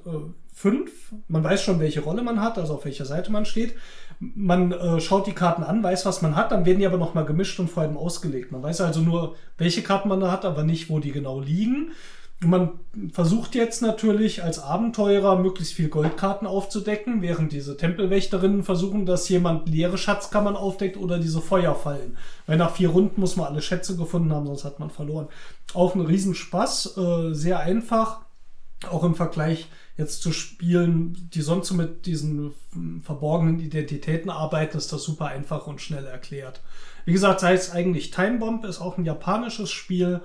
fünf. 0.54 1.12
Man 1.28 1.44
weiß 1.44 1.62
schon, 1.62 1.80
welche 1.80 2.00
Rolle 2.00 2.22
man 2.22 2.40
hat, 2.40 2.58
also 2.58 2.74
auf 2.74 2.84
welcher 2.84 3.04
Seite 3.04 3.30
man 3.32 3.44
steht. 3.44 3.74
Man 4.20 4.72
äh, 4.72 5.00
schaut 5.00 5.26
die 5.26 5.32
Karten 5.32 5.64
an, 5.64 5.82
weiß, 5.82 6.06
was 6.06 6.22
man 6.22 6.36
hat, 6.36 6.52
dann 6.52 6.64
werden 6.64 6.78
die 6.78 6.86
aber 6.86 6.96
nochmal 6.96 7.24
gemischt 7.26 7.58
und 7.58 7.68
vor 7.68 7.82
allem 7.82 7.98
ausgelegt. 7.98 8.52
Man 8.52 8.62
weiß 8.62 8.80
also 8.80 9.00
nur, 9.00 9.34
welche 9.58 9.82
Karten 9.82 10.08
man 10.08 10.20
da 10.20 10.30
hat, 10.30 10.44
aber 10.44 10.62
nicht, 10.62 10.88
wo 10.88 11.00
die 11.00 11.12
genau 11.12 11.40
liegen. 11.40 11.90
Und 12.42 12.50
man 12.50 12.70
versucht 13.12 13.54
jetzt 13.54 13.82
natürlich 13.82 14.44
als 14.44 14.58
Abenteurer 14.58 15.38
möglichst 15.38 15.74
viel 15.74 15.88
Goldkarten 15.88 16.46
aufzudecken, 16.46 17.22
während 17.22 17.52
diese 17.52 17.76
Tempelwächterinnen 17.76 18.62
versuchen, 18.62 19.06
dass 19.06 19.28
jemand 19.28 19.68
leere 19.68 19.98
Schatzkammern 19.98 20.56
aufdeckt 20.56 20.96
oder 20.96 21.18
diese 21.18 21.40
Feuerfallen. 21.40 22.16
Weil 22.46 22.58
nach 22.58 22.72
vier 22.72 22.90
Runden 22.90 23.20
muss 23.20 23.36
man 23.36 23.46
alle 23.46 23.62
Schätze 23.62 23.96
gefunden 23.96 24.32
haben, 24.32 24.46
sonst 24.46 24.64
hat 24.64 24.78
man 24.78 24.90
verloren. 24.90 25.28
Auch 25.72 25.94
ein 25.94 26.02
Riesenspaß, 26.02 26.96
äh, 26.96 27.34
sehr 27.34 27.60
einfach, 27.60 28.23
auch 28.88 29.04
im 29.04 29.14
Vergleich 29.14 29.68
jetzt 29.96 30.22
zu 30.22 30.32
Spielen, 30.32 31.30
die 31.32 31.42
sonst 31.42 31.68
so 31.68 31.74
mit 31.74 32.06
diesen 32.06 32.52
verborgenen 33.02 33.60
Identitäten 33.60 34.30
arbeiten, 34.30 34.76
ist 34.76 34.92
das 34.92 35.04
super 35.04 35.26
einfach 35.26 35.66
und 35.66 35.80
schnell 35.80 36.06
erklärt. 36.06 36.60
Wie 37.04 37.12
gesagt, 37.12 37.40
sei 37.40 37.52
es 37.52 37.70
eigentlich 37.70 38.10
Time 38.10 38.38
Bomb, 38.38 38.64
ist 38.64 38.80
auch 38.80 38.98
ein 38.98 39.04
japanisches 39.04 39.70
Spiel. 39.70 40.20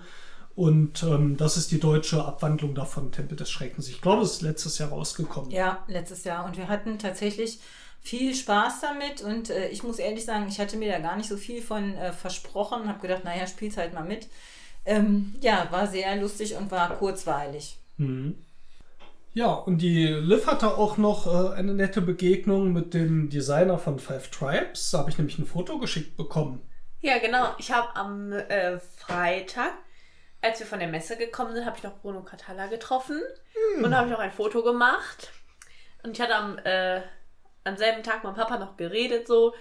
Und 0.55 1.03
ähm, 1.03 1.37
das 1.37 1.55
ist 1.55 1.71
die 1.71 1.79
deutsche 1.79 2.25
Abwandlung 2.25 2.75
davon, 2.75 3.11
Tempel 3.11 3.37
des 3.37 3.49
Schreckens. 3.49 3.87
Ich 3.87 4.01
glaube, 4.01 4.23
es 4.23 4.33
ist 4.33 4.41
letztes 4.41 4.77
Jahr 4.77 4.89
rausgekommen. 4.89 5.51
Ja, 5.51 5.83
letztes 5.87 6.23
Jahr. 6.25 6.45
Und 6.45 6.57
wir 6.57 6.67
hatten 6.67 6.99
tatsächlich 6.99 7.59
viel 8.01 8.35
Spaß 8.35 8.81
damit. 8.81 9.21
Und 9.21 9.51
äh, 9.51 9.69
ich 9.69 9.83
muss 9.83 9.99
ehrlich 9.99 10.25
sagen, 10.25 10.47
ich 10.49 10.59
hatte 10.59 10.75
mir 10.77 10.91
da 10.91 10.99
gar 10.99 11.15
nicht 11.15 11.29
so 11.29 11.37
viel 11.37 11.61
von 11.61 11.95
äh, 11.95 12.11
versprochen. 12.11 12.87
Habe 12.87 12.99
gedacht, 12.99 13.23
naja, 13.23 13.47
spiel's 13.47 13.77
halt 13.77 13.93
mal 13.93 14.03
mit. 14.03 14.27
Ähm, 14.85 15.35
ja, 15.41 15.67
war 15.71 15.87
sehr 15.87 16.15
lustig 16.17 16.55
und 16.55 16.71
war 16.71 16.97
kurzweilig. 16.97 17.77
Ja, 19.33 19.53
und 19.53 19.77
die 19.79 20.07
Liv 20.07 20.47
hatte 20.47 20.77
auch 20.77 20.97
noch 20.97 21.27
äh, 21.27 21.55
eine 21.55 21.73
nette 21.73 22.01
Begegnung 22.01 22.73
mit 22.73 22.93
dem 22.93 23.29
Designer 23.29 23.77
von 23.77 23.99
Five 23.99 24.29
Tribes. 24.29 24.91
Da 24.91 24.99
habe 24.99 25.09
ich 25.09 25.17
nämlich 25.17 25.37
ein 25.37 25.45
Foto 25.45 25.77
geschickt 25.77 26.17
bekommen. 26.17 26.61
Ja, 27.01 27.19
genau. 27.19 27.53
Ich 27.57 27.71
habe 27.71 27.95
am 27.95 28.33
äh, 28.33 28.79
Freitag, 28.79 29.73
als 30.41 30.59
wir 30.59 30.67
von 30.67 30.79
der 30.79 30.87
Messe 30.87 31.15
gekommen 31.17 31.53
sind, 31.53 31.65
habe 31.65 31.77
ich 31.77 31.83
noch 31.83 31.99
Bruno 31.99 32.23
Catala 32.23 32.67
getroffen 32.67 33.21
und 33.83 33.95
habe 33.95 34.09
ich 34.09 34.15
auch 34.15 34.19
ein 34.19 34.31
Foto 34.31 34.63
gemacht. 34.63 35.31
Und 36.03 36.11
ich 36.11 36.21
hatte 36.21 36.35
am, 36.35 36.57
äh, 36.59 37.01
am 37.63 37.77
selben 37.77 38.03
Tag 38.03 38.15
mit 38.15 38.23
meinem 38.23 38.35
Papa 38.35 38.57
noch 38.57 38.77
geredet, 38.77 39.27
so, 39.27 39.53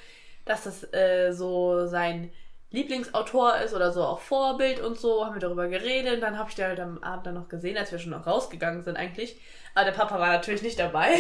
dass 0.44 0.64
das 0.64 0.92
äh, 0.94 1.32
so 1.32 1.86
sein 1.86 2.32
Lieblingsautor 2.70 3.56
ist 3.58 3.74
oder 3.74 3.92
so 3.92 4.02
auch 4.02 4.20
Vorbild 4.20 4.80
und 4.80 4.98
so, 4.98 5.24
haben 5.24 5.34
wir 5.34 5.40
darüber 5.40 5.68
geredet. 5.68 6.14
Und 6.14 6.20
dann 6.20 6.38
habe 6.38 6.50
ich 6.50 6.56
den 6.56 6.66
halt 6.66 6.80
am 6.80 7.02
Abend 7.02 7.26
dann 7.26 7.34
noch 7.34 7.48
gesehen, 7.48 7.76
als 7.76 7.92
wir 7.92 7.98
schon 7.98 8.10
noch 8.10 8.26
rausgegangen 8.26 8.82
sind 8.82 8.96
eigentlich. 8.96 9.40
Aber 9.74 9.84
der 9.84 9.92
Papa 9.92 10.18
war 10.18 10.28
natürlich 10.28 10.62
nicht 10.62 10.78
dabei, 10.78 11.14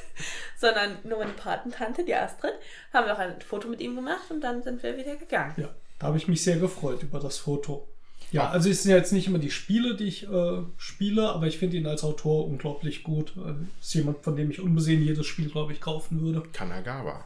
sondern 0.56 0.98
nur 1.04 1.18
meine 1.18 1.32
Patentante, 1.32 2.04
die 2.04 2.14
Astrid, 2.14 2.54
haben 2.92 3.06
wir 3.06 3.14
auch 3.14 3.18
ein 3.18 3.40
Foto 3.40 3.68
mit 3.68 3.80
ihm 3.80 3.96
gemacht 3.96 4.30
und 4.30 4.40
dann 4.40 4.62
sind 4.62 4.82
wir 4.82 4.96
wieder 4.96 5.16
gegangen. 5.16 5.54
Ja, 5.56 5.68
da 5.98 6.08
habe 6.08 6.16
ich 6.18 6.28
mich 6.28 6.42
sehr 6.42 6.56
gefreut 6.56 7.02
über 7.02 7.20
das 7.20 7.38
Foto. 7.38 7.88
Ja, 8.30 8.50
also 8.50 8.68
es 8.68 8.82
sind 8.82 8.90
ja 8.90 8.98
jetzt 8.98 9.12
nicht 9.12 9.26
immer 9.26 9.38
die 9.38 9.50
Spiele, 9.50 9.96
die 9.96 10.04
ich 10.04 10.28
äh, 10.28 10.62
spiele, 10.76 11.30
aber 11.30 11.46
ich 11.46 11.58
finde 11.58 11.78
ihn 11.78 11.86
als 11.86 12.04
Autor 12.04 12.46
unglaublich 12.46 13.02
gut. 13.02 13.32
Äh, 13.36 13.54
ist 13.80 13.94
jemand, 13.94 14.22
von 14.22 14.36
dem 14.36 14.50
ich 14.50 14.60
unbesehen 14.60 15.02
jedes 15.02 15.26
Spiel, 15.26 15.48
glaube 15.48 15.72
ich, 15.72 15.80
kaufen 15.80 16.20
würde. 16.20 16.42
Kanagawa. 16.52 17.24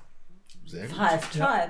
Sehr 0.65 0.87
gut. 0.87 0.97
Five 0.97 1.35
Ja. 1.35 1.65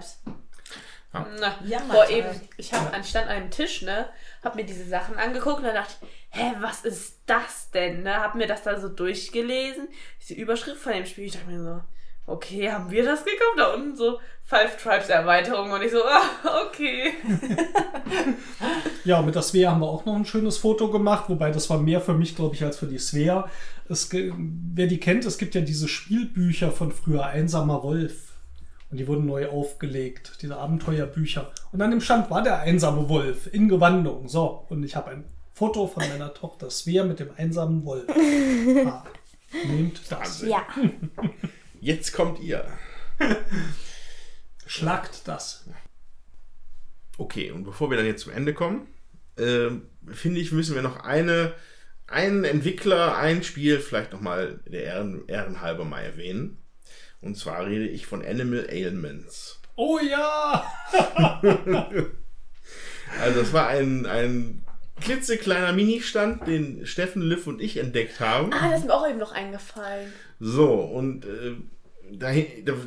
Na, 1.13 1.55
Jammertal. 1.65 1.89
boah, 2.07 2.09
eben, 2.11 2.29
ich 2.57 2.73
hab, 2.73 2.93
an- 2.95 3.05
stand 3.05 3.27
an 3.29 3.37
einem 3.37 3.51
Tisch, 3.51 3.83
ne, 3.83 4.07
hab 4.43 4.55
mir 4.57 4.65
diese 4.65 4.85
Sachen 4.87 5.17
angeguckt 5.19 5.59
und 5.59 5.65
dann 5.65 5.75
dachte 5.75 5.93
ich, 6.01 6.09
hä, 6.41 6.53
was 6.61 6.85
ist 6.85 7.19
das 7.27 7.71
denn, 7.71 8.03
ne, 8.03 8.17
hab 8.17 8.35
mir 8.35 8.47
das 8.47 8.63
da 8.63 8.81
so 8.81 8.89
durchgelesen, 8.89 9.89
diese 10.21 10.35
Überschrift 10.35 10.81
von 10.81 10.93
dem 10.93 11.05
Spiel, 11.05 11.25
ich 11.25 11.33
dachte 11.35 11.51
mir 11.51 11.63
so, 11.63 11.81
okay, 12.27 12.71
haben 12.73 12.91
wir 12.91 13.05
das 13.05 13.25
gekauft? 13.25 13.59
Da 13.59 13.75
unten 13.75 13.95
so 13.97 14.21
Five 14.45 14.83
Tribes 14.83 15.09
Erweiterung 15.09 15.71
und 15.73 15.83
ich 15.83 15.91
so, 15.93 16.03
ah, 16.05 16.67
okay. 16.67 17.13
Ja, 19.05 19.21
mit 19.21 19.35
der 19.35 19.43
Svea 19.43 19.71
haben 19.71 19.81
wir 19.81 19.89
auch 19.89 20.05
noch 20.05 20.15
ein 20.15 20.25
schönes 20.25 20.59
Foto 20.59 20.89
gemacht, 20.91 21.25
wobei 21.29 21.51
das 21.51 21.69
war 21.71 21.79
mehr 21.79 22.01
für 22.01 22.15
mich, 22.15 22.37
glaube 22.37 22.55
ich, 22.55 22.63
als 22.65 22.79
für 22.79 22.87
die 22.87 22.99
Svea. 22.99 23.49
Es, 23.89 24.09
wer 24.13 24.87
die 24.87 25.01
kennt, 25.01 25.25
es 25.25 25.39
gibt 25.39 25.55
ja 25.57 25.61
diese 25.61 25.89
Spielbücher 25.89 26.71
von 26.71 26.93
früher, 26.93 27.27
Einsamer 27.27 27.83
Wolf. 27.83 28.32
Und 28.93 28.99
die 28.99 29.09
wurden 29.09 29.25
neu 29.25 29.49
aufgelegt, 29.49 30.35
diese 30.43 30.59
Abenteuerbücher. 30.59 31.51
Und 31.73 31.81
an 31.81 31.91
dem 31.91 32.03
Stand 32.03 32.31
war 32.31 32.43
der 32.43 32.61
einsame 32.61 33.09
Wolf 33.09 33.49
in 33.51 33.67
Gewandung. 33.67 34.29
So, 34.29 34.67
und 34.69 34.85
ich 34.85 34.95
habe 34.97 35.11
ein 35.13 35.25
Foto 35.55 35.87
von 35.87 36.07
meiner 36.11 36.35
Tochter 36.35 36.69
Svea 36.69 37.03
mit 37.03 37.19
dem 37.19 37.31
einsamen 37.37 37.87
Wolf. 37.87 38.05
Ah, 38.87 39.05
nehmt 39.67 40.01
das. 40.11 40.43
Ja. 40.43 40.67
Jetzt 41.81 42.13
kommt 42.13 42.41
ihr. 42.41 42.67
Schlagt 44.67 45.27
das. 45.27 45.65
Okay, 47.17 47.51
und 47.51 47.65
bevor 47.65 47.89
wir 47.89 47.97
dann 47.97 48.07
jetzt 48.07 48.23
zum 48.23 48.33
Ende 48.33 48.55
kommen, 48.55 48.89
ähm, 49.39 49.89
finde 50.11 50.41
ich, 50.41 50.53
müssen 50.53 50.75
wir 50.75 50.83
noch 50.83 51.01
eine, 51.01 51.55
einen 52.07 52.45
Entwickler, 52.45 53.17
ein 53.17 53.43
Spiel 53.43 53.81
vielleicht 53.81 54.13
nochmal 54.13 54.61
der 54.67 54.85
Ehren, 54.85 55.27
Ehrenhalber 55.29 55.85
mal 55.85 56.03
erwähnen. 56.03 56.62
Und 57.23 57.37
zwar 57.37 57.67
rede 57.67 57.89
ich 57.89 58.07
von 58.07 58.25
Animal 58.25 58.67
Ailments. 58.69 59.61
Oh 59.77 59.99
ja! 59.99 60.71
Also 63.21 63.41
das 63.41 63.53
war 63.53 63.69
ein, 63.69 64.07
ein 64.07 64.65
klitzekleiner 65.01 65.73
Ministand, 65.73 66.47
den 66.47 66.87
Steffen, 66.87 67.23
Liv 67.23 67.47
und 67.47 67.61
ich 67.61 67.77
entdeckt 67.77 68.21
haben. 68.21 68.53
Ah, 68.53 68.71
das 68.71 68.81
ist 68.81 68.87
mir 68.87 68.95
auch 68.95 69.09
eben 69.09 69.19
noch 69.19 69.33
eingefallen. 69.33 70.13
So, 70.41 70.73
und 70.73 71.25
äh, 71.25 71.57
da, 72.11 72.33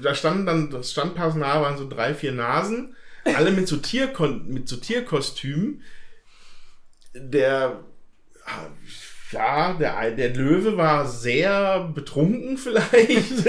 da, 0.01 0.15
standen 0.15 0.45
dann, 0.45 0.69
das 0.69 0.91
Standpersonal 0.91 1.61
waren 1.61 1.77
so 1.77 1.87
drei, 1.87 2.13
vier 2.13 2.31
Nasen, 2.31 2.95
alle 3.23 3.51
mit 3.51 3.67
so, 3.67 3.77
Tierkon 3.77 4.47
mit 4.47 4.67
so 4.67 4.77
Tierkostümen. 4.77 5.81
Der, 7.13 7.83
ja, 9.31 9.73
der, 9.73 10.11
der 10.11 10.33
Löwe 10.33 10.77
war 10.77 11.07
sehr 11.07 11.91
betrunken 11.93 12.57
vielleicht. 12.57 13.45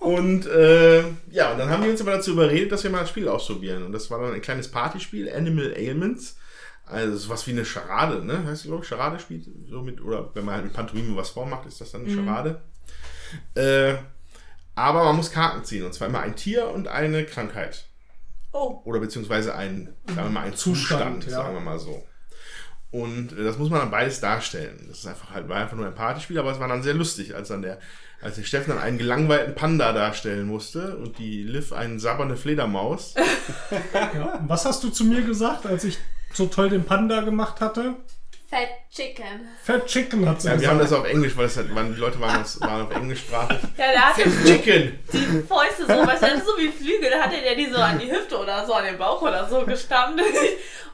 und 0.00 0.46
äh, 0.46 1.00
ja, 1.30 1.52
und 1.52 1.58
dann 1.58 1.70
haben 1.70 1.82
die 1.82 1.90
uns 1.90 2.00
aber 2.00 2.12
dazu 2.12 2.32
überredet, 2.32 2.72
dass 2.72 2.84
wir 2.84 2.90
mal 2.90 3.00
das 3.00 3.10
Spiel 3.10 3.28
ausprobieren. 3.28 3.84
Und 3.84 3.92
das 3.92 4.10
war 4.10 4.20
dann 4.20 4.34
ein 4.34 4.42
kleines 4.42 4.70
Partyspiel, 4.70 5.32
Animal 5.32 5.72
Ailments. 5.76 6.36
Also 6.84 7.16
sowas 7.16 7.46
wie 7.46 7.50
eine 7.50 7.66
Charade, 7.66 8.24
ne? 8.24 8.44
Heißt 8.44 8.64
glaube 8.64 8.82
ich, 8.82 8.88
Charade 8.88 9.20
spielt 9.20 9.44
so 9.68 9.82
mit, 9.82 10.00
oder 10.00 10.30
wenn 10.34 10.44
man 10.44 10.54
halt 10.54 10.64
mit 10.64 10.72
Pantomime 10.72 11.16
was 11.16 11.30
vormacht, 11.30 11.66
ist 11.66 11.80
das 11.80 11.92
dann 11.92 12.06
eine 12.06 12.14
Charade. 12.14 12.62
Äh, 13.54 13.96
aber 14.74 15.04
man 15.04 15.16
muss 15.16 15.30
Karten 15.30 15.64
ziehen, 15.64 15.84
und 15.84 15.92
zwar 15.92 16.08
immer 16.08 16.20
ein 16.20 16.36
Tier 16.36 16.68
und 16.68 16.88
eine 16.88 17.24
Krankheit. 17.24 17.84
Oh. 18.52 18.80
Oder 18.84 19.00
beziehungsweise 19.00 19.54
ein, 19.54 19.94
sagen 20.06 20.28
wir 20.28 20.30
mal, 20.30 20.46
ein 20.46 20.54
Zustand, 20.54 21.22
Zustand, 21.22 21.24
ja. 21.24 21.30
sagen 21.30 21.54
wir 21.54 21.60
mal 21.60 21.78
so. 21.78 22.06
Und 22.90 23.32
äh, 23.32 23.44
das 23.44 23.58
muss 23.58 23.70
man 23.70 23.80
dann 23.80 23.90
beides 23.90 24.20
darstellen. 24.20 24.86
Das 24.88 25.00
ist 25.00 25.06
einfach 25.06 25.30
halt, 25.30 25.48
war 25.48 25.56
einfach 25.56 25.76
nur 25.76 25.86
ein 25.86 25.94
Partyspiel, 25.94 26.38
aber 26.38 26.52
es 26.52 26.60
war 26.60 26.68
dann 26.68 26.82
sehr 26.82 26.94
lustig, 26.94 27.34
als 27.34 27.48
dann 27.48 27.62
der, 27.62 27.78
als 28.22 28.36
der 28.36 28.44
Steffen 28.44 28.70
dann 28.70 28.82
einen 28.82 28.98
gelangweilten 28.98 29.54
Panda 29.54 29.92
darstellen 29.92 30.46
musste 30.46 30.96
und 30.96 31.18
die 31.18 31.42
Liv 31.42 31.72
einen 31.72 31.98
sabbernde 31.98 32.36
Fledermaus. 32.36 33.14
Ja. 33.92 34.42
Was 34.46 34.64
hast 34.64 34.82
du 34.84 34.88
zu 34.90 35.04
mir 35.04 35.22
gesagt, 35.22 35.66
als 35.66 35.84
ich 35.84 35.98
so 36.32 36.46
toll 36.46 36.70
den 36.70 36.84
Panda 36.84 37.20
gemacht 37.20 37.60
hatte? 37.60 37.96
Fat 38.50 38.68
Chicken. 38.90 39.46
Fat 39.62 39.86
Chicken 39.86 40.26
hat 40.26 40.40
sie 40.40 40.48
Ja, 40.48 40.54
wir 40.54 40.58
gesagt. 40.60 40.72
haben 40.72 40.78
das 40.80 40.92
auf 40.94 41.04
Englisch, 41.04 41.36
weil 41.36 41.44
das 41.44 41.56
halt, 41.58 41.74
waren, 41.74 41.94
die 41.94 42.00
Leute 42.00 42.18
waren, 42.18 42.40
aus, 42.40 42.58
waren 42.62 42.86
auf 42.86 42.94
englischsprachig. 42.96 43.58
Ja, 43.76 43.92
der 43.92 44.08
hatte 44.08 44.22
Chicken! 44.22 44.98
die 45.12 45.42
Fäuste 45.46 45.82
so, 45.86 46.06
weißt 46.06 46.22
du, 46.22 46.40
so 46.40 46.56
wie 46.56 46.68
Flügel, 46.68 47.10
da 47.10 47.24
hatte 47.24 47.36
der 47.42 47.54
die 47.54 47.66
so 47.66 47.76
an 47.76 47.98
die 47.98 48.10
Hüfte 48.10 48.38
oder 48.38 48.64
so, 48.66 48.72
an 48.72 48.86
den 48.86 48.96
Bauch 48.96 49.20
oder 49.20 49.46
so 49.48 49.66
gestammt 49.66 50.18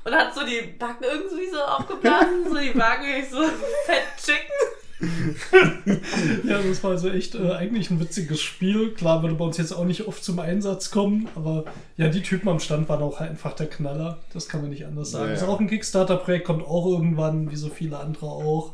und 0.05 0.15
hat 0.15 0.35
so 0.35 0.45
die 0.45 0.63
Backen 0.63 1.05
irgendwie 1.05 1.49
so 1.49 1.63
aufgeblasen, 1.63 2.45
so 2.53 2.59
die 2.59 2.71
Backen, 2.71 3.07
ich 3.23 3.31
so, 3.31 3.43
Fat 3.45 4.17
Chicken. 4.21 4.84
Ja, 6.45 6.61
das 6.62 6.83
war 6.85 6.93
also 6.93 7.11
echt 7.11 7.35
äh, 7.35 7.53
eigentlich 7.53 7.91
ein 7.91 8.01
witziges 8.01 8.41
Spiel. 8.41 8.93
Klar 8.93 9.23
würde 9.23 9.35
bei 9.35 9.45
uns 9.45 9.57
jetzt 9.57 9.73
auch 9.73 9.85
nicht 9.85 10.07
oft 10.07 10.23
zum 10.23 10.39
Einsatz 10.39 10.91
kommen, 10.91 11.29
aber 11.35 11.65
ja, 11.97 12.09
die 12.09 12.23
Typen 12.23 12.49
am 12.49 12.61
Stand 12.61 12.89
waren 12.89 13.03
auch 13.03 13.21
einfach 13.21 13.55
der 13.55 13.66
Knaller. 13.66 14.19
Das 14.33 14.49
kann 14.49 14.61
man 14.61 14.71
nicht 14.71 14.87
anders 14.87 15.11
sagen. 15.11 15.25
Ja, 15.25 15.31
ja. 15.31 15.37
Ist 15.37 15.43
auch 15.45 15.61
ein 15.61 15.69
Kickstarter-Projekt, 15.69 16.47
kommt 16.47 16.65
auch 16.65 16.87
irgendwann, 16.87 17.51
wie 17.51 17.57
so 17.57 17.69
viele 17.69 17.99
andere 17.99 18.27
auch. 18.27 18.73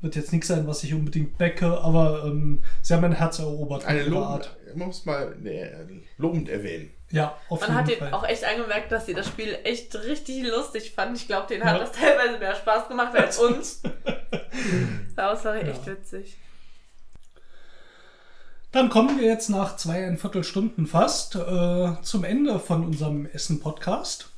Wird 0.00 0.16
jetzt 0.16 0.32
nichts 0.32 0.48
sein, 0.48 0.66
was 0.66 0.82
ich 0.82 0.94
unbedingt 0.94 1.36
backe, 1.36 1.78
aber 1.80 2.24
ähm, 2.24 2.60
sie 2.80 2.94
haben 2.94 3.02
mein 3.02 3.12
Herz 3.12 3.38
erobert 3.38 3.84
Eine 3.84 4.04
lobend, 4.04 4.56
man 4.74 4.86
muss 4.86 5.04
mal 5.04 5.36
äh, 5.44 5.70
lobend 6.16 6.48
erwähnen. 6.48 6.90
Ja, 7.12 7.36
auf 7.48 7.60
Man 7.60 7.74
hat 7.74 7.88
jeden 7.88 8.00
den 8.00 8.10
Fall. 8.10 8.18
auch 8.20 8.24
echt 8.26 8.44
angemerkt, 8.44 8.92
dass 8.92 9.06
sie 9.06 9.14
das 9.14 9.26
Spiel 9.26 9.58
echt 9.64 9.94
richtig 9.96 10.44
lustig 10.46 10.92
fanden. 10.94 11.16
Ich 11.16 11.26
glaube, 11.26 11.48
denen 11.48 11.62
Ja. 11.66 11.72
hat 11.74 11.80
das 11.80 11.92
teilweise 11.92 12.38
mehr 12.38 12.54
Spaß 12.54 12.88
gemacht 12.88 13.16
als 13.16 13.38
uns. 13.38 13.82
Das 15.16 15.44
war 15.44 15.54
echt 15.56 15.86
Ja. 15.86 15.92
witzig. 15.92 16.38
Dann 18.72 18.88
kommen 18.88 19.18
wir 19.18 19.26
jetzt 19.26 19.48
nach 19.50 19.76
zweieinviertel 19.76 20.44
Stunden 20.44 20.86
fast 20.86 21.34
äh, 21.34 21.92
zum 22.02 22.24
Ende 22.24 22.58
von 22.60 22.84
unserem 22.84 23.26
Essen-Podcast. 23.26 24.30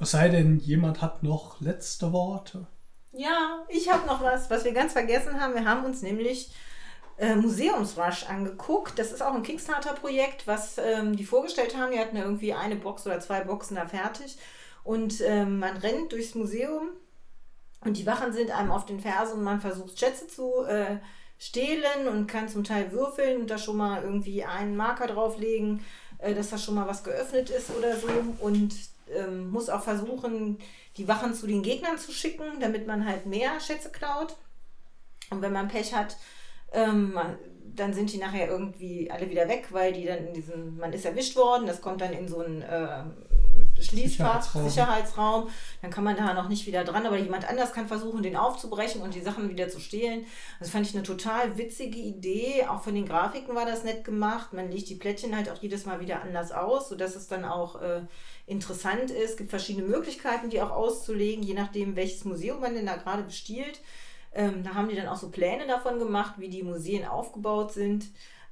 Es 0.00 0.12
sei 0.12 0.28
denn, 0.28 0.60
jemand 0.60 1.02
hat 1.02 1.22
noch 1.24 1.60
letzte 1.60 2.12
Worte. 2.12 2.66
Ja, 3.12 3.64
ich 3.68 3.90
habe 3.92 4.06
noch 4.06 4.22
was, 4.22 4.48
was 4.48 4.64
wir 4.64 4.72
ganz 4.72 4.92
vergessen 4.92 5.40
haben. 5.40 5.54
Wir 5.54 5.64
haben 5.64 5.84
uns 5.84 6.02
nämlich 6.02 6.52
äh, 7.18 7.34
Museumsrush 7.34 8.24
angeguckt. 8.28 8.98
Das 8.98 9.12
ist 9.12 9.22
auch 9.22 9.34
ein 9.34 9.42
Kickstarter-Projekt, 9.42 10.46
was 10.46 10.78
ähm, 10.78 11.16
die 11.16 11.24
vorgestellt 11.24 11.76
haben. 11.76 11.92
Die 11.92 11.98
hatten 11.98 12.16
ja 12.16 12.22
irgendwie 12.22 12.54
eine 12.54 12.76
Box 12.76 13.06
oder 13.06 13.20
zwei 13.20 13.40
Boxen 13.40 13.76
da 13.76 13.86
fertig. 13.86 14.38
Und 14.84 15.20
ähm, 15.20 15.58
man 15.58 15.76
rennt 15.76 16.12
durchs 16.12 16.34
Museum 16.34 16.90
und 17.84 17.96
die 17.96 18.06
Wachen 18.06 18.32
sind 18.32 18.50
einem 18.50 18.70
auf 18.70 18.86
den 18.86 19.00
Fersen 19.00 19.38
und 19.38 19.44
man 19.44 19.60
versucht 19.60 19.98
Schätze 19.98 20.26
zu 20.28 20.64
äh, 20.64 20.98
stehlen 21.38 22.08
und 22.08 22.26
kann 22.26 22.48
zum 22.48 22.64
Teil 22.64 22.90
würfeln 22.92 23.40
und 23.40 23.50
da 23.50 23.58
schon 23.58 23.76
mal 23.76 24.02
irgendwie 24.02 24.44
einen 24.44 24.76
Marker 24.76 25.06
drauflegen, 25.06 25.84
äh, 26.18 26.34
dass 26.34 26.50
da 26.50 26.58
schon 26.58 26.74
mal 26.74 26.88
was 26.88 27.04
geöffnet 27.04 27.50
ist 27.50 27.70
oder 27.76 27.96
so. 27.96 28.08
Und 28.40 28.74
ähm, 29.14 29.50
muss 29.50 29.68
auch 29.68 29.82
versuchen, 29.82 30.58
die 30.96 31.08
Wachen 31.08 31.34
zu 31.34 31.46
den 31.46 31.62
Gegnern 31.62 31.98
zu 31.98 32.12
schicken, 32.12 32.60
damit 32.60 32.86
man 32.86 33.06
halt 33.06 33.26
mehr 33.26 33.60
Schätze 33.60 33.90
klaut. 33.90 34.36
Und 35.30 35.42
wenn 35.42 35.52
man 35.52 35.68
Pech 35.68 35.94
hat, 35.94 36.16
ähm, 36.72 37.18
dann 37.78 37.94
sind 37.94 38.12
die 38.12 38.18
nachher 38.18 38.48
irgendwie 38.48 39.10
alle 39.10 39.30
wieder 39.30 39.48
weg, 39.48 39.68
weil 39.70 39.92
die 39.92 40.04
dann 40.04 40.26
in 40.26 40.34
diesem, 40.34 40.76
man 40.78 40.92
ist 40.92 41.04
erwischt 41.04 41.36
worden, 41.36 41.66
das 41.66 41.80
kommt 41.80 42.00
dann 42.00 42.12
in 42.12 42.28
so 42.28 42.40
ein 42.40 42.62
äh, 42.62 43.04
Schließfach, 43.80 44.42
Sicherheitsraum. 44.42 44.68
Sicherheitsraum, 44.68 45.48
dann 45.82 45.90
kann 45.90 46.04
man 46.04 46.16
da 46.16 46.34
noch 46.34 46.48
nicht 46.48 46.66
wieder 46.66 46.84
dran, 46.84 47.06
aber 47.06 47.16
jemand 47.16 47.48
anders 47.48 47.72
kann 47.72 47.86
versuchen, 47.86 48.22
den 48.22 48.36
aufzubrechen 48.36 49.02
und 49.02 49.14
die 49.14 49.20
Sachen 49.20 49.48
wieder 49.48 49.68
zu 49.68 49.80
stehlen. 49.80 50.26
Das 50.58 50.70
fand 50.70 50.86
ich 50.86 50.94
eine 50.94 51.04
total 51.04 51.56
witzige 51.56 51.98
Idee. 51.98 52.66
Auch 52.68 52.82
von 52.82 52.94
den 52.94 53.06
Grafiken 53.06 53.54
war 53.54 53.66
das 53.66 53.84
nett 53.84 54.04
gemacht. 54.04 54.52
Man 54.52 54.70
legt 54.70 54.88
die 54.88 54.96
Plättchen 54.96 55.36
halt 55.36 55.48
auch 55.48 55.62
jedes 55.62 55.86
Mal 55.86 56.00
wieder 56.00 56.22
anders 56.22 56.50
aus, 56.50 56.88
sodass 56.88 57.14
es 57.14 57.28
dann 57.28 57.44
auch 57.44 57.80
äh, 57.80 58.02
interessant 58.46 59.10
ist. 59.10 59.30
Es 59.30 59.36
gibt 59.36 59.50
verschiedene 59.50 59.86
Möglichkeiten, 59.86 60.50
die 60.50 60.60
auch 60.60 60.70
auszulegen, 60.70 61.44
je 61.44 61.54
nachdem, 61.54 61.94
welches 61.94 62.24
Museum 62.24 62.60
man 62.60 62.74
denn 62.74 62.86
da 62.86 62.96
gerade 62.96 63.22
bestiehlt. 63.22 63.80
Ähm, 64.38 64.62
da 64.62 64.74
haben 64.74 64.88
die 64.88 64.94
dann 64.96 65.08
auch 65.08 65.16
so 65.16 65.30
Pläne 65.30 65.66
davon 65.66 65.98
gemacht, 65.98 66.34
wie 66.38 66.48
die 66.48 66.62
Museen 66.62 67.04
aufgebaut 67.06 67.72
sind. 67.72 68.06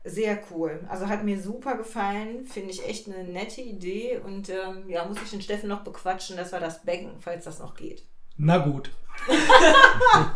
Sehr 0.05 0.39
cool. 0.51 0.85
Also 0.89 1.09
hat 1.09 1.25
mir 1.25 1.41
super 1.41 1.77
gefallen. 1.77 2.45
Finde 2.45 2.71
ich 2.71 2.87
echt 2.87 3.07
eine 3.09 3.25
nette 3.25 3.61
Idee. 3.61 4.19
Und 4.25 4.49
ähm, 4.51 4.89
ja, 4.89 5.05
muss 5.05 5.23
ich 5.23 5.31
den 5.31 5.43
Steffen 5.43 5.69
noch 5.69 5.83
bequatschen, 5.85 6.37
dass 6.37 6.53
wir 6.53 6.61
das 6.61 6.83
backen, 6.83 7.13
falls 7.21 7.45
das 7.45 7.59
noch 7.61 7.75
geht. 7.75 8.03
Na 8.37 8.59
gut. 8.59 8.91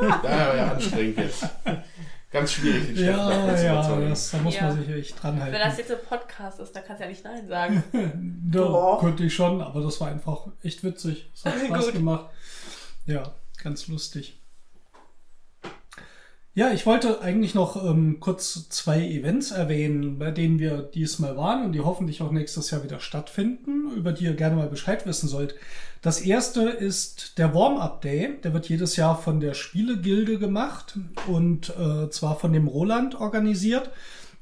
Da 0.01 0.23
war 0.23 0.57
ja 0.57 0.73
anstrengend 0.73 1.19
jetzt. 1.19 1.47
Ganz 2.33 2.53
schwierig, 2.53 2.87
den 2.87 2.97
Chef 2.97 3.17
davon 3.17 3.47
Ja, 3.49 3.63
ja, 3.63 4.09
das, 4.09 4.31
da 4.31 4.39
muss 4.39 4.55
Ja. 4.55 4.63
man 4.69 4.79
sich 4.85 4.89
echt 4.89 5.23
dran 5.23 5.41
halten. 5.41 5.53
Wenn 5.53 5.61
das 5.61 5.79
jetzt 5.79 5.91
ein 5.91 5.99
Podcast 6.09 6.61
ist, 6.61 6.73
dann 6.75 6.85
kannst 6.87 7.01
du 7.01 7.05
ja 7.05 7.11
nicht 7.11 7.25
Nein 7.25 7.49
sagen. 7.49 7.83
Ja, 8.53 8.63
Doch. 8.63 9.01
könnte 9.01 9.25
ich 9.25 9.35
schon, 9.35 9.61
aber 9.61 9.81
das 9.83 10.01
war 10.01 10.09
einfach 10.09 10.47
echt 10.63 10.83
witzig. 10.83 11.31
Es 11.35 11.45
hat 11.45 11.55
Spaß 11.67 11.85
Gut. 11.87 11.95
gemacht. 11.95 12.27
Ja, 13.07 13.35
ganz 13.63 13.87
lustig. 13.89 14.40
Ja, 16.61 16.73
ich 16.73 16.85
wollte 16.85 17.23
eigentlich 17.23 17.55
noch 17.55 17.83
ähm, 17.83 18.21
kurz 18.21 18.69
zwei 18.69 19.01
Events 19.01 19.51
erwähnen, 19.51 20.19
bei 20.19 20.31
denen 20.31 20.59
wir 20.59 20.83
diesmal 20.83 21.35
waren 21.35 21.65
und 21.65 21.73
die 21.73 21.81
hoffentlich 21.81 22.21
auch 22.21 22.33
nächstes 22.33 22.71
Jahr 22.71 22.85
wieder 22.85 23.01
stattfinden, 23.01 23.91
über 23.97 24.13
die 24.13 24.25
ihr 24.25 24.35
gerne 24.35 24.57
mal 24.57 24.69
Bescheid 24.69 25.07
wissen 25.07 25.27
sollt. 25.27 25.55
Das 26.03 26.21
erste 26.21 26.69
ist 26.69 27.39
der 27.39 27.55
Warm-Up 27.55 28.03
Day. 28.03 28.39
Der 28.45 28.53
wird 28.53 28.69
jedes 28.69 28.97
Jahr 28.97 29.17
von 29.17 29.41
der 29.41 29.55
Spielegilde 29.55 30.39
gemacht 30.39 30.99
und 31.27 31.73
äh, 31.79 32.11
zwar 32.11 32.39
von 32.39 32.53
dem 32.53 32.69
Roland 32.69 33.19
organisiert. 33.19 33.89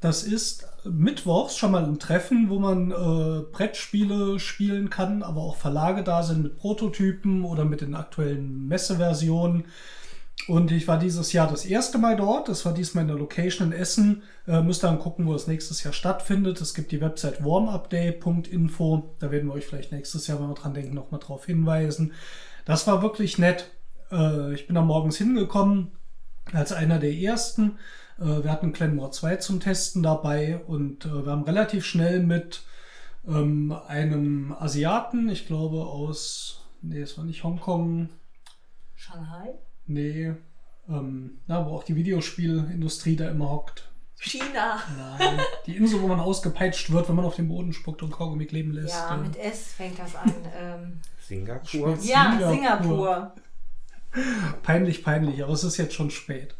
Das 0.00 0.24
ist 0.24 0.66
mittwochs 0.82 1.56
schon 1.56 1.70
mal 1.70 1.84
ein 1.84 2.00
Treffen, 2.00 2.50
wo 2.50 2.58
man 2.58 2.90
äh, 2.90 3.42
Brettspiele 3.52 4.40
spielen 4.40 4.90
kann, 4.90 5.22
aber 5.22 5.42
auch 5.42 5.54
Verlage 5.54 6.02
da 6.02 6.24
sind 6.24 6.42
mit 6.42 6.56
Prototypen 6.56 7.44
oder 7.44 7.64
mit 7.64 7.80
den 7.80 7.94
aktuellen 7.94 8.66
Messeversionen. 8.66 9.66
Und 10.46 10.72
ich 10.72 10.88
war 10.88 10.98
dieses 10.98 11.32
Jahr 11.32 11.48
das 11.48 11.66
erste 11.66 11.98
Mal 11.98 12.16
dort. 12.16 12.48
Das 12.48 12.64
war 12.64 12.72
diesmal 12.72 13.02
in 13.02 13.08
der 13.08 13.18
Location 13.18 13.72
in 13.72 13.78
Essen. 13.78 14.22
Äh, 14.46 14.62
müsst 14.62 14.82
dann 14.82 14.98
gucken, 14.98 15.26
wo 15.26 15.34
es 15.34 15.46
nächstes 15.46 15.82
Jahr 15.82 15.92
stattfindet. 15.92 16.60
Es 16.60 16.74
gibt 16.74 16.92
die 16.92 17.00
Website 17.00 17.44
warmupday.info. 17.44 19.16
Da 19.18 19.30
werden 19.30 19.48
wir 19.48 19.54
euch 19.54 19.66
vielleicht 19.66 19.92
nächstes 19.92 20.26
Jahr, 20.26 20.40
wenn 20.40 20.48
wir 20.48 20.54
dran 20.54 20.74
denken, 20.74 20.94
nochmal 20.94 21.20
drauf 21.20 21.44
hinweisen. 21.46 22.12
Das 22.64 22.86
war 22.86 23.02
wirklich 23.02 23.38
nett. 23.38 23.70
Äh, 24.10 24.54
ich 24.54 24.66
bin 24.66 24.74
da 24.74 24.82
morgens 24.82 25.18
hingekommen 25.18 25.92
als 26.52 26.72
einer 26.72 26.98
der 26.98 27.12
ersten. 27.12 27.78
Äh, 28.18 28.42
wir 28.42 28.50
hatten 28.50 28.72
Clanmore 28.72 29.10
2 29.10 29.36
zum 29.36 29.60
Testen 29.60 30.02
dabei 30.02 30.58
und 30.66 31.04
äh, 31.04 31.26
wir 31.26 31.32
haben 31.32 31.44
relativ 31.44 31.84
schnell 31.84 32.22
mit 32.22 32.62
ähm, 33.26 33.72
einem 33.86 34.54
Asiaten, 34.58 35.28
ich 35.28 35.46
glaube 35.46 35.84
aus, 35.84 36.64
nee, 36.80 37.00
es 37.00 37.18
war 37.18 37.24
nicht 37.24 37.44
Hongkong, 37.44 38.08
Shanghai? 38.94 39.58
Nee, 39.88 40.32
ähm, 40.88 41.38
na, 41.46 41.66
wo 41.66 41.70
auch 41.70 41.84
die 41.84 41.96
Videospielindustrie 41.96 43.16
da 43.16 43.28
immer 43.28 43.50
hockt. 43.50 43.90
China. 44.20 44.80
Nein, 44.96 45.38
die 45.66 45.76
Insel, 45.76 46.00
wo 46.02 46.08
man 46.08 46.18
ausgepeitscht 46.18 46.90
wird, 46.90 47.08
wenn 47.08 47.16
man 47.16 47.24
auf 47.24 47.36
den 47.36 47.48
Boden 47.48 47.72
spuckt 47.72 48.02
und 48.02 48.10
Kaugummi 48.10 48.46
kleben 48.46 48.72
lässt. 48.72 48.94
Ja, 48.94 49.14
äh. 49.14 49.18
mit 49.18 49.36
S 49.36 49.72
fängt 49.72 49.98
das 49.98 50.16
an. 50.16 50.32
ähm, 50.56 51.00
Singapur. 51.20 51.96
ja, 52.02 52.36
Singapur. 52.36 52.50
Singapur. 52.50 53.34
Peinlich, 54.62 55.04
peinlich, 55.04 55.44
aber 55.44 55.52
es 55.52 55.64
ist 55.64 55.76
jetzt 55.76 55.94
schon 55.94 56.10
spät. 56.10 56.54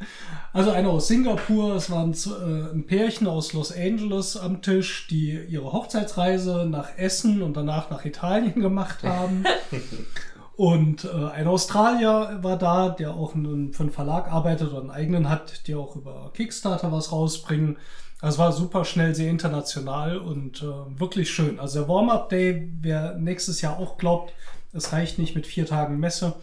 Also 0.53 0.71
einer 0.71 0.91
aus 0.91 1.09
Singapur, 1.09 1.75
es 1.75 1.91
waren 1.91 2.13
äh, 2.13 2.75
ein 2.75 2.87
Pärchen 2.87 3.27
aus 3.27 3.55
Los 3.55 3.73
Angeles 3.73 4.37
am 4.37 4.61
Tisch, 4.61 5.09
die 5.09 5.33
ihre 5.49 5.73
Hochzeitsreise 5.73 6.67
nach 6.69 6.97
Essen 6.99 7.43
und 7.43 7.57
danach 7.57 7.91
nach 7.91 8.05
Italien 8.05 8.55
gemacht 8.61 9.03
haben. 9.03 9.45
Und 10.59 11.05
äh, 11.05 11.11
ein 11.11 11.47
Australier 11.47 12.41
war 12.43 12.59
da, 12.59 12.89
der 12.89 13.15
auch 13.15 13.37
einen, 13.37 13.73
für 13.73 13.85
einen 13.85 13.93
Verlag 13.93 14.27
arbeitet 14.27 14.73
oder 14.73 14.81
einen 14.81 14.91
eigenen 14.91 15.29
hat, 15.29 15.69
die 15.69 15.77
auch 15.77 15.95
über 15.95 16.33
Kickstarter 16.35 16.91
was 16.91 17.13
rausbringen. 17.13 17.77
Also 18.21 18.35
es 18.35 18.39
war 18.41 18.53
super 18.53 18.85
schnell, 18.85 19.15
sehr 19.15 19.31
international 19.31 20.19
und 20.19 20.65
äh, 20.65 20.99
wirklich 20.99 21.31
schön. 21.31 21.61
Also 21.61 21.79
der 21.79 21.89
Warm-Up-Day, 21.89 22.73
wer 22.81 23.15
nächstes 23.15 23.61
Jahr 23.61 23.79
auch 23.79 23.99
glaubt, 23.99 24.33
es 24.73 24.93
reicht 24.93 25.21
nicht 25.21 25.37
mit 25.37 25.47
vier 25.47 25.65
Tagen 25.65 26.01
Messe, 26.01 26.35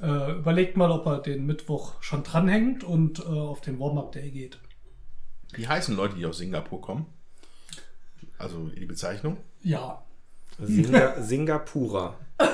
äh, 0.00 0.38
überlegt 0.38 0.76
mal, 0.76 0.92
ob 0.92 1.04
er 1.06 1.18
den 1.18 1.44
Mittwoch 1.44 1.94
schon 2.00 2.22
dranhängt 2.22 2.84
und 2.84 3.18
äh, 3.18 3.22
auf 3.24 3.60
den 3.60 3.80
Warm-Up-Day 3.80 4.30
geht. 4.30 4.60
Wie 5.52 5.66
heißen 5.66 5.96
Leute, 5.96 6.14
die 6.14 6.26
aus 6.26 6.38
Singapur 6.38 6.80
kommen? 6.80 7.06
Also 8.38 8.68
die 8.68 8.86
Bezeichnung? 8.86 9.38
Ja, 9.62 10.03
Singa 10.62 11.20
Singapurer. 11.22 12.14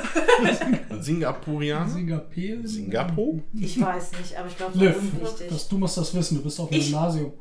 Singapurianer? 1.00 1.88
Singapur. 1.88 2.68
Singapur? 2.68 3.40
Ich 3.54 3.80
weiß 3.80 4.12
nicht, 4.12 4.36
aber 4.36 4.48
ich 4.48 4.56
glaube, 4.56 4.78
das 4.78 4.96
ist 4.96 5.02
unwichtig. 5.12 5.48
das, 5.50 5.68
du 5.68 5.78
musst 5.78 5.96
das 5.96 6.14
wissen, 6.14 6.36
du 6.38 6.42
bist 6.42 6.60
auf 6.60 6.68
dem 6.68 6.78
Ich? 6.78 6.86
Gymnasium. 6.90 7.32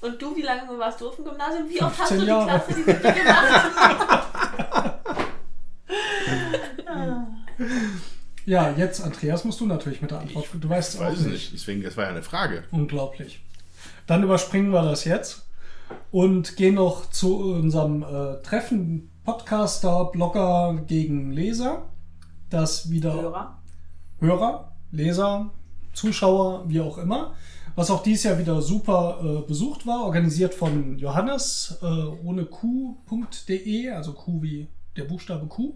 Und 0.00 0.22
du, 0.22 0.34
wie 0.36 0.42
lange 0.42 0.78
warst 0.78 1.00
du 1.00 1.08
auf 1.08 1.16
dem 1.16 1.24
Gymnasium? 1.24 1.68
Wie 1.68 1.82
oft 1.82 1.98
hast 1.98 2.10
du 2.12 2.16
15 2.16 2.20
die 2.20 2.26
Jahre. 2.26 2.46
Klasse 2.46 2.74
die 2.74 2.84
dir 2.84 2.94
gemacht? 2.94 4.94
Ja, 8.46 8.70
jetzt, 8.70 9.02
Andreas, 9.02 9.44
musst 9.44 9.60
du 9.60 9.66
natürlich 9.66 10.00
mit 10.00 10.10
der 10.10 10.20
Antwort. 10.20 10.46
Du 10.58 10.68
weißt 10.70 10.90
es 10.90 10.94
Ich 10.94 11.00
auch 11.00 11.04
weiß 11.10 11.18
es 11.18 11.24
nicht. 11.26 11.32
nicht. 11.34 11.52
Deswegen, 11.52 11.82
das 11.82 11.98
war 11.98 12.04
ja 12.04 12.10
eine 12.10 12.22
Frage. 12.22 12.64
Unglaublich. 12.70 13.40
Dann 14.06 14.22
überspringen 14.22 14.70
wir 14.72 14.80
das 14.82 15.04
jetzt 15.04 15.46
und 16.10 16.56
gehen 16.56 16.76
noch 16.76 17.10
zu 17.10 17.38
unserem 17.40 18.02
äh, 18.02 18.40
Treffen 18.42 19.07
Podcaster, 19.28 20.06
Blogger 20.06 20.84
gegen 20.86 21.32
Leser. 21.32 21.90
Das 22.48 22.90
wieder 22.90 23.12
Hörer. 23.12 23.58
Hörer, 24.20 24.72
Leser, 24.90 25.50
Zuschauer, 25.92 26.66
wie 26.66 26.80
auch 26.80 26.96
immer. 26.96 27.34
Was 27.74 27.90
auch 27.90 28.02
dieses 28.02 28.24
Jahr 28.24 28.38
wieder 28.38 28.62
super 28.62 29.20
äh, 29.22 29.46
besucht 29.46 29.86
war, 29.86 30.04
organisiert 30.04 30.54
von 30.54 30.98
Johannes 30.98 31.76
äh, 31.82 31.84
ohne 31.84 32.46
Q.de, 32.46 33.90
also 33.90 34.14
Q 34.14 34.40
wie 34.40 34.68
der 34.96 35.04
Buchstabe 35.04 35.46
Q. 35.46 35.74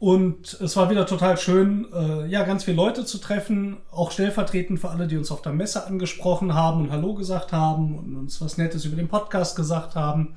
Und 0.00 0.54
es 0.54 0.76
war 0.76 0.90
wieder 0.90 1.06
total 1.06 1.36
schön, 1.36 1.86
äh, 1.92 2.26
ja, 2.26 2.42
ganz 2.42 2.64
viele 2.64 2.78
Leute 2.78 3.04
zu 3.04 3.18
treffen, 3.18 3.76
auch 3.92 4.10
stellvertretend 4.10 4.80
für 4.80 4.90
alle, 4.90 5.06
die 5.06 5.16
uns 5.16 5.30
auf 5.30 5.42
der 5.42 5.52
Messe 5.52 5.86
angesprochen 5.86 6.52
haben 6.52 6.80
und 6.80 6.90
Hallo 6.90 7.14
gesagt 7.14 7.52
haben 7.52 7.96
und 7.96 8.16
uns 8.16 8.40
was 8.40 8.58
Nettes 8.58 8.86
über 8.86 8.96
den 8.96 9.06
Podcast 9.06 9.54
gesagt 9.54 9.94
haben. 9.94 10.34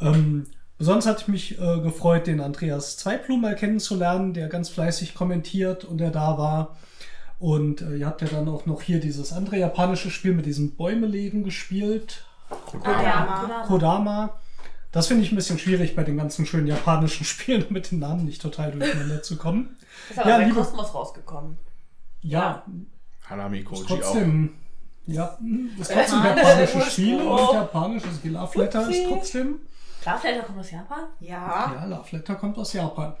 Ähm, 0.00 0.46
besonders 0.78 1.06
hatte 1.06 1.22
ich 1.22 1.28
mich 1.28 1.58
äh, 1.60 1.80
gefreut, 1.80 2.26
den 2.26 2.40
Andreas 2.40 2.96
Zweiblum 2.96 3.40
mal 3.40 3.54
kennenzulernen, 3.56 4.34
der 4.34 4.48
ganz 4.48 4.68
fleißig 4.68 5.14
kommentiert 5.14 5.84
und 5.84 5.98
der 5.98 6.10
da 6.10 6.38
war. 6.38 6.76
Und 7.38 7.82
äh, 7.82 7.96
ihr 7.96 8.06
habt 8.06 8.22
ja 8.22 8.28
dann 8.28 8.48
auch 8.48 8.64
noch 8.66 8.80
hier 8.82 9.00
dieses 9.00 9.32
andere 9.32 9.58
japanische 9.58 10.10
Spiel 10.10 10.32
mit 10.32 10.46
diesem 10.46 10.76
Bäumelegen 10.76 11.44
gespielt. 11.44 12.24
Kodama. 12.66 13.64
Kodama. 13.66 14.40
Das 14.92 15.08
finde 15.08 15.24
ich 15.24 15.32
ein 15.32 15.36
bisschen 15.36 15.58
schwierig 15.58 15.96
bei 15.96 16.04
den 16.04 16.16
ganzen 16.16 16.46
schönen 16.46 16.68
japanischen 16.68 17.24
Spielen, 17.24 17.66
mit 17.70 17.90
den 17.90 17.98
Namen 17.98 18.24
nicht 18.24 18.40
total 18.40 18.70
durcheinander 18.72 19.22
zu 19.22 19.36
kommen. 19.36 19.76
Ist 20.10 20.18
aber 20.20 20.30
Ja, 20.30 20.38
bei 20.38 20.44
liebe- 20.44 20.56
Kosmos 20.60 20.94
rausgekommen. 20.94 21.56
Ja, 22.20 22.64
Hanami 23.28 23.62
Koji 23.64 23.82
auch. 23.82 23.86
trotzdem. 23.86 24.50
Ja, 25.06 25.36
das 25.78 25.88
ist 25.90 25.94
trotzdem 25.94 26.18
ein 26.20 26.36
japanisches 26.38 26.92
Spiel 26.92 27.20
und 27.20 27.52
japanisches 27.52 28.24
Love 28.24 28.58
Letter 28.58 28.88
ist 28.88 29.04
trotzdem. 29.08 29.56
Darfleiter 30.04 30.42
kommt 30.42 30.58
aus 30.58 30.70
Japan? 30.70 31.04
Ja. 31.20 31.74
Ja, 31.74 31.84
Love 31.86 32.16
Letter 32.16 32.34
kommt 32.34 32.58
aus 32.58 32.72
Japan. 32.72 33.16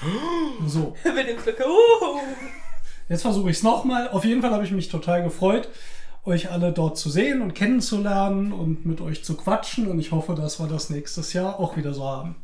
So, 0.66 0.94
Mit 1.04 1.28
dem 1.28 1.36
Glück. 1.36 1.60
Uh. 1.60 2.20
jetzt 3.08 3.22
versuche 3.22 3.50
ich 3.50 3.58
es 3.58 3.62
nochmal. 3.62 4.08
Auf 4.08 4.24
jeden 4.24 4.40
Fall 4.40 4.52
habe 4.52 4.64
ich 4.64 4.70
mich 4.70 4.88
total 4.88 5.22
gefreut, 5.22 5.68
euch 6.24 6.50
alle 6.50 6.72
dort 6.72 6.96
zu 6.96 7.10
sehen 7.10 7.42
und 7.42 7.54
kennenzulernen 7.54 8.52
und 8.52 8.86
mit 8.86 9.00
euch 9.00 9.24
zu 9.24 9.36
quatschen. 9.36 9.88
Und 9.88 9.98
ich 9.98 10.12
hoffe, 10.12 10.34
dass 10.34 10.60
wir 10.60 10.68
das 10.68 10.88
nächstes 10.90 11.32
Jahr 11.32 11.58
auch 11.58 11.76
wieder 11.76 11.92
so 11.92 12.04
haben. 12.04 12.42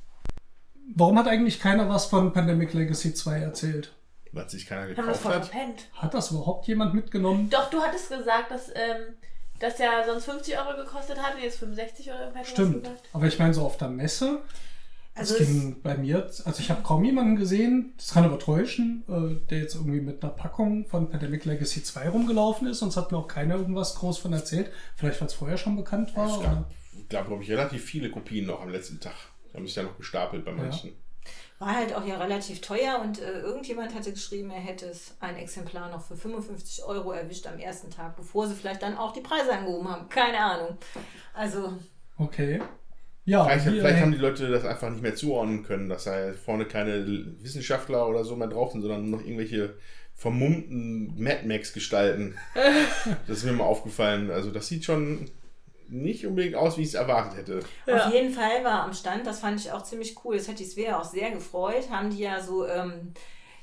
Warum 0.95 1.19
hat 1.19 1.29
eigentlich 1.29 1.61
keiner 1.61 1.89
was 1.89 2.07
von 2.07 2.33
Pandemic 2.33 2.73
Legacy 2.75 3.15
2 3.15 3.39
erzählt? 3.39 3.95
Weil 4.33 4.49
sich 4.49 4.67
keiner 4.67 4.87
gekauft 4.87 5.21
voll 5.21 5.35
hat. 5.35 5.47
verpennt. 5.47 5.89
Hat 5.95 6.13
das 6.13 6.31
überhaupt 6.31 6.67
jemand 6.67 6.95
mitgenommen? 6.95 7.49
Doch, 7.51 7.71
du 7.71 7.81
hattest 7.81 8.11
gesagt, 8.11 8.51
dass 8.51 8.69
ähm, 8.69 9.15
das 9.59 9.79
ja 9.79 10.05
sonst 10.07 10.25
50 10.25 10.57
Euro 10.59 10.77
gekostet 10.77 11.19
hat 11.21 11.35
und 11.35 11.43
jetzt 11.43 11.59
65 11.59 12.11
Euro. 12.11 12.45
Stimmt. 12.45 12.89
Aber 13.13 13.27
ich 13.27 13.39
meine, 13.39 13.55
so 13.55 13.63
auf 13.65 13.77
der 13.77 13.89
Messe, 13.89 14.43
Also 15.15 15.35
das 15.35 15.43
es, 15.43 15.49
ging 15.49 15.83
bei 15.83 15.97
mir, 15.97 16.25
also 16.45 16.61
ich 16.61 16.71
habe 16.71 16.83
kaum 16.83 17.05
jemanden 17.05 17.37
gesehen, 17.37 17.95
das 17.97 18.13
kann 18.13 18.25
aber 18.25 18.39
täuschen, 18.39 19.05
äh, 19.09 19.47
der 19.49 19.59
jetzt 19.59 19.75
irgendwie 19.75 20.01
mit 20.01 20.23
einer 20.23 20.33
Packung 20.33 20.87
von 20.87 21.11
Pandemic 21.11 21.45
Legacy 21.45 21.83
2 21.83 22.09
rumgelaufen 22.11 22.69
ist, 22.69 22.79
sonst 22.79 22.97
hat 22.97 23.11
mir 23.11 23.19
auch 23.19 23.29
keiner 23.29 23.57
irgendwas 23.57 23.97
groß 23.97 24.19
von 24.19 24.33
erzählt. 24.33 24.71
Vielleicht, 24.97 25.21
weil 25.21 25.29
es 25.29 25.35
vorher 25.35 25.57
schon 25.59 25.77
bekannt 25.77 26.17
war. 26.17 26.29
Es 26.29 26.43
gab, 26.43 26.71
gab 27.09 27.27
glaube 27.27 27.43
ich, 27.43 27.51
relativ 27.51 27.85
viele 27.85 28.11
Kopien 28.11 28.47
noch 28.47 28.61
am 28.61 28.69
letzten 28.69 29.01
Tag. 29.01 29.15
Die 29.53 29.57
haben 29.57 29.67
sich 29.67 29.77
ja 29.77 29.83
noch 29.83 29.97
gestapelt 29.97 30.45
bei 30.45 30.53
manchen. 30.53 30.93
War 31.59 31.75
halt 31.75 31.95
auch 31.95 32.07
ja 32.07 32.19
relativ 32.19 32.61
teuer 32.61 33.01
und 33.03 33.21
äh, 33.21 33.41
irgendjemand 33.41 33.95
hatte 33.95 34.13
geschrieben, 34.13 34.51
er 34.51 34.61
hätte 34.61 34.87
es 34.87 35.17
ein 35.21 35.37
Exemplar 35.37 35.91
noch 35.91 36.03
für 36.07 36.17
55 36.17 36.85
Euro 36.85 37.13
erwischt 37.13 37.47
am 37.47 37.59
ersten 37.59 37.91
Tag, 37.91 38.17
bevor 38.17 38.47
sie 38.47 38.55
vielleicht 38.55 38.83
dann 38.83 38.97
auch 38.97 39.13
die 39.13 39.21
Preise 39.21 39.53
angehoben 39.53 39.89
haben. 39.89 40.09
Keine 40.09 40.39
Ahnung. 40.39 40.79
Also, 41.35 41.75
Okay. 42.19 42.61
Ja, 43.25 43.45
Vielleicht, 43.45 43.65
hier, 43.65 43.73
vielleicht 43.73 43.99
äh, 43.99 44.01
haben 44.01 44.13
die 44.13 44.19
Leute 44.19 44.49
das 44.49 44.65
einfach 44.65 44.91
nicht 44.91 45.03
mehr 45.03 45.15
zuordnen 45.15 45.63
können, 45.63 45.89
dass 45.89 46.05
da 46.05 46.33
vorne 46.33 46.65
keine 46.65 47.07
Wissenschaftler 47.43 48.09
oder 48.09 48.25
so 48.25 48.37
mehr 48.37 48.49
drauf 48.49 48.73
sind, 48.73 48.81
sondern 48.81 49.11
noch 49.11 49.21
irgendwelche 49.21 49.75
vermummten 50.15 51.15
Mad 51.23 51.47
Max-Gestalten. 51.47 52.37
das 53.27 53.39
ist 53.39 53.45
mir 53.45 53.53
mal 53.53 53.65
aufgefallen. 53.65 54.31
Also 54.31 54.51
das 54.51 54.67
sieht 54.67 54.85
schon 54.85 55.31
nicht 55.89 56.27
unbedingt 56.27 56.55
aus, 56.55 56.77
wie 56.77 56.83
ich 56.83 56.89
es 56.89 56.95
erwartet 56.95 57.39
hätte. 57.39 57.61
Auf 57.93 58.13
jeden 58.13 58.33
Fall 58.33 58.63
war 58.65 58.85
am 58.85 58.93
Stand, 58.93 59.27
das 59.27 59.41
fand 59.41 59.61
ich 59.61 59.73
auch 59.73 59.83
ziemlich 59.83 60.17
cool, 60.25 60.37
das 60.37 60.49
hat 60.49 60.59
die 60.59 60.65
Svea 60.65 60.99
auch 60.99 61.05
sehr 61.05 61.31
gefreut, 61.31 61.91
haben 61.91 62.11
die 62.11 62.19
ja 62.19 62.41
so 62.41 62.67
ähm, 62.67 63.13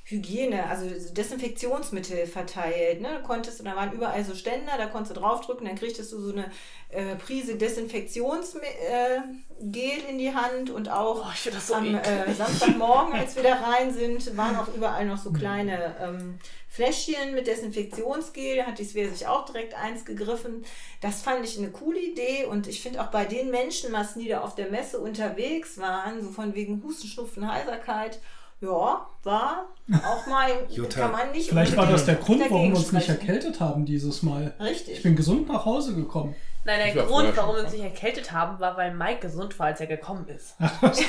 Hygiene, 0.08 0.68
also 0.68 0.88
so 1.00 1.14
Desinfektionsmittel 1.14 2.28
verteilt. 2.28 3.02
Ne? 3.02 3.18
Du 3.18 3.24
konntest, 3.24 3.60
und 3.60 3.66
da 3.66 3.76
waren 3.76 3.92
überall 3.92 4.24
so 4.24 4.36
Ständer, 4.36 4.74
da 4.78 4.86
konntest 4.86 5.16
du 5.16 5.20
draufdrücken, 5.20 5.66
dann 5.66 5.76
kriegtest 5.76 6.12
du 6.12 6.20
so 6.20 6.32
eine 6.32 6.52
äh, 6.90 7.16
Prise 7.16 7.56
Desinfektionsgel 7.56 8.62
äh, 8.62 10.10
in 10.10 10.20
die 10.20 10.36
Hand 10.36 10.70
und 10.70 10.90
auch 10.90 11.26
Oh, 11.26 11.50
so 11.60 11.74
am 11.74 11.96
äh, 11.96 12.32
Samstagmorgen, 12.36 13.14
als 13.14 13.36
wir 13.36 13.42
da 13.42 13.56
rein 13.64 13.92
sind, 13.92 14.38
waren 14.38 14.56
auch 14.58 14.68
überall 14.76 15.06
noch 15.06 15.18
so 15.18 15.32
kleine 15.32 15.96
ähm, 16.00 16.38
Fläschchen 16.70 17.34
mit 17.34 17.48
Desinfektionsgel. 17.48 18.58
Da 18.58 18.66
hat 18.68 18.78
die 18.78 18.86
Svea 18.86 19.10
sich 19.10 19.26
auch 19.26 19.46
direkt 19.46 19.74
eins 19.74 20.06
gegriffen. 20.06 20.64
Das 21.02 21.24
fand 21.24 21.44
ich 21.46 21.58
eine 21.58 21.72
coole 21.72 22.00
Idee 22.00 22.46
und 22.46 22.68
ich 22.68 22.82
finde 22.84 23.02
auch 23.02 23.10
bei 23.10 23.26
den 23.26 23.50
Menschenmassen, 23.50 24.22
die 24.22 24.28
da 24.28 24.42
auf 24.42 24.54
der 24.54 24.70
Messe 24.70 25.00
unterwegs 25.00 25.80
waren, 25.80 26.22
so 26.22 26.30
von 26.30 26.54
wegen 26.54 26.84
Husten, 26.84 27.08
Schnupfen, 27.08 27.52
Heiserkeit, 27.52 28.20
ja, 28.62 29.08
war 29.24 29.66
auch 29.90 30.28
mal, 30.28 30.50
Jutta, 30.70 31.02
kann 31.02 31.12
man 31.12 31.32
nicht 31.32 31.50
vielleicht 31.50 31.76
war 31.78 31.88
das 31.88 32.06
der 32.06 32.16
Grund, 32.16 32.42
warum 32.50 32.72
wir 32.72 32.78
uns 32.78 32.92
nicht 32.92 33.04
sprechen. 33.04 33.20
erkältet 33.22 33.60
haben 33.60 33.86
dieses 33.86 34.24
Mal. 34.24 34.54
Richtig. 34.60 34.98
Ich 34.98 35.04
bin 35.04 35.16
gesund 35.16 35.48
nach 35.48 35.66
Hause 35.66 35.94
gekommen. 35.96 36.36
Nein, 36.64 36.80
Ich 36.88 36.94
der 36.94 37.04
war 37.04 37.10
Grund, 37.10 37.38
warum 37.38 37.56
wir 37.58 37.64
uns 37.64 37.74
nicht 37.74 37.84
erkältet 37.84 38.32
haben, 38.32 38.60
war, 38.60 38.76
weil 38.76 38.94
Mike 38.96 39.20
gesund 39.20 39.58
war, 39.60 39.68
als 39.68 39.80
er 39.82 39.88
gekommen 39.88 40.28
ist. 40.28 40.56
Das 40.82 41.00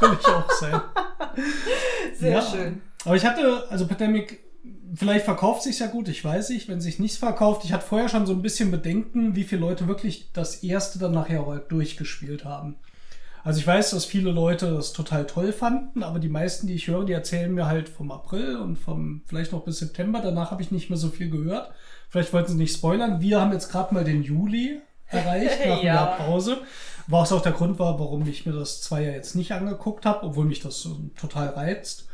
kann 0.00 0.10
natürlich 0.12 0.28
auch 0.28 0.50
sein. 0.52 0.80
Sehr 2.14 2.30
Ja. 2.32 2.42
schön. 2.42 2.82
Aber 3.04 3.16
ich 3.16 3.24
hatte, 3.24 3.64
also 3.70 3.86
Pandemic, 3.86 4.40
vielleicht 4.94 5.24
verkauft 5.24 5.62
sich 5.62 5.78
ja 5.78 5.86
gut, 5.86 6.08
ich 6.08 6.24
weiß 6.24 6.50
nicht, 6.50 6.68
wenn 6.68 6.80
sich 6.80 6.98
nichts 6.98 7.16
verkauft. 7.16 7.64
Ich 7.64 7.72
hatte 7.72 7.86
vorher 7.86 8.08
schon 8.08 8.26
so 8.26 8.32
ein 8.32 8.42
bisschen 8.42 8.70
Bedenken, 8.70 9.34
wie 9.34 9.44
viele 9.44 9.62
Leute 9.62 9.88
wirklich 9.88 10.30
das 10.32 10.62
erste 10.62 10.98
dann 10.98 11.12
nachher 11.12 11.42
durchgespielt 11.68 12.44
haben. 12.44 12.76
Also 13.44 13.60
ich 13.60 13.66
weiß, 13.66 13.90
dass 13.90 14.04
viele 14.04 14.30
Leute 14.30 14.72
das 14.74 14.92
total 14.92 15.26
toll 15.26 15.52
fanden, 15.52 16.02
aber 16.02 16.18
die 16.18 16.28
meisten, 16.28 16.66
die 16.66 16.74
ich 16.74 16.88
höre, 16.88 17.04
die 17.04 17.12
erzählen 17.12 17.52
mir 17.52 17.66
halt 17.66 17.88
vom 17.88 18.10
April 18.10 18.56
und 18.56 18.76
vom 18.76 19.22
vielleicht 19.26 19.52
noch 19.52 19.64
bis 19.64 19.78
September. 19.78 20.20
Danach 20.22 20.50
habe 20.50 20.62
ich 20.62 20.70
nicht 20.70 20.90
mehr 20.90 20.98
so 20.98 21.08
viel 21.08 21.30
gehört. 21.30 21.70
Vielleicht 22.10 22.32
wollten 22.32 22.52
sie 22.52 22.58
nicht 22.58 22.74
spoilern. 22.74 23.20
Wir 23.20 23.40
haben 23.40 23.52
jetzt 23.52 23.70
gerade 23.70 23.94
mal 23.94 24.04
den 24.04 24.22
Juli 24.22 24.80
erreicht 25.06 25.66
nach 25.66 25.82
Ja. 25.82 26.14
einer 26.14 26.16
Pause. 26.24 26.58
Was 27.06 27.32
auch 27.32 27.40
der 27.40 27.52
Grund 27.52 27.78
war, 27.78 27.98
warum 27.98 28.26
ich 28.28 28.44
mir 28.44 28.52
das 28.52 28.82
Zweier 28.82 29.12
jetzt 29.12 29.34
nicht 29.34 29.52
angeguckt 29.52 30.04
habe, 30.04 30.26
obwohl 30.26 30.44
mich 30.44 30.60
das 30.60 30.80
so 30.80 30.98
total 31.18 31.48
reizt. 31.48 32.06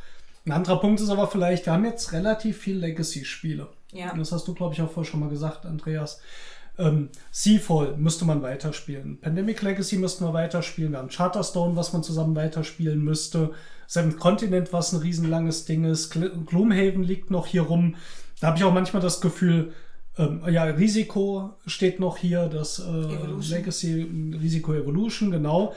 Ein 0.46 0.52
anderer 0.52 0.78
Punkt 0.78 1.00
ist 1.00 1.08
aber 1.10 1.26
vielleicht, 1.26 1.66
wir 1.66 1.72
haben 1.72 1.84
jetzt 1.84 2.12
relativ 2.12 2.58
viel 2.58 2.76
Legacy-Spiele. 2.76 3.66
Ja. 3.92 4.12
Und 4.12 4.18
das 4.18 4.30
hast 4.30 4.46
du, 4.46 4.54
glaube 4.54 4.74
ich, 4.74 4.82
auch 4.82 4.90
vorher 4.90 5.10
schon 5.10 5.20
mal 5.20 5.30
gesagt, 5.30 5.64
Andreas. 5.66 6.20
Ähm, 6.76 7.08
Seafall 7.30 7.96
müsste 7.96 8.24
man 8.24 8.42
weiterspielen. 8.42 9.20
Pandemic 9.20 9.62
Legacy 9.62 9.96
müssten 9.96 10.24
wir 10.24 10.32
weiterspielen. 10.32 10.92
Wir 10.92 10.98
haben 10.98 11.08
Charterstone, 11.08 11.76
was 11.76 11.92
man 11.92 12.02
zusammen 12.02 12.34
weiterspielen 12.34 13.02
müsste. 13.02 13.52
Seventh 13.86 14.18
Continent, 14.18 14.72
was 14.72 14.92
ein 14.92 15.00
riesenlanges 15.00 15.66
Ding 15.66 15.84
ist. 15.84 16.12
Gl- 16.12 16.44
Gloomhaven 16.46 17.04
liegt 17.04 17.30
noch 17.30 17.46
hier 17.46 17.62
rum. 17.62 17.96
Da 18.40 18.48
habe 18.48 18.58
ich 18.58 18.64
auch 18.64 18.74
manchmal 18.74 19.02
das 19.02 19.20
Gefühl, 19.20 19.72
ähm, 20.18 20.42
ja, 20.48 20.64
Risiko 20.64 21.54
steht 21.66 22.00
noch 22.00 22.16
hier, 22.16 22.48
das 22.48 22.78
äh. 22.80 23.52
Legacy 23.54 24.02
Risiko 24.40 24.74
Evolution, 24.74 25.30
genau. 25.30 25.74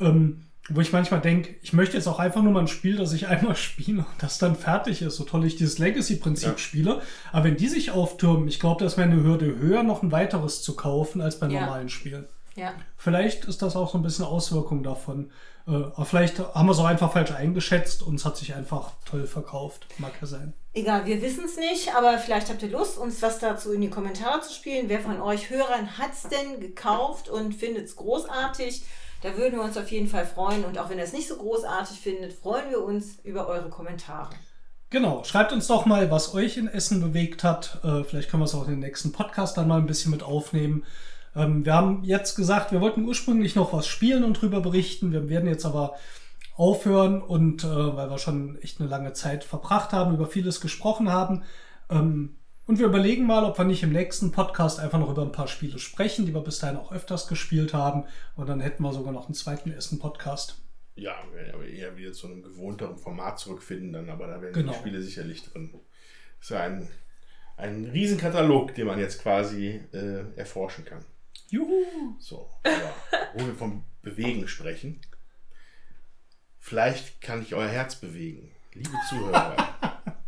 Ähm, 0.00 0.46
wo 0.68 0.80
ich 0.80 0.92
manchmal 0.92 1.20
denke, 1.20 1.54
ich 1.62 1.72
möchte 1.72 1.96
jetzt 1.96 2.06
auch 2.06 2.18
einfach 2.18 2.42
nur 2.42 2.52
mal 2.52 2.60
ein 2.60 2.68
Spiel, 2.68 2.96
das 2.96 3.12
ich 3.12 3.26
einmal 3.28 3.56
spiele 3.56 4.00
und 4.00 4.22
das 4.22 4.38
dann 4.38 4.54
fertig 4.56 5.02
ist, 5.02 5.16
so 5.16 5.24
toll 5.24 5.44
ich 5.44 5.56
dieses 5.56 5.78
Legacy-Prinzip 5.78 6.48
Ja. 6.52 6.58
spiele. 6.58 7.02
Aber 7.32 7.44
wenn 7.44 7.56
die 7.56 7.68
sich 7.68 7.90
auftürmen, 7.90 8.46
ich 8.48 8.60
glaube, 8.60 8.84
das 8.84 8.96
wäre 8.96 9.08
eine 9.10 9.22
Hürde 9.22 9.56
höher, 9.58 9.82
noch 9.82 10.02
ein 10.02 10.12
weiteres 10.12 10.62
zu 10.62 10.76
kaufen, 10.76 11.20
als 11.20 11.38
bei 11.40 11.48
Ja. 11.48 11.60
normalen 11.62 11.88
Spielen. 11.88 12.26
Ja. 12.56 12.72
Vielleicht 12.96 13.44
ist 13.46 13.62
das 13.62 13.74
auch 13.76 13.90
so 13.90 13.98
ein 13.98 14.02
bisschen 14.02 14.24
Auswirkung 14.24 14.82
davon. 14.82 15.30
Äh, 15.66 15.70
aber 15.72 16.04
vielleicht 16.04 16.38
haben 16.38 16.66
wir 16.66 16.72
es 16.72 16.78
auch 16.78 16.84
einfach 16.84 17.12
falsch 17.12 17.30
eingeschätzt 17.32 18.02
und 18.02 18.16
es 18.16 18.24
hat 18.24 18.36
sich 18.36 18.54
einfach 18.54 18.92
toll 19.08 19.26
verkauft. 19.26 19.86
Mag 19.98 20.12
ja 20.20 20.26
sein. 20.26 20.52
Egal, 20.74 21.06
wir 21.06 21.20
wissen 21.22 21.44
es 21.44 21.56
nicht, 21.56 21.94
aber 21.96 22.18
vielleicht 22.18 22.48
habt 22.48 22.62
ihr 22.62 22.70
Lust, 22.70 22.98
uns 22.98 23.22
was 23.22 23.38
dazu 23.38 23.72
in 23.72 23.80
die 23.80 23.90
Kommentare 23.90 24.40
zu 24.40 24.52
spielen. 24.52 24.88
Wer 24.88 25.00
von 25.00 25.20
euch 25.20 25.50
Hörern 25.50 25.98
hat 25.98 26.12
es 26.12 26.22
denn 26.28 26.60
gekauft 26.60 27.28
und 27.28 27.54
findet 27.54 27.86
es 27.86 27.96
großartig? 27.96 28.82
Da 29.22 29.36
würden 29.36 29.58
wir 29.58 29.64
uns 29.64 29.76
auf 29.76 29.90
jeden 29.90 30.08
Fall 30.08 30.24
freuen. 30.24 30.64
Und 30.64 30.78
auch 30.78 30.88
wenn 30.88 30.98
ihr 30.98 31.04
es 31.04 31.12
nicht 31.12 31.28
so 31.28 31.36
großartig 31.36 31.98
findet, 32.00 32.32
freuen 32.32 32.70
wir 32.70 32.82
uns 32.82 33.18
über 33.22 33.46
eure 33.48 33.68
Kommentare. 33.68 34.30
Genau, 34.88 35.22
schreibt 35.24 35.52
uns 35.52 35.66
doch 35.66 35.86
mal, 35.86 36.10
was 36.10 36.34
euch 36.34 36.56
in 36.56 36.66
Essen 36.66 37.00
bewegt 37.00 37.44
hat. 37.44 37.78
Äh, 37.84 38.02
vielleicht 38.02 38.30
können 38.30 38.42
wir 38.42 38.46
es 38.46 38.54
auch 38.54 38.64
in 38.64 38.72
den 38.72 38.80
nächsten 38.80 39.12
Podcast 39.12 39.56
dann 39.56 39.68
mal 39.68 39.78
ein 39.78 39.86
bisschen 39.86 40.10
mit 40.10 40.22
aufnehmen. 40.22 40.84
Ähm, 41.36 41.64
wir 41.64 41.74
haben 41.74 42.02
jetzt 42.02 42.34
gesagt, 42.34 42.72
wir 42.72 42.80
wollten 42.80 43.04
ursprünglich 43.04 43.54
noch 43.54 43.72
was 43.72 43.86
spielen 43.86 44.24
und 44.24 44.40
drüber 44.40 44.60
berichten. 44.60 45.12
Wir 45.12 45.28
werden 45.28 45.48
jetzt 45.48 45.64
aber 45.64 45.94
aufhören 46.56 47.22
und 47.22 47.62
äh, 47.62 47.68
weil 47.68 48.10
wir 48.10 48.18
schon 48.18 48.60
echt 48.62 48.80
eine 48.80 48.88
lange 48.88 49.12
Zeit 49.12 49.44
verbracht 49.44 49.92
haben, 49.92 50.14
über 50.14 50.26
vieles 50.26 50.60
gesprochen 50.60 51.10
haben. 51.10 51.44
Und 52.70 52.78
wir 52.78 52.86
überlegen 52.86 53.26
mal, 53.26 53.42
ob 53.42 53.58
wir 53.58 53.64
nicht 53.64 53.82
im 53.82 53.90
nächsten 53.90 54.30
Podcast 54.30 54.78
einfach 54.78 55.00
noch 55.00 55.10
über 55.10 55.22
ein 55.22 55.32
paar 55.32 55.48
Spiele 55.48 55.80
sprechen, 55.80 56.24
die 56.24 56.32
wir 56.32 56.40
bis 56.40 56.60
dahin 56.60 56.76
auch 56.76 56.92
öfters 56.92 57.26
gespielt 57.26 57.74
haben. 57.74 58.04
Und 58.36 58.48
dann 58.48 58.60
hätten 58.60 58.84
wir 58.84 58.92
sogar 58.92 59.12
noch 59.12 59.24
einen 59.26 59.34
zweiten 59.34 59.72
ersten 59.72 59.98
Podcast. 59.98 60.62
Ja, 60.94 61.16
wir 61.32 61.40
werden 61.40 61.54
aber 61.54 61.66
eher 61.66 61.96
wieder 61.96 62.12
zu 62.12 62.28
einem 62.28 62.44
gewohnteren 62.44 62.96
Format 62.96 63.40
zurückfinden, 63.40 63.92
dann, 63.92 64.08
aber 64.08 64.28
da 64.28 64.40
werden 64.40 64.54
Genau. 64.54 64.70
die 64.70 64.78
Spiele 64.78 65.02
sicherlich 65.02 65.42
drin. 65.42 65.72
Das 66.38 66.42
ist 66.42 66.50
ja 66.50 66.62
ein, 66.62 66.86
ein 67.56 67.86
Riesenkatalog, 67.86 68.72
den 68.76 68.86
man 68.86 69.00
jetzt 69.00 69.20
quasi 69.20 69.80
äh, 69.92 70.32
erforschen 70.36 70.84
kann. 70.84 71.04
Juhu! 71.48 71.74
So, 72.20 72.48
aber 72.62 72.94
wo 73.34 73.46
wir 73.48 73.54
vom 73.56 73.82
Bewegen 74.02 74.46
sprechen, 74.46 75.00
vielleicht 76.60 77.20
kann 77.20 77.42
ich 77.42 77.52
euer 77.52 77.66
Herz 77.66 77.96
bewegen. 77.96 78.52
Liebe 78.74 78.94
Zuhörer, 79.08 79.56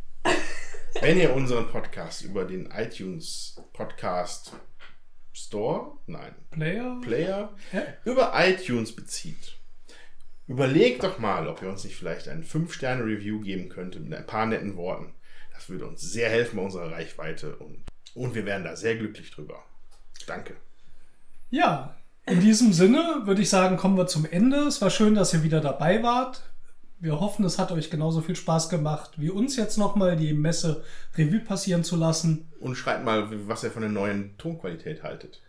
wenn 1.02 1.18
ihr 1.18 1.34
unseren 1.34 1.68
Podcast 1.68 2.22
über 2.22 2.44
den 2.44 2.70
iTunes 2.70 3.60
Podcast 3.72 4.52
Store, 5.32 5.98
nein, 6.06 6.32
Player? 6.52 7.00
Player, 7.02 7.52
über 8.04 8.32
iTunes 8.36 8.94
bezieht, 8.94 9.58
überlegt 10.46 11.02
doch 11.02 11.18
mal, 11.18 11.48
ob 11.48 11.60
ihr 11.60 11.68
uns 11.68 11.82
nicht 11.82 11.96
vielleicht 11.96 12.28
ein 12.28 12.44
5-Sterne-Review 12.44 13.40
geben 13.40 13.68
könntet 13.68 14.04
mit 14.04 14.16
ein 14.16 14.26
paar 14.26 14.46
netten 14.46 14.76
Worten. 14.76 15.12
Das 15.52 15.68
würde 15.68 15.86
uns 15.86 16.02
sehr 16.02 16.30
helfen 16.30 16.58
bei 16.58 16.62
unserer 16.62 16.92
Reichweite 16.92 17.56
und, 17.56 17.82
und 18.14 18.36
wir 18.36 18.46
wären 18.46 18.62
da 18.62 18.76
sehr 18.76 18.94
glücklich 18.94 19.32
drüber. 19.32 19.60
Danke. 20.28 20.54
Ja, 21.50 21.96
in 22.26 22.38
diesem 22.38 22.72
Sinne 22.72 23.22
würde 23.24 23.42
ich 23.42 23.50
sagen, 23.50 23.76
kommen 23.76 23.96
wir 23.96 24.06
zum 24.06 24.24
Ende. 24.24 24.58
Es 24.68 24.80
war 24.80 24.90
schön, 24.90 25.16
dass 25.16 25.34
ihr 25.34 25.42
wieder 25.42 25.60
dabei 25.60 26.04
wart. 26.04 26.51
Wir 27.02 27.18
hoffen, 27.18 27.44
es 27.44 27.58
hat 27.58 27.72
euch 27.72 27.90
genauso 27.90 28.20
viel 28.20 28.36
Spaß 28.36 28.68
gemacht, 28.68 29.14
wie 29.16 29.28
uns 29.28 29.56
jetzt 29.56 29.76
nochmal 29.76 30.14
die 30.14 30.32
Messe 30.32 30.84
Revue 31.18 31.40
passieren 31.40 31.82
zu 31.82 31.96
lassen. 31.96 32.52
Und 32.60 32.76
schreibt 32.76 33.04
mal, 33.04 33.26
was 33.48 33.64
ihr 33.64 33.72
von 33.72 33.82
der 33.82 33.90
neuen 33.90 34.38
Tonqualität 34.38 35.02
haltet. 35.02 35.42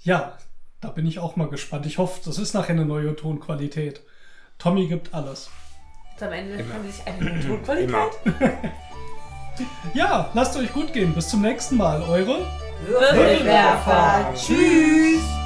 Ja, 0.00 0.36
da 0.82 0.90
bin 0.90 1.06
ich 1.06 1.18
auch 1.18 1.34
mal 1.36 1.48
gespannt. 1.48 1.86
Ich 1.86 1.96
hoffe, 1.96 2.20
das 2.26 2.38
ist 2.38 2.52
nachher 2.52 2.74
eine 2.74 2.84
neue 2.84 3.16
Tonqualität. 3.16 4.02
Tommy 4.58 4.86
gibt 4.86 5.14
alles. 5.14 5.48
Und 6.16 6.26
am 6.26 6.32
Ende 6.34 6.62
kann 6.62 6.86
sich 6.86 7.06
eine 7.06 7.24
neue 7.24 7.40
Tonqualität. 7.40 7.88
Immer. 7.88 8.10
Ja, 9.92 10.30
lasst 10.32 10.56
euch 10.56 10.72
gut 10.72 10.92
gehen. 10.94 11.12
Bis 11.12 11.28
zum 11.28 11.42
nächsten 11.42 11.76
Mal. 11.76 12.00
Eure 12.02 12.46
Würfelwerfer. 12.86 14.32
Tschüss. 14.34 15.39